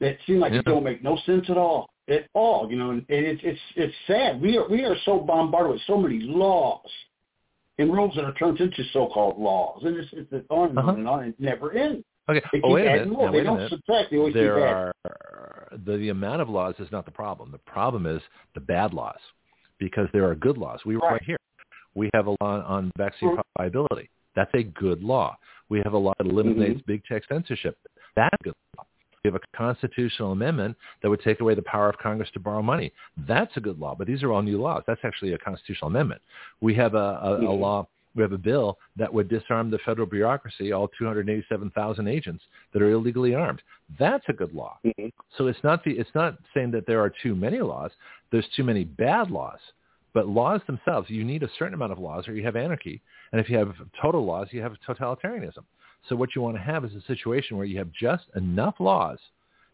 that 0.00 0.18
seem 0.26 0.40
like 0.40 0.52
Yeah. 0.52 0.62
don't 0.62 0.84
make 0.84 1.02
no 1.02 1.16
sense 1.26 1.48
at 1.48 1.56
all, 1.56 1.88
at 2.08 2.28
all. 2.34 2.70
You 2.70 2.76
know, 2.76 2.90
and 2.90 3.04
it's 3.08 3.40
it's 3.42 3.60
it's 3.74 3.94
sad. 4.06 4.40
We 4.40 4.58
are 4.58 4.68
we 4.68 4.84
are 4.84 4.96
so 5.04 5.18
bombarded 5.18 5.72
with 5.72 5.82
so 5.86 5.96
many 5.96 6.20
laws 6.20 6.86
and 7.78 7.92
rules 7.92 8.14
that 8.14 8.24
are 8.24 8.34
turned 8.34 8.60
into 8.60 8.82
so-called 8.92 9.38
laws, 9.38 9.82
and 9.84 9.96
it's, 9.96 10.08
it's 10.12 10.46
on 10.50 10.70
and 10.70 10.78
Uh-huh. 10.78 10.90
on 10.90 10.98
and 10.98 11.08
on. 11.08 11.24
It 11.24 11.34
never 11.40 11.72
ends. 11.72 12.04
okay. 12.28 12.40
They 12.52 12.60
Oh, 12.62 12.72
wait 12.72 12.86
a 12.86 12.90
minute. 12.90 13.08
Now, 13.08 13.30
they 13.30 13.38
wait 13.38 13.44
don't 13.44 13.56
minute. 13.56 13.70
subtract. 13.70 14.10
They 14.10 14.18
always 14.18 14.34
there 14.34 14.58
are 14.58 14.92
the, 15.84 15.96
the 15.96 16.08
amount 16.10 16.40
of 16.42 16.48
laws 16.48 16.74
is 16.78 16.90
not 16.92 17.04
the 17.04 17.10
problem. 17.10 17.50
The 17.50 17.58
problem 17.58 18.06
is 18.06 18.22
the 18.54 18.60
bad 18.60 18.94
laws, 18.94 19.18
because 19.78 20.08
there 20.12 20.26
are 20.28 20.34
good 20.34 20.56
laws. 20.58 20.80
We 20.86 20.96
were 20.96 21.00
Right. 21.00 21.12
right 21.12 21.22
here. 21.24 21.36
We 21.96 22.10
have 22.14 22.26
a 22.28 22.36
law 22.40 22.62
on 22.64 22.92
vaccine 22.96 23.30
Sure. 23.34 23.42
liability. 23.58 24.08
That's 24.36 24.52
a 24.54 24.62
good 24.62 25.02
law. 25.02 25.36
We 25.70 25.78
have 25.84 25.94
a 25.94 25.98
law 25.98 26.12
that 26.18 26.26
eliminates 26.26 26.80
Mm-hmm. 26.80 26.92
big 26.92 27.04
tech 27.06 27.24
censorship. 27.28 27.76
That's 28.14 28.36
a 28.40 28.44
good 28.44 28.54
law. 28.76 28.84
We 29.24 29.28
have 29.32 29.34
a 29.34 29.56
constitutional 29.56 30.30
amendment 30.32 30.76
that 31.02 31.10
would 31.10 31.22
take 31.22 31.40
away 31.40 31.54
the 31.54 31.62
power 31.62 31.88
of 31.88 31.98
Congress 31.98 32.30
to 32.34 32.38
borrow 32.40 32.62
money. 32.62 32.92
That's 33.26 33.56
a 33.56 33.60
good 33.60 33.78
law. 33.80 33.94
But 33.96 34.06
these 34.06 34.22
are 34.22 34.30
all 34.32 34.42
new 34.42 34.60
laws. 34.60 34.84
That's 34.86 35.00
actually 35.04 35.32
a 35.32 35.38
constitutional 35.38 35.88
amendment. 35.88 36.20
We 36.60 36.74
have 36.74 36.94
a, 36.94 36.98
a, 36.98 37.34
a 37.36 37.40
Mhm. 37.40 37.60
law. 37.60 37.88
We 38.14 38.22
have 38.22 38.32
a 38.32 38.38
bill 38.38 38.78
that 38.96 39.12
would 39.12 39.28
disarm 39.28 39.70
the 39.70 39.78
federal 39.78 40.06
bureaucracy, 40.06 40.72
all 40.72 40.88
287,000 40.98 42.08
agents 42.08 42.44
that 42.72 42.80
are 42.82 42.90
illegally 42.90 43.34
armed. 43.34 43.62
That's 43.98 44.24
a 44.28 44.32
good 44.32 44.52
law. 44.54 44.78
Mhm. 44.84 45.10
So 45.36 45.48
it's 45.48 45.62
not 45.64 45.82
the 45.84 45.98
it's 45.98 46.14
not 46.14 46.38
saying 46.54 46.70
that 46.72 46.86
there 46.86 47.00
are 47.00 47.10
too 47.10 47.34
many 47.34 47.60
laws. 47.60 47.90
There's 48.30 48.48
too 48.50 48.64
many 48.64 48.84
bad 48.84 49.30
laws. 49.30 49.60
But 50.16 50.28
laws 50.28 50.62
themselves, 50.66 51.10
you 51.10 51.24
need 51.24 51.42
a 51.42 51.50
certain 51.58 51.74
amount 51.74 51.92
of 51.92 51.98
laws 51.98 52.26
or 52.26 52.32
you 52.32 52.42
have 52.44 52.56
anarchy. 52.56 53.02
And 53.32 53.38
if 53.38 53.50
you 53.50 53.58
have 53.58 53.74
total 54.00 54.24
laws, 54.24 54.48
you 54.50 54.62
have 54.62 54.72
totalitarianism. 54.88 55.62
So 56.08 56.16
what 56.16 56.34
you 56.34 56.40
want 56.40 56.56
to 56.56 56.62
have 56.62 56.86
is 56.86 56.94
a 56.94 57.02
situation 57.02 57.58
where 57.58 57.66
you 57.66 57.76
have 57.76 57.92
just 57.92 58.24
enough 58.34 58.76
laws 58.78 59.18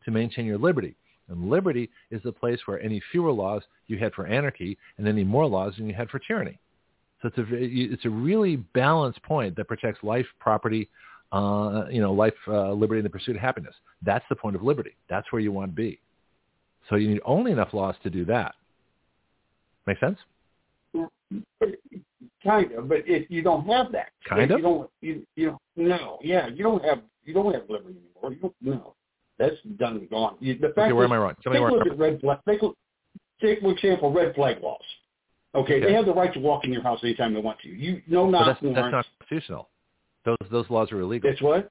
to 0.05 0.11
maintain 0.11 0.45
your 0.45 0.59
liberty. 0.59 0.97
And 1.29 1.49
liberty 1.49 1.89
is 2.11 2.21
the 2.25 2.33
place 2.33 2.59
where 2.65 2.83
any 2.83 3.01
fewer 3.13 3.31
laws 3.31 3.63
you 3.87 3.99
had 3.99 4.15
for 4.15 4.27
anarchy 4.27 4.77
and 4.99 5.07
any 5.07 5.23
more 5.23 5.47
laws 5.47 5.75
than 5.77 5.87
you 5.87 5.95
had 5.95 6.11
for 6.11 6.19
tyranny. 6.19 6.59
So 7.23 7.29
it's 7.29 7.39
a, 7.39 7.45
it's 7.53 8.05
a 8.05 8.11
really 8.11 8.57
balanced 8.57 9.23
point 9.23 9.55
that 9.55 9.69
protects 9.69 10.03
life, 10.03 10.27
property, 10.41 10.89
uh, 11.31 11.85
you 11.89 12.01
know, 12.01 12.13
life, 12.13 12.35
uh, 12.49 12.73
liberty, 12.73 12.99
and 12.99 13.07
the 13.07 13.11
pursuit 13.11 13.37
of 13.37 13.43
happiness. 13.43 13.77
That's 14.05 14.25
the 14.29 14.35
point 14.35 14.57
of 14.57 14.65
liberty. 14.65 14.97
That's 15.09 15.31
where 15.31 15.41
you 15.41 15.53
want 15.53 15.71
to 15.71 15.77
be. 15.77 16.01
So 16.91 16.97
you 16.97 17.11
need 17.11 17.21
only 17.25 17.53
enough 17.53 17.73
laws 17.73 17.95
to 18.03 18.11
do 18.11 18.25
that. 18.25 18.57
Make 19.87 19.99
sense? 19.99 20.19
Kind 22.45 22.73
of, 22.73 22.89
but 22.89 22.99
if 23.07 23.31
you 23.31 23.43
don't 23.43 23.67
have 23.67 23.93
that, 23.93 24.11
Kind 24.29 24.51
of, 24.51 24.59
you 24.59 24.63
don't. 24.63 24.91
You 25.01 25.27
you 25.37 25.47
don't. 25.47 25.89
No, 25.89 26.19
yeah, 26.23 26.49
you 26.49 26.65
don't 26.65 26.85
have 26.85 27.01
you 27.25 27.35
don't 27.35 27.53
have 27.55 27.63
liberty 27.69 27.99
anymore. 27.99 28.33
You 28.33 28.39
don't. 28.41 28.55
No, 28.61 28.95
that's 29.39 29.57
done 29.79 29.97
and 29.97 30.11
gone. 30.11 30.37
You, 30.41 30.55
the 30.55 30.69
fact 30.69 30.79
Okay, 30.79 30.93
where 30.93 31.05
is, 31.05 31.09
am 31.09 31.13
I 31.13 31.17
wrong? 31.19 31.35
Tell 31.43 31.53
me 31.53 31.59
take 31.59 31.63
where 31.63 31.71
a 31.71 31.73
I'm 31.73 31.79
look 31.79 31.93
at 31.93 31.99
red 31.99 32.21
flag. 32.21 32.39
Take, 32.49 32.61
take 33.41 33.61
for 33.61 33.73
example 33.73 34.13
red 34.13 34.35
flag 34.35 34.63
laws. 34.63 34.81
Okay, 35.55 35.75
Okay. 35.77 35.87
they 35.87 35.93
have 35.93 36.07
the 36.07 36.15
right 36.15 36.33
to 36.35 36.41
walk 36.41 36.65
in 36.65 36.73
your 36.73 36.83
house 36.83 37.01
anytime 37.03 37.33
they 37.33 37.41
want 37.41 37.61
to. 37.61 37.69
You 37.69 38.03
no 38.09 38.29
knock 38.29 38.47
that's, 38.47 38.75
that's 38.75 38.93
not 38.93 39.05
constitutional. 39.05 39.69
Those 40.25 40.37
those 40.51 40.69
laws 40.69 40.91
are 40.93 41.01
illegal. 41.01 41.31
That's 41.31 41.43
what 41.43 41.71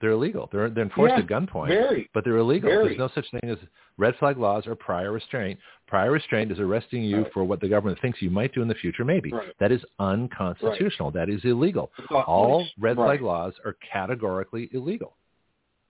They're 0.00 0.10
illegal. 0.10 0.48
They're 0.52 0.68
they're 0.70 0.84
enforced 0.84 1.14
at 1.14 1.26
gunpoint. 1.26 1.68
very. 1.68 2.10
But 2.12 2.24
they're 2.24 2.36
illegal. 2.36 2.68
Very. 2.68 2.88
There's 2.88 2.98
no 2.98 3.08
such 3.14 3.30
thing 3.30 3.48
as 3.48 3.58
red 3.96 4.14
flag 4.16 4.36
laws 4.38 4.66
or 4.66 4.74
prior 4.74 5.12
restraint. 5.12 5.58
Prior 5.86 6.10
restraint 6.10 6.50
is 6.50 6.58
arresting 6.58 7.02
you 7.04 7.22
Right. 7.22 7.32
for 7.32 7.44
what 7.44 7.60
the 7.60 7.68
government 7.68 8.00
thinks 8.00 8.20
you 8.20 8.30
might 8.30 8.52
do 8.52 8.60
in 8.62 8.68
the 8.68 8.74
future, 8.74 9.04
maybe. 9.04 9.30
Right. 9.32 9.52
That 9.60 9.70
is 9.72 9.84
unconstitutional. 10.00 11.10
That 11.12 11.28
is 11.28 11.44
illegal. 11.44 11.90
All 12.10 12.66
red 12.78 12.96
Right. 12.98 13.06
flag 13.06 13.22
laws 13.22 13.54
are 13.64 13.74
categorically 13.92 14.68
illegal. 14.72 15.16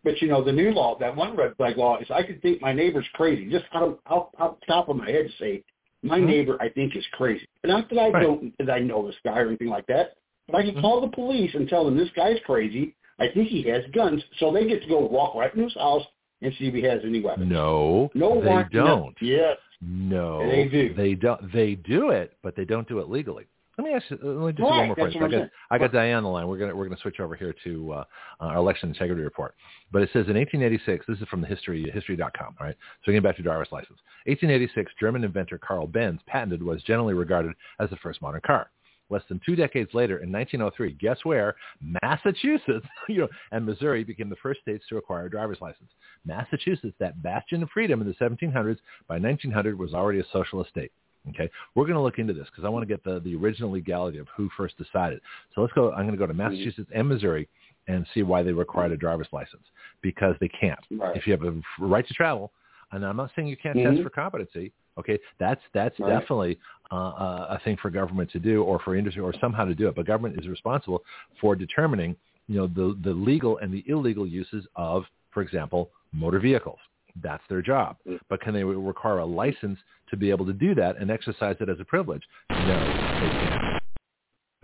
But 0.04 0.20
you 0.20 0.28
know, 0.28 0.42
the 0.44 0.52
new 0.52 0.70
law, 0.70 0.98
that 0.98 1.16
one 1.16 1.34
red 1.34 1.56
flag 1.56 1.78
law, 1.78 1.96
is 1.98 2.10
I 2.10 2.22
could 2.22 2.42
think 2.42 2.60
my 2.60 2.72
neighbor's 2.74 3.08
crazy. 3.14 3.48
Just 3.50 3.64
out 3.72 3.82
of 3.84 3.98
out, 4.10 4.30
out 4.38 4.60
the 4.60 4.66
top 4.66 4.88
of 4.90 4.96
my 4.96 5.10
head, 5.10 5.30
say 5.38 5.64
my 6.02 6.20
Mhm. 6.20 6.26
neighbor 6.26 6.58
I 6.60 6.68
think 6.68 6.94
is 6.94 7.06
crazy. 7.12 7.46
Not 7.64 7.88
that 7.88 7.98
I 7.98 8.10
Right. 8.10 8.22
don't 8.22 8.54
that 8.58 8.70
I 8.70 8.80
know 8.80 9.06
this 9.06 9.16
guy 9.24 9.38
or 9.40 9.46
anything 9.46 9.68
like 9.68 9.86
that, 9.86 10.12
but 10.46 10.56
I 10.58 10.62
can 10.62 10.74
Mhm. 10.74 10.82
call 10.82 11.00
the 11.00 11.08
police 11.08 11.54
and 11.54 11.66
tell 11.68 11.86
them 11.86 11.96
this 11.96 12.10
guy's 12.10 12.38
crazy. 12.40 12.94
I 13.18 13.28
think 13.32 13.48
he 13.48 13.62
has 13.68 13.84
guns, 13.94 14.22
so 14.38 14.52
they 14.52 14.66
get 14.66 14.82
to 14.82 14.88
go 14.88 15.00
walk 15.00 15.34
right 15.34 15.54
in 15.54 15.62
his 15.62 15.74
house 15.74 16.02
and 16.42 16.52
see 16.58 16.66
if 16.66 16.74
he 16.74 16.82
has 16.82 17.00
any 17.04 17.20
weapons. 17.20 17.50
No, 17.50 18.10
no 18.14 18.40
they 18.40 18.76
don't. 18.76 19.14
Yes. 19.20 19.56
No, 19.80 20.48
They 20.48 20.64
do. 20.68 20.94
They 20.94 21.14
don't. 21.14 21.52
They 21.52 21.74
do 21.74 22.10
it, 22.10 22.36
but 22.42 22.56
they 22.56 22.64
don't 22.64 22.88
do 22.88 23.00
it 23.00 23.10
legally. 23.10 23.46
Let 23.76 23.86
me 23.86 23.94
ask 23.94 24.04
you. 24.08 24.18
Let 24.22 24.36
me 24.36 24.46
just 24.52 24.56
do 24.58 24.64
one 24.64 24.86
more 24.86 24.94
question. 24.94 25.22
I 25.22 25.28
got. 25.28 25.50
I 25.70 25.78
got 25.78 25.92
Diane 25.92 26.18
on 26.18 26.22
the 26.22 26.28
line. 26.28 26.46
We're 26.46 26.58
gonna 26.58 26.74
we're 26.74 26.84
gonna 26.84 27.00
switch 27.00 27.18
over 27.18 27.34
here 27.34 27.54
to 27.64 27.92
uh, 27.92 28.04
our 28.40 28.56
election 28.56 28.88
integrity 28.88 29.22
report. 29.22 29.54
But 29.90 30.02
it 30.02 30.10
says 30.12 30.26
in 30.28 30.36
1886. 30.36 31.06
This 31.08 31.18
is 31.18 31.28
from 31.28 31.40
the 31.40 31.46
history 31.48 31.90
history.com. 31.92 32.54
All 32.60 32.66
right. 32.66 32.76
So 33.04 33.10
getting 33.10 33.22
back 33.22 33.36
to 33.36 33.42
driver's 33.42 33.68
license. 33.72 33.98
1886. 34.26 34.92
German 35.00 35.24
inventor 35.24 35.58
Carl 35.58 35.86
Benz 35.86 36.20
patented 36.26 36.62
what 36.62 36.76
is 36.76 36.82
generally 36.84 37.14
regarded 37.14 37.52
as 37.80 37.90
the 37.90 37.96
first 37.96 38.22
modern 38.22 38.42
car. 38.46 38.70
Less 39.10 39.22
than 39.28 39.40
two 39.44 39.54
decades 39.54 39.92
later, 39.92 40.18
in 40.22 40.32
1903, 40.32 40.92
guess 40.94 41.18
where? 41.24 41.54
Massachusetts, 42.02 42.86
you 43.08 43.18
know, 43.18 43.28
and 43.52 43.64
Missouri 43.66 44.02
became 44.04 44.28
the 44.30 44.36
first 44.36 44.60
states 44.60 44.84
to 44.88 44.96
acquire 44.96 45.26
a 45.26 45.30
driver's 45.30 45.60
license. 45.60 45.90
Massachusetts, 46.24 46.94
that 47.00 47.22
bastion 47.22 47.62
of 47.62 47.70
freedom 47.70 48.00
in 48.00 48.06
the 48.06 48.14
1700s, 48.14 48.78
by 49.08 49.18
1900 49.18 49.78
was 49.78 49.94
already 49.94 50.20
a 50.20 50.24
socialist 50.32 50.70
state. 50.70 50.92
Okay, 51.30 51.50
we're 51.74 51.84
going 51.84 51.94
to 51.96 52.02
look 52.02 52.18
into 52.18 52.34
this 52.34 52.46
because 52.50 52.64
I 52.66 52.68
want 52.68 52.82
to 52.82 52.86
get 52.86 53.02
the, 53.02 53.18
the 53.20 53.34
original 53.34 53.70
legality 53.70 54.18
of 54.18 54.26
who 54.36 54.50
first 54.58 54.76
decided. 54.76 55.20
So 55.54 55.62
let's 55.62 55.72
go. 55.72 55.90
I'm 55.92 56.02
going 56.06 56.12
to 56.12 56.18
go 56.18 56.26
to 56.26 56.34
Massachusetts 56.34 56.90
and 56.94 57.08
Missouri 57.08 57.48
and 57.88 58.06
see 58.12 58.22
why 58.22 58.42
they 58.42 58.52
required 58.52 58.92
a 58.92 58.96
driver's 58.98 59.28
license 59.32 59.62
because 60.02 60.34
they 60.40 60.48
can't. 60.48 60.78
Right. 60.90 61.16
If 61.16 61.26
you 61.26 61.32
have 61.32 61.42
a 61.42 61.58
right 61.78 62.06
to 62.06 62.14
travel, 62.14 62.52
and 62.92 63.06
I'm 63.06 63.16
not 63.16 63.30
saying 63.34 63.48
you 63.48 63.56
can't 63.56 63.76
Mhm. 63.78 63.92
test 63.92 64.02
for 64.02 64.10
competency. 64.10 64.72
Okay, 64.98 65.18
that's 65.38 65.60
that's 65.72 65.98
Right. 65.98 66.08
definitely 66.20 66.58
uh, 66.92 66.94
uh, 66.94 67.46
a 67.50 67.58
thing 67.64 67.76
for 67.80 67.90
government 67.90 68.30
to 68.30 68.38
do, 68.38 68.62
or 68.62 68.78
for 68.80 68.94
industry, 68.94 69.22
or 69.22 69.34
somehow 69.40 69.64
to 69.64 69.74
do 69.74 69.88
it. 69.88 69.94
But 69.96 70.06
government 70.06 70.38
is 70.38 70.48
responsible 70.48 71.02
for 71.40 71.56
determining, 71.56 72.16
you 72.46 72.56
know, 72.56 72.66
the 72.66 72.98
the 73.02 73.12
legal 73.12 73.58
and 73.58 73.72
the 73.72 73.84
illegal 73.86 74.26
uses 74.26 74.66
of, 74.76 75.04
for 75.32 75.42
example, 75.42 75.90
motor 76.12 76.38
vehicles. 76.38 76.78
That's 77.22 77.42
their 77.48 77.62
job. 77.62 77.96
Mm. 78.08 78.18
But 78.28 78.40
can 78.40 78.54
they 78.54 78.64
require 78.64 79.18
a 79.18 79.24
license 79.24 79.78
to 80.10 80.16
be 80.16 80.30
able 80.30 80.46
to 80.46 80.52
do 80.52 80.74
that 80.74 80.96
and 80.98 81.10
exercise 81.10 81.56
it 81.60 81.68
as 81.68 81.78
a 81.80 81.84
privilege? 81.84 82.22
No, 82.50 82.80
they 83.20 83.28
can't. 83.28 83.82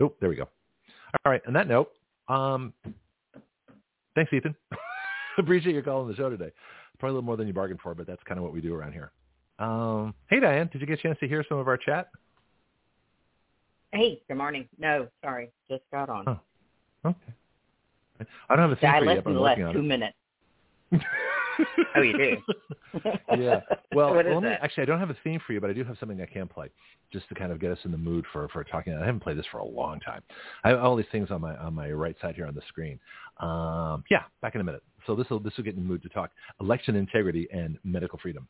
Oh, 0.01 0.13
there 0.19 0.29
we 0.29 0.35
go. 0.35 0.47
All 1.25 1.31
right. 1.31 1.41
On 1.47 1.53
that 1.53 1.67
note, 1.67 1.91
um, 2.27 2.73
thanks, 4.15 4.31
Ethan. 4.33 4.55
Appreciate 5.37 5.73
your 5.73 5.83
call 5.83 6.01
on 6.01 6.07
the 6.07 6.15
show 6.15 6.29
today. 6.29 6.51
Probably 6.99 7.11
a 7.11 7.13
little 7.15 7.25
more 7.25 7.37
than 7.37 7.47
you 7.47 7.53
bargained 7.53 7.79
for, 7.81 7.95
but 7.95 8.05
that's 8.05 8.21
kind 8.23 8.37
of 8.37 8.43
what 8.43 8.53
we 8.53 8.61
do 8.61 8.75
around 8.75 8.93
here. 8.93 9.11
Um, 9.61 10.15
hey, 10.27 10.39
Diane, 10.39 10.69
did 10.71 10.81
you 10.81 10.87
get 10.87 10.97
a 10.97 11.01
chance 11.01 11.19
to 11.19 11.27
hear 11.27 11.45
some 11.47 11.59
of 11.59 11.67
our 11.67 11.77
chat? 11.77 12.09
Hey, 13.91 14.23
good 14.27 14.37
morning. 14.37 14.67
No, 14.79 15.07
sorry, 15.23 15.51
just 15.69 15.83
got 15.91 16.09
on. 16.09 16.25
Oh, 16.27 16.39
Okay. 17.09 17.33
I 18.49 18.55
don't 18.55 18.69
have 18.69 18.71
a 18.71 18.75
thing 18.75 18.89
I 18.89 18.99
for 18.99 19.05
you 19.05 19.11
yet, 19.11 19.23
but 19.23 19.29
listened 19.31 19.31
I'm 19.31 19.33
the 19.35 19.39
last 19.39 19.57
working 19.57 19.65
on 19.65 19.73
two 19.75 19.79
it. 19.79 19.83
minutes. 19.83 20.17
Oh, 21.95 22.01
you 22.01 22.13
do? 22.13 22.37
yeah. 23.37 23.59
Well, 23.93 24.15
let 24.15 24.41
me, 24.41 24.49
actually, 24.61 24.83
I 24.83 24.85
don't 24.85 24.99
have 24.99 25.09
a 25.09 25.17
theme 25.21 25.41
for 25.45 25.51
you, 25.51 25.59
but 25.59 25.69
I 25.69 25.73
do 25.73 25.83
have 25.83 25.97
something 25.99 26.21
I 26.21 26.25
can 26.25 26.47
play 26.47 26.69
just 27.11 27.27
to 27.27 27.35
kind 27.35 27.51
of 27.51 27.59
get 27.59 27.71
us 27.71 27.77
in 27.83 27.91
the 27.91 27.97
mood 27.97 28.25
for, 28.31 28.47
for 28.47 28.63
talking. 28.63 28.93
I 28.93 29.05
haven't 29.05 29.19
played 29.19 29.37
this 29.37 29.45
for 29.51 29.57
a 29.57 29.65
long 29.65 29.99
time. 29.99 30.21
I 30.63 30.69
have 30.69 30.79
all 30.79 30.95
these 30.95 31.05
things 31.11 31.29
on 31.29 31.41
my 31.41 31.57
on 31.57 31.73
my 31.73 31.91
right 31.91 32.15
side 32.21 32.35
here 32.35 32.47
on 32.47 32.55
the 32.55 32.61
screen. 32.69 32.97
Um, 33.41 34.05
yeah, 34.09 34.23
back 34.41 34.55
in 34.55 34.61
a 34.61 34.63
minute. 34.63 34.81
So 35.05 35.13
this 35.13 35.29
will 35.29 35.41
this 35.41 35.57
will 35.57 35.65
get 35.65 35.75
in 35.75 35.81
the 35.81 35.85
mood 35.85 36.01
to 36.03 36.09
talk 36.09 36.31
election 36.61 36.95
integrity 36.95 37.49
and 37.51 37.77
medical 37.83 38.17
freedom. 38.17 38.47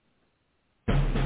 Now 0.87 1.20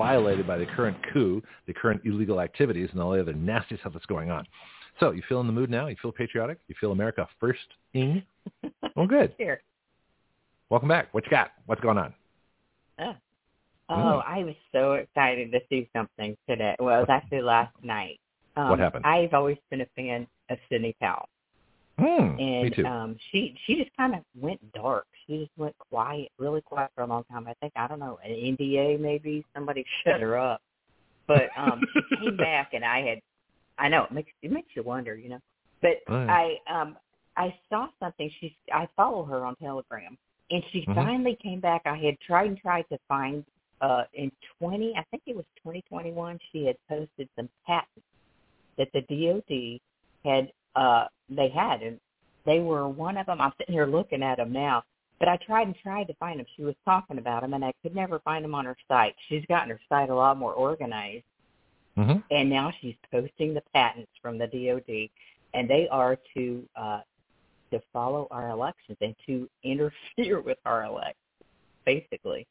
violated 0.00 0.46
by 0.46 0.56
the 0.56 0.64
current 0.64 0.96
coup, 1.12 1.42
the 1.66 1.74
current 1.74 2.00
illegal 2.06 2.40
activities, 2.40 2.88
and 2.92 3.02
all 3.02 3.10
the 3.12 3.20
other 3.20 3.34
nasty 3.34 3.76
stuff 3.76 3.92
that's 3.92 4.06
going 4.06 4.30
on. 4.30 4.46
So 4.98 5.10
you 5.10 5.22
feel 5.28 5.40
in 5.42 5.46
the 5.46 5.52
mood 5.52 5.68
now? 5.68 5.88
You 5.88 5.96
feel 6.00 6.10
patriotic? 6.10 6.58
You 6.68 6.74
feel 6.80 6.92
America 6.92 7.28
first-ing? 7.38 8.22
Well, 8.96 9.06
good. 9.06 9.34
Here. 9.38 9.62
Welcome 10.68 10.88
back. 10.88 11.12
What 11.14 11.24
you 11.24 11.30
got? 11.30 11.52
What's 11.66 11.80
going 11.80 11.96
on? 11.96 12.12
Oh. 12.98 13.04
Mm. 13.04 13.14
oh, 13.90 14.22
I 14.26 14.38
was 14.44 14.54
so 14.72 14.94
excited 14.94 15.52
to 15.52 15.60
see 15.68 15.88
something 15.94 16.36
today. 16.48 16.74
Well, 16.78 16.96
it 16.96 17.00
was 17.00 17.08
actually 17.10 17.42
last 17.42 17.74
night. 17.82 18.20
Um, 18.56 18.70
What 18.70 18.78
happened? 18.78 19.04
I've 19.06 19.32
always 19.32 19.58
been 19.70 19.82
a 19.82 19.86
fan 19.96 20.26
of 20.48 20.58
Sidney 20.68 20.96
Powell, 21.00 21.28
Hmm, 22.00 22.38
and 22.40 22.62
me 22.64 22.70
too. 22.70 22.86
um, 22.86 23.16
she 23.30 23.54
she 23.66 23.74
just 23.76 23.94
kind 23.96 24.14
of 24.14 24.20
went 24.34 24.60
dark. 24.72 25.06
She 25.26 25.38
just 25.38 25.50
went 25.58 25.76
quiet, 25.78 26.30
really 26.38 26.60
quiet 26.62 26.90
for 26.94 27.02
a 27.02 27.06
long 27.06 27.24
time. 27.24 27.46
I 27.46 27.54
think 27.60 27.72
I 27.76 27.86
don't 27.86 28.00
know 28.00 28.18
an 28.24 28.30
NDA 28.30 28.98
maybe 28.98 29.44
somebody 29.54 29.84
shut 30.04 30.20
her 30.20 30.38
up, 30.38 30.62
but 31.26 31.50
um, 31.56 31.80
she 31.92 32.16
came 32.16 32.36
back, 32.48 32.70
and 32.72 32.84
I 32.84 33.00
had 33.02 33.18
I 33.78 33.88
know 33.88 34.04
it 34.04 34.12
makes 34.12 34.30
it 34.42 34.50
makes 34.50 34.68
you 34.74 34.82
wonder, 34.82 35.14
you 35.14 35.28
know. 35.28 35.40
But 35.82 36.00
yeah. 36.08 36.26
I 36.28 36.56
um 36.70 36.96
I 37.36 37.54
saw 37.68 37.88
something. 38.00 38.30
She 38.40 38.56
I 38.72 38.88
follow 38.96 39.24
her 39.24 39.44
on 39.44 39.56
Telegram, 39.56 40.16
and 40.50 40.62
she 40.72 40.84
Mhm. 40.86 40.94
finally 40.94 41.36
came 41.42 41.60
back. 41.60 41.82
I 41.84 41.96
had 41.96 42.18
tried 42.20 42.48
and 42.48 42.58
tried 42.58 42.86
to 42.90 42.98
find 43.08 43.44
uh 43.80 44.04
in 44.14 44.32
twenty 44.58 44.94
I 44.96 45.02
think 45.10 45.22
it 45.26 45.36
was 45.36 45.44
twenty 45.62 45.82
twenty 45.88 46.12
one. 46.12 46.38
She 46.52 46.64
had 46.64 46.76
posted 46.88 47.28
some 47.36 47.48
patents 47.66 48.06
that 48.78 48.88
the 48.92 49.02
DoD 49.02 49.80
had 50.24 50.52
uh 50.76 51.06
they 51.28 51.48
had, 51.48 51.82
and 51.82 51.98
they 52.46 52.60
were 52.60 52.88
one 52.88 53.16
of 53.16 53.26
them. 53.26 53.40
I'm 53.40 53.52
sitting 53.58 53.74
here 53.74 53.86
looking 53.86 54.22
at 54.22 54.38
them 54.38 54.52
now. 54.52 54.82
But 55.18 55.28
I 55.28 55.36
tried 55.36 55.66
and 55.66 55.76
tried 55.76 56.04
to 56.04 56.14
find 56.14 56.40
them. 56.40 56.46
She 56.56 56.62
was 56.62 56.74
talking 56.86 57.18
about 57.18 57.42
them, 57.42 57.52
and 57.52 57.62
I 57.62 57.74
could 57.82 57.94
never 57.94 58.20
find 58.20 58.42
them 58.42 58.54
on 58.54 58.64
her 58.64 58.76
site. 58.88 59.14
She's 59.28 59.44
gotten 59.46 59.68
her 59.68 59.80
site 59.90 60.08
a 60.08 60.14
lot 60.14 60.38
more 60.38 60.54
organized 60.54 61.24
hmm 61.96 62.18
and 62.30 62.48
now 62.48 62.72
she's 62.80 62.94
posting 63.10 63.54
the 63.54 63.62
patents 63.74 64.10
from 64.22 64.38
the 64.38 64.46
DoD, 64.46 65.08
and 65.54 65.68
they 65.68 65.88
are 65.90 66.16
to 66.34 66.64
uh, 66.76 67.00
to 67.70 67.80
follow 67.92 68.26
our 68.30 68.50
elections 68.50 68.96
and 69.00 69.14
to 69.26 69.48
interfere 69.64 70.40
with 70.40 70.58
our 70.64 70.84
elections, 70.84 71.16
basically. 71.84 72.46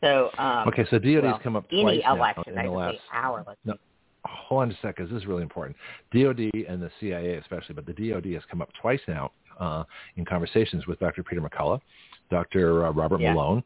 So 0.00 0.30
um, 0.38 0.68
okay, 0.68 0.86
so 0.90 0.98
DOD's 0.98 1.22
well, 1.22 1.40
come 1.42 1.56
up 1.56 1.66
any 1.72 1.82
twice 1.82 2.00
now 2.04 2.16
election, 2.16 2.52
in 2.52 2.58
I 2.58 2.62
the 2.64 2.70
would 2.70 2.78
last. 2.78 2.94
say 2.94 3.00
our 3.12 3.40
election. 3.40 3.56
No. 3.64 3.74
Hold 4.24 4.62
on 4.62 4.70
a 4.70 4.74
second, 4.76 4.94
'cause 5.06 5.10
this 5.12 5.22
is 5.22 5.26
really 5.26 5.42
important. 5.42 5.76
DOD 6.12 6.64
and 6.68 6.82
the 6.82 6.90
CIA 7.00 7.34
especially, 7.36 7.74
but 7.74 7.86
the 7.86 7.92
DOD 7.94 8.32
has 8.34 8.44
come 8.46 8.60
up 8.60 8.72
twice 8.74 9.00
now 9.08 9.30
uh, 9.58 9.84
in 10.16 10.24
conversations 10.24 10.86
with 10.86 10.98
Dr. 11.00 11.22
Peter 11.22 11.40
McCullough, 11.40 11.80
Dr. 12.30 12.86
Uh, 12.86 12.90
Robert 12.92 13.20
Yeah. 13.20 13.32
Malone, 13.32 13.62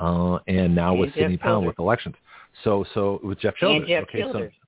uh, 0.00 0.38
and 0.48 0.74
now 0.74 0.90
And 0.92 1.00
with 1.00 1.10
Jeff 1.10 1.24
Sidney 1.24 1.36
Powell 1.36 1.64
with 1.64 1.78
elections. 1.78 2.16
So, 2.64 2.84
so 2.94 3.20
with 3.22 3.38
Jeff 3.40 3.56
Childers. 3.56 3.88
Jeff 3.88 4.02
okay, 4.04 4.20
Childers. 4.20 4.52
so 4.52 4.58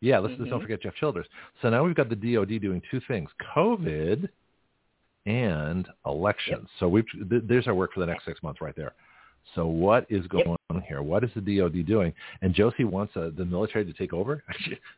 yeah, 0.00 0.18
let's, 0.18 0.34
let's 0.38 0.50
don't 0.50 0.60
Mhm. 0.60 0.62
forget 0.62 0.80
Jeff 0.82 0.94
Childers. 0.96 1.26
So 1.62 1.70
now 1.70 1.84
we've 1.84 1.94
got 1.94 2.08
the 2.08 2.16
DOD 2.16 2.58
doing 2.58 2.80
two 2.90 3.00
things: 3.00 3.30
COVID 3.54 4.28
and 5.26 5.88
elections. 6.06 6.68
So 6.78 6.88
we've 6.88 7.04
th- 7.28 7.42
there's 7.46 7.66
our 7.66 7.74
work 7.74 7.92
for 7.92 8.00
the 8.00 8.06
next 8.06 8.24
six 8.24 8.42
months 8.42 8.60
right 8.60 8.74
there. 8.74 8.92
So 9.54 9.66
what 9.66 10.06
is 10.10 10.22
Yep. 10.22 10.30
going 10.44 10.56
on 10.70 10.82
here? 10.82 11.02
What 11.02 11.24
is 11.24 11.30
the 11.34 11.40
DOD 11.58 11.86
doing? 11.86 12.12
And 12.42 12.54
Josie 12.54 12.84
wants 12.84 13.16
uh, 13.16 13.30
the 13.36 13.44
military 13.44 13.84
to 13.84 13.92
take 13.92 14.12
over. 14.12 14.42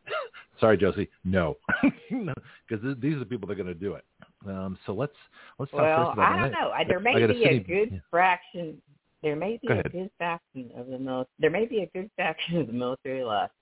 Sorry, 0.60 0.76
Josie, 0.76 1.08
no, 1.24 1.56
because 2.10 2.82
th- 2.82 2.98
these 3.00 3.14
are 3.14 3.20
the 3.20 3.24
people 3.26 3.46
that 3.48 3.54
are 3.54 3.62
going 3.62 3.66
to 3.66 3.74
do 3.74 3.94
it. 3.94 4.04
Um, 4.46 4.76
so 4.84 4.92
let's 4.92 5.12
let's 5.58 5.70
talk 5.72 5.80
Well, 5.80 6.06
first 6.06 6.12
about 6.18 6.32
I 6.32 6.38
don't 6.38 6.52
know. 6.52 6.70
I- 6.70 6.84
There 6.84 7.00
may 7.00 7.26
be 7.26 7.44
a 7.44 7.58
good 7.60 7.88
yeah. 7.92 7.98
fraction. 8.10 8.80
There 9.22 9.36
may 9.36 9.58
be 9.60 9.68
Go 9.68 9.74
a 9.74 9.78
ahead. 9.78 9.92
good 9.92 10.10
faction 10.18 10.70
of 10.76 10.86
the 10.88 10.98
mil- 10.98 11.28
There 11.38 11.50
may 11.50 11.66
be 11.66 11.80
a 11.82 11.86
good 11.98 12.10
faction 12.16 12.58
of 12.58 12.66
the 12.66 12.72
military 12.72 13.22
left. 13.24 13.52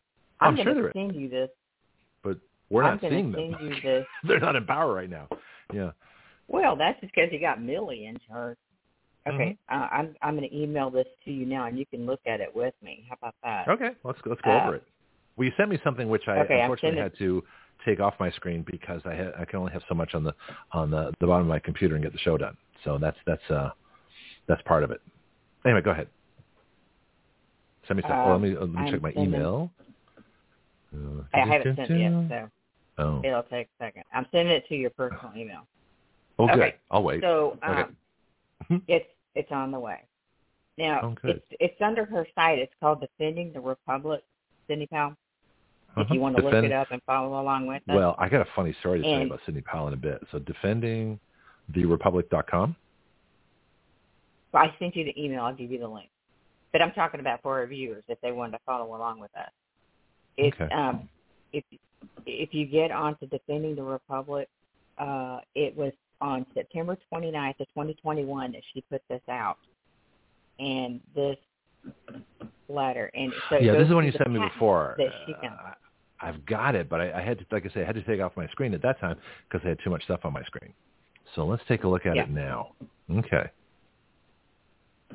I'm 0.41 0.57
I'm 0.59 0.65
sure 0.65 0.91
going 0.93 1.11
to 1.11 1.15
is. 1.17 1.21
you 1.21 1.29
this. 1.29 1.51
but 2.23 2.39
we're 2.71 2.83
I'm 2.85 2.95
not 2.95 3.03
gonna 3.03 3.15
seeing 3.15 3.33
them. 3.33 3.57
you 3.61 3.75
this. 3.83 4.07
They're 4.25 4.41
not 4.41 4.57
in 4.57 4.65
power 4.67 4.93
right 4.95 5.11
now. 5.11 5.29
Yeah. 5.73 5.91
Well, 6.49 6.77
that's 6.77 7.01
just 7.01 7.13
because 7.15 7.31
you 7.33 7.41
got 7.41 7.59
Milley 7.59 8.09
in 8.09 8.17
charge. 8.29 8.57
Okay, 9.29 9.57
Mm-hmm. 9.71 9.83
uh, 9.83 9.89
I'm 9.91 10.15
I'm 10.23 10.37
going 10.37 10.49
to 10.49 10.57
email 10.57 10.91
this 10.91 11.07
to 11.25 11.31
you 11.33 11.47
now, 11.47 11.67
and 11.67 11.79
you 11.79 11.87
can 11.87 12.07
look 12.07 12.21
at 12.27 12.41
it 12.41 12.55
with 12.55 12.75
me. 12.83 13.05
How 13.09 13.17
about 13.21 13.35
that? 13.43 13.69
Okay, 13.69 13.91
let's 14.05 14.21
go, 14.23 14.31
let's 14.31 14.43
go 14.43 14.53
Uh, 14.53 14.63
over 14.63 14.75
it. 14.77 14.85
Well, 15.37 15.47
you 15.47 15.53
sent 15.57 15.71
me 15.71 15.79
something 15.85 16.09
which 16.09 16.27
I 16.29 16.39
Okay, 16.41 16.61
unfortunately 16.61 16.99
had 17.01 17.17
to 17.19 17.43
take 17.85 18.01
off 18.01 18.15
my 18.19 18.31
screen 18.33 18.65
because 18.67 19.03
I 19.05 19.15
had, 19.15 19.33
I 19.39 19.45
can 19.45 19.59
only 19.61 19.73
have 19.73 19.83
so 19.89 19.95
much 19.95 20.15
on 20.15 20.25
the 20.25 20.35
on 20.73 20.91
the, 20.91 21.13
the 21.21 21.27
bottom 21.27 21.43
of 21.43 21.49
my 21.49 21.59
computer 21.59 21.95
and 21.95 22.03
get 22.03 22.13
the 22.13 22.19
show 22.19 22.37
done. 22.39 22.57
So 22.85 22.99
that's 22.99 23.17
that's 23.27 23.49
uh 23.51 23.71
that's 24.49 24.63
part 24.63 24.83
of 24.85 24.91
it. 24.91 25.01
Anyway, 25.65 25.83
go 25.83 25.91
ahead. 25.91 26.09
Send 27.87 27.99
me 27.99 28.03
some. 28.09 28.13
well, 28.25 28.33
let 28.33 28.41
me 28.41 28.51
let 28.57 28.69
me 28.69 28.77
Um, 28.77 28.77
I'm 28.79 28.93
check 28.93 29.03
my 29.03 29.13
sending- 29.13 29.35
email. 29.35 29.71
Uh, 30.95 31.23
I 31.35 31.41
haven't 31.41 31.77
sent 31.77 31.91
it 31.91 31.99
yet, 32.01 32.13
so 32.29 32.51
Oh, 33.05 33.21
it'll 33.23 33.43
take 33.45 33.69
a 33.69 33.85
second. 33.85 34.05
I'm 34.13 34.27
sending 34.33 34.55
it 34.55 34.67
to 34.69 34.75
your 34.75 34.91
personal 34.91 35.33
email. 35.37 35.67
oh, 36.39 36.47
good. 36.49 36.59
okay. 36.61 36.77
I'll 36.91 37.03
wait. 37.03 37.23
So 37.23 37.59
Okay. 37.69 37.83
um, 38.71 38.83
it's 38.89 39.07
it's 39.35 39.51
on 39.53 39.71
the 39.71 39.79
way. 39.79 40.01
Now 40.77 41.01
Oh, 41.03 41.15
it's 41.25 41.45
it's 41.61 41.81
under 41.81 42.05
her 42.05 42.27
site. 42.35 42.59
It's 42.59 42.73
called 42.81 43.01
Defending 43.01 43.53
the 43.53 43.61
Republic, 43.61 44.23
Sidney 44.67 44.87
Powell. 44.87 45.17
If 45.97 46.03
Uh-huh. 46.05 46.15
you 46.15 46.21
want 46.21 46.37
to 46.37 46.43
look 46.43 46.55
it 46.55 46.73
up 46.73 46.91
and 46.91 47.03
follow 47.05 47.41
along 47.41 47.67
with 47.67 47.83
us. 47.89 47.95
Well, 47.95 48.15
I 48.19 48.29
got 48.29 48.43
a 48.43 48.51
funny 48.55 48.73
story 48.81 48.99
to 48.99 49.05
tell 49.05 49.21
you 49.21 49.27
about 49.27 49.41
Sidney 49.45 49.63
Powell 49.63 49.89
in 49.89 49.95
a 49.95 49.97
bit. 49.97 50.23
So 50.31 50.39
defending 50.39 51.19
the 51.75 51.85
republic.com. 51.87 52.77
I 54.55 54.75
sent 54.79 54.97
you 54.97 55.05
the 55.05 55.23
email. 55.23 55.43
I'll 55.43 55.55
give 55.55 55.71
you 55.71 55.79
the 55.79 55.89
link. 55.89 56.09
But 56.73 56.83
I'm 56.83 56.93
talking 56.93 57.21
about 57.21 57.43
for 57.43 57.59
our 57.59 57.67
viewers 57.67 58.05
if 58.09 58.21
they 58.21 58.33
wanted 58.33 58.53
to 58.53 58.59
follow 58.65 58.95
along 58.95 59.21
with 59.21 59.35
us. 59.37 59.51
It's 60.37 60.55
Okay. 60.61 60.73
um 60.75 61.09
if 61.53 61.65
if 62.27 62.55
you 62.55 62.67
get 62.67 62.91
onto 62.91 63.27
Defending 63.27 63.75
the 63.75 63.83
Republic, 63.83 64.49
uh 64.99 65.41
it 65.55 65.77
was 65.77 65.93
on 66.21 66.45
September 66.55 66.97
29th 67.13 67.61
of 67.61 67.69
2021 67.69 68.53
that 68.53 68.63
she 68.73 68.83
put 68.91 69.03
this 69.09 69.23
out. 69.29 69.59
And 70.59 71.01
this 71.15 71.37
letter 72.69 73.11
and 73.15 73.33
so 73.49 73.57
yeah, 73.59 73.73
this 73.73 73.87
is 73.89 73.95
one 73.95 74.05
you 74.05 74.13
sent 74.13 74.31
me 74.31 74.41
before. 74.41 74.97
Uh. 75.01 75.73
I've 76.21 76.45
got 76.47 76.75
it, 76.75 76.89
but 76.89 77.01
I, 77.01 77.13
I 77.13 77.21
had 77.23 77.39
to, 77.39 77.45
like 77.53 77.65
I 77.65 77.73
say, 77.73 77.83
I 77.83 77.85
had 77.85 77.95
to 77.95 78.03
take 78.03 78.21
off 78.21 78.33
my 78.37 78.49
screen 78.49 78.75
at 78.75 78.83
that 78.83 78.99
time 78.99 79.17
because 79.49 79.65
I 79.65 79.69
had 79.69 79.79
too 79.85 79.91
much 79.91 80.03
stuff 80.03 80.21
on 80.25 80.33
my 80.33 80.43
screen. 80.43 80.73
So 81.37 81.47
let's 81.47 81.63
take 81.69 81.85
a 81.85 81.89
look 81.89 82.07
at 82.07 82.17
Yeah. 82.17 82.25
it 82.25 82.31
now. 82.31 82.73
Okay, 83.11 83.49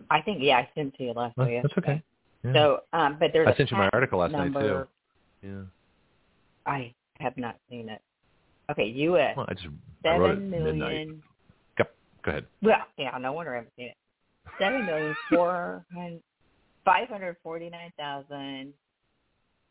I 0.09 0.21
think 0.21 0.39
yeah, 0.41 0.57
I 0.57 0.69
sent 0.73 0.93
it 0.93 0.97
to 0.97 1.03
you 1.03 1.11
last 1.11 1.37
week. 1.37 1.59
that's 1.61 1.77
okay. 1.77 2.01
Yeah. 2.45 2.53
So 2.53 2.79
um 2.93 3.17
but 3.19 3.31
there's 3.33 3.47
I 3.47 3.51
a 3.51 3.55
sent 3.55 3.71
you 3.71 3.77
my 3.77 3.89
article 3.93 4.19
last 4.19 4.31
night, 4.31 4.45
too. 4.47 4.51
number- 4.53 4.87
yeah. 5.41 5.61
I 6.65 6.93
have 7.19 7.35
not 7.37 7.57
seen 7.69 7.89
it. 7.89 8.01
Okay, 8.71 8.85
US 8.85 9.35
Well, 9.37 9.45
I 9.49 9.53
just 9.53 9.67
I 10.05 10.17
wrote 10.17 10.31
it 10.31 10.35
seven 10.35 10.63
midnight. 10.63 11.07
Go, 11.77 11.83
go 12.23 12.31
ahead. 12.31 12.45
Well, 12.61 12.77
yeah, 12.97 13.17
no 13.17 13.33
wonder 13.33 13.53
I 13.53 13.57
haven't 13.57 13.73
seen 13.77 13.87
it. 13.87 13.97
Seven 14.59 14.85
million 14.85 15.15
four 15.33 15.85
hundred 15.93 16.21
five 16.85 17.07
hundred 17.09 17.35
forty 17.43 17.69
nine 17.69 17.91
thousand 17.97 18.73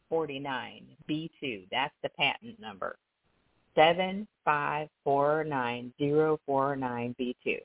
forty 0.08 0.38
nine 0.38 0.84
B 1.06 1.30
two. 1.40 1.62
That's 1.70 1.94
the 2.02 2.08
patent 2.10 2.58
number. 2.60 2.96
Seven 3.74 4.26
five 4.44 4.88
four 5.04 5.44
nine 5.44 5.92
zero 5.98 6.38
four 6.46 6.76
nine 6.76 7.14
B 7.18 7.36
two. 7.44 7.58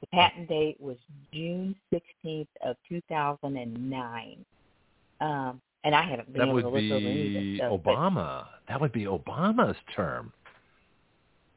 The 0.00 0.06
patent 0.08 0.48
date 0.48 0.76
was 0.80 0.96
June 1.32 1.74
sixteenth 1.92 2.48
of 2.64 2.76
two 2.88 3.00
thousand 3.08 3.56
and 3.56 3.90
nine. 3.90 4.44
Um, 5.20 5.60
and 5.84 5.94
I 5.94 6.02
haven't 6.02 6.32
been 6.32 6.40
That 6.40 6.48
able 6.48 6.60
to 6.60 6.68
look 6.68 6.74
over 6.74 6.94
any 6.96 6.98
of 6.98 7.42
be 7.42 7.50
this 7.50 7.58
stuff. 7.58 7.80
but- 7.84 7.94
Obama. 7.96 8.46
That 8.68 8.80
would 8.80 8.92
be 8.92 9.04
Obama's 9.04 9.76
term. 9.96 10.32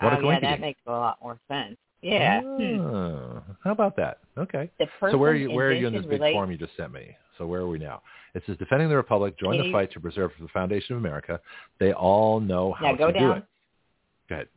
What 0.01 0.13
a 0.13 0.17
oh, 0.17 0.29
yeah, 0.31 0.39
that 0.39 0.59
makes 0.59 0.79
a 0.87 0.91
lot 0.91 1.17
more 1.21 1.39
sense. 1.47 1.77
Yeah. 2.01 2.41
Oh, 2.43 3.43
how 3.63 3.71
about 3.71 3.95
that? 3.97 4.19
Okay. 4.37 4.71
So 4.99 5.17
where 5.17 5.31
are 5.31 5.35
you 5.35 5.51
where 5.51 5.67
are 5.67 5.73
you 5.73 5.87
in 5.87 5.93
this 5.93 6.03
big 6.03 6.13
relates- 6.13 6.35
form 6.35 6.51
you 6.51 6.57
just 6.57 6.75
sent 6.75 6.91
me? 6.91 7.15
So 7.37 7.45
where 7.45 7.61
are 7.61 7.67
we 7.67 7.79
now? 7.79 8.01
It 8.35 8.43
says 8.45 8.57
defending 8.57 8.89
the 8.89 8.95
republic, 8.95 9.37
join 9.39 9.57
the 9.61 9.71
fight 9.71 9.91
to 9.93 9.99
preserve 9.99 10.31
the 10.39 10.47
foundation 10.49 10.95
of 10.95 11.01
America. 11.01 11.39
They 11.79 11.91
all 11.91 12.39
know 12.39 12.73
how 12.73 12.91
Now 12.91 12.95
go 12.95 13.07
to 13.07 13.13
do 13.13 13.19
down. 13.19 13.37
it. 13.37 13.43
Go 14.29 14.35
ahead. 14.35 14.47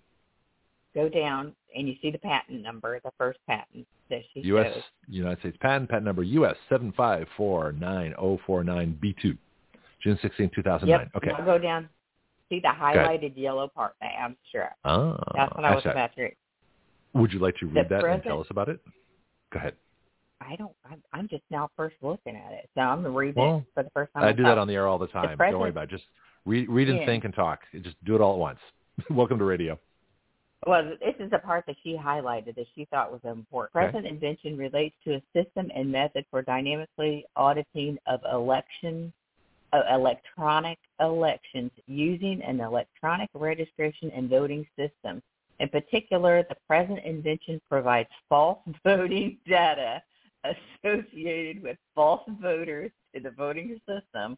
go 0.95 1.09
down 1.09 1.55
and 1.75 1.89
you 1.89 1.97
see 2.01 2.11
the 2.11 2.19
patent 2.19 2.63
number, 2.63 3.01
the 3.03 3.11
first 3.19 3.39
patent 3.47 3.87
that 4.11 4.21
she 4.33 4.41
U.S. 4.41 4.73
shows. 4.73 4.83
United 5.09 5.41
States 5.41 5.57
patent 5.61 5.89
patent 5.89 6.05
number 6.05 6.23
U.S. 6.23 6.57
seven 6.69 6.93
five 6.97 7.27
four 7.37 7.73
nine 7.73 8.11
zero 8.11 8.39
four 8.47 8.63
nine 8.63 8.97
B 9.01 9.15
two, 9.21 9.37
June 10.03 10.19
16, 10.23 10.51
two 10.55 10.63
thousand 10.63 10.89
nine. 10.89 11.11
Yep. 11.15 11.23
Okay. 11.23 11.31
Now 11.39 11.45
go 11.45 11.59
down. 11.59 11.89
See 12.49 12.61
the 12.61 12.69
highlighted 12.69 13.33
yellow 13.37 13.69
part, 13.69 13.95
the 14.01 14.07
abstract. 14.07 14.79
Ah, 14.85 15.17
That's 15.35 15.55
what 15.55 15.65
I 15.65 15.75
was 15.75 15.85
about 15.87 16.15
to 16.17 16.23
read. 16.23 16.37
Would 17.15 17.33
you 17.33 17.39
like 17.39 17.57
to 17.57 17.67
The 17.67 17.73
read 17.73 17.89
that 17.89 18.05
and 18.05 18.23
tell 18.23 18.41
us 18.41 18.47
about 18.51 18.69
it? 18.69 18.81
Go 19.53 19.59
ahead. 19.59 19.75
I 20.41 20.57
don't. 20.57 20.73
I'm, 20.91 21.03
I'm 21.13 21.29
just 21.29 21.45
now 21.51 21.71
first 21.77 21.97
looking 22.03 22.37
at 22.37 22.53
it, 22.53 22.69
so 22.75 22.83
I'm 22.83 23.03
gonna 23.03 23.15
read 23.15 23.37
Well, 23.37 23.59
it 23.59 23.65
for 23.73 23.83
the 23.83 23.91
first 23.91 24.13
time. 24.13 24.25
I 24.25 24.33
do 24.33 24.43
that 24.45 24.59
on 24.59 24.67
the 24.69 24.75
air 24.75 24.87
all 24.89 24.99
the 24.99 25.07
time. 25.07 25.39
Don't 25.39 25.59
worry 25.61 25.71
about 25.71 25.85
it. 25.85 25.91
Just 25.91 26.05
read, 26.45 26.69
read 26.69 26.89
and 26.91 26.99
Yeah. 26.99 27.07
think 27.07 27.25
and 27.25 27.33
talk. 27.35 27.61
Just 27.83 27.97
do 28.05 28.15
it 28.15 28.21
all 28.21 28.35
at 28.35 28.39
once. 28.39 28.59
Welcome 29.11 29.39
to 29.39 29.45
radio. 29.45 29.79
Well, 30.67 30.83
this 31.01 31.15
is 31.19 31.31
the 31.31 31.39
part 31.39 31.65
that 31.67 31.77
she 31.83 31.97
highlighted 31.97 32.57
that 32.57 32.67
she 32.75 32.87
thought 32.87 33.13
was 33.13 33.21
important. 33.25 33.77
Okay. 33.77 33.93
Present 33.93 34.07
invention 34.07 34.57
relates 34.57 34.95
to 35.05 35.15
a 35.15 35.23
system 35.35 35.71
and 35.75 35.91
method 35.91 36.25
for 36.31 36.43
dynamically 36.43 37.25
auditing 37.37 37.99
of 38.07 38.21
election, 38.31 39.13
electronic 39.93 40.79
elections 41.01 41.71
using 41.87 42.43
an 42.43 42.61
electronic 42.61 43.31
registration 43.35 44.11
and 44.15 44.29
voting 44.29 44.67
system. 44.77 45.23
In 45.61 45.69
particular, 45.69 46.45
the 46.49 46.57
present 46.67 47.01
invention 47.05 47.61
provides 47.69 48.09
false 48.29 48.59
voting 48.85 49.39
data 49.47 50.03
associated 50.45 51.63
with 51.63 51.79
false 51.95 52.23
voters 52.41 52.91
to 53.15 53.21
the 53.21 53.31
voting 53.31 53.81
system, 53.89 54.37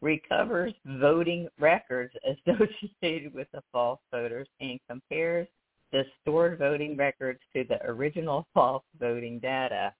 recovers 0.00 0.72
voting 0.84 1.48
records 1.58 2.12
associated 2.48 3.32
with 3.34 3.48
the 3.52 3.62
false 3.72 4.00
voters, 4.10 4.48
and 4.60 4.80
compares 4.88 5.46
the 5.92 6.04
stored 6.20 6.58
voting 6.58 6.96
records 6.96 7.40
to 7.54 7.64
the 7.64 7.84
original 7.86 8.46
false 8.54 8.84
voting 8.98 9.38
data. 9.38 9.92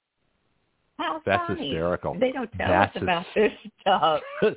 How 0.99 1.21
That's 1.27 1.47
funny. 1.47 1.69
hysterical. 1.69 2.15
They 2.19 2.33
don't 2.33 2.51
tell 2.53 2.69
That's 2.69 2.97
us 2.97 3.03
about 3.03 3.27
this 3.35 3.53
stuff. 3.81 4.21
so 4.43 4.51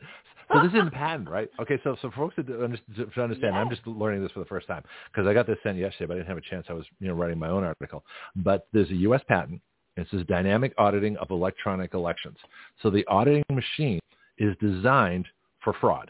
this 0.62 0.72
is 0.72 0.80
in 0.80 0.86
the 0.86 0.92
patent, 0.92 1.30
right? 1.30 1.50
Okay, 1.62 1.80
so 1.84 1.96
so 2.02 2.10
for 2.12 2.16
folks 2.16 2.36
to, 2.38 2.44
do- 2.44 2.64
under- 2.64 2.78
to 3.12 3.22
understand, 3.22 3.56
I'm 3.56 3.70
just 3.70 3.86
learning 3.86 4.22
this 4.24 4.32
for 4.32 4.40
the 4.40 4.46
first 4.46 4.68
time 4.68 4.84
because 5.12 5.28
I 5.28 5.34
got 5.34 5.48
this 5.48 5.58
sent 5.64 5.78
yesterday, 5.78 6.08
but 6.08 6.14
I 6.14 6.18
didn't 6.18 6.30
have 6.30 6.38
a 6.38 6.50
chance. 6.50 6.66
I 6.70 6.74
was 6.74 6.86
you 7.00 7.08
know 7.08 7.14
writing 7.14 7.38
my 7.38 7.50
own 7.50 7.64
article. 7.64 8.04
But 8.38 8.68
there's 8.74 8.90
a 8.90 8.96
U.S. 8.96 9.22
patent. 9.28 9.62
It 9.98 10.08
says 10.12 10.22
dynamic 10.28 10.74
auditing 10.78 11.18
of 11.18 11.30
electronic 11.30 11.94
elections. 11.94 12.38
So 12.82 12.90
the 12.90 13.06
auditing 13.08 13.44
machine 13.52 14.00
is 14.38 14.56
designed 14.62 15.26
for 15.62 15.74
fraud, 15.82 16.10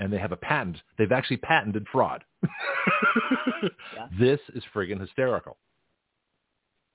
and 0.00 0.12
they 0.12 0.18
have 0.18 0.32
a 0.32 0.36
patent. 0.36 0.78
They've 0.98 1.12
actually 1.12 1.36
patented 1.38 1.86
fraud. 1.92 2.24
Yeah. 3.94 4.06
This 4.18 4.40
is 4.54 4.62
friggin' 4.74 4.98
hysterical. 5.00 5.56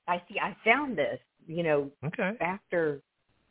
I 0.08 0.22
see. 0.28 0.40
I 0.40 0.56
found 0.64 0.98
this, 0.98 1.20
you 1.48 1.64
know, 1.64 1.92
Okay. 2.06 2.34
after 2.42 3.02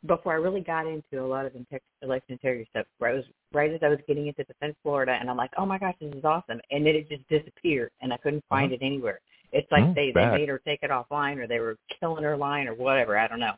before 0.05 0.33
I 0.33 0.35
really 0.35 0.61
got 0.61 0.85
into 0.85 1.23
a 1.23 1.25
lot 1.25 1.47
of 1.47 1.53
inte- 1.53 1.79
election 2.03 2.33
integrity 2.33 2.67
stuff. 2.69 2.85
Where 2.99 3.09
I 3.11 3.13
was 3.15 3.25
right 3.53 3.71
as 3.71 3.79
I 3.81 3.87
was 3.89 3.97
getting 4.07 4.27
into 4.27 4.43
Defense 4.43 4.75
Florida, 4.83 5.17
and 5.19 5.29
I'm 5.31 5.37
like, 5.37 5.49
oh 5.57 5.65
my 5.65 5.79
gosh, 5.79 5.95
this 5.99 6.13
is 6.13 6.23
awesome, 6.23 6.59
and 6.69 6.85
then 6.85 6.93
it 6.95 7.09
just 7.09 7.27
disappeared, 7.27 7.89
and 8.01 8.13
I 8.13 8.17
couldn't 8.17 8.43
find 8.47 8.71
Uh-huh. 8.71 8.77
it 8.79 8.85
anywhere. 8.85 9.19
It's 9.51 9.71
like 9.71 9.83
Mm, 9.83 9.95
they 9.95 10.11
bad. 10.11 10.33
they 10.33 10.37
made 10.39 10.49
her 10.49 10.59
take 10.59 10.83
it 10.83 10.91
offline, 10.91 11.37
or 11.37 11.47
they 11.47 11.59
were 11.59 11.77
killing 11.99 12.23
her 12.23 12.37
line, 12.37 12.67
or 12.67 12.75
whatever. 12.75 13.17
I 13.17 13.27
don't 13.27 13.39
know. 13.39 13.55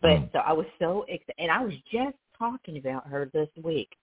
But 0.00 0.10
Mm. 0.20 0.32
so 0.32 0.38
I 0.40 0.52
was 0.52 0.66
so 0.78 1.02
excited, 1.08 1.34
and 1.38 1.50
I 1.50 1.60
was 1.64 1.74
just 1.90 2.16
talking 2.38 2.76
about 2.78 3.06
her 3.08 3.26
this 3.26 3.48
week. 3.62 3.96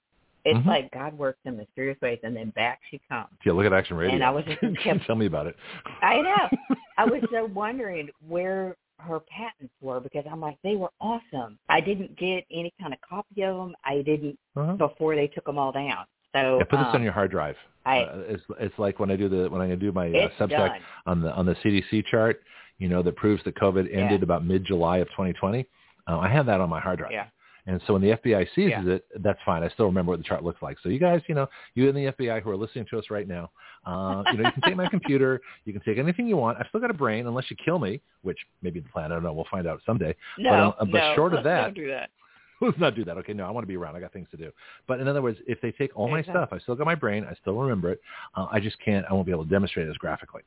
It's 0.45 0.57
Mhm. 0.59 0.65
like 0.65 0.91
God 0.91 1.17
works 1.17 1.39
in 1.45 1.55
mysterious 1.57 1.99
ways, 2.01 2.19
and 2.23 2.35
then 2.35 2.49
back 2.51 2.81
she 2.89 2.99
comes. 3.09 3.29
Yeah, 3.45 3.53
look 3.53 3.65
at 3.65 3.73
Action 3.73 3.95
Radio. 3.97 4.15
And 4.15 4.23
I 4.23 4.29
was 4.29 4.43
just 4.45 4.59
kept- 4.83 5.05
Tell 5.05 5.15
me 5.15 5.25
about 5.25 5.47
it. 5.47 5.55
I 6.01 6.21
know. 6.21 6.49
I 6.97 7.05
was 7.05 7.21
so 7.31 7.45
wondering 7.45 8.09
where 8.27 8.75
her 8.99 9.19
patents 9.19 9.73
were 9.81 9.99
because 9.99 10.25
I'm 10.29 10.39
like, 10.41 10.57
they 10.63 10.75
were 10.75 10.91
awesome. 10.99 11.57
I 11.69 11.81
didn't 11.81 12.17
get 12.17 12.45
any 12.51 12.73
kind 12.79 12.93
of 12.93 12.99
copy 13.07 13.43
of 13.43 13.55
them. 13.57 13.75
I 13.85 14.01
didn't 14.01 14.37
Uh-huh. 14.55 14.73
before 14.75 15.15
they 15.15 15.27
took 15.27 15.45
them 15.45 15.57
all 15.57 15.71
down. 15.71 16.05
So 16.33 16.57
Yeah, 16.59 16.63
put 16.65 16.77
this 16.77 16.87
um, 16.89 16.95
on 16.95 17.03
your 17.03 17.13
hard 17.13 17.31
drive. 17.31 17.55
I, 17.85 17.99
uh, 18.01 18.23
it's 18.27 18.43
it's 18.59 18.77
like 18.77 18.99
when 18.99 19.09
I 19.11 19.15
do 19.15 19.29
the 19.29 19.49
when 19.49 19.61
I 19.61 19.73
do 19.75 19.91
my 19.91 20.07
uh, 20.07 20.09
it's 20.11 20.35
Substack 20.35 20.49
done. 20.49 20.81
on 21.05 21.21
the 21.21 21.31
on 21.33 21.45
the 21.45 21.55
CDC 21.55 22.05
chart, 22.05 22.41
you 22.79 22.89
know, 22.89 23.01
that 23.03 23.15
proves 23.15 23.43
that 23.45 23.55
COVID 23.55 23.85
ended 23.93 24.19
Yeah. 24.21 24.23
about 24.23 24.43
mid 24.45 24.65
July 24.65 24.97
of 24.97 25.07
2020. 25.09 25.65
Uh, 26.07 26.19
I 26.19 26.27
have 26.29 26.45
that 26.47 26.59
on 26.59 26.69
my 26.69 26.79
hard 26.81 26.99
drive. 26.99 27.11
Yeah. 27.11 27.27
And 27.67 27.81
so 27.85 27.93
when 27.93 28.01
the 28.01 28.11
FBI 28.11 28.47
seizes 28.55 28.85
Yeah. 28.85 28.93
it, 28.93 29.05
that's 29.19 29.39
fine. 29.45 29.61
I 29.61 29.67
still 29.69 29.85
remember 29.87 30.11
what 30.11 30.17
the 30.19 30.23
chart 30.23 30.43
looks 30.43 30.61
like. 30.61 30.77
So 30.81 30.89
you 30.89 30.99
guys, 30.99 31.21
you 31.27 31.35
know, 31.35 31.47
you 31.75 31.89
in 31.89 31.95
the 31.95 32.05
FBI 32.13 32.41
who 32.41 32.49
are 32.49 32.55
listening 32.57 32.85
to 32.89 32.97
us 32.97 33.05
right 33.11 33.27
now, 33.27 33.51
uh, 33.85 34.23
you 34.31 34.37
know, 34.37 34.45
you 34.45 34.51
can 34.53 34.61
take 34.63 34.75
my 34.77 34.87
computer, 34.89 35.41
you 35.65 35.73
can 35.73 35.81
take 35.83 35.97
anything 35.97 36.27
you 36.27 36.37
want. 36.37 36.57
I've 36.59 36.67
still 36.69 36.79
got 36.79 36.89
a 36.91 36.93
brain, 36.95 37.27
unless 37.27 37.51
you 37.51 37.57
kill 37.63 37.77
me, 37.77 38.01
which 38.21 38.39
maybe 38.61 38.79
the 38.79 38.89
plan. 38.89 39.11
I 39.11 39.15
don't 39.15 39.23
know. 39.23 39.33
We'll 39.33 39.47
find 39.51 39.67
out 39.67 39.81
someday. 39.85 40.15
No, 40.39 40.73
uh, 40.79 40.85
but 40.85 40.93
no, 40.93 41.13
short 41.15 41.33
of 41.33 41.43
that- 41.43 41.61
don't 41.65 41.73
do 41.75 41.87
that. 41.89 42.09
Let's 42.61 42.79
not 42.79 42.95
do 42.95 43.05
that. 43.05 43.17
Okay, 43.17 43.33
no, 43.33 43.45
I 43.45 43.51
want 43.51 43.65
to 43.65 43.67
be 43.67 43.77
around. 43.77 43.95
I 43.95 43.99
got 43.99 44.11
things 44.13 44.27
to 44.31 44.37
do. 44.37 44.51
But 44.87 44.99
in 44.99 45.07
other 45.07 45.21
words, 45.21 45.37
if 45.45 45.61
they 45.61 45.71
take 45.71 45.95
all 45.95 46.07
my 46.09 46.19
Exactly. 46.19 46.39
stuff, 46.41 46.49
I 46.53 46.57
still 46.59 46.73
got 46.75 46.87
my 46.87 46.95
brain. 46.95 47.23
I 47.29 47.35
still 47.35 47.53
remember 47.53 47.91
it. 47.91 48.01
Uh, 48.35 48.47
I 48.51 48.59
just 48.59 48.77
can't. 48.83 49.05
I 49.07 49.13
won't 49.13 49.27
be 49.27 49.31
able 49.31 49.43
to 49.43 49.49
demonstrate 49.49 49.85
it 49.87 49.91
as 49.91 49.97
graphically. 49.97 50.41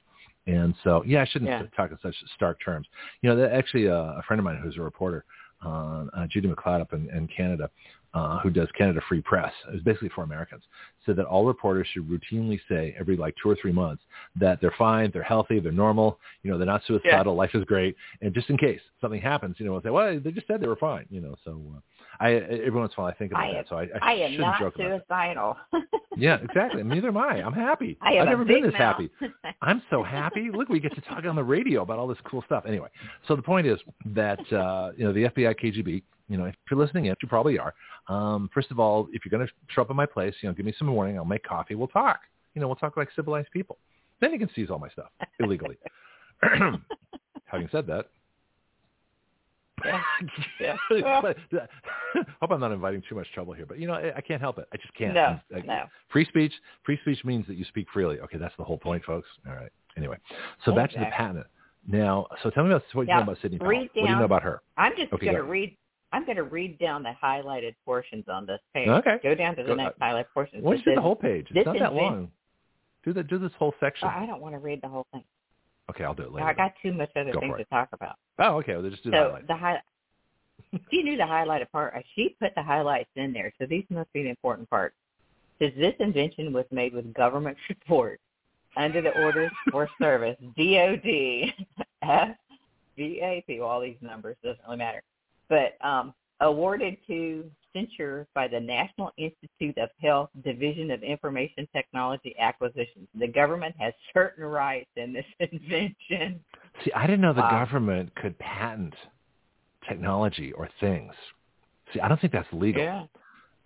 And 0.49 0.75
so, 0.83 1.05
yeah, 1.07 1.23
I 1.23 1.25
shouldn't 1.27 1.51
Yeah. 1.51 1.63
talk 1.77 1.93
in 1.93 1.99
such 2.03 2.17
stark 2.35 2.59
terms. 2.65 2.89
You 3.23 3.31
know, 3.31 3.37
that 3.37 3.53
actually, 3.53 3.89
uh, 3.89 3.95
a 4.19 4.23
friend 4.27 4.41
of 4.41 4.45
mine 4.45 4.57
who's 4.61 4.77
a 4.77 4.81
reporter, 4.83 5.25
uh, 5.65 6.05
uh, 6.15 6.27
Judi 6.27 6.53
McLeod 6.53 6.81
up 6.81 6.93
in, 6.93 7.09
in 7.11 7.29
Canada, 7.29 7.71
uh, 8.13 8.39
who 8.41 8.51
does 8.51 8.69
Canada 8.77 9.01
Free 9.09 9.21
Press, 9.21 9.53
it 9.69 9.75
was 9.75 9.83
basically 9.83 10.09
for 10.09 10.25
Americans, 10.25 10.65
said 11.07 11.17
that 11.17 11.27
all 11.27 11.45
reporters 11.47 11.87
should 11.93 12.09
routinely 12.09 12.59
say 12.69 12.95
every 12.99 13.17
like 13.17 13.35
two 13.41 13.49
or 13.49 13.57
three 13.61 13.73
months 13.73 14.03
that 14.39 14.61
they're 14.61 14.75
fine, 14.77 15.11
they're 15.13 15.23
healthy, 15.23 15.61
they're 15.61 15.71
normal, 15.71 16.19
you 16.43 16.51
know, 16.51 16.59
they're 16.59 16.67
not 16.67 16.83
suicidal, 16.87 17.37
life 17.37 17.55
is 17.55 17.65
great, 17.65 17.97
and 18.21 18.35
just 18.35 18.51
in 18.51 18.57
case 18.57 18.81
something 19.01 19.21
happens, 19.21 19.57
you 19.59 19.67
know, 19.67 19.73
we'll 19.73 19.83
say, 19.83 19.91
well, 19.91 20.19
they 20.19 20.33
just 20.33 20.47
said 20.49 20.61
they 20.61 20.67
were 20.67 20.77
fine, 20.77 21.07
you 21.09 21.21
know. 21.21 21.37
So 21.45 21.61
uh, 21.77 21.81
I 22.21 22.33
every 22.35 22.71
once 22.71 22.93
in 22.97 23.01
a 23.01 23.05
while 23.05 23.13
I 23.13 23.17
think 23.17 23.33
about 23.33 23.45
I 23.45 23.53
that, 23.53 23.59
am- 23.61 23.65
so 23.69 23.77
I, 23.77 23.83
I, 23.83 23.89
I 24.03 24.13
am 24.13 24.37
not 24.39 24.61
joke 24.61 24.75
suicidal. 24.77 25.57
Yeah, 26.17 26.39
exactly. 26.43 26.83
Neither 26.83 27.09
am 27.09 27.17
I. 27.17 27.37
I'm 27.43 27.53
happy. 27.55 27.97
I 28.03 28.13
have 28.13 28.23
I've 28.23 28.29
never 28.29 28.45
been 28.45 28.63
this 28.63 28.73
mouth. 28.73 28.81
happy. 29.01 29.11
I'm 29.63 29.81
so 29.89 30.03
happy. 30.03 30.51
Look, 30.53 30.69
we 30.69 30.79
get 30.79 30.95
to 30.97 31.01
talk 31.03 31.25
on 31.25 31.35
the 31.35 31.43
radio 31.43 31.81
about 31.83 31.99
all 31.99 32.07
this 32.09 32.19
cool 32.25 32.43
stuff. 32.45 32.65
Anyway, 32.67 32.89
so 33.27 33.37
the 33.37 33.43
point 33.43 33.67
is 33.67 33.79
that 34.07 34.41
uh, 34.53 34.91
you 34.99 35.05
know 35.05 35.13
the 35.15 35.25
FBI, 35.25 35.59
KGB. 35.59 36.03
You 36.29 36.37
know, 36.37 36.45
if 36.45 36.55
you're 36.71 36.79
listening 36.79 37.07
in, 37.07 37.15
you 37.23 37.29
probably 37.29 37.59
are. 37.59 37.73
Um, 38.09 38.51
first 38.53 38.71
of 38.71 38.79
all, 38.79 39.09
if 39.13 39.25
you're 39.25 39.31
going 39.37 39.47
to 39.47 39.53
show 39.69 39.81
up 39.83 39.89
at 39.91 39.97
my 39.97 40.05
place, 40.05 40.35
you 40.43 40.49
know, 40.49 40.55
give 40.55 40.67
me 40.67 40.75
some 40.79 40.93
warning. 40.93 41.17
I'll 41.17 41.25
make 41.25 41.43
coffee. 41.45 41.75
We'll 41.75 41.89
talk. 41.89 42.21
You 42.55 42.61
know, 42.61 42.67
we'll 42.67 42.77
talk 42.77 42.97
like 42.97 43.09
civilized 43.17 43.51
people. 43.53 43.79
Then 44.21 44.33
you 44.33 44.39
can 44.39 44.51
seize 44.55 44.69
all 44.69 44.79
my 44.79 44.91
stuff 44.91 45.09
illegally. 45.39 45.79
Having 47.47 47.69
said 47.73 47.87
that, 47.87 48.07
Yeah. 49.85 50.77
Yeah. 50.91 51.21
uh, 51.23 51.33
hope 52.41 52.51
I'm 52.51 52.61
not 52.61 52.73
inviting 52.73 53.03
too 53.09 53.15
much 53.15 53.27
trouble 53.33 53.53
here, 53.55 53.67
but 53.67 53.79
you 53.79 53.87
know, 53.87 53.95
I, 53.95 54.17
I 54.17 54.21
can't 54.21 54.41
help 54.41 54.59
it. 54.59 54.67
I 54.73 54.77
just 54.77 54.93
can't. 54.95 55.15
no, 55.15 55.41
I- 55.55 55.61
no. 55.61 55.85
Free 56.11 56.25
speech. 56.27 56.53
Free 56.85 56.99
speech 57.03 57.25
means 57.25 57.47
that 57.47 57.55
you 57.57 57.65
speak 57.65 57.87
freely. 57.93 58.21
Okay, 58.21 58.39
that's 58.39 58.55
the 58.59 58.65
whole 58.65 58.79
point, 58.79 59.05
folks. 59.05 59.29
All 59.49 59.55
right. 59.55 59.71
Anyway, 59.97 60.17
so 60.65 60.75
back 60.75 60.91
to 60.93 60.99
the 60.99 61.07
patent. 61.07 61.47
Now, 61.87 62.27
so 62.43 62.51
tell 62.51 62.63
me 62.65 62.71
about 62.71 62.83
what 62.93 63.03
you 63.03 63.09
Now, 63.09 63.17
know 63.19 63.23
about 63.23 63.39
Sidney 63.41 63.59
Powell. 63.59 63.71
read 63.71 63.91
What 63.95 64.05
do 64.07 64.11
you 64.13 64.17
know 64.17 64.25
about 64.25 64.43
her? 64.43 64.61
I'm 64.77 64.93
just 64.97 65.13
Okay, 65.13 65.27
going 65.27 65.37
to 65.37 65.43
read. 65.45 65.77
I'm 66.13 66.25
going 66.27 66.37
to 66.37 66.43
read 66.43 66.79
down 66.79 67.03
the 67.03 67.13
highlighted 67.23 67.75
portions 67.85 68.25
on 68.29 68.45
this 68.45 68.61
page. 68.75 68.89
Okay. 68.89 69.17
Go 69.23 69.35
down 69.35 69.57
to 69.57 69.63
the 69.63 69.69
Go- 69.69 69.75
next 69.77 69.99
highlight 70.01 70.27
portion. 70.35 70.61
Why 70.63 70.73
don't 70.73 70.79
you 70.79 70.93
do 70.93 70.95
the 70.97 71.01
whole 71.01 71.17
page? 71.17 71.47
It's 71.55 71.65
not 71.67 71.79
that 71.79 71.95
long. 71.95 72.31
Do 73.05 73.13
the 73.15 73.23
do 73.23 73.39
this 73.39 73.53
whole 73.59 73.75
section. 73.81 74.09
I 74.09 74.27
don't 74.27 74.41
want 74.43 74.55
to 74.55 74.59
read 74.59 74.83
the 74.83 74.89
whole 74.89 75.07
thing. 75.13 75.25
Okay, 75.91 76.05
I'll 76.05 76.15
do 76.15 76.23
it 76.23 76.33
later. 76.33 76.47
I 76.47 76.55
got 76.55 76.73
too 76.83 76.93
much 76.93 77.11
other 77.17 77.33
Go 77.33 77.41
things 77.41 77.57
to 77.59 77.65
talk 77.65 77.89
about. 77.93 78.17
oh, 78.39 78.57
okay. 78.57 78.75
Well, 78.77 78.89
just 78.89 79.03
do 79.05 79.11
the 79.11 79.17
so 79.17 79.39
the 79.47 79.57
high. 79.57 79.81
She 80.91 81.03
knew 81.03 81.17
the 81.17 81.25
highlighted 81.25 81.71
part. 81.73 81.95
uh, 81.97 82.01
She 82.15 82.37
put 82.41 82.55
the 82.55 82.63
highlights 82.63 83.11
in 83.17 83.33
there, 83.33 83.53
so 83.59 83.67
these 83.67 83.85
must 83.91 84.13
be 84.13 84.23
the 84.23 84.29
important 84.31 84.69
parts. 84.71 84.95
Says 85.59 85.73
this 85.77 85.95
invention 85.99 86.53
was 86.53 86.65
made 86.71 86.95
with 86.95 87.13
government 87.15 87.57
support 87.69 88.21
under 88.77 89.01
the 89.03 89.11
Orders 89.23 89.51
for 89.71 89.89
Service, 90.01 90.37
DOD, 90.57 91.53
FVAP, 92.05 93.61
all 93.63 93.81
these 93.81 93.97
numbers 94.01 94.37
doesn't 94.45 94.61
really 94.65 94.77
matter, 94.79 95.03
but 95.49 95.77
um, 95.85 96.15
awarded 96.41 96.97
to 97.09 97.51
Accenture 97.75 98.27
by 98.35 98.49
the 98.49 98.61
National 98.61 99.11
Institute 99.17 99.77
of 99.79 99.89
Health 100.01 100.31
Division 100.45 100.91
of 100.91 101.03
Information 101.03 101.69
Technology 101.75 102.35
Acquisitions. 102.39 103.09
The 103.19 103.29
government 103.29 103.75
has 103.79 103.93
certain 104.15 104.45
rights 104.45 104.91
in 104.97 105.13
this 105.13 105.25
invention. 105.41 106.41
See, 106.85 106.93
I 106.95 107.07
didn't 107.07 107.21
know 107.21 107.33
the 107.33 107.41
Wow. 107.41 107.65
government 107.65 108.15
could 108.17 108.39
patent 108.39 108.95
technology 109.89 110.53
or 110.53 110.69
things. 110.81 111.13
See, 111.93 112.01
I 112.01 112.09
don't 112.09 112.21
think 112.21 112.33
that's 112.33 112.49
legal. 112.53 112.83
Yeah. 112.83 113.05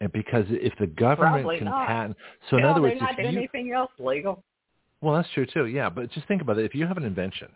And 0.01 0.13
because 0.13 0.45
if 0.49 0.73
the 0.79 0.87
government 0.87 1.43
Probably 1.45 1.59
can 1.59 1.67
not. 1.67 1.87
patent, 1.87 2.17
so 2.51 2.57
in 2.59 2.65
other 2.65 2.83
words, 2.83 3.01
not 3.01 3.11
if 3.13 3.17
doing 3.17 3.33
you, 3.33 3.39
anything 3.39 3.73
else 3.73 3.91
legal. 3.99 4.43
Well, 5.01 5.15
that's 5.15 5.29
true 5.35 5.47
too. 5.47 5.67
Yeah, 5.67 5.89
but 5.89 6.11
just 6.11 6.27
think 6.27 6.43
about 6.43 6.59
it. 6.59 6.65
If 6.65 6.75
you 6.75 6.87
have 6.87 6.97
an 6.97 7.05
invention, 7.05 7.49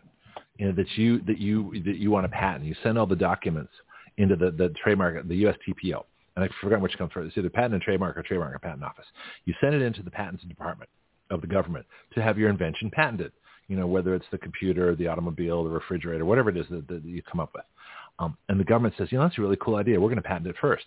you 0.57 0.67
know 0.67 0.71
that 0.73 0.87
you 0.97 1.19
that 1.21 1.37
you 1.37 1.71
that 1.83 1.97
you 1.97 2.11
want 2.11 2.25
to 2.25 2.29
patent, 2.29 2.63
you 2.65 2.75
send 2.81 2.97
all 2.97 3.05
the 3.05 3.15
documents 3.15 3.71
into 4.17 4.35
the 4.35 4.51
the 4.51 4.69
trademark, 4.81 5.27
the 5.27 5.43
USTPO, 5.43 6.03
and 6.41 6.49
I 6.49 6.53
forgot 6.61 6.81
which 6.81 6.97
comes 6.97 7.11
first. 7.13 7.27
It's 7.27 7.37
either 7.37 7.49
patent 7.49 7.73
and 7.73 7.83
trademark 7.83 8.17
or 8.17 8.23
trademark 8.23 8.53
and 8.53 8.61
patent 8.61 8.83
office. 8.83 9.05
You 9.45 9.53
send 9.61 9.75
it 9.75 9.81
into 9.81 10.01
the 10.03 10.11
patents 10.11 10.43
department 10.43 10.89
of 11.29 11.41
the 11.41 11.47
government 11.47 11.85
to 12.13 12.21
have 12.21 12.37
your 12.37 12.49
invention 12.49 12.89
patented. 12.91 13.31
You 13.67 13.75
know, 13.75 13.85
whether 13.85 14.15
it's 14.15 14.25
the 14.31 14.37
computer, 14.39 14.95
the 14.95 15.07
automobile, 15.07 15.63
the 15.63 15.69
refrigerator, 15.69 16.25
whatever 16.25 16.49
it 16.49 16.57
is 16.57 16.65
that, 16.71 16.87
that 16.87 17.03
you 17.05 17.21
come 17.21 17.39
up 17.39 17.51
with. 17.53 17.65
Um, 18.17 18.35
and 18.49 18.59
the 18.59 18.63
government 18.63 18.95
says, 18.97 19.09
you 19.11 19.17
know, 19.17 19.25
that's 19.25 19.37
a 19.37 19.41
really 19.41 19.57
cool 19.61 19.75
idea. 19.75 19.99
We're 19.99 20.07
going 20.09 20.15
to 20.21 20.27
patent 20.27 20.47
it 20.47 20.55
first. 20.59 20.85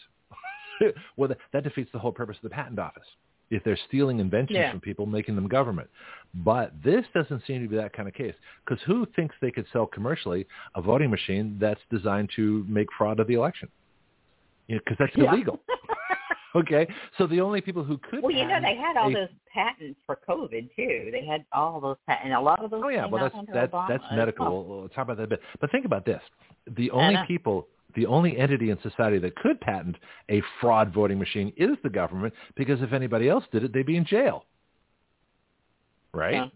well, 1.17 1.29
that, 1.29 1.39
that 1.53 1.65
defeats 1.65 1.91
the 1.93 1.99
whole 1.99 2.13
purpose 2.13 2.37
of 2.37 2.43
the 2.43 2.51
patent 2.51 2.79
office. 2.79 3.07
If 3.51 3.63
they're 3.65 3.79
stealing 3.87 4.19
inventions 4.19 4.57
Yeah. 4.59 4.71
from 4.71 4.81
people, 4.81 5.07
making 5.07 5.37
them 5.37 5.47
government. 5.47 5.89
But 6.35 6.73
this 6.83 7.05
doesn't 7.15 7.43
seem 7.47 7.63
to 7.63 7.69
be 7.69 7.77
that 7.77 7.93
kind 7.93 8.09
of 8.09 8.15
case. 8.15 8.35
Because 8.65 8.83
who 8.85 9.07
thinks 9.15 9.35
they 9.41 9.51
could 9.51 9.67
sell 9.73 9.87
commercially 9.87 10.47
a 10.75 10.81
voting 10.83 11.11
machine 11.11 11.59
that's 11.61 11.81
designed 11.91 12.31
to 12.37 12.65
make 12.69 12.89
fraud 12.97 13.21
of 13.21 13.27
the 13.27 13.35
election? 13.35 13.69
Because 14.69 14.97
that's 14.99 15.13
Yeah. 15.17 15.33
illegal. 15.33 15.61
okay, 16.57 16.87
so 17.19 17.27
the 17.27 17.41
only 17.41 17.61
people 17.61 17.83
who 17.85 17.99
could 17.99 18.23
well, 18.23 18.31
you 18.33 18.47
know, 18.47 18.61
they 18.61 18.77
had 18.77 18.97
all 18.97 19.11
a- 19.11 19.15
those 19.15 19.29
patents 19.53 19.99
for 20.07 20.19
COVID 20.29 20.71
too. 20.77 21.09
They 21.13 21.25
had 21.27 21.45
all 21.53 21.81
those 21.81 21.97
patents, 22.07 22.25
and 22.27 22.35
a 22.35 22.41
lot 22.41 22.65
of 22.65 22.71
those. 22.71 22.83
Oh 22.85 22.89
yeah, 22.89 23.07
well 23.07 23.23
that's 23.31 23.47
that's 23.53 23.73
Obama 23.73 23.89
that's 23.89 24.05
medical. 24.15 24.45
well. 24.47 24.65
We'll, 24.65 24.79
we'll 24.81 24.89
talk 24.89 25.05
about 25.05 25.17
that 25.19 25.25
a 25.25 25.27
bit. 25.29 25.41
But 25.61 25.71
think 25.71 25.85
about 25.85 26.05
this: 26.07 26.21
the 26.77 26.91
only 26.91 27.17
people, 27.27 27.69
the 27.97 28.07
only 28.07 28.37
entity 28.39 28.71
in 28.71 28.79
society 28.83 29.19
that 29.19 29.37
could 29.37 29.61
patent 29.61 29.97
a 30.31 30.43
fraud 30.61 30.93
voting 30.95 31.19
machine 31.19 31.53
is 31.57 31.77
the 31.83 31.91
government, 31.91 32.33
because 32.57 32.81
if 32.83 32.93
anybody 32.93 33.29
else 33.29 33.45
did 33.53 33.65
it, 33.65 33.73
they'd 33.73 33.87
be 33.87 33.97
in 33.97 34.05
jail. 34.07 34.45
Right? 36.15 36.35
Yeah. 36.35 36.47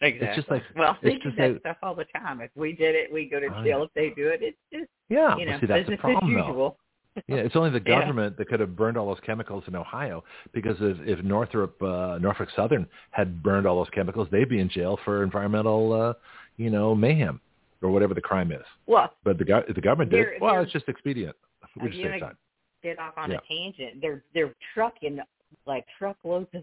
Exactly. 0.00 0.36
just 0.36 0.48
like- 0.50 0.62
well, 0.76 0.96
it's 1.02 1.02
they 1.02 1.30
do 1.30 1.34
that 1.36 1.50
like- 1.52 1.60
stuff 1.60 1.76
all 1.82 1.94
the 1.94 2.04
time. 2.16 2.40
If 2.40 2.50
we 2.54 2.72
did 2.72 2.94
it, 2.94 3.12
we 3.12 3.28
go 3.28 3.40
to 3.40 3.48
Oh, 3.52 3.64
jail. 3.64 3.82
If 3.82 3.92
they 3.94 4.10
do 4.10 4.28
it, 4.28 4.40
it's 4.42 4.56
just 4.72 4.88
Yeah. 5.08 5.36
you 5.36 5.46
well, 5.46 5.54
know 5.54 5.60
see, 5.60 5.66
that's 5.66 5.88
the 5.88 5.96
problem, 5.96 6.30
usual. 6.30 6.78
Yeah, 7.28 7.36
it's 7.36 7.56
only 7.56 7.70
the 7.70 7.82
Yeah. 7.84 8.00
government 8.00 8.36
that 8.38 8.48
could 8.48 8.60
have 8.60 8.76
burned 8.76 8.96
all 8.96 9.06
those 9.06 9.20
chemicals 9.24 9.64
in 9.66 9.74
Ohio 9.76 10.22
because 10.52 10.76
if, 10.80 10.96
if 11.18 11.24
Northrop, 11.24 11.80
uh, 11.82 12.18
Norfolk 12.20 12.48
Southern 12.56 12.86
had 13.10 13.42
burned 13.42 13.66
all 13.66 13.76
those 13.76 13.90
chemicals, 13.90 14.28
they'd 14.30 14.48
be 14.48 14.60
in 14.60 14.68
jail 14.68 14.98
for 15.04 15.22
environmental, 15.22 15.92
uh, 15.92 16.12
you 16.56 16.70
know, 16.70 16.94
mayhem 16.94 17.40
or 17.82 17.90
whatever 17.90 18.14
the 18.14 18.20
crime 18.20 18.52
is. 18.52 18.64
Well, 18.86 19.12
But 19.24 19.38
the, 19.38 19.44
gov- 19.44 19.72
the 19.74 19.80
government 19.80 20.10
did. 20.10 20.18
They're- 20.18 20.38
Well, 20.40 20.52
they're- 20.54 20.62
it's 20.62 20.72
just 20.72 20.88
expedient. 20.88 21.36
We 21.80 21.90
just 21.90 22.02
save 22.02 22.20
time. 22.20 22.36
get 22.82 22.98
off 22.98 23.14
on 23.16 23.30
Yeah. 23.30 23.38
a 23.38 23.40
tangent. 23.52 24.00
They're 24.00 24.24
they're 24.34 24.54
trucking 24.74 25.20
like 25.66 25.84
truckloads 25.98 26.48
of 26.54 26.62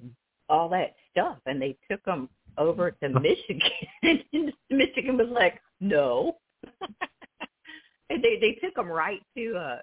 all 0.50 0.68
that 0.70 0.96
stuff, 1.12 1.38
and 1.46 1.62
they 1.62 1.78
took 1.90 2.04
them 2.06 2.28
over 2.58 2.92
to 3.02 3.10
Michigan. 3.10 3.62
and 4.04 4.24
Michigan 4.70 5.18
was 5.18 5.28
like, 5.30 5.62
no. 5.80 6.38
and 8.10 8.24
they 8.24 8.38
they 8.40 8.54
took 8.62 8.76
them 8.76 8.88
right 8.88 9.22
to 9.38 9.56
uh 9.56 9.78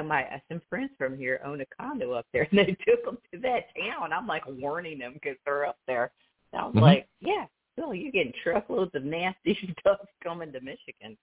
my 0.00 0.40
some 0.48 0.62
friends 0.70 0.90
from 0.96 1.18
here 1.18 1.40
own 1.44 1.60
a 1.60 1.66
condo 1.78 2.12
up 2.12 2.26
there, 2.32 2.48
and 2.50 2.58
they 2.58 2.64
took 2.88 3.04
them 3.04 3.18
to 3.32 3.38
that 3.40 3.64
town. 3.78 4.12
I'm 4.12 4.26
like 4.26 4.44
warning 4.46 4.98
them 4.98 5.12
because 5.14 5.36
they're 5.44 5.66
up 5.66 5.78
there. 5.86 6.10
And 6.52 6.62
I 6.62 6.64
was 6.66 6.74
Mhm. 6.74 6.80
like, 6.80 7.08
yeah, 7.20 7.46
Bill, 7.76 7.94
you're 7.94 8.12
getting 8.12 8.32
truckloads 8.42 8.94
of 8.94 9.04
nasty 9.04 9.58
stuff 9.80 9.98
coming 10.22 10.52
to 10.52 10.60
Michigan. 10.60 11.16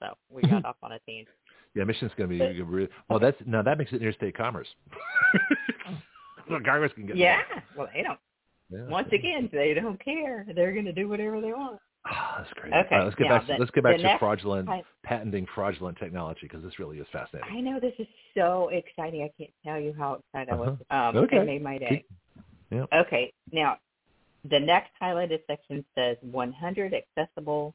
So 0.00 0.14
we 0.30 0.42
got 0.42 0.64
off 0.64 0.76
on 0.82 0.92
a 0.92 0.98
tangent. 1.00 1.34
Yeah, 1.74 1.84
Michigan's 1.84 2.12
going 2.16 2.30
to 2.30 2.38
be 2.54 2.62
really, 2.62 2.88
well. 3.10 3.18
That's 3.18 3.36
now 3.46 3.62
that 3.62 3.76
makes 3.78 3.92
it 3.92 3.96
interstate 4.00 4.36
commerce. 4.36 4.68
well, 6.48 6.60
Congress 6.64 6.92
can 6.94 7.06
get 7.06 7.16
Yeah, 7.16 7.40
involved. 7.40 7.66
well, 7.76 7.88
they 7.94 8.02
don't. 8.02 8.18
Yeah. 8.70 8.86
Once 8.90 9.08
again, 9.12 9.48
they 9.52 9.74
don't 9.74 10.02
care. 10.02 10.46
They're 10.54 10.72
going 10.72 10.84
to 10.84 10.92
do 10.92 11.08
whatever 11.08 11.40
they 11.40 11.52
want. 11.52 11.80
Ah, 12.10 12.36
that's 12.38 12.52
great. 12.54 12.72
Okay, 12.72 12.96
right, 12.96 13.04
let's 13.04 13.16
get 13.16 13.24
now 13.28 13.38
back. 13.38 13.46
The- 13.46 13.58
let's 13.58 13.70
get 13.70 13.84
back 13.84 13.98
to 13.98 14.16
fraudulent 14.18 14.68
patenting 15.02 15.46
fraudulent 15.54 15.98
technology 15.98 16.40
because 16.42 16.62
this 16.62 16.78
really 16.78 16.98
is 16.98 17.06
fascinating. 17.12 17.50
I 17.56 17.60
know 17.60 17.80
this 17.80 17.94
is 17.98 18.06
so 18.34 18.68
exciting. 18.68 19.22
I 19.22 19.30
can't 19.38 19.52
tell 19.64 19.78
you 19.80 19.92
how 19.96 20.14
excited 20.14 20.52
I 20.52 20.56
was. 20.56 20.78
Um, 20.90 21.16
Okay. 21.16 21.38
It 21.38 21.46
made 21.46 21.62
my 21.62 21.78
day. 21.78 22.04
Yeah. 22.70 22.86
Okay. 22.92 23.32
Now, 23.52 23.78
the 24.44 24.60
next 24.60 24.90
highlighted 25.00 25.40
section 25.46 25.84
says 25.94 26.16
100 26.22 26.94
accessible 26.94 27.74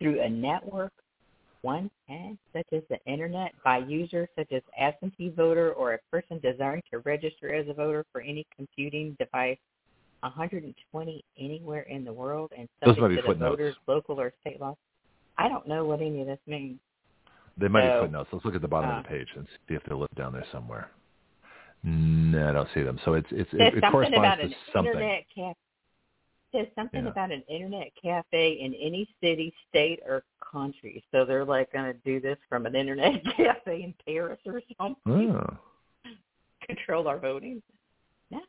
through 0.00 0.20
a 0.20 0.28
network, 0.28 0.92
one 1.62 1.90
and 2.08 2.36
such 2.52 2.66
as 2.72 2.82
the 2.90 2.98
internet, 3.06 3.52
by 3.62 3.78
users 3.78 4.28
such 4.36 4.50
as 4.52 4.62
absentee 4.76 5.30
voter 5.30 5.72
or 5.74 5.94
a 5.94 5.98
person 6.10 6.38
desiring 6.40 6.82
to 6.90 6.98
register 7.00 7.54
as 7.54 7.68
a 7.68 7.74
voter 7.74 8.04
for 8.12 8.20
any 8.20 8.44
computing 8.56 9.16
device. 9.18 9.58
120 10.22 11.24
anywhere 11.38 11.82
in 11.82 12.04
the 12.04 12.12
world 12.12 12.52
and 12.56 12.68
subject 12.84 13.00
to 13.10 13.16
the 13.16 13.22
footnotes. 13.22 13.50
voters' 13.52 13.76
local 13.86 14.20
or 14.20 14.32
state 14.40 14.60
laws. 14.60 14.76
I 15.38 15.48
don't 15.48 15.66
know 15.66 15.84
what 15.84 16.00
any 16.00 16.20
of 16.20 16.26
this 16.26 16.38
means. 16.46 16.78
They 17.58 17.68
might 17.68 17.86
So, 17.88 18.00
be 18.00 18.04
footnotes. 18.06 18.30
Let's 18.32 18.44
look 18.44 18.54
at 18.54 18.62
the 18.62 18.68
bottom 18.68 18.90
uh, 18.90 18.98
of 18.98 19.02
the 19.04 19.08
page 19.08 19.28
and 19.36 19.46
see 19.68 19.74
if 19.74 19.82
they're 19.84 19.96
listed 19.96 20.16
down 20.16 20.32
there 20.32 20.46
somewhere. 20.52 20.90
No, 21.84 22.48
I 22.48 22.52
don't 22.52 22.68
see 22.74 22.82
them. 22.82 22.98
So 23.04 23.14
it's 23.14 23.26
it's 23.32 23.52
it, 23.52 23.60
it 23.60 23.72
something 23.74 23.90
corresponds 23.90 24.16
about 24.18 24.34
to 24.36 24.42
an 24.44 24.54
something. 24.72 24.92
internet 24.92 25.24
cafe. 25.34 25.56
Says 26.54 26.66
something 26.74 27.04
Yeah. 27.04 27.10
about 27.10 27.32
an 27.32 27.42
internet 27.48 27.88
cafe 28.00 28.52
in 28.60 28.74
any 28.74 29.08
city, 29.22 29.52
state, 29.68 30.00
or 30.06 30.22
country. 30.52 31.02
So 31.10 31.24
they're 31.24 31.44
like 31.44 31.72
going 31.72 31.92
to 31.92 31.98
do 32.04 32.20
this 32.20 32.36
from 32.48 32.66
an 32.66 32.76
internet 32.76 33.22
cafe 33.36 33.82
in 33.82 33.94
Paris 34.06 34.38
or 34.46 34.62
something. 34.78 35.34
Oh. 35.34 35.56
Control 36.66 37.08
our 37.08 37.18
voting. 37.18 37.62
Nice. 38.30 38.42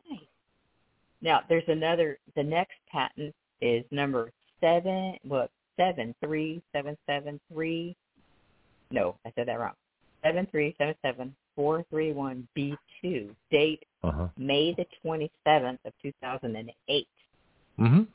Now 1.23 1.41
there's 1.49 1.67
another. 1.67 2.19
The 2.35 2.43
next 2.43 2.75
patent 2.91 3.33
is 3.61 3.83
number 3.89 4.31
seven. 4.61 5.17
What 5.23 5.49
seven 5.77 6.13
three 6.23 6.61
seven 6.71 6.95
seven 7.07 7.39
three? 7.51 7.95
No, 8.91 9.15
I 9.25 9.31
said 9.35 9.47
that 9.47 9.59
wrong. 9.59 9.73
Seven 10.23 10.45
three 10.51 10.75
seven 10.77 10.93
seven 11.01 11.33
four 11.55 11.83
three 11.89 12.11
one 12.11 12.47
B 12.53 12.75
two. 13.01 13.35
Date 13.49 13.83
Uh-huh. 14.03 14.27
May 14.37 14.73
the 14.73 14.85
27th 15.03 15.79
of 15.85 15.93
2008. 16.01 17.07
Mhm. 17.79 18.07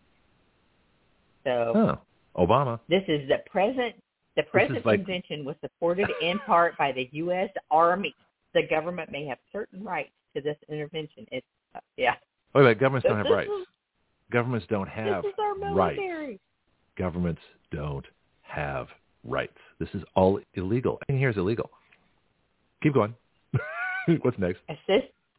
So 1.44 1.98
Oh. 2.36 2.44
Obama. 2.46 2.78
this 2.88 3.02
is 3.08 3.26
the 3.28 3.38
present. 3.50 3.94
The 4.36 4.42
present 4.44 4.84
like- 4.86 5.00
convention 5.00 5.44
was 5.44 5.56
supported 5.60 6.08
in 6.20 6.38
part 6.40 6.76
by 6.78 6.92
the 6.92 7.08
U.S. 7.12 7.50
Army. 7.70 8.14
The 8.54 8.62
government 8.68 9.10
may 9.10 9.24
have 9.26 9.38
certain 9.52 9.82
rights 9.82 10.12
to 10.34 10.40
this 10.40 10.56
intervention. 10.68 11.26
It's 11.32 11.46
uh, 11.74 11.80
yeah. 11.96 12.14
Oh, 12.54 12.60
wait, 12.60 12.66
wait, 12.66 12.80
governments 12.80 13.06
don't 13.08 13.16
have 13.16 13.26
This 13.26 13.32
rights. 13.32 13.50
is- 13.50 13.66
Governments 14.30 14.66
don't 14.68 14.88
have 14.88 15.22
this 15.22 15.32
is 15.32 15.38
our 15.38 15.74
rights. 15.74 16.00
Governments 16.98 17.40
don't 17.70 18.04
have 18.42 18.88
rights. 19.24 19.56
This 19.78 19.88
is 19.94 20.02
all 20.14 20.38
illegal. 20.54 20.98
Everything 21.08 21.18
here 21.18 21.30
is 21.30 21.36
illegal. 21.38 21.70
Keep 22.82 22.92
going. 22.94 23.14
What's 24.22 24.38
next? 24.38 24.60
A, 24.68 24.74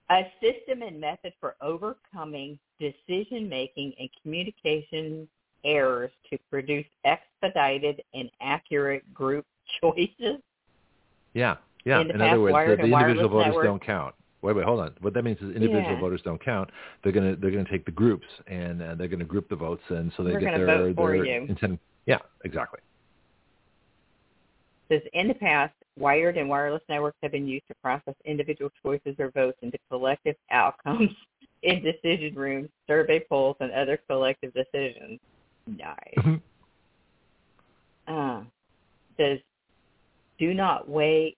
a 0.10 0.22
system 0.42 0.82
and 0.82 1.00
method 1.00 1.34
for 1.40 1.56
overcoming 1.62 2.58
decision 2.80 3.48
making 3.48 3.94
and 4.00 4.10
communication 4.24 5.28
errors 5.64 6.12
to 6.32 6.38
produce 6.50 6.86
expedited 7.06 8.02
and 8.16 8.32
accurate 8.42 9.14
group 9.14 9.46
choices. 9.82 10.40
Yeah, 11.36 11.58
yeah. 11.86 12.02
In 12.02 12.10
In 12.12 12.22
other 12.22 12.40
words, 12.42 12.56
the, 12.72 12.88
the 12.88 12.92
individual 12.92 13.30
voters 13.30 13.48
network- 13.50 13.66
don't 13.66 13.86
count. 13.86 14.16
Wait, 14.42 14.56
wait, 14.56 14.66
hold 14.66 14.80
on. 14.80 14.96
What 15.02 15.14
that 15.16 15.24
means 15.24 15.38
is 15.40 15.54
individual 15.56 15.96
Yeah. 15.96 16.00
voters 16.00 16.22
don't 16.24 16.42
count. 16.44 16.70
They're 17.04 17.12
gonna 17.12 17.36
they're 17.36 17.52
gonna 17.52 17.70
take 17.70 17.86
the 17.86 17.92
groups 17.92 18.28
and 18.48 18.82
uh, 18.82 18.96
they're 18.96 19.10
gonna 19.10 19.26
group 19.26 19.50
the 19.50 19.56
votes 19.56 19.84
and 19.90 20.12
so 20.16 20.24
they 20.24 20.32
We're 20.32 20.40
get 20.40 20.56
their 20.56 20.66
vote 20.66 20.96
for 20.96 21.12
their 21.12 21.26
you. 21.26 21.46
intent. 21.50 21.80
Yeah, 22.06 22.20
exactly. 22.46 22.80
says 24.88 25.02
in 25.14 25.28
the 25.28 25.34
past, 25.36 25.74
wired 25.98 26.38
and 26.38 26.50
wireless 26.50 26.82
networks 26.90 27.18
have 27.22 27.32
been 27.34 27.48
used 27.48 27.68
to 27.68 27.76
process 27.84 28.16
individual 28.26 28.72
choices 28.82 29.16
or 29.20 29.30
votes 29.32 29.58
into 29.62 29.78
collective 29.90 30.36
outcomes 30.50 31.12
in 31.64 31.84
decision 31.84 32.34
rooms, 32.34 32.70
survey 32.88 33.20
polls, 33.20 33.58
and 33.60 33.72
other 33.74 34.00
collective 34.08 34.54
decisions. 34.54 35.20
Nice. 35.68 36.40
Uh, 38.08 38.42
says 39.18 39.40
do 40.40 40.54
not 40.54 40.90
wait 40.90 41.38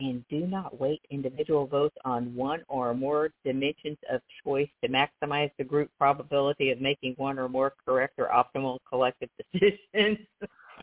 and 0.00 0.24
do 0.28 0.46
not 0.46 0.80
weight 0.80 1.00
individual 1.10 1.66
votes 1.66 1.96
on 2.04 2.34
one 2.34 2.62
or 2.68 2.94
more 2.94 3.30
dimensions 3.44 3.98
of 4.12 4.20
choice 4.44 4.68
to 4.82 4.88
maximize 4.90 5.50
the 5.58 5.64
group 5.64 5.90
probability 5.98 6.70
of 6.70 6.80
making 6.80 7.14
one 7.18 7.38
or 7.38 7.48
more 7.48 7.72
correct 7.86 8.14
or 8.18 8.28
optimal 8.28 8.78
collective 8.88 9.28
decisions. 9.52 10.18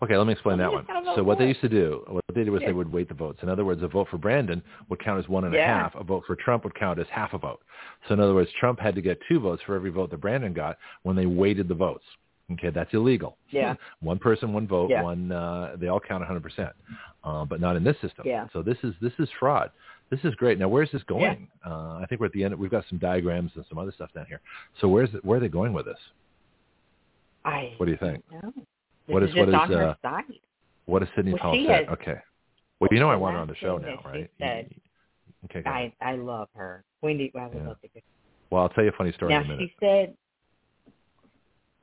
Okay, 0.03 0.15
let 0.15 0.27
me 0.27 0.33
explain 0.33 0.59
that 0.59 0.71
one. 0.71 0.83
just 0.83 0.87
gotta 0.87 1.05
vote 1.05 1.15
So 1.15 1.23
what 1.23 1.39
they 1.39 1.47
used 1.47 1.61
to 1.61 1.69
do, 1.69 2.03
what 2.07 2.23
they 2.29 2.43
did 2.43 2.49
was 2.51 2.61
Yeah. 2.61 2.67
they 2.67 2.73
would 2.73 2.91
weight 2.91 3.07
the 3.09 3.15
votes. 3.15 3.39
In 3.41 3.49
other 3.49 3.65
words, 3.65 3.81
a 3.81 3.87
vote 3.87 4.07
for 4.11 4.17
Brandon 4.19 4.61
would 4.89 4.99
count 5.03 5.19
as 5.19 5.27
one 5.27 5.43
and 5.45 5.55
a 5.55 5.61
half. 5.63 5.95
A 5.95 6.03
vote 6.03 6.23
for 6.27 6.35
Trump 6.35 6.63
would 6.63 6.75
count 6.75 6.99
as 6.99 7.07
half 7.11 7.33
a 7.33 7.37
vote. 7.39 7.61
So 8.07 8.13
in 8.13 8.19
other 8.19 8.35
words, 8.35 8.49
Trump 8.59 8.79
had 8.79 8.93
to 8.95 9.01
get 9.01 9.19
two 9.27 9.39
votes 9.39 9.61
for 9.65 9.75
every 9.75 9.89
vote 9.89 10.11
that 10.11 10.21
Brandon 10.21 10.53
got 10.53 10.77
when 11.03 11.15
they 11.15 11.25
weighted 11.25 11.67
the 11.67 11.73
votes. 11.75 12.03
Okay, 12.53 12.69
that's 12.69 12.93
illegal. 12.93 13.37
Yeah. 13.49 13.75
one 13.99 14.19
person, 14.19 14.53
one 14.53 14.67
vote. 14.67 14.89
Yeah. 14.89 15.01
One. 15.03 15.31
Uh, 15.31 15.75
they 15.79 15.87
all 15.89 15.99
count 15.99 16.21
100 16.21 16.41
percent, 16.41 16.69
uh, 17.23 17.43
but 17.45 17.59
not 17.59 17.75
in 17.75 17.83
this 17.83 17.95
system. 18.01 18.23
Yeah. 18.25 18.47
So 18.53 18.61
this 18.61 18.77
is 18.83 18.93
this 19.01 19.11
is 19.19 19.27
fraud. 19.39 19.69
This 20.09 20.21
is 20.23 20.33
great. 20.35 20.57
Now, 20.57 20.69
where's 20.69 20.89
this 20.91 21.03
going? 21.03 21.49
Uh, 21.65 21.99
I 22.01 22.05
think 22.07 22.21
we're 22.21 22.27
at 22.27 22.31
the 22.31 22.45
end. 22.45 22.55
We've 22.55 22.71
got 22.71 22.85
some 22.87 22.97
diagrams 22.99 23.51
and 23.55 23.65
some 23.67 23.77
other 23.77 23.91
stuff 23.91 24.09
down 24.13 24.25
here. 24.27 24.39
So 24.79 24.87
where's 24.87 25.09
where 25.23 25.37
are 25.37 25.41
they 25.41 25.49
going 25.49 25.73
with 25.73 25.85
this? 25.85 25.97
I 27.43 27.73
What 27.77 27.85
do 27.87 27.91
you 27.91 27.97
think? 27.97 28.23
don't 28.31 28.43
know. 28.43 28.51
This 28.55 28.65
What 29.13 29.23
is 29.23 29.29
is- 29.31 29.35
what 29.35 29.49
is, 29.49 29.55
uh, 29.55 29.95
site. 30.01 30.25
What 30.85 30.99
does 30.99 31.09
Sidney 31.15 31.33
Well, 31.33 31.41
Powell 31.41 31.53
say? 31.55 31.65
has- 31.65 31.87
Okay. 31.89 32.15
Well, 32.79 32.87
you 32.91 32.99
know 32.99 33.09
I 33.09 33.15
want 33.15 33.35
her 33.35 33.41
on 33.41 33.47
the 33.47 33.55
show 33.55 33.77
now, 33.77 33.99
right? 34.05 34.29
said- 34.39 34.73
Okay. 35.45 35.61
I 35.65 35.93
I 36.01 36.15
love 36.15 36.47
her. 36.55 36.83
Wendy, 37.01 37.31
I 37.35 37.49
Yeah. 37.53 37.67
love 37.67 37.81
to 37.81 37.87
get 37.89 38.03
Well, 38.49 38.63
I'll 38.63 38.69
tell 38.69 38.83
you 38.85 38.89
a 38.91 38.93
funny 38.93 39.11
story 39.11 39.31
Now 39.33 39.41
in 39.41 39.45
a 39.45 39.49
minute. 39.49 39.69
she 39.69 39.75
said, 39.79 40.15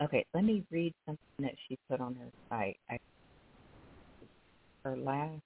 okay, 0.03 0.25
let 0.35 0.45
me 0.45 0.65
read 0.71 0.93
something 1.07 1.19
that 1.41 1.55
she 1.69 1.79
put 1.89 2.01
on 2.01 2.15
her 2.15 2.29
site. 2.49 2.77
I, 2.91 2.99
her 4.85 4.97
last, 4.97 5.41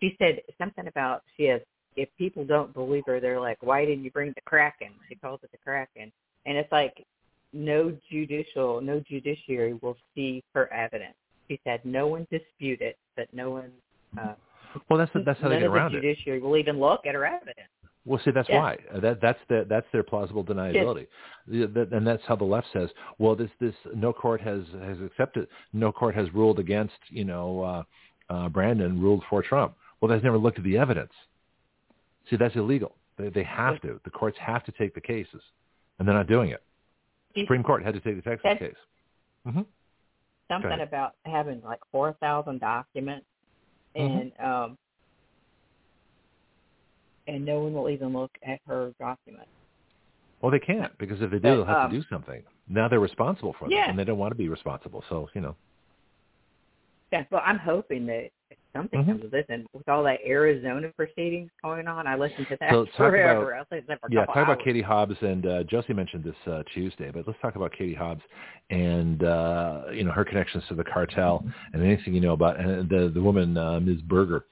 she 0.00 0.16
said 0.18 0.40
something 0.58 0.86
about 0.86 1.22
she 1.36 1.44
has. 1.44 1.60
If 1.96 2.08
people 2.18 2.44
don't 2.44 2.74
believe 2.74 3.04
her, 3.06 3.20
they're 3.20 3.40
like, 3.40 3.58
"Why 3.62 3.84
didn't 3.84 4.02
you 4.02 4.10
bring 4.10 4.32
the 4.34 4.40
Kraken?" 4.44 4.90
She 5.08 5.14
calls 5.14 5.40
it 5.44 5.52
the 5.52 5.58
Kraken, 5.58 6.10
and 6.44 6.58
it's 6.58 6.72
like 6.72 6.92
no 7.52 7.96
judicial, 8.10 8.80
no 8.80 9.00
judiciary 9.08 9.78
will 9.80 9.96
see 10.14 10.42
her 10.54 10.72
evidence. 10.72 11.14
She 11.48 11.60
said 11.64 11.80
no 11.84 12.08
one 12.08 12.26
dispute 12.30 12.80
it, 12.80 12.96
but 13.16 13.28
no 13.32 13.50
one. 13.50 13.70
Uh, 14.18 14.34
Well, 14.90 14.98
that's 14.98 15.12
that's 15.24 15.40
how 15.40 15.48
they 15.48 15.58
get 15.60 15.66
around 15.66 15.92
the 15.92 15.98
it. 15.98 16.02
judiciary 16.02 16.40
will 16.40 16.56
even 16.56 16.80
look 16.80 17.06
at 17.06 17.14
her 17.14 17.24
evidence. 17.24 17.68
Well, 18.06 18.20
see, 18.24 18.32
that's 18.32 18.48
why 18.50 18.76
Uh, 18.94 19.00
that 19.00 19.20
that's 19.22 19.38
the 19.48 19.64
that's 19.68 19.86
their 19.92 20.02
plausible 20.02 20.44
deniability, 20.44 21.06
and 21.46 22.06
that's 22.06 22.22
how 22.26 22.36
the 22.36 22.44
left 22.44 22.66
says, 22.72 22.90
well, 23.18 23.34
this 23.34 23.50
this 23.60 23.74
no 23.94 24.12
court 24.12 24.40
has 24.42 24.62
has 24.82 25.00
accepted, 25.00 25.48
no 25.72 25.90
court 25.90 26.14
has 26.14 26.32
ruled 26.34 26.58
against, 26.58 26.98
you 27.08 27.24
know, 27.24 27.62
uh, 27.62 27.82
uh, 28.28 28.48
Brandon 28.50 29.00
ruled 29.00 29.24
for 29.30 29.42
Trump. 29.42 29.74
Well, 30.00 30.10
they've 30.10 30.22
never 30.22 30.36
looked 30.38 30.58
at 30.58 30.64
the 30.64 30.76
evidence. 30.76 31.12
See, 32.28 32.36
that's 32.36 32.56
illegal. 32.56 32.94
They 33.16 33.30
they 33.30 33.42
have 33.44 33.80
to. 33.82 33.98
The 34.04 34.10
courts 34.10 34.36
have 34.38 34.64
to 34.64 34.72
take 34.72 34.94
the 34.94 35.00
cases, 35.00 35.42
and 35.98 36.06
they're 36.06 36.14
not 36.14 36.26
doing 36.26 36.50
it. 36.50 36.62
Supreme 37.38 37.62
Court 37.62 37.82
had 37.82 37.94
to 37.94 38.00
take 38.00 38.16
the 38.16 38.22
Texas 38.22 38.42
That's- 38.44 38.58
case. 38.70 38.80
hmm 39.46 39.62
something 40.48 40.80
about 40.80 41.14
having 41.24 41.62
like 41.62 41.80
four 41.90 42.12
thousand 42.20 42.60
documents 42.60 43.26
Mhm. 43.96 44.20
and 44.20 44.32
um 44.40 44.78
and 47.26 47.44
no 47.44 47.60
one 47.60 47.72
will 47.74 47.88
even 47.90 48.12
look 48.12 48.30
at 48.46 48.60
her 48.66 48.92
documents. 48.98 49.50
Well, 50.40 50.50
they 50.50 50.58
can't 50.58 50.96
because 50.98 51.22
if 51.22 51.30
they 51.30 51.38
do, 51.38 51.42
But, 51.42 51.54
they'll 51.56 51.64
have 51.64 51.76
um, 51.86 51.90
to 51.90 51.96
do 51.98 52.04
something. 52.10 52.42
Now 52.68 52.88
they're 52.88 53.00
responsible 53.00 53.54
for 53.58 53.68
Yeah. 53.70 53.88
and 53.88 53.98
they 53.98 54.04
don't 54.04 54.18
want 54.18 54.32
to 54.32 54.36
be 54.36 54.48
responsible. 54.48 55.02
So 55.08 55.28
you 55.34 55.40
know, 55.40 55.56
Yeah, 57.12 57.24
well, 57.30 57.42
I'm 57.44 57.58
hoping 57.58 58.06
that 58.06 58.30
something 58.74 59.00
Mhm. 59.02 59.06
comes 59.06 59.24
of 59.24 59.30
this, 59.30 59.46
and 59.48 59.66
with 59.72 59.88
all 59.88 60.02
that 60.02 60.20
Arizona 60.26 60.90
proceedings 60.96 61.48
going 61.62 61.86
on, 61.86 62.06
I 62.08 62.16
listened 62.16 62.48
to 62.48 62.56
that 62.58 62.70
So 62.72 62.84
talk 62.86 62.96
forever. 62.96 63.52
about- 63.52 63.66
I 63.70 63.76
listened 63.76 63.80
to 63.82 63.86
that 63.86 64.00
for 64.00 64.08
yeah. 64.10 64.24
Talk 64.26 64.36
about. 64.36 64.58
Katie 64.64 64.82
Hobbs 64.82 65.16
and 65.22 65.46
uh, 65.46 65.62
Josie 65.64 65.92
mentioned 65.92 66.24
this 66.24 66.34
uh, 66.48 66.62
Tuesday, 66.74 67.10
but 67.12 67.26
let's 67.26 67.38
talk 67.40 67.54
about 67.56 67.72
Katie 67.72 67.94
Hobbs 67.94 68.22
and 68.70 69.22
uh, 69.22 69.84
you 69.92 70.02
know 70.04 70.10
her 70.10 70.24
connections 70.24 70.66
to 70.68 70.74
the 70.74 70.84
cartel 70.84 71.44
and 71.72 71.82
anything 71.82 72.14
you 72.14 72.20
know 72.20 72.32
about 72.32 72.58
and 72.58 72.88
the 72.88 73.08
the 73.14 73.22
woman 73.22 73.56
uh, 73.56 73.78
Ms. 73.80 74.02
Breger, 74.02 74.42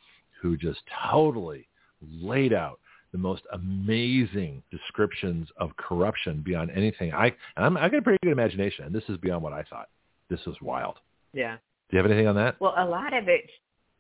who 0.41 0.57
just 0.57 0.81
totally 1.10 1.67
laid 2.11 2.53
out 2.53 2.79
the 3.13 3.19
most 3.19 3.43
amazing 3.53 4.63
descriptions 4.71 5.49
of 5.59 5.77
corruption 5.77 6.43
beyond 6.45 6.71
anything 6.71 7.13
I 7.13 7.27
and 7.57 7.67
I'm, 7.67 7.77
I 7.77 7.89
got 7.89 7.99
a 7.99 8.03
pretty 8.03 8.19
good 8.23 8.33
imagination, 8.33 8.87
and 8.87 8.95
this 8.95 9.05
is 9.09 9.19
beyond 9.19 9.43
what 9.43 9.53
I 9.53 9.63
thought. 9.65 9.89
This 10.31 10.41
was 10.47 10.57
wild. 10.63 10.97
Yeah. 11.35 11.57
Do 11.91 11.97
you 11.97 12.03
have 12.03 12.11
anything 12.11 12.27
on 12.27 12.35
that? 12.37 12.59
Well, 12.61 12.75
a 12.79 12.85
lot 12.85 13.13
of 13.13 13.29
it. 13.29 13.51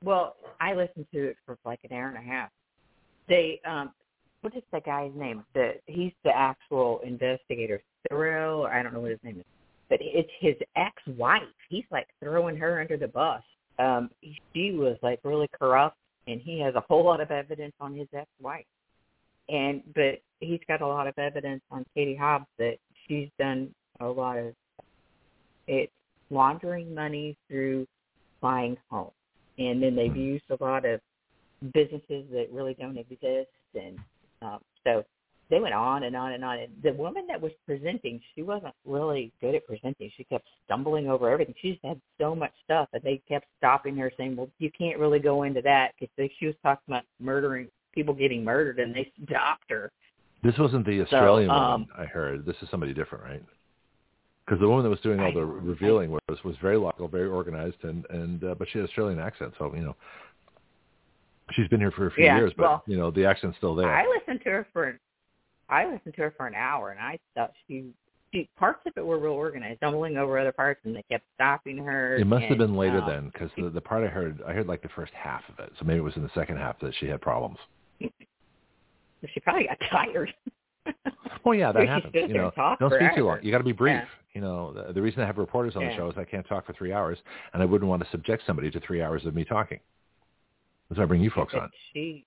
Well, 0.02 0.36
I 0.60 0.72
listened 0.72 1.06
to 1.12 1.28
it 1.28 1.36
for 1.44 1.58
like 1.66 1.80
an 1.88 1.94
hour 1.96 2.08
and 2.08 2.16
a 2.16 2.22
half. 2.22 2.48
They, 3.28 3.60
um, 3.66 3.92
what 4.40 4.56
is 4.56 4.62
the 4.72 4.80
guy's 4.80 5.12
name? 5.14 5.44
The 5.54 5.74
he's 5.86 6.12
the 6.24 6.34
actual 6.34 7.00
investigator, 7.04 7.82
Thrill, 8.08 8.64
or 8.66 8.72
I 8.72 8.82
don't 8.82 8.94
know 8.94 9.00
what 9.00 9.10
his 9.10 9.20
name 9.22 9.38
is. 9.38 9.44
but 9.90 9.98
it's 10.00 10.30
his 10.40 10.54
ex-wife. 10.74 11.42
He's 11.68 11.84
like 11.90 12.08
throwing 12.18 12.56
her 12.56 12.80
under 12.80 12.96
the 12.96 13.08
bus. 13.08 13.42
Um, 13.78 14.10
she 14.54 14.72
was 14.72 14.96
like 15.02 15.20
really 15.22 15.48
corrupt, 15.58 15.96
and 16.26 16.40
he 16.40 16.60
has 16.60 16.74
a 16.74 16.80
whole 16.80 17.04
lot 17.04 17.20
of 17.20 17.30
evidence 17.30 17.74
on 17.80 17.94
his 17.94 18.08
ex-wife. 18.14 18.66
And 19.48 19.82
but 19.94 20.20
he's 20.40 20.60
got 20.68 20.80
a 20.80 20.86
lot 20.86 21.06
of 21.06 21.18
evidence 21.18 21.62
on 21.70 21.84
Katie 21.94 22.16
Hobbs 22.16 22.46
that 22.58 22.76
she's 23.06 23.28
done 23.38 23.74
a 24.00 24.06
lot 24.06 24.38
of 24.38 24.54
it 25.66 25.90
laundering 26.30 26.94
money 26.94 27.36
through 27.48 27.86
buying 28.40 28.76
homes, 28.90 29.12
and 29.58 29.82
then 29.82 29.94
they've 29.94 30.16
used 30.16 30.44
a 30.50 30.62
lot 30.62 30.84
of 30.84 31.00
businesses 31.74 32.24
that 32.32 32.46
really 32.50 32.74
don't 32.74 32.96
exist, 32.96 33.50
and 33.74 33.98
um, 34.40 34.58
so 34.84 35.04
they 35.52 35.60
went 35.60 35.74
on 35.74 36.04
and 36.04 36.16
on 36.16 36.32
and 36.32 36.42
on. 36.42 36.58
And 36.58 36.72
the 36.82 36.94
woman 36.94 37.26
that 37.28 37.38
was 37.40 37.52
presenting, 37.66 38.18
she 38.34 38.42
wasn't 38.42 38.74
really 38.86 39.30
good 39.42 39.54
at 39.54 39.66
presenting. 39.66 40.10
She 40.16 40.24
kept 40.24 40.48
stumbling 40.64 41.10
over 41.10 41.30
everything. 41.30 41.54
She 41.60 41.72
just 41.72 41.84
had 41.84 42.00
so 42.18 42.34
much 42.34 42.52
stuff, 42.64 42.88
and 42.94 43.02
they 43.02 43.20
kept 43.28 43.44
stopping 43.58 43.94
her, 43.98 44.10
saying, 44.16 44.34
"Well, 44.34 44.48
you 44.58 44.70
can't 44.72 44.98
really 44.98 45.18
go 45.18 45.42
into 45.42 45.60
that," 45.60 45.92
because 46.00 46.30
she 46.40 46.46
was 46.46 46.54
talking 46.62 46.82
about 46.88 47.04
murdering 47.20 47.68
people 47.92 48.14
getting 48.14 48.42
murdered, 48.42 48.78
and 48.78 48.94
they 48.94 49.12
stopped 49.24 49.68
her. 49.68 49.92
This 50.42 50.56
wasn't 50.58 50.86
the 50.86 51.02
Australian 51.02 51.50
so, 51.50 51.54
woman 51.54 51.70
um, 51.70 51.86
I 51.98 52.06
heard. 52.06 52.46
This 52.46 52.56
is 52.62 52.70
somebody 52.70 52.94
different, 52.94 53.22
right? 53.22 53.44
Because 54.46 54.58
the 54.58 54.66
woman 54.66 54.84
that 54.84 54.90
was 54.90 55.00
doing 55.00 55.20
all 55.20 55.28
I 55.28 55.34
the 55.34 55.44
revealing 55.44 56.10
was 56.10 56.44
was 56.44 56.56
very 56.62 56.78
local, 56.78 57.08
very 57.08 57.28
organized, 57.28 57.84
and 57.84 58.06
and 58.08 58.42
uh, 58.42 58.54
but 58.58 58.68
she 58.70 58.78
had 58.78 58.88
Australian 58.88 59.20
accent, 59.20 59.52
so 59.58 59.70
you 59.74 59.82
know 59.82 59.96
she's 61.50 61.68
been 61.68 61.78
here 61.78 61.90
for 61.90 62.06
a 62.06 62.10
few 62.10 62.24
Yeah, 62.24 62.38
years, 62.38 62.54
but 62.56 62.62
well, 62.62 62.84
you 62.86 62.96
know 62.96 63.10
the 63.10 63.26
accent's 63.26 63.58
still 63.58 63.74
there. 63.74 63.94
I 63.94 64.06
listened 64.08 64.40
to 64.44 64.50
her 64.50 64.66
for 64.72 64.98
I 65.72 65.86
listened 65.90 66.14
to 66.14 66.22
her 66.22 66.34
for 66.36 66.46
an 66.46 66.54
hour, 66.54 66.90
and 66.90 67.00
I 67.00 67.18
thought 67.34 67.52
she, 67.66 67.86
she 68.32 68.48
parts 68.58 68.80
of 68.86 68.92
it 68.96 69.04
were 69.04 69.18
real 69.18 69.32
organized, 69.32 69.78
stumbling 69.78 70.18
over 70.18 70.38
other 70.38 70.52
parts, 70.52 70.80
and 70.84 70.94
they 70.94 71.02
kept 71.10 71.24
stopping 71.34 71.78
her. 71.78 72.16
It 72.16 72.26
must 72.26 72.44
have 72.44 72.58
been 72.58 72.76
later 72.76 73.00
um, 73.00 73.08
then, 73.08 73.30
because 73.32 73.50
the, 73.56 73.70
the 73.70 73.80
part 73.80 74.04
I 74.04 74.08
heard, 74.08 74.42
I 74.46 74.52
heard 74.52 74.66
like 74.66 74.82
the 74.82 74.90
first 74.90 75.12
half 75.14 75.42
of 75.48 75.58
it, 75.64 75.72
so 75.78 75.86
maybe 75.86 75.98
it 75.98 76.02
was 76.02 76.16
in 76.16 76.22
the 76.22 76.30
second 76.34 76.58
half 76.58 76.78
that 76.80 76.92
she 77.00 77.06
had 77.06 77.20
problems. 77.20 77.58
She 79.32 79.38
probably 79.38 79.68
got 79.68 79.78
tired. 79.88 80.34
Well, 81.44 81.54
yeah, 81.54 81.72
that 81.72 81.88
happens. 81.88 82.12
You 82.14 82.28
know, 82.28 82.52
and 82.56 82.78
don't 82.78 82.92
speak 82.92 83.16
too 83.16 83.26
long. 83.26 83.38
You 83.42 83.50
got 83.50 83.58
to 83.58 83.64
be 83.64 83.72
brief. 83.72 83.94
Yeah. 83.94 84.04
You 84.32 84.40
know, 84.40 84.72
the, 84.72 84.92
the 84.92 85.02
reason 85.02 85.20
I 85.22 85.26
have 85.26 85.38
reporters 85.38 85.74
on 85.76 85.84
the 85.84 85.94
show 85.96 86.08
is 86.08 86.16
I 86.16 86.24
can't 86.24 86.46
talk 86.46 86.66
for 86.66 86.72
three 86.72 86.92
hours, 86.92 87.18
and 87.52 87.62
I 87.62 87.66
wouldn't 87.66 87.88
want 87.88 88.02
to 88.02 88.10
subject 88.10 88.44
somebody 88.46 88.70
to 88.70 88.80
three 88.80 89.02
hours 89.02 89.26
of 89.26 89.34
me 89.34 89.44
talking. 89.44 89.80
That's 90.88 90.98
why 90.98 91.04
I 91.04 91.06
bring 91.06 91.20
you 91.20 91.30
folks 91.30 91.52
But 91.52 91.62
on. 91.62 91.70
She, 91.92 92.24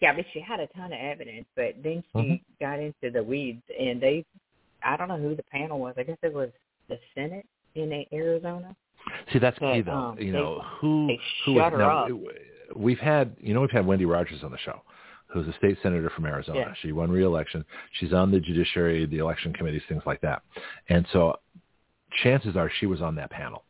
yeah, 0.00 0.12
but 0.14 0.24
she 0.32 0.40
had 0.40 0.60
a 0.60 0.66
ton 0.68 0.92
of 0.92 0.98
evidence. 0.98 1.46
But 1.56 1.74
then 1.82 2.02
she 2.12 2.18
Mhm. 2.18 2.40
got 2.60 2.78
into 2.78 3.10
the 3.10 3.22
weeds, 3.22 3.62
and 3.78 4.00
they, 4.00 4.24
I 4.82 4.96
don't 4.96 5.08
know 5.08 5.18
who 5.18 5.34
the 5.34 5.42
panel 5.44 5.78
was. 5.78 5.94
I 5.98 6.02
guess 6.04 6.18
it 6.22 6.32
was 6.32 6.50
the 6.88 6.98
Senate 7.14 7.46
in 7.74 8.04
Arizona. 8.12 8.74
See, 9.32 9.38
that's 9.38 9.58
key 9.58 9.80
though. 9.82 9.92
um, 9.92 10.18
you 10.18 10.32
they- 10.32 10.38
know, 10.38 10.60
who 10.80 11.06
they 11.06 11.20
who 11.44 11.54
shut 11.56 11.72
her 11.72 11.78
now, 11.78 12.04
up. 12.06 12.10
we've 12.76 12.98
had, 12.98 13.34
you 13.40 13.54
know, 13.54 13.60
we've 13.62 13.70
had 13.70 13.86
Wendy 13.86 14.04
Rogers 14.04 14.42
on 14.44 14.50
the 14.50 14.58
show, 14.58 14.82
who's 15.28 15.46
a 15.48 15.52
state 15.54 15.78
senator 15.82 16.10
from 16.10 16.26
Arizona. 16.26 16.60
Yeah. 16.60 16.74
She 16.82 16.92
won 16.92 17.10
re-election. 17.10 17.64
She's 17.92 18.12
on 18.12 18.30
the 18.30 18.40
judiciary, 18.40 19.06
the 19.06 19.18
election 19.18 19.52
committees, 19.52 19.82
things 19.88 20.02
like 20.06 20.20
that. 20.22 20.42
And 20.88 21.06
so, 21.12 21.38
chances 22.22 22.56
are 22.56 22.68
she 22.68 22.86
was 22.86 23.00
on 23.00 23.14
that 23.16 23.30
panel. 23.30 23.64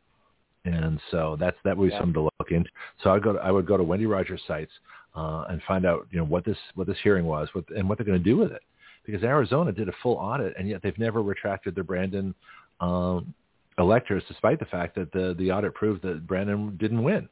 And 0.64 1.00
so 1.10 1.36
that's 1.38 1.56
that 1.64 1.76
would 1.76 1.86
be 1.86 1.92
Yeah. 1.92 1.98
something 2.00 2.14
to 2.14 2.20
look 2.38 2.50
into. 2.50 2.68
So 3.02 3.10
I 3.14 3.18
go 3.18 3.32
to, 3.34 3.38
I 3.38 3.50
would 3.50 3.66
go 3.66 3.76
to 3.76 3.82
Wendy 3.82 4.06
Rogers' 4.06 4.42
sites 4.46 4.72
uh, 5.14 5.44
and 5.48 5.60
find 5.62 5.84
out 5.84 6.06
you 6.10 6.18
know 6.18 6.24
what 6.24 6.44
this 6.44 6.56
what 6.74 6.86
this 6.86 6.98
hearing 7.02 7.24
was 7.24 7.48
what, 7.52 7.64
and 7.70 7.88
what 7.88 7.98
they're 7.98 8.06
going 8.06 8.18
to 8.18 8.24
do 8.24 8.36
with 8.36 8.52
it, 8.52 8.62
because 9.04 9.22
Arizona 9.22 9.72
did 9.72 9.88
a 9.88 9.92
full 10.02 10.16
audit 10.16 10.54
and 10.58 10.68
yet 10.68 10.82
they've 10.82 10.98
never 10.98 11.22
retracted 11.22 11.74
their 11.74 11.84
Brandon 11.84 12.34
um, 12.80 13.34
electors, 13.78 14.22
despite 14.28 14.58
the 14.58 14.66
fact 14.66 14.94
that 14.94 15.12
the 15.12 15.34
the 15.38 15.50
audit 15.50 15.74
proved 15.74 16.02
that 16.02 16.26
Brandon 16.26 16.76
didn't 16.78 17.02
win, 17.02 17.28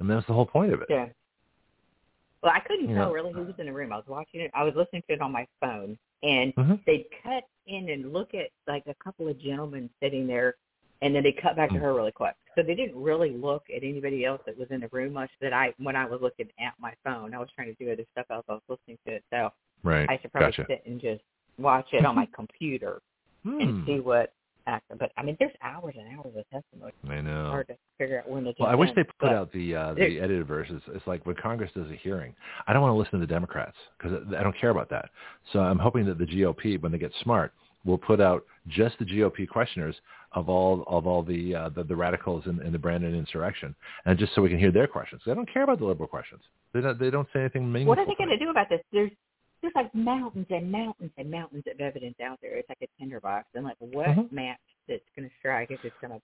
and 0.00 0.10
that's 0.10 0.26
the 0.26 0.32
whole 0.32 0.46
point 0.46 0.72
of 0.72 0.80
it. 0.80 0.88
Yeah. 0.90 1.06
Well, 2.42 2.52
I 2.54 2.60
couldn't 2.60 2.90
Yeah. 2.90 2.96
tell 2.96 3.12
really 3.12 3.32
who 3.32 3.42
was 3.42 3.54
in 3.58 3.66
the 3.66 3.72
room. 3.72 3.92
I 3.92 3.96
was 3.96 4.06
watching 4.06 4.40
it. 4.40 4.50
I 4.54 4.62
was 4.62 4.74
listening 4.76 5.02
to 5.08 5.14
it 5.14 5.20
on 5.20 5.32
my 5.32 5.46
phone, 5.60 5.98
and 6.22 6.54
Mhm. 6.54 6.84
they'd 6.84 7.06
cut 7.22 7.44
in 7.66 7.88
and 7.88 8.12
look 8.12 8.34
at 8.34 8.50
like 8.66 8.86
a 8.86 8.94
couple 8.94 9.26
of 9.28 9.38
gentlemen 9.38 9.90
sitting 10.00 10.26
there, 10.26 10.54
and 11.02 11.14
then 11.14 11.22
they 11.22 11.32
cut 11.32 11.56
back 11.56 11.70
to 11.70 11.76
Mm. 11.76 11.80
her 11.80 11.94
really 11.94 12.12
quick. 12.12 12.34
So 12.54 12.62
they 12.62 12.74
didn't 12.74 12.96
really 13.00 13.30
look 13.36 13.64
at 13.74 13.82
anybody 13.82 14.24
else 14.24 14.40
that 14.46 14.56
was 14.58 14.70
in 14.70 14.80
the 14.80 14.88
room 14.88 15.12
much. 15.12 15.30
That 15.40 15.52
I, 15.52 15.74
when 15.78 15.94
I 15.96 16.06
was 16.06 16.20
looking 16.22 16.48
at 16.58 16.72
my 16.78 16.94
phone, 17.04 17.34
I 17.34 17.38
was 17.38 17.48
trying 17.54 17.74
to 17.74 17.84
do 17.84 17.92
other 17.92 18.04
stuff 18.12 18.26
else. 18.30 18.44
I 18.48 18.52
was 18.54 18.62
listening 18.68 18.98
to 19.06 19.14
it, 19.14 19.24
so 19.30 19.52
Right. 19.82 20.08
I 20.08 20.18
should 20.18 20.32
probably 20.32 20.48
gotcha. 20.52 20.66
sit 20.68 20.82
and 20.86 21.00
just 21.00 21.22
watch 21.58 21.86
it 21.92 22.04
on 22.06 22.14
my 22.14 22.26
computer 22.34 23.00
Hmm. 23.44 23.60
and 23.60 23.86
see 23.86 24.00
what. 24.00 24.32
Actor. 24.68 24.96
But 24.98 25.12
I 25.16 25.22
mean, 25.22 25.36
there's 25.38 25.52
hours 25.62 25.94
and 25.96 26.18
hours 26.18 26.34
of 26.36 26.44
testimony. 26.50 26.92
I 27.08 27.20
know. 27.20 27.42
It's 27.44 27.50
Hard 27.50 27.68
to 27.68 27.76
figure 27.98 28.18
out 28.18 28.28
when 28.28 28.42
to. 28.42 28.52
Well, 28.58 28.68
I 28.68 28.74
wish 28.74 28.88
in, 28.88 28.94
they 28.96 29.04
put 29.20 29.30
out 29.30 29.52
the 29.52 29.76
uh, 29.76 29.94
the 29.94 30.18
edited 30.18 30.44
versions. 30.44 30.82
It's 30.88 31.06
like 31.06 31.24
when 31.24 31.36
Congress 31.36 31.70
does 31.72 31.88
a 31.88 31.94
hearing. 31.94 32.34
I 32.66 32.72
don't 32.72 32.82
want 32.82 32.90
to 32.92 32.96
listen 32.98 33.12
to 33.12 33.18
the 33.24 33.32
Democrats 33.32 33.76
because 33.96 34.24
I 34.36 34.42
don't 34.42 34.58
care 34.58 34.70
about 34.70 34.90
that. 34.90 35.10
So 35.52 35.60
I'm 35.60 35.78
hoping 35.78 36.04
that 36.06 36.18
the 36.18 36.26
GOP, 36.26 36.82
when 36.82 36.90
they 36.90 36.98
get 36.98 37.12
smart, 37.22 37.52
will 37.86 37.98
put 37.98 38.20
out 38.20 38.44
just 38.68 38.98
the 38.98 39.04
GOP 39.04 39.48
questioners 39.48 39.94
of 40.32 40.48
all 40.48 40.84
of 40.88 41.06
all 41.06 41.22
the 41.22 41.54
uh, 41.54 41.68
the, 41.70 41.84
the 41.84 41.96
radicals 41.96 42.44
in, 42.46 42.60
in 42.62 42.72
the 42.72 42.78
Brandon 42.78 43.14
insurrection, 43.14 43.74
and 44.04 44.18
just 44.18 44.34
so 44.34 44.42
we 44.42 44.48
can 44.50 44.58
hear 44.58 44.72
their 44.72 44.86
questions. 44.88 45.22
I 45.26 45.34
don't 45.34 45.50
care 45.50 45.62
about 45.62 45.78
the 45.78 45.86
liberal 45.86 46.08
questions. 46.08 46.42
They 46.74 46.80
don't 46.80 46.98
they 46.98 47.10
don't 47.10 47.28
say 47.32 47.40
anything 47.40 47.70
meaningful. 47.72 47.90
What 47.90 47.98
are 47.98 48.06
they 48.06 48.14
going 48.16 48.30
to 48.30 48.38
do 48.38 48.50
about 48.50 48.68
this? 48.68 48.80
There's 48.92 49.10
there's 49.62 49.72
like 49.74 49.94
mountains 49.94 50.46
and 50.50 50.70
mountains 50.70 51.12
and 51.16 51.30
mountains 51.30 51.64
of 51.72 51.80
evidence 51.80 52.16
out 52.22 52.38
there. 52.42 52.56
It's 52.56 52.68
like 52.68 52.78
a 52.82 52.88
tinderbox, 53.00 53.46
and 53.54 53.64
like 53.64 53.76
what 53.78 54.08
Mhm. 54.08 54.30
match 54.32 54.58
that's 54.88 55.02
going 55.16 55.28
to 55.28 55.34
strike 55.38 55.70
if 55.70 55.82
it's 55.84 55.96
going 56.00 56.12
to 56.12 56.20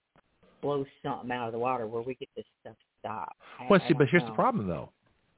blow 0.61 0.85
something 1.03 1.31
out 1.33 1.47
of 1.47 1.53
the 1.53 1.59
water 1.59 1.87
where 1.87 2.03
we 2.03 2.15
get 2.15 2.29
this 2.37 2.45
stuff 2.61 2.77
stopped. 3.01 3.37
I- 3.59 3.67
Well, 3.71 3.81
I 3.83 3.89
see, 3.89 3.95
but 3.95 4.09
here's 4.09 4.23
the 4.25 4.31
problem, 4.33 4.69
though. 4.69 4.91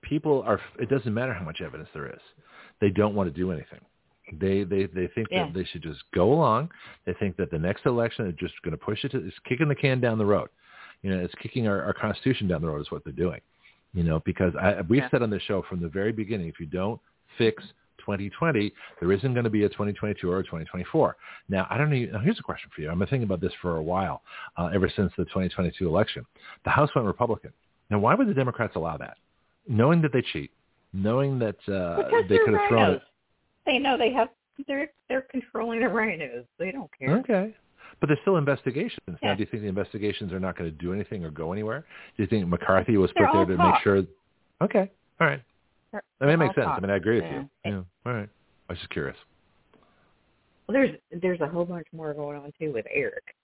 People 0.02 0.42
are. 0.42 0.60
It 0.78 0.88
doesn't 0.90 1.14
matter 1.14 1.32
how 1.32 1.44
much 1.44 1.60
evidence 1.62 1.88
there 1.94 2.08
is. 2.08 2.20
They 2.80 2.90
don't 2.90 3.14
want 3.14 3.32
to 3.32 3.34
do 3.34 3.52
anything. 3.52 3.80
They 4.32 4.64
they 4.64 4.86
they 4.86 5.06
think 5.14 5.28
Yeah. 5.30 5.44
that 5.46 5.54
they 5.54 5.64
should 5.64 5.82
just 5.82 6.02
go 6.14 6.32
along. 6.32 6.70
They 7.04 7.12
think 7.14 7.36
that 7.36 7.50
the 7.50 7.58
next 7.58 7.84
election 7.86 8.26
is 8.26 8.34
just 8.38 8.54
going 8.62 8.72
to 8.72 8.78
push 8.82 9.04
it. 9.04 9.10
To, 9.12 9.18
it's 9.26 9.36
kicking 9.48 9.68
the 9.68 9.74
can 9.74 10.00
down 10.00 10.18
the 10.18 10.26
road. 10.26 10.48
You 11.02 11.10
know, 11.10 11.18
it's 11.22 11.34
kicking 11.42 11.68
our, 11.68 11.82
our 11.82 11.92
constitution 11.92 12.48
down 12.48 12.62
the 12.62 12.68
road 12.68 12.80
is 12.80 12.90
what 12.90 13.04
they're 13.04 13.12
doing. 13.12 13.40
You 13.92 14.02
know, 14.02 14.20
because 14.24 14.54
I, 14.60 14.80
we've 14.88 15.02
Yeah. 15.02 15.10
said 15.10 15.22
on 15.22 15.30
the 15.30 15.40
show 15.40 15.62
from 15.68 15.80
the 15.80 15.88
very 15.88 16.12
beginning, 16.12 16.48
if 16.48 16.58
you 16.58 16.66
don't 16.66 17.00
fix 17.36 17.62
2020, 17.98 18.72
there 19.00 19.12
isn't 19.12 19.32
going 19.34 19.44
to 19.44 19.50
be 19.50 19.64
a 19.64 19.68
2022 19.68 20.28
or 20.30 20.38
a 20.40 20.42
2024. 20.42 21.16
Now, 21.48 21.66
I 21.70 21.78
don't 21.78 21.90
know. 21.90 22.12
Now, 22.12 22.18
here's 22.20 22.38
a 22.38 22.42
question 22.42 22.70
for 22.74 22.80
you. 22.82 22.90
I've 22.90 22.98
been 22.98 23.06
thinking 23.08 23.24
about 23.24 23.40
this 23.40 23.52
for 23.62 23.76
a 23.76 23.82
while, 23.82 24.22
uh, 24.56 24.70
ever 24.74 24.90
since 24.94 25.12
the 25.16 25.24
2022 25.26 25.86
election. 25.88 26.24
The 26.64 26.70
House 26.70 26.90
went 26.94 27.06
Republican. 27.06 27.52
Now, 27.90 27.98
why 27.98 28.14
would 28.14 28.28
the 28.28 28.34
Democrats 28.34 28.74
allow 28.76 28.96
that? 28.96 29.16
Knowing 29.68 30.02
that 30.02 30.12
they 30.12 30.22
cheat, 30.32 30.50
knowing 30.92 31.38
that 31.38 31.56
uh, 31.68 31.96
Because 32.02 32.24
they 32.28 32.38
could 32.38 32.54
have 32.54 32.68
thrown 32.68 32.94
RINOs. 32.94 33.00
They 33.66 33.78
know 33.78 33.96
they 33.98 34.12
have. 34.12 34.28
They're 34.68 34.88
they're 35.08 35.22
controlling 35.30 35.80
the 35.80 35.86
RINOs. 35.86 36.44
They 36.58 36.70
don't 36.70 36.90
care. 36.98 37.16
Okay. 37.18 37.54
But 38.00 38.08
there's 38.08 38.18
still 38.22 38.36
investigations. 38.36 39.00
Now, 39.06 39.16
Yeah. 39.22 39.34
do 39.34 39.40
you 39.40 39.46
think 39.46 39.62
the 39.62 39.68
investigations 39.68 40.32
are 40.32 40.40
not 40.40 40.56
going 40.56 40.70
to 40.70 40.76
do 40.76 40.92
anything 40.92 41.24
or 41.24 41.30
go 41.30 41.52
anywhere? 41.52 41.84
Do 42.16 42.22
you 42.22 42.26
think 42.28 42.46
McCarthy 42.48 42.96
was 42.96 43.10
put 43.12 43.22
They're 43.32 43.32
there 43.46 43.46
to 43.46 43.56
talk. 43.56 43.74
make 43.74 43.82
sure? 43.82 44.02
Okay. 44.62 44.90
All 45.20 45.26
right. 45.26 45.40
They're- 45.92 46.02
I 46.20 46.24
mean, 46.24 46.34
it 46.34 46.36
they're 46.38 46.46
makes 46.46 46.54
sense. 46.56 46.68
I 46.68 46.80
mean, 46.80 46.90
I 46.90 46.96
agree 46.96 47.16
with 47.20 47.24
Yeah. 47.24 47.40
you. 47.40 47.48
Yeah. 47.64 47.82
All 48.06 48.12
right. 48.14 48.28
I 48.68 48.72
was 48.72 48.78
just 48.78 48.90
curious. 48.90 49.16
Well, 50.66 50.72
there's 50.72 50.96
there's 51.12 51.40
a 51.40 51.46
whole 51.48 51.64
bunch 51.64 51.86
more 51.92 52.14
going 52.14 52.36
on 52.38 52.52
too 52.58 52.72
with 52.72 52.86
Eric. 52.90 53.34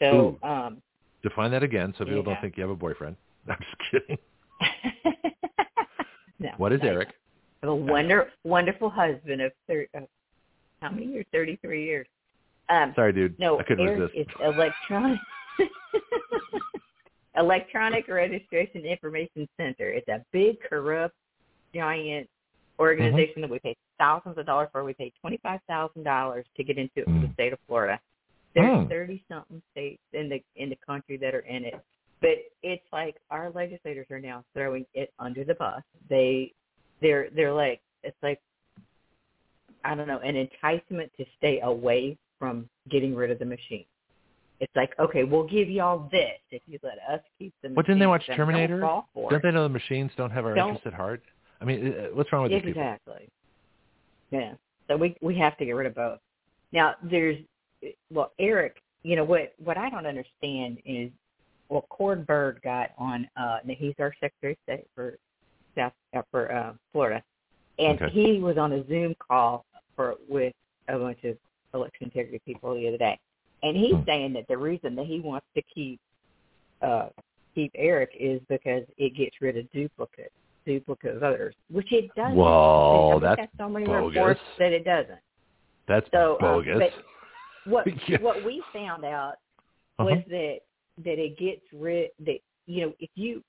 So, 0.00 0.38
um, 0.42 0.82
Define 1.22 1.50
that 1.52 1.62
again 1.62 1.92
so 1.98 2.04
people 2.04 2.18
Yeah. 2.18 2.24
don't 2.24 2.40
think 2.40 2.56
you 2.56 2.62
have 2.62 2.70
a 2.70 2.76
boyfriend. 2.76 3.16
I'm 3.48 3.58
just 3.58 3.78
kidding. 3.90 4.18
no, 6.38 6.50
What 6.58 6.72
is 6.72 6.80
no. 7.62 7.72
Eric? 7.76 7.82
a 7.88 7.92
wonder, 7.92 8.28
wonderful 8.44 8.90
husband 8.90 9.40
of, 9.42 9.52
thir- 9.66 9.86
of 9.94 10.04
how 10.80 10.90
many 10.90 11.06
years? 11.06 11.26
Thirty-three 11.32 11.84
years. 11.84 12.06
Um, 12.68 12.92
Sorry, 12.96 13.12
dude. 13.12 13.38
no, 13.38 13.58
I 13.60 13.62
couldn't 13.62 13.86
Eric 13.88 14.12
resist. 14.14 14.18
is 14.18 14.26
electronic 14.44 15.18
electronic 17.36 18.08
registration 18.08 18.84
information 18.84 19.48
center. 19.56 19.90
It's 19.90 20.08
a 20.08 20.24
big, 20.32 20.56
corrupt, 20.68 21.14
giant 21.74 22.28
organization 22.78 23.26
Mm-hmm. 23.36 23.40
that 23.42 23.50
we 23.50 23.58
pay 23.58 23.76
thousands 23.98 24.38
of 24.38 24.46
dollars 24.46 24.68
for. 24.72 24.84
We 24.84 24.94
pay 24.94 25.12
twenty-five 25.20 25.60
thousand 25.68 26.04
dollars 26.04 26.44
to 26.56 26.64
get 26.64 26.78
into 26.78 27.00
it 27.00 27.04
for 27.04 27.10
the 27.12 27.26
Mm. 27.28 27.34
state 27.34 27.52
of 27.52 27.58
Florida. 27.66 27.98
There's 28.54 28.66
Mm. 28.66 28.88
thirty 28.88 29.24
something 29.30 29.62
states 29.72 30.02
in 30.12 30.28
the 30.28 30.42
in 30.56 30.68
the 30.70 30.78
country 30.86 31.16
that 31.18 31.34
are 31.34 31.40
in 31.40 31.64
it. 31.64 31.74
But 32.20 32.30
it's 32.62 32.84
like 32.92 33.16
our 33.30 33.50
legislators 33.50 34.06
are 34.10 34.20
now 34.20 34.42
throwing 34.54 34.86
it 34.94 35.12
under 35.18 35.44
the 35.44 35.54
bus. 35.54 35.82
They 36.08 36.52
they're 37.00 37.28
they're 37.34 37.52
like 37.52 37.80
it's 38.02 38.16
like 38.22 38.40
I 39.84 39.94
don't 39.94 40.08
know, 40.08 40.18
an 40.18 40.34
enticement 40.34 41.12
to 41.16 41.24
stay 41.38 41.60
away 41.62 42.18
from 42.38 42.68
getting 42.90 43.14
rid 43.14 43.30
of 43.30 43.38
the 43.38 43.44
machine. 43.44 43.84
It's 44.58 44.72
like, 44.74 44.90
okay, 44.98 45.22
we'll 45.22 45.46
give 45.46 45.68
y'all 45.68 46.08
this 46.10 46.40
if 46.50 46.62
you 46.66 46.78
let 46.82 46.98
us 47.08 47.20
keep 47.38 47.54
the 47.62 47.68
What 47.68 47.86
didn't 47.86 48.00
they 48.00 48.06
watch 48.06 48.24
Terminator? 48.34 48.80
Don't 48.80 49.04
Don't 49.14 49.42
they 49.42 49.50
know 49.52 49.62
the 49.62 49.68
machines 49.68 50.10
don't 50.16 50.30
have 50.30 50.44
our 50.44 50.54
Don't- 50.54 50.70
interests 50.70 50.86
at 50.86 50.94
heart? 50.94 51.22
I 51.60 51.64
mean, 51.64 51.86
uh, 51.86 52.06
what's 52.14 52.32
wrong 52.32 52.42
with 52.42 52.52
these 52.52 52.62
people? 52.62 52.82
Exactly. 52.82 53.28
Yeah. 54.30 54.54
So 54.88 54.96
we 54.96 55.16
we 55.20 55.36
have 55.38 55.56
to 55.58 55.64
get 55.64 55.72
rid 55.72 55.86
of 55.86 55.94
both. 55.94 56.20
Now 56.72 56.94
there's 57.02 57.38
well, 58.10 58.32
Eric 58.38 58.76
you 59.06 59.14
know 59.14 59.24
what 59.24 59.52
what 59.62 59.78
I 59.78 59.88
don't 59.88 60.06
understand 60.06 60.78
is 60.84 61.10
well 61.68 61.86
Cord 61.88 62.26
Byrd 62.26 62.60
got 62.64 62.90
on 62.98 63.28
uh 63.36 63.58
he's 63.66 63.94
our 64.00 64.12
Secretary 64.20 64.54
of 64.54 64.58
State 64.64 64.88
for 64.94 65.16
South 65.76 65.92
uh, 66.16 66.22
for 66.30 66.52
uh, 66.52 66.72
Florida, 66.92 67.22
and 67.78 68.00
Okay. 68.00 68.10
he 68.12 68.38
was 68.40 68.56
on 68.58 68.72
a 68.72 68.86
Zoom 68.88 69.14
call 69.28 69.64
for 69.94 70.16
with 70.28 70.52
a 70.88 70.98
bunch 70.98 71.22
of 71.24 71.36
election 71.74 72.06
integrity 72.06 72.40
people 72.46 72.74
the 72.74 72.88
other 72.88 72.98
day, 72.98 73.18
and 73.62 73.76
he's 73.76 73.94
Hmm. 73.96 74.04
saying 74.06 74.32
that 74.34 74.46
the 74.48 74.56
reason 74.56 74.94
that 74.96 75.06
he 75.06 75.20
wants 75.20 75.46
to 75.54 75.62
keep 75.62 76.00
uh 76.82 77.08
keep 77.54 77.70
Eric 77.74 78.10
is 78.18 78.40
because 78.48 78.82
it 78.98 79.14
gets 79.16 79.36
rid 79.40 79.56
of 79.56 79.70
duplicates. 79.72 80.30
duplicate 80.66 81.18
voters, 81.20 81.54
which 81.70 81.92
it 81.92 82.12
doesn't. 82.16 82.36
Mean, 82.36 83.36
that's 83.36 83.52
so 83.58 83.68
many 83.68 83.86
bogus. 83.86 84.16
reports 84.16 84.40
that 84.58 84.72
it 84.72 84.84
doesn't. 84.84 85.20
That's 85.86 86.06
So, 86.12 86.32
um, 86.40 86.64
bogus. 86.64 86.78
but 86.78 86.92
what 87.64 87.86
Yeah. 88.08 88.18
what 88.18 88.42
we 88.42 88.62
found 88.72 89.04
out 89.04 89.34
Uh-huh. 89.98 90.10
was 90.10 90.18
that 90.28 90.58
that 91.04 91.18
it 91.18 91.38
gets 91.38 91.62
rid 91.72 92.10
that 92.20 92.38
you 92.66 92.86
know 92.86 92.92
if 92.98 93.10
you 93.14 93.42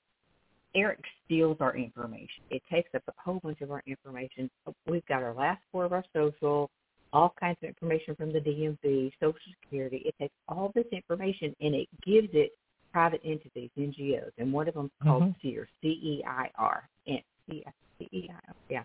Eric 0.74 1.00
steals 1.24 1.56
our 1.60 1.76
information. 1.76 2.42
It 2.50 2.62
takes 2.70 2.90
up 2.94 3.02
a 3.08 3.12
whole 3.18 3.40
bunch 3.42 3.60
of 3.60 3.70
our 3.70 3.82
information. 3.86 4.50
We've 4.86 5.06
got 5.06 5.22
our 5.22 5.34
last 5.34 5.60
four 5.72 5.84
of 5.84 5.92
our 5.92 6.04
social, 6.14 6.70
all 7.12 7.34
kinds 7.40 7.58
of 7.62 7.68
information 7.68 8.14
from 8.16 8.32
the 8.32 8.40
DMV, 8.40 9.12
Social 9.20 9.38
Security. 9.62 10.02
It 10.04 10.14
takes 10.20 10.34
all 10.48 10.72
this 10.74 10.86
information 10.92 11.54
and 11.60 11.74
it 11.74 11.88
gives 12.04 12.28
it 12.32 12.52
private 12.92 13.20
entities, 13.24 13.70
NGOs, 13.78 14.30
and 14.38 14.52
one 14.52 14.68
of 14.68 14.74
them 14.74 14.86
is 14.86 15.06
called. 15.06 15.34
CEIR, 15.42 15.68
C-E-I-R, 15.82 16.88
and 17.06 17.20
C-E-I-R, 17.48 18.54
yeah. 18.68 18.82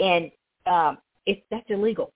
And 0.00 0.30
um, 0.66 0.98
it's 1.26 1.40
that's 1.50 1.68
illegal, 1.68 2.12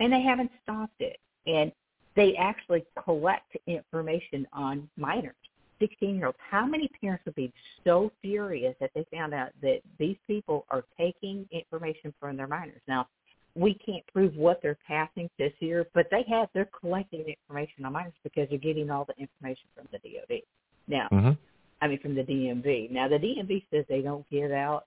and 0.00 0.12
they 0.12 0.22
haven't 0.22 0.50
stopped 0.62 1.00
it. 1.00 1.18
And 1.46 1.72
they 2.16 2.34
actually 2.36 2.84
collect 3.04 3.56
information 3.66 4.46
on 4.52 4.88
minors, 4.96 5.34
16 5.82 6.16
year 6.16 6.26
olds. 6.26 6.38
How 6.50 6.64
many 6.64 6.88
parents 7.00 7.24
would 7.26 7.34
be 7.34 7.52
so 7.84 8.12
furious 8.22 8.76
that 8.80 8.90
they 8.94 9.04
found 9.12 9.34
out 9.34 9.50
that 9.62 9.80
these 9.98 10.16
people 10.26 10.64
are 10.70 10.84
taking 10.96 11.46
information 11.50 12.14
from 12.20 12.36
their 12.36 12.46
minors? 12.46 12.80
Now, 12.86 13.08
we 13.54 13.74
can't 13.74 14.06
prove 14.12 14.34
what 14.36 14.60
they're 14.62 14.78
passing 14.86 15.28
this 15.38 15.52
year, 15.58 15.86
but 15.92 16.06
they 16.10 16.24
have, 16.28 16.48
they're 16.54 16.70
collecting 16.80 17.24
information 17.26 17.84
on 17.84 17.92
minors 17.92 18.14
because 18.22 18.48
they're 18.48 18.58
getting 18.58 18.90
all 18.90 19.04
the 19.04 19.20
information 19.20 19.64
from 19.74 19.88
the 19.92 19.98
DOD. 19.98 20.40
Now, 20.86 21.08
Mhm. 21.10 21.36
I 21.82 21.88
mean, 21.88 21.98
from 21.98 22.14
the 22.14 22.22
DMV. 22.22 22.90
Now, 22.90 23.08
the 23.08 23.18
DMV 23.18 23.66
says 23.70 23.84
they 23.88 24.02
don't 24.02 24.28
give 24.30 24.52
out 24.52 24.86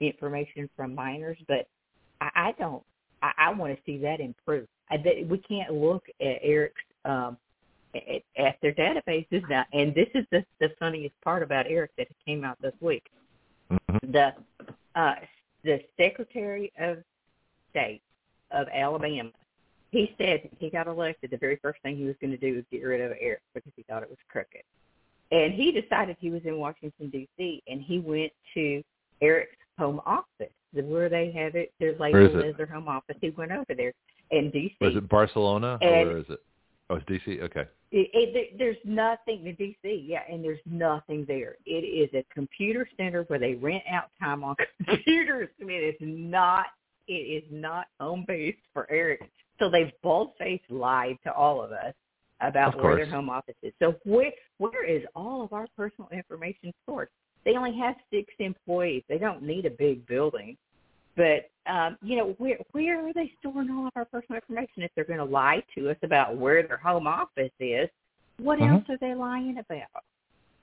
information 0.00 0.70
from 0.76 0.94
minors, 0.94 1.38
but 1.48 1.68
I, 2.20 2.30
I 2.36 2.52
don't. 2.52 2.84
I, 3.20 3.32
I 3.38 3.52
want 3.52 3.76
to 3.76 3.82
see 3.84 3.98
that 3.98 4.20
improve. 4.20 4.68
I, 4.90 4.96
we 5.28 5.38
can't 5.38 5.72
look 5.72 6.04
at 6.20 6.38
Eric's 6.42 6.80
um, 7.04 7.36
at, 7.94 8.22
at 8.36 8.56
their 8.62 8.72
databases 8.72 9.48
now, 9.48 9.64
and 9.72 9.94
this 9.94 10.08
is 10.14 10.24
the, 10.30 10.44
the 10.60 10.70
funniest 10.78 11.14
part 11.22 11.42
about 11.42 11.66
Eric 11.68 11.90
that 11.98 12.08
came 12.26 12.44
out 12.44 12.60
this 12.60 12.74
week. 12.80 13.06
Mhm. 13.70 14.12
The 14.12 14.34
uh, 14.94 15.14
the 15.62 15.80
Secretary 15.96 16.72
of 16.78 16.98
State 17.70 18.02
of 18.50 18.68
Alabama, 18.72 19.30
he 19.90 20.14
said 20.18 20.48
he 20.58 20.70
got 20.70 20.86
elected. 20.86 21.30
The 21.30 21.38
very 21.38 21.56
first 21.56 21.80
thing 21.82 21.96
he 21.96 22.04
was 22.04 22.14
going 22.20 22.30
to 22.30 22.36
do 22.36 22.54
was 22.54 22.64
get 22.70 22.84
rid 22.84 23.00
of 23.00 23.16
Eric 23.20 23.40
because 23.54 23.72
he 23.74 23.82
thought 23.84 24.02
it 24.02 24.10
was 24.10 24.18
crooked. 24.28 24.62
And 25.32 25.52
he 25.52 25.72
decided 25.72 26.16
he 26.20 26.30
was 26.30 26.42
in 26.44 26.58
Washington 26.58 27.08
D.C. 27.10 27.62
and 27.66 27.80
he 27.80 27.98
went 27.98 28.32
to 28.54 28.82
Eric's 29.20 29.56
home 29.78 30.00
office, 30.06 30.52
where 30.72 31.08
they 31.08 31.32
have 31.32 31.54
it. 31.54 31.72
They're 31.80 31.94
Where 31.94 32.22
is 32.22 32.44
as 32.44 32.56
their 32.56 32.66
home 32.66 32.88
office. 32.88 33.16
He 33.20 33.30
went 33.30 33.50
over 33.50 33.74
there 33.74 33.92
in 34.30 34.50
D.C. 34.50 34.76
Was 34.80 34.96
it 34.96 35.08
Barcelona 35.08 35.78
or 35.80 35.90
where 35.90 36.18
is 36.18 36.26
it? 36.28 36.40
Oh, 36.90 36.96
it's 36.96 37.04
DC. 37.06 37.40
Okay. 37.42 37.64
It, 37.90 38.10
it, 38.12 38.58
there's 38.58 38.76
nothing 38.84 39.46
in 39.46 39.56
DC, 39.56 40.04
yeah, 40.06 40.22
and 40.30 40.44
there's 40.44 40.58
nothing 40.66 41.24
there. 41.28 41.56
It 41.64 41.84
is 41.84 42.10
a 42.12 42.24
computer 42.34 42.88
center 42.96 43.22
where 43.28 43.38
they 43.38 43.54
rent 43.54 43.84
out 43.90 44.10
time 44.20 44.42
on 44.42 44.56
computers. 44.86 45.48
I 45.60 45.64
mean, 45.64 45.80
it's 45.82 45.98
not, 46.00 46.66
it 47.06 47.12
is 47.12 47.44
not 47.50 47.86
home 48.00 48.24
base 48.26 48.56
for 48.72 48.90
Eric. 48.90 49.20
So 49.60 49.70
they've 49.70 49.92
bold 50.02 50.32
faced 50.38 50.68
lied 50.68 51.16
to 51.24 51.32
all 51.32 51.62
of 51.62 51.70
us 51.70 51.94
about 52.40 52.74
Of 52.74 52.82
where 52.82 52.96
their 52.96 53.06
home 53.06 53.30
office 53.30 53.54
is. 53.62 53.72
So 53.80 53.94
where 54.04 54.32
where 54.58 54.84
is 54.84 55.02
all 55.14 55.44
of 55.44 55.52
our 55.52 55.66
personal 55.76 56.08
information 56.12 56.72
stored? 56.82 57.08
They 57.44 57.52
only 57.52 57.76
have 57.78 57.94
six 58.10 58.32
employees. 58.38 59.04
They 59.08 59.18
don't 59.18 59.42
need 59.42 59.66
a 59.66 59.70
big 59.70 60.06
building. 60.06 60.56
But 61.16 61.50
um, 61.66 61.96
you 62.02 62.16
know, 62.16 62.34
where 62.38 62.58
where 62.72 63.06
are 63.06 63.12
they 63.12 63.32
storing 63.38 63.70
all 63.70 63.86
of 63.86 63.92
our 63.96 64.04
personal 64.04 64.40
information 64.40 64.82
if 64.82 64.90
they're 64.94 65.04
going 65.04 65.18
to 65.18 65.24
lie 65.24 65.62
to 65.76 65.90
us 65.90 65.96
about 66.02 66.36
where 66.36 66.66
their 66.66 66.76
home 66.76 67.06
office 67.06 67.52
is? 67.58 67.88
What 68.38 68.58
Mhm. 68.58 68.70
else 68.70 68.84
are 68.90 68.98
they 68.98 69.14
lying 69.14 69.58
about? 69.58 70.04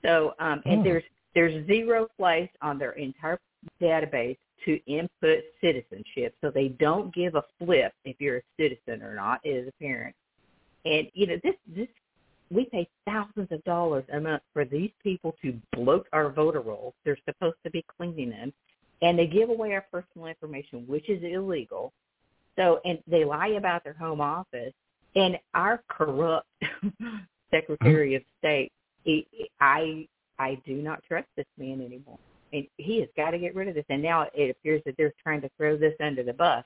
So, 0.02 0.34
um, 0.38 0.62
and 0.66 0.80
Oh. 0.80 0.84
there's 0.84 1.04
there's 1.34 1.66
zero 1.66 2.08
place 2.18 2.50
on 2.60 2.78
their 2.78 2.92
entire 2.92 3.38
database 3.80 4.36
to 4.64 4.78
input 4.86 5.44
citizenship, 5.60 6.36
so 6.40 6.50
they 6.50 6.68
don't 6.68 7.12
give 7.14 7.34
a 7.34 7.42
flip 7.58 7.92
if 8.04 8.20
you're 8.20 8.38
a 8.38 8.42
citizen 8.56 9.02
or 9.02 9.14
not 9.14 9.44
as 9.46 9.66
a 9.66 9.72
parent. 9.80 10.14
And 10.84 11.10
you 11.14 11.26
know, 11.26 11.38
this 11.42 11.56
this 11.66 11.88
we 12.50 12.66
pay 12.66 12.86
thousands 13.06 13.50
of 13.50 13.64
dollars 13.64 14.04
a 14.12 14.20
month 14.20 14.42
for 14.52 14.64
these 14.64 14.92
people 15.02 15.34
to 15.40 15.58
bloat 15.72 16.06
our 16.12 16.28
voter 16.30 16.60
rolls. 16.60 16.94
They're 17.04 17.16
supposed 17.24 17.56
to 17.64 17.70
be 17.70 17.82
cleaning 17.96 18.30
them, 18.30 18.52
and 19.02 19.18
they 19.18 19.26
give 19.26 19.50
away 19.50 19.74
our 19.74 19.84
personal 19.90 20.28
information, 20.28 20.84
which 20.86 21.10
is 21.10 21.22
illegal. 21.22 21.92
So, 22.56 22.80
and 22.84 22.98
they 23.06 23.24
lie 23.24 23.48
about 23.48 23.84
their 23.84 23.94
home 23.94 24.20
office, 24.20 24.72
and 25.14 25.36
our 25.54 25.82
corrupt 25.88 26.48
Secretary 27.50 28.14
of 28.14 28.22
State. 28.38 28.72
He, 29.04 29.26
I 29.60 30.06
I 30.38 30.60
do 30.64 30.74
not 30.76 31.02
trust 31.06 31.26
this 31.36 31.46
man 31.58 31.80
anymore, 31.80 32.18
and 32.52 32.66
he 32.76 33.00
has 33.00 33.08
got 33.16 33.30
to 33.30 33.38
get 33.38 33.54
rid 33.54 33.68
of 33.68 33.74
this. 33.74 33.84
And 33.88 34.02
now 34.02 34.26
it 34.34 34.50
appears 34.50 34.82
that 34.86 34.96
they're 34.96 35.12
trying 35.22 35.40
to 35.42 35.50
throw 35.56 35.76
this 35.76 35.94
under 36.00 36.22
the 36.22 36.32
bus. 36.32 36.64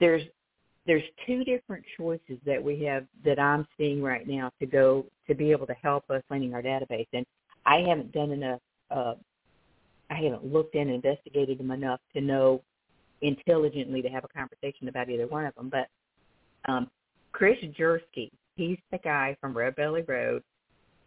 There's 0.00 0.22
there's 0.86 1.02
two 1.26 1.44
different 1.44 1.84
choices 1.98 2.38
that 2.46 2.62
we 2.62 2.82
have 2.84 3.04
that 3.24 3.38
I'm 3.38 3.66
seeing 3.76 4.02
right 4.02 4.26
now 4.26 4.50
to 4.58 4.66
go 4.66 5.04
to 5.26 5.34
be 5.34 5.50
able 5.50 5.66
to 5.66 5.74
help 5.74 6.08
us 6.10 6.22
cleaning 6.28 6.54
our 6.54 6.62
database. 6.62 7.06
And 7.12 7.26
I 7.66 7.80
haven't 7.86 8.12
done 8.12 8.30
enough. 8.30 8.60
Uh, 8.90 9.14
I 10.10 10.14
haven't 10.14 10.44
looked 10.44 10.74
in 10.74 10.88
and 10.88 11.04
investigated 11.04 11.58
them 11.58 11.70
enough 11.70 12.00
to 12.14 12.20
know 12.20 12.62
intelligently 13.20 14.00
to 14.02 14.08
have 14.08 14.24
a 14.24 14.28
conversation 14.28 14.88
about 14.88 15.10
either 15.10 15.26
one 15.26 15.44
of 15.44 15.54
them. 15.54 15.70
But 15.70 15.88
um, 16.70 16.90
Chris 17.32 17.58
Jersky, 17.76 18.32
he's 18.56 18.78
the 18.90 18.98
guy 18.98 19.36
from 19.40 19.56
Red 19.56 19.76
Belly 19.76 20.02
Road. 20.02 20.42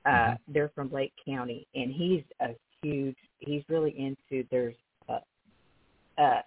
Uh, 0.05 0.09
Mhm. 0.09 0.37
They're 0.47 0.69
from 0.69 0.91
Lake 0.91 1.13
County, 1.23 1.67
and 1.75 1.93
he's 1.93 2.23
a 2.39 2.55
huge. 2.81 3.17
He's 3.39 3.63
really 3.69 3.91
into. 3.99 4.47
There's, 4.49 4.75
uh, 5.07 5.19
uh, 6.17 6.41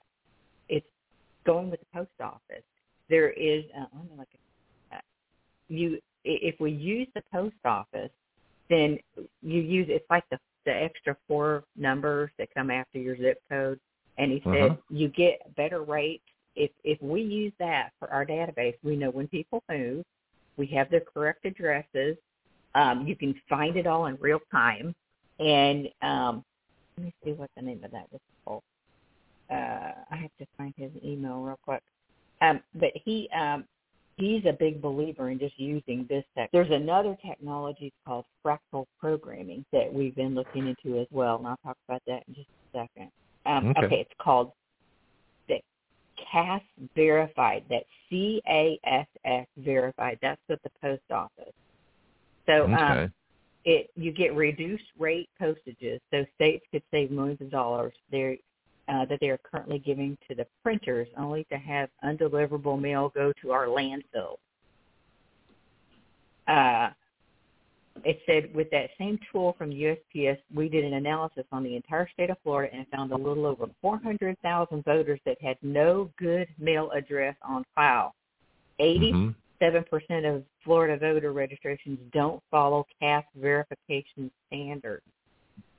it's 0.69 0.87
going 1.45 1.71
with 1.71 1.81
the 1.81 1.87
post 1.93 2.21
office. 2.21 2.65
There 3.09 3.31
is. 3.31 3.65
Uh, 3.77 3.87
let 3.95 4.11
me 4.11 4.17
look 4.17 4.29
at. 4.91 4.99
Uh, 4.99 5.01
you, 5.69 6.01
if 6.25 6.59
we 6.59 6.73
use 6.73 7.07
the 7.15 7.23
post 7.33 7.55
office, 7.65 8.11
then 8.69 8.99
you 9.43 9.61
use. 9.61 9.87
It's 9.89 10.09
like 10.11 10.29
the 10.31 10.39
the 10.65 10.73
extra 10.73 11.17
four 11.29 11.65
numbers 11.77 12.31
that 12.39 12.49
come 12.55 12.71
after 12.71 12.99
your 12.99 13.17
zip 13.17 13.41
code. 13.49 13.79
And 14.19 14.31
he 14.33 14.41
said 14.45 14.71
Uh-huh. 14.71 14.77
you 14.91 15.09
get 15.09 15.55
better 15.57 15.83
rates 15.83 16.25
if 16.57 16.71
if 16.85 17.01
we 17.03 17.21
use 17.21 17.53
that 17.59 17.91
for 17.99 18.09
our 18.11 18.25
database. 18.25 18.77
We 18.83 18.97
know 18.97 19.11
when 19.11 19.29
people 19.29 19.63
move. 19.69 20.05
We 20.57 20.67
have 20.69 20.91
their 20.91 21.01
correct 21.01 21.45
addresses. 21.45 22.17
Um, 22.75 23.07
you 23.07 23.17
can 23.17 23.35
find 23.49 23.77
it 23.77 23.87
all 23.87 24.07
in 24.07 24.17
real 24.21 24.41
time. 24.51 24.95
And 25.41 25.89
um, 26.03 26.45
let 26.97 27.07
me 27.07 27.15
see 27.25 27.33
what 27.33 27.51
the 27.57 27.63
name 27.63 27.83
of 27.85 27.91
that 27.91 28.07
was 28.13 28.21
called. 28.45 28.63
Uh, 29.51 29.93
I 30.11 30.17
have 30.17 30.31
to 30.39 30.47
find 30.57 30.73
his 30.77 30.91
email 31.05 31.41
real 31.41 31.59
quick. 31.65 31.83
Um, 32.41 32.61
but 32.75 32.91
he 33.05 33.29
um, 33.37 33.65
he's 34.17 34.45
a 34.47 34.53
big 34.53 34.81
believer 34.81 35.31
in 35.31 35.39
just 35.39 35.59
using 35.59 36.07
this 36.09 36.25
tech. 36.37 36.51
There's 36.53 36.71
another 36.71 37.17
technology 37.25 37.93
called 38.07 38.25
fractal 38.45 38.87
programming 39.01 39.65
that 39.73 39.93
we've 39.93 40.15
been 40.15 40.35
looking 40.35 40.69
into 40.69 41.01
as 41.01 41.07
well, 41.11 41.37
and 41.37 41.47
I'll 41.47 41.59
talk 41.65 41.77
about 41.89 42.03
that 42.07 42.23
in 42.29 42.35
just 42.35 42.49
a 42.75 42.79
second. 42.79 43.11
Um, 43.47 43.69
Okay. 43.71 43.87
okay. 43.87 44.01
it's 44.01 44.15
called 44.19 44.53
the 45.49 45.61
CASS 46.17 46.63
Verified. 46.95 47.65
That's 47.69 47.89
C 48.09 48.41
A 48.49 48.79
S 48.85 49.07
S 49.25 49.47
Verified. 49.59 50.19
That's 50.23 50.41
with 50.49 50.63
the 50.63 50.71
post 50.81 51.03
office. 51.11 51.53
So 52.47 52.73
um, 52.73 53.13
it 53.65 53.91
you 53.97 54.13
get 54.13 54.35
reduced 54.35 54.85
rate 54.99 55.29
postages, 55.39 56.01
so 56.11 56.25
states 56.35 56.65
could 56.71 56.83
save 56.91 57.11
millions 57.11 57.41
of 57.41 57.51
dollars 57.51 57.95
there 58.11 58.37
uh, 58.89 59.05
that 59.07 59.19
they 59.21 59.29
are 59.29 59.39
currently 59.39 59.79
giving 59.79 60.17
to 60.29 60.35
the 60.35 60.47
printers, 60.63 61.09
only 61.17 61.45
to 61.45 61.57
have 61.57 61.89
undeliverable 62.05 62.81
mail 62.81 63.11
go 63.15 63.33
to 63.43 63.53
our 63.53 63.67
landfill. 63.67 64.37
Uh, 66.47 66.91
it 68.05 68.21
said 68.27 68.55
with 68.55 68.71
that 68.71 68.91
same 68.99 69.19
tool 69.31 69.55
from 69.57 69.71
USPS, 69.71 70.39
we 70.53 70.69
did 70.69 70.85
an 70.85 70.95
analysis 70.95 71.45
on 71.53 71.63
the 71.63 71.77
entire 71.77 72.09
state 72.13 72.29
of 72.29 72.37
Florida 72.43 72.75
and 72.75 72.87
found 72.89 73.13
a 73.13 73.17
little 73.17 73.47
over 73.47 73.67
400,000 73.81 74.85
voters 74.85 75.21
that 75.25 75.41
had 75.41 75.57
no 75.63 76.11
good 76.19 76.49
mail 76.59 76.91
address 76.91 77.37
on 77.43 77.65
file. 77.75 78.15
80 78.81 79.13
Mhm. 79.13 79.35
seven 79.61 79.85
percent 79.85 80.27
of 80.27 80.45
Florida 80.65 80.97
voter 80.97 81.33
registrations 81.33 81.99
don't 82.13 82.43
follow 82.51 82.85
CASS 83.01 83.25
verification 83.37 84.31
standards. 84.49 85.07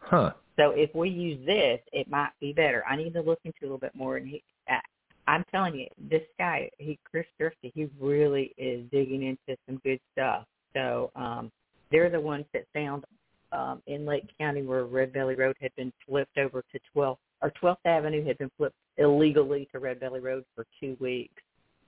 Huh. 0.06 0.32
So 0.58 0.72
if 0.72 0.94
we 0.96 1.10
use 1.10 1.46
this, 1.46 1.80
it 1.92 2.10
might 2.10 2.32
be 2.40 2.54
better. 2.54 2.84
I 2.90 2.96
need 2.96 3.14
to 3.14 3.22
look 3.22 3.40
into 3.44 3.58
a 3.62 3.66
little 3.66 3.78
bit 3.78 3.94
more. 3.96 4.18
And 4.18 4.28
he, 4.28 4.42
I, 4.70 4.80
I'm 5.28 5.44
telling 5.52 5.76
you, 5.76 5.88
this 6.10 6.22
guy, 6.40 6.70
he 6.78 6.98
Chris 7.10 7.26
Durfee, 7.40 7.72
he 7.76 7.90
really 8.00 8.54
is 8.58 8.86
digging 8.92 9.24
into 9.24 9.58
some 9.68 9.82
good 9.84 10.00
stuff. 10.14 10.46
So 10.74 11.12
um, 11.16 11.52
they're 11.92 12.10
the 12.10 12.20
ones 12.20 12.46
that 12.54 12.64
found 12.74 13.04
um, 13.52 13.82
in 13.88 14.06
Lake 14.06 14.30
County 14.40 14.62
where 14.62 14.86
Red 14.86 15.12
Belly 15.14 15.36
Road 15.36 15.56
had 15.62 15.76
been 15.76 15.92
flipped 16.08 16.38
over 16.38 16.64
to 16.72 16.80
12th 16.96 17.18
or 17.42 17.52
12th 17.62 17.78
Avenue 17.86 18.26
had 18.26 18.38
been 18.38 18.52
flipped 18.58 18.76
illegally 18.98 19.68
to 19.74 19.80
Red 19.80 20.00
Belly 20.00 20.20
Road 20.22 20.46
for 20.56 20.66
two 20.80 20.96
weeks. 21.02 21.34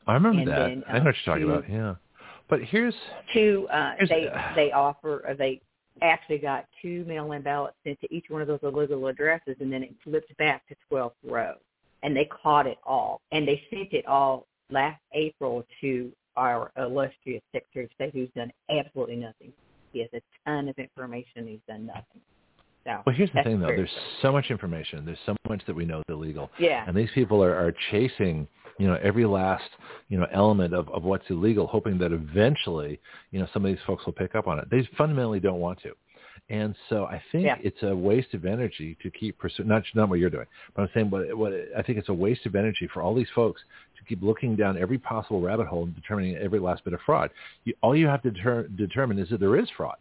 I 0.07 0.13
remember 0.13 0.39
And 0.39 0.47
that. 0.49 0.59
then, 0.67 0.83
I 0.87 0.99
know 0.99 0.99
what 0.99 0.99
um, 0.99 1.05
you're 1.05 1.13
talking 1.25 1.43
two- 1.43 1.51
about. 1.51 1.69
Yeah. 1.69 1.95
But 2.49 2.61
here's 2.63 2.95
Two, 3.33 3.67
uh, 3.71 3.93
Here's- 3.99 4.09
they 4.09 4.29
they 4.55 4.71
offer 4.71 5.25
uh, 5.29 5.33
they 5.33 5.61
actually 6.01 6.37
got 6.37 6.65
two 6.81 7.03
mail-in 7.05 7.41
ballots 7.41 7.75
sent 7.83 7.99
to 8.01 8.13
each 8.13 8.25
one 8.29 8.41
of 8.41 8.47
those 8.47 8.59
illegal 8.63 9.07
addresses, 9.07 9.55
and 9.59 9.71
then 9.71 9.83
it 9.83 9.93
flipped 10.03 10.35
back 10.37 10.67
to 10.67 10.75
12th 10.91 11.11
Row, 11.23 11.55
and 12.03 12.15
they 12.15 12.25
caught 12.25 12.67
it 12.67 12.77
all, 12.83 13.21
and 13.31 13.47
they 13.47 13.61
sent 13.69 13.93
it 13.93 14.05
all 14.05 14.45
last 14.69 15.01
April 15.13 15.65
to 15.81 16.11
our 16.35 16.71
illustrious 16.77 17.41
Secretary 17.51 17.85
of 17.85 17.91
State, 17.95 18.13
who's 18.13 18.29
done 18.35 18.51
absolutely 18.69 19.15
nothing. 19.15 19.51
He 19.91 19.99
has 19.99 20.09
a 20.13 20.21
ton 20.45 20.69
of 20.69 20.77
information. 20.77 21.47
He's 21.47 21.59
done 21.67 21.87
nothing. 21.87 22.21
So 22.85 23.01
well 23.05 23.15
here's 23.15 23.31
the 23.33 23.43
thing 23.43 23.59
though. 23.59 23.67
There's 23.67 23.89
so 24.21 24.31
much 24.31 24.49
information. 24.49 25.05
There's 25.05 25.17
so 25.25 25.35
much 25.49 25.61
that 25.67 25.75
we 25.75 25.83
know 25.83 25.99
is 25.99 26.05
illegal. 26.07 26.49
yeah. 26.57 26.85
And 26.87 26.95
these 26.95 27.09
people 27.13 27.43
are, 27.43 27.53
are 27.53 27.73
chasing, 27.91 28.47
you 28.77 28.87
know, 28.87 28.97
every 29.01 29.25
last, 29.25 29.69
you 30.09 30.17
know, 30.17 30.27
element 30.31 30.73
of, 30.73 30.89
of 30.89 31.03
what's 31.03 31.29
illegal, 31.29 31.67
hoping 31.67 31.97
that 31.99 32.11
eventually, 32.11 32.99
you 33.31 33.39
know, 33.39 33.47
some 33.53 33.65
of 33.65 33.71
these 33.71 33.83
folks 33.85 34.05
will 34.05 34.13
pick 34.13 34.35
up 34.35 34.47
on 34.47 34.59
it. 34.59 34.69
They 34.69 34.87
fundamentally 34.97 35.39
don't 35.39 35.59
want 35.59 35.81
to. 35.83 35.91
And 36.49 36.75
so 36.87 37.05
I 37.05 37.21
think 37.31 37.45
Yeah. 37.45 37.57
it's 37.61 37.81
a 37.83 37.95
waste 37.95 38.33
of 38.33 38.45
energy 38.45 38.95
to 39.01 39.11
keep 39.11 39.37
pursuing, 39.37 39.67
not, 39.67 39.83
not 39.95 40.07
what 40.09 40.19
you're 40.19 40.29
doing, 40.29 40.45
but 40.75 40.83
I'm 40.83 40.89
saying 40.93 41.09
what, 41.09 41.37
what 41.37 41.51
I 41.77 41.81
think 41.81 41.97
it's 41.97 42.09
a 42.09 42.13
waste 42.13 42.45
of 42.45 42.55
energy 42.55 42.87
for 42.93 43.01
all 43.01 43.13
these 43.13 43.27
folks 43.35 43.61
to 43.97 44.03
keep 44.05 44.21
looking 44.21 44.55
down 44.55 44.77
every 44.77 44.97
possible 44.97 45.41
rabbit 45.41 45.67
hole 45.67 45.83
and 45.83 45.95
determining 45.95 46.37
every 46.37 46.59
last 46.59 46.85
bit 46.85 46.93
of 46.93 47.01
fraud. 47.05 47.31
You, 47.65 47.73
all 47.81 47.95
you 47.95 48.07
have 48.07 48.21
to 48.21 48.31
deter, 48.31 48.63
determine 48.67 49.19
is 49.19 49.29
that 49.29 49.39
there 49.39 49.57
is 49.57 49.67
fraud 49.75 49.97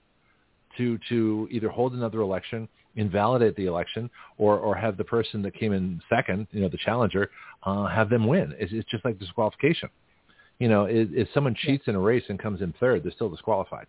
to, 0.77 0.99
to 1.09 1.49
either 1.51 1.69
hold 1.69 1.95
another 1.95 2.21
election, 2.21 2.69
invalidate 2.97 3.55
the 3.57 3.66
election, 3.66 4.10
or, 4.39 4.58
or 4.58 4.75
have 4.75 4.97
the 4.97 5.05
person 5.05 5.42
that 5.42 5.55
came 5.55 5.73
in 5.73 6.00
second, 6.08 6.47
you 6.50 6.60
know, 6.60 6.68
the 6.68 6.78
challenger, 6.78 7.31
uh, 7.62 7.86
have 7.86 8.08
them 8.10 8.26
win. 8.26 8.55
It's, 8.58 8.73
it's 8.73 8.91
just 8.91 9.05
like 9.05 9.18
disqualification. 9.18 9.89
You 10.58 10.68
know, 10.68 10.86
if, 10.86 11.08
if 11.12 11.28
someone 11.34 11.55
cheats 11.55 11.84
in 11.86 11.94
a 11.94 12.00
race 12.00 12.25
and 12.28 12.39
comes 12.39 12.62
in 12.62 12.73
third, 12.81 13.05
they're 13.05 13.12
still 13.12 13.28
disqualified. 13.28 13.86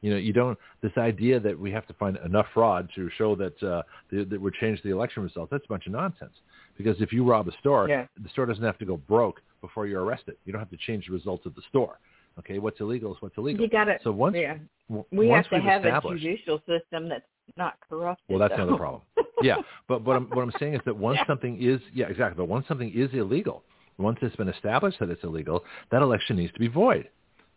You 0.00 0.10
know, 0.10 0.16
you 0.16 0.32
don't. 0.32 0.58
This 0.82 0.90
idea 0.98 1.38
that 1.38 1.56
we 1.56 1.70
have 1.70 1.86
to 1.86 1.94
find 1.94 2.18
enough 2.24 2.46
fraud 2.52 2.88
to 2.96 3.08
show 3.16 3.36
that 3.36 3.62
uh, 3.62 3.82
that, 4.10 4.30
that 4.30 4.40
would 4.40 4.54
change 4.54 4.82
the 4.82 4.90
election 4.90 5.22
result. 5.22 5.48
That's 5.48 5.64
a 5.64 5.68
bunch 5.68 5.86
of 5.86 5.92
nonsense. 5.92 6.32
Because 6.76 7.00
if 7.00 7.12
you 7.12 7.24
rob 7.24 7.46
a 7.46 7.52
store, 7.60 7.88
Yeah. 7.88 8.06
the 8.20 8.28
store 8.30 8.46
doesn't 8.46 8.64
have 8.64 8.78
to 8.78 8.84
go 8.84 8.96
broke 8.96 9.40
before 9.60 9.86
you're 9.86 10.02
arrested. 10.02 10.36
You 10.44 10.52
don't 10.52 10.58
have 10.60 10.70
to 10.70 10.76
change 10.76 11.06
the 11.06 11.12
results 11.12 11.46
of 11.46 11.54
the 11.54 11.62
store. 11.68 12.00
Okay, 12.38 12.58
what's 12.58 12.80
illegal 12.80 13.14
is 13.14 13.20
what's 13.20 13.36
illegal. 13.36 13.62
You 13.62 13.70
got 13.70 13.84
to. 13.84 13.98
So 14.02 14.10
once 14.10 14.34
yeah. 14.36 14.56
We 14.88 15.28
once 15.28 15.46
have 15.52 15.82
to 15.82 16.00
we've 16.02 16.16
a 16.16 16.18
judicial 16.18 16.58
system 16.66 17.08
that's 17.08 17.24
not 17.56 17.74
corrupted. 17.88 18.24
well, 18.28 18.38
that's 18.38 18.56
though. 18.56 18.62
another 18.64 18.78
problem. 18.78 19.02
Yeah, 19.42 19.56
but 19.88 20.04
what 20.04 20.16
I'm, 20.16 20.24
what 20.30 20.42
I'm 20.42 20.52
saying 20.58 20.74
is 20.74 20.80
that 20.86 20.96
once 20.96 21.18
Yeah. 21.20 21.26
something 21.26 21.62
is 21.62 21.80
yeah 21.94 22.06
exactly, 22.08 22.36
but 22.36 22.48
once 22.48 22.66
something 22.68 22.90
is 22.94 23.10
illegal, 23.12 23.62
once 23.98 24.18
it's 24.22 24.36
been 24.36 24.48
established 24.48 24.98
that 25.00 25.10
it's 25.10 25.22
illegal, 25.24 25.64
that 25.90 26.02
election 26.02 26.36
needs 26.36 26.52
to 26.52 26.60
be 26.60 26.68
void. 26.68 27.08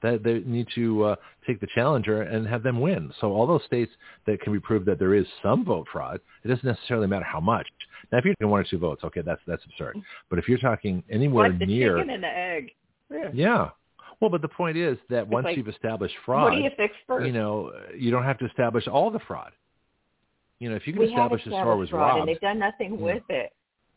That 0.01 0.23
they 0.23 0.39
need 0.39 0.67
to 0.75 1.03
uh, 1.03 1.15
take 1.47 1.59
the 1.61 1.67
challenger 1.73 2.21
and 2.21 2.45
have 2.47 2.61
them 2.61 2.79
win. 2.81 3.11
So 3.21 3.31
all 3.31 3.47
those 3.47 3.63
states 3.65 3.91
that 4.27 4.39
can 4.41 4.53
be 4.53 4.59
proved 4.59 4.85
that 4.87 4.99
there 4.99 5.15
is 5.15 5.25
some 5.41 5.65
vote 5.65 5.87
fraud, 5.91 6.19
it 6.43 6.47
doesn't 6.49 6.65
necessarily 6.65 7.07
matter 7.07 7.25
how 7.25 7.39
much. 7.39 7.65
Now, 8.11 8.19
if 8.19 8.25
you're 8.25 8.35
getting 8.35 8.51
one 8.51 8.59
or 8.59 8.65
two 8.65 8.77
votes, 8.77 9.03
okay, 9.05 9.21
that's 9.21 9.41
that's 9.47 9.63
absurd. 9.65 9.97
But 10.29 10.37
if 10.37 10.47
you're 10.49 10.59
talking 10.59 11.01
anywhere 11.09 11.49
like 11.49 11.59
the 11.59 11.65
near, 11.65 11.97
chicken 11.97 12.13
and 12.13 12.23
the 12.23 12.27
egg. 12.37 12.71
Yeah. 13.11 13.29
yeah. 13.33 13.69
Well, 14.19 14.29
but 14.29 14.41
the 14.41 14.47
point 14.49 14.77
is 14.77 14.97
that 15.09 15.27
once 15.27 15.45
like, 15.45 15.57
you've 15.57 15.67
established 15.69 16.15
fraud, 16.25 16.51
What 16.51 16.57
do 16.57 16.63
you 16.63 16.69
fix 16.77 16.93
first? 17.07 17.25
you 17.25 17.31
know, 17.33 17.71
you 17.97 18.11
don't 18.11 18.23
have 18.23 18.37
to 18.39 18.45
establish 18.45 18.87
all 18.87 19.09
the 19.09 19.19
fraud. 19.19 19.53
You 20.59 20.69
know, 20.69 20.75
if 20.75 20.87
you 20.87 20.93
can 20.93 21.01
we 21.01 21.07
establish 21.09 21.43
the 21.43 21.51
store 21.51 21.77
was 21.77 21.89
fraud, 21.89 22.19
and 22.19 22.27
they've 22.27 22.39
done 22.39 22.59
nothing 22.59 22.99
with 22.99 23.23
it. 23.29 23.51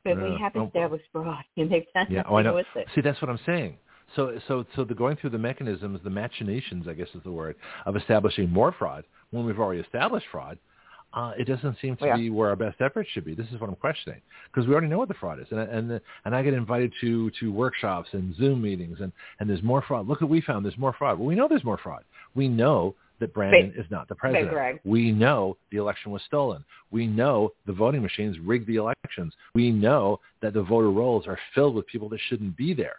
But 0.05 0.17
Yeah. 0.17 0.23
we 0.25 0.39
have 0.39 0.57
Oh, 0.57 0.67
established 0.67 1.05
fraud, 1.12 1.45
and 1.57 1.70
they've 1.70 1.87
done 1.95 2.07
Yeah, 2.09 2.19
nothing 2.19 2.33
oh, 2.33 2.37
I 2.37 2.43
know. 2.43 2.55
with 2.55 2.67
it. 2.75 2.89
See, 2.95 3.01
that's 3.01 3.20
what 3.20 3.31
I'm 3.31 3.39
saying. 3.47 3.78
So, 4.17 4.39
so, 4.49 4.65
so 4.75 4.85
the 4.85 4.95
going 4.95 5.17
through 5.17 5.31
the 5.31 5.39
mechanisms, 5.39 6.01
the 6.03 6.11
machinations, 6.11 6.89
I 6.89 6.95
guess 6.95 7.09
is 7.15 7.23
the 7.25 7.31
word, 7.31 7.57
of 7.85 7.95
establishing 7.97 8.51
more 8.51 8.73
fraud 8.73 9.05
when 9.31 9.45
we've 9.45 9.59
already 9.59 9.81
established 9.83 10.27
fraud, 10.33 10.59
uh, 11.15 11.33
it 11.39 11.45
doesn't 11.45 11.78
seem 11.81 11.97
to 11.97 12.07
Yeah. 12.07 12.17
be 12.17 12.31
where 12.31 12.49
our 12.51 12.57
best 12.57 12.81
efforts 12.81 13.09
should 13.11 13.25
be. 13.25 13.35
This 13.35 13.51
is 13.53 13.61
what 13.61 13.69
I'm 13.69 13.77
questioning 13.77 14.20
because 14.47 14.67
we 14.67 14.73
already 14.73 14.89
know 14.89 14.99
what 14.99 15.09
the 15.09 15.15
fraud 15.15 15.41
is, 15.41 15.47
and 15.51 15.61
and 15.61 16.01
and 16.25 16.37
I 16.37 16.43
get 16.43 16.53
invited 16.55 16.93
to 17.01 17.31
to 17.41 17.53
workshops 17.53 18.12
and 18.12 18.35
Zoom 18.37 18.61
meetings, 18.61 19.01
and 19.01 19.12
and 19.41 19.49
there's 19.49 19.62
more 19.62 19.81
fraud. 19.83 20.07
Look 20.07 20.20
what 20.20 20.31
we 20.31 20.41
found. 20.43 20.65
There's 20.65 20.77
more 20.78 20.93
fraud. 20.93 21.19
Well, 21.19 21.27
we 21.27 21.35
know 21.35 21.49
there's 21.49 21.65
more 21.65 21.78
fraud. 21.78 22.05
We 22.35 22.47
know 22.49 22.95
that 23.21 23.35
Brandon 23.35 23.73
is 23.77 23.87
not 23.91 24.09
the 24.09 24.15
president. 24.15 24.51
Greg. 24.51 24.81
We 24.85 25.13
know 25.13 25.57
the 25.71 25.79
election 25.79 26.13
was 26.13 26.23
stolen. 26.27 26.65
We 26.91 27.07
know 27.07 27.53
the 27.67 27.73
voting 27.73 28.03
machines 28.03 28.39
rigged 28.39 28.67
the 28.67 28.77
elections. 28.77 29.35
We 29.55 29.71
know 29.71 30.21
that 30.43 30.55
the 30.55 30.63
voter 30.63 30.91
rolls 30.91 31.27
are 31.27 31.39
filled 31.55 31.75
with 31.75 31.87
people 31.87 32.09
that 32.11 32.21
shouldn't 32.29 32.57
be 32.57 32.75
there. 32.75 32.97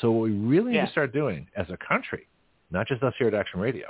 So 0.00 0.10
what 0.10 0.24
we 0.24 0.32
really 0.32 0.72
need 0.72 0.84
to 0.84 0.90
start 0.90 1.12
doing 1.12 1.46
as 1.56 1.66
a 1.70 1.76
country, 1.86 2.26
not 2.70 2.86
just 2.86 3.02
us 3.02 3.14
here 3.18 3.28
at 3.28 3.34
Action 3.34 3.60
Radio, 3.60 3.86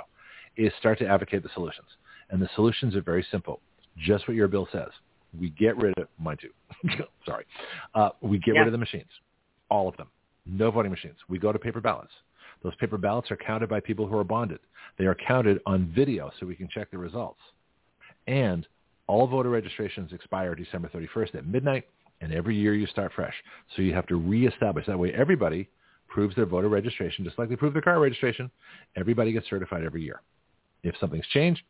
is 0.55 0.71
start 0.79 0.99
to 0.99 1.07
advocate 1.07 1.43
the 1.43 1.49
solutions. 1.53 1.87
And 2.29 2.41
the 2.41 2.49
solutions 2.55 2.95
are 2.95 3.01
very 3.01 3.25
simple. 3.29 3.59
Just 3.97 4.27
what 4.27 4.35
your 4.35 4.47
bill 4.47 4.67
says. 4.71 4.89
We 5.37 5.49
get 5.51 5.75
rid 5.77 5.97
of, 5.97 6.07
mine 6.19 6.37
too, 6.41 6.51
sorry. 7.25 7.45
Uh, 7.93 8.09
we 8.21 8.37
get 8.39 8.55
Yeah. 8.55 8.59
rid 8.61 8.67
of 8.69 8.71
the 8.71 8.77
machines, 8.77 9.09
all 9.69 9.87
of 9.89 9.97
them. 9.97 10.07
No 10.45 10.71
voting 10.71 10.91
machines. 10.91 11.17
We 11.27 11.37
go 11.39 11.51
to 11.51 11.59
paper 11.59 11.81
ballots. 11.81 12.11
Those 12.63 12.75
paper 12.75 12.97
ballots 12.97 13.31
are 13.31 13.37
counted 13.37 13.69
by 13.69 13.79
people 13.79 14.07
who 14.07 14.17
are 14.17 14.23
bonded. 14.23 14.59
They 14.97 15.05
are 15.05 15.15
counted 15.15 15.61
on 15.65 15.91
video 15.95 16.31
so 16.39 16.45
we 16.45 16.55
can 16.55 16.67
check 16.67 16.91
the 16.91 16.97
results. 16.97 17.39
And 18.27 18.67
all 19.07 19.27
voter 19.27 19.49
registrations 19.49 20.11
expire 20.11 20.55
December 20.55 20.89
31st 20.89 21.35
at 21.35 21.47
midnight, 21.47 21.85
and 22.21 22.33
every 22.33 22.55
year 22.55 22.73
you 22.73 22.87
start 22.87 23.13
fresh. 23.15 23.33
So 23.75 23.81
you 23.81 23.93
have 23.93 24.07
to 24.07 24.15
reestablish. 24.15 24.85
That 24.87 24.99
way 24.99 25.13
everybody 25.13 25.69
proves 26.07 26.35
their 26.35 26.45
voter 26.45 26.69
registration 26.69 27.23
just 27.23 27.37
like 27.37 27.49
they 27.49 27.55
prove 27.55 27.73
their 27.73 27.81
car 27.81 27.99
registration. 27.99 28.49
Everybody 28.95 29.31
gets 29.31 29.49
certified 29.49 29.83
every 29.83 30.03
year. 30.03 30.21
If 30.83 30.95
something's 30.99 31.27
changed, 31.27 31.61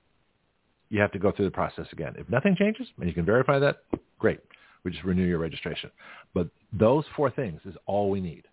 you 0.89 1.01
have 1.01 1.11
to 1.11 1.19
go 1.19 1.31
through 1.31 1.45
the 1.45 1.51
process 1.51 1.87
again. 1.91 2.15
If 2.17 2.29
nothing 2.29 2.55
changes 2.57 2.87
and 2.97 3.07
you 3.07 3.13
can 3.13 3.25
verify 3.25 3.59
that, 3.59 3.83
great. 4.19 4.39
We 4.83 4.91
just 4.91 5.03
renew 5.03 5.25
your 5.25 5.39
registration. 5.39 5.91
But 6.33 6.47
those 6.71 7.03
four 7.15 7.29
things 7.29 7.59
is 7.65 7.75
all 7.85 8.09
we 8.09 8.21
need. 8.21 8.45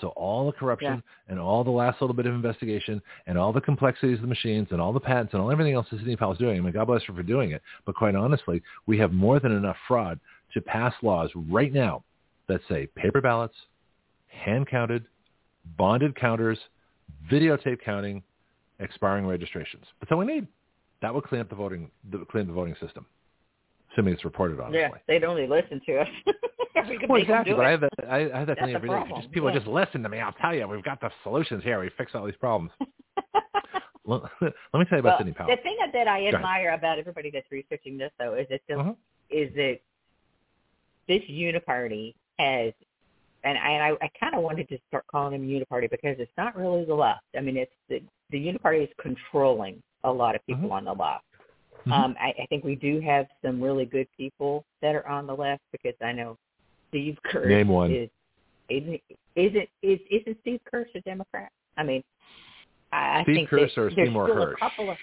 So 0.00 0.08
all 0.08 0.46
the 0.46 0.52
corruption 0.52 1.02
and 1.28 1.38
all 1.38 1.64
the 1.64 1.70
last 1.70 2.00
little 2.00 2.14
bit 2.14 2.26
of 2.26 2.34
investigation 2.34 3.00
and 3.26 3.38
all 3.38 3.52
the 3.52 3.60
complexities 3.60 4.16
of 4.16 4.22
the 4.22 4.26
machines 4.26 4.68
and 4.70 4.80
all 4.80 4.92
the 4.92 5.00
patents 5.00 5.32
and 5.32 5.42
all 5.42 5.50
everything 5.50 5.74
else 5.74 5.86
that 5.90 5.98
Sidney 5.98 6.16
Powell 6.16 6.32
is 6.32 6.38
doing, 6.38 6.58
I 6.58 6.60
mean, 6.60 6.72
God 6.72 6.86
bless 6.86 7.02
her 7.04 7.14
for 7.14 7.22
doing 7.22 7.52
it. 7.52 7.62
But 7.84 7.94
quite 7.94 8.14
honestly, 8.14 8.62
we 8.86 8.98
have 8.98 9.12
more 9.12 9.40
than 9.40 9.52
enough 9.52 9.76
fraud 9.88 10.20
to 10.54 10.60
pass 10.60 10.92
laws 11.02 11.30
right 11.34 11.72
now 11.72 12.04
that 12.48 12.60
say 12.68 12.86
paper 12.94 13.20
ballots, 13.20 13.54
hand 14.28 14.68
counted, 14.68 15.06
bonded 15.76 16.14
counters, 16.14 16.58
videotape 17.30 17.78
counting, 17.84 18.22
expiring 18.80 19.26
registrations. 19.26 19.84
That's 20.00 20.12
all 20.12 20.18
we 20.18 20.26
need. 20.26 20.46
That 21.02 21.14
would 21.14 21.24
clean 21.24 21.40
up 21.40 21.48
the 21.48 21.54
voting, 21.54 21.90
the, 22.10 22.24
clean 22.30 22.42
up 22.42 22.48
the 22.48 22.52
voting 22.54 22.76
system, 22.80 23.06
assuming 23.96 24.14
it's 24.14 24.24
reported 24.24 24.60
honestly. 24.60 24.78
Yeah, 24.80 24.90
they'd 25.08 25.24
only 25.24 25.46
listen 25.46 25.80
to 25.86 25.98
us. 26.00 26.08
we 26.88 26.98
could 26.98 27.08
Well, 27.08 27.20
exactly. 27.20 27.54
But 27.54 27.64
I 27.66 27.68
it. 27.72 27.72
have 27.72 27.80
that. 27.80 28.08
I, 28.08 28.16
I 28.16 28.20
have 28.20 28.30
that 28.32 28.46
That's 28.46 28.58
feeling 28.58 28.72
the 28.72 28.76
every 28.76 28.88
day. 28.88 28.94
problem. 28.94 29.20
Just 29.22 29.32
people 29.32 29.48
Yeah. 29.50 29.54
just 29.56 29.66
listen 29.66 30.02
to 30.02 30.08
me. 30.08 30.20
I'll 30.20 30.32
tell 30.32 30.54
you, 30.54 30.66
we've 30.68 30.82
got 30.84 31.00
the 31.00 31.10
solutions 31.22 31.62
here. 31.64 31.80
We 31.80 31.90
fix 31.96 32.12
all 32.14 32.24
these 32.26 32.36
problems. 32.36 32.70
Let, 34.08 34.22
me 34.22 34.28
tell 34.40 34.50
you 34.92 34.98
about 34.98 35.04
well, 35.04 35.18
Sidney 35.18 35.32
Powell. 35.32 35.48
the 35.50 35.60
thing 35.62 35.76
that 35.92 36.06
I 36.06 36.28
admire 36.28 36.70
about 36.74 36.98
everybody 36.98 37.28
that's 37.32 37.50
researching 37.50 37.98
this, 37.98 38.12
though, 38.20 38.34
is 38.34 38.46
that 38.50 38.60
the, 38.68 38.78
Uh-huh. 38.78 38.92
is 39.30 39.52
that 39.56 39.78
this 41.08 41.22
uniparty 41.28 42.14
has, 42.38 42.72
and 43.42 43.58
I, 43.58 43.70
and 43.70 43.82
I, 44.00 44.04
I 44.04 44.10
kind 44.20 44.36
of 44.36 44.42
wanted 44.42 44.68
to 44.68 44.78
start 44.86 45.04
calling 45.10 45.32
them 45.32 45.48
uniparty 45.48 45.90
because 45.90 46.16
it's 46.20 46.30
not 46.38 46.56
really 46.56 46.84
the 46.84 46.94
left. 46.94 47.22
I 47.36 47.40
mean, 47.40 47.56
it's 47.56 47.72
the 47.88 48.00
the 48.30 48.38
uniparty 48.38 48.84
is 48.84 48.88
controlling 49.00 49.82
a 50.04 50.12
lot 50.12 50.34
of 50.36 50.44
people 50.46 50.68
Mhm. 50.68 50.72
on 50.72 50.84
the 50.84 50.92
left. 50.92 51.24
Mhm. 51.86 51.92
Um, 51.92 52.16
I, 52.20 52.34
I 52.42 52.46
think 52.46 52.64
we 52.64 52.74
do 52.74 53.00
have 53.00 53.26
some 53.44 53.62
really 53.62 53.84
good 53.84 54.08
people 54.16 54.64
that 54.82 54.94
are 54.94 55.06
on 55.06 55.26
the 55.26 55.34
left 55.34 55.62
because 55.70 55.94
I 56.02 56.12
know 56.12 56.36
Steve 56.88 57.16
Kirsch 57.24 57.48
Name 57.48 57.68
one. 57.68 57.92
is 57.92 58.10
isn't 58.68 59.00
isn't 59.36 59.68
is 59.82 60.00
isn't 60.10 60.36
Steve 60.40 60.60
Kirsch 60.70 60.88
a 60.94 61.00
Democrat? 61.02 61.50
I 61.76 61.84
mean, 61.84 62.02
I, 62.92 63.20
I 63.20 63.22
Steve 63.22 63.36
think 63.36 63.48
Kirsch 63.50 63.76
or 63.76 63.90
Seymour 63.92 64.28
Hersh? 64.28 64.54
of 64.62 64.96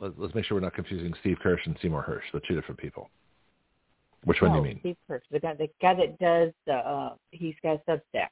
Let, 0.00 0.18
let's 0.18 0.34
make 0.34 0.44
sure 0.44 0.56
we're 0.56 0.62
not 0.62 0.74
confusing 0.74 1.14
Steve 1.20 1.38
Kirsch 1.40 1.60
and 1.66 1.76
Seymour 1.80 2.04
Hersh. 2.08 2.22
They're 2.32 2.42
two 2.48 2.54
different 2.54 2.80
people. 2.80 3.10
Which 4.24 4.40
one 4.40 4.52
do 4.52 4.58
you 4.58 4.64
mean? 4.64 4.80
Steve 4.80 4.96
Kirsch, 5.06 5.22
the 5.30 5.38
guy 5.38 5.54
the 5.54 5.68
guy 5.80 5.94
that 5.94 6.18
does 6.18 6.52
the 6.66 6.74
uh 6.74 7.14
he's 7.30 7.54
got 7.62 7.80
a 7.86 7.90
Substack. 7.90 8.28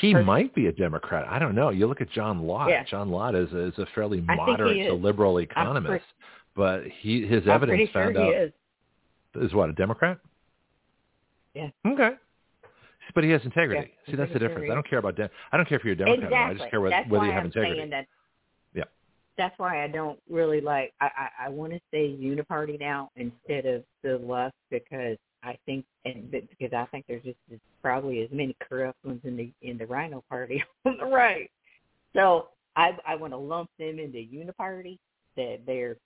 He 0.00 0.14
might 0.14 0.54
be 0.54 0.66
a 0.66 0.72
Democrat. 0.72 1.26
I 1.28 1.38
don't 1.38 1.54
know. 1.54 1.70
You 1.70 1.86
look 1.86 2.00
at 2.00 2.10
John 2.10 2.42
Lott. 2.42 2.70
Yeah. 2.70 2.84
John 2.84 3.10
Lott 3.10 3.34
is 3.34 3.52
a, 3.52 3.66
is 3.66 3.78
a 3.78 3.86
fairly 3.94 4.24
I 4.28 4.36
think 4.36 4.40
he 4.40 4.50
moderate 4.52 4.88
to 4.88 4.94
liberal 4.94 5.38
economist, 5.38 6.04
but 6.60 6.82
he 7.00 7.26
his 7.26 7.44
I'm 7.44 7.52
evidence 7.52 7.78
pretty 7.78 7.90
found 7.90 8.16
sure 8.16 8.22
he 8.22 8.36
out 8.36 8.42
is. 8.42 8.52
is 9.48 9.54
what 9.54 9.70
a 9.70 9.72
Democrat. 9.72 10.18
Yeah. 11.54 11.70
Okay. 11.86 12.10
But 13.14 13.24
he 13.24 13.30
has 13.30 13.40
integrity. 13.44 13.92
Yeah, 14.06 14.12
See, 14.12 14.16
that's 14.18 14.30
the 14.34 14.38
sure 14.38 14.48
difference. 14.48 14.66
he 14.66 14.70
I 14.70 14.74
don't 14.74 14.86
care 14.88 14.98
about 14.98 15.16
Dem- 15.16 15.30
I 15.52 15.56
don't 15.56 15.66
care 15.66 15.78
if 15.78 15.84
you're 15.84 15.94
a 15.94 15.96
Democrat. 15.96 16.24
Exactly. 16.24 16.36
I 16.36 16.58
just 16.58 16.70
care 16.70 16.80
whether, 16.82 16.96
you 16.96 17.32
have 17.32 17.40
I'm 17.40 17.46
integrity. 17.46 17.90
that. 17.90 18.06
Yeah. 18.74 18.84
That's 19.38 19.58
why 19.58 19.82
I 19.82 19.88
don't 19.88 20.18
really 20.28 20.60
like. 20.60 20.92
I 21.00 21.06
I, 21.06 21.46
I 21.46 21.48
want 21.48 21.72
to 21.72 21.80
say 21.90 22.14
Uniparty 22.14 22.78
now 22.78 23.10
instead 23.16 23.64
of 23.64 23.82
the 24.02 24.18
left 24.18 24.54
because 24.70 25.16
I 25.42 25.56
think 25.64 25.86
and 26.04 26.30
because 26.30 26.74
I 26.74 26.84
think 26.90 27.06
there's 27.08 27.24
just 27.24 27.38
as, 27.50 27.58
probably 27.82 28.20
as 28.20 28.28
many 28.30 28.54
corrupt 28.60 29.02
ones 29.02 29.22
in 29.24 29.34
the 29.34 29.50
in 29.62 29.78
the 29.78 29.86
RINO 29.86 30.24
Party 30.28 30.62
on 30.84 30.98
the 30.98 31.06
right. 31.06 31.50
So 32.14 32.48
I 32.76 32.90
I 33.08 33.16
want 33.16 33.32
to 33.32 33.38
lump 33.38 33.70
them 33.78 33.98
into 33.98 34.18
Uniparty 34.18 34.98
that 35.38 35.60
they're 35.66 35.96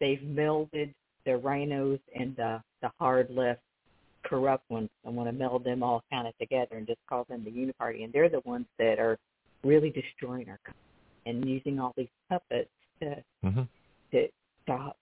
they've 0.00 0.20
melded 0.20 0.92
the 1.24 1.32
RINOs 1.32 2.00
and 2.14 2.34
the 2.36 2.62
the 2.82 2.90
hard 2.98 3.28
left 3.30 3.60
corrupt 4.24 4.68
ones. 4.70 4.90
I 5.06 5.10
want 5.10 5.28
to 5.28 5.32
meld 5.32 5.64
them 5.64 5.82
all 5.82 6.04
kind 6.10 6.26
of 6.26 6.36
together 6.38 6.76
and 6.76 6.86
just 6.86 7.00
call 7.08 7.24
them 7.28 7.44
the 7.44 7.50
Uniparty, 7.50 8.04
and 8.04 8.12
they're 8.12 8.28
the 8.28 8.40
ones 8.40 8.66
that 8.78 8.98
are 8.98 9.18
really 9.64 9.90
destroying 9.90 10.48
our 10.48 10.58
country 10.64 10.80
and 11.26 11.48
using 11.48 11.78
all 11.78 11.92
these 11.96 12.08
puppets 12.28 12.70
to 13.00 13.16
hmm 13.42 13.62
to, 14.10 14.26
to 14.66 14.92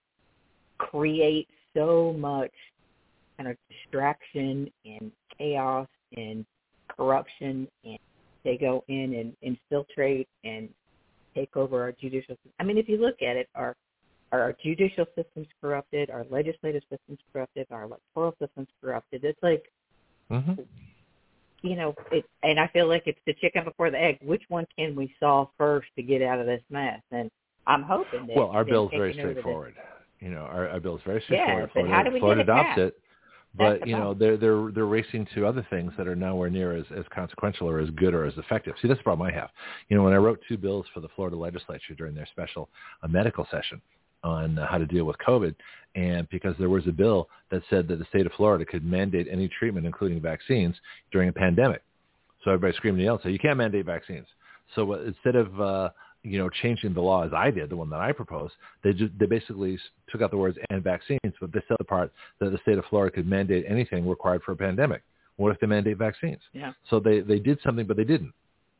create 0.79 1.47
so 1.73 2.13
much 2.19 2.51
kind 3.37 3.49
of 3.49 3.55
distraction 3.69 4.69
and 4.83 5.11
chaos 5.37 5.87
and 6.17 6.45
corruption 6.89 7.67
and 7.85 7.99
they 8.43 8.57
go 8.57 8.83
in 8.89 9.13
and 9.13 9.33
infiltrate 9.41 10.27
and 10.43 10.67
take 11.33 11.55
over 11.55 11.81
our 11.81 11.93
judicial 11.93 12.35
system. 12.35 12.51
I 12.59 12.63
mean 12.63 12.77
if 12.77 12.89
you 12.89 12.97
look 12.97 13.21
at 13.21 13.37
it 13.37 13.47
our 13.55 13.75
our 14.31 14.55
judicial 14.63 15.05
system's 15.15 15.47
corrupted, 15.61 16.09
our 16.09 16.25
legislative 16.29 16.83
system's 16.89 17.19
corrupted, 17.31 17.67
our 17.71 17.83
electoral 17.83 18.35
system's 18.41 18.67
corrupted. 18.81 19.23
It's 19.23 19.39
like 19.41 19.63
hmm 20.29 20.53
you 21.63 21.75
know, 21.75 21.95
it, 22.11 22.23
and 22.43 22.59
I 22.59 22.67
feel 22.67 22.87
like 22.87 23.03
it's 23.07 23.19
the 23.25 23.33
chicken 23.33 23.63
before 23.63 23.89
the 23.89 23.99
egg. 23.99 24.19
Which 24.21 24.43
one 24.47 24.67
can 24.77 24.95
we 24.95 25.13
solve 25.19 25.49
first 25.57 25.87
to 25.95 26.03
get 26.03 26.21
out 26.21 26.39
of 26.39 26.45
this 26.45 26.61
mess? 26.69 27.01
And 27.11 27.31
I'm 27.65 27.81
hoping 27.83 28.27
that. 28.27 28.35
Well, 28.35 28.49
our 28.49 28.63
that 28.63 28.69
bill's 28.69 28.91
very 28.91 29.09
taking 29.11 29.25
over 29.25 29.33
this- 29.33 29.41
straightforward. 29.41 29.75
You 30.19 30.29
know, 30.29 30.41
our, 30.41 30.69
our 30.69 30.79
bill's 30.79 31.01
very 31.05 31.23
Yeah, 31.29 31.43
straightforward. 31.43 31.71
but 31.75 31.87
how 31.89 32.03
do 32.03 32.11
we 32.11 32.19
Florida 32.19 32.43
get 32.43 32.49
it 32.49 32.51
adopts 32.51 32.69
passed? 32.69 32.79
it, 32.79 33.01
but 33.55 33.87
you 33.87 33.95
know 33.95 34.13
they're 34.13 34.37
they're 34.37 34.71
they're 34.71 34.85
racing 34.85 35.27
to 35.35 35.45
other 35.45 35.65
things 35.69 35.91
that 35.97 36.07
are 36.07 36.15
nowhere 36.15 36.49
near 36.49 36.75
as 36.75 36.85
as 36.95 37.05
consequential 37.13 37.67
or 37.67 37.79
as 37.79 37.89
good 37.91 38.13
or 38.13 38.25
as 38.25 38.33
effective. 38.37 38.75
See, 38.81 38.87
that's 38.87 38.99
the 38.99 39.03
problem 39.03 39.27
I 39.27 39.31
have. 39.31 39.49
You 39.89 39.97
know, 39.97 40.03
when 40.03 40.13
I 40.13 40.17
wrote 40.17 40.39
two 40.47 40.57
bills 40.57 40.85
for 40.93 40.99
the 41.01 41.09
Florida 41.15 41.37
legislature 41.37 41.93
during 41.95 42.13
their 42.15 42.27
special 42.31 42.69
uh, 43.03 43.07
medical 43.07 43.47
session 43.51 43.81
on 44.23 44.57
how 44.57 44.77
to 44.77 44.85
deal 44.85 45.05
with 45.05 45.17
COVID, 45.25 45.55
and 45.95 46.29
because 46.29 46.55
there 46.59 46.69
was 46.69 46.85
a 46.87 46.91
bill 46.91 47.29
that 47.49 47.63
said 47.69 47.87
that 47.87 47.99
the 47.99 48.05
state 48.05 48.25
of 48.25 48.31
Florida 48.33 48.65
could 48.65 48.85
mandate 48.85 49.27
any 49.29 49.47
treatment, 49.47 49.85
including 49.85 50.21
vaccines, 50.21 50.75
during 51.11 51.29
a 51.29 51.33
pandemic. 51.33 51.81
So 52.43 52.51
everybody 52.51 52.75
screamed 52.77 52.97
and 52.97 53.05
yelled, 53.05 53.21
"So 53.23 53.29
you 53.29 53.39
can't 53.39 53.57
mandate 53.57 53.85
vaccines." 53.85 54.27
So 54.75 54.93
instead 54.93 55.35
of 55.35 55.59
uh, 55.59 55.89
you 56.23 56.37
know 56.37 56.49
changing 56.49 56.93
the 56.93 57.01
law 57.01 57.25
as 57.25 57.33
I 57.33 57.51
did, 57.51 57.69
the 57.69 57.75
one 57.75 57.89
that 57.89 57.99
I 57.99 58.11
proposed, 58.11 58.53
they 58.83 58.93
just 58.93 59.17
they 59.19 59.25
basically 59.25 59.79
took 60.09 60.21
out 60.21 60.31
the 60.31 60.37
words 60.37 60.57
"and 60.69 60.83
vaccines," 60.83 61.33
but 61.41 61.51
they 61.51 61.61
said 61.67 61.77
the 61.79 61.85
part 61.85 62.11
that 62.39 62.51
the 62.51 62.59
state 62.59 62.77
of 62.77 62.85
Florida 62.85 63.13
could 63.13 63.27
mandate 63.27 63.65
anything 63.67 64.07
required 64.07 64.43
for 64.43 64.51
a 64.51 64.55
pandemic. 64.55 65.01
What 65.37 65.51
if 65.51 65.59
they 65.59 65.67
mandate 65.67 65.97
vaccines? 65.97 66.41
Yeah. 66.53 66.73
So 66.89 66.99
they 66.99 67.21
they 67.21 67.39
did 67.39 67.59
something, 67.63 67.85
but 67.85 67.97
they 67.97 68.03
didn't. 68.03 68.33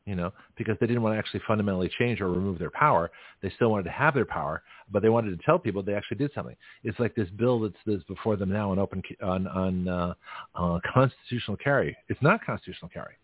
You 0.07 0.15
know, 0.15 0.31
because 0.57 0.77
they 0.79 0.87
didn't 0.87 1.01
want 1.01 1.15
to 1.15 1.19
actually 1.19 1.41
fundamentally 1.45 1.91
change 1.99 2.21
or 2.21 2.29
remove 2.29 2.59
their 2.59 2.71
power. 2.71 3.11
They 3.41 3.51
still 3.57 3.71
wanted 3.71 3.83
to 3.83 3.89
have 3.91 4.13
their 4.13 4.23
power, 4.23 4.63
but 4.89 5.01
they 5.01 5.09
wanted 5.09 5.37
to 5.37 5.45
tell 5.45 5.59
people 5.59 5.83
they 5.83 5.95
actually 5.95 6.17
did 6.17 6.31
something. 6.33 6.55
It's 6.85 6.97
like 6.97 7.13
this 7.13 7.29
bill 7.31 7.59
that's, 7.59 7.75
that's 7.85 8.03
before 8.03 8.37
them 8.37 8.49
now 8.49 8.71
on 8.71 8.79
open 8.79 9.03
on 9.21 9.47
on 9.47 9.87
uh, 9.89 10.13
uh, 10.55 10.79
constitutional 10.93 11.57
carry. 11.57 11.97
It's 12.07 12.21
not 12.21 12.39
constitutional 12.45 12.89
carry. 12.89 13.15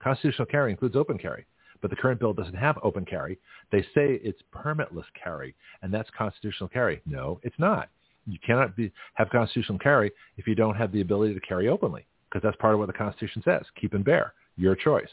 Constitutional 0.00 0.46
carry 0.46 0.70
includes 0.70 0.94
open 0.94 1.18
carry, 1.18 1.44
but 1.82 1.90
the 1.90 1.96
current 1.96 2.20
bill 2.20 2.32
doesn't 2.32 2.54
have 2.54 2.78
open 2.84 3.04
carry. 3.04 3.36
They 3.72 3.82
say 3.82 4.20
it's 4.22 4.40
permitless 4.54 5.06
carry, 5.20 5.56
and 5.82 5.92
that's 5.92 6.08
constitutional 6.16 6.68
carry. 6.68 7.02
No, 7.04 7.40
it's 7.42 7.58
not. 7.58 7.88
You 8.28 8.38
cannot 8.46 8.76
be, 8.76 8.92
have 9.14 9.28
constitutional 9.30 9.80
carry 9.80 10.12
if 10.36 10.46
you 10.46 10.54
don't 10.54 10.76
have 10.76 10.92
the 10.92 11.00
ability 11.00 11.34
to 11.34 11.40
carry 11.40 11.66
openly, 11.68 12.06
because 12.28 12.42
that's 12.44 12.56
part 12.58 12.74
of 12.74 12.78
what 12.78 12.86
the 12.86 12.92
Constitution 12.92 13.42
says. 13.44 13.64
Keep 13.80 13.94
and 13.94 14.04
bear, 14.04 14.34
your 14.56 14.76
choice. 14.76 15.10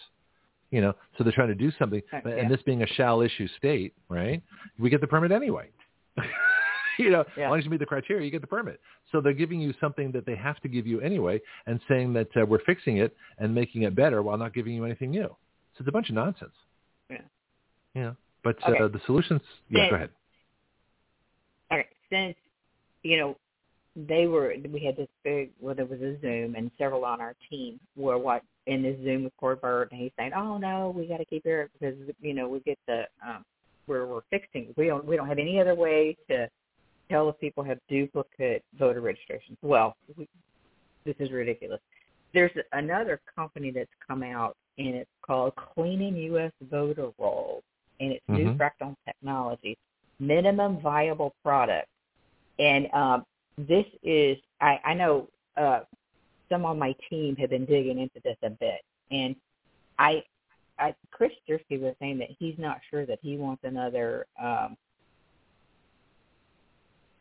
You 0.72 0.82
know, 0.82 0.94
so 1.18 1.24
they're 1.24 1.32
trying 1.34 1.50
to 1.50 1.56
do 1.56 1.72
something, 1.80 2.02
Heck, 2.12 2.26
and 2.26 2.50
this 2.52 2.62
being 2.64 2.82
a 2.84 2.88
shall 2.88 3.22
issue 3.22 3.48
state, 3.58 3.94
right? 4.10 4.42
We 4.80 4.90
get 4.90 5.00
the 5.00 5.08
permit 5.08 5.32
anyway. 5.32 5.70
you 7.00 7.10
know, 7.12 7.24
Yeah. 7.38 7.46
as 7.46 7.50
long 7.50 7.60
as 7.60 7.66
you 7.66 7.72
meet 7.72 7.80
the 7.80 7.86
criteria, 7.86 8.26
you 8.26 8.32
get 8.32 8.42
the 8.42 8.48
permit. 8.48 8.82
So 9.12 9.22
they're 9.22 9.34
giving 9.34 9.62
you 9.62 9.74
something 9.80 10.12
that 10.14 10.26
they 10.26 10.36
have 10.36 10.60
to 10.62 10.68
give 10.68 10.86
you 10.88 11.00
anyway, 11.02 11.40
and 11.68 11.80
saying 11.88 12.14
that 12.14 12.28
uh, 12.36 12.46
we're 12.46 12.64
fixing 12.66 12.98
it 12.98 13.16
and 13.38 13.54
making 13.54 13.84
it 13.84 13.96
better 13.96 14.22
while 14.24 14.38
not 14.38 14.54
giving 14.54 14.74
you 14.74 14.84
anything 14.86 15.12
new. 15.12 15.28
So 15.28 15.80
it's 15.80 15.88
a 15.88 15.92
bunch 15.92 16.10
of 16.10 16.16
nonsense. 16.16 16.54
Yeah. 17.10 17.18
Yeah. 17.94 18.12
but 18.44 18.58
Okay. 18.68 18.84
uh, 18.84 18.88
the 18.88 19.00
solutions. 19.06 19.42
Yeah, 19.70 19.82
Then- 19.82 19.90
go 19.92 19.96
ahead. 19.96 20.10
All 21.72 21.78
right, 21.78 21.88
since 22.12 22.36
you 23.04 23.18
know 23.18 23.38
they 23.96 24.28
were, 24.28 24.54
we 24.72 24.82
had 24.82 24.98
this 24.98 25.08
big. 25.24 25.52
Well, 25.62 25.76
there 25.76 25.86
was 25.86 26.02
a 26.02 26.20
Zoom, 26.22 26.56
and 26.56 26.70
several 26.78 27.06
on 27.06 27.22
our 27.22 27.36
team 27.50 27.80
were 27.96 28.18
what 28.18 28.44
in 28.68 28.84
this 28.84 28.98
Zoom 29.04 29.24
with 29.24 29.34
Corbett, 29.38 29.90
and 29.92 30.02
he's 30.02 30.12
saying, 30.18 30.32
"Oh 30.36 30.58
no, 30.58 30.94
we 30.96 31.08
got 31.08 31.18
to 31.18 31.26
keep 31.26 31.46
it 31.46 31.72
because 31.74 31.96
you 32.22 32.34
know 32.34 32.50
we 32.50 32.60
get 32.62 32.78
the 32.88 33.04
um, 33.26 33.46
we're 33.88 34.06
we're 34.06 34.22
fixing. 34.30 34.74
We 34.76 34.88
don't 34.88 35.06
we 35.06 35.16
don't 35.16 35.28
have 35.28 35.40
any 35.40 35.60
other 35.62 35.76
way 35.76 36.18
to 36.30 36.50
tell 37.10 37.30
if 37.30 37.40
people 37.40 37.64
have 37.64 37.80
duplicate 37.88 38.64
voter 38.78 39.02
registrations. 39.02 39.58
Well, 39.62 39.96
we, 40.18 40.28
this 41.06 41.16
is 41.20 41.32
ridiculous. 41.32 41.80
There's 42.34 42.52
another 42.74 43.22
company 43.34 43.72
that's 43.72 43.90
come 44.06 44.24
out, 44.24 44.58
and 44.78 44.90
it's 44.96 45.10
called 45.26 45.54
Cleaning 45.56 46.18
U.S. 46.18 46.52
Voter 46.70 47.12
Rolls, 47.18 47.64
and 48.02 48.12
it's 48.12 48.24
New 48.28 48.50
Mhm. 48.52 48.58
Fractal 48.58 48.96
Technology, 49.06 49.78
minimum 50.20 50.82
viable 50.82 51.34
product. 51.44 51.88
And 52.60 52.88
um, 52.94 53.26
this 53.58 53.86
is, 54.04 54.38
I, 54.62 54.80
I 54.84 54.94
know 54.94 55.28
uh, 55.58 55.82
some 56.50 56.66
on 56.66 56.78
my 56.78 56.96
team 57.10 57.36
have 57.38 57.50
been 57.50 57.66
digging 57.66 58.00
into 58.00 58.20
this 58.24 58.38
a 58.44 58.50
bit, 58.50 58.82
and 59.12 59.36
I, 59.98 60.24
I 60.78 60.94
Chris 61.12 61.32
Jersey 61.48 61.78
was 61.78 61.96
saying 62.00 62.18
that 62.20 62.30
he's 62.38 62.56
not 62.58 62.80
sure 62.90 63.06
that 63.06 63.20
he 63.22 63.38
wants 63.38 63.64
another 63.64 64.26
um, 64.42 64.76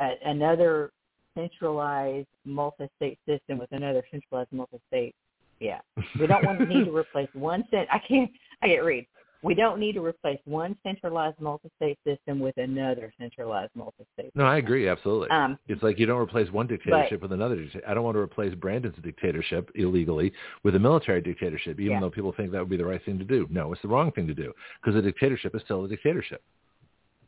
a, 0.00 0.14
another 0.24 0.90
centralized 1.36 2.28
multi-state 2.44 3.18
system 3.26 3.58
with 3.58 3.70
another 3.72 4.04
centralized 4.10 4.52
multi-state. 4.52 5.14
Yeah, 5.60 5.80
we 6.18 6.26
don't 6.26 6.44
want 6.44 6.58
to 6.58 6.66
need 6.66 6.84
to 6.84 6.96
replace 6.96 7.28
one 7.32 7.64
cent. 7.70 7.88
I 7.92 7.98
can't. 7.98 8.30
I 8.62 8.68
can't 8.68 8.84
read. 8.84 9.06
We 9.44 9.54
don't 9.54 9.78
need 9.78 9.92
to 9.92 10.04
replace 10.04 10.38
one 10.46 10.74
centralized 10.82 11.38
multi-state 11.38 11.98
system 12.02 12.40
with 12.40 12.56
another 12.56 13.12
centralized 13.20 13.72
multi-state. 13.74 14.30
No, 14.34 14.44
I 14.44 14.56
agree 14.56 14.88
absolutely. 14.88 15.28
Um, 15.28 15.58
It's 15.68 15.82
like 15.82 15.98
you 15.98 16.06
don't 16.06 16.20
replace 16.20 16.50
one 16.50 16.66
dictatorship 16.66 17.20
with 17.20 17.30
another. 17.30 17.56
dictatorship. 17.56 17.84
I 17.86 17.92
don't 17.92 18.04
want 18.04 18.14
to 18.14 18.20
replace 18.20 18.54
Brandon's 18.54 18.96
dictatorship 19.02 19.70
illegally 19.74 20.32
with 20.62 20.76
a 20.76 20.78
military 20.78 21.20
dictatorship, 21.20 21.78
even 21.78 21.92
Yeah. 21.92 22.00
though 22.00 22.10
people 22.10 22.32
think 22.32 22.52
that 22.52 22.58
would 22.58 22.70
be 22.70 22.78
the 22.78 22.86
right 22.86 23.02
thing 23.04 23.18
to 23.18 23.24
do. 23.24 23.46
No, 23.50 23.70
it's 23.72 23.82
the 23.82 23.88
wrong 23.88 24.10
thing 24.12 24.26
to 24.26 24.34
do 24.34 24.54
because 24.80 24.96
a 24.96 25.02
dictatorship 25.02 25.54
is 25.54 25.60
still 25.62 25.84
a 25.84 25.88
dictatorship. 25.88 26.42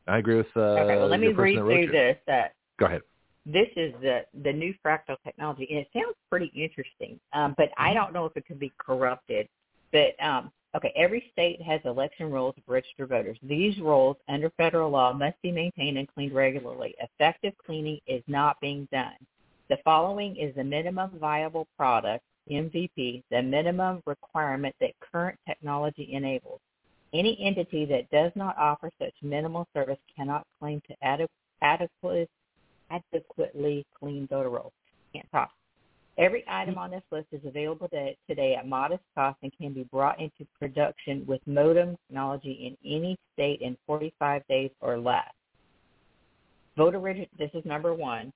I 0.06 0.16
agree 0.16 0.36
with 0.36 0.56
uh, 0.56 0.60
okay, 0.60 0.96
well, 0.96 1.08
let 1.08 1.20
me 1.20 1.28
the 1.28 1.34
read 1.34 1.56
through 1.56 1.88
this. 1.88 2.16
Uh, 2.26 2.48
Go 2.78 2.86
ahead. 2.86 3.02
this 3.44 3.68
is 3.76 3.92
the 4.00 4.24
the 4.42 4.52
new 4.52 4.72
fractal 4.82 5.16
technology, 5.22 5.66
and 5.68 5.80
it 5.80 5.88
sounds 5.92 6.16
pretty 6.30 6.50
interesting. 6.54 7.20
Um, 7.34 7.54
but 7.58 7.70
I 7.76 7.92
don't 7.92 8.14
know 8.14 8.24
if 8.24 8.36
it 8.36 8.46
could 8.46 8.58
be 8.58 8.72
corrupted. 8.78 9.48
But 9.92 10.14
um, 10.24 10.50
okay, 10.76 10.92
every 10.94 11.28
state 11.32 11.60
has 11.62 11.80
election 11.84 12.30
rolls 12.30 12.54
of 12.56 12.62
registered 12.66 13.08
voters. 13.08 13.38
These 13.42 13.80
rolls, 13.80 14.16
under 14.28 14.50
federal 14.50 14.90
law, 14.90 15.12
must 15.12 15.40
be 15.42 15.50
maintained 15.50 15.98
and 15.98 16.08
cleaned 16.12 16.34
regularly. 16.34 16.94
Effective 17.00 17.54
cleaning 17.64 17.98
is 18.06 18.22
not 18.26 18.60
being 18.60 18.86
done. 18.92 19.16
The 19.68 19.78
following 19.84 20.36
is 20.36 20.54
the 20.54 20.64
minimum 20.64 21.18
viable 21.18 21.66
product 21.76 22.24
(MVP), 22.50 23.24
the 23.30 23.42
minimum 23.42 24.02
requirement 24.06 24.76
that 24.80 24.92
current 25.00 25.38
technology 25.46 26.12
enables. 26.12 26.60
Any 27.12 27.38
entity 27.40 27.84
that 27.86 28.10
does 28.10 28.32
not 28.34 28.56
offer 28.58 28.90
such 29.00 29.14
minimal 29.22 29.66
service 29.74 29.98
cannot 30.14 30.46
claim 30.60 30.80
to 30.88 30.96
adequ- 31.02 31.28
adequately 31.62 32.28
adequately 32.90 33.84
clean 33.98 34.28
voter 34.28 34.50
rolls. 34.50 34.72
Can't 35.12 35.30
talk. 35.32 35.50
Every 36.18 36.44
item 36.48 36.74
mm-hmm. 36.74 36.82
on 36.82 36.90
this 36.90 37.02
list 37.10 37.26
is 37.32 37.42
available 37.44 37.88
to, 37.88 38.12
today 38.28 38.54
at 38.54 38.66
modest 38.66 39.02
cost 39.14 39.38
and 39.42 39.52
can 39.58 39.72
be 39.72 39.84
brought 39.84 40.18
into 40.18 40.46
production 40.58 41.24
with 41.26 41.40
modem 41.46 41.96
technology 42.08 42.76
in 42.84 42.90
any 42.90 43.18
state 43.34 43.60
in 43.60 43.76
45 43.86 44.42
days 44.48 44.70
or 44.80 44.98
less. 44.98 45.30
Voter 46.76 47.00
this 47.38 47.50
is 47.54 47.64
number 47.64 47.94
one. 47.94 48.32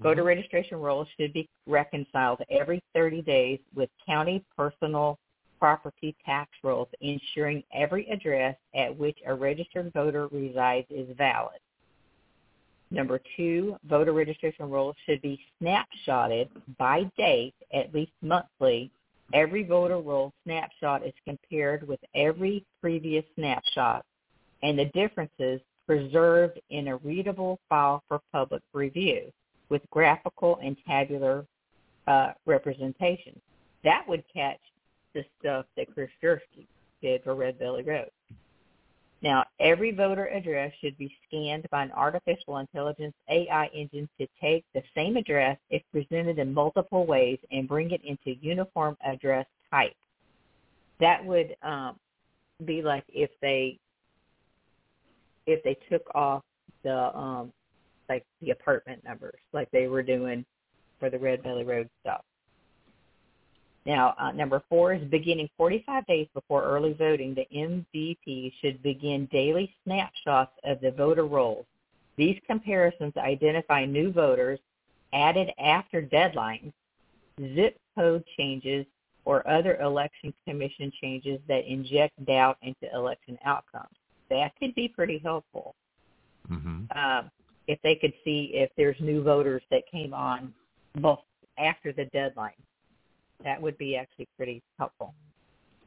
Voter 0.00 0.22
mm-hmm. 0.22 0.28
registration 0.28 0.78
rolls 0.78 1.08
should 1.18 1.32
be 1.32 1.48
reconciled 1.66 2.40
every 2.50 2.82
30 2.94 3.22
days 3.22 3.58
with 3.74 3.88
county 4.06 4.44
personal 4.56 5.18
property 5.58 6.14
tax 6.26 6.50
rolls 6.64 6.88
ensuring 7.00 7.62
every 7.72 8.10
address 8.10 8.56
at 8.74 8.96
which 8.96 9.16
a 9.26 9.32
registered 9.32 9.92
voter 9.92 10.26
resides 10.28 10.86
is 10.90 11.08
valid. 11.16 11.60
Number 12.92 13.20
two, 13.38 13.76
voter 13.88 14.12
registration 14.12 14.68
rolls 14.68 14.96
should 15.06 15.22
be 15.22 15.40
snapshotted 15.60 16.48
by 16.78 17.10
date, 17.16 17.54
at 17.72 17.94
least 17.94 18.12
monthly. 18.20 18.90
Every 19.32 19.64
voter 19.64 19.98
roll 19.98 20.30
snapshot 20.44 21.06
is 21.06 21.14
compared 21.24 21.88
with 21.88 22.00
every 22.14 22.66
previous 22.82 23.24
snapshot, 23.34 24.04
and 24.62 24.78
the 24.78 24.84
differences 24.92 25.62
preserved 25.86 26.60
in 26.68 26.88
a 26.88 26.96
readable 26.98 27.58
file 27.70 28.02
for 28.08 28.20
public 28.30 28.62
review 28.74 29.32
with 29.70 29.80
graphical 29.90 30.58
and 30.62 30.76
tabular 30.86 31.46
uh, 32.06 32.32
representation. 32.44 33.40
That 33.84 34.04
would 34.06 34.22
catch 34.32 34.60
the 35.14 35.24
stuff 35.40 35.64
that 35.78 35.92
Chris 35.94 36.10
Jursky 36.22 36.66
did 37.00 37.24
for 37.24 37.34
Red 37.34 37.58
Belly 37.58 37.84
Road. 37.84 38.10
Now, 39.22 39.44
every 39.60 39.92
voter 39.92 40.26
address 40.26 40.72
should 40.80 40.98
be 40.98 41.16
scanned 41.26 41.66
by 41.70 41.84
an 41.84 41.92
artificial 41.92 42.58
intelligence 42.58 43.14
AI 43.30 43.66
engine 43.66 44.08
to 44.20 44.26
take 44.40 44.64
the 44.74 44.82
same 44.96 45.16
address 45.16 45.56
if 45.70 45.82
presented 45.92 46.40
in 46.40 46.52
multiple 46.52 47.06
ways 47.06 47.38
and 47.52 47.68
bring 47.68 47.92
it 47.92 48.00
into 48.04 48.38
uniform 48.40 48.96
address 49.04 49.46
type. 49.70 49.94
That 50.98 51.24
would 51.24 51.56
um, 51.62 51.96
be 52.64 52.82
like 52.82 53.04
if 53.08 53.30
they 53.40 53.78
if 55.46 55.62
they 55.62 55.76
took 55.90 56.02
off 56.14 56.42
the 56.82 57.16
um, 57.16 57.52
like 58.08 58.24
the 58.40 58.50
apartment 58.50 59.04
numbers, 59.04 59.38
like 59.52 59.70
they 59.70 59.86
were 59.86 60.02
doing 60.02 60.44
for 60.98 61.10
the 61.10 61.18
Red 61.18 61.42
Belly 61.44 61.64
Road 61.64 61.88
stuff. 62.00 62.22
Now, 63.84 64.14
uh, 64.18 64.30
number 64.32 64.62
four 64.68 64.92
is 64.94 65.02
beginning 65.10 65.48
45 65.56 66.06
days 66.06 66.28
before 66.34 66.62
early 66.62 66.92
voting, 66.92 67.34
the 67.34 67.46
MVP 67.52 68.52
should 68.60 68.82
begin 68.82 69.26
daily 69.32 69.74
snapshots 69.84 70.52
of 70.64 70.80
the 70.80 70.92
voter 70.92 71.26
rolls. 71.26 71.66
These 72.16 72.38
comparisons 72.46 73.16
identify 73.16 73.84
new 73.84 74.12
voters 74.12 74.60
added 75.12 75.50
after 75.58 76.00
deadlines, 76.00 76.72
zip 77.54 77.76
code 77.96 78.24
changes, 78.36 78.86
or 79.24 79.48
other 79.48 79.76
election 79.76 80.32
commission 80.46 80.92
changes 81.00 81.40
that 81.48 81.64
inject 81.70 82.24
doubt 82.24 82.58
into 82.62 82.92
election 82.94 83.38
outcomes. 83.44 83.94
That 84.30 84.52
could 84.58 84.74
be 84.74 84.88
pretty 84.88 85.18
helpful. 85.18 85.74
Mm-hmm. 86.50 86.84
Uh, 86.94 87.22
if 87.68 87.80
they 87.82 87.94
could 87.94 88.12
see 88.24 88.50
if 88.54 88.70
there's 88.76 88.96
new 89.00 89.22
voters 89.22 89.62
that 89.70 89.82
came 89.90 90.12
on 90.12 90.52
both 90.96 91.20
after 91.58 91.92
the 91.92 92.06
deadline 92.06 92.52
that 93.44 93.60
would 93.60 93.78
be 93.78 93.96
actually 93.96 94.28
pretty 94.36 94.62
helpful. 94.78 95.14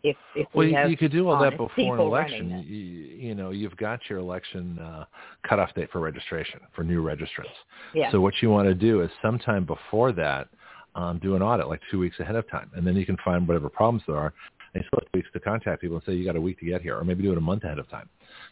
If 0.05 0.17
if 0.35 0.47
well, 0.53 0.67
we 0.67 0.91
you, 0.91 0.97
could 0.97 1.11
do 1.11 1.27
all 1.27 1.39
that 1.41 1.57
before 1.57 1.95
an 1.95 1.99
election. 1.99 2.63
You, 2.67 2.75
you 2.75 3.33
know, 3.33 3.49
you've 3.49 3.75
got 3.77 3.99
your 4.07 4.19
election 4.19 4.77
uh, 4.77 5.05
cutoff 5.47 5.73
date 5.73 5.89
for 5.91 5.99
registration 5.99 6.59
for 6.75 6.83
new 6.83 7.01
registrants. 7.03 7.55
Yeah. 7.95 8.11
So 8.11 8.21
what 8.21 8.35
you 8.41 8.51
want 8.51 8.67
to 8.67 8.75
do 8.75 9.01
is 9.01 9.09
sometime 9.23 9.65
before 9.65 10.11
that, 10.11 10.47
um, 10.93 11.19
do 11.23 11.35
an 11.35 11.41
audit 11.41 11.67
like 11.67 11.81
two 11.89 11.97
weeks 11.97 12.19
ahead 12.19 12.35
of 12.35 12.47
time, 12.51 12.69
and 12.75 12.85
then 12.85 12.95
you 12.95 13.03
can 13.03 13.17
find 13.25 13.47
whatever 13.47 13.67
problems 13.67 14.03
there 14.05 14.15
are. 14.15 14.31
And 14.75 14.83
you 14.83 14.87
still 14.87 14.99
have 15.01 15.11
two 15.11 15.17
weeks 15.17 15.29
to 15.33 15.39
contact 15.39 15.81
people 15.81 15.97
and 15.97 16.05
say 16.05 16.13
you 16.13 16.23
got 16.23 16.35
a 16.35 16.41
week 16.41 16.59
to 16.59 16.65
get 16.65 16.83
here, 16.83 16.97
or 16.97 17.03
maybe 17.03 17.23
do 17.23 17.31
it 17.31 17.37
a 17.39 17.41
month 17.41 17.63
ahead 17.63 17.79
of 17.79 17.89
time. 17.89 18.07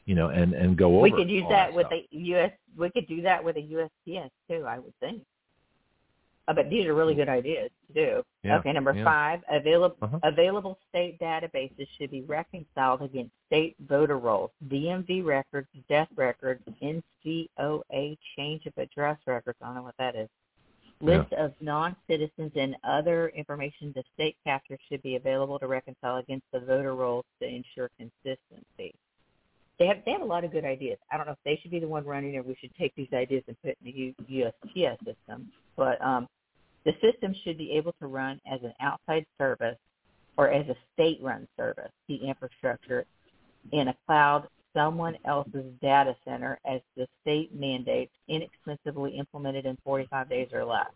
You 0.06 0.15
know, 0.15 0.30
and 0.30 0.53
and 0.53 0.75
go 0.75 0.88
over. 0.95 1.01
we 1.01 1.11
could 1.11 1.30
use 1.30 1.43
that, 1.49 1.67
that 1.67 1.73
with 1.75 1.85
stuff. 1.85 1.99
a 2.11 2.17
US. 2.17 2.51
We 2.75 2.90
could 2.90 3.07
do 3.07 3.22
that 3.22 3.43
with 3.43 3.57
a 3.57 3.61
USPS 3.61 4.30
too. 4.49 4.65
I 4.67 4.80
would 4.80 4.93
think. 4.99 5.22
Uh, 6.47 6.53
but 6.53 6.69
these 6.69 6.85
are 6.85 6.93
really 6.93 7.15
good 7.15 7.30
ideas 7.30 7.69
to 7.88 7.93
do. 7.93 8.23
Yeah, 8.43 8.57
okay, 8.57 8.73
number 8.73 8.93
yeah. 8.93 9.03
five, 9.05 9.39
available 9.49 9.95
Uh-huh. 10.01 10.19
available 10.23 10.77
state 10.89 11.17
databases 11.19 11.88
should 11.97 12.11
be 12.11 12.22
reconciled 12.23 13.01
against 13.01 13.31
state 13.47 13.75
voter 13.88 14.17
rolls, 14.17 14.51
DMV 14.67 15.23
records, 15.23 15.69
death 15.88 16.09
records, 16.15 16.61
NCOA 16.81 18.17
change 18.35 18.65
of 18.65 18.73
address 18.77 19.17
records. 19.25 19.57
I 19.61 19.67
don't 19.67 19.75
know 19.75 19.83
what 19.83 19.97
that 19.97 20.15
is. 20.15 20.30
Yeah. 20.99 21.19
List 21.19 21.33
of 21.33 21.53
non-citizens 21.61 22.51
and 22.55 22.75
other 22.83 23.30
information 23.30 23.93
the 23.95 24.03
state 24.13 24.35
captures 24.43 24.80
should 24.89 25.01
be 25.01 25.15
available 25.15 25.59
to 25.59 25.67
reconcile 25.67 26.17
against 26.17 26.45
the 26.51 26.59
voter 26.59 26.93
rolls 26.93 27.25
to 27.41 27.47
ensure 27.47 27.89
consistency. 27.97 28.93
They 29.80 29.88
have 29.88 29.98
they 30.06 30.11
have 30.11 30.22
a 30.22 30.26
lot 30.26 30.43
of 30.43 30.52
good 30.52 30.66
ideas. 30.66 30.98
I 31.11 31.18
don't 31.18 31.26
know 31.26 31.34
if 31.34 31.40
they 31.43 31.60
should 31.61 31.72
be 31.72 31.80
the 31.80 31.88
one 31.88 32.06
running 32.06 32.35
or 32.38 32.43
we 32.43 32.56
should 32.60 32.74
take 32.76 32.93
these 32.95 33.11
ideas 33.14 33.43
and 33.48 33.61
put 33.61 33.77
in 33.84 34.14
the 34.27 34.52
USPS 34.76 34.98
system. 35.00 35.52
But 35.76 36.00
um, 36.02 36.27
the 36.85 36.93
system 37.02 37.34
should 37.43 37.58
be 37.58 37.72
able 37.72 37.93
to 38.00 38.08
run 38.08 38.40
as 38.52 38.61
an 38.64 38.74
outside 38.80 39.26
service 39.38 39.77
or 40.38 40.50
as 40.50 40.68
a 40.68 40.76
state-run 40.93 41.48
service, 41.58 41.92
the 42.08 42.16
infrastructure 42.16 43.06
in 43.72 43.88
a 43.88 43.95
cloud, 44.06 44.48
someone 44.74 45.16
else's 45.26 45.72
data 45.82 46.16
center 46.26 46.60
as 46.66 46.82
the 46.98 47.08
state 47.22 47.53
mandates, 47.56 48.11
inexpensively 48.27 49.11
implemented 49.11 49.66
in 49.66 49.77
45 49.84 50.30
days 50.30 50.48
or 50.52 50.66
less. 50.66 50.90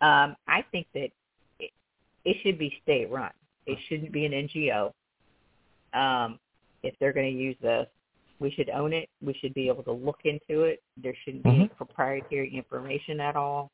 Um, 0.00 0.36
I 0.48 0.64
think 0.72 0.86
that 0.94 1.10
it, 1.60 1.70
it 2.24 2.36
should 2.42 2.58
be 2.58 2.76
state-run. 2.82 3.30
It 3.66 3.78
shouldn't 3.88 4.12
be 4.12 4.26
an 4.26 4.32
NGO. 4.32 4.92
Um, 5.94 6.38
if 6.84 6.94
they're 7.00 7.12
going 7.12 7.32
to 7.32 7.38
use 7.38 7.56
this, 7.62 7.86
we 8.38 8.50
should 8.50 8.68
own 8.70 8.92
it. 8.92 9.08
We 9.22 9.34
should 9.40 9.54
be 9.54 9.68
able 9.68 9.82
to 9.84 9.92
look 9.92 10.20
into 10.24 10.64
it. 10.64 10.82
There 11.02 11.14
shouldn't 11.24 11.44
be 11.44 11.50
any 11.50 11.68
proprietary 11.68 12.54
information 12.54 13.20
at 13.20 13.36
all. 13.36 13.70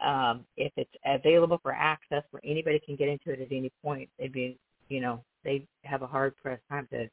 Um, 0.00 0.44
if 0.56 0.72
it's 0.76 0.90
available 1.04 1.58
for 1.62 1.72
access 1.72 2.22
where 2.30 2.40
anybody 2.44 2.80
can 2.84 2.96
get 2.96 3.08
into 3.08 3.32
it 3.32 3.40
at 3.40 3.48
any 3.50 3.70
point, 3.82 4.08
they'd 4.18 4.32
be, 4.32 4.56
you 4.88 5.00
know, 5.00 5.22
they 5.44 5.66
have 5.84 6.02
a 6.02 6.06
hard 6.06 6.36
pressed 6.36 6.62
time 6.70 6.88
to, 6.92 7.08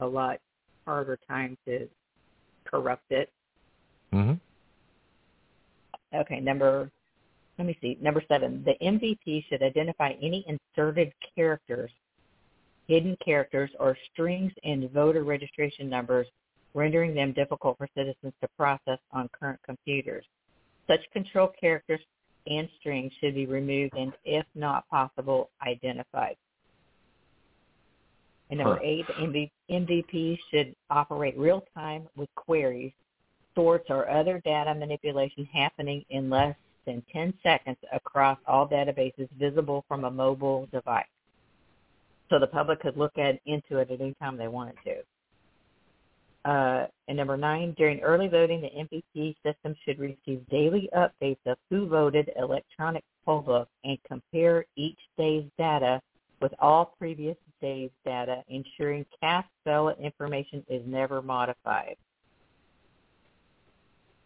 a 0.00 0.06
lot 0.06 0.38
harder 0.84 1.18
time 1.28 1.56
to 1.66 1.88
corrupt 2.64 3.10
it. 3.10 3.30
Mm-hmm. 4.12 4.34
Okay, 6.16 6.40
number, 6.40 6.90
let 7.58 7.66
me 7.66 7.78
see, 7.80 7.98
number 8.00 8.22
seven, 8.28 8.64
the 8.64 8.74
MVP 8.84 9.44
should 9.48 9.62
identify 9.62 10.12
any 10.22 10.44
inserted 10.48 11.12
characters, 11.34 11.90
hidden 12.88 13.16
characters, 13.24 13.70
or 13.78 13.96
strings 14.12 14.52
in 14.64 14.88
voter 14.88 15.22
registration 15.22 15.88
numbers, 15.88 16.26
rendering 16.74 17.14
them 17.14 17.32
difficult 17.32 17.78
for 17.78 17.88
citizens 17.94 18.32
to 18.40 18.48
process 18.56 18.98
on 19.12 19.28
current 19.38 19.60
computers. 19.64 20.24
Such 20.86 21.00
control 21.12 21.52
characters 21.60 22.00
and 22.46 22.68
strings 22.80 23.12
should 23.20 23.34
be 23.34 23.46
removed 23.46 23.94
and, 23.96 24.12
if 24.24 24.46
not 24.54 24.88
possible, 24.88 25.50
identified. 25.66 26.36
And 28.50 28.58
number 28.58 28.76
Huh. 28.76 28.80
eight, 28.82 29.06
the 29.06 29.50
MVP 29.70 30.38
should 30.50 30.74
operate 30.88 31.36
real 31.36 31.62
time 31.74 32.08
with 32.16 32.34
queries, 32.34 32.92
sorts, 33.54 33.90
or 33.90 34.08
other 34.08 34.40
data 34.44 34.74
manipulation 34.74 35.44
happening 35.52 36.04
in 36.08 36.30
less 36.30 36.56
than 36.86 37.02
10 37.12 37.34
seconds 37.42 37.76
across 37.92 38.38
all 38.46 38.66
databases 38.66 39.28
visible 39.38 39.84
from 39.86 40.04
a 40.04 40.10
mobile 40.10 40.66
device. 40.72 41.04
So 42.30 42.38
the 42.38 42.46
public 42.46 42.80
could 42.80 42.96
look 42.96 43.16
at 43.18 43.40
into 43.46 43.78
it 43.78 43.90
at 43.90 44.00
any 44.00 44.14
time 44.20 44.36
they 44.36 44.48
wanted 44.48 44.76
to. 44.84 46.50
Uh, 46.50 46.86
and 47.08 47.16
number 47.16 47.36
nine, 47.36 47.74
during 47.76 48.00
early 48.00 48.28
voting, 48.28 48.60
the 48.60 48.70
MVP 48.70 49.34
system 49.44 49.74
should 49.84 49.98
receive 49.98 50.46
daily 50.50 50.88
updates 50.96 51.38
of 51.46 51.58
who 51.68 51.86
voted 51.86 52.30
electronic 52.36 53.04
poll 53.24 53.40
book 53.40 53.68
and 53.84 53.98
compare 54.06 54.64
each 54.76 54.98
day's 55.16 55.44
data 55.58 56.00
with 56.40 56.52
all 56.60 56.94
previous 56.98 57.36
days' 57.60 57.90
data, 58.04 58.42
ensuring 58.48 59.04
cast 59.20 59.48
ballot 59.64 59.98
information 60.00 60.64
is 60.68 60.82
never 60.86 61.20
modified. 61.20 61.96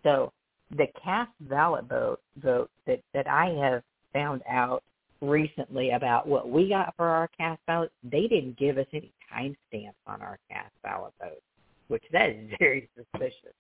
So 0.02 0.32
the 0.70 0.86
cast 1.02 1.31
ballot 1.40 1.86
vote 1.86 2.20
vote 2.36 2.70
that, 2.86 3.00
that 3.14 3.26
I 3.26 3.47
have 3.60 3.82
found 4.12 4.42
out 4.48 4.82
recently 5.23 5.91
about 5.91 6.26
what 6.26 6.51
we 6.51 6.68
got 6.68 6.94
for 6.97 7.07
our 7.07 7.28
cast 7.28 7.60
ballot, 7.67 7.91
they 8.02 8.26
didn't 8.26 8.59
give 8.59 8.76
us 8.76 8.86
any 8.92 9.12
timestamps 9.33 9.94
on 10.07 10.20
our 10.20 10.39
cast 10.51 10.73
ballot 10.83 11.12
vote, 11.20 11.41
which 11.89 12.02
that 12.12 12.31
is 12.31 12.51
very 12.59 12.89
suspicious 12.97 13.55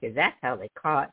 because 0.00 0.14
that's 0.14 0.36
how 0.42 0.56
they 0.56 0.68
caught 0.80 1.10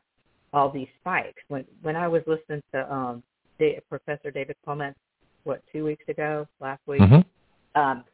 all 0.52 0.68
these 0.68 0.88
spikes. 1.00 1.40
When 1.48 1.64
when 1.82 1.96
I 1.96 2.08
was 2.08 2.22
listening 2.26 2.62
to 2.74 2.92
um 2.92 3.22
Da- 3.58 3.80
Professor 3.88 4.30
David 4.30 4.56
Clement, 4.64 4.96
what 5.44 5.62
two 5.72 5.84
weeks 5.84 6.04
ago, 6.08 6.46
last 6.60 6.80
week, 6.86 7.00
Mm-hmm. 7.00 7.80
um, 7.80 8.04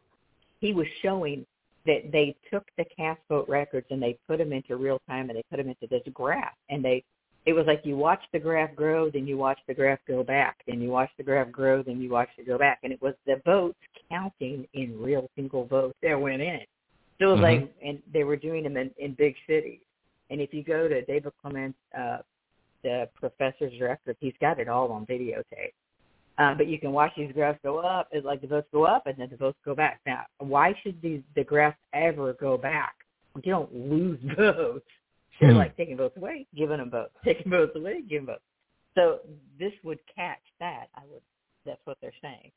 he 0.60 0.72
was 0.72 0.86
showing 1.02 1.46
that 1.86 2.10
they 2.12 2.36
took 2.52 2.66
the 2.76 2.84
cast 2.96 3.20
vote 3.28 3.48
records 3.48 3.86
and 3.90 4.02
they 4.02 4.18
put 4.28 4.38
them 4.38 4.52
into 4.52 4.76
real 4.76 5.00
time 5.08 5.30
and 5.30 5.38
they 5.38 5.44
put 5.50 5.56
them 5.56 5.68
into 5.68 5.86
this 5.88 6.02
graph 6.12 6.54
and 6.68 6.84
they 6.84 7.02
it 7.48 7.54
was 7.54 7.66
like 7.66 7.80
you 7.82 7.96
watch 7.96 8.20
the 8.34 8.38
graph 8.38 8.74
grow 8.76 9.10
then 9.10 9.26
you 9.26 9.38
watch 9.38 9.58
the 9.66 9.72
graph 9.74 9.98
go 10.06 10.22
back 10.22 10.54
then 10.66 10.82
you 10.82 10.90
watch 10.90 11.10
the 11.16 11.24
graph 11.24 11.50
grow 11.50 11.82
then 11.82 11.98
you 12.02 12.10
watch 12.10 12.28
it 12.36 12.46
go 12.46 12.58
back 12.58 12.78
and 12.82 12.92
it 12.92 13.00
was 13.00 13.14
the 13.26 13.40
votes 13.46 13.78
counting 14.10 14.66
in 14.74 15.00
real 15.00 15.24
single 15.34 15.64
votes 15.64 15.96
that 16.02 16.20
went 16.26 16.42
in 16.42 16.60
so 17.18 17.28
it 17.28 17.30
was 17.32 17.38
Mhm. 17.40 17.42
like 17.42 17.74
and 17.82 18.02
they 18.12 18.24
were 18.24 18.36
doing 18.36 18.62
them 18.64 18.76
in, 18.76 18.90
in 18.98 19.14
big 19.14 19.34
cities 19.46 19.80
and 20.30 20.42
if 20.42 20.52
you 20.52 20.62
go 20.62 20.88
to 20.88 21.02
David 21.06 21.32
Clements' 21.40 21.78
uh 21.96 22.18
the 22.84 23.08
professor's 23.14 23.80
record 23.80 24.16
he's 24.20 24.36
got 24.40 24.60
it 24.60 24.68
all 24.68 24.92
on 24.92 25.06
videotape 25.06 25.72
Uh, 26.42 26.54
but 26.54 26.66
you 26.68 26.78
can 26.78 26.92
watch 26.92 27.12
these 27.16 27.32
graphs 27.32 27.58
go 27.64 27.78
up. 27.78 28.06
It's 28.12 28.24
like 28.24 28.40
the 28.40 28.46
votes 28.46 28.68
go 28.72 28.84
up 28.84 29.04
and 29.08 29.16
then 29.18 29.28
the 29.28 29.36
votes 29.36 29.58
go 29.64 29.74
back. 29.74 29.98
Now, 30.06 30.22
why 30.38 30.72
should 30.80 30.96
these 31.02 31.22
the 31.34 31.42
graphs 31.42 31.82
ever 31.92 32.28
go 32.34 32.56
back? 32.56 32.94
You 33.42 33.50
don't 33.50 33.74
lose 33.74 34.20
votes. 34.36 34.86
They're 35.40 35.52
Hmm. 35.52 35.58
like 35.58 35.76
taking 35.76 35.96
votes 35.96 36.16
away, 36.16 36.46
giving 36.56 36.78
them 36.78 36.90
votes, 36.90 37.14
taking 37.24 37.50
votes 37.50 37.72
away, 37.76 38.02
giving 38.02 38.26
votes. 38.26 38.42
So 38.94 39.20
this 39.58 39.72
would 39.84 40.00
catch 40.14 40.42
that. 40.60 40.88
I 40.94 41.02
would. 41.10 41.22
That's 41.64 41.80
what 41.84 41.98
they're 42.00 42.12
saying. 42.22 42.50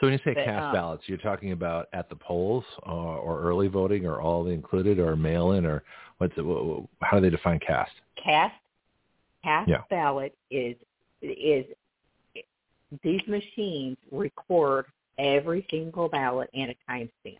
So 0.00 0.06
when 0.06 0.12
you 0.12 0.18
say 0.24 0.34
But, 0.34 0.44
cast 0.44 0.66
um, 0.66 0.72
ballots, 0.72 1.04
you're 1.06 1.18
talking 1.18 1.52
about 1.52 1.88
at 1.92 2.08
the 2.08 2.16
polls 2.16 2.64
or, 2.84 2.92
or 3.18 3.40
early 3.42 3.68
voting 3.68 4.06
or 4.06 4.20
all 4.20 4.46
included 4.48 4.98
or 4.98 5.16
mail-in 5.16 5.64
or 5.64 5.82
what's 6.18 6.32
it? 6.36 6.88
How 7.00 7.18
do 7.18 7.22
they 7.22 7.30
define 7.30 7.58
cast? 7.60 7.92
Cast 8.22 8.54
cast 9.44 9.68
Yeah. 9.68 9.82
ballot 9.90 10.36
is 10.50 10.76
is 11.20 11.64
these 13.02 13.20
machines 13.26 13.96
record 14.10 14.86
every 15.18 15.66
single 15.70 16.08
ballot 16.08 16.50
and 16.54 16.70
a 16.70 16.90
timestamp. 16.90 17.38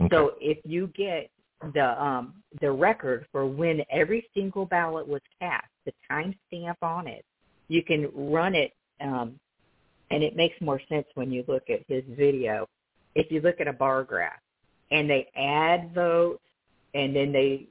Okay. 0.00 0.08
So 0.10 0.34
if 0.40 0.58
you 0.64 0.88
get 0.96 1.30
the 1.74 2.02
um 2.02 2.34
the 2.60 2.70
record 2.70 3.26
for 3.32 3.46
when 3.46 3.82
every 3.90 4.28
single 4.34 4.66
ballot 4.66 5.06
was 5.06 5.20
cast, 5.40 5.66
the 5.84 5.92
timestamp 6.10 6.76
on 6.82 7.06
it, 7.06 7.24
you 7.68 7.82
can 7.82 8.10
run 8.14 8.54
it 8.54 8.72
um 9.00 9.38
and 10.10 10.22
it 10.22 10.36
makes 10.36 10.58
more 10.60 10.80
sense 10.88 11.06
when 11.14 11.30
you 11.30 11.44
look 11.48 11.64
at 11.68 11.80
his 11.88 12.02
video. 12.16 12.66
If 13.14 13.30
you 13.30 13.40
look 13.40 13.60
at 13.60 13.68
a 13.68 13.72
bar 13.72 14.04
graph 14.04 14.40
and 14.90 15.08
they 15.08 15.28
add 15.36 15.92
votes 15.94 16.42
and 16.94 17.14
then 17.14 17.32
they 17.32 17.66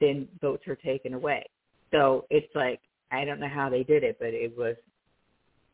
then 0.00 0.28
votes 0.40 0.66
are 0.68 0.76
taken 0.76 1.14
away. 1.14 1.44
So 1.92 2.26
it's 2.30 2.54
like 2.54 2.80
I 3.10 3.24
don't 3.24 3.40
know 3.40 3.48
how 3.48 3.68
they 3.68 3.82
did 3.82 4.04
it, 4.04 4.16
but 4.20 4.28
it 4.28 4.56
was 4.56 4.76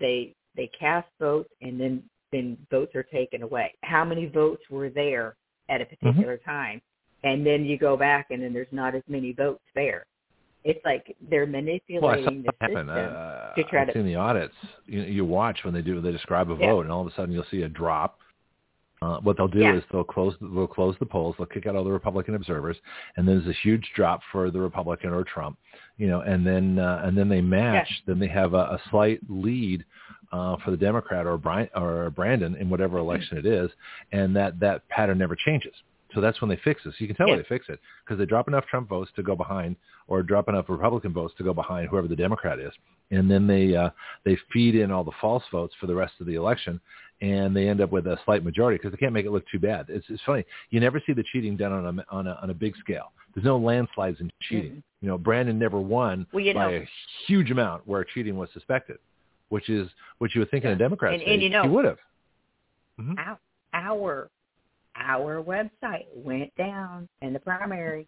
they 0.00 0.34
they 0.56 0.70
cast 0.78 1.08
votes 1.20 1.50
and 1.60 1.80
then 1.80 2.02
then 2.32 2.56
votes 2.70 2.94
are 2.94 3.02
taken 3.02 3.42
away. 3.42 3.74
How 3.82 4.04
many 4.04 4.26
votes 4.26 4.62
were 4.70 4.90
there 4.90 5.36
at 5.68 5.80
a 5.80 5.86
particular 5.86 6.36
time? 6.38 6.80
And 7.24 7.44
then 7.44 7.64
you 7.64 7.78
go 7.78 7.96
back 7.96 8.26
and 8.30 8.42
then 8.42 8.52
there's 8.52 8.68
not 8.70 8.94
as 8.94 9.02
many 9.08 9.32
votes 9.32 9.62
there. 9.74 10.06
It's 10.62 10.80
like 10.84 11.14
they're 11.28 11.44
well, 11.44 11.52
manipulating 11.52 12.42
that 12.44 12.54
the 12.60 12.66
system. 12.68 12.88
Uh, 12.90 13.54
to 13.54 13.64
try 13.64 13.82
I've 13.82 13.88
to- 13.88 13.92
seen 13.94 14.06
the 14.06 14.14
audits. 14.16 14.54
You, 14.86 15.02
you 15.02 15.24
watch 15.24 15.58
when 15.64 15.74
they 15.74 15.82
do 15.82 16.00
they 16.00 16.12
describe 16.12 16.50
a 16.50 16.54
Yeah. 16.54 16.70
vote, 16.70 16.80
and 16.82 16.92
all 16.92 17.00
of 17.00 17.06
a 17.06 17.14
sudden 17.14 17.32
you'll 17.34 17.44
see 17.50 17.62
a 17.62 17.68
drop. 17.68 18.18
Uh, 19.02 19.18
what 19.20 19.36
they'll 19.36 19.48
do 19.48 19.58
Yeah. 19.58 19.74
is 19.76 19.82
they'll 19.92 20.04
close 20.04 20.34
they'll 20.40 20.66
close 20.66 20.96
the 20.98 21.04
polls, 21.04 21.34
they'll 21.36 21.46
kick 21.46 21.66
out 21.66 21.76
all 21.76 21.84
the 21.84 21.90
Republican 21.92 22.34
observers, 22.34 22.76
and 23.16 23.28
then 23.28 23.36
there's 23.36 23.48
a 23.54 23.60
huge 23.60 23.86
drop 23.94 24.20
for 24.32 24.50
the 24.50 24.58
Republican 24.60 25.10
or 25.10 25.24
Trump, 25.24 25.58
you 25.98 26.06
know, 26.06 26.20
and 26.20 26.46
then 26.46 26.78
uh, 26.78 27.02
and 27.04 27.16
then 27.18 27.28
they 27.28 27.42
match. 27.42 27.88
Then 28.06 28.18
they 28.18 28.28
have 28.28 28.54
a, 28.54 28.58
a 28.76 28.80
slight 28.90 29.20
lead 29.28 29.84
uh, 30.32 30.56
for 30.64 30.70
the 30.70 30.76
Democrat 30.78 31.26
or 31.26 31.36
Brian 31.36 31.68
or 31.74 32.08
Brandon 32.10 32.54
in 32.56 32.70
whatever 32.70 32.96
Mm-hmm. 32.98 33.08
election 33.08 33.36
it 33.38 33.44
is, 33.46 33.70
and 34.12 34.34
that 34.36 34.58
that 34.60 34.88
pattern 34.88 35.18
never 35.18 35.36
changes. 35.36 35.74
So 36.14 36.20
that's 36.20 36.40
when 36.40 36.48
they 36.48 36.56
fix 36.64 36.82
it. 36.86 36.90
So 36.90 36.96
you 36.98 37.06
can 37.06 37.16
tell 37.16 37.26
Yeah. 37.28 37.34
why 37.34 37.42
they 37.42 37.48
fix 37.48 37.68
it 37.68 37.80
because 38.04 38.18
they 38.18 38.26
drop 38.26 38.48
enough 38.48 38.66
Trump 38.66 38.88
votes 38.88 39.10
to 39.16 39.22
go 39.22 39.34
behind, 39.34 39.76
or 40.06 40.22
drop 40.22 40.48
enough 40.48 40.68
Republican 40.68 41.12
votes 41.12 41.34
to 41.38 41.44
go 41.44 41.52
behind 41.54 41.88
whoever 41.88 42.06
the 42.08 42.16
Democrat 42.16 42.58
is, 42.58 42.72
and 43.10 43.30
then 43.30 43.46
they 43.46 43.74
uh, 43.74 43.90
they 44.24 44.36
feed 44.52 44.74
in 44.74 44.90
all 44.90 45.04
the 45.04 45.12
false 45.20 45.42
votes 45.50 45.74
for 45.80 45.86
the 45.86 45.94
rest 45.94 46.14
of 46.20 46.26
the 46.26 46.34
election, 46.34 46.80
and 47.20 47.54
they 47.56 47.68
end 47.68 47.80
up 47.80 47.90
with 47.90 48.06
a 48.06 48.18
slight 48.24 48.44
majority 48.44 48.76
because 48.78 48.92
they 48.92 48.98
can't 48.98 49.12
make 49.12 49.26
it 49.26 49.30
look 49.32 49.46
too 49.48 49.58
bad. 49.58 49.86
It's 49.88 50.06
it's 50.08 50.22
funny. 50.24 50.44
You 50.70 50.80
never 50.80 51.00
see 51.06 51.12
the 51.12 51.24
cheating 51.32 51.56
done 51.56 51.72
on 51.72 51.98
a 51.98 52.04
on 52.14 52.26
a 52.26 52.38
on 52.42 52.50
a 52.50 52.54
big 52.54 52.76
scale. 52.76 53.12
There's 53.34 53.44
no 53.44 53.56
landslides 53.58 54.20
in 54.20 54.30
cheating. 54.42 54.72
Mhm. 54.72 54.82
You 55.00 55.08
know, 55.08 55.18
Brandon 55.18 55.58
never 55.58 55.80
won 55.80 56.26
Well, 56.32 56.44
you 56.44 56.54
by 56.54 56.70
know- 56.70 56.76
a 56.78 56.88
huge 57.26 57.50
amount 57.50 57.86
where 57.86 58.04
cheating 58.04 58.36
was 58.36 58.48
suspected, 58.52 58.98
which 59.48 59.68
is 59.68 59.90
what 60.18 60.34
you 60.34 60.40
would 60.40 60.50
think 60.50 60.64
in 60.64 60.70
a 60.70 60.76
Democrat 60.76 61.14
And- 61.14 61.22
state 61.22 61.32
and 61.32 61.42
you 61.42 61.50
know- 61.50 61.62
he 61.64 61.68
would 61.68 61.84
have. 61.84 61.98
Mhm. 63.00 63.18
our 63.18 63.38
our 63.72 64.30
our 64.96 65.42
website 65.42 66.06
went 66.14 66.54
down 66.56 67.08
in 67.22 67.32
the 67.32 67.40
primary. 67.40 68.06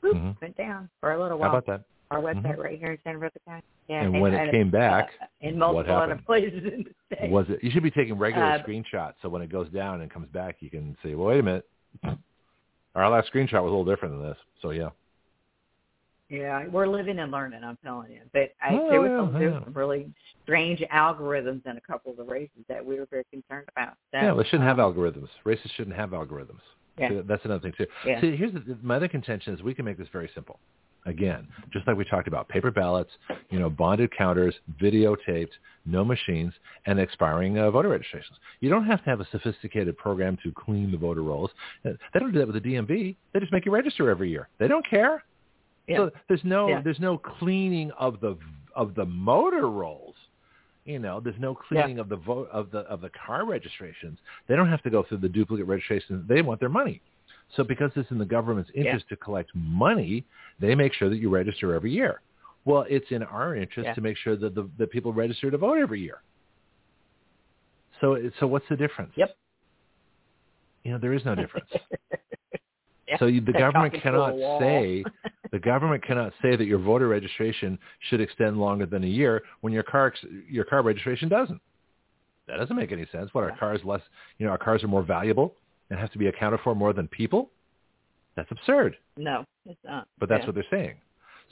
Whoop, 0.00 0.16
Mhm. 0.16 0.40
Went 0.40 0.56
down 0.56 0.88
for 1.00 1.12
a 1.12 1.20
little 1.20 1.38
while. 1.38 1.50
How 1.50 1.56
about 1.56 1.66
that? 1.66 1.84
Our 2.10 2.20
website 2.20 2.54
Mhm. 2.56 2.58
right 2.58 2.78
here 2.78 2.92
in 2.92 2.98
San 3.02 3.18
Francisco 3.18 3.40
County. 3.46 3.62
Yeah, 3.88 4.02
And 4.04 4.20
when 4.20 4.32
it 4.32 4.50
came 4.50 4.70
back, 4.70 5.10
uh, 5.20 5.26
in 5.40 5.58
multiple 5.58 5.96
other 5.96 6.16
places 6.16 6.64
in 6.72 6.84
the 6.84 7.16
state. 7.16 7.30
Was 7.30 7.48
it? 7.50 7.62
You 7.62 7.70
should 7.70 7.82
be 7.82 7.90
taking 7.90 8.16
regular 8.16 8.46
Uh, 8.46 8.62
screenshots, 8.62 9.14
so 9.20 9.28
when 9.28 9.42
it 9.42 9.48
goes 9.48 9.68
down 9.70 10.00
and 10.00 10.10
comes 10.10 10.28
back, 10.28 10.56
you 10.60 10.70
can 10.70 10.96
say, 11.02 11.14
"Well, 11.14 11.28
wait 11.28 11.40
a 11.40 11.42
minute." 11.42 11.68
Our 12.94 13.08
last 13.08 13.32
screenshot 13.32 13.62
was 13.62 13.72
a 13.72 13.76
little 13.76 13.84
different 13.84 14.14
than 14.14 14.22
this, 14.22 14.38
so 14.60 14.70
yeah. 14.70 14.90
Yeah, 16.30 16.66
we're 16.68 16.86
living 16.86 17.18
and 17.20 17.32
learning. 17.32 17.64
I'm 17.64 17.78
telling 17.82 18.10
you. 18.12 18.20
But 18.32 18.50
I, 18.62 18.74
Oh, 18.74 18.90
there 18.90 19.00
was 19.00 19.10
yeah, 19.10 19.16
some, 19.18 19.32
there 19.40 19.50
was 19.50 19.62
some 19.64 19.72
really 19.74 20.08
strange 20.44 20.80
algorithms 20.92 21.64
in 21.66 21.76
a 21.76 21.80
couple 21.80 22.10
of 22.10 22.18
the 22.18 22.24
races 22.24 22.64
that 22.68 22.84
we 22.84 22.98
were 22.98 23.06
very 23.10 23.24
concerned 23.32 23.66
about. 23.74 23.94
So, 24.12 24.18
yeah, 24.20 24.34
they 24.34 24.44
shouldn't 24.44 24.64
have 24.68 24.78
um, 24.78 24.92
algorithms. 24.92 25.28
Races 25.44 25.70
shouldn't 25.76 25.96
have 25.96 26.10
algorithms. 26.10 26.60
Yeah. 26.98 27.08
See, 27.10 27.20
that's 27.26 27.44
another 27.44 27.60
thing 27.62 27.72
too. 27.78 27.86
Yeah. 28.04 28.20
See, 28.20 28.36
here's 28.36 28.52
the, 28.52 28.76
my 28.82 28.96
other 28.96 29.08
contention 29.08 29.54
is 29.54 29.62
we 29.62 29.72
can 29.74 29.84
make 29.84 29.96
this 29.98 30.08
very 30.12 30.30
simple. 30.34 30.58
Again, 31.06 31.46
just 31.72 31.86
like 31.86 31.96
we 31.96 32.04
talked 32.04 32.28
about, 32.28 32.48
paper 32.48 32.70
ballots, 32.70 33.10
you 33.50 33.58
know, 33.58 33.70
bonded 33.70 34.14
counters, 34.14 34.54
videotaped, 34.82 35.52
no 35.86 36.04
machines, 36.04 36.52
and 36.84 36.98
expiring 36.98 37.56
uh, 37.58 37.70
voter 37.70 37.88
registrations. 37.88 38.36
You 38.60 38.68
don't 38.68 38.84
have 38.84 39.02
to 39.04 39.10
have 39.10 39.20
a 39.20 39.28
sophisticated 39.30 39.96
program 39.96 40.36
to 40.42 40.52
clean 40.52 40.90
the 40.90 40.98
voter 40.98 41.22
rolls. 41.22 41.50
Uh, 41.86 41.90
They 42.12 42.20
don't 42.20 42.32
do 42.32 42.38
that 42.40 42.48
with 42.52 42.62
the 42.62 42.68
DMV. 42.74 43.16
They 43.32 43.40
just 43.40 43.52
make 43.52 43.64
you 43.64 43.72
register 43.72 44.10
every 44.10 44.28
year. 44.28 44.48
They 44.58 44.68
don't 44.68 44.84
care. 44.86 45.22
Yeah. 45.88 45.96
So 45.96 46.10
there's 46.28 46.44
no 46.44 46.68
Yeah. 46.68 46.80
there's 46.82 47.00
no 47.00 47.16
cleaning 47.18 47.90
of 47.92 48.20
the 48.20 48.36
of 48.76 48.94
the 48.94 49.06
motor 49.06 49.68
rolls. 49.68 50.14
You 50.84 50.98
know, 50.98 51.20
there's 51.20 51.38
no 51.38 51.54
cleaning 51.54 51.98
of 51.98 52.08
the 52.08 52.16
vote 52.16 52.48
of 52.50 52.70
the 52.70 52.80
of 52.80 53.00
the 53.00 53.10
car 53.10 53.44
registrations. 53.44 54.18
They 54.46 54.56
don't 54.56 54.68
have 54.68 54.82
to 54.82 54.90
go 54.90 55.02
through 55.02 55.18
the 55.18 55.28
duplicate 55.28 55.66
registrations. 55.66 56.26
They 56.28 56.42
want 56.42 56.60
their 56.60 56.68
money. 56.68 57.00
So 57.56 57.64
because 57.64 57.90
it's 57.96 58.10
in 58.10 58.18
the 58.18 58.26
government's 58.26 58.70
Yeah. 58.74 58.84
interest 58.84 59.08
to 59.08 59.16
collect 59.16 59.50
money, 59.54 60.24
they 60.60 60.74
make 60.74 60.92
sure 60.92 61.08
that 61.08 61.16
you 61.18 61.30
register 61.30 61.74
every 61.74 61.90
year. 61.90 62.20
Well, 62.64 62.84
it's 62.88 63.10
in 63.10 63.22
our 63.22 63.54
interest 63.54 63.86
Yeah. 63.86 63.94
to 63.94 64.00
make 64.02 64.16
sure 64.18 64.36
that 64.36 64.54
the 64.54 64.68
that 64.78 64.90
people 64.90 65.12
register 65.12 65.50
to 65.50 65.56
vote 65.58 65.78
every 65.78 66.00
year. 66.00 66.20
So 68.00 68.30
so 68.38 68.46
what's 68.46 68.68
the 68.68 68.76
difference? 68.76 69.12
Yep. 69.16 69.36
You 70.84 70.92
know, 70.92 70.98
there 70.98 71.12
is 71.14 71.24
no 71.24 71.34
difference. 71.34 71.70
Yeah. 73.08 73.16
So 73.18 73.24
you, 73.24 73.40
the 73.40 73.52
They're 73.52 73.62
government 73.62 73.94
talking 73.94 74.12
to 74.12 74.20
a 74.20 74.32
cannot 74.32 74.60
say 74.60 75.02
the 75.52 75.58
government 75.58 76.04
cannot 76.04 76.32
say 76.42 76.56
that 76.56 76.66
your 76.66 76.78
voter 76.78 77.08
registration 77.08 77.78
should 78.08 78.20
extend 78.20 78.58
longer 78.58 78.86
than 78.86 79.04
a 79.04 79.08
year 79.08 79.42
when 79.60 79.72
your 79.72 79.82
car 79.82 80.12
your 80.48 80.64
car 80.64 80.82
registration 80.82 81.28
doesn't. 81.28 81.60
That 82.46 82.56
doesn't 82.56 82.76
make 82.76 82.92
any 82.92 83.06
sense. 83.12 83.32
What 83.34 83.44
our 83.44 83.56
cars 83.56 83.80
less, 83.84 84.00
you 84.38 84.46
know, 84.46 84.52
our 84.52 84.58
cars 84.58 84.82
are 84.82 84.88
more 84.88 85.02
valuable 85.02 85.54
and 85.90 85.98
have 85.98 86.10
to 86.12 86.18
be 86.18 86.28
accounted 86.28 86.60
for 86.64 86.74
more 86.74 86.92
than 86.92 87.06
people. 87.08 87.50
That's 88.36 88.50
absurd. 88.50 88.96
No, 89.16 89.44
it's 89.66 89.78
not. 89.84 90.08
But 90.18 90.28
that's 90.28 90.40
Yeah. 90.42 90.46
what 90.46 90.54
they're 90.54 90.64
saying. 90.70 90.96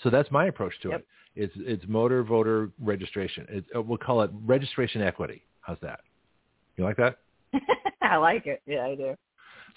So 0.03 0.11
that's 0.11 0.31
my 0.31 0.47
approach 0.47 0.79
to 0.81 0.91
Yep. 0.91 1.01
it. 1.01 1.07
It's 1.35 1.57
it's 1.57 1.87
motor 1.87 2.23
voter 2.23 2.71
registration. 2.79 3.47
It, 3.51 3.65
uh, 3.75 3.83
we'll 3.83 3.99
call 3.99 4.23
it 4.23 4.31
registration 4.45 5.03
equity. 5.03 5.45
How's 5.61 5.81
that? 5.81 6.01
You 6.77 6.85
like 6.85 6.97
that? 6.97 7.19
I 8.03 8.17
like 8.17 8.47
it. 8.47 8.63
Yeah, 8.67 8.85
I 8.85 8.95
do. 8.95 9.15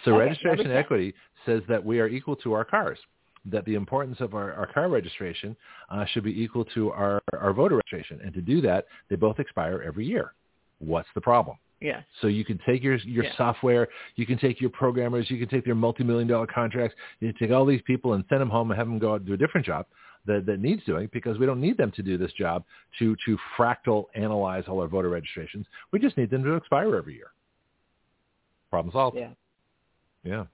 So 0.06 0.12
Okay, 0.16 0.28
registration 0.28 0.72
equity 0.72 1.14
says 1.46 1.64
that 1.68 1.84
we 1.84 2.00
are 2.00 2.08
equal 2.08 2.36
to 2.38 2.54
our 2.54 2.64
cars, 2.64 3.00
that 3.52 3.66
the 3.66 3.76
importance 3.76 4.18
of 4.20 4.34
our, 4.34 4.54
our 4.54 4.68
car 4.68 4.90
registration 4.90 5.56
uh, 5.90 6.06
should 6.06 6.24
be 6.24 6.42
equal 6.42 6.66
to 6.66 6.92
our, 6.92 7.22
our 7.40 7.54
voter 7.54 7.76
registration. 7.76 8.20
And 8.24 8.34
to 8.34 8.42
do 8.42 8.62
that, 8.62 8.86
they 9.10 9.16
both 9.16 9.40
expire 9.40 9.84
every 9.86 10.06
year. 10.06 10.34
What's 10.80 11.10
the 11.16 11.22
problem? 11.22 11.58
Yeah. 11.82 12.02
So 12.22 12.28
you 12.28 12.44
can 12.44 12.60
take 12.66 12.84
your 12.84 12.96
your 12.98 13.24
Yeah. 13.24 13.38
software, 13.38 13.88
you 14.16 14.26
can 14.26 14.38
take 14.38 14.60
your 14.60 14.70
programmers, 14.70 15.32
you 15.32 15.38
can 15.38 15.48
take 15.48 15.64
their 15.64 15.76
multi-million 15.76 16.28
dollar 16.28 16.48
contracts, 16.48 16.96
you 17.20 17.32
can 17.32 17.40
take 17.40 17.56
all 17.56 17.66
these 17.66 17.82
people 17.84 18.14
and 18.14 18.24
send 18.28 18.42
them 18.42 18.50
home 18.50 18.72
and 18.72 18.78
have 18.78 18.88
them 18.88 19.00
go 19.00 19.14
out 19.14 19.22
and 19.22 19.26
do 19.26 19.34
a 19.34 19.38
different 19.38 19.66
job 19.66 19.86
that, 20.26 20.46
that 20.46 20.60
needs 20.60 20.84
doing 20.84 21.10
because 21.14 21.38
we 21.38 21.46
don't 21.46 21.62
need 21.62 21.78
them 21.78 21.92
to 21.92 22.04
do 22.04 22.18
this 22.18 22.34
job 22.34 22.64
to, 23.00 23.16
to 23.26 23.38
fractal 23.58 24.06
analyze 24.16 24.66
all 24.68 24.82
our 24.82 24.88
voter 24.88 25.10
registrations. 25.10 25.66
We 25.92 26.00
just 26.00 26.18
need 26.18 26.30
them 26.30 26.44
to 26.44 26.56
expire 26.56 26.96
every 26.96 27.16
year. 27.16 27.32
Problem 28.70 28.92
solved. 28.92 29.18
Yeah. 29.18 29.30
Yeah. 30.24 30.46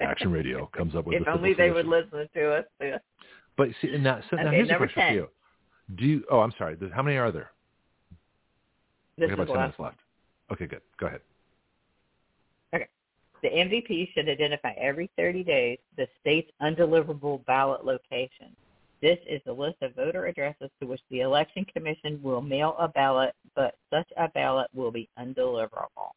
Action 0.00 0.32
Radio 0.32 0.70
comes 0.76 0.94
up 0.94 1.06
with 1.06 1.16
if 1.18 1.24
the 1.24 1.32
only 1.32 1.54
they 1.54 1.70
would 1.70 1.86
listen 1.86 2.28
to 2.34 2.52
us. 2.52 2.64
Yeah. 2.80 2.98
But 3.56 3.68
see, 3.80 3.96
now, 3.98 4.20
so 4.30 4.36
now 4.36 4.50
here's 4.50 4.70
a 4.70 4.76
question 4.76 5.02
10. 5.02 5.08
for 5.08 5.14
you. 5.14 5.28
Do 5.96 6.04
you? 6.04 6.24
Oh, 6.30 6.40
I'm 6.40 6.52
sorry. 6.56 6.76
How 6.94 7.02
many 7.02 7.16
are 7.16 7.30
there? 7.30 7.50
This 9.18 9.26
we 9.28 9.32
is 9.34 9.38
have 9.38 9.38
the 9.38 9.42
about 9.42 9.54
ten 9.54 9.56
last 9.56 9.78
minutes 9.78 9.80
left. 9.80 9.98
Okay, 10.52 10.66
good. 10.66 10.80
Go 10.98 11.06
ahead. 11.06 11.20
Okay. 12.74 12.88
The 13.42 13.48
MVP 13.48 14.12
should 14.14 14.28
identify 14.28 14.72
every 14.72 15.10
30 15.16 15.44
days 15.44 15.78
the 15.96 16.06
state's 16.20 16.50
undeliverable 16.62 17.44
ballot 17.46 17.84
location. 17.84 18.54
This 19.00 19.18
is 19.28 19.40
a 19.46 19.52
list 19.52 19.76
of 19.82 19.94
voter 19.96 20.26
addresses 20.26 20.70
to 20.80 20.86
which 20.86 21.00
the 21.10 21.20
Election 21.20 21.66
Commission 21.74 22.20
will 22.22 22.40
mail 22.40 22.76
a 22.78 22.86
ballot, 22.86 23.34
but 23.56 23.74
such 23.90 24.08
a 24.16 24.28
ballot 24.28 24.68
will 24.74 24.92
be 24.92 25.08
undeliverable. 25.18 26.12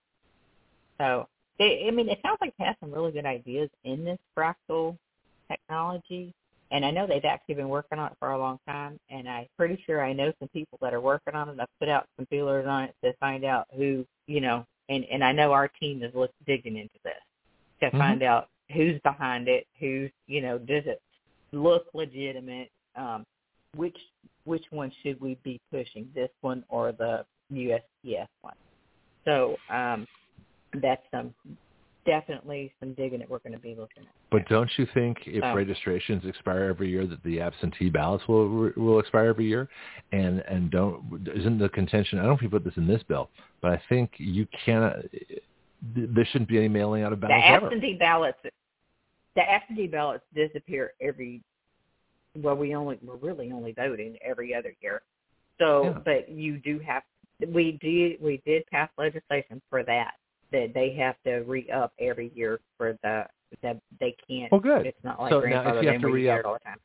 So, 0.99 1.27
it, 1.59 1.87
I 1.87 1.91
mean, 1.91 2.09
it 2.09 2.19
sounds 2.21 2.37
like 2.41 2.53
they 2.57 2.65
have 2.65 2.75
some 2.79 2.91
really 2.91 3.11
good 3.11 3.25
ideas 3.25 3.69
in 3.83 4.03
this 4.05 4.19
fractal 4.37 4.97
technology, 5.49 6.33
and 6.71 6.85
I 6.85 6.91
know 6.91 7.07
they've 7.07 7.23
actually 7.25 7.55
been 7.55 7.69
working 7.69 7.99
on 7.99 8.11
it 8.11 8.17
for 8.19 8.31
a 8.31 8.39
long 8.39 8.59
time, 8.67 8.99
and 9.09 9.29
I'm 9.29 9.47
pretty 9.57 9.81
sure 9.85 10.03
I 10.03 10.13
know 10.13 10.33
some 10.39 10.49
people 10.49 10.77
that 10.81 10.93
are 10.93 11.01
working 11.01 11.35
on 11.35 11.49
it. 11.49 11.57
I've 11.59 11.67
put 11.79 11.89
out 11.89 12.07
some 12.17 12.25
feelers 12.27 12.67
on 12.67 12.85
it 12.85 12.95
to 13.03 13.13
find 13.19 13.45
out 13.45 13.67
who, 13.75 14.05
you 14.27 14.41
know, 14.41 14.65
and 14.89 15.05
and 15.05 15.23
I 15.23 15.31
know 15.31 15.51
our 15.51 15.67
team 15.67 16.03
is 16.03 16.13
look, 16.13 16.31
digging 16.45 16.77
into 16.77 16.99
this 17.03 17.13
to 17.81 17.91
Mhm. 17.91 17.99
find 17.99 18.23
out 18.23 18.49
who's 18.73 18.99
behind 19.01 19.47
it, 19.47 19.67
who's, 19.79 20.11
you 20.27 20.41
know, 20.41 20.57
does 20.57 20.85
it 20.85 21.01
look 21.51 21.87
legitimate? 21.93 22.71
Um, 22.95 23.25
which 23.75 23.97
which 24.45 24.65
one 24.71 24.91
should 25.03 25.19
we 25.21 25.35
be 25.43 25.59
pushing, 25.71 26.09
this 26.13 26.29
one 26.41 26.63
or 26.69 26.91
the 26.91 27.25
USPS 27.51 28.27
one? 28.41 28.55
So 29.25 29.57
um, 29.69 30.07
that's 30.81 31.03
some 31.11 31.33
definitely 32.05 32.71
some 32.79 32.93
digging 32.93 33.19
that 33.19 33.29
we're 33.29 33.39
going 33.39 33.53
to 33.53 33.59
be 33.59 33.69
looking 33.69 34.03
at. 34.03 34.09
But 34.31 34.47
don't 34.47 34.69
you 34.77 34.85
think 34.93 35.17
if 35.25 35.43
Oh. 35.43 35.53
registrations 35.55 36.23
expire 36.25 36.65
every 36.65 36.89
year, 36.89 37.05
that 37.07 37.23
the 37.23 37.41
absentee 37.41 37.89
ballots 37.89 38.27
will 38.27 38.71
will 38.75 38.99
expire 38.99 39.27
every 39.29 39.45
year? 39.45 39.67
And 40.11 40.41
and 40.41 40.69
don't 40.69 41.27
isn't 41.33 41.57
the 41.57 41.69
contention? 41.69 42.19
I 42.19 42.23
don't 42.23 42.31
know 42.31 42.35
if 42.37 42.41
you 42.41 42.49
put 42.49 42.63
this 42.63 42.77
in 42.77 42.87
this 42.87 43.01
bill, 43.03 43.29
but 43.61 43.71
I 43.71 43.81
think 43.89 44.11
you 44.17 44.47
cannot. 44.65 44.97
There 45.95 46.25
shouldn't 46.25 46.49
be 46.49 46.57
any 46.57 46.67
mailing 46.67 47.03
out 47.03 47.11
of 47.13 47.19
the 47.21 47.27
ballots 47.27 47.45
ever. 47.47 47.65
absentee 47.67 47.95
ballots 47.97 48.37
the 49.35 49.41
absentee 49.49 49.87
ballots 49.87 50.23
disappear 50.33 50.93
every 51.01 51.41
well 52.37 52.55
we 52.55 52.73
only 52.75 52.97
we're 53.03 53.17
really 53.17 53.51
only 53.51 53.71
voting 53.73 54.17
every 54.23 54.53
other 54.55 54.73
year 54.81 55.01
so 55.59 55.83
Yeah. 55.83 55.99
but 56.05 56.29
you 56.29 56.57
do 56.57 56.79
have 56.79 57.03
we 57.49 57.73
did 57.81 58.21
we 58.21 58.41
did 58.45 58.65
pass 58.67 58.89
legislation 58.97 59.61
for 59.69 59.83
that 59.83 60.13
that 60.51 60.73
they 60.73 60.93
have 60.93 61.15
to 61.25 61.39
re 61.41 61.69
up 61.71 61.93
every 61.99 62.31
year 62.35 62.59
for 62.77 62.97
the 63.03 63.25
that 63.61 63.77
they 63.99 64.15
can't 64.27 64.51
Well, 64.51 64.61
good. 64.61 64.85
it's 64.85 65.03
not 65.03 65.19
like 65.19 65.31
So 65.31 65.41
now 65.41 65.61
if 65.75 65.81
you 65.83 65.89
have 65.89 66.01
to 66.01 66.07
get 66.07 66.13
re-up- 66.13 66.45
all 66.45 66.53
the 66.53 66.59
time 66.59 66.77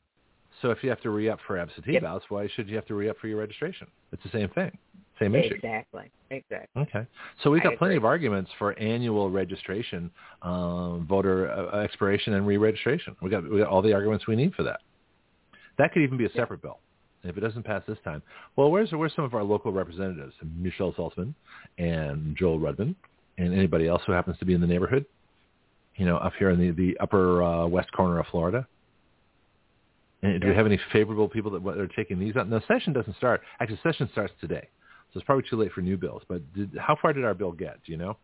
So 0.61 0.69
if 0.71 0.83
you 0.83 0.89
have 0.89 1.01
to 1.01 1.09
re-up 1.09 1.39
for 1.47 1.57
absentee 1.57 1.93
Yep. 1.93 2.03
ballots, 2.03 2.25
why 2.29 2.47
should 2.47 2.69
you 2.69 2.75
have 2.75 2.85
to 2.85 2.95
re-up 2.95 3.17
for 3.17 3.27
your 3.27 3.39
registration? 3.39 3.87
It's 4.11 4.21
the 4.23 4.29
same 4.29 4.49
thing, 4.49 4.77
same 5.19 5.35
issue. 5.35 5.55
exactly 5.55 6.11
exactly 6.29 6.81
Okay. 6.83 7.05
So 7.43 7.51
we've 7.51 7.61
I 7.61 7.69
got 7.69 7.77
plenty 7.77 7.95
agree. 7.95 7.97
of 7.97 8.05
arguments 8.05 8.51
for 8.57 8.77
annual 8.79 9.29
registration, 9.29 10.11
um, 10.43 11.05
voter 11.07 11.51
uh, 11.51 11.79
expiration, 11.81 12.33
and 12.35 12.47
re-registration. 12.47 13.15
We 13.21 13.29
got 13.29 13.49
we 13.49 13.59
got 13.59 13.67
all 13.67 13.81
the 13.81 13.93
arguments 13.93 14.27
we 14.27 14.35
need 14.35 14.53
for 14.53 14.63
that. 14.63 14.79
That 15.77 15.91
could 15.91 16.03
even 16.03 16.17
be 16.17 16.25
a 16.25 16.31
separate 16.31 16.61
bill. 16.61 16.79
If 17.23 17.37
it 17.37 17.41
doesn't 17.41 17.63
pass 17.63 17.83
this 17.87 17.97
time, 18.03 18.21
well, 18.55 18.71
where's 18.71 18.91
where's 18.91 19.13
some 19.15 19.25
of 19.25 19.33
our 19.33 19.43
local 19.43 19.71
representatives, 19.71 20.33
Michelle 20.57 20.93
Salzman 20.93 21.33
and 21.77 22.35
Joel 22.37 22.59
Rudman, 22.59 22.95
and 23.41 23.53
anybody 23.53 23.87
else 23.87 24.01
who 24.05 24.11
happens 24.11 24.37
to 24.39 24.45
be 24.45 24.53
in 24.53 24.61
the 24.61 24.67
neighborhood? 24.67 25.05
You 25.95 26.05
know, 26.05 26.17
up 26.17 26.33
here 26.37 26.49
in 26.49 26.59
the 26.59 26.71
the 26.71 26.97
upper 26.99 27.43
uh, 27.43 27.67
west 27.67 27.91
corner 27.91 28.19
of 28.19 28.27
Florida. 28.27 28.67
And 30.23 30.39
do 30.39 30.49
we 30.49 30.55
have 30.55 30.67
any 30.67 30.79
favorable 30.93 31.27
people 31.27 31.49
that 31.51 31.61
what, 31.61 31.77
are 31.77 31.87
taking 31.87 32.19
these 32.19 32.35
out? 32.35 32.47
No, 32.47 32.61
session 32.67 32.93
doesn't 32.93 33.17
start. 33.17 33.41
Actually, 33.59 33.79
session 33.81 34.07
starts 34.11 34.33
today, 34.39 34.67
so 35.11 35.17
it's 35.17 35.25
probably 35.25 35.43
too 35.49 35.55
late 35.55 35.71
for 35.71 35.81
new 35.81 35.97
bills. 35.97 36.21
But 36.27 36.41
did, 36.53 36.69
how 36.79 36.95
far 37.01 37.11
did 37.11 37.25
our 37.25 37.33
bill 37.33 37.51
get? 37.51 37.83
Do 37.85 37.91
you 37.91 37.97
know? 37.97 38.17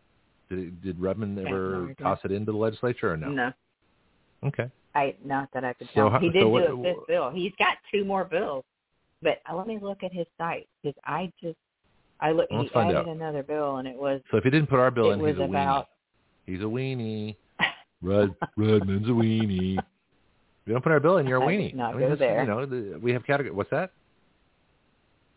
Did 0.48 0.80
did 0.82 0.98
Rudman 0.98 1.34
no 1.34 1.42
ever 1.42 1.94
toss 2.00 2.20
it 2.24 2.30
into 2.30 2.52
the 2.52 2.58
legislature 2.58 3.12
or 3.12 3.16
no? 3.16 3.30
no 3.30 3.52
Okay. 4.44 4.70
I 4.94 5.16
not 5.24 5.48
that 5.52 5.64
I 5.64 5.72
could 5.72 5.88
So 5.88 6.02
tell. 6.02 6.10
how- 6.10 6.20
he 6.20 6.28
so 6.28 6.32
did 6.32 6.44
what- 6.44 6.66
do 6.68 6.80
a 6.80 6.94
fifth 6.94 7.06
bill. 7.08 7.30
He's 7.30 7.52
got 7.58 7.76
two 7.92 8.04
more 8.04 8.24
bills, 8.24 8.64
but 9.20 9.40
let 9.52 9.66
me 9.66 9.78
look 9.80 10.02
at 10.04 10.12
his 10.12 10.26
site 10.38 10.68
because 10.82 10.98
I 11.04 11.32
just 11.42 11.58
I 12.20 12.32
look. 12.32 12.48
Let's 12.50 12.64
he 12.64 12.68
find 12.70 12.90
added 12.90 13.08
out. 13.08 13.16
another 13.16 13.42
bill, 13.42 13.76
and 13.76 13.86
it 13.88 13.96
was 13.96 14.20
So 14.30 14.36
if 14.38 14.44
he 14.44 14.50
didn't 14.50 14.68
put 14.68 14.78
our 14.80 14.90
bill 14.90 15.12
in, 15.12 15.20
was 15.20 15.32
he's 15.34 15.40
a 15.40 15.44
about 15.44 15.88
weenie. 16.46 16.54
He's 16.54 16.60
a 16.60 16.64
weenie. 16.64 17.36
Rud 18.02 18.34
Rudman's 18.56 19.06
a 19.08 19.12
weenie. 19.12 19.78
If 19.78 19.84
you 20.66 20.72
don't 20.72 20.82
put 20.82 20.92
our 20.92 21.00
bill 21.00 21.18
in, 21.18 21.26
you're 21.26 21.38
a 21.42 21.44
I 21.46 21.52
weenie. 21.52 21.64
would 21.72 21.74
not 21.76 21.94
I 21.94 21.98
mean, 21.98 22.00
go 22.06 22.10
this- 22.10 22.18
there. 22.18 22.40
You 22.42 22.46
know, 22.48 22.66
the, 22.66 22.98
we 23.00 23.12
have 23.12 23.24
category. 23.26 23.54
What's 23.54 23.70
that? 23.70 23.90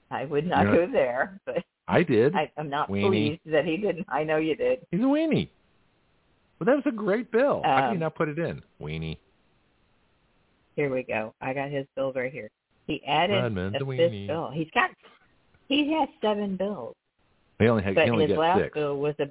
I 0.09 0.25
would 0.25 0.45
not 0.45 0.63
You're 0.65 0.87
go 0.87 0.91
there, 0.91 1.39
but 1.45 1.63
I 1.87 2.03
did. 2.03 2.35
I, 2.35 2.51
I'm 2.57 2.69
not 2.69 2.89
Weenie. 2.89 3.07
pleased 3.07 3.41
that 3.53 3.63
he 3.65 3.77
didn't. 3.77 4.05
I 4.09 4.23
know 4.25 4.37
you 4.37 4.55
did. 4.57 4.79
He's 4.91 4.99
a 4.99 5.03
weenie. 5.03 5.47
But 6.59 6.65
that 6.65 6.75
was 6.75 6.83
a 6.85 6.91
great 6.91 7.31
bill. 7.31 7.61
How 7.63 7.77
can 7.77 7.83
you 7.91 7.93
Um, 7.95 7.99
not 7.99 8.15
put 8.15 8.27
it 8.27 8.37
in? 8.37 8.61
Weenie. 8.81 9.17
Here 10.75 10.93
we 10.93 11.03
go. 11.03 11.33
I 11.41 11.53
got 11.53 11.69
his 11.69 11.85
bill 11.95 12.11
right 12.13 12.31
here. 12.31 12.49
He 12.87 13.01
added 13.05 13.41
Rudman's 13.41 13.75
a 13.75 13.77
a 13.83 13.85
weenie. 13.87 14.27
bill. 14.27 14.51
He's 14.53 14.69
got 14.73 14.89
he 15.71 15.93
has 15.93 16.09
seven 16.21 16.57
bills, 16.57 16.95
He 17.59 17.67
only 17.67 17.83
had, 17.83 17.95
but 17.95 18.09
only 18.09 18.27
his 18.27 18.37
last 18.37 18.59
six. 18.59 18.73
bill 18.73 18.97
was 18.97 19.15
a 19.19 19.27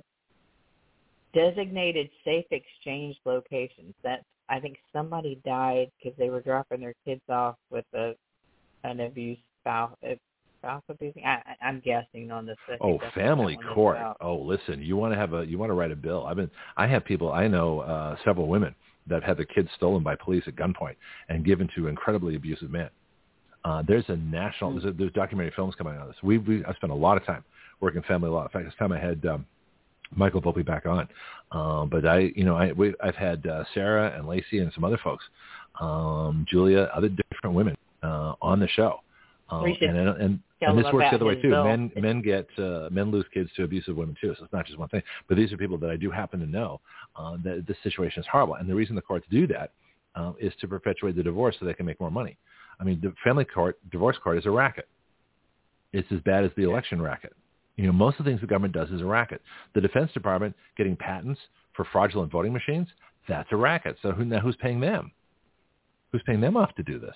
designated 1.34 2.08
safe 2.24 2.46
exchange 2.50 3.16
locations. 3.24 3.94
That 4.02 4.22
I 4.48 4.58
think 4.60 4.78
somebody 4.92 5.40
died 5.44 5.90
because 6.02 6.16
they 6.18 6.30
were 6.30 6.40
dropping 6.40 6.80
their 6.80 6.94
kids 7.04 7.22
off 7.28 7.56
with 7.70 7.84
a 7.94 8.14
an 8.84 9.00
abuse 9.00 9.38
spouse 9.60 9.96
spouse 10.60 10.82
abusing. 10.88 11.24
I, 11.24 11.42
I'm 11.62 11.80
guessing 11.80 12.30
on 12.30 12.46
this. 12.46 12.56
Oh, 12.68 12.72
that's 12.72 12.82
what 12.82 13.00
that 13.02 13.14
family 13.14 13.58
court. 13.74 13.98
Oh, 14.20 14.36
listen, 14.36 14.82
you 14.82 14.96
want 14.96 15.12
to 15.12 15.18
have 15.18 15.34
a 15.34 15.44
you 15.44 15.58
want 15.58 15.70
to 15.70 15.74
write 15.74 15.90
a 15.90 15.96
bill. 15.96 16.26
I've 16.26 16.36
been 16.36 16.50
I 16.76 16.86
have 16.86 17.04
people 17.04 17.32
I 17.32 17.48
know 17.48 17.80
uh 17.80 18.16
several 18.24 18.48
women 18.48 18.74
that 19.06 19.16
have 19.16 19.24
had 19.24 19.36
their 19.38 19.46
kids 19.46 19.68
stolen 19.76 20.02
by 20.02 20.14
police 20.14 20.44
at 20.46 20.56
gunpoint 20.56 20.96
and 21.28 21.44
given 21.44 21.68
to 21.76 21.88
incredibly 21.88 22.36
abusive 22.36 22.70
men. 22.70 22.90
Uh 23.64 23.82
there's 23.86 24.04
a 24.08 24.16
national 24.16 24.72
there's, 24.72 24.84
a, 24.84 24.92
there's 24.92 25.12
documentary 25.12 25.52
films 25.54 25.74
coming 25.76 25.94
out 25.94 26.02
of 26.02 26.08
this. 26.08 26.16
We 26.22 26.38
we 26.38 26.64
I 26.64 26.74
spent 26.74 26.92
a 26.92 26.96
lot 26.96 27.16
of 27.16 27.24
time 27.24 27.44
working 27.80 28.02
family 28.02 28.30
law. 28.30 28.42
In 28.42 28.48
fact, 28.48 28.64
this 28.64 28.74
time 28.78 28.92
I 28.92 28.98
had 28.98 29.24
um 29.26 29.46
Michael 30.14 30.42
Volpe 30.42 30.64
back 30.64 30.86
on. 30.86 31.08
Um, 31.52 31.88
but 31.88 32.06
I, 32.06 32.32
you 32.34 32.44
know, 32.44 32.56
I, 32.56 32.72
we, 32.72 32.94
I've 33.02 33.14
had 33.14 33.46
uh, 33.46 33.64
Sarah 33.74 34.12
and 34.16 34.26
Lacey 34.26 34.58
and 34.58 34.72
some 34.72 34.84
other 34.84 34.98
folks, 35.02 35.24
um, 35.80 36.46
Julia, 36.48 36.90
other 36.94 37.08
different 37.08 37.54
women 37.54 37.76
uh, 38.02 38.34
on 38.40 38.60
the 38.60 38.68
show. 38.68 39.00
Um, 39.50 39.64
and 39.64 39.96
and, 39.98 40.40
and 40.60 40.78
this 40.78 40.92
works 40.92 41.06
the 41.10 41.16
other 41.16 41.24
way 41.24 41.40
too. 41.40 41.50
bill. 41.50 41.64
Men 41.64 41.90
men 41.96 42.22
get 42.22 42.46
uh, 42.56 42.88
men 42.90 43.10
lose 43.10 43.24
kids 43.34 43.50
to 43.56 43.64
abusive 43.64 43.96
women 43.96 44.16
too. 44.20 44.32
So 44.38 44.44
it's 44.44 44.52
not 44.52 44.64
just 44.66 44.78
one 44.78 44.88
thing. 44.88 45.02
But 45.28 45.36
these 45.36 45.52
are 45.52 45.56
people 45.56 45.76
that 45.78 45.90
I 45.90 45.96
do 45.96 46.10
happen 46.10 46.38
to 46.38 46.46
know 46.46 46.80
uh, 47.16 47.36
that 47.42 47.64
this 47.66 47.76
situation 47.82 48.20
is 48.20 48.28
horrible. 48.30 48.54
And 48.54 48.68
the 48.70 48.74
reason 48.74 48.94
the 48.94 49.02
courts 49.02 49.26
do 49.28 49.48
that 49.48 49.72
um, 50.14 50.36
is 50.38 50.52
to 50.60 50.68
perpetuate 50.68 51.16
the 51.16 51.22
divorce 51.24 51.56
so 51.58 51.66
they 51.66 51.74
can 51.74 51.86
make 51.86 51.98
more 51.98 52.12
money. 52.12 52.36
I 52.80 52.84
mean, 52.84 53.00
the 53.02 53.12
family 53.22 53.44
court, 53.44 53.78
divorce 53.90 54.16
court 54.22 54.38
is 54.38 54.46
a 54.46 54.50
racket. 54.50 54.88
It's 55.92 56.10
as 56.12 56.20
bad 56.20 56.44
as 56.44 56.50
the 56.56 56.62
election 56.62 57.02
racket. 57.02 57.34
You 57.76 57.86
know, 57.86 57.92
most 57.92 58.18
of 58.18 58.24
the 58.24 58.30
things 58.30 58.40
the 58.40 58.46
government 58.46 58.74
does 58.74 58.90
is 58.90 59.00
a 59.00 59.06
racket. 59.06 59.40
The 59.74 59.80
Defense 59.80 60.12
Department 60.12 60.54
getting 60.76 60.96
patents 60.96 61.40
for 61.74 61.84
fraudulent 61.92 62.30
voting 62.30 62.52
machines, 62.52 62.88
that's 63.28 63.48
a 63.52 63.56
racket. 63.56 63.96
So 64.02 64.12
who, 64.12 64.24
now 64.24 64.40
who's 64.40 64.56
paying 64.56 64.80
them? 64.80 65.12
Who's 66.12 66.22
paying 66.26 66.40
them 66.40 66.56
off 66.56 66.74
to 66.76 66.82
do 66.82 66.98
this? 66.98 67.14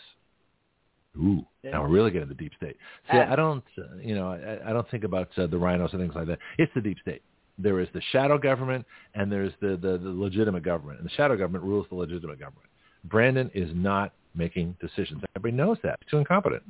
Ooh, 1.17 1.44
now 1.62 1.83
we're 1.83 1.89
really 1.89 2.10
getting 2.10 2.28
the 2.28 2.34
deep 2.34 2.52
state. 2.57 2.76
See, 3.10 3.18
Uh, 3.18 3.33
I 3.33 3.36
don't, 3.36 3.65
uh, 3.78 3.97
you 4.02 4.15
know, 4.15 4.31
I, 4.33 4.70
I 4.70 4.73
don't 4.73 4.89
think 4.91 5.05
about 5.05 5.28
uh, 5.39 5.47
the 5.47 5.57
RINOs 5.57 5.93
and 5.93 6.01
things 6.01 6.15
like 6.15 6.26
that. 6.26 6.39
It's 6.59 6.73
the 6.75 6.81
deep 6.81 6.99
state. 7.01 7.23
There 7.57 7.78
is 7.78 7.89
the 7.94 8.01
shadow 8.10 8.36
government 8.36 8.84
and 9.15 9.31
there's 9.31 9.52
the, 9.60 9.78
the, 9.81 9.99
the 9.99 10.10
legitimate 10.10 10.65
government. 10.65 10.99
And 10.99 11.09
the 11.09 11.15
shadow 11.15 11.36
government 11.36 11.65
rules 11.65 11.86
the 11.89 11.94
legitimate 11.94 12.41
government. 12.41 12.68
Brandon 13.05 13.51
is 13.55 13.70
not 13.75 14.12
making 14.35 14.77
decisions. 14.81 15.23
Everybody 15.37 15.57
knows 15.57 15.79
that. 15.83 15.99
He's 16.03 16.11
too 16.11 16.19
incompetent. 16.19 16.63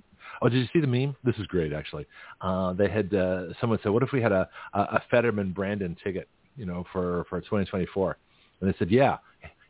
Oh, 0.42 0.48
did 0.48 0.58
you 0.58 0.68
see 0.72 0.80
the 0.80 0.86
meme? 0.86 1.16
This 1.24 1.36
is 1.36 1.46
great, 1.46 1.72
actually. 1.72 2.06
Uh, 2.40 2.72
they 2.72 2.88
had 2.88 3.14
uh, 3.14 3.52
someone 3.60 3.78
said, 3.82 3.92
"What 3.92 4.02
if 4.02 4.12
we 4.12 4.20
had 4.20 4.32
a, 4.32 4.48
a, 4.72 4.80
a 4.80 5.02
Fetterman 5.10 5.52
Brandon 5.52 5.96
ticket, 6.02 6.28
you 6.56 6.66
know, 6.66 6.84
for 6.92 7.24
for 7.28 7.40
2024?" 7.40 8.16
And 8.60 8.72
they 8.72 8.76
said, 8.78 8.90
"Yeah, 8.90 9.18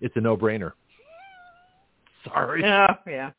it's 0.00 0.16
a 0.16 0.20
no-brainer." 0.20 0.72
Sorry. 2.24 2.62
Yeah, 2.62 2.94
yeah. 3.06 3.30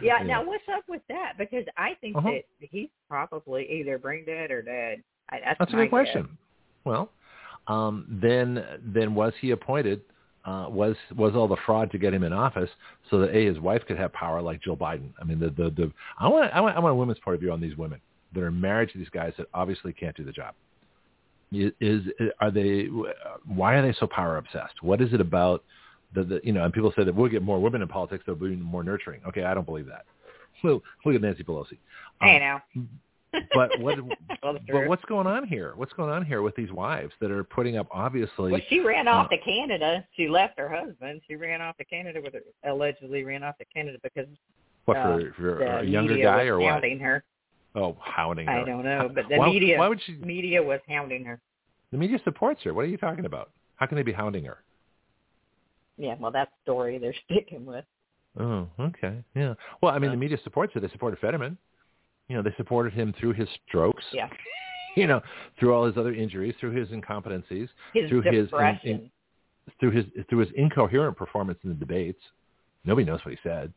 Yeah, 0.00 0.18
Yeah. 0.20 0.26
now 0.26 0.44
what's 0.44 0.64
up 0.74 0.84
with 0.88 1.02
that? 1.08 1.34
Because 1.38 1.64
I 1.76 1.94
think 2.00 2.16
Uh-huh. 2.16 2.30
that 2.30 2.44
he's 2.58 2.88
probably 3.08 3.70
either 3.70 3.98
brain 3.98 4.24
dead 4.24 4.50
or 4.50 4.62
dead. 4.62 5.02
I, 5.30 5.40
that's 5.40 5.58
That's 5.58 5.72
a 5.72 5.76
my 5.76 5.84
good 5.84 5.90
question. 5.90 6.38
Well, 6.84 7.10
um, 7.66 8.06
then 8.08 8.64
then 8.82 9.14
was 9.14 9.32
he 9.40 9.52
appointed? 9.52 10.02
Uh, 10.44 10.66
was 10.68 10.94
was 11.16 11.34
all 11.34 11.48
the 11.48 11.56
fraud 11.64 11.90
to 11.90 11.96
get 11.96 12.12
him 12.12 12.22
in 12.22 12.32
office 12.32 12.68
so 13.10 13.18
that 13.18 13.34
a 13.34 13.46
his 13.46 13.58
wife 13.58 13.82
could 13.88 13.96
have 13.96 14.12
power 14.12 14.42
like 14.42 14.60
Jill 14.62 14.76
Biden? 14.76 15.10
I 15.18 15.24
mean, 15.24 15.40
the 15.40 15.48
the, 15.50 15.70
the 15.70 15.92
I 16.18 16.28
want 16.28 16.52
I 16.52 16.60
want 16.60 16.76
I 16.76 16.80
want 16.80 16.92
a 16.92 16.96
women's 16.96 17.18
point 17.20 17.36
of 17.36 17.40
view 17.40 17.50
on 17.50 17.62
these 17.62 17.76
women 17.76 17.98
that 18.34 18.42
are 18.42 18.50
married 18.50 18.90
to 18.90 18.98
these 18.98 19.08
guys 19.08 19.32
that 19.38 19.46
obviously 19.54 19.92
can't 19.92 20.14
do 20.16 20.24
the 20.24 20.32
job. 20.32 20.54
Is, 21.50 21.72
is 21.80 22.02
are 22.40 22.50
they? 22.50 22.88
Why 23.46 23.74
are 23.74 23.82
they 23.82 23.96
so 23.98 24.06
power 24.06 24.36
obsessed? 24.36 24.82
What 24.82 25.00
is 25.00 25.12
it 25.12 25.20
about 25.20 25.64
the, 26.14 26.24
the 26.24 26.40
you 26.44 26.52
know? 26.52 26.64
And 26.64 26.72
people 26.72 26.92
say 26.96 27.04
that 27.04 27.14
we'll 27.14 27.30
get 27.30 27.42
more 27.42 27.60
women 27.60 27.80
in 27.80 27.88
politics; 27.88 28.24
they'll 28.26 28.34
be 28.34 28.56
more 28.56 28.84
nurturing. 28.84 29.20
Okay, 29.28 29.44
I 29.44 29.54
don't 29.54 29.66
believe 29.66 29.86
that. 29.86 30.04
Look, 30.62 30.82
look 31.04 31.14
at 31.14 31.22
Nancy 31.22 31.44
Pelosi. 31.44 31.78
Hey 32.20 32.36
Um, 32.36 32.40
now. 32.40 32.62
But 33.54 33.78
what 33.80 33.98
but 34.42 34.86
what's 34.86 35.04
going 35.06 35.26
on 35.26 35.46
here? 35.46 35.72
What's 35.76 35.92
going 35.92 36.10
on 36.10 36.24
here 36.24 36.42
with 36.42 36.54
these 36.56 36.72
wives 36.72 37.12
that 37.20 37.30
are 37.30 37.44
putting 37.44 37.76
up 37.76 37.86
obviously? 37.92 38.52
Well, 38.52 38.60
she 38.68 38.80
ran 38.80 39.08
off 39.08 39.26
uh, 39.26 39.36
to 39.36 39.38
Canada. 39.38 40.04
She 40.16 40.28
left 40.28 40.58
her 40.58 40.68
husband. 40.68 41.22
She 41.28 41.36
ran 41.36 41.60
off 41.60 41.76
to 41.78 41.84
Canada 41.84 42.20
with 42.22 42.34
her, 42.34 42.40
allegedly 42.70 43.24
ran 43.24 43.42
off 43.42 43.56
to 43.58 43.64
Canada 43.66 43.98
because 44.02 44.28
what 44.84 44.96
uh, 44.96 45.02
for, 45.02 45.32
for 45.36 45.62
a 45.62 45.84
younger 45.84 46.16
guy 46.16 46.44
or 46.44 46.58
what? 46.60 46.82
her. 46.82 47.24
Oh, 47.74 47.96
hounding 48.00 48.46
her. 48.46 48.52
I 48.52 48.64
don't 48.64 48.84
know, 48.84 49.10
but 49.12 49.28
the 49.28 49.36
why, 49.36 49.50
media 49.50 49.78
Why 49.78 49.88
would 49.88 50.00
she? 50.04 50.12
media 50.14 50.62
was 50.62 50.80
hounding 50.88 51.24
her. 51.24 51.40
The 51.90 51.98
media 51.98 52.18
supports 52.24 52.62
her. 52.64 52.72
What 52.72 52.84
are 52.84 52.88
you 52.88 52.96
talking 52.96 53.24
about? 53.24 53.50
How 53.76 53.86
can 53.86 53.96
they 53.96 54.02
be 54.02 54.12
hounding 54.12 54.44
her? 54.44 54.58
Yeah, 55.96 56.14
well, 56.20 56.30
that's 56.30 56.50
the 56.50 56.70
story 56.70 56.98
they're 56.98 57.14
sticking 57.24 57.66
with. 57.66 57.84
Oh, 58.38 58.68
okay. 58.80 59.22
Yeah. 59.34 59.54
Well, 59.80 59.94
I 59.94 59.98
mean, 59.98 60.10
the 60.10 60.16
media 60.16 60.38
supports 60.42 60.74
her. 60.74 60.80
They 60.80 60.88
supported 60.88 61.20
Fetterman. 61.20 61.56
You 62.28 62.36
know, 62.36 62.42
they 62.42 62.54
supported 62.56 62.92
him 62.92 63.12
through 63.18 63.32
his 63.34 63.48
strokes. 63.68 64.04
Yeah. 64.12 64.28
You 64.96 65.08
know, 65.08 65.20
through 65.58 65.74
all 65.74 65.84
his 65.86 65.96
other 65.96 66.14
injuries, 66.14 66.54
through 66.60 66.70
his 66.70 66.88
incompetencies, 66.90 67.68
His 67.94 68.08
through 68.08 68.20
his 68.20 68.48
in- 68.52 68.78
in- 68.84 69.10
through 69.80 69.90
his 69.90 70.04
through 70.30 70.38
his 70.38 70.50
incoherent 70.54 71.16
performance 71.16 71.58
in 71.64 71.70
the 71.70 71.74
debates. 71.74 72.20
Nobody 72.84 73.04
knows 73.04 73.18
what 73.24 73.32
he 73.34 73.40
said. 73.42 73.72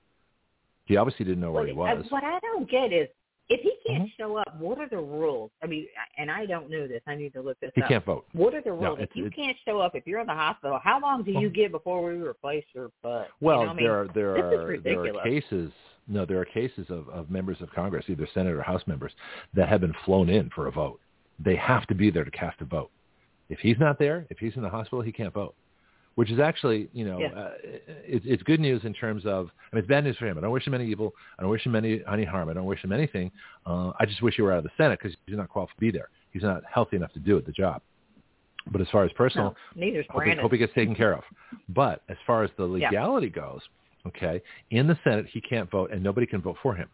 He 0.85 0.95
obviously 0.95 1.26
didn't 1.26 1.40
know 1.42 1.51
where 1.51 1.66
he 1.66 1.74
What- 1.74 1.98
was. 1.98 2.06
What 2.11 2.24
I 2.24 2.38
don't 2.42 2.69
get 2.69 2.93
is 2.93 3.08
if 3.50 3.61
he 3.61 3.74
can't 3.88 4.03
Mhm. 4.09 4.11
show 4.17 4.38
up, 4.38 4.56
what 4.59 4.77
are 4.80 4.90
the 4.90 4.98
rules? 4.98 5.51
I 5.64 5.67
mean, 5.67 5.88
and 6.17 6.30
I 6.30 6.45
don't 6.45 6.69
know 6.69 6.88
this. 6.88 7.01
I 7.08 7.16
need 7.16 7.34
to 7.34 7.42
look 7.42 7.59
this 7.59 7.72
He 7.76 7.82
up. 7.82 7.88
can't 7.90 8.03
vote. 8.03 8.26
What 8.34 8.53
are 8.53 8.61
the 8.61 8.74
rules? 8.74 9.00
it's- 9.00 9.09
if 9.11 9.16
you 9.16 9.30
can't 9.30 9.58
show 9.66 9.80
up, 9.80 9.95
if 9.95 10.06
you're 10.06 10.19
in 10.19 10.27
the 10.27 10.34
hospital, 10.34 10.80
how 10.80 11.00
long 11.00 11.24
do 11.24 11.32
you 11.32 11.50
get 11.50 11.72
before 11.72 12.03
we 12.03 12.22
replace 12.22 12.66
your 12.74 12.92
butt? 13.01 13.30
Well, 13.40 13.59
you 13.59 13.66
know, 13.66 13.72
I 13.72 13.74
mean, 13.76 13.85
there 13.85 14.00
are 14.00 14.08
there 14.08 14.34
this 14.34 14.43
are 14.59 14.77
there 14.80 15.17
are 15.17 15.24
cases. 15.24 15.72
No, 16.09 16.24
there 16.26 16.40
are 16.40 16.45
cases 16.45 16.90
of, 16.90 17.09
of 17.09 17.30
members 17.30 17.61
of 17.61 17.69
Congress, 17.72 18.09
either 18.09 18.26
Senate 18.27 18.53
or 18.53 18.61
House 18.61 18.85
members, 18.88 19.14
that 19.53 19.67
have 19.67 19.82
been 19.82 19.93
flown 20.06 20.30
in 20.30 20.50
for 20.51 20.67
a 20.67 20.72
vote. 20.72 21.00
They 21.40 21.56
have 21.58 21.85
to 21.88 21.95
be 21.95 22.09
there 22.09 22.24
to 22.24 22.32
cast 22.32 22.61
a 22.61 22.66
vote. 22.66 22.92
If 23.50 23.59
he's 23.59 23.77
not 23.80 23.98
there, 24.00 24.26
if 24.30 24.40
he's 24.40 24.56
in 24.56 24.61
the 24.61 24.69
hospital, 24.69 25.01
he 25.01 25.11
can't 25.11 25.34
vote. 25.34 25.53
Which 26.18 26.32
is 26.32 26.40
actually, 26.40 26.90
you 26.94 27.06
know, 27.06 27.20
Yeah. 27.20 27.28
uh, 27.28 27.52
it's 28.16 28.26
it's 28.26 28.42
good 28.42 28.60
news 28.60 28.84
in 28.86 28.94
terms 28.94 29.24
of. 29.28 29.52
I 29.72 29.76
mean, 29.76 29.82
it's 29.82 29.88
bad 29.88 30.04
news 30.04 30.18
for 30.18 30.26
him. 30.26 30.36
I 30.36 30.42
don't 30.42 30.50
wish 30.52 30.66
him 30.66 30.74
any 30.74 30.88
evil. 30.88 31.14
I 31.38 31.44
don't 31.44 31.52
wish 31.52 31.64
him 31.64 31.76
any 31.76 32.02
any 32.12 32.26
harm. 32.26 32.50
I 32.50 32.54
don't 32.54 32.66
wish 32.66 32.84
him 32.84 32.92
anything. 32.92 33.32
Uh, 33.68 33.92
I 34.00 34.08
just 34.08 34.24
wish 34.24 34.36
he 34.36 34.42
were 34.42 34.52
out 34.52 34.58
of 34.58 34.64
the 34.64 34.72
Senate 34.78 34.98
because 34.98 35.16
he's 35.28 35.38
not 35.38 35.48
qualified 35.48 35.76
to 35.76 35.80
be 35.80 35.92
there. 35.92 36.10
He's 36.34 36.42
not 36.42 36.64
healthy 36.74 36.96
enough 36.96 37.14
to 37.14 37.20
do 37.20 37.38
it, 37.38 37.46
the 37.46 37.52
job. 37.52 37.84
But 38.72 38.82
as 38.82 38.88
far 38.90 39.04
as 39.04 39.12
personal, 39.14 39.56
no, 39.76 39.86
neither 39.86 40.00
is 40.00 40.08
hope 40.10 40.24
he, 40.24 40.34
hope 40.34 40.52
he 40.54 40.58
gets 40.58 40.74
taken 40.74 40.96
care 40.96 41.14
of. 41.14 41.24
But 41.70 42.02
as 42.10 42.18
far 42.26 42.44
as 42.44 42.50
the 42.58 42.66
Yeah. 42.66 42.88
legality 42.90 43.30
goes, 43.30 43.62
okay, 44.08 44.42
in 44.72 44.88
the 44.88 44.98
Senate 45.04 45.28
he 45.28 45.40
can't 45.40 45.70
vote, 45.70 45.92
and 45.92 46.02
nobody 46.02 46.26
can 46.26 46.42
vote 46.42 46.58
for 46.64 46.74
him 46.74 46.90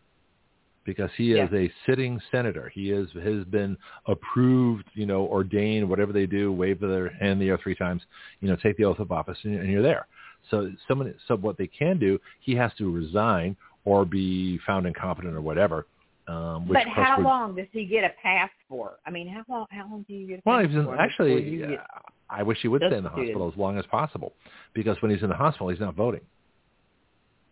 because 0.85 1.09
he 1.17 1.31
is 1.33 1.49
Yeah. 1.51 1.59
a 1.59 1.71
sitting 1.85 2.19
senator. 2.31 2.69
He 2.69 2.91
is 2.91 3.09
has 3.13 3.43
been 3.45 3.77
approved, 4.07 4.85
you 4.93 5.05
know, 5.05 5.25
ordained, 5.25 5.87
whatever 5.89 6.11
they 6.13 6.25
do, 6.25 6.51
wave 6.51 6.79
their 6.79 7.09
hand 7.09 7.33
in 7.33 7.39
the 7.39 7.49
air 7.49 7.57
three 7.57 7.75
times, 7.75 8.01
you 8.41 8.49
know, 8.49 8.55
take 8.55 8.77
the 8.77 8.85
oath 8.85 8.99
of 8.99 9.11
office, 9.11 9.37
and, 9.43 9.55
and 9.59 9.69
you're 9.71 9.81
there. 9.81 10.07
So 10.51 10.71
someone, 10.87 11.13
so 11.27 11.37
what 11.37 11.57
they 11.57 11.67
can 11.67 11.97
do, 11.99 12.19
he 12.41 12.53
has 12.55 12.71
to 12.77 12.91
resign 12.91 13.55
or 13.85 14.05
be 14.05 14.57
found 14.65 14.85
incompetent 14.85 15.35
or 15.35 15.41
whatever. 15.41 15.87
Um, 16.27 16.67
which 16.67 16.77
but 16.77 16.87
how 16.87 17.17
would- 17.17 17.25
long 17.25 17.55
does 17.55 17.67
he 17.71 17.85
get 17.85 18.03
a 18.05 18.09
pass 18.21 18.49
for? 18.69 18.93
I 19.05 19.11
mean, 19.11 19.27
how 19.27 19.43
long? 19.49 19.67
How 19.71 19.83
long 19.89 20.05
do 20.07 20.13
you 20.13 20.27
get? 20.27 20.39
A 20.39 20.41
Well, 20.45 20.59
pass 20.59 20.67
he's 20.69 20.77
in, 20.77 20.85
for 20.85 20.95
actually, 20.97 21.57
get- 21.57 21.79
uh, 21.79 21.83
I 22.29 22.43
wish 22.43 22.59
he 22.61 22.67
would 22.69 22.81
stay 22.81 22.95
in 22.97 23.03
the 23.03 23.09
hospital 23.09 23.49
as 23.51 23.57
long 23.57 23.77
as 23.77 23.85
possible, 23.87 24.33
because 24.73 25.01
when 25.01 25.11
he's 25.11 25.21
in 25.21 25.29
the 25.29 25.35
hospital, 25.35 25.67
he's 25.69 25.81
not 25.81 25.95
voting. 25.95 26.21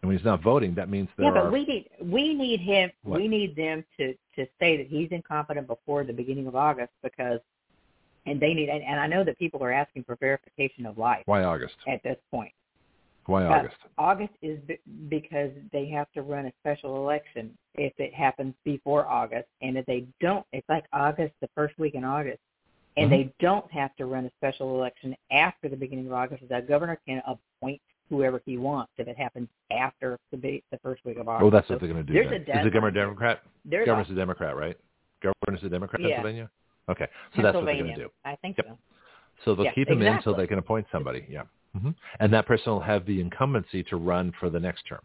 And 0.01 0.09
when 0.09 0.17
he's 0.17 0.25
not 0.25 0.41
voting, 0.41 0.73
that 0.75 0.89
means 0.89 1.07
there 1.17 1.27
yeah, 1.27 1.31
but 1.33 1.45
are. 1.45 1.51
we 1.51 1.65
need 1.65 1.89
we 2.01 2.33
need 2.33 2.59
him. 2.59 2.89
What? 3.03 3.19
We 3.19 3.27
need 3.27 3.55
them 3.55 3.85
to 3.97 4.13
to 4.35 4.47
say 4.59 4.77
that 4.77 4.87
he's 4.87 5.09
incompetent 5.11 5.67
before 5.67 6.03
the 6.03 6.13
beginning 6.13 6.47
of 6.47 6.55
August 6.55 6.91
because, 7.03 7.39
and 8.25 8.39
they 8.39 8.53
need. 8.53 8.69
And, 8.69 8.83
and 8.83 8.99
I 8.99 9.05
know 9.07 9.23
that 9.23 9.37
people 9.37 9.63
are 9.63 9.71
asking 9.71 10.05
for 10.05 10.15
verification 10.15 10.85
of 10.87 10.97
life 10.97 11.23
why 11.25 11.43
August? 11.43 11.75
at 11.87 12.01
this 12.03 12.17
point. 12.31 12.51
Why 13.27 13.43
Uh, 13.45 13.59
August? 13.59 13.75
August 13.99 14.33
is 14.41 14.59
b- 14.67 14.79
because 15.07 15.51
they 15.71 15.85
have 15.89 16.11
to 16.13 16.23
run 16.23 16.47
a 16.47 16.51
special 16.61 16.95
election 16.97 17.55
if 17.75 17.93
it 17.99 18.11
happens 18.15 18.55
before 18.65 19.05
August, 19.05 19.47
and 19.61 19.77
if 19.77 19.85
they 19.85 20.07
don't, 20.19 20.45
it's 20.51 20.67
like 20.67 20.85
August, 20.91 21.33
the 21.41 21.49
first 21.53 21.77
week 21.77 21.93
in 21.93 22.03
August, 22.03 22.39
and 22.97 23.07
Mhm. 23.07 23.09
they 23.11 23.33
don't 23.39 23.71
have 23.71 23.95
to 23.97 24.07
run 24.07 24.25
a 24.25 24.31
special 24.31 24.73
election 24.75 25.15
after 25.29 25.69
the 25.69 25.77
beginning 25.77 26.07
of 26.07 26.13
August. 26.13 26.49
The 26.49 26.61
governor 26.63 26.99
can 27.07 27.21
appoint 27.27 27.79
whoever 28.11 28.41
he 28.45 28.57
wants 28.57 28.91
if 28.97 29.07
it 29.07 29.17
happens 29.17 29.47
after 29.71 30.19
the 30.31 30.61
the 30.71 30.77
first 30.83 31.03
week 31.05 31.17
of 31.17 31.27
August. 31.27 31.45
Oh, 31.45 31.49
that's 31.49 31.67
So 31.67 31.73
what 31.73 31.81
they're 31.81 31.91
going 31.91 32.05
to 32.05 32.13
do. 32.13 32.13
there's 32.13 32.45
then. 32.45 32.55
a 32.55 32.59
Is 32.59 32.65
the 32.65 32.69
governor 32.69 32.91
Democrat? 32.91 33.41
There's 33.65 33.87
Governor's 33.87 34.09
a, 34.09 34.13
a 34.13 34.15
Democrat, 34.15 34.55
right? 34.55 34.77
Governor's 35.23 35.63
a 35.63 35.69
Democrat 35.69 36.01
Yeah. 36.01 36.07
Pennsylvania? 36.17 36.49
Okay. 36.89 37.07
So 37.35 37.41
that's 37.41 37.55
what 37.55 37.65
they're 37.65 37.75
going 37.75 37.95
to 37.95 37.95
do. 37.95 38.09
I 38.25 38.35
think 38.35 38.57
Yep. 38.57 38.65
so. 38.67 38.77
So 39.45 39.55
they'll 39.55 39.65
Yeah, 39.65 39.73
keep 39.73 39.87
him 39.89 40.01
in 40.01 40.07
until 40.07 40.35
they 40.35 40.45
can 40.45 40.59
appoint 40.59 40.85
somebody. 40.91 41.25
Yeah. 41.29 41.43
hmm 41.79 41.91
And 42.19 42.31
that 42.33 42.45
person 42.45 42.71
will 42.73 42.79
have 42.81 43.05
the 43.05 43.19
incumbency 43.21 43.81
to 43.85 43.95
run 43.97 44.33
for 44.39 44.49
the 44.49 44.59
next 44.59 44.83
term. 44.83 45.01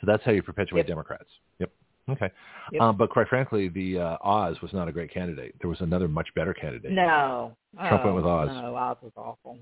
So 0.00 0.06
that's 0.06 0.22
how 0.22 0.32
you 0.32 0.42
perpetuate 0.42 0.80
Yep. 0.80 0.86
Democrats. 0.86 1.30
Yep. 1.58 1.70
Okay. 2.10 2.30
Yep. 2.72 2.82
Um, 2.82 2.96
but 2.96 3.10
quite 3.10 3.28
frankly, 3.28 3.68
the 3.68 3.98
uh, 3.98 4.16
Oz 4.22 4.60
was 4.62 4.72
not 4.72 4.86
a 4.86 4.92
great 4.92 5.10
candidate. 5.12 5.54
There 5.60 5.68
was 5.70 5.80
another 5.80 6.08
much 6.08 6.28
better 6.34 6.54
candidate. 6.54 6.92
No. 6.92 7.56
Trump 7.76 8.04
went 8.04 8.06
Oh, 8.06 8.14
with 8.16 8.24
Oz. 8.26 8.48
No, 8.48 8.76
Oz 8.76 8.96
was 9.02 9.12
awful. 9.16 9.58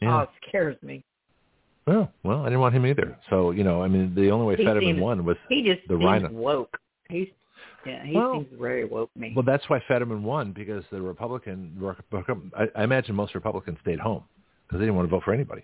Yeah. 0.00 0.14
Oz 0.22 0.28
scares 0.48 0.76
me. 0.82 1.04
Well, 1.86 2.10
well, 2.24 2.40
I 2.40 2.44
didn't 2.46 2.60
want 2.60 2.74
him 2.74 2.84
either. 2.86 3.16
So 3.30 3.52
you 3.52 3.62
know, 3.64 3.82
I 3.82 3.88
mean, 3.88 4.14
the 4.14 4.30
only 4.30 4.46
way 4.46 4.56
He 4.56 4.64
Fetterman 4.64 4.94
seems- 4.94 5.00
won 5.00 5.24
was 5.24 5.36
He 5.48 5.62
just 5.62 5.86
The 5.88 5.96
RINO. 5.96 6.30
woke. 6.30 6.76
He's 7.08 7.28
yeah, 7.84 8.04
he 8.04 8.16
Well- 8.16 8.32
seems 8.34 8.48
very 8.60 8.84
woke 8.84 9.12
to 9.12 9.18
me. 9.20 9.32
well. 9.36 9.44
That's 9.44 9.68
why 9.70 9.78
Fetterman 9.86 10.24
won 10.24 10.50
because 10.52 10.84
the 10.90 11.00
Republican, 11.00 12.50
I, 12.56 12.68
I 12.74 12.82
imagine 12.84 13.14
most 13.14 13.34
Republicans 13.36 13.78
stayed 13.82 14.00
home 14.00 14.24
because 14.66 14.80
they 14.80 14.86
didn't 14.86 14.96
want 14.96 15.06
to 15.08 15.10
vote 15.10 15.22
for 15.22 15.32
anybody, 15.32 15.62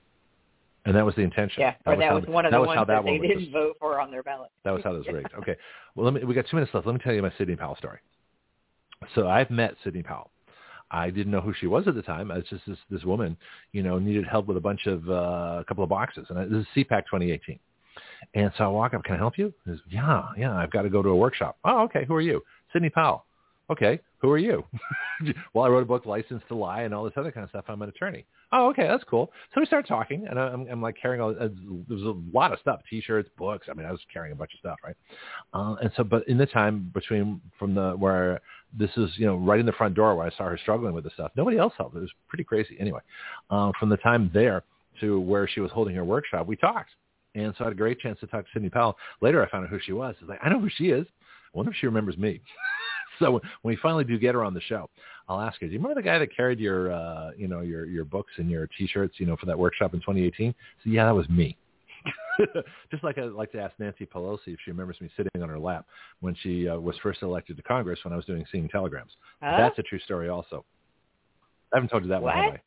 and 0.85 0.95
that 0.95 1.05
was 1.05 1.17
the 1.17 1.23
intention. 1.23 1.61
yeah, 1.63 1.75
or 1.87 1.97
that 1.97 2.09
how- 2.09 2.15
was 2.21 2.27
one 2.27 2.47
of 2.47 2.53
that 2.53 2.57
the 2.59 2.61
was 2.61 2.67
ones 2.69 2.79
how 2.79 2.85
that, 2.85 3.05
that 3.05 3.05
they 3.05 3.19
was 3.19 3.29
didn't 3.29 3.51
vote 3.53 3.77
for 3.81 4.01
on 4.01 4.13
their 4.13 4.23
ballot. 4.23 4.51
That 4.63 4.71
was 4.71 4.85
how 4.85 4.93
this 4.93 5.05
was 5.05 5.15
rigged. 5.17 5.35
Okay. 5.35 5.57
Well, 5.97 6.05
let 6.05 6.15
me. 6.15 6.23
We 6.25 6.35
got 6.35 6.47
two 6.47 6.57
minutes 6.57 6.73
left. 6.73 6.87
Let 6.87 6.93
me 6.93 7.01
tell 7.03 7.13
you 7.13 7.23
my 7.23 7.33
Sidney 7.37 7.57
Powell 7.57 7.75
story. 7.75 7.99
So 9.17 9.27
I've 9.29 9.51
met 9.51 9.75
Sidney 9.83 10.05
Powell. 10.05 10.31
I 10.93 11.11
didn't 11.11 11.33
know 11.33 11.41
who 11.41 11.55
she 11.59 11.67
was 11.67 11.89
at 11.89 11.95
the 11.95 12.03
time. 12.03 12.31
It's 12.31 12.49
just 12.51 12.63
this 12.67 12.79
this 12.91 13.05
woman, 13.05 13.37
you 13.73 13.83
know, 13.83 13.99
needed 13.99 14.27
help 14.27 14.47
with 14.47 14.57
a 14.57 14.61
bunch 14.61 14.87
of 14.87 15.09
uh, 15.09 15.61
a 15.61 15.65
couple 15.67 15.83
of 15.83 15.91
boxes, 15.91 16.27
and 16.29 16.39
I, 16.39 16.45
this 16.45 16.61
is 16.61 16.67
CPAC 16.77 17.05
2018. 17.07 17.59
And 18.35 18.53
so 18.57 18.65
I 18.65 18.69
walk 18.69 18.95
up. 18.95 19.05
Can 19.05 19.15
I 19.15 19.19
help 19.19 19.37
you? 19.37 19.53
He 19.65 19.73
says, 19.73 19.81
yeah, 19.91 20.29
yeah. 20.37 20.55
I've 20.57 20.71
got 20.71 20.83
to 20.83 20.91
go 20.91 21.03
to 21.03 21.11
a 21.11 21.17
workshop. 21.17 21.59
Oh, 21.65 21.83
okay. 21.83 22.05
Who 22.07 22.15
are 22.15 22.21
you? 22.21 22.43
Sidney 22.73 22.89
Powell. 22.89 23.27
Okay. 23.71 24.01
Who 24.19 24.31
are 24.31 24.39
you? 24.39 24.65
well, 25.55 25.65
I 25.65 25.69
wrote 25.69 25.83
a 25.83 25.87
book, 25.87 26.07
Licensed 26.07 26.47
to 26.49 26.55
Lie, 26.55 26.83
and 26.83 26.95
all 26.95 27.05
this 27.05 27.15
other 27.17 27.33
kind 27.33 27.43
of 27.43 27.51
stuff. 27.51 27.65
I'm 27.69 27.83
an 27.83 27.89
attorney. 27.89 28.25
Oh, 28.53 28.69
okay, 28.69 28.87
that's 28.87 29.03
cool. 29.05 29.33
So 29.53 29.61
we 29.61 29.67
start 29.67 29.89
talking, 29.89 30.27
and 30.29 30.39
I'm, 30.39 30.67
I'm 30.71 30.83
like 30.83 30.97
carrying 31.01 31.21
all. 31.21 31.31
Uh, 31.31 31.49
there 31.89 31.97
was 31.97 32.03
a 32.03 32.37
lot 32.37 32.53
of 32.53 32.61
stuff: 32.61 32.81
T-shirts, 32.89 33.29
books. 33.37 33.67
I 33.71 33.75
mean, 33.75 33.87
I 33.87 33.91
was 33.91 34.01
carrying 34.13 34.33
a 34.33 34.37
bunch 34.37 34.53
of 34.55 34.61
stuff, 34.61 34.79
right? 34.85 34.97
Uh, 35.55 35.75
and 35.83 35.91
so, 35.97 36.05
but 36.05 36.27
in 36.29 36.39
the 36.39 36.47
time 36.47 36.91
between 36.95 37.41
from 37.59 37.75
the 37.75 37.93
where 37.93 38.41
this 38.79 38.91
is, 38.97 39.11
you 39.17 39.27
know, 39.27 39.37
right 39.37 39.59
in 39.59 39.67
the 39.67 39.73
front 39.73 39.95
door 39.95 40.15
where 40.15 40.27
I 40.27 40.37
saw 40.37 40.45
her 40.45 40.59
struggling 40.59 40.95
with 40.95 41.05
the 41.05 41.11
stuff, 41.11 41.33
nobody 41.37 41.59
else 41.59 41.73
helped. 41.77 41.97
It 41.97 42.01
was 42.01 42.13
pretty 42.29 42.45
crazy. 42.45 42.77
Anyway, 42.79 43.01
uh, 43.51 43.73
from 43.81 43.89
the 43.89 43.97
time 43.97 44.31
there 44.33 44.63
to 45.01 45.19
where 45.19 45.49
she 45.49 45.61
was 45.61 45.71
holding 45.73 45.97
her 45.97 46.05
workshop, 46.05 46.47
we 46.47 46.57
talked, 46.57 46.91
and 47.35 47.55
so 47.57 47.65
I 47.65 47.67
had 47.69 47.73
a 47.73 47.77
great 47.77 47.99
chance 47.99 48.21
to 48.21 48.27
talk 48.27 48.45
to 48.45 48.51
Sidney 48.53 48.71
Powell. 48.71 48.97
Later, 49.21 49.45
I 49.45 49.51
found 49.51 49.65
out 49.65 49.71
who 49.71 49.81
she 49.81 49.93
was. 49.93 50.15
I 50.21 50.25
was 50.25 50.29
like, 50.29 50.41
I 50.43 50.49
know 50.49 50.61
who 50.61 50.71
she 50.77 50.91
is. 50.91 51.07
I 51.53 51.59
wonder 51.59 51.73
if 51.73 51.79
she 51.79 51.87
remembers 51.87 52.17
me. 52.17 52.41
so 53.19 53.33
when 53.33 53.75
we 53.75 53.77
finally 53.77 54.05
do 54.05 54.19
get 54.19 54.35
her 54.35 54.45
on 54.45 54.55
the 54.55 54.61
show, 54.61 54.89
I'll 55.29 55.41
ask 55.41 55.61
her, 55.61 55.67
do 55.67 55.73
you 55.73 55.79
remember 55.79 56.01
the 56.01 56.05
guy 56.05 56.19
that 56.19 56.35
carried 56.35 56.59
your, 56.59 56.93
uh, 56.93 57.31
you 57.37 57.49
know, 57.49 57.61
your, 57.61 57.87
your 57.87 58.05
books 58.05 58.33
and 58.37 58.51
your 58.51 58.69
T-shirts, 58.79 59.15
you 59.19 59.27
know, 59.27 59.37
for 59.37 59.47
that 59.47 59.59
workshop 59.59 59.95
in 59.95 60.01
2018? 60.01 60.55
So 60.83 60.91
yeah, 60.91 61.05
that 61.05 61.15
was 61.15 61.29
me. 61.29 61.57
Just 62.91 63.05
like 63.05 63.19
I'd 63.19 63.33
like 63.33 63.53
to 63.53 63.61
ask 63.61 63.75
Nancy 63.79 64.07
Pelosi 64.07 64.49
if 64.49 64.59
she 64.65 64.71
remembers 64.71 65.01
me 65.01 65.11
sitting 65.17 65.43
on 65.43 65.49
her 65.49 65.59
lap 65.59 65.87
when 66.21 66.35
she 66.43 66.69
uh, 66.69 66.77
was 66.77 66.97
first 67.03 67.23
elected 67.23 67.57
to 67.57 67.63
Congress 67.63 68.01
when 68.05 68.13
I 68.13 68.17
was 68.17 68.25
doing 68.25 68.45
Seeing 68.51 68.69
Telegrams. 68.69 69.13
Huh? 69.43 69.57
That's 69.59 69.79
a 69.79 69.83
true 69.83 70.01
story 70.01 70.29
also. 70.29 70.65
I 71.73 71.77
haven't 71.77 71.91
told 71.91 72.03
you 72.03 72.11
that 72.11 72.23
one, 72.23 72.35
have 72.35 72.55
I? 72.55 72.61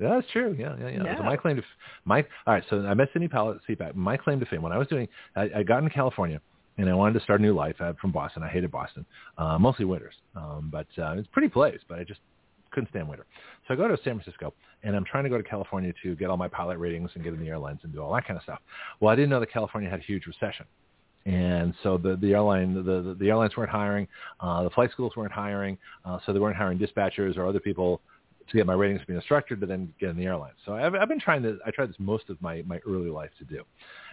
Yeah, 0.00 0.08
that's 0.16 0.30
true. 0.32 0.56
Yeah, 0.58 0.76
yeah, 0.80 0.88
yeah. 0.88 1.16
So 1.16 1.22
my 1.22 1.36
claim 1.36 1.56
to 1.56 1.62
f- 1.62 1.68
my 2.04 2.20
all 2.46 2.54
right. 2.54 2.64
So 2.68 2.84
I 2.84 2.94
met 2.94 3.08
Sidney 3.12 3.28
Powell 3.28 3.52
at 3.52 3.58
CPAC. 3.68 3.94
My 3.94 4.16
claim 4.16 4.40
to 4.40 4.46
fame 4.46 4.60
when 4.60 4.72
I 4.72 4.78
was 4.78 4.88
doing, 4.88 5.06
I, 5.36 5.48
I 5.56 5.62
got 5.62 5.82
in 5.82 5.88
California 5.90 6.40
and 6.78 6.88
I 6.88 6.94
wanted 6.94 7.14
to 7.14 7.20
start 7.20 7.40
a 7.40 7.42
new 7.42 7.54
life. 7.54 7.76
I'm 7.80 7.96
from 7.96 8.12
Boston. 8.12 8.42
I 8.42 8.48
hated 8.48 8.70
Boston, 8.70 9.06
uh, 9.38 9.58
mostly 9.58 9.84
winters, 9.84 10.14
um, 10.34 10.68
but 10.72 10.86
uh, 10.98 11.12
it's 11.12 11.28
a 11.28 11.30
pretty 11.30 11.48
place. 11.48 11.78
But 11.88 11.98
I 11.98 12.04
just 12.04 12.20
couldn't 12.74 12.90
stand 12.90 13.08
winter. 13.08 13.26
So 13.66 13.74
I 13.74 13.76
go 13.76 13.88
to 13.88 13.96
San 14.02 14.18
Francisco 14.18 14.52
and 14.82 14.94
I'm 14.96 15.04
trying 15.04 15.24
to 15.24 15.30
go 15.30 15.38
to 15.38 15.44
California 15.44 15.92
to 16.02 16.16
get 16.16 16.28
all 16.28 16.36
my 16.36 16.48
pilot 16.48 16.78
ratings 16.78 17.10
and 17.14 17.22
get 17.22 17.32
in 17.32 17.40
the 17.40 17.48
airlines 17.48 17.80
and 17.84 17.92
do 17.92 18.02
all 18.02 18.12
that 18.14 18.26
kind 18.26 18.36
of 18.36 18.42
stuff. 18.42 18.58
Well, 19.00 19.12
I 19.12 19.14
didn't 19.14 19.30
know 19.30 19.40
that 19.40 19.52
California 19.52 19.88
had 19.88 20.00
a 20.00 20.02
huge 20.02 20.26
recession. 20.26 20.66
And 21.24 21.72
so 21.82 21.96
the, 21.96 22.16
the 22.16 22.32
airline, 22.32 22.74
the, 22.74 22.82
the, 22.82 23.16
the 23.18 23.28
airlines 23.30 23.56
weren't 23.56 23.70
hiring, 23.70 24.06
uh, 24.40 24.64
the 24.64 24.70
flight 24.70 24.90
schools 24.90 25.12
weren't 25.16 25.32
hiring, 25.32 25.78
uh, 26.04 26.18
so 26.26 26.34
they 26.34 26.38
weren't 26.38 26.56
hiring 26.56 26.78
dispatchers 26.78 27.38
or 27.38 27.46
other 27.46 27.60
people 27.60 28.02
to 28.50 28.56
get 28.58 28.66
my 28.66 28.74
ratings 28.74 29.00
to 29.00 29.06
be 29.06 29.14
an 29.14 29.18
instructor 29.18 29.56
to 29.56 29.64
then 29.64 29.90
get 29.98 30.10
in 30.10 30.18
the 30.18 30.24
airlines. 30.24 30.56
So 30.66 30.74
I've, 30.74 30.94
I've 30.94 31.08
been 31.08 31.20
trying 31.20 31.42
to, 31.44 31.58
I 31.64 31.70
tried 31.70 31.88
this 31.88 31.96
most 31.98 32.28
of 32.28 32.40
my, 32.42 32.62
my 32.66 32.78
early 32.86 33.08
life 33.08 33.30
to 33.38 33.44
do 33.44 33.62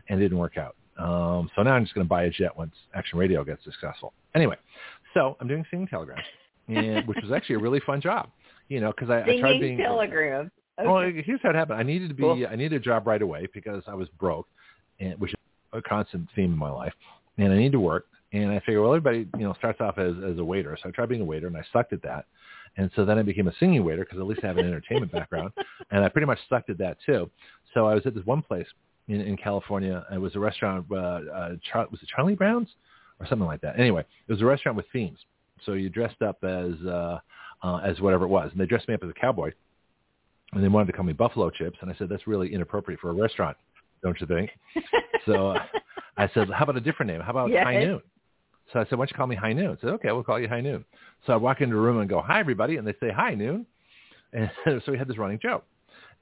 and 0.07 0.19
it 0.19 0.23
didn't 0.23 0.38
work 0.38 0.57
out. 0.57 0.77
Um, 0.98 1.50
so 1.56 1.64
now 1.64 1.74
I'm 1.74 1.84
just 1.84 1.95
going 1.95 2.06
to 2.06 2.10
buy 2.10 2.24
a 2.24 2.30
jet 2.30 2.56
once 2.56 2.76
Action 2.94 3.18
Radio 3.18 3.44
gets 3.44 3.64
successful. 3.64 4.14
Anyway, 4.36 4.56
so 5.14 5.38
I'm 5.40 5.48
doing 5.48 5.66
singing 5.72 5.88
telegrams, 5.88 6.22
and, 6.68 7.08
which 7.08 7.18
was 7.22 7.32
actually 7.32 7.56
a 7.56 7.60
really 7.60 7.80
fun 7.80 8.02
job, 8.02 8.30
you 8.70 8.80
know, 8.80 8.92
because 8.92 9.10
I, 9.10 9.22
I 9.22 9.40
tried 9.40 9.60
being 9.60 9.78
telegrams. 9.78 10.52
Okay. 10.80 10.88
well, 10.88 11.02
here's 11.26 11.40
how 11.44 11.50
it 11.50 11.56
happened. 11.56 11.80
I 11.80 11.84
needed 11.84 12.10
to 12.10 12.16
be. 12.16 12.24
Cool. 12.24 12.45
I 12.50 12.56
needed 12.56 12.74
a 12.74 12.80
job 12.80 13.08
right 13.08 13.22
away 13.22 13.48
because 13.53 13.84
I 13.88 13.94
was 13.94 14.08
broke, 14.20 14.48
and 15.00 15.20
which 15.20 15.32
is 15.32 15.40
a 15.74 15.82
constant 15.82 16.28
theme 16.36 16.53
in 16.53 16.58
my 16.58 16.72
life. 16.72 16.94
And 17.38 17.52
I 17.52 17.58
need 17.58 17.72
to 17.74 17.80
work. 17.80 18.06
And 18.34 18.52
I 18.52 18.60
figured, 18.60 18.82
well, 18.82 18.94
everybody, 18.94 19.28
you 19.38 19.44
know, 19.44 19.53
starts 19.56 19.82
off 19.82 19.98
as 19.98 20.14
as 20.26 20.38
a 20.38 20.44
waiter. 20.44 20.78
So 20.82 20.90
I 20.90 20.92
tried 20.92 21.10
being 21.10 21.22
a 21.22 21.26
waiter, 21.26 21.48
and 21.48 21.58
I 21.58 21.64
sucked 21.74 21.94
at 21.94 22.02
that. 22.03 22.26
And 22.78 22.90
so 22.95 23.03
then 23.03 23.20
I 23.20 23.22
became 23.22 23.48
a 23.48 23.53
singing 23.60 23.84
waiter 23.84 24.06
because 24.06 24.20
at 24.20 24.26
least 24.26 24.42
I 24.44 24.48
have 24.48 24.58
an 24.58 24.66
entertainment 24.66 25.11
background, 25.11 25.52
and 25.92 26.03
I 26.03 26.10
pretty 26.10 26.28
much 26.28 26.40
sucked 26.50 26.70
at 26.70 26.78
that 26.78 26.98
too. 27.06 27.30
So 27.74 27.88
I 27.88 27.94
was 27.94 28.06
at 28.06 28.16
this 28.16 28.26
one 28.26 28.42
place 28.42 28.68
in, 29.08 29.22
in 29.22 29.38
California. 29.38 30.06
It 30.14 30.18
was 30.18 30.36
a 30.36 30.40
restaurant. 30.40 30.86
Uh, 30.92 30.96
uh, 30.96 31.50
Char- 31.72 31.88
was 31.92 32.02
it 32.02 32.10
Charlie 32.16 32.36
Brown's 32.36 32.70
or 33.20 33.28
something 33.28 33.48
like 33.48 33.62
that? 33.62 33.80
Anyway, 33.80 34.02
it 34.28 34.32
was 34.32 34.42
a 34.42 34.46
restaurant 34.46 34.76
with 34.78 34.86
themes. 34.94 35.20
So 35.66 35.74
you 35.74 35.90
dressed 35.90 36.22
up 36.22 36.44
as 36.44 36.74
uh, 36.86 37.20
uh, 37.64 37.78
as 37.78 38.00
whatever 38.00 38.26
it 38.26 38.30
was, 38.30 38.50
and 38.52 38.60
they 38.60 38.66
dressed 38.66 38.88
me 38.88 38.94
up 38.96 39.04
as 39.04 39.10
a 39.10 39.14
cowboy, 39.14 39.52
and 40.54 40.64
they 40.64 40.68
wanted 40.68 40.88
to 40.88 40.94
call 40.94 41.06
me 41.06 41.14
Buffalo 41.14 41.50
Chips, 41.50 41.78
and 41.82 41.92
I 41.92 41.96
said 41.96 42.10
that's 42.10 42.28
really 42.28 42.54
inappropriate 42.54 43.00
for 43.00 43.10
a 43.10 43.14
restaurant, 43.14 43.58
don't 44.04 44.20
you 44.20 44.28
think? 44.28 44.50
so 45.26 45.52
uh, 45.52 45.64
I 46.18 46.30
said, 46.34 46.50
how 46.50 46.64
about 46.64 46.78
a 46.78 46.82
different 46.82 47.12
name? 47.12 47.22
How 47.22 47.32
about 47.32 47.52
Yes. 47.52 47.64
High 47.64 47.84
Noon? 47.84 48.02
So 48.74 48.80
I 48.80 48.84
said, 48.86 48.98
why 48.98 49.04
don't 49.04 49.12
you 49.12 49.18
call 49.18 49.28
me 49.28 49.36
High 49.36 49.54
Noon? 49.54 49.78
I 49.78 49.82
said, 49.82 49.90
okay, 49.92 50.12
we'll 50.12 50.24
call 50.24 50.40
you 50.40 50.48
High 50.48 50.62
Noon. 50.62 50.86
So 51.28 51.34
I 51.34 51.36
walk 51.36 51.62
into 51.62 51.76
a 51.76 51.80
room 51.80 52.00
and 52.00 52.10
go, 52.10 52.22
hi, 52.22 52.40
everybody. 52.40 52.78
And 52.78 52.88
they 52.88 52.96
say, 53.00 53.12
hi, 53.16 53.34
Noon. 53.36 53.66
And 54.34 54.50
so 54.66 54.92
we 54.92 54.98
had 54.98 55.08
this 55.08 55.18
running 55.18 55.40
joke. 55.42 55.66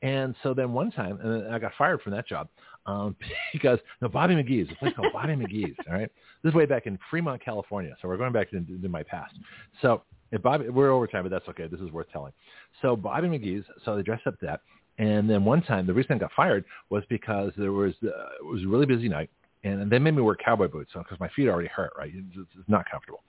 And 0.01 0.35
so 0.43 0.53
then 0.53 0.71
one 0.71 0.91
time, 0.91 1.19
and 1.21 1.53
I 1.53 1.59
got 1.59 1.73
fired 1.77 2.01
from 2.01 2.13
that 2.13 2.27
job 2.27 2.47
um, 2.85 3.15
because, 3.53 3.79
no, 4.01 4.07
Bobby 4.07 4.35
McGee's, 4.35 4.71
a 4.71 4.75
place 4.75 4.93
called 4.95 5.11
Bobby 5.13 5.33
McGee's, 5.33 5.75
all 5.87 5.93
right? 5.93 6.09
This 6.43 6.51
is 6.51 6.55
way 6.55 6.65
back 6.65 6.87
in 6.87 6.97
Fremont, 7.09 7.43
California. 7.43 7.95
So 8.01 8.07
we're 8.07 8.17
going 8.17 8.31
back 8.31 8.53
into, 8.53 8.75
into 8.75 8.89
my 8.89 9.03
past. 9.03 9.33
So 9.81 10.03
if 10.31 10.41
Bobby, 10.41 10.69
we're 10.69 10.91
over 10.91 11.07
time, 11.07 11.23
but 11.23 11.31
that's 11.31 11.47
okay. 11.49 11.67
This 11.67 11.81
is 11.81 11.91
worth 11.91 12.09
telling. 12.11 12.33
So 12.81 12.95
Bobby 12.95 13.27
McGee's, 13.27 13.65
so 13.83 13.95
they 13.95 14.03
dressed 14.03 14.27
up 14.27 14.35
that. 14.41 14.61
And 14.97 15.29
then 15.29 15.45
one 15.45 15.61
time, 15.61 15.87
the 15.87 15.93
reason 15.93 16.13
I 16.13 16.17
got 16.17 16.31
fired 16.35 16.65
was 16.89 17.03
because 17.09 17.51
there 17.57 17.71
was, 17.71 17.93
uh, 18.03 18.07
it 18.41 18.45
was 18.45 18.63
a 18.63 18.67
really 18.67 18.85
busy 18.85 19.07
night 19.07 19.29
and 19.63 19.91
they 19.91 19.99
made 19.99 20.15
me 20.15 20.21
wear 20.21 20.35
cowboy 20.35 20.67
boots 20.67 20.91
because 20.93 21.19
my 21.19 21.29
feet 21.35 21.47
already 21.49 21.67
hurt, 21.67 21.91
right? 21.97 22.11
It's, 22.13 22.47
it's 22.57 22.69
not 22.69 22.89
comfortable. 22.89 23.23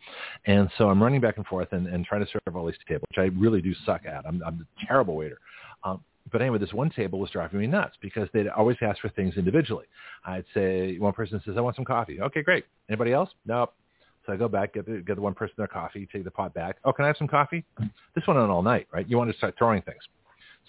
And 0.46 0.70
so 0.78 0.88
I'm 0.88 1.02
running 1.02 1.20
back 1.20 1.36
and 1.38 1.46
forth 1.46 1.68
and, 1.72 1.88
and 1.88 2.04
trying 2.04 2.24
to 2.24 2.30
serve 2.30 2.54
all 2.54 2.66
these 2.66 2.76
tables, 2.86 3.04
which 3.10 3.18
I 3.18 3.36
really 3.36 3.60
do 3.60 3.74
suck 3.84 4.02
at. 4.06 4.24
I'm, 4.26 4.40
I'm 4.46 4.60
a 4.60 4.86
terrible 4.86 5.16
waiter. 5.16 5.38
Um, 5.82 6.02
but 6.32 6.40
anyway, 6.40 6.58
this 6.58 6.72
one 6.72 6.90
table 6.90 7.18
was 7.18 7.30
driving 7.30 7.60
me 7.60 7.66
nuts 7.66 7.96
because 8.00 8.28
they'd 8.32 8.48
always 8.48 8.76
ask 8.82 9.00
for 9.00 9.08
things 9.10 9.34
individually. 9.36 9.86
I'd 10.24 10.44
say 10.54 10.98
one 10.98 11.12
person 11.12 11.40
says, 11.44 11.56
"I 11.56 11.60
want 11.60 11.76
some 11.76 11.84
coffee." 11.84 12.20
Okay, 12.20 12.42
great. 12.42 12.64
Anybody 12.88 13.12
else? 13.12 13.30
Nope. 13.46 13.74
So 14.26 14.32
I 14.32 14.36
go 14.36 14.48
back, 14.48 14.74
get 14.74 14.86
the, 14.86 14.98
get 14.98 15.16
the 15.16 15.22
one 15.22 15.34
person 15.34 15.54
their 15.56 15.66
coffee, 15.66 16.06
take 16.12 16.24
the 16.24 16.30
pot 16.30 16.52
back. 16.52 16.76
Oh, 16.84 16.92
can 16.92 17.04
I 17.04 17.08
have 17.08 17.16
some 17.16 17.28
coffee? 17.28 17.64
This 18.14 18.26
went 18.26 18.38
on 18.38 18.50
all 18.50 18.62
night, 18.62 18.86
right? 18.92 19.08
You 19.08 19.16
want 19.16 19.30
to 19.30 19.36
start 19.36 19.54
throwing 19.58 19.82
things. 19.82 20.02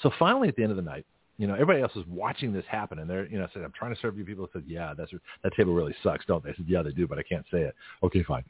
So 0.01 0.11
finally, 0.17 0.47
at 0.47 0.55
the 0.55 0.63
end 0.63 0.71
of 0.71 0.77
the 0.77 0.83
night, 0.83 1.05
you 1.37 1.47
know, 1.47 1.53
everybody 1.53 1.81
else 1.81 1.91
is 1.95 2.05
watching 2.07 2.53
this 2.53 2.65
happen, 2.69 2.99
and 2.99 3.09
they're, 3.09 3.25
you 3.27 3.39
know, 3.39 3.47
said, 3.51 3.63
"I'm 3.63 3.71
trying 3.71 3.93
to 3.93 3.99
serve 3.99 4.17
you." 4.17 4.23
People 4.23 4.47
said, 4.53 4.63
"Yeah, 4.67 4.93
that's 4.95 5.11
that 5.43 5.53
table 5.55 5.73
really 5.73 5.95
sucks, 6.03 6.23
don't 6.25 6.43
they?" 6.43 6.51
I 6.51 6.53
said, 6.53 6.65
"Yeah, 6.67 6.83
they 6.83 6.91
do, 6.91 7.07
but 7.07 7.17
I 7.17 7.23
can't 7.23 7.45
say 7.51 7.61
it." 7.61 7.75
Okay, 8.03 8.23
fine. 8.23 8.43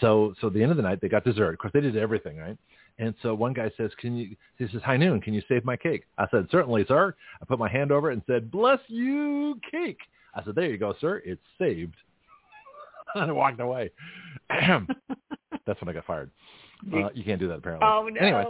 So, 0.00 0.34
so 0.40 0.48
at 0.48 0.52
the 0.52 0.62
end 0.62 0.70
of 0.70 0.76
the 0.76 0.82
night, 0.82 1.00
they 1.00 1.08
got 1.08 1.24
dessert. 1.24 1.54
Of 1.54 1.58
course, 1.58 1.72
they 1.72 1.80
did 1.80 1.96
everything, 1.96 2.36
right? 2.36 2.58
And 2.98 3.14
so 3.22 3.34
one 3.34 3.52
guy 3.52 3.70
says, 3.76 3.90
"Can 3.98 4.16
you?" 4.16 4.36
He 4.58 4.66
says, 4.68 4.82
"High 4.82 4.96
noon, 4.96 5.20
can 5.20 5.34
you 5.34 5.42
save 5.48 5.64
my 5.64 5.76
cake?" 5.76 6.04
I 6.16 6.26
said, 6.30 6.46
"Certainly, 6.50 6.86
sir." 6.88 7.14
I 7.40 7.44
put 7.44 7.58
my 7.58 7.68
hand 7.68 7.92
over 7.92 8.10
it 8.10 8.14
and 8.14 8.22
said, 8.26 8.50
"Bless 8.50 8.80
you, 8.88 9.60
cake." 9.70 10.00
I 10.34 10.42
said, 10.44 10.54
"There 10.54 10.70
you 10.70 10.78
go, 10.78 10.94
sir. 11.00 11.22
It's 11.24 11.42
saved." 11.58 11.94
and 13.14 13.30
I 13.30 13.32
walked 13.32 13.60
away. 13.60 13.90
That's 14.50 15.80
when 15.80 15.88
I 15.88 15.92
got 15.92 16.06
fired. 16.06 16.30
Uh, 16.92 17.08
you 17.14 17.24
can't 17.24 17.40
do 17.40 17.48
that 17.48 17.58
apparently. 17.58 17.86
Oh 17.88 18.08
no. 18.08 18.20
Anyway, 18.20 18.44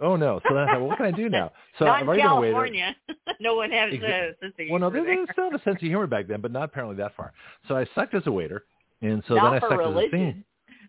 oh 0.00 0.16
no. 0.16 0.40
So 0.48 0.54
then 0.54 0.64
I 0.64 0.72
thought, 0.72 0.80
well, 0.80 0.88
what 0.88 0.96
can 0.96 1.06
I 1.06 1.10
do 1.10 1.28
now? 1.28 1.52
So 1.78 1.84
Not 1.84 2.02
I'm 2.02 2.08
already 2.08 2.22
been 2.22 2.30
a 2.30 2.40
waiter. 2.40 2.52
California. 2.52 2.96
no 3.40 3.54
one 3.54 3.70
has 3.70 3.92
Exa- 3.92 4.30
a 4.30 4.38
sense 4.40 4.54
of 4.58 4.66
Well, 4.70 4.80
no, 4.80 4.90
there, 4.90 5.02
was 5.02 5.28
still 5.32 5.48
a 5.48 5.62
sense 5.62 5.76
of 5.76 5.80
humor 5.80 6.06
back 6.06 6.26
then, 6.26 6.40
but 6.40 6.50
not 6.50 6.64
apparently 6.64 6.96
that 6.96 7.14
far. 7.16 7.32
So 7.68 7.76
I 7.76 7.86
sucked 7.94 8.14
as 8.14 8.22
a 8.26 8.32
waiter, 8.32 8.64
and 9.02 9.22
so 9.28 9.34
Not 9.34 9.44
then 9.44 9.54
I 9.54 9.60
sucked 9.60 9.72
as 9.72 9.78
a 9.78 9.88
religion. 9.88 10.44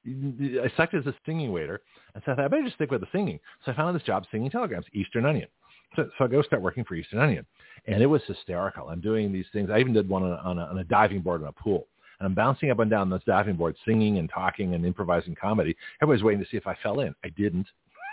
I 0.10 0.72
sucked 0.76 0.94
as 0.94 1.06
a 1.06 1.14
singing 1.26 1.52
waiter, 1.52 1.82
and 2.14 2.24
so 2.26 2.32
I 2.32 2.36
thought 2.36 2.46
I 2.46 2.48
better 2.48 2.64
just 2.64 2.76
stick 2.76 2.92
with 2.92 3.02
the 3.02 3.08
singing. 3.12 3.40
So 3.66 3.72
I 3.72 3.76
found 3.76 3.96
this 3.96 4.04
job 4.04 4.26
singing 4.32 4.50
telegrams, 4.50 4.86
Eastern 4.94 5.26
Onion. 5.26 5.48
So, 5.96 6.10
so 6.18 6.26
I 6.26 6.28
go 6.28 6.42
start 6.42 6.62
working 6.62 6.84
for 6.84 6.96
Eastern 6.96 7.20
Onion, 7.20 7.46
and 7.88 8.02
it 8.02 8.06
was 8.06 8.22
hysterical. 8.28 8.90
I'm 8.90 9.02
doing 9.02 9.32
these 9.32 9.48
things. 9.54 9.70
I 9.72 9.80
even 9.80 9.94
did 9.94 10.08
one 10.08 10.24
on 10.24 10.32
a, 10.32 10.36
on 10.36 10.60
a, 10.60 10.64
on 10.66 10.78
a 10.80 10.84
diving 10.84 11.22
board 11.22 11.42
in 11.42 11.48
a 11.48 11.52
pool. 11.52 11.88
And 12.20 12.28
I'm 12.28 12.34
bouncing 12.36 12.70
up 12.70 12.80
and 12.80 12.92
down 12.92 13.10
this 13.10 13.24
diving 13.26 13.56
board, 13.56 13.76
singing 13.86 14.18
and 14.18 14.30
talking 14.30 14.76
and 14.76 14.86
improvising 14.86 15.36
comedy. 15.36 15.76
Everybody's 16.02 16.24
waiting 16.24 16.44
to 16.44 16.50
see 16.50 16.58
if 16.58 16.68
I 16.68 16.76
fell 16.84 17.00
in. 17.00 17.16
I 17.24 17.30
didn't 17.30 17.68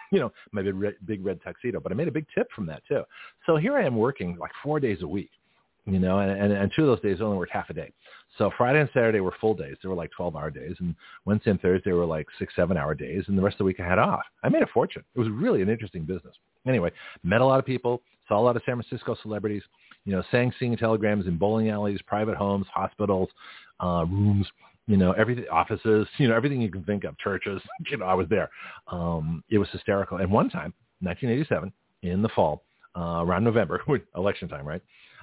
you 0.13 0.21
know, 0.21 0.33
my 0.53 0.63
big 0.63 0.75
red, 0.75 0.95
big 1.05 1.25
red 1.25 1.41
tuxedo. 1.43 1.81
But 1.81 1.93
I 1.93 1.95
made 1.95 2.09
a 2.09 2.13
big 2.13 2.27
tip 2.35 2.49
from 2.55 2.67
that 2.67 2.83
too. 2.87 3.03
So 3.45 3.57
here 3.57 3.77
I 3.77 3.85
am 3.85 3.97
working 3.97 4.37
like 4.39 4.53
four 4.63 4.81
days 4.81 5.03
a 5.03 5.07
week, 5.07 5.31
you 5.87 5.99
know, 5.99 6.19
and, 6.19 6.31
and, 6.31 6.53
and 6.53 6.73
two 6.75 6.83
of 6.83 6.89
those 6.89 7.01
days 7.01 7.23
only 7.23 7.39
worked 7.39 7.53
half 7.53 7.71
a 7.71 7.75
day. 7.75 7.93
So 8.39 8.51
Friday 8.59 8.81
and 8.81 8.91
Saturday 8.93 9.21
were 9.21 9.35
full 9.41 9.55
days. 9.55 9.77
They 9.83 9.89
were 9.89 9.95
like 9.95 10.11
12 10.17 10.37
hour 10.37 10.51
days. 10.51 10.77
And 10.81 10.95
Wednesday 11.25 11.53
and 11.53 11.61
Thursday 11.61 11.93
were 11.93 12.05
like 12.05 12.27
six, 12.39 12.55
seven 12.55 12.77
hour 12.77 12.95
days. 12.95 13.25
And 13.29 13.39
the 13.39 13.43
rest 13.43 13.55
of 13.55 13.59
the 13.59 13.65
week 13.65 13.81
I 13.81 13.89
had 13.89 13.99
off. 13.99 14.25
I 14.43 14.49
made 14.49 14.63
a 14.63 14.67
fortune. 14.67 15.05
It 15.15 15.19
was 15.19 15.29
really 15.31 15.63
an 15.63 15.71
interesting 15.71 16.03
business. 16.03 16.35
Anyway, 16.67 16.91
met 17.23 17.41
a 17.41 17.45
lot 17.45 17.59
of 17.59 17.65
people, 17.65 18.03
saw 18.29 18.39
a 18.39 18.43
lot 18.43 18.57
of 18.57 18.63
San 18.67 18.81
Francisco 18.81 19.17
celebrities, 19.23 19.63
you 20.05 20.13
know, 20.13 20.23
sang 20.31 20.53
singing 20.59 20.77
telegrams 20.77 21.27
in 21.27 21.39
bowling 21.39 21.71
alleys, 21.71 22.01
private 22.07 22.37
homes, 22.37 22.67
hospitals, 22.73 23.29
uh, 23.81 24.05
rooms, 24.09 24.47
you 24.87 24.97
know, 24.97 25.13
everything, 25.13 25.47
offices, 25.51 26.07
you 26.19 26.29
know, 26.29 26.35
everything 26.37 26.61
you 26.61 26.71
can 26.71 26.83
think 26.85 27.05
of, 27.05 27.17
churches, 27.19 27.63
you 27.91 27.97
know, 27.97 28.07
I 28.07 28.15
was 28.15 28.29
there. 28.29 28.51
Um, 28.89 29.43
it 29.51 29.59
was 29.59 29.69
hysterical. 29.71 30.19
And 30.19 30.31
one 30.31 30.51
time, 30.51 30.75
1987, 31.01 31.73
in 32.03 32.23
the 32.23 32.29
fall, 32.31 32.65
uh, 32.97 33.23
around 33.25 33.45
November, 33.45 33.83
election 34.17 34.49
time, 34.49 34.67
right? 34.67 34.83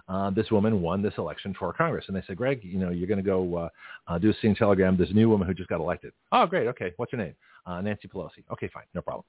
Uh, 0.10 0.30
this 0.30 0.52
woman 0.52 0.82
won 0.82 1.02
this 1.02 1.14
election 1.18 1.56
for 1.58 1.72
Congress. 1.72 2.06
And 2.08 2.16
they 2.16 2.24
said, 2.28 2.36
Greg, 2.36 2.60
you 2.64 2.78
know, 2.78 2.90
you're 2.90 3.08
going 3.08 3.18
to 3.18 3.24
go 3.24 3.56
uh, 3.56 3.70
uh, 4.08 4.18
do 4.18 4.32
a 4.32 4.34
singing 4.42 4.56
telegram. 4.56 4.98
There's 4.98 5.12
a 5.12 5.14
new 5.14 5.30
woman 5.30 5.48
who 5.48 5.54
just 5.54 5.70
got 5.70 5.80
elected. 5.80 6.12
Oh, 6.32 6.46
great. 6.46 6.68
Okay. 6.68 6.92
What's 6.98 7.12
her 7.14 7.18
name? 7.18 7.36
Uh, 7.66 7.80
Nancy 7.82 8.10
Pelosi. 8.10 8.44
Okay, 8.52 8.70
fine. 8.74 8.84
No 8.94 9.02
problem. 9.02 9.24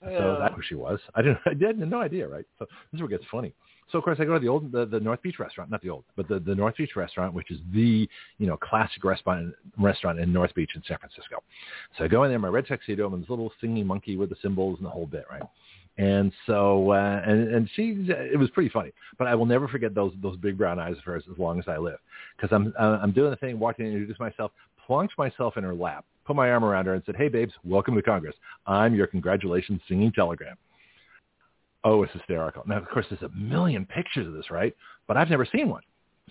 So 0.00 0.36
that's 0.38 0.54
who 0.54 0.62
she 0.62 0.74
was. 0.76 1.00
I 1.14 1.22
didn't, 1.22 1.38
I 1.46 1.50
had 1.50 1.78
no 1.78 2.00
idea, 2.00 2.28
right? 2.28 2.44
So 2.58 2.66
this 2.66 2.98
is 2.98 3.00
where 3.00 3.10
it 3.10 3.18
gets 3.18 3.24
funny. 3.30 3.52
So 3.90 3.98
of 3.98 4.04
course 4.04 4.18
I 4.20 4.24
go 4.24 4.34
to 4.34 4.40
the 4.40 4.48
old, 4.48 4.70
the, 4.70 4.84
the 4.84 5.00
North 5.00 5.22
Beach 5.22 5.38
restaurant, 5.38 5.70
not 5.70 5.80
the 5.82 5.90
old, 5.90 6.04
but 6.14 6.28
the, 6.28 6.38
the 6.38 6.54
North 6.54 6.76
Beach 6.76 6.94
restaurant, 6.94 7.32
which 7.32 7.50
is 7.50 7.58
the, 7.72 8.08
you 8.38 8.46
know, 8.46 8.56
classic 8.56 9.02
restaurant, 9.02 9.54
restaurant 9.78 10.20
in 10.20 10.32
North 10.32 10.54
Beach 10.54 10.70
in 10.74 10.82
San 10.86 10.98
Francisco. 10.98 11.42
So 11.96 12.04
I 12.04 12.08
go 12.08 12.24
in 12.24 12.30
there, 12.30 12.38
my 12.38 12.48
red 12.48 12.66
tuxedo, 12.66 13.12
and 13.12 13.22
this 13.22 13.30
little 13.30 13.50
singing 13.60 13.86
monkey 13.86 14.16
with 14.16 14.28
the 14.28 14.36
cymbals 14.42 14.76
and 14.78 14.86
the 14.86 14.90
whole 14.90 15.06
bit, 15.06 15.24
right? 15.30 15.42
And 15.98 16.32
so, 16.46 16.92
uh, 16.92 17.22
and, 17.26 17.52
and 17.52 17.70
she, 17.74 18.06
it 18.08 18.38
was 18.38 18.48
pretty 18.50 18.70
funny, 18.70 18.92
but 19.18 19.26
I 19.26 19.34
will 19.34 19.46
never 19.46 19.66
forget 19.66 19.96
those, 19.96 20.12
those 20.22 20.36
big 20.36 20.56
brown 20.56 20.78
eyes 20.78 20.96
of 20.96 21.02
hers 21.02 21.24
as 21.30 21.38
long 21.38 21.58
as 21.58 21.64
I 21.66 21.76
live. 21.76 21.98
Cause 22.40 22.50
I'm, 22.52 22.72
uh, 22.78 23.00
I'm 23.02 23.10
doing 23.10 23.30
the 23.30 23.36
thing, 23.36 23.58
walked 23.58 23.80
in, 23.80 23.86
introduced 23.86 24.20
myself, 24.20 24.52
plunked 24.86 25.18
myself 25.18 25.56
in 25.56 25.64
her 25.64 25.74
lap, 25.74 26.04
put 26.24 26.36
my 26.36 26.50
arm 26.50 26.64
around 26.64 26.86
her 26.86 26.94
and 26.94 27.02
said, 27.04 27.16
Hey 27.16 27.28
babes, 27.28 27.52
welcome 27.64 27.96
to 27.96 28.02
Congress. 28.02 28.36
I'm 28.66 28.94
your 28.94 29.08
congratulations 29.08 29.80
singing 29.88 30.12
telegram. 30.12 30.56
Oh, 31.82 32.04
it's 32.04 32.12
hysterical. 32.12 32.62
Now, 32.66 32.76
of 32.78 32.88
course, 32.88 33.06
there's 33.10 33.22
a 33.22 33.36
million 33.36 33.84
pictures 33.84 34.26
of 34.26 34.34
this, 34.34 34.50
right? 34.50 34.74
But 35.08 35.16
I've 35.16 35.30
never 35.30 35.46
seen 35.46 35.68
one. 35.68 35.82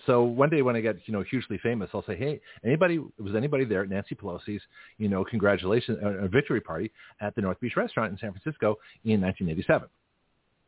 So 0.06 0.22
one 0.22 0.50
day 0.50 0.62
when 0.62 0.76
I 0.76 0.80
get, 0.80 0.96
you 1.06 1.12
know, 1.12 1.22
hugely 1.22 1.58
famous, 1.62 1.90
I'll 1.92 2.04
say, 2.04 2.16
hey, 2.16 2.40
anybody, 2.64 2.98
was 2.98 3.34
anybody 3.36 3.64
there 3.64 3.82
at 3.82 3.88
Nancy 3.88 4.14
Pelosi's, 4.14 4.62
you 4.98 5.08
know, 5.08 5.24
congratulations, 5.24 5.98
uh, 6.02 6.26
victory 6.28 6.60
party 6.60 6.92
at 7.20 7.34
the 7.34 7.42
North 7.42 7.60
Beach 7.60 7.76
restaurant 7.76 8.12
in 8.12 8.18
San 8.18 8.32
Francisco 8.32 8.76
in 9.04 9.20
1987? 9.20 9.88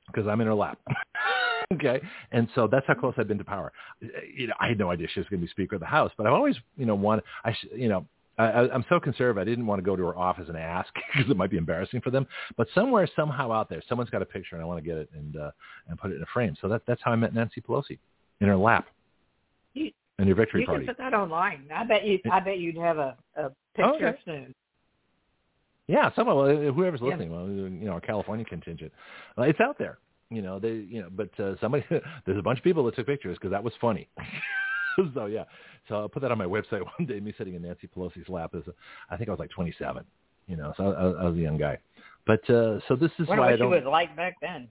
Because 0.07 0.27
I'm 0.27 0.41
in 0.41 0.47
her 0.47 0.55
lap. 0.55 0.79
okay. 1.75 2.01
And 2.33 2.49
so 2.55 2.69
that's 2.71 2.87
how 2.87 2.95
close 2.95 3.15
I've 3.19 3.29
been 3.29 3.39
to 3.39 3.45
power. 3.45 3.73
You 4.01 4.49
know, 4.49 4.55
I 4.59 4.69
had 4.69 4.79
no 4.79 4.91
idea 4.91 5.09
she 5.13 5.21
was 5.21 5.29
going 5.29 5.41
to 5.41 5.47
be 5.47 5.51
Speaker 5.51 5.77
of 5.77 5.81
the 5.81 5.87
House, 5.87 6.13
but 6.17 6.27
I've 6.27 6.33
always, 6.33 6.57
you 6.77 6.87
know, 6.87 6.95
wanted, 6.95 7.25
I, 7.45 7.53
sh- 7.53 7.67
you 7.75 7.89
know, 7.89 8.07
I, 8.39 8.69
I'm 8.73 8.85
so 8.89 8.99
conservative. 8.99 9.39
I 9.39 9.45
didn't 9.45 9.67
want 9.67 9.81
to 9.81 9.85
go 9.85 9.97
to 9.97 10.03
her 10.07 10.17
office 10.17 10.49
and 10.49 10.57
ask 10.57 10.89
because 11.15 11.31
it 11.31 11.37
might 11.37 11.51
be 11.51 11.59
embarrassing 11.59 12.01
for 12.01 12.11
them. 12.11 12.27
But 12.57 12.69
somewhere, 12.75 13.07
somehow 13.15 13.53
out 13.53 13.69
there, 13.69 13.83
someone's 13.87 14.11
got 14.11 14.23
a 14.23 14.27
picture, 14.27 14.57
and 14.57 14.63
I 14.63 14.67
want 14.67 14.83
to 14.83 14.89
get 14.89 14.97
it 14.97 15.11
and 15.15 15.37
uh, 15.37 15.51
and 15.89 15.99
put 15.99 16.11
it 16.11 16.17
in 16.17 16.23
a 16.23 16.27
frame. 16.33 16.57
So 16.61 16.69
that 16.69 16.83
that's 16.87 17.03
how 17.05 17.13
I 17.13 17.17
met 17.17 17.35
Nancy 17.35 17.61
Pelosi 17.61 17.99
in 18.41 18.49
her 18.49 18.57
lap 18.57 18.87
You- 20.21 20.23
in 20.23 20.29
your 20.29 20.37
victory 20.37 20.61
You 20.63 20.67
party. 20.67 20.85
can 20.87 20.95
put 20.95 21.03
that 21.03 21.15
online. 21.15 21.69
I 21.75 21.85
bet 21.85 22.05
you. 22.05 22.19
I 22.31 22.41
bet 22.41 22.59
you'd 22.59 22.77
have 22.77 22.99
a, 22.99 23.17
a 23.37 23.51
picture 23.75 24.09
Okay. 24.09 24.19
soon. 24.25 24.55
Yeah, 25.89 26.11
someone, 26.15 26.37
well, 26.37 26.73
whoever's 26.73 27.01
Yeah. 27.01 27.09
listening, 27.09 27.33
well, 27.33 27.49
you 27.49 27.87
know, 27.87 27.93
our 27.93 28.01
California 28.01 28.45
contingent, 28.45 28.93
uh, 29.37 29.43
it's 29.43 29.61
out 29.61 29.77
there. 29.79 29.99
You 30.31 30.41
know, 30.43 30.61
they, 30.61 30.75
you 30.75 31.03
know, 31.03 31.09
but 31.11 31.29
uh, 31.41 31.55
somebody, 31.61 31.85
there's 32.27 32.39
a 32.39 32.43
bunch 32.43 32.59
of 32.59 32.65
people 32.65 32.85
that 32.85 32.95
took 32.95 33.07
pictures 33.07 33.37
because 33.37 33.51
that 33.51 33.65
was 33.65 33.73
funny. 33.81 34.09
so 35.15 35.27
yeah, 35.27 35.45
so 35.89 35.97
I'll 35.97 36.09
put 36.09 36.23
that 36.23 36.31
on 36.31 36.39
my 36.39 36.45
website 36.45 36.83
one 36.99 37.07
day. 37.09 37.19
Me 37.19 37.35
sitting 37.37 37.55
in 37.55 37.63
Nancy 37.63 37.89
Pelosi's 37.89 38.29
lap 38.29 38.51
is, 38.55 38.63
a, 38.69 38.73
I 39.13 39.17
think 39.17 39.29
I 39.29 39.33
was 39.33 39.41
like 39.41 39.51
27. 39.51 40.05
You 40.47 40.57
know, 40.57 40.73
so 40.77 40.93
I, 40.93 41.23
I 41.23 41.29
was 41.29 41.35
a 41.37 41.41
young 41.41 41.57
guy. 41.59 41.79
But 42.27 42.49
uh, 42.51 42.79
so 42.87 42.95
this 42.97 43.11
is 43.19 43.27
Wonder 43.27 43.43
why 43.43 43.49
I 43.49 43.51
what 43.53 43.57
she 43.57 43.63
don't. 43.63 43.71
was 43.71 43.85
like 43.85 44.15
back 44.17 44.35
then. 44.41 44.69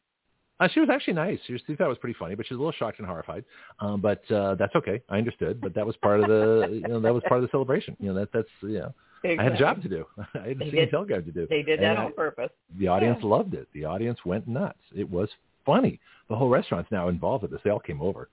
Uh, 0.59 0.67
she 0.73 0.79
was 0.81 0.89
actually 0.89 1.13
nice. 1.13 1.39
She, 1.47 1.53
was, 1.53 1.61
she 1.65 1.75
thought 1.75 1.85
it 1.85 1.89
was 1.89 1.97
pretty 1.99 2.17
funny, 2.19 2.35
but 2.35 2.45
she 2.45 2.53
was 2.53 2.59
a 2.59 2.61
little 2.61 2.73
shocked 2.73 2.99
and 2.99 3.07
horrified. 3.07 3.45
Um, 3.79 4.01
but 4.01 4.29
uh, 4.29 4.55
that's 4.55 4.75
okay. 4.75 5.01
I 5.09 5.17
understood. 5.17 5.61
But 5.61 5.73
that 5.75 5.85
was 5.85 5.95
part 5.97 6.19
of 6.19 6.27
the, 6.27 6.67
you 6.83 6.88
know, 6.88 6.99
that 6.99 7.13
was 7.13 7.23
part 7.29 7.41
of 7.41 7.47
the 7.47 7.51
celebration. 7.51 7.95
You 7.99 8.13
know, 8.13 8.19
that 8.19 8.29
that's 8.33 8.49
you 8.61 8.79
know, 8.79 8.93
I 9.23 9.41
had 9.43 9.53
a 9.53 9.57
job 9.57 9.81
to 9.83 9.89
do. 9.89 10.05
I 10.35 10.49
had 10.49 10.61
a 10.61 10.71
did- 10.71 10.89
telegram 10.89 11.23
to 11.23 11.31
do. 11.31 11.47
They 11.49 11.61
did 11.63 11.79
that 11.79 11.85
And 11.91 11.99
I- 11.99 12.05
on 12.05 12.13
purpose. 12.13 12.49
the 12.77 12.88
audience 12.89 13.19
Yeah. 13.21 13.29
loved 13.29 13.53
it. 13.53 13.67
The 13.73 13.85
audience 13.85 14.19
went 14.25 14.47
nuts. 14.47 14.79
It 14.95 15.09
was 15.09 15.29
funny. 15.65 15.99
The 16.27 16.35
whole 16.35 16.49
restaurant's 16.49 16.91
now 16.91 17.07
involved 17.07 17.43
with 17.43 17.51
this. 17.51 17.61
They 17.63 17.69
all 17.69 17.79
came 17.79 18.01
over. 18.01 18.27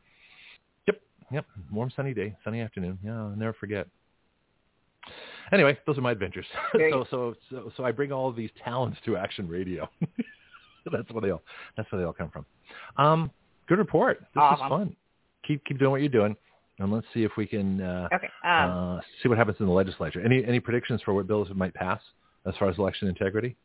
Yep, 0.86 1.00
yep. 1.30 1.46
Warm 1.72 1.90
sunny 1.94 2.12
day, 2.12 2.34
sunny 2.44 2.60
afternoon. 2.60 2.98
Yeah, 3.05 3.18
I'll 3.18 3.28
never 3.30 3.52
forget. 3.55 3.86
Anyway, 5.52 5.78
those 5.86 5.96
are 5.96 6.00
my 6.02 6.10
adventures. 6.12 6.46
So, 6.90 7.06
so, 7.10 7.34
so, 7.50 7.72
so 7.76 7.84
I 7.84 7.92
bring 7.92 8.10
all 8.12 8.28
of 8.28 8.34
these 8.36 8.50
talents 8.64 8.98
to 9.05 9.16
Action 9.16 9.48
Radio. 9.48 9.88
that's 10.92 11.10
where 11.10 11.23
they 11.23 11.31
all. 11.31 11.42
That's 11.76 11.90
where 11.90 12.00
they 12.00 12.06
all 12.06 12.12
come 12.12 12.31
from. 12.31 12.47
Um, 12.97 13.31
good 13.68 13.78
report. 13.78 14.20
This 14.20 14.40
Awesome. 14.40 14.66
is 14.66 14.70
fun. 14.70 14.97
Keep 15.47 15.65
keep 15.65 15.78
doing 15.78 15.90
what 15.92 16.00
you're 16.00 16.08
doing. 16.08 16.36
and 16.78 16.92
let's 16.92 17.06
see 17.15 17.23
if 17.24 17.32
we 17.36 17.47
can 17.47 17.81
uh, 17.81 18.08
Okay. 18.12 18.28
Um, 18.44 18.98
uh, 18.98 19.00
see 19.23 19.28
what 19.28 19.39
happens 19.39 19.56
in 19.60 19.66
the 19.66 19.73
legislature. 19.73 20.20
Any 20.24 20.44
any 20.44 20.60
predictions 20.60 21.00
for 21.02 21.15
what 21.15 21.26
bills 21.26 21.48
might 21.55 21.74
pass 21.74 22.00
as 22.47 22.55
far 22.58 22.68
as 22.68 22.78
election 22.78 23.08
integrity? 23.08 23.56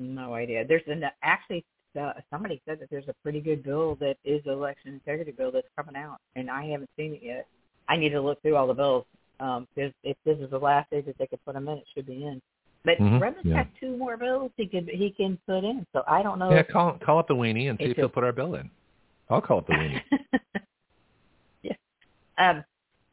no 0.00 0.32
idea. 0.34 0.64
There's 0.66 0.82
an 0.86 1.04
actually 1.22 1.64
uh, 2.00 2.12
somebody 2.30 2.62
said 2.66 2.80
that 2.80 2.88
there's 2.90 3.08
a 3.08 3.14
pretty 3.22 3.40
good 3.40 3.62
bill 3.62 3.96
that 3.96 4.16
is 4.24 4.40
an 4.46 4.52
election 4.52 4.94
integrity 4.94 5.32
bill 5.32 5.50
that's 5.52 5.66
coming 5.76 5.96
out, 5.96 6.18
and 6.36 6.48
I 6.50 6.64
haven't 6.66 6.90
seen 6.96 7.14
it 7.14 7.20
yet. 7.22 7.46
I 7.88 7.96
need 7.96 8.10
to 8.10 8.20
look 8.20 8.40
through 8.42 8.56
all 8.56 8.66
the 8.66 8.74
bills 8.74 9.04
um, 9.40 9.66
if 9.76 9.92
this 10.04 10.38
is 10.38 10.50
the 10.50 10.58
last 10.58 10.88
day 10.90 11.00
that 11.00 11.18
they 11.18 11.26
could 11.26 11.44
put 11.44 11.54
them 11.54 11.68
in, 11.68 11.78
it 11.78 11.84
should 11.94 12.06
be 12.06 12.24
in. 12.24 12.40
But 12.84 12.98
Mhm, 12.98 13.20
Reverend's 13.20 13.44
yeah. 13.44 13.64
got 13.64 13.66
two 13.78 13.96
more 13.96 14.16
bills 14.16 14.50
he 14.56 14.66
could 14.66 14.88
he 14.88 15.10
can 15.10 15.38
put 15.46 15.64
in, 15.64 15.86
so 15.92 16.02
I 16.08 16.22
don't 16.22 16.38
know. 16.38 16.50
Yeah, 16.50 16.62
call 16.62 16.92
call 16.98 17.18
up 17.18 17.28
the 17.28 17.34
weenie 17.34 17.68
and 17.68 17.78
see 17.78 17.86
if 17.86 17.96
he'll 17.96 18.08
put 18.08 18.24
our 18.24 18.32
bill 18.32 18.54
in. 18.54 18.70
I'll 19.28 19.42
call 19.42 19.58
up 19.58 19.66
the 19.66 19.74
weenie. 19.74 20.02
yeah. 21.62 21.74
Um, 22.38 22.64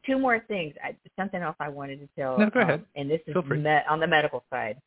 two 0.06 0.18
more 0.18 0.40
things. 0.48 0.74
I, 0.82 0.96
something 1.16 1.40
else 1.42 1.56
I 1.60 1.68
wanted 1.68 2.00
to 2.00 2.08
tell. 2.16 2.38
No, 2.38 2.48
go 2.48 2.60
um, 2.60 2.68
ahead. 2.68 2.84
and 2.96 3.10
this 3.10 3.20
is 3.26 3.34
Feel 3.34 3.42
free. 3.42 3.58
me- 3.58 3.80
on 3.88 4.00
the 4.00 4.06
medical 4.06 4.42
side. 4.50 4.80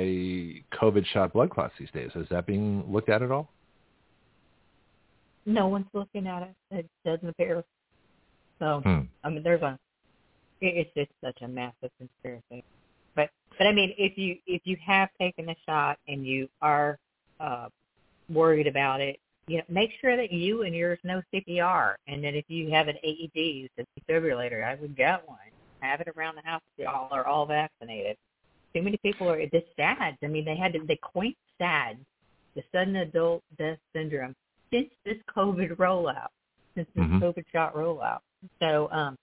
COVID 0.72 1.06
shot 1.06 1.32
blood 1.34 1.50
clots 1.50 1.74
these 1.78 1.92
days? 1.92 2.12
Is 2.16 2.28
that 2.30 2.46
being 2.46 2.84
looked 2.92 3.10
at 3.10 3.22
at 3.22 3.32
all? 3.32 3.50
No 5.48 5.68
one's 5.68 5.88
looking 5.94 6.28
at 6.28 6.44
it. 6.44 6.56
It 6.72 6.90
doesn't 7.06 7.28
appear. 7.28 7.64
So 8.60 8.82
Hmm. 8.84 9.02
I 9.24 9.30
mean, 9.30 9.44
there's 9.44 9.62
a. 9.62 9.80
It's 10.60 10.92
just 10.96 11.12
such 11.24 11.42
a 11.42 11.48
massive 11.48 11.92
conspiracy. 11.98 12.64
But 13.16 13.30
but 13.58 13.68
I 13.68 13.72
mean, 13.72 13.94
if 13.98 14.18
you 14.18 14.38
if 14.46 14.62
you 14.66 14.78
have 14.86 15.10
taken 15.20 15.46
the 15.46 15.56
shot 15.66 15.98
and 16.08 16.26
you 16.26 16.50
are 16.62 17.00
uh, 17.40 17.70
worried 18.30 18.68
about 18.68 19.00
it, 19.02 19.20
you 19.48 19.58
know, 19.58 19.64
make 19.70 19.92
sure 20.02 20.18
that 20.18 20.32
you 20.32 20.64
and 20.64 20.76
yours 20.76 21.00
know 21.04 21.22
CPR, 21.34 21.96
and 22.08 22.24
that 22.24 22.36
if 22.36 22.46
you 22.50 22.70
have 22.72 22.88
an 22.88 22.98
AED, 23.04 23.70
the 23.78 23.86
defibrillator, 24.00 24.64
I 24.64 24.76
would 24.76 24.96
get 24.98 25.28
one. 25.28 25.38
Have 25.80 26.02
it 26.02 26.08
around 26.18 26.36
the 26.36 26.42
house. 26.42 26.62
Y'all 26.78 27.08
are 27.12 27.26
all 27.26 27.46
vaccinated. 27.46 28.18
Too 28.74 28.82
many 28.82 28.98
people 28.98 29.30
are. 29.30 29.40
This 29.52 29.64
SAD. 29.78 30.18
I 30.22 30.28
mean, 30.28 30.44
they 30.44 30.56
had 30.56 30.74
to. 30.74 30.80
They 30.86 31.00
coined 31.02 31.36
SAD, 31.60 31.98
the 32.56 32.64
sudden 32.74 32.96
adult 32.98 33.44
death 33.58 33.78
syndrome, 33.94 34.36
since 34.72 34.90
this 35.06 35.18
COVID 35.36 35.76
rollout, 35.78 36.30
since 36.76 36.88
this 36.96 37.06
Mhm. 37.06 37.22
COVID 37.22 37.46
shot 37.52 37.74
rollout. 37.76 38.20
So, 38.60 38.90
um, 38.92 39.18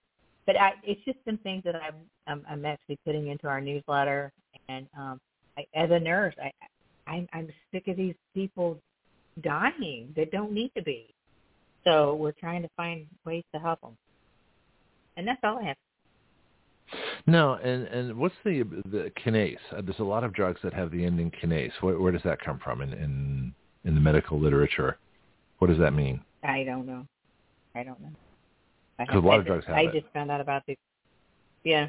but 0.46 0.60
I, 0.60 0.74
it's 0.82 1.02
just 1.04 1.18
some 1.24 1.38
things 1.38 1.62
that 1.64 1.76
I'm, 1.76 1.94
I'm, 2.26 2.44
I'm 2.48 2.64
actually 2.66 2.98
putting 3.04 3.28
into 3.28 3.46
our 3.46 3.60
newsletter. 3.60 4.32
And 4.68 4.86
um, 4.96 5.20
I, 5.56 5.66
as 5.74 5.90
a 5.90 6.00
nurse, 6.00 6.34
I, 6.42 6.50
I'm, 7.06 7.28
I'm 7.32 7.48
sick 7.72 7.88
of 7.88 7.96
these 7.96 8.14
people 8.34 8.78
dying 9.42 10.12
that 10.16 10.30
don't 10.30 10.52
need 10.52 10.70
to 10.76 10.82
be. 10.82 11.14
So 11.84 12.14
we're 12.14 12.32
trying 12.32 12.62
to 12.62 12.68
find 12.76 13.06
ways 13.24 13.44
to 13.54 13.60
help 13.60 13.80
them. 13.80 13.96
And 15.16 15.26
that's 15.26 15.40
all 15.42 15.58
I 15.58 15.64
have. 15.64 15.76
No, 17.26 17.54
and 17.54 17.86
and 17.86 18.14
what's 18.16 18.34
the 18.44 18.62
the 18.62 19.10
kinase? 19.24 19.56
Uh, 19.72 19.80
there's 19.80 19.98
a 20.00 20.04
lot 20.04 20.22
of 20.22 20.34
drugs 20.34 20.60
that 20.62 20.74
have 20.74 20.90
the 20.90 21.04
ending 21.04 21.30
kinase. 21.42 21.72
Where, 21.80 21.98
where 21.98 22.12
does 22.12 22.22
that 22.24 22.40
come 22.40 22.58
from 22.62 22.82
in, 22.82 22.92
in 22.92 23.54
in 23.84 23.94
the 23.94 24.00
medical 24.00 24.38
literature? 24.38 24.98
What 25.64 25.70
does 25.70 25.78
that 25.78 25.94
mean? 25.94 26.20
I 26.42 26.62
don't 26.62 26.84
know. 26.84 27.06
I 27.74 27.84
don't 27.84 27.98
know. 27.98 28.10
I 28.98 29.06
'Cause 29.06 29.14
a 29.16 29.26
lot 29.26 29.38
of 29.40 29.46
drugs 29.46 29.64
have 29.64 29.76
I 29.78 29.84
it. 29.84 29.92
just 29.98 30.12
found 30.12 30.30
out 30.30 30.42
about 30.42 30.62
these. 30.66 30.76
Yeah, 31.62 31.88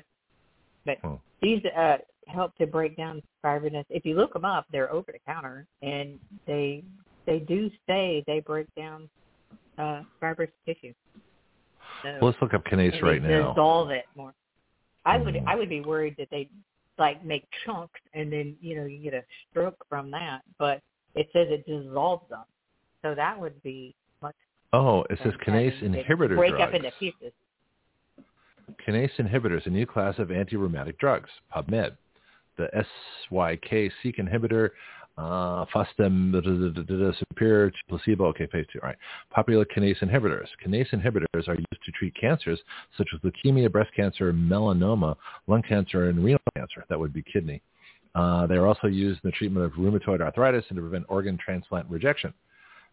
but 0.85 0.97
Oh. 1.03 1.19
these 1.41 1.61
uh, 1.65 1.97
help 2.27 2.55
to 2.55 2.67
break 2.67 2.95
down 2.95 3.21
fibriness. 3.41 3.85
If 3.89 4.05
you 4.05 4.15
look 4.15 4.31
them 4.31 4.45
up, 4.45 4.65
they're 4.71 4.89
over 4.93 5.11
the 5.11 5.19
counter, 5.27 5.67
and 5.81 6.17
they 6.47 6.85
they 7.25 7.39
do 7.39 7.69
say 7.85 8.23
they 8.27 8.39
break 8.39 8.73
down 8.75 9.09
uh, 9.77 10.03
fibrous 10.21 10.51
tissue. 10.65 10.93
So, 12.01 12.13
Well, 12.21 12.29
let's 12.29 12.41
look 12.41 12.53
up 12.53 12.63
kinase 12.63 13.01
right 13.01 13.21
now. 13.21 13.49
dissolve 13.49 13.89
it 13.89 14.05
more. 14.15 14.33
I 15.03 15.17
would 15.17 15.33
Mm. 15.35 15.47
I 15.47 15.55
would 15.55 15.67
be 15.67 15.81
worried 15.81 16.15
that 16.15 16.29
they 16.29 16.47
like 16.97 17.21
make 17.25 17.45
chunks 17.65 17.99
and 18.13 18.31
then 18.31 18.57
you 18.61 18.77
know 18.77 18.85
you 18.85 18.99
get 18.99 19.13
a 19.13 19.25
stroke 19.49 19.85
from 19.89 20.11
that, 20.11 20.43
but 20.59 20.81
it 21.13 21.29
says 21.33 21.49
it 21.49 21.65
dissolves 21.65 22.29
them, 22.29 22.45
so 23.05 23.13
that 23.13 23.39
would 23.39 23.61
be 23.61 23.93
much. 24.23 24.35
Oh, 24.73 25.05
it 25.11 25.19
says 25.23 25.33
kinase 25.45 25.83
inhibitor 25.83 26.35
break 26.35 26.55
drugs. 26.55 26.69
up 26.69 26.73
into 26.73 26.91
pieces. 26.99 27.31
Kinase 28.87 29.11
inhibitors, 29.19 29.65
a 29.67 29.69
new 29.69 29.85
class 29.85 30.15
of 30.17 30.31
anti-rheumatic 30.31 30.97
drugs. 30.97 31.29
PubMed. 31.55 31.95
The 32.57 32.67
SYK-seq 33.31 34.17
inhibitor, 34.17 34.71
uh, 35.19 35.65
fostem 35.65 36.33
superior 37.19 37.69
to 37.69 37.77
placebo. 37.89 38.25
Okay, 38.27 38.47
phase 38.47 38.65
two. 38.73 38.79
All 38.81 38.89
right. 38.89 38.97
Popular 39.29 39.65
kinase 39.65 39.99
inhibitors. 39.99 40.47
Kinase 40.65 40.89
inhibitors 40.91 41.47
are 41.47 41.53
used 41.53 41.83
to 41.85 41.91
treat 41.91 42.15
cancers 42.19 42.59
such 42.97 43.07
as 43.13 43.19
leukemia, 43.19 43.71
breast 43.71 43.91
cancer, 43.95 44.33
melanoma, 44.33 45.15
lung 45.45 45.61
cancer, 45.61 46.09
and 46.09 46.23
renal 46.23 46.39
cancer. 46.57 46.83
That 46.89 46.99
would 46.99 47.13
be 47.13 47.21
kidney. 47.21 47.61
Uh, 48.15 48.47
they 48.47 48.55
are 48.55 48.65
also 48.65 48.87
used 48.87 49.19
in 49.23 49.29
the 49.29 49.31
treatment 49.31 49.65
of 49.65 49.73
rheumatoid 49.73 50.21
arthritis 50.21 50.65
and 50.69 50.77
to 50.77 50.81
prevent 50.81 51.05
organ 51.07 51.37
transplant 51.37 51.87
rejection. 51.89 52.33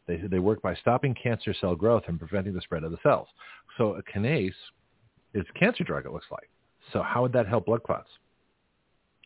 They, 0.06 0.16
they 0.16 0.38
work 0.38 0.62
by 0.62 0.74
stopping 0.74 1.14
cancer 1.14 1.54
cell 1.60 1.74
growth 1.74 2.04
and 2.08 2.18
preventing 2.18 2.54
the 2.54 2.60
spread 2.60 2.84
of 2.84 2.90
the 2.90 2.98
cells. 3.02 3.28
So 3.78 3.94
a 3.94 4.02
kinase 4.02 4.52
is 5.34 5.44
a 5.48 5.58
cancer 5.58 5.84
drug, 5.84 6.06
it 6.06 6.12
looks 6.12 6.26
like. 6.30 6.48
So 6.92 7.02
how 7.02 7.22
would 7.22 7.32
that 7.32 7.46
help 7.46 7.66
blood 7.66 7.82
clots? 7.82 8.08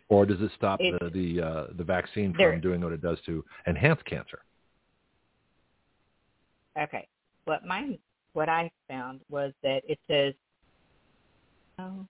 Or 0.09 0.25
does 0.25 0.41
it 0.41 0.51
stop 0.57 0.81
It- 0.81 1.01
the 1.01 1.11
the, 1.11 1.43
uh, 1.43 1.67
the 1.77 1.85
vaccine 1.85 2.33
from 2.35 2.61
doing 2.61 2.81
what 2.81 2.93
it 2.93 3.01
does 3.03 3.19
to 3.27 3.45
enhance 3.67 4.01
cancer? 4.03 4.43
Okay. 6.79 7.09
What 7.47 7.65
mine, 7.65 7.99
what 8.35 8.49
I 8.49 8.71
found 8.89 9.21
was 9.31 9.53
that 9.63 9.83
it 9.89 9.99
says, 10.09 10.35
oh, 11.79 12.07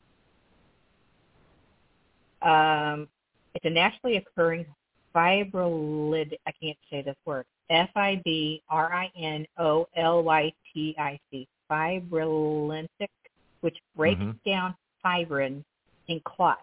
um, 2.43 3.09
it's 3.55 3.65
a 3.65 3.70
naturally 3.70 4.17
occurring 4.17 4.67
fibrolytic. 5.15 6.39
I 6.47 6.53
can't 6.61 6.77
say 6.91 7.03
this 7.03 7.17
word. 7.25 7.47
F 7.70 7.91
I 7.97 8.20
B 8.25 8.62
R 8.69 8.93
I 8.93 9.11
N 9.17 9.47
O 9.59 9.89
L 9.97 10.23
Y 10.23 10.53
T 10.73 10.95
I 10.99 11.19
C. 11.31 11.49
Fibrolytic, 11.70 13.09
which 13.61 13.77
breaks 13.97 14.20
Mhm. 14.20 14.43
down 14.45 14.77
fibrin 15.05 15.65
in 16.09 16.20
clots. 16.20 16.62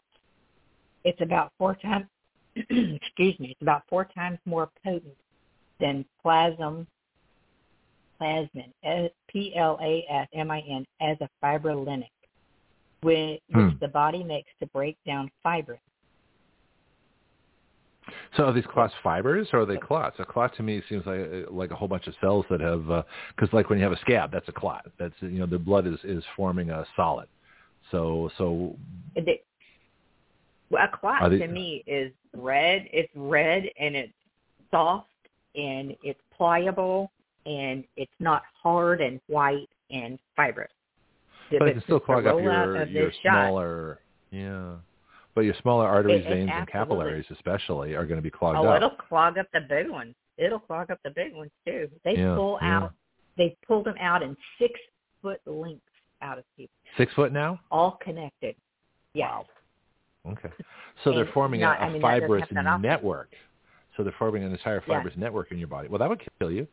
It's 1.04 1.20
about 1.22 1.52
four 1.58 1.76
times. 1.76 2.08
excuse 2.56 3.38
me. 3.40 3.52
It's 3.52 3.62
about 3.62 3.84
four 3.88 4.06
times 4.06 4.40
more 4.46 4.70
potent 4.84 5.18
than 5.80 6.06
plasm 6.22 6.88
plasmin, 8.22 8.72
P-L-A-S-M-I-N, 9.28 10.86
as 11.02 11.18
a 11.20 11.30
fibrinolytic. 11.44 12.10
which 13.02 13.42
Hmm. 13.52 13.72
the 13.82 13.88
body 13.90 14.24
makes 14.24 14.50
to 14.62 14.66
break 14.68 14.96
down 15.06 15.30
fibrin. 15.44 15.78
So 18.36 18.44
are 18.44 18.54
these 18.54 18.66
clots 18.66 18.94
fibers 19.04 19.48
or 19.54 19.62
are 19.62 19.66
they 19.66 19.78
clots? 19.78 20.16
A 20.20 20.26
clot 20.26 20.56
to 20.58 20.64
me 20.64 20.82
seems 20.90 21.06
like 21.06 21.46
like 21.50 21.72
a 21.72 21.76
whole 21.76 21.88
bunch 21.88 22.08
of 22.08 22.16
cells 22.20 22.46
that 22.50 22.60
have 22.60 22.90
uh, 22.90 23.04
because 23.36 23.52
like 23.54 23.70
when 23.70 23.80
you 23.80 23.84
have 23.84 23.94
a 23.94 24.00
scab, 24.00 24.32
that's 24.32 24.48
a 24.50 24.52
clot. 24.52 24.86
That's 25.00 25.16
you 25.22 25.40
know 25.40 25.46
the 25.46 25.60
blood 25.60 25.88
is 25.88 26.00
is 26.04 26.24
forming 26.36 26.70
a 26.70 26.86
solid. 26.96 27.28
So 27.92 28.30
so 28.38 28.76
The, 29.16 29.40
well, 30.70 30.84
a 30.84 30.98
clot 30.98 31.30
they- 31.30 31.40
to 31.40 31.48
me 31.48 31.84
is 31.88 32.12
red. 32.36 32.88
It's 32.92 33.12
red 33.16 33.70
and 33.80 33.96
it's 33.96 34.14
soft 34.72 35.08
and 35.56 35.96
it's 36.04 36.20
pliable 36.36 37.12
and 37.46 37.84
it's 37.96 38.12
not 38.20 38.44
hard 38.62 39.02
and 39.02 39.20
white 39.28 39.70
and 39.92 40.18
fibrous. 40.36 40.72
but 41.52 41.68
it 41.68 41.74
can 41.74 41.84
still 41.84 42.00
clog 42.00 42.26
up 42.26 42.42
your 42.42 42.86
your 42.88 43.10
this 43.10 43.16
shot, 43.24 43.34
smaller 43.34 44.00
yeah. 44.32 44.76
But 45.36 45.42
your 45.42 45.56
smaller 45.62 45.88
arteries, 45.88 46.26
It- 46.26 46.28
it 46.28 46.34
veins, 46.36 46.52
and 46.54 46.68
capillaries 46.68 47.26
especially 47.32 47.96
are 47.96 48.06
going 48.06 48.18
to 48.20 48.22
be 48.24 48.30
clogged 48.30 48.58
up. 48.58 48.66
Oh, 48.66 48.68
up. 48.70 48.78
it'll 48.78 48.90
clog 48.92 49.38
up 49.38 49.48
the 49.54 49.62
big 49.62 49.90
ones. 49.90 50.16
It'll 50.38 50.60
clog 50.60 50.92
up 50.92 51.00
the 51.04 51.10
big 51.12 51.34
ones 51.34 51.52
too. 51.66 51.90
They 52.04 52.18
Yeah, 52.18 52.36
pull 52.36 52.60
yeah. 52.62 52.78
out. 52.84 52.94
They 53.38 53.56
pull 53.68 53.82
them 53.84 53.96
out 54.00 54.22
in 54.22 54.38
six 54.60 54.80
foot 55.22 55.42
lengths 55.48 55.82
out 56.22 56.38
of 56.38 56.44
people, 56.56 56.74
Six 56.98 57.14
foot 57.14 57.32
now. 57.32 57.60
all 57.72 57.92
connected. 58.02 58.56
Yeah. 59.14 59.42
Okay. 60.26 60.50
So 61.04 61.12
they're 61.14 61.26
forming 61.34 61.62
not- 61.62 61.80
a, 61.80 61.84
a 61.84 61.86
I 61.88 61.90
mean, 61.90 62.02
fibrous 62.02 62.42
happen 62.42 62.56
that 62.56 62.68
often. 62.68 62.82
network. 62.84 63.36
So 63.98 64.04
they're 64.04 64.14
forming 64.18 64.44
an 64.44 64.52
entire 64.52 64.82
fibrous 64.82 65.16
network 65.18 65.52
in 65.52 65.58
your 65.60 65.68
body. 65.68 65.88
Well, 65.88 66.00
that 66.00 66.10
would 66.10 66.22
kill 66.40 66.52
you. 66.52 66.68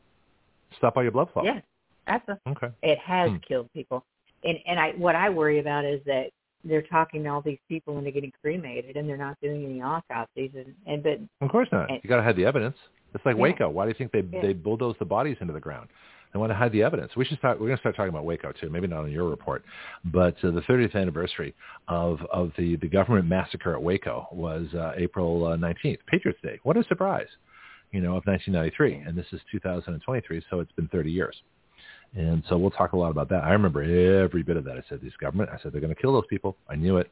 Stop 0.78 0.96
all 0.96 1.02
your 1.02 1.12
blood 1.12 1.30
flow. 1.32 1.42
Yeah. 1.44 1.60
That's 2.06 2.26
a. 2.28 2.38
Okay. 2.48 2.68
It 2.82 2.98
has 2.98 3.30
Hmm. 3.30 3.36
killed 3.38 3.72
people, 3.72 4.04
and 4.44 4.58
and 4.66 4.78
I 4.80 4.92
what 4.92 5.14
I 5.16 5.28
worry 5.30 5.58
about 5.58 5.84
is 5.84 6.02
that 6.04 6.30
they're 6.64 6.82
talking 6.82 7.22
to 7.24 7.28
all 7.30 7.40
these 7.42 7.58
people 7.68 7.96
and 7.96 8.04
they're 8.04 8.12
getting 8.12 8.32
cremated 8.42 8.96
and 8.96 9.08
they're 9.08 9.16
not 9.16 9.36
doing 9.40 9.64
any 9.64 9.80
autopsies 9.82 10.50
and 10.54 10.74
and 10.86 11.02
but 11.02 11.18
Of 11.44 11.50
course 11.50 11.68
not. 11.72 11.90
And- 11.90 12.00
You 12.02 12.08
got 12.08 12.16
to 12.16 12.22
hide 12.22 12.36
the 12.36 12.44
evidence. 12.44 12.76
It's 13.14 13.24
like 13.26 13.36
Yeah. 13.36 13.42
Waco. 13.42 13.68
Why 13.70 13.84
do 13.84 13.88
you 13.88 13.94
think 13.94 14.12
they 14.12 14.20
Yeah. 14.20 14.42
they 14.42 14.52
bulldoze 14.52 14.96
the 14.98 15.04
bodies 15.04 15.36
into 15.40 15.52
the 15.52 15.60
ground? 15.60 15.88
They 16.32 16.38
want 16.38 16.50
to 16.50 16.54
hide 16.54 16.70
the 16.70 16.84
evidence. 16.84 17.16
We 17.16 17.24
should 17.24 17.38
start. 17.38 17.58
We're 17.58 17.66
going 17.66 17.76
to 17.78 17.80
start 17.80 17.96
talking 17.96 18.10
about 18.10 18.24
Waco 18.24 18.52
too. 18.52 18.70
Maybe 18.70 18.86
not 18.86 19.00
on 19.02 19.10
your 19.10 19.28
report, 19.28 19.64
but 20.04 20.36
uh, 20.44 20.52
the 20.52 20.60
30th 20.62 20.94
anniversary 20.94 21.54
of 21.88 22.20
of 22.30 22.52
the 22.56 22.76
the 22.76 22.88
government 22.88 23.26
massacre 23.26 23.74
at 23.74 23.82
Waco 23.82 24.28
was 24.30 24.72
uh, 24.74 24.92
April 24.96 25.46
uh, 25.46 25.56
19th, 25.56 25.98
Patriots 26.06 26.40
Day. 26.40 26.60
What 26.62 26.76
a 26.76 26.84
surprise! 26.84 27.26
You 27.90 28.00
know, 28.00 28.16
of 28.16 28.24
1993, 28.26 29.08
and 29.08 29.18
this 29.18 29.26
is 29.32 29.40
2023, 29.50 30.42
so 30.48 30.60
it's 30.60 30.70
been 30.72 30.86
30 30.88 31.10
years. 31.10 31.42
And 32.16 32.42
so 32.48 32.58
we'll 32.58 32.70
talk 32.72 32.92
a 32.92 32.96
lot 32.96 33.10
about 33.10 33.28
that. 33.28 33.44
I 33.44 33.50
remember 33.52 33.82
every 33.82 34.42
bit 34.42 34.56
of 34.56 34.64
that. 34.64 34.76
I 34.76 34.82
said, 34.88 35.00
"These 35.00 35.16
government." 35.20 35.50
I 35.50 35.58
said, 35.62 35.72
"They're 35.72 35.80
going 35.80 35.94
to 35.94 36.00
kill 36.00 36.12
those 36.12 36.26
people." 36.28 36.56
I 36.68 36.74
knew 36.74 36.96
it. 36.96 37.10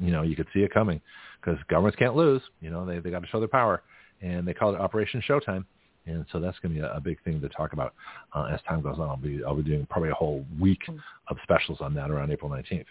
You 0.00 0.10
know, 0.10 0.22
you 0.22 0.34
could 0.34 0.48
see 0.52 0.60
it 0.60 0.72
coming 0.72 1.00
because 1.40 1.60
governments 1.68 1.96
can't 1.96 2.16
lose. 2.16 2.42
You 2.60 2.70
know, 2.70 2.84
they 2.84 2.98
they 2.98 3.10
got 3.10 3.22
to 3.22 3.28
show 3.28 3.38
their 3.38 3.48
power, 3.48 3.82
and 4.20 4.46
they 4.46 4.54
called 4.54 4.74
it 4.74 4.80
Operation 4.80 5.22
Showtime. 5.28 5.64
And 6.06 6.26
so 6.32 6.40
that's 6.40 6.58
going 6.58 6.74
to 6.74 6.80
be 6.80 6.84
a, 6.84 6.92
a 6.94 7.00
big 7.00 7.22
thing 7.22 7.40
to 7.40 7.48
talk 7.48 7.72
about 7.72 7.94
uh, 8.34 8.50
as 8.52 8.60
time 8.62 8.82
goes 8.82 8.98
on. 8.98 9.08
I'll 9.08 9.16
be 9.16 9.42
I'll 9.46 9.54
be 9.54 9.62
doing 9.62 9.86
probably 9.88 10.10
a 10.10 10.14
whole 10.14 10.44
week 10.60 10.82
of 11.28 11.36
specials 11.44 11.78
on 11.80 11.94
that 11.94 12.10
around 12.10 12.32
April 12.32 12.50
19th, 12.50 12.86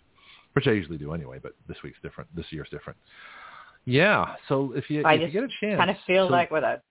which 0.53 0.67
I 0.67 0.71
usually 0.71 0.97
do 0.97 1.13
anyway. 1.13 1.39
But 1.41 1.53
this 1.67 1.77
week's 1.83 1.99
different. 2.01 2.33
This 2.35 2.45
year's 2.51 2.69
different. 2.69 2.97
Yeah. 3.85 4.35
So 4.47 4.71
if 4.75 4.89
you 4.89 5.03
I 5.03 5.15
if 5.15 5.33
you 5.33 5.41
get 5.41 5.43
a 5.43 5.53
chance, 5.59 5.77
kind 5.77 5.89
of 5.89 5.97
feel 6.07 6.27
so- 6.27 6.31
like 6.31 6.51
with 6.51 6.63
a 6.63 6.81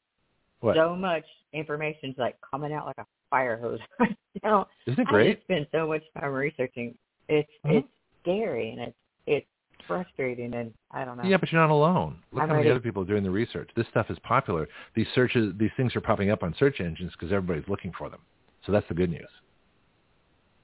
what 0.60 0.76
so 0.76 0.94
much 0.94 1.24
information's 1.54 2.16
like 2.18 2.36
coming 2.50 2.74
out 2.74 2.84
like 2.84 2.98
a 2.98 3.06
fire 3.30 3.56
hose 3.56 3.80
right 4.00 4.16
now. 4.42 4.66
isn't 4.86 5.00
it 5.00 5.06
I 5.08 5.10
great? 5.10 5.34
just 5.36 5.44
spend 5.44 5.66
so 5.72 5.86
much 5.86 6.02
time 6.18 6.32
researching. 6.32 6.94
It's 7.28 7.48
Mhm. 7.64 7.78
it's 7.78 7.88
scary 8.22 8.70
and 8.70 8.80
it's 8.80 8.96
it's 9.26 9.46
frustrating 9.86 10.52
and 10.54 10.72
I 10.90 11.04
don't 11.04 11.16
know. 11.16 11.24
Yeah, 11.24 11.36
but 11.38 11.50
you're 11.50 11.60
not 11.60 11.70
alone. 11.70 12.18
Look 12.32 12.42
I'm 12.42 12.48
how 12.48 12.54
many 12.56 12.66
ready. 12.66 12.70
other 12.72 12.80
people 12.80 13.02
are 13.02 13.06
doing 13.06 13.22
the 13.22 13.30
research. 13.30 13.70
This 13.76 13.86
stuff 13.88 14.10
is 14.10 14.18
popular. 14.20 14.68
These 14.94 15.06
searches, 15.14 15.54
these 15.56 15.70
things 15.76 15.94
are 15.96 16.00
popping 16.00 16.30
up 16.30 16.42
on 16.42 16.54
search 16.58 16.80
engines 16.80 17.12
because 17.12 17.32
everybody's 17.32 17.68
looking 17.68 17.92
for 17.96 18.08
them. 18.10 18.20
So 18.66 18.72
that's 18.72 18.86
the 18.88 18.94
good 18.94 19.10
news. 19.10 19.28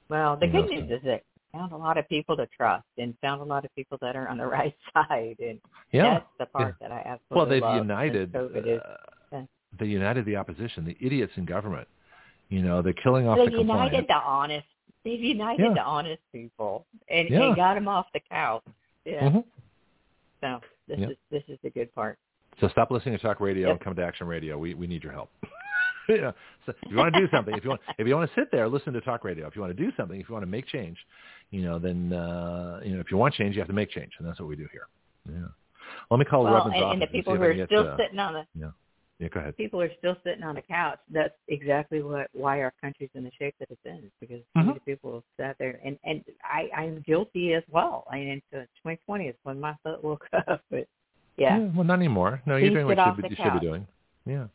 Well, 0.09 0.37
the 0.37 0.47
You 0.47 0.53
good 0.53 0.71
know, 0.71 0.77
news 0.83 0.91
is 0.91 1.03
that 1.05 1.23
I 1.55 1.59
found 1.59 1.73
a 1.73 1.77
lot 1.77 1.99
of 1.99 2.09
people 2.09 2.37
to 2.37 2.47
trust 2.57 2.85
and 2.99 3.17
found 3.21 3.41
a 3.41 3.45
lot 3.45 3.65
of 3.65 3.75
people 3.75 3.99
that 4.01 4.15
are 4.17 4.29
on 4.29 4.39
the 4.39 4.47
right 4.59 4.75
side 4.95 5.37
and 5.41 5.61
Yeah. 5.93 6.15
that's 6.15 6.27
the 6.39 6.47
part 6.47 6.77
that 6.81 6.93
I 6.93 6.99
absolutely 6.99 7.37
Well, 7.37 7.47
they've 7.47 7.63
love 7.63 7.77
united. 7.77 8.35
is. 8.35 8.81
uh, 8.81 8.97
Yeah. 9.33 9.43
they 9.79 9.87
united 9.87 10.25
the 10.25 10.37
opposition, 10.37 10.85
the 10.85 10.97
idiots 11.01 11.33
in 11.37 11.45
government. 11.45 11.89
You 12.49 12.63
know, 12.63 12.83
they're 12.83 12.93
killing 12.93 13.27
off 13.27 13.39
They've 13.39 13.51
the 13.51 13.59
united 13.59 14.07
the 14.09 14.15
honest. 14.15 14.67
They've 15.05 15.21
united 15.21 15.63
Yeah. 15.63 15.75
the 15.75 15.83
honest 15.83 16.23
people 16.33 16.87
and, 17.09 17.29
Yeah. 17.29 17.43
and 17.49 17.57
got 17.57 17.75
them 17.75 17.89
off 17.89 18.07
the 18.13 18.21
couch. 18.21 18.63
Yeah. 19.05 19.29
Mhm. 19.31 19.45
So 20.41 20.61
this 20.89 20.99
Yeah. 20.99 21.09
is 21.11 21.17
this 21.31 21.43
is 21.49 21.59
the 21.63 21.71
good 21.71 21.95
part. 21.95 22.19
So 22.61 22.69
stop 22.69 22.91
listening 22.91 23.17
to 23.17 23.23
talk 23.23 23.41
radio 23.41 23.69
Yep. 23.69 23.77
and 23.77 23.81
come 23.81 23.95
to 23.97 24.05
Action 24.05 24.27
Radio. 24.27 24.59
We 24.59 24.75
we 24.75 24.87
need 24.87 25.03
your 25.03 25.13
help. 25.13 25.31
yeah. 26.09 26.33
So 26.65 26.73
if 26.83 26.91
you 26.91 26.97
want 26.97 27.15
to 27.15 27.21
do 27.21 27.29
something, 27.31 27.55
if 27.57 27.65
you 27.65 27.71
want 27.71 27.81
if 27.99 28.07
you 28.07 28.15
want 28.15 28.31
to 28.31 28.35
sit 28.41 28.51
there, 28.51 28.69
listen 28.69 28.93
to 28.95 29.01
talk 29.01 29.25
radio. 29.25 29.47
If 29.47 29.57
you 29.57 29.63
want 29.63 29.77
to 29.77 29.83
do 29.83 29.93
something, 29.97 30.21
if 30.21 30.29
you 30.29 30.33
want 30.33 30.45
to 30.45 30.51
make 30.51 30.67
change, 30.67 31.05
you 31.51 31.63
know, 31.63 31.79
then 31.79 32.13
uh, 32.13 32.81
you 32.85 32.95
know, 32.95 33.01
if 33.01 33.11
you 33.11 33.17
want 33.17 33.35
change, 33.35 33.55
you 33.57 33.61
have 33.61 33.69
to 33.69 33.75
make 33.75 33.91
change, 33.91 34.13
and 34.19 34.27
that's 34.27 34.39
what 34.41 34.49
we 34.49 34.57
do 34.57 34.69
here. 34.73 34.87
Yeah. 35.29 35.49
Let 36.11 36.19
me 36.19 36.25
call 36.25 36.45
well, 36.45 36.55
Reverend's 36.55 36.77
and, 36.77 36.85
office 36.85 36.93
and 36.95 37.03
the 37.03 37.07
people 37.09 37.33
if 37.35 37.39
who 37.39 37.45
are 37.45 37.49
can 37.49 37.57
get, 37.59 37.69
still 37.69 37.89
uh, 37.89 37.97
sitting 37.97 38.19
on 38.19 38.33
the 38.35 38.47
Yeah, 38.55 38.71
go 39.33 39.41
ahead. 39.41 39.57
people 39.57 39.81
are 39.81 39.91
still 39.99 40.17
sitting 40.25 40.43
on 40.43 40.55
the 40.55 40.63
couch. 40.63 40.99
That's 41.11 41.35
exactly 41.49 42.03
what 42.03 42.29
why 42.33 42.61
our 42.61 42.73
country's 42.81 43.11
in 43.15 43.25
the 43.25 43.31
shape 43.39 43.55
that 43.61 43.69
it's 43.71 43.81
in. 43.85 44.11
Because 44.21 44.43
Mhm. 44.57 44.85
people 44.85 45.15
have 45.15 45.23
sat 45.37 45.57
there, 45.59 45.81
and 45.85 45.99
and 46.05 46.25
I 46.45 46.69
I'm 46.77 47.01
guilty 47.07 47.55
as 47.55 47.63
well. 47.71 48.07
I 48.11 48.17
mean, 48.17 48.29
into 48.29 48.67
2020 48.83 49.29
is 49.29 49.37
when 49.45 49.59
my 49.61 49.75
foot 49.83 50.03
woke 50.05 50.27
up, 50.33 50.63
but 50.71 50.87
yeah, 51.37 51.59
well, 51.75 51.85
not 51.85 51.95
anymore. 51.99 52.43
No, 52.47 52.57
you're 52.57 52.71
doing 52.71 52.87
what 52.87 52.97
you, 52.99 53.05
should, 53.17 53.31
you 53.31 53.37
should 53.37 53.61
be 53.61 53.67
doing. 53.67 53.87
Yeah. 54.27 54.47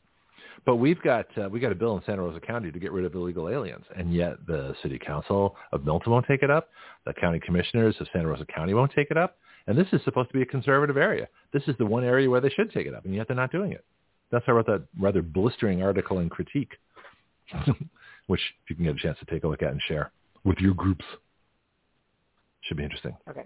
But 0.65 0.75
we've 0.75 1.01
got 1.01 1.25
uh, 1.37 1.49
we 1.49 1.59
got 1.59 1.71
a 1.71 1.75
bill 1.75 1.97
in 1.97 2.03
Santa 2.05 2.21
Rosa 2.21 2.39
County 2.39 2.71
to 2.71 2.79
get 2.79 2.91
rid 2.91 3.05
of 3.05 3.15
illegal 3.15 3.49
aliens, 3.49 3.85
and 3.95 4.13
yet 4.13 4.45
the 4.45 4.75
city 4.83 4.99
council 4.99 5.55
of 5.71 5.85
Milton 5.85 6.11
won't 6.11 6.25
take 6.27 6.43
it 6.43 6.51
up. 6.51 6.69
The 7.05 7.13
county 7.13 7.39
commissioners 7.39 7.95
of 7.99 8.07
Santa 8.13 8.27
Rosa 8.27 8.45
County 8.45 8.73
won't 8.73 8.91
take 8.95 9.09
it 9.09 9.17
up. 9.17 9.37
And 9.67 9.77
this 9.77 9.87
is 9.91 10.01
supposed 10.03 10.29
to 10.29 10.33
be 10.33 10.41
a 10.41 10.45
conservative 10.45 10.97
area. 10.97 11.27
This 11.53 11.63
is 11.67 11.75
the 11.77 11.85
one 11.85 12.03
area 12.03 12.27
where 12.29 12.41
they 12.41 12.49
should 12.49 12.71
take 12.71 12.87
it 12.87 12.95
up, 12.95 13.05
and 13.05 13.13
yet 13.13 13.27
they're 13.27 13.35
not 13.35 13.51
doing 13.51 13.71
it. 13.71 13.85
That's 14.31 14.45
how 14.45 14.53
I 14.53 14.55
wrote 14.57 14.67
that 14.67 14.83
rather 14.99 15.21
blistering 15.21 15.81
article 15.83 16.19
in 16.19 16.29
Critique, 16.29 16.71
which 18.27 18.41
you 18.69 18.75
can 18.75 18.85
get 18.85 18.95
a 18.95 18.99
chance 18.99 19.17
to 19.19 19.25
take 19.25 19.43
a 19.43 19.47
look 19.47 19.61
at 19.61 19.71
and 19.71 19.81
share 19.87 20.11
with 20.43 20.57
your 20.59 20.73
groups, 20.73 21.05
should 22.61 22.77
be 22.77 22.83
interesting. 22.83 23.15
okay, 23.29 23.43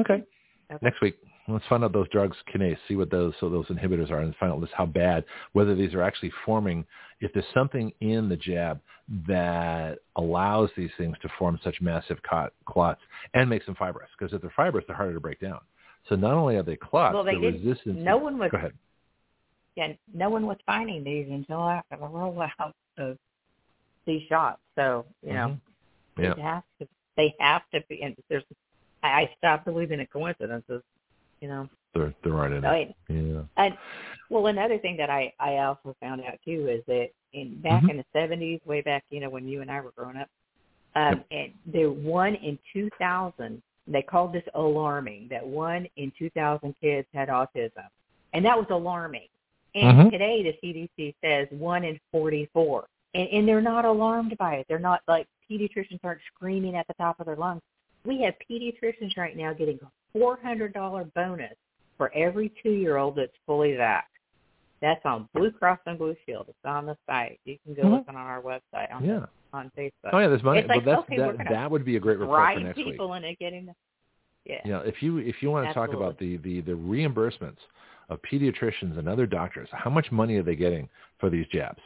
Okay. 0.00 0.22
Okay. 0.70 0.78
Next 0.82 1.00
week, 1.00 1.16
let's 1.48 1.64
find 1.66 1.82
out 1.82 1.94
those 1.94 2.08
drugs 2.10 2.36
kinase, 2.54 2.76
see 2.88 2.94
what 2.94 3.10
those 3.10 3.32
so 3.40 3.48
those 3.48 3.64
inhibitors 3.68 4.10
are, 4.10 4.18
and 4.18 4.36
find 4.36 4.52
out 4.52 4.60
just 4.60 4.74
how 4.74 4.84
bad, 4.84 5.24
whether 5.54 5.74
these 5.74 5.94
are 5.94 6.02
actually 6.02 6.30
forming. 6.44 6.84
If 7.20 7.32
there's 7.32 7.46
something 7.54 7.90
in 8.02 8.28
the 8.28 8.36
jab 8.36 8.78
that 9.26 10.00
allows 10.16 10.68
these 10.76 10.90
things 10.98 11.16
to 11.22 11.28
form 11.38 11.58
such 11.64 11.80
massive 11.80 12.22
clot, 12.22 12.52
clots 12.66 13.00
and 13.32 13.48
makes 13.48 13.64
them 13.64 13.76
fibrous, 13.76 14.10
because 14.18 14.34
if 14.34 14.42
they're 14.42 14.52
fibrous, 14.54 14.84
they're 14.86 14.94
harder 14.96 15.14
to 15.14 15.20
break 15.20 15.40
down. 15.40 15.60
So 16.10 16.16
not 16.16 16.34
only 16.34 16.56
are 16.56 16.62
they 16.62 16.76
clots, 16.76 17.14
Well, 17.14 17.24
they 17.24 17.34
the 17.36 17.40
did- 17.50 17.64
resistance. 17.64 17.96
no 17.98 18.18
one 18.18 18.36
was 18.36 18.50
Yeah, 19.78 19.92
no 20.12 20.28
one 20.28 20.44
was 20.44 20.56
finding 20.66 21.04
these 21.04 21.28
until 21.30 21.62
after 21.68 21.96
the 21.96 22.06
rollout 22.06 22.72
of 22.98 23.16
these 24.06 24.22
shots. 24.28 24.60
So 24.74 25.06
you 25.22 25.34
know, 25.34 25.48
Mhm. 25.48 25.60
Yeah. 26.24 26.34
They 26.34 26.42
have 26.42 26.64
to. 26.80 26.88
They 27.16 27.34
have 27.38 27.62
to 27.72 27.80
be. 27.88 28.02
And 28.02 28.16
there's. 28.28 28.42
I 29.04 29.08
I 29.22 29.30
stopped 29.38 29.64
believing 29.64 30.00
in 30.00 30.06
coincidences. 30.06 30.82
You 31.40 31.48
know. 31.48 31.68
They're 31.94 32.12
they're 32.24 32.32
right 32.32 32.50
in 32.50 32.64
I 32.64 32.76
it. 32.78 32.96
mean, 33.08 33.34
Yeah. 33.34 33.42
and 33.56 33.78
well, 34.30 34.48
another 34.48 34.78
thing 34.78 34.96
that 34.96 35.10
I 35.10 35.32
I 35.38 35.58
also 35.58 35.94
found 36.00 36.22
out 36.22 36.38
too 36.44 36.68
is 36.68 36.82
that 36.86 37.10
in 37.34 37.60
back 37.60 37.84
Mhm. 37.84 37.90
in 37.90 37.96
the 37.98 38.04
seventies, 38.12 38.60
way 38.66 38.80
back, 38.82 39.04
you 39.10 39.20
know, 39.20 39.30
when 39.30 39.46
you 39.46 39.60
and 39.62 39.70
I 39.70 39.80
were 39.80 39.92
growing 39.92 40.16
up, 40.16 40.28
um, 40.96 41.22
and 41.30 41.52
there 41.66 41.90
one 41.90 42.34
in 42.34 42.58
two 42.72 42.90
thousand. 42.98 43.62
They 43.86 44.02
called 44.02 44.32
this 44.34 44.44
alarming. 44.54 45.28
That 45.28 45.46
one 45.46 45.86
in 45.96 46.10
two 46.18 46.30
thousand 46.30 46.74
kids 46.80 47.06
had 47.14 47.28
autism, 47.28 47.86
and 48.34 48.44
that 48.44 48.58
was 48.58 48.66
alarming. 48.70 49.28
And 49.74 49.98
Mhm. 49.98 50.10
today, 50.10 50.42
the 50.42 50.58
CDC 50.62 51.14
says 51.22 51.48
one 51.50 51.84
in 51.84 52.00
forty-four, 52.10 52.86
and, 53.14 53.28
and 53.28 53.48
they're 53.48 53.60
not 53.60 53.84
alarmed 53.84 54.36
by 54.38 54.56
it. 54.56 54.66
They're 54.68 54.78
not 54.78 55.02
like 55.08 55.26
pediatricians 55.50 56.00
aren't 56.02 56.20
screaming 56.34 56.76
at 56.76 56.86
the 56.86 56.94
top 56.94 57.20
of 57.20 57.26
their 57.26 57.36
lungs. 57.36 57.62
We 58.04 58.22
have 58.22 58.34
pediatricians 58.50 59.16
right 59.16 59.36
now 59.36 59.52
getting 59.52 59.78
a 59.82 59.90
four 60.12 60.38
hundred 60.42 60.72
dollar 60.72 61.04
bonus 61.14 61.54
for 61.96 62.12
every 62.14 62.52
two 62.62 62.70
year 62.72 62.96
old 62.96 63.16
that's 63.16 63.36
fully 63.46 63.72
vaxxed. 63.72 64.04
That's 64.80 65.04
on 65.04 65.28
Blue 65.34 65.50
Cross 65.50 65.80
and 65.86 65.98
Blue 65.98 66.16
Shield. 66.24 66.46
It's 66.48 66.58
on 66.64 66.86
the 66.86 66.96
site. 67.06 67.40
You 67.44 67.58
can 67.64 67.74
go 67.74 67.82
Mhm. 67.82 67.90
look 67.90 68.08
on 68.08 68.16
our 68.16 68.40
website 68.40 68.92
on 68.92 69.04
Yeah. 69.04 69.26
on 69.52 69.70
Facebook. 69.76 70.10
Oh 70.12 70.18
yeah, 70.18 70.28
there's 70.28 70.42
money. 70.42 70.60
It's 70.60 70.68
like, 70.68 70.84
but 70.84 70.90
that's, 70.90 71.02
okay, 71.10 71.16
that 71.16 71.48
that 71.48 71.70
would 71.70 71.84
be 71.84 71.96
a 71.96 72.00
great 72.00 72.18
report 72.18 72.36
for 72.36 72.60
right 72.60 72.74
people 72.74 72.84
week. 72.84 72.92
people 72.94 73.14
into 73.14 73.34
getting 73.34 73.66
the 73.66 73.74
yeah. 74.44 74.60
you 74.64 74.72
know, 74.72 74.80
if 74.80 75.02
you 75.02 75.18
if 75.18 75.42
you 75.42 75.50
want 75.50 75.68
to 75.68 75.74
talk 75.74 75.92
about 75.92 76.18
the, 76.18 76.36
the 76.38 76.60
the 76.60 76.72
reimbursements 76.72 77.58
of 78.08 78.18
pediatricians 78.30 78.98
and 78.98 79.08
other 79.08 79.26
doctors, 79.26 79.68
how 79.72 79.90
much 79.90 80.10
money 80.10 80.36
are 80.36 80.42
they 80.42 80.56
getting 80.56 80.88
for 81.20 81.28
these 81.30 81.46
jabs? 81.48 81.80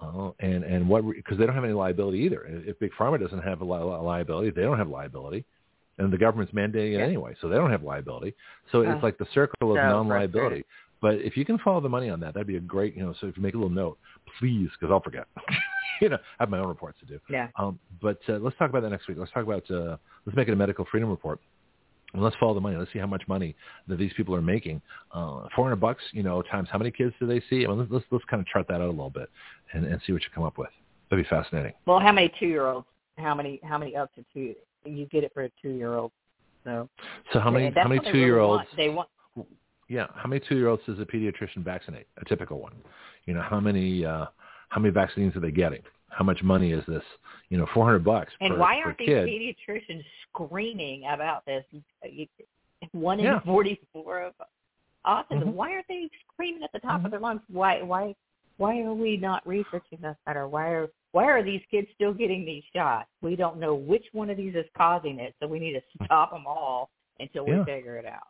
Uh, 0.00 0.30
and 0.40 0.64
and 0.64 0.88
what 0.88 1.04
because 1.14 1.38
they 1.38 1.46
don't 1.46 1.54
have 1.54 1.64
any 1.64 1.72
liability 1.72 2.18
either. 2.18 2.44
If 2.66 2.78
Big 2.80 2.90
Pharma 2.98 3.20
doesn't 3.20 3.42
have 3.42 3.60
a 3.60 3.64
li- 3.64 3.78
liability, 4.02 4.50
they 4.50 4.62
don't 4.62 4.78
have 4.78 4.88
liability. 4.88 5.44
and 5.98 6.10
the 6.10 6.16
government's 6.18 6.52
mandating 6.54 6.94
it 6.94 6.98
Yeah. 6.98 7.04
anyway, 7.04 7.36
so 7.40 7.48
they 7.48 7.54
don't 7.56 7.70
have 7.70 7.82
liability. 7.82 8.34
So 8.72 8.78
Oh, 8.84 8.90
it's 8.90 9.02
like 9.02 9.18
the 9.18 9.26
circle 9.34 9.72
of 9.72 9.76
so 9.76 9.82
non-liability. 9.82 10.64
But 11.02 11.16
if 11.16 11.36
you 11.36 11.44
can 11.44 11.58
follow 11.58 11.80
the 11.82 11.88
money 11.90 12.08
on 12.08 12.18
that, 12.20 12.32
that'd 12.32 12.46
be 12.46 12.56
a 12.56 12.60
great, 12.60 12.96
you 12.96 13.02
know. 13.04 13.12
So 13.20 13.26
if 13.26 13.36
you 13.36 13.42
make 13.42 13.52
a 13.54 13.58
little 13.58 13.70
note, 13.70 13.98
please, 14.38 14.70
because 14.72 14.90
I'll 14.90 15.02
forget. 15.02 15.26
you 16.00 16.08
know, 16.08 16.16
I 16.16 16.42
have 16.44 16.48
my 16.48 16.58
own 16.58 16.68
reports 16.68 16.98
to 17.00 17.06
do. 17.06 17.20
Yeah. 17.28 17.48
Um, 17.56 17.78
but 18.00 18.18
uh, 18.28 18.38
let's 18.38 18.56
talk 18.56 18.70
about 18.70 18.82
that 18.82 18.90
next 18.90 19.06
week. 19.06 19.18
Let's 19.18 19.30
talk 19.32 19.44
about 19.44 19.70
uh, 19.70 19.96
let's 20.24 20.34
make 20.34 20.48
it 20.48 20.52
a 20.52 20.56
medical 20.56 20.86
freedom 20.90 21.10
report. 21.10 21.40
And 22.12 22.22
let's 22.22 22.36
follow 22.36 22.54
the 22.54 22.60
money. 22.60 22.76
Let's 22.76 22.92
see 22.92 22.98
how 22.98 23.06
much 23.06 23.22
money 23.26 23.56
that 23.88 23.98
these 23.98 24.12
people 24.16 24.34
are 24.34 24.42
making. 24.42 24.82
Uh, 25.12 25.48
Four 25.56 25.64
hundred 25.64 25.76
bucks, 25.76 26.02
you 26.12 26.22
know, 26.22 26.42
times 26.42 26.68
how 26.70 26.78
many 26.78 26.90
kids 26.90 27.14
do 27.18 27.26
they 27.26 27.40
see? 27.48 27.64
I 27.64 27.68
mean, 27.68 27.78
let's, 27.78 27.90
let's 27.90 28.04
let's 28.10 28.24
kind 28.26 28.40
of 28.40 28.46
chart 28.46 28.66
that 28.68 28.76
out 28.76 28.82
a 28.82 28.90
little 28.90 29.10
bit 29.10 29.30
and, 29.72 29.86
and 29.86 30.00
see 30.06 30.12
what 30.12 30.22
you 30.22 30.28
come 30.34 30.44
up 30.44 30.58
with. 30.58 30.70
That'd 31.08 31.24
be 31.24 31.28
fascinating. 31.28 31.72
Well, 31.86 32.00
how 32.00 32.12
many 32.12 32.32
two 32.38 32.46
year 32.46 32.66
olds? 32.66 32.86
How 33.16 33.34
many 33.34 33.60
how 33.62 33.78
many 33.78 33.96
up 33.96 34.14
to 34.14 34.24
two 34.32 34.54
you 34.84 35.06
get 35.06 35.24
it 35.24 35.32
for 35.34 35.44
a 35.44 35.50
two 35.60 35.70
year 35.70 35.94
old. 35.94 36.12
So 36.64 36.88
So 37.32 37.40
how 37.40 37.50
many 37.50 37.72
how 37.74 37.88
many 37.88 38.00
two 38.10 38.18
year 38.18 38.36
really 38.36 38.48
olds? 38.48 38.64
want. 38.64 38.76
They 38.76 38.88
want 38.88 39.08
Yeah, 39.88 40.06
how 40.14 40.28
many 40.28 40.40
two 40.48 40.56
year 40.56 40.68
olds 40.68 40.82
does 40.86 40.98
a 40.98 41.04
pediatrician 41.04 41.58
vaccinate? 41.58 42.06
A 42.18 42.24
typical 42.24 42.60
one. 42.60 42.72
You 43.26 43.34
know, 43.34 43.42
how 43.42 43.60
many 43.60 44.04
uh, 44.04 44.26
how 44.68 44.80
many 44.80 44.92
vaccines 44.92 45.36
are 45.36 45.40
they 45.40 45.50
getting? 45.50 45.82
How 46.12 46.24
much 46.24 46.42
money 46.42 46.72
is 46.72 46.84
this? 46.86 47.02
You 47.48 47.58
know, 47.58 47.66
four 47.74 47.84
hundred 47.86 48.04
bucks 48.04 48.32
and 48.40 48.54
per, 48.54 48.58
why 48.60 48.80
aren't 48.84 48.98
these 48.98 49.08
kid. 49.08 49.28
pediatricians 49.28 50.04
screaming 50.28 51.04
about 51.06 51.44
this? 51.46 51.64
One 52.92 53.18
in 53.18 53.26
Yeah. 53.26 53.40
forty 53.40 53.80
four 53.92 54.20
of 54.22 54.34
autism. 55.06 55.44
Mhm. 55.44 55.54
Why 55.54 55.72
aren't 55.72 55.88
they 55.88 56.08
screaming 56.32 56.62
at 56.62 56.72
the 56.72 56.80
top 56.80 57.00
Mhm. 57.00 57.06
of 57.06 57.10
their 57.12 57.20
lungs? 57.20 57.42
Why 57.48 57.82
why 57.82 58.14
why 58.58 58.80
are 58.82 58.92
we 58.94 59.16
not 59.16 59.46
researching 59.46 59.98
this 60.00 60.16
better? 60.26 60.46
Why 60.48 60.68
are 60.68 60.90
why 61.12 61.24
are 61.24 61.42
these 61.42 61.62
kids 61.70 61.88
still 61.94 62.12
getting 62.12 62.44
these 62.44 62.64
shots? 62.74 63.08
We 63.22 63.36
don't 63.36 63.58
know 63.58 63.74
which 63.74 64.06
one 64.12 64.30
of 64.30 64.36
these 64.36 64.54
is 64.54 64.66
causing 64.76 65.18
it, 65.18 65.34
so 65.40 65.46
we 65.46 65.58
need 65.58 65.72
to 65.74 66.04
stop 66.04 66.30
them 66.30 66.46
all 66.46 66.90
until 67.20 67.44
we 67.44 67.52
Yeah. 67.52 67.64
figure 67.64 67.96
it 67.96 68.06
out. 68.06 68.28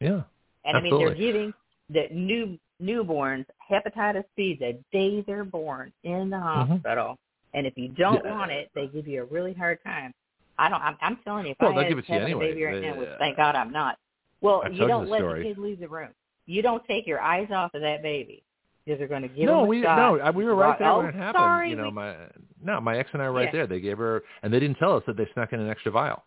Yeah, 0.00 0.22
And 0.64 0.76
I 0.76 0.80
mean, 0.80 0.98
they're 0.98 1.14
giving 1.14 1.54
the 1.90 2.08
new 2.10 2.58
newborns 2.82 3.46
hepatitis 3.70 4.24
B 4.36 4.56
the 4.58 4.78
day 4.92 5.22
they're 5.26 5.44
born 5.44 5.92
in 6.04 6.30
the 6.30 6.38
hospital. 6.38 7.18
And 7.54 7.66
if 7.66 7.76
you 7.76 7.88
don't 7.88 8.16
Mm-hmm. 8.18 8.26
Yeah. 8.26 8.38
want 8.38 8.50
it, 8.50 8.70
they 8.74 8.86
give 8.88 9.06
you 9.06 9.22
a 9.22 9.24
really 9.26 9.52
hard 9.52 9.78
time. 9.84 10.12
I 10.58 10.68
don't. 10.68 10.80
I'm, 10.82 10.96
I'm 11.00 11.18
telling 11.24 11.46
you, 11.46 11.52
if 11.52 11.58
Well, 11.60 11.78
I 11.78 11.82
had 11.82 11.88
give 11.88 11.98
it 11.98 12.06
to 12.06 12.12
you 12.14 12.18
anyway. 12.20 12.46
a 12.46 12.48
baby 12.50 12.64
right 12.64 12.80
They- 12.80 12.90
now, 12.90 12.98
which 12.98 13.08
thank 13.18 13.36
God 13.36 13.54
I'm 13.54 13.72
not. 13.72 13.98
Well, 14.40 14.62
I 14.64 14.68
you 14.70 14.86
don't 14.86 15.04
the 15.04 15.10
let 15.10 15.18
story. 15.20 15.42
the 15.42 15.48
kid 15.54 15.58
leave 15.58 15.80
the 15.80 15.88
room. 15.88 16.10
You 16.46 16.62
don't 16.62 16.84
take 16.86 17.06
your 17.06 17.20
eyes 17.20 17.48
off 17.52 17.74
of 17.74 17.80
that 17.82 18.02
baby 18.02 18.42
because 18.84 18.98
they're 18.98 19.06
going 19.08 19.22
to 19.22 19.28
give 19.28 19.46
no, 19.46 19.60
a 19.62 19.66
we 19.66 19.82
shot. 19.82 19.96
no, 20.24 20.30
we 20.32 20.44
were 20.44 20.54
right 20.56 20.78
there 20.78 20.88
oh, 20.88 20.98
when 20.98 21.06
it 21.06 21.14
happened. 21.14 21.40
Sorry, 21.42 21.70
you 21.70 21.76
know, 21.76 21.84
we- 21.84 21.90
my 21.92 22.16
no, 22.64 22.80
my 22.80 22.96
ex 22.98 23.08
and 23.12 23.22
I 23.22 23.26
were 23.26 23.32
right 23.36 23.44
Yeah. 23.46 23.52
there. 23.52 23.66
They 23.66 23.80
gave 23.80 23.98
her, 23.98 24.22
and 24.42 24.52
they 24.52 24.60
didn't 24.60 24.76
tell 24.78 24.96
us 24.96 25.02
that 25.06 25.16
they 25.16 25.28
snuck 25.34 25.52
in 25.52 25.60
an 25.60 25.68
extra 25.70 25.92
vial. 25.92 26.22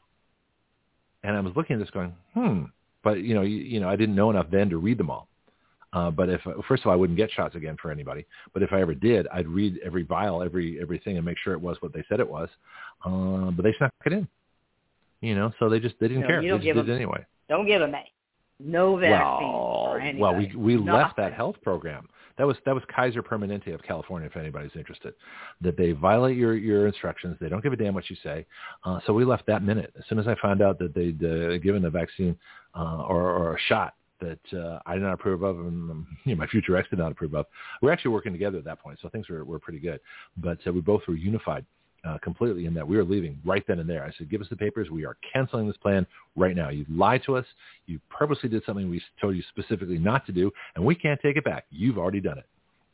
And 1.24 1.36
I 1.36 1.40
was 1.40 1.54
looking 1.56 1.76
at 1.76 1.80
this, 1.80 1.90
going, 1.92 2.14
hmm. 2.34 2.64
But 3.04 3.20
you 3.22 3.34
know, 3.34 3.42
you, 3.42 3.58
you 3.58 3.80
know, 3.80 3.90
I 3.90 3.96
didn't 3.96 4.16
know 4.16 4.30
enough 4.30 4.48
then 4.52 4.70
to 4.70 4.78
read 4.78 4.98
them 4.98 5.10
all. 5.10 5.28
Uh, 5.96 6.12
but 6.12 6.28
if 6.30 6.42
first 6.68 6.84
of 6.84 6.88
all, 6.88 6.94
I 6.94 6.96
wouldn't 6.96 7.18
get 7.18 7.32
shots 7.32 7.56
again 7.56 7.78
for 7.82 7.90
anybody. 7.90 8.26
But 8.54 8.62
if 8.64 8.74
I 8.74 8.82
ever 8.82 8.94
did, 8.94 9.28
I'd 9.34 9.48
read 9.48 9.80
every 9.84 10.04
vial, 10.04 10.44
every 10.44 10.80
everything, 10.82 11.16
and 11.18 11.26
make 11.26 11.38
sure 11.44 11.54
it 11.54 11.62
was 11.62 11.78
what 11.80 11.94
they 11.94 12.04
said 12.10 12.20
it 12.20 12.30
was. 12.30 12.50
Uh, 13.06 13.52
but 13.52 13.64
they 13.64 13.74
snuck 13.78 13.92
it 14.06 14.14
in. 14.14 14.28
You 15.22 15.36
know, 15.36 15.52
so 15.58 15.70
they 15.70 15.80
just 15.80 15.96
they 16.00 16.08
didn't 16.10 16.24
No, 16.24 16.28
care. 16.28 16.42
you 16.42 16.44
They 16.44 16.48
don't 16.50 16.60
just 16.60 16.66
give 16.66 16.76
did 16.76 16.82
it 16.84 16.86
them- 16.88 16.96
anyway. 16.98 17.26
don't 17.50 17.66
give 17.66 17.80
them 17.82 17.96
a 17.96 18.04
no 18.60 18.96
vaccine 18.98 19.48
Well, 19.48 19.86
for 19.92 20.00
anybody. 20.00 20.22
well, 20.22 20.36
we 20.36 20.76
we 20.78 20.78
left 20.78 21.16
that 21.18 21.34
health 21.34 21.56
program. 21.64 22.08
That 22.38 22.46
was 22.46 22.58
that 22.66 22.76
was 22.76 22.84
Kaiser 22.94 23.24
Permanente 23.24 23.74
of 23.74 23.82
California. 23.84 24.28
If 24.28 24.36
anybody's 24.36 24.76
interested, 24.76 25.14
that 25.62 25.78
they 25.78 25.94
violate 25.94 26.36
your 26.36 26.56
your 26.56 26.88
instructions. 26.88 27.38
They 27.40 27.48
don't 27.48 27.64
give 27.64 27.72
a 27.72 27.78
damn 27.78 27.94
what 27.94 28.10
you 28.10 28.18
say. 28.22 28.46
Uh, 28.84 29.00
so 29.06 29.14
we 29.14 29.24
left 29.24 29.46
that 29.48 29.64
minute. 29.64 29.94
As 29.98 30.04
soon 30.10 30.20
as 30.20 30.28
I 30.28 30.36
found 30.42 30.62
out 30.62 30.78
that 30.80 30.94
they'd 30.94 31.24
uh, 31.24 31.58
given 31.60 31.86
a 31.86 31.90
vaccine 31.90 32.38
uh, 32.78 33.04
or, 33.08 33.22
or 33.32 33.56
a 33.56 33.60
shot 33.70 33.94
that 34.26 34.60
uh, 34.60 34.80
I 34.86 34.96
did 34.96 35.04
not 35.04 35.14
approve 35.14 35.44
of, 35.44 35.60
and 35.60 35.92
um, 35.92 36.08
you 36.24 36.36
know, 36.36 36.40
my 36.40 36.48
future 36.48 36.76
ex 36.78 36.90
did 36.90 37.00
not 37.00 37.12
approve 37.12 37.34
of. 37.36 37.46
We 37.82 37.90
are 37.90 37.92
actually 37.92 38.12
working 38.12 38.32
together 38.32 38.58
at 38.58 38.66
that 38.66 38.80
point, 38.80 39.00
so 39.02 39.10
things 39.10 39.30
were 39.30 39.44
were 39.46 39.60
pretty 39.60 39.80
good. 39.80 40.00
But 40.38 40.60
uh, 40.68 40.74
we 40.74 40.82
both 40.82 41.02
were 41.08 41.16
unified. 41.16 41.66
Uh, 42.04 42.20
completely 42.20 42.68
in 42.68 42.74
that 42.76 42.88
we 42.88 42.96
were 42.96 43.04
leaving 43.04 43.36
right 43.44 43.64
then 43.68 43.80
and 43.80 43.90
there. 43.90 44.04
I 44.04 44.12
said, 44.16 44.30
give 44.30 44.40
us 44.40 44.46
the 44.48 44.56
papers. 44.56 44.92
We 44.92 45.06
are 45.06 45.18
canceling 45.34 45.66
this 45.66 45.78
plan 45.78 46.06
right 46.36 46.56
now. 46.56 46.70
You 46.70 46.86
lied 46.88 47.24
to 47.26 47.36
us. 47.36 47.48
You 47.88 48.00
purposely 48.12 48.48
did 48.48 48.64
something 48.64 48.88
we 48.92 49.02
told 49.20 49.36
you 49.36 49.42
specifically 49.50 49.98
not 49.98 50.24
to 50.28 50.32
do, 50.32 50.52
and 50.76 50.86
we 50.86 50.94
can't 50.94 51.20
take 51.20 51.36
it 51.36 51.44
back. 51.44 51.66
You've 51.72 51.98
already 51.98 52.22
done 52.22 52.38
it. 52.38 52.46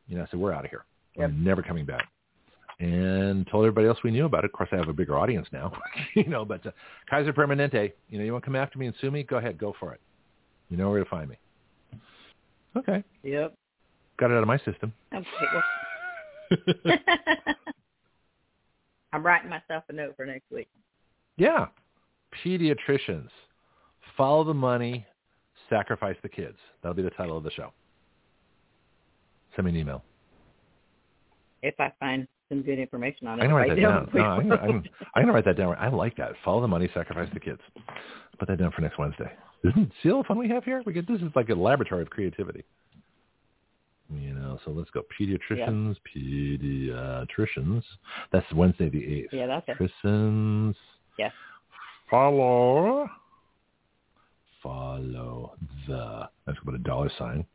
You 0.08 0.16
know, 0.16 0.24
I 0.24 0.28
said, 0.32 0.40
we're 0.40 0.54
out 0.54 0.64
of 0.64 0.70
here. 0.70 0.86
We're 1.18 1.28
never 1.28 1.62
coming 1.62 1.86
back. 1.86 2.08
And 2.80 3.46
told 3.48 3.66
everybody 3.66 3.88
else 3.88 3.98
we 4.02 4.12
knew 4.12 4.26
about 4.26 4.46
it. 4.46 4.52
Of 4.52 4.54
course, 4.54 4.70
I 4.72 4.78
have 4.78 4.88
a 4.88 4.94
bigger 4.94 5.18
audience 5.20 5.48
now, 5.52 5.74
you 6.16 6.30
know, 6.30 6.46
but 6.46 6.66
uh, 6.66 6.72
Kaiser 7.10 7.34
Permanente, 7.34 7.92
you 8.10 8.18
know, 8.18 8.24
you 8.24 8.32
want 8.32 8.46
to 8.46 8.48
come 8.48 8.56
after 8.56 8.80
me 8.80 8.86
and 8.86 8.96
sue 9.02 9.12
me? 9.12 9.24
Go 9.24 9.40
ahead. 9.40 9.58
Go 9.58 9.76
for 9.78 9.94
it. 9.94 10.00
You 10.72 10.78
know 10.78 10.90
where 10.90 11.04
to 11.04 11.10
find 11.10 11.30
me. 11.30 11.36
Okay. 12.78 13.04
Yep. 13.24 13.54
Got 14.18 14.32
it 14.32 14.36
out 14.36 14.42
of 14.42 14.48
my 14.48 14.58
system. 14.60 14.94
Okay. 15.14 15.28
Well, 15.54 16.98
I'm 19.14 19.24
writing 19.26 19.50
myself 19.50 19.84
a 19.90 19.94
note 19.94 20.16
for 20.16 20.26
next 20.26 20.50
week. 20.50 20.70
yeah. 21.38 21.68
Pediatricians. 22.46 23.28
Follow 24.16 24.46
the 24.46 24.54
money, 24.54 25.06
sacrifice 25.70 26.16
the 26.24 26.30
kids. 26.30 26.56
That'll 26.82 26.96
be 26.96 27.02
the 27.02 27.10
title 27.10 27.38
of 27.38 27.44
the 27.44 27.52
show. 27.52 27.74
Send 29.54 29.66
me 29.66 29.72
an 29.72 29.78
email. 29.78 30.02
If 31.62 31.78
I 31.78 31.92
find 32.00 32.26
some 32.48 32.62
good 32.62 32.80
information 32.80 33.28
on 33.28 33.40
it. 33.40 33.44
I'm 33.44 33.50
gonna 33.50 33.62
write 33.62 33.76
that 33.76 33.82
down. 33.82 34.10
No, 34.14 34.22
I'm 34.22 34.48
gonna, 34.48 34.62
I'm. 34.62 34.84
I'm 35.16 35.24
gonna 35.24 35.34
write 35.34 35.46
that 35.46 35.58
down. 35.58 35.76
I 35.78 35.90
like 35.90 36.16
that. 36.16 36.32
Follow 36.46 36.62
the 36.62 36.68
money, 36.70 36.90
sacrifice 36.94 37.30
the 37.34 37.40
kids. 37.42 37.60
Put 38.40 38.48
that 38.48 38.60
down 38.60 38.72
for 38.72 38.82
next 38.82 38.98
Wednesday. 38.98 39.32
Isn't 39.64 39.92
see 40.02 40.12
all 40.12 40.24
the 40.24 40.28
fun 40.28 40.38
we 40.38 40.50
have 40.50 40.64
here? 40.64 40.82
We 40.86 40.94
get 40.94 41.08
this 41.08 41.22
is 41.22 41.32
like 41.36 41.50
a 41.50 41.56
laboratory 41.56 42.02
of 42.02 42.10
creativity. 42.10 42.64
You 44.14 44.34
know, 44.34 44.60
so 44.66 44.72
let's 44.72 44.90
go. 44.90 45.04
Pediatricians, 45.20 45.96
pediatricians. 46.16 47.84
That's 48.32 48.52
Wednesday 48.54 48.90
the 48.90 49.04
eighth. 49.04 49.30
Yeah, 49.32 49.48
that's 49.48 49.70
it. 49.70 49.78
Pediatricians. 50.04 50.76
Yes. 51.18 51.32
Follow. 52.10 53.10
Follow 54.62 55.54
the. 55.88 56.30
Let's 56.46 56.60
go 56.60 56.72
with 56.72 56.82
a 56.82 56.84
dollar 56.84 57.10
sign. 57.18 57.46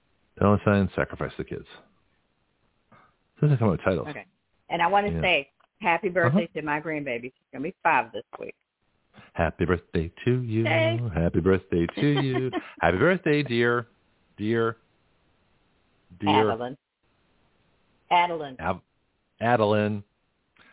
Dollar 0.41 0.61
sign. 0.65 0.89
Sacrifice 0.97 1.33
the 1.37 1.45
kids. 1.45 1.67
Doesn't 3.41 3.59
come 3.59 3.69
with 3.69 3.83
titles. 3.83 4.09
Okay. 4.09 4.25
And 4.71 4.81
I 4.81 4.87
want 4.87 5.07
to 5.07 5.13
Yeah. 5.13 5.21
say 5.21 5.51
happy 5.81 6.09
uh-huh. 6.09 6.31
birthday 6.31 6.47
to 6.55 6.63
my 6.63 6.81
grandbaby. 6.81 7.25
She's 7.25 7.33
going 7.53 7.63
to 7.63 7.69
be 7.71 7.75
five 7.83 8.13
this 8.13 8.25
week. 8.41 8.55
Happy 9.35 9.65
birthday 9.65 10.11
to 10.25 10.41
you. 10.43 10.65
Hey. 10.65 11.01
Happy 11.15 11.41
birthday 11.41 11.87
to 11.99 12.07
you. 12.07 12.51
Happy 12.81 12.99
birthday, 12.99 13.43
dear. 13.43 13.87
Dear. 14.37 14.77
Dear. 16.21 16.51
Adeline. 16.51 16.77
Adeline. 18.11 18.57
Av- 18.61 18.81
Adeline. 19.41 20.03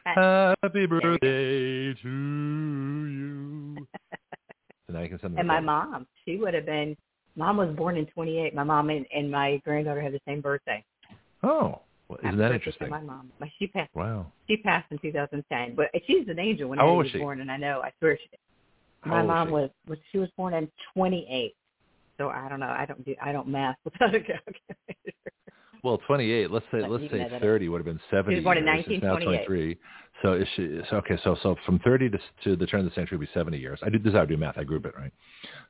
Ha- 0.05 0.53
Happy 0.63 0.85
birthday 0.85 1.93
to 1.93 2.09
you. 2.09 3.75
so 4.88 4.93
now 4.93 5.01
you 5.01 5.09
can 5.09 5.19
send 5.19 5.33
them 5.33 5.39
And 5.39 5.47
my 5.47 5.55
card. 5.55 5.65
mom, 5.65 6.07
she 6.25 6.38
would 6.38 6.53
have 6.53 6.65
been, 6.65 6.95
mom 7.35 7.57
was 7.57 7.75
born 7.75 7.97
in 7.97 8.05
28. 8.07 8.53
My 8.53 8.63
mom 8.63 8.89
and, 8.89 9.05
and 9.15 9.30
my 9.31 9.61
granddaughter 9.65 10.01
have 10.01 10.11
the 10.11 10.22
same 10.27 10.41
birthday. 10.41 10.83
Oh, 11.43 11.81
well, 12.07 12.19
isn't 12.23 12.38
that 12.38 12.51
interesting? 12.51 12.90
My 12.90 13.01
mom. 13.01 13.32
She 13.59 13.67
passed, 13.67 13.93
Wow. 13.95 14.32
she 14.48 14.57
passed 14.57 14.91
in 14.91 14.98
2010. 14.99 15.75
But 15.75 15.88
she's 16.06 16.27
an 16.27 16.40
angel 16.40 16.69
when 16.69 16.80
How 16.80 16.91
she 16.91 16.98
was 16.98 17.07
she? 17.11 17.17
born, 17.19 17.41
and 17.41 17.51
I 17.51 17.57
know, 17.57 17.82
I 17.83 17.91
swear 17.99 18.17
she 18.17 18.30
My 19.09 19.22
mom 19.23 19.48
she? 19.48 19.51
was, 19.53 19.69
was, 19.88 19.98
she 20.11 20.17
was 20.17 20.30
born 20.38 20.53
in 20.53 20.69
28. 20.95 21.56
So 22.17 22.30
I 22.30 22.48
don't 22.48 22.59
know. 22.59 22.67
I 22.67 22.85
don't 22.85 23.03
do 23.03 23.15
I 23.22 23.32
don't 23.32 23.48
math 23.48 23.75
without 23.83 24.14
a 24.14 24.19
calculator. 24.19 24.53
Well, 25.83 25.98
28. 26.07 26.51
Let's 26.51 26.65
say 26.72 26.82
But 26.82 26.91
let's 26.91 27.11
say 27.11 27.19
add 27.22 27.32
that 27.32 27.35
up. 27.38 27.41
30 27.41 27.69
would 27.69 27.80
have 27.80 27.85
been 27.85 27.99
70 28.09 28.32
She 28.32 28.35
was 28.40 28.43
born 28.43 28.57
in 28.57 28.65
years. 28.65 28.85
It's 28.88 29.03
now 29.03 29.15
1928. 29.15 29.45
23. 29.45 29.77
So 30.22 30.33
is 30.33 30.48
she? 30.56 30.82
So 30.90 30.98
okay. 30.98 31.17
So 31.23 31.35
so 31.43 31.56
from 31.65 31.80
30 31.80 32.11
to 32.11 32.19
to 32.45 32.56
the 32.56 32.65
turn 32.67 32.82
of 32.82 32.85
the 32.85 32.93
century 32.95 33.17
would 33.17 33.27
be 33.27 33.33
70 33.33 33.57
years. 33.57 33.80
I 33.83 33.90
did 33.90 34.03
this. 34.03 34.11
is 34.11 34.15
how 34.15 34.22
I 34.22 34.25
do 34.25 34.38
math. 34.38 34.57
I 34.57 34.64
group 34.64 34.85
it 34.85 34.93
right. 34.95 35.11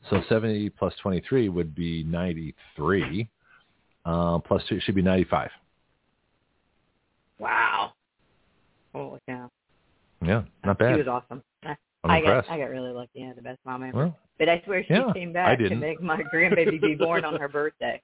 So 0.09 0.21
70 0.29 0.69
plus 0.71 0.93
23 1.01 1.49
would 1.49 1.73
be 1.73 2.03
93. 2.03 3.29
Uh, 4.05 4.37
plus 4.39 4.61
two 4.67 4.75
it 4.75 4.83
should 4.83 4.95
be 4.95 5.01
95. 5.01 5.49
Wow. 7.43 7.91
Holy 8.93 9.19
cow. 9.27 9.49
Yeah, 10.25 10.43
not 10.63 10.77
bad. 10.77 10.93
She 10.93 10.99
was 10.99 11.07
awesome. 11.07 11.43
I, 11.63 11.75
I'm 12.03 12.11
I 12.11 12.17
impressed. 12.19 12.47
got 12.47 12.53
I 12.55 12.57
got 12.59 12.69
really 12.69 12.91
lucky. 12.91 13.09
Yeah, 13.15 13.33
the 13.35 13.41
best 13.41 13.59
mom 13.65 13.83
ever. 13.83 13.97
Well, 13.97 14.17
but 14.39 14.47
I 14.47 14.61
swear 14.65 14.83
she 14.83 14.93
yeah, 14.93 15.11
came 15.13 15.33
back 15.33 15.57
to 15.57 15.63
didn't. 15.63 15.79
make 15.81 16.01
my 16.01 16.21
grandbaby 16.33 16.79
be 16.79 16.95
born 16.95 17.25
on 17.25 17.35
her 17.35 17.47
birthday. 17.49 18.01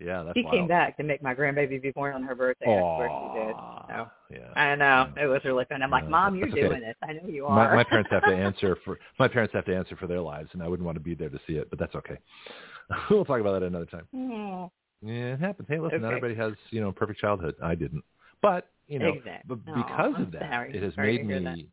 yeah, 0.00 0.24
that's 0.24 0.36
she 0.36 0.42
wild. 0.42 0.54
came 0.56 0.66
back 0.66 0.96
to 0.96 1.04
make 1.04 1.22
my 1.22 1.34
grandbaby 1.34 1.80
be 1.80 1.92
born 1.92 2.14
on 2.14 2.22
her 2.24 2.34
birthday. 2.34 2.66
I 2.66 2.96
swear 2.96 3.08
she 3.08 3.38
did. 3.38 3.56
So 3.88 4.10
Yeah. 4.30 4.60
I 4.60 4.74
know 4.74 5.12
it 5.22 5.26
was 5.26 5.40
really 5.44 5.64
fun. 5.66 5.82
I'm 5.82 5.90
like, 5.90 6.04
Yeah, 6.04 6.10
Mom, 6.10 6.34
you're 6.34 6.48
that's 6.48 6.58
okay. 6.58 6.68
doing 6.68 6.80
this. 6.80 6.96
I 7.02 7.12
know 7.12 7.28
you 7.28 7.46
are. 7.46 7.54
My, 7.54 7.76
my 7.76 7.84
parents 7.84 8.10
have 8.10 8.24
to 8.24 8.34
answer 8.34 8.76
for 8.84 8.98
my 9.20 9.28
parents 9.28 9.54
have 9.54 9.66
to 9.66 9.76
answer 9.76 9.94
for 9.96 10.08
their 10.08 10.20
lives, 10.20 10.50
and 10.52 10.62
I 10.62 10.66
wouldn't 10.68 10.84
want 10.84 10.96
to 10.96 11.00
be 11.00 11.14
there 11.14 11.28
to 11.28 11.38
see 11.46 11.54
it, 11.54 11.70
but 11.70 11.78
that's 11.78 11.94
okay. 11.94 12.18
we'll 13.10 13.24
talk 13.24 13.40
about 13.40 13.60
that 13.60 13.66
another 13.66 13.86
time. 13.86 14.08
Hmm. 14.12 14.64
Yeah, 15.08 15.34
it 15.34 15.40
happens. 15.40 15.68
Hey, 15.68 15.78
listen, 15.78 16.02
not 16.02 16.08
everybody 16.14 16.34
has 16.34 16.52
you 16.70 16.80
know 16.80 16.90
perfect 16.92 17.20
childhood. 17.20 17.54
I 17.62 17.74
didn't, 17.74 18.04
but 18.42 18.68
you 18.90 18.98
know, 18.98 19.12
Exactly. 19.12 19.42
but 19.46 19.64
because 19.64 20.14
of 20.18 20.32
that, 20.32 20.50
sorry. 20.50 20.76
it 20.76 20.82
has 20.82 20.94
Sorry 20.94 21.22
made 21.22 21.42
me. 21.44 21.68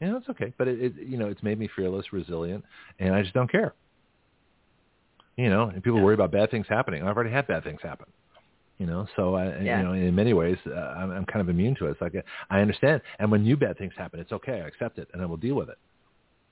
Yeah, 0.00 0.16
it's 0.16 0.28
okay. 0.30 0.54
But 0.56 0.68
it, 0.68 0.80
it, 0.80 0.92
you 1.06 1.18
know, 1.18 1.26
it's 1.26 1.42
made 1.42 1.58
me 1.58 1.68
fearless, 1.74 2.12
resilient, 2.12 2.64
and 3.00 3.12
I 3.14 3.22
just 3.22 3.34
don't 3.34 3.50
care. 3.50 3.74
You 5.36 5.50
know, 5.50 5.64
and 5.64 5.82
people 5.82 6.00
worry 6.00 6.14
about 6.14 6.30
bad 6.30 6.50
things 6.50 6.66
happening. 6.68 7.02
I've 7.02 7.16
already 7.16 7.32
had 7.32 7.46
bad 7.48 7.64
things 7.64 7.80
happen. 7.82 8.06
You 8.78 8.86
know, 8.86 9.06
so 9.16 9.34
I, 9.34 9.58
Yeah. 9.60 9.78
you 9.78 9.84
know, 9.84 9.92
in 9.92 10.14
many 10.14 10.32
ways, 10.32 10.56
uh, 10.66 10.74
I'm, 10.74 11.10
I'm 11.10 11.26
kind 11.26 11.40
of 11.40 11.48
immune 11.48 11.74
to 11.80 11.86
it. 11.86 11.90
It's 11.90 12.00
like 12.00 12.14
I 12.48 12.60
understand, 12.60 13.02
and 13.18 13.30
when 13.30 13.42
new 13.42 13.56
bad 13.56 13.76
things 13.76 13.92
happen, 13.96 14.20
it's 14.20 14.32
okay. 14.32 14.62
I 14.62 14.66
accept 14.68 14.98
it, 14.98 15.08
and 15.12 15.20
I 15.20 15.26
will 15.26 15.36
deal 15.36 15.56
with 15.56 15.68
it. 15.68 15.78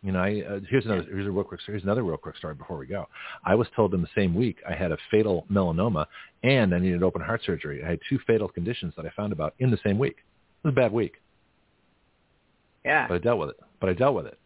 You 0.02 0.12
know, 0.12 0.20
I 0.20 0.43
uh, 0.49 0.60
here's 0.70 0.85
another 0.85 1.02
here's 1.02 1.27
a 1.27 1.31
real 1.31 1.43
quick 1.44 1.60
here's 1.67 1.83
another 1.83 2.05
real 2.05 2.17
quick 2.17 2.36
story 2.36 2.55
before 2.55 2.78
we 2.78 2.86
go. 2.86 3.09
I 3.44 3.57
was 3.57 3.67
told 3.75 3.94
in 3.94 4.01
the 4.01 4.09
same 4.15 4.33
week 4.35 4.59
I 4.68 4.73
had 4.75 4.93
a 4.93 4.99
fatal 5.10 5.44
melanoma 5.51 6.07
and 6.44 6.73
I 6.73 6.78
needed 6.78 7.02
open 7.02 7.20
heart 7.20 7.41
surgery. 7.44 7.83
I 7.85 7.91
had 7.91 7.99
two 8.09 8.18
fatal 8.25 8.49
conditions 8.49 8.94
that 8.97 9.07
I 9.07 9.10
found 9.10 9.33
about 9.33 9.55
in 9.59 9.70
the 9.73 9.78
same 9.85 9.99
week. 9.99 10.18
It 10.62 10.68
was 10.68 10.73
a 10.73 10.75
bad 10.75 10.93
week, 10.93 11.15
Yeah. 12.85 13.09
but 13.09 13.15
I 13.15 13.18
dealt 13.18 13.41
with 13.41 13.51
it. 13.51 13.60
But 13.81 13.91
I 13.91 13.93
dealt 13.94 14.15
with 14.15 14.27
it. 14.27 14.39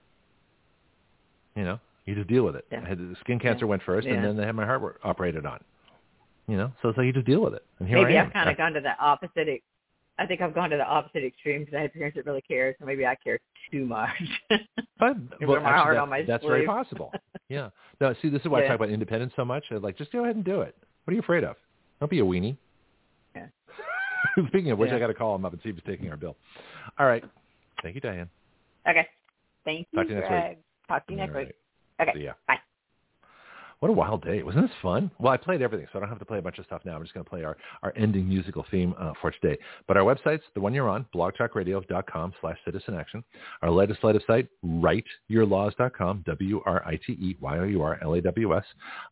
You 1.55 1.65
know, 1.65 1.81
you 2.07 2.15
just 2.15 2.29
deal 2.29 2.45
with 2.45 2.57
it. 2.57 2.65
Yeah. 2.73 2.81
I 2.85 2.89
had 2.89 2.99
the 2.99 3.15
skin 3.21 3.39
cancer 3.39 3.67
went 3.67 3.83
first, 3.83 4.07
Yeah. 4.07 4.15
and 4.15 4.25
then 4.25 4.37
they 4.39 4.47
had 4.47 4.55
my 4.55 4.65
heart 4.65 5.01
operated 5.05 5.45
on. 5.45 5.61
You 6.49 6.57
know, 6.57 6.73
so 6.81 6.89
it's 6.89 6.99
like 6.99 7.07
you 7.07 7.13
just 7.13 7.27
deal 7.27 7.41
with 7.41 7.55
it. 7.55 7.65
And 7.79 7.87
here 7.89 8.03
maybe 8.03 8.19
I. 8.19 8.25
I've 8.25 8.33
kind 8.33 8.49
of 8.51 8.57
gone 8.57 8.73
to 8.73 8.81
the 8.81 8.99
opposite. 8.99 9.63
I 10.23 10.27
think 10.27 10.41
I've 10.41 10.55
gone 10.55 10.71
to 10.71 10.77
the 10.77 10.85
opposite 10.87 11.25
extreme 11.25 11.61
because 11.63 11.75
I 11.75 11.81
have 11.83 11.93
parents 11.93 12.15
that 12.17 12.27
really 12.27 12.43
care, 12.43 12.77
so 12.79 12.87
maybe 12.87 13.05
I 13.05 13.17
care 13.17 13.39
too 13.71 13.85
much. 13.85 14.11
But, 15.01 15.17
well, 15.41 15.61
my 15.61 15.73
heart 15.73 15.97
that- 15.97 16.03
on 16.03 16.09
my 16.11 16.23
that's 16.23 16.45
very 16.45 16.65
possible. 16.65 17.13
Yeah. 17.49 17.71
No, 18.01 18.15
see, 18.23 18.29
this 18.31 18.41
is 18.41 18.47
why 18.49 18.61
I 18.65 18.69
talk 18.69 18.77
about 18.77 18.89
independence 18.89 19.33
so 19.37 19.45
much. 19.45 19.65
I'm 19.73 19.83
like, 19.83 19.99
just 19.99 20.11
go 20.13 20.23
ahead 20.25 20.37
and 20.37 20.45
do 20.45 20.63
it. 20.63 20.75
What 21.05 21.11
are 21.11 21.15
you 21.15 21.21
afraid 21.21 21.45
of? 21.45 21.57
Don't 22.01 22.09
be 22.11 22.21
a 22.21 22.25
weenie. 22.25 22.57
Yeah. 23.35 23.47
Speaking 24.49 24.71
of 24.71 24.79
which, 24.79 24.89
Yeah. 24.91 24.97
I 24.97 24.99
got 25.01 25.09
to 25.09 25.15
call 25.15 25.35
him 25.35 25.45
up 25.45 25.53
and 25.53 25.61
see 25.61 25.69
if 25.71 25.75
he's 25.75 25.85
taking 25.85 26.09
our 26.09 26.17
bill. 26.17 26.37
All 26.99 27.07
right. 27.07 27.23
Thank 27.83 27.97
you, 27.97 28.01
Diane. 28.01 28.31
okay. 28.89 29.07
Thank 29.65 29.89
you, 29.93 29.99
Talk 29.99 30.07
to 30.07 30.15
you 30.15 30.21
next 30.21 30.31
week. 30.31 30.41
Greg. 30.41 30.59
Talk 30.89 31.07
to 31.07 31.13
you 31.13 31.19
next 31.19 31.35
week. 31.35 31.53
Okay. 32.01 32.35
Bye. 32.49 32.59
What 33.83 33.91
a 33.91 33.95
wild 33.95 34.25
day. 34.25 34.45
Wasn't 34.45 34.65
this 34.65 34.77
fun? 34.81 35.11
Well, 35.19 35.33
I 35.33 35.37
played 35.37 35.61
everything, 35.61 35.89
so 35.93 35.99
I 35.99 36.03
don't 36.03 36.09
have 36.09 36.21
to 36.21 36.25
play 36.25 36.39
a 36.39 36.43
bunch 36.43 36.61
of 36.61 36.67
stuff 36.67 36.83
now. 36.85 36.95
I'm 36.95 37.03
just 37.03 37.15
going 37.15 37.25
to 37.25 37.29
play 37.29 37.43
our, 37.43 37.57
our 37.83 37.93
ending 37.97 38.29
musical 38.29 38.65
theme 38.71 38.95
uh, 38.97 39.13
for 39.21 39.33
today. 39.33 39.59
But 39.89 39.97
our 39.97 40.05
website's 40.05 40.45
the 40.55 40.61
one 40.61 40.73
you're 40.73 40.89
on, 40.89 41.05
blogtalkradio.com 41.13 42.33
slash 42.41 42.59
citizen 42.65 42.95
action. 42.95 43.25
Our 43.61 43.73
legislative 43.73 44.23
site, 44.25 44.47
writeyourlaws.com, 44.65 46.23
W-R-I-T-E-Y-O-U-R-L-A-W-S. 46.25 48.65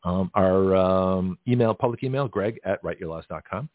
Um, 0.04 0.30
our 0.34 0.76
um, 0.76 1.36
email, 1.48 1.74
public 1.74 2.04
email, 2.04 2.28
greg 2.28 2.60
at 2.64 2.80
writeyourlaws.com. 2.84 3.68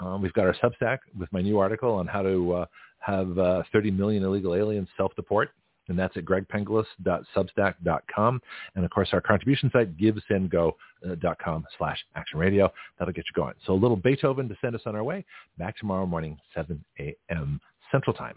Um, 0.00 0.20
we've 0.20 0.34
got 0.34 0.44
our 0.44 0.54
Substack 0.62 0.98
with 1.18 1.32
my 1.32 1.40
new 1.40 1.60
article 1.60 1.94
on 1.94 2.06
how 2.06 2.20
to 2.20 2.52
uh, 2.52 2.66
have 2.98 3.38
uh, 3.38 3.62
30 3.72 3.90
million 3.90 4.22
illegal 4.22 4.54
aliens 4.54 4.88
self-deport 4.98 5.48
and 5.88 5.98
that's 5.98 6.16
at 6.16 6.24
gregpenglis.substack.com. 6.24 8.42
And 8.74 8.84
of 8.84 8.90
course, 8.90 9.10
our 9.12 9.20
contribution 9.20 9.70
site, 9.72 9.96
givesendgo.com 9.96 11.66
slash 11.78 11.98
action 12.14 12.38
radio. 12.38 12.72
That'll 12.98 13.14
get 13.14 13.24
you 13.26 13.32
going. 13.34 13.54
So 13.66 13.72
a 13.72 13.74
little 13.74 13.96
Beethoven 13.96 14.48
to 14.48 14.56
send 14.60 14.74
us 14.74 14.82
on 14.86 14.94
our 14.94 15.04
way. 15.04 15.24
Back 15.58 15.76
tomorrow 15.78 16.06
morning, 16.06 16.38
7 16.54 16.82
a.m. 16.98 17.60
Central 17.90 18.14
Time. 18.14 18.36